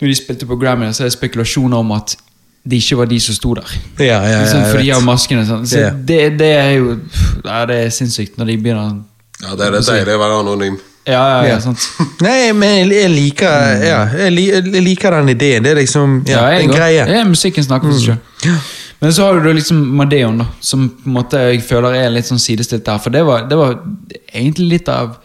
Når 0.01 0.09
de 0.09 0.15
spilte 0.15 0.47
på 0.47 0.57
Grammy, 0.57 0.93
så 0.93 1.05
er 1.05 1.07
det 1.07 1.13
spekulasjoner 1.13 1.79
om 1.79 1.93
at 1.95 2.17
det 2.65 2.79
ikke 2.81 2.97
var 2.97 3.07
de 3.11 3.19
som 3.21 3.35
sto 3.37 3.55
der. 3.59 3.73
Ja, 3.99 4.05
ja, 4.25 4.39
ja, 4.39 4.45
Sånn, 4.49 4.63
jeg 4.65 4.71
for 4.73 4.79
de 4.81 4.87
vet. 4.89 4.95
har 4.97 5.03
maskene. 5.05 5.43
Sånn. 5.49 5.67
Så 5.69 5.81
Ja. 5.83 5.91
det, 5.91 6.39
det 6.39 6.53
er 6.57 6.71
jo 6.79 6.99
ja, 7.45 7.67
Det 7.67 7.77
er 7.85 7.91
sinnssykt 7.93 8.39
når 8.41 8.47
de 8.47 8.57
begynner 8.57 9.03
Ja, 9.43 9.55
det 9.57 9.67
er 9.67 9.71
det 9.77 9.83
deilige 9.87 10.17
å 10.17 10.23
være 10.23 10.39
anonym. 10.41 10.79
Ja, 11.07 11.13
ja, 11.13 11.43
ja, 11.43 11.49
Ja. 11.51 11.59
sant. 11.61 11.85
Nei, 12.25 12.53
men 12.57 12.89
jeg, 12.89 13.11
liker 13.13 13.85
Ja, 13.85 13.99
jeg, 14.17 14.33
liker 14.81 15.11
den 15.19 15.29
ideen. 15.35 15.63
Det 15.63 15.73
er 15.75 15.81
liksom 15.83 16.23
ja, 16.27 16.47
en 16.57 16.71
greie. 16.73 17.05
Ja, 17.05 17.25
musikken 17.29 17.65
snakker 17.67 17.91
for 17.93 17.99
seg 18.01 18.17
selv. 18.47 18.73
Men 19.01 19.13
så 19.13 19.27
har 19.27 19.41
du 19.45 19.51
liksom 19.53 19.83
Madeon, 19.99 20.39
da, 20.39 20.47
som 20.65 20.87
på 20.89 21.11
en 21.11 21.13
måte 21.19 21.37
jeg 21.51 21.61
føler 21.67 21.93
er 21.99 22.09
litt 22.15 22.25
sånn 22.25 22.41
sidestilt 22.41 22.87
der. 22.87 22.97
For 23.05 23.11
det 23.13 23.21
var, 23.27 23.45
det 23.51 23.59
var 23.61 23.75
egentlig 24.33 24.69
litt 24.79 24.89
av 24.89 25.19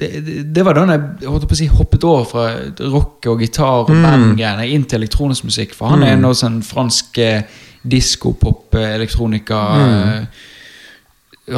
det, 0.00 0.08
det, 0.54 0.64
var 0.66 0.74
da 0.74 0.86
jeg 0.90 1.28
holdt 1.30 1.46
på 1.48 1.54
å 1.54 1.58
si, 1.58 1.68
hoppet 1.70 2.06
over 2.08 2.24
fra 2.26 2.46
rock 2.90 3.28
og 3.30 3.44
gitar 3.44 3.84
og 3.84 3.92
bandgreiene 3.92 4.66
inn 4.74 4.86
til 4.90 5.02
elektronisk 5.02 5.46
musikk. 5.46 5.76
For 5.78 5.94
han 5.94 6.02
er 6.06 6.18
nå 6.18 6.32
sånn 6.34 6.58
fransk 6.66 7.20
eh, 7.22 7.62
disko-pop, 7.82 8.74
eh, 8.80 8.96
elektronika 8.96 9.62
Mm. 9.74 10.26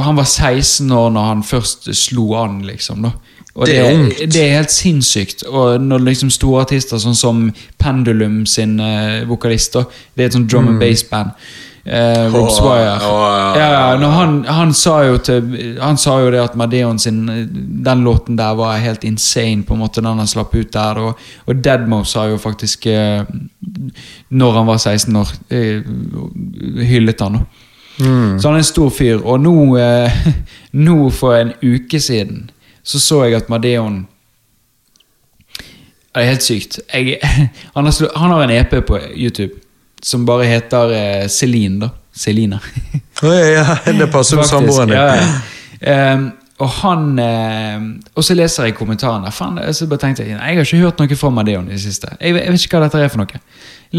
Han 0.03 0.17
var 0.19 0.27
16 0.27 0.91
år 0.91 1.13
når 1.15 1.27
han 1.29 1.43
først 1.47 1.85
slo 1.95 2.33
an, 2.35 2.57
liksom. 2.67 3.05
da 3.07 3.13
og 3.57 3.67
Det 3.67 3.77
er 3.79 4.27
det 4.27 4.43
er 4.43 4.57
helt 4.57 4.73
sinnssykt. 4.73 5.43
Og 5.43 5.81
når 5.81 6.03
liksom 6.11 6.31
store 6.31 6.65
artister 6.67 7.01
sånn 7.01 7.17
som 7.17 7.47
Pendulum 7.81 8.45
sin 8.47 8.77
uh, 8.81 9.25
vokalist 9.29 9.79
da, 9.79 9.87
Det 10.15 10.25
er 10.25 10.31
et 10.31 10.37
sånt 10.37 10.51
drum 10.53 10.69
and 10.69 10.81
bass-band. 10.81 11.33
Eh, 11.89 12.35
Rob 12.35 12.51
Swire. 12.51 12.97
Oh, 12.97 13.59
ja, 13.59 13.93
ja, 14.01 14.09
han, 14.09 14.45
han, 14.45 14.75
sa 14.75 15.05
jo 15.07 15.19
til, 15.23 15.77
han 15.79 15.99
sa 15.99 16.17
jo 16.19 16.33
det 16.35 16.41
at 16.43 16.57
Madeon 16.59 16.99
sin 16.99 17.21
Den 17.85 18.03
låten 18.05 18.37
der 18.37 18.57
var 18.59 18.81
helt 18.83 19.05
insane, 19.05 19.63
på 19.63 19.75
en 19.75 19.85
måte, 19.85 20.01
den 20.01 20.19
han 20.19 20.27
slapp 20.27 20.55
ut 20.55 20.73
der. 20.75 20.99
Og, 20.99 21.21
og 21.47 21.63
Deadmo 21.63 22.03
sa 22.05 22.25
jo 22.27 22.41
faktisk, 22.43 22.87
eh, 22.87 23.23
når 24.29 24.59
han 24.59 24.67
var 24.67 24.79
16 24.83 25.17
år, 25.17 25.31
eh, 25.51 25.87
hyllet 26.91 27.21
han. 27.21 27.39
Mm. 28.01 28.41
Så 28.41 28.49
han 28.49 28.57
er 28.57 28.65
en 28.65 28.73
stor 28.73 28.91
fyr. 28.91 29.23
Og 29.23 29.41
nå, 29.41 29.55
eh, 29.79 30.27
nå 30.89 31.11
for 31.11 31.39
en 31.39 31.55
uke 31.63 32.01
siden 32.01 32.51
så 32.87 33.01
så 33.01 33.25
jeg 33.25 33.35
at 33.35 33.49
Madeon 33.51 34.07
Det 36.15 36.23
er 36.23 36.29
helt 36.31 36.43
sykt. 36.43 36.81
Jeg, 36.95 37.19
han, 37.75 37.85
har, 37.85 38.19
han 38.19 38.31
har 38.31 38.43
en 38.43 38.51
EP 38.51 38.75
på 38.87 38.99
YouTube 39.15 39.66
som 40.03 40.27
bare 40.27 40.45
heter 40.45 40.93
eh, 40.97 41.29
Celine, 41.29 41.79
da. 41.87 41.91
Celine. 42.17 42.59
oh, 43.23 43.35
ja, 43.35 43.79
ja, 43.87 43.93
det 43.93 44.07
passer 44.13 44.37
Faktisk, 44.37 44.51
samboeren 44.55 44.89
din. 44.89 44.97
ja. 44.97 45.41
Ehm, 45.93 46.31
og 46.59 46.71
han 46.79 47.19
eh, 47.21 47.83
Og 48.17 48.25
så 48.25 48.33
leser 48.35 48.65
jeg 48.71 48.77
kommentarene. 48.79 49.29
Fan, 49.33 49.59
så 49.77 49.85
bare 49.91 50.01
tenkte 50.07 50.25
jeg, 50.25 50.39
nei, 50.39 50.55
jeg 50.55 50.57
har 50.63 50.65
ikke 50.71 50.79
hørt 50.87 51.03
noe 51.03 51.19
fra 51.21 51.31
Madeon 51.37 51.67
i 51.69 51.75
det 51.77 51.83
siste. 51.85 52.15
Jeg, 52.21 52.33
jeg 52.39 52.55
vet 52.55 52.65
ikke 52.65 52.79
hva 52.81 52.87
dette 52.87 53.03
er 53.05 53.13
for 53.13 53.21
noe. 53.21 53.43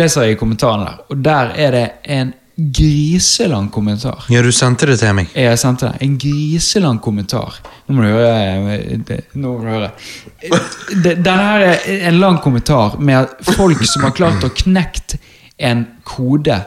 Leser 0.01 0.25
jeg 0.25 0.33
i 0.37 0.39
kommentarene 0.41 0.87
der, 0.89 1.03
og 1.13 1.21
der 1.27 1.53
er 1.67 1.75
det 1.77 1.85
en 2.17 2.33
griselang 2.57 3.67
kommentar. 3.69 4.25
Ja, 4.33 4.41
du 4.41 4.49
sendte 4.55 4.87
det 4.89 4.95
til 5.03 5.13
meg. 5.13 5.29
Jeg 5.37 5.59
sendte 5.61 5.91
det. 5.91 6.01
en 6.07 6.15
griselang 6.17 6.97
kommentar. 7.05 7.59
Nå 7.85 7.93
må 7.93 8.01
du 8.01 8.09
høre. 8.09 8.31
eh, 8.73 8.97
det- 9.05 9.25
Nå 9.37 9.53
må 9.53 9.61
du 9.61 9.69
høre. 9.69 9.91
Det- 11.03 11.17
Denne 11.21 11.37
her 11.45 11.61
er 11.77 12.07
en 12.09 12.19
lang 12.19 12.39
kommentar 12.41 12.97
med 12.99 13.27
folk 13.53 13.85
som 13.85 14.01
har 14.07 14.11
klart 14.17 14.41
å 14.43 14.49
knekt 14.49 15.19
en 15.59 15.87
kode. 16.05 16.63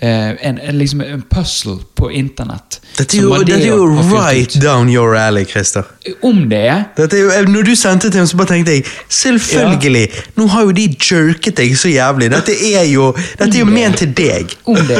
eh, 0.00 0.30
En, 0.46 0.58
en, 0.58 0.78
liksom 0.78 1.00
en 1.00 1.22
puzzle 1.30 1.76
på 1.94 2.08
internett. 2.10 2.80
Dette 2.98 3.16
er 3.16 3.22
jo, 3.22 3.34
dette 3.42 3.60
er 3.62 3.66
jo 3.66 3.86
right 4.14 4.56
down 4.62 4.88
your 4.90 5.14
alley, 5.16 5.44
Christer. 5.44 5.82
Om 6.22 6.48
det 6.50 6.58
er 6.68 6.82
Dette 6.96 7.16
er 7.16 7.22
jo, 7.22 7.30
eh, 7.30 7.48
når 7.48 7.62
du 7.62 7.74
sendte 7.74 8.10
til 8.10 8.20
meg, 8.20 8.28
så 8.28 8.36
bare 8.36 8.46
tenkte 8.52 8.72
jeg 8.74 8.84
Selvfølgelig! 9.08 10.08
Nå 10.36 10.46
har 10.46 10.62
jo 10.66 10.70
de 10.74 10.88
jerket 11.10 11.56
deg 11.56 11.76
så 11.78 11.88
jævlig. 11.88 12.30
Dette 12.34 12.52
er 12.74 12.84
jo, 12.90 13.12
dette 13.38 13.54
er 13.54 13.58
jo 13.62 13.70
ment 13.70 13.98
til 14.02 14.12
deg. 14.18 14.54
om 14.66 14.76
det. 14.88 14.98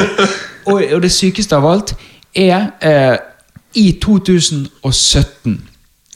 Og, 0.67 0.83
og 0.95 1.03
det 1.03 1.11
sykeste 1.13 1.57
av 1.57 1.67
alt 1.69 1.95
er 2.35 2.71
eh, 2.81 3.17
I 3.75 3.93
2017 4.03 5.61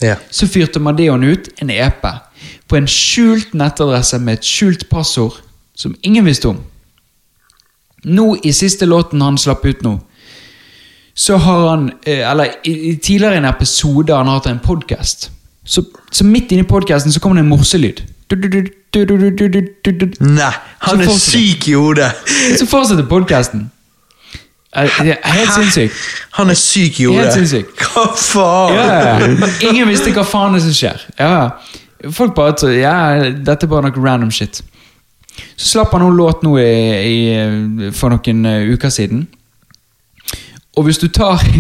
Ja. 0.02 0.14
så 0.30 0.46
fyrte 0.46 0.78
Madeon 0.80 1.24
ut 1.24 1.48
en 1.62 1.70
EP 1.74 2.04
på 2.68 2.76
en 2.78 2.86
skjult 2.86 3.54
nettadresse 3.58 4.18
med 4.22 4.38
et 4.38 4.44
skjult 4.46 4.84
passord 4.90 5.40
som 5.74 5.94
ingen 6.02 6.24
visste 6.26 6.48
om. 6.52 6.60
Nå 8.08 8.28
i 8.42 8.52
siste 8.56 8.86
låten 8.88 9.22
han 9.22 9.38
slapp 9.38 9.66
ut 9.68 9.82
nå, 9.84 9.98
så 11.18 11.36
har 11.36 11.64
han 11.68 11.88
eh, 12.06 12.22
Eller 12.30 12.54
i, 12.64 12.96
tidligere 12.96 13.34
i 13.34 13.40
en 13.42 13.48
episode 13.48 14.14
han 14.14 14.28
har 14.30 14.38
hatt 14.38 14.46
en 14.46 14.60
podkast. 14.62 15.30
Så, 15.64 15.82
så, 16.10 16.24
midt 16.24 16.52
inni 16.52 16.64
podkasten 16.64 17.12
så 17.12 17.20
kommer 17.20 17.36
det 17.36 17.44
en 17.44 17.50
morselyd. 17.52 18.04
Nei, 20.24 20.46
eh, 20.46 20.60
han 20.86 21.02
er 21.04 21.18
syk 21.20 21.68
i 21.68 21.74
hodet! 21.76 22.12
Så 22.56 22.68
fortsetter 22.70 23.04
podkasten. 23.10 23.66
Helt 24.72 25.52
sinnssyk. 25.54 25.92
Han 26.38 26.50
er 26.50 26.58
syk 26.60 27.00
i 27.00 27.08
hodet. 27.08 27.64
Hva 27.82 28.06
faen? 28.14 28.74
Ja, 28.76 29.68
ingen 29.70 29.88
visste 29.88 30.12
hva 30.14 30.24
faen 30.28 30.56
det 30.56 30.62
som 30.66 30.74
skjer. 30.76 31.04
Ja. 31.18 32.10
Folk 32.14 32.34
bare 32.36 32.54
tror 32.58 32.74
ja, 32.76 32.96
dette 33.32 33.66
er 33.66 33.70
bare 33.70 33.88
noe 33.88 34.04
random 34.04 34.30
shit. 34.34 34.60
Så 35.56 35.72
slapp 35.72 35.92
han 35.96 36.04
noen 36.04 36.18
låt 36.18 36.44
nå 36.46 36.54
i, 36.60 36.68
i, 37.08 37.90
for 37.96 38.14
noen 38.14 38.46
eh, 38.48 38.70
uker 38.74 38.92
siden. 38.94 39.26
Og 40.78 40.86
hvis 40.86 41.00
du 41.02 41.08
tar 41.08 41.42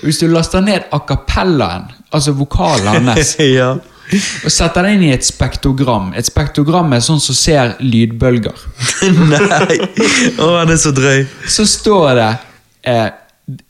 Hvis 0.00 0.16
du 0.22 0.30
laster 0.32 0.62
ned 0.64 0.86
a 0.96 0.98
cappellaen, 1.04 1.90
altså 2.08 2.32
vokalen 2.32 3.10
hans, 3.10 3.34
ja. 3.58 3.74
og 3.76 4.48
setter 4.48 4.86
den 4.86 4.94
inn 4.96 5.10
i 5.10 5.12
et 5.12 5.26
spektogram 5.26 6.14
Et 6.16 6.24
spektogram 6.24 6.94
er 6.96 7.02
sånn 7.04 7.20
som 7.20 7.36
ser 7.36 7.74
lydbølger. 7.84 8.62
Nei! 9.34 9.76
Å, 10.40 10.48
han 10.54 10.72
er 10.72 10.80
så 10.80 10.94
drøy. 10.96 11.26
så 11.44 11.68
står 11.68 12.08
det 12.16 12.30
eh, 12.88 13.10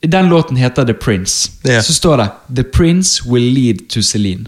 Den 0.06 0.30
låten 0.30 0.60
heter 0.60 0.86
The 0.86 0.94
Prince. 0.94 1.50
Ja. 1.66 1.82
Så 1.82 1.98
står 1.98 2.22
det 2.22 2.30
The 2.62 2.68
Prince 2.78 3.26
will 3.26 3.50
lead 3.58 3.88
to 3.90 4.06
Celine. 4.06 4.46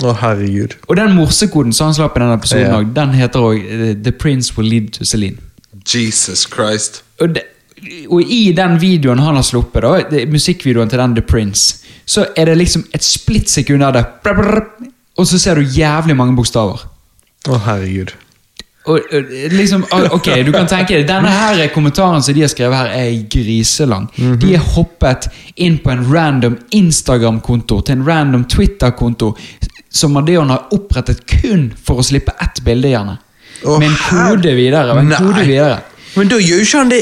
Å, 0.00 0.14
herregud. 0.22 0.74
Og 0.88 0.96
den 0.96 1.14
morsekoden 1.16 1.72
som 1.76 1.90
han 1.90 1.94
slapp 1.98 2.16
i 2.16 2.22
denne 2.22 2.38
episoden, 2.38 2.66
Ja. 2.66 2.78
også, 2.78 2.94
den 2.94 3.10
heter 3.18 3.40
òg 3.40 4.02
The 4.04 4.12
Prince 4.12 4.54
will 4.56 4.68
lead 4.70 4.92
to 4.96 5.04
Celine. 5.04 5.36
Jesus 5.94 6.46
Christ. 6.48 7.02
Og, 7.20 7.34
de, 7.34 7.42
og 8.08 8.22
i 8.22 8.52
den 8.56 8.78
videoen 8.80 9.18
han 9.18 9.34
har 9.36 9.42
sluppet, 9.44 9.82
da, 9.82 10.24
musikkvideoen 10.30 10.88
til 10.88 10.98
den 10.98 11.14
The 11.18 11.22
Prince, 11.22 11.76
så 12.06 12.26
er 12.36 12.44
det 12.50 12.56
liksom 12.58 12.84
et 12.94 13.04
splittsekund 13.04 13.82
av 13.84 13.92
det 13.94 14.04
brr, 14.24 14.34
brr, 14.40 14.64
Og 15.18 15.26
så 15.26 15.38
ser 15.38 15.54
du 15.54 15.62
jævlig 15.62 16.16
mange 16.16 16.32
bokstaver. 16.36 16.80
Å, 17.48 17.58
herregud. 17.66 18.12
Og, 18.88 19.00
liksom, 19.52 19.82
ok, 19.92 20.28
du 20.46 20.52
kan 20.54 20.66
tenke 20.66 20.96
deg 20.96 21.06
Denne 21.06 21.28
her 21.28 21.58
kommentaren 21.74 22.22
som 22.24 22.34
de 22.34 22.40
har 22.40 22.48
skrevet 22.48 22.78
her, 22.78 22.86
er 22.96 23.18
griselang. 23.28 24.06
De 24.40 24.54
er 24.56 24.64
hoppet 24.74 25.28
inn 25.60 25.76
på 25.84 25.92
en 25.92 26.06
random 26.08 26.56
Instagram-konto 26.72 27.82
til 27.84 27.98
en 27.98 28.06
random 28.08 28.46
Twitter-konto 28.48 29.34
som 29.90 30.12
Madeon 30.14 30.50
har 30.52 30.68
opprettet 30.74 31.24
kun 31.26 31.70
for 31.84 32.00
å 32.00 32.04
slippe 32.06 32.32
ett 32.40 32.60
bilde, 32.66 32.92
gjerne. 32.92 33.16
Oh, 33.66 33.78
med 33.78 33.90
en 33.90 33.96
kode 34.06 34.52
videre. 34.56 34.94
Med 34.96 35.12
en 35.12 35.26
kode 35.26 35.42
videre. 35.48 35.80
Men 36.16 36.30
da 36.30 36.38
gjør 36.40 36.62
jo 36.62 36.66
ikke 36.68 36.78
han 36.84 36.92
det 36.92 37.00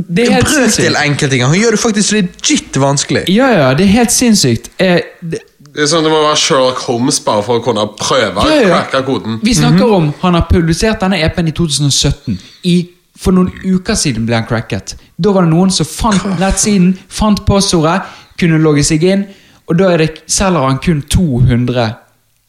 Det 0.00 0.24
er 0.26 0.32
helt 0.38 0.48
brøkdel 0.48 0.96
enkelte 0.96 1.36
ganger. 1.38 1.52
Han 1.52 1.60
gjør 1.60 1.76
det 1.76 1.80
faktisk 1.82 2.12
legit 2.16 2.76
vanskelig. 2.80 3.22
Ja, 3.28 3.50
ja, 3.52 3.66
det 3.76 3.84
er 3.84 3.92
helt 3.98 4.12
sinnssykt. 4.14 4.70
Eh, 4.80 5.00
det, 5.20 5.42
Det 5.70 5.84
er 5.84 5.90
sånn 5.90 6.02
Det 6.02 6.10
må 6.10 6.22
være 6.24 6.38
Sherlock 6.40 6.80
Holmes 6.88 7.20
bare 7.22 7.44
for 7.46 7.60
å 7.60 7.62
kunne 7.62 7.84
prøve 8.00 8.40
å 8.42 8.48
Ja, 8.48 8.56
ja. 8.62 8.78
cracke 8.80 9.04
koden. 9.06 9.36
Vi 9.44 9.54
snakker 9.54 9.92
om 9.92 10.08
Han 10.22 10.34
har 10.34 10.48
publisert 10.50 11.00
denne 11.04 11.20
EP-en 11.22 11.48
i 11.48 11.52
2017. 11.52 12.38
I, 12.64 12.76
for 13.20 13.36
noen 13.36 13.52
uker 13.62 13.94
siden 13.94 14.24
ble 14.26 14.34
han 14.40 14.48
cracket. 14.48 14.96
Da 15.20 15.30
var 15.36 15.44
det 15.44 15.52
noen 15.52 15.70
som 15.70 15.86
fant 15.86 16.24
nettsiden, 16.40 16.94
fant 17.08 17.44
passordet, 17.46 18.00
kunne 18.40 18.58
logge 18.58 18.82
seg 18.88 19.04
inn, 19.04 19.26
og 19.68 19.76
da 19.78 19.92
er 19.92 19.98
det, 20.06 20.08
selger 20.26 20.64
han 20.64 20.78
kun 20.82 21.02
200 21.12 21.90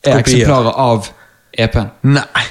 eksemplarer 0.08 0.72
av 0.82 1.08
EP-en. 1.54 1.90
Nei. 2.02 2.46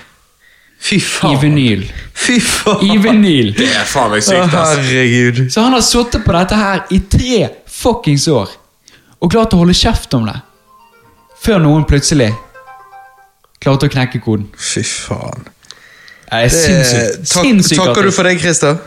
Fy 0.80 0.96
faen. 1.04 1.34
I 1.34 1.40
vinyl. 1.42 1.82
Fy 2.16 2.38
faen. 2.40 2.84
I 2.86 2.96
vinyl. 3.02 3.50
Det 3.58 3.66
er 3.68 3.84
faen 3.88 4.10
meg 4.14 4.22
sykt, 4.24 4.54
ass. 4.54 4.76
herregud. 4.78 5.42
Så 5.52 5.60
han 5.66 5.74
har 5.76 5.82
sittet 5.84 6.24
på 6.24 6.32
dette 6.36 6.56
her 6.56 6.84
i 6.90 7.00
tre 7.12 7.48
fuckings 7.68 8.28
år, 8.32 8.48
og 9.20 9.30
klart 9.32 9.52
å 9.56 9.60
holde 9.60 9.74
kjeft 9.76 10.14
om 10.16 10.24
det. 10.30 10.38
Før 11.40 11.58
noen 11.64 11.84
plutselig 11.88 12.30
klarte 13.60 13.88
å 13.88 13.92
knekke 13.92 14.20
koden. 14.24 14.48
Fy 14.56 14.82
faen. 14.84 15.44
Det 16.30 16.38
er 16.38 16.48
Det, 16.48 16.50
sinnssykt. 16.54 17.28
tak, 17.34 17.44
Sinnssykt 17.44 17.80
takker 17.82 18.06
du 18.06 18.10
for 18.14 18.22
det, 18.28 18.36
Christer? 18.40 18.78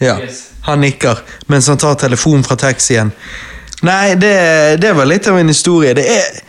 Ja. 0.00 0.16
Han 0.66 0.80
nikker 0.80 1.18
mens 1.50 1.66
han 1.68 1.78
tar 1.78 1.94
telefonen 2.00 2.44
fra 2.46 2.56
taxien. 2.56 3.10
Nei, 3.86 4.14
det, 4.18 4.80
det 4.82 4.92
var 4.96 5.06
litt 5.06 5.26
av 5.30 5.38
en 5.38 5.48
historie. 5.50 5.92
Det 5.94 6.06
er, 6.10 6.40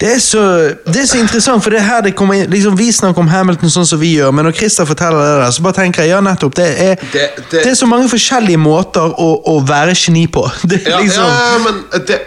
det 0.00 0.08
er, 0.12 0.18
så, 0.20 0.40
det 0.84 1.00
er 1.00 1.06
så 1.08 1.18
interessant, 1.18 1.62
for 1.64 1.72
det 1.72 1.78
er 1.80 1.86
her 1.86 2.02
det 2.04 2.10
kommer 2.18 2.36
inn 2.36 2.50
liksom, 2.52 2.74
Vi 2.76 2.90
snakker 2.92 3.22
om 3.22 3.28
Hamilton 3.32 3.70
sånn 3.72 3.86
som 3.88 4.00
vi 4.00 4.10
gjør, 4.18 4.34
men 4.36 4.44
når 4.44 4.56
Christer 4.58 4.84
forteller 4.88 5.22
det 5.24 5.38
der, 5.40 5.54
så 5.56 5.64
bare 5.64 5.78
tenker 5.78 6.04
jeg 6.04 6.12
ja, 6.12 6.20
nettopp. 6.20 6.52
Det 6.58 6.66
er, 6.88 7.00
det, 7.14 7.24
Det- 7.50 7.62
er 7.70 7.74
så 7.80 7.88
mange 7.88 8.10
forskjellige 8.12 8.60
måter 8.60 9.08
å, 9.16 9.28
å 9.54 9.56
være 9.64 9.94
geni 9.96 10.26
på. 10.28 10.44
Det 10.70 10.82
Ja, 10.84 11.00
liksom 11.00 11.24
ja, 11.24 11.58
men 11.64 11.80
det, 12.10 12.20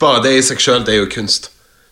bare 0.00 0.22
det 0.24 0.32
i 0.38 0.42
seg 0.48 0.60
sjøl, 0.60 0.80
det 0.86 0.94
er 0.96 1.02
jo 1.02 1.10
kunst. 1.12 1.50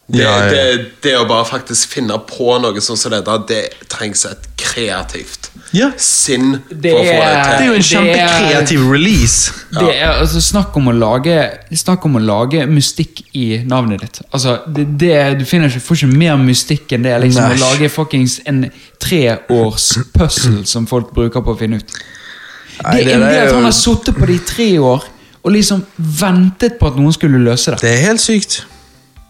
Det, 0.09 0.23
Ja, 0.23 0.39
ja. 0.41 0.49
Det, 0.49 0.87
det 1.05 1.11
å 1.19 1.27
bare 1.29 1.45
faktisk 1.45 1.91
finne 1.93 2.17
på 2.25 2.55
noe 2.63 2.81
sånn 2.81 2.97
som 2.97 3.13
dette, 3.13 3.35
det 3.49 3.89
trengs 3.93 4.25
et 4.25 4.47
kreativt 4.57 5.51
Ja. 5.77 5.91
sinn 6.01 6.63
Det 6.71 6.95
for 6.95 7.01
å 7.01 7.05
få 7.05 7.11
det 7.13 7.13
er- 7.13 7.59
Det 7.59 7.61
er 7.61 7.67
jo 7.67 7.73
en 7.75 7.79
Det 7.79 7.89
kjempekreativ 7.91 8.91
release. 8.91 9.53
Det 9.71 9.91
er 10.01 10.13
altså 10.15 10.41
snakk 10.41 10.75
om 10.77 10.89
å 10.89 10.95
lage 10.99 11.59
Snakk 11.77 12.07
om 12.07 12.17
å 12.17 12.23
lage 12.25 12.65
mystikk 12.67 13.23
i 13.35 13.63
navnet 13.67 14.01
ditt. 14.01 14.21
Altså, 14.33 14.61
det, 14.67 14.87
det, 14.99 15.39
Du 15.39 15.45
finner 15.45 15.69
ikke, 15.69 15.81
får 15.81 15.97
ikke 15.97 16.17
mer 16.17 16.37
mystikk 16.39 16.93
enn 16.97 17.03
det 17.03 17.21
liksom 17.27 17.43
Nei. 17.45 17.57
å 17.57 17.61
lage 17.61 17.91
fuckings 17.91 18.41
en 18.47 18.71
treårs 18.99 19.99
puzzle 20.15 20.65
som 20.65 20.87
folk 20.87 21.13
bruker 21.13 21.43
på 21.45 21.53
å 21.55 21.59
finne 21.59 21.77
ut. 21.77 21.93
Nei, 22.85 22.97
det 22.97 23.05
det 23.05 23.15
er 23.15 23.19
det 23.19 23.37
er 23.37 23.47
at 23.49 23.55
han 23.55 23.65
har 23.65 23.73
sittet 23.77 24.17
på 24.17 24.27
det 24.27 24.35
i 24.41 24.45
tre 24.55 24.79
år 24.79 25.05
og 25.45 25.53
liksom 25.53 25.85
ventet 25.99 26.79
på 26.79 26.87
at 26.87 26.97
noen 26.97 27.13
skulle 27.13 27.39
løse 27.45 27.73
det. 27.73 27.81
Det 27.81 27.93
er 27.93 28.07
helt 28.07 28.21
sykt. 28.25 28.65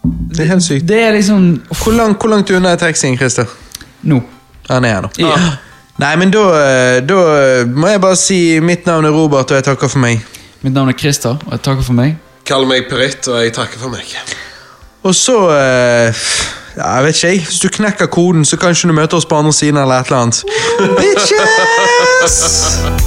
Det 0.03 0.43
er 0.45 0.51
helt 0.53 0.63
sykt. 0.63 0.87
Det 0.87 0.99
er 1.03 1.11
liksom 1.11 1.61
Hvor 1.83 1.91
langt, 1.91 2.19
hvor 2.21 2.29
langt 2.31 2.51
unna 2.51 2.69
er 2.69 2.75
taxien, 2.79 3.17
Christer? 3.17 3.45
Nå. 4.01 4.21
Han 4.69 4.85
er 4.85 4.93
her 4.93 5.01
nå. 5.01 5.09
Ja. 5.19 5.35
Nei, 5.99 6.15
men 6.15 6.31
da, 6.31 6.43
eh, 6.55 6.99
da 7.03 7.15
må 7.67 7.87
jeg 7.91 8.01
bare 8.01 8.15
si 8.15 8.59
mitt 8.63 8.85
navn 8.87 9.05
er 9.05 9.11
Robert, 9.11 9.51
og 9.51 9.57
jeg 9.57 9.65
takker 9.67 9.91
for 9.91 9.99
meg. 9.99 10.21
Mitt 10.61 10.73
navn 10.73 10.89
er 10.89 10.95
Christer, 10.95 11.35
og 11.45 11.51
jeg 11.51 11.61
takker 11.65 11.83
for 11.83 11.97
meg. 11.97 12.15
Kall 12.47 12.65
meg 12.69 12.87
Britt, 12.89 13.27
og 13.27 13.41
jeg 13.43 13.51
takker 13.53 13.81
for 13.81 13.91
meg. 13.91 14.15
Og 15.03 15.15
så 15.15 15.35
eh, 15.55 16.23
ja, 16.77 16.95
Jeg 16.95 17.03
vet 17.03 17.15
ikke, 17.15 17.27
jeg. 17.27 17.39
Hvis 17.49 17.59
du 17.59 17.67
knekker 17.67 18.05
koden, 18.05 18.45
så 18.45 18.57
kanskje 18.57 18.87
du 18.89 18.93
møter 18.93 19.17
oss 19.17 19.25
på 19.25 19.35
andre 19.35 19.53
siden 19.53 19.77
eller 19.81 19.99
et 19.99 20.05
eller 20.05 20.17
annet. 20.17 20.43
Bitches! 20.99 22.89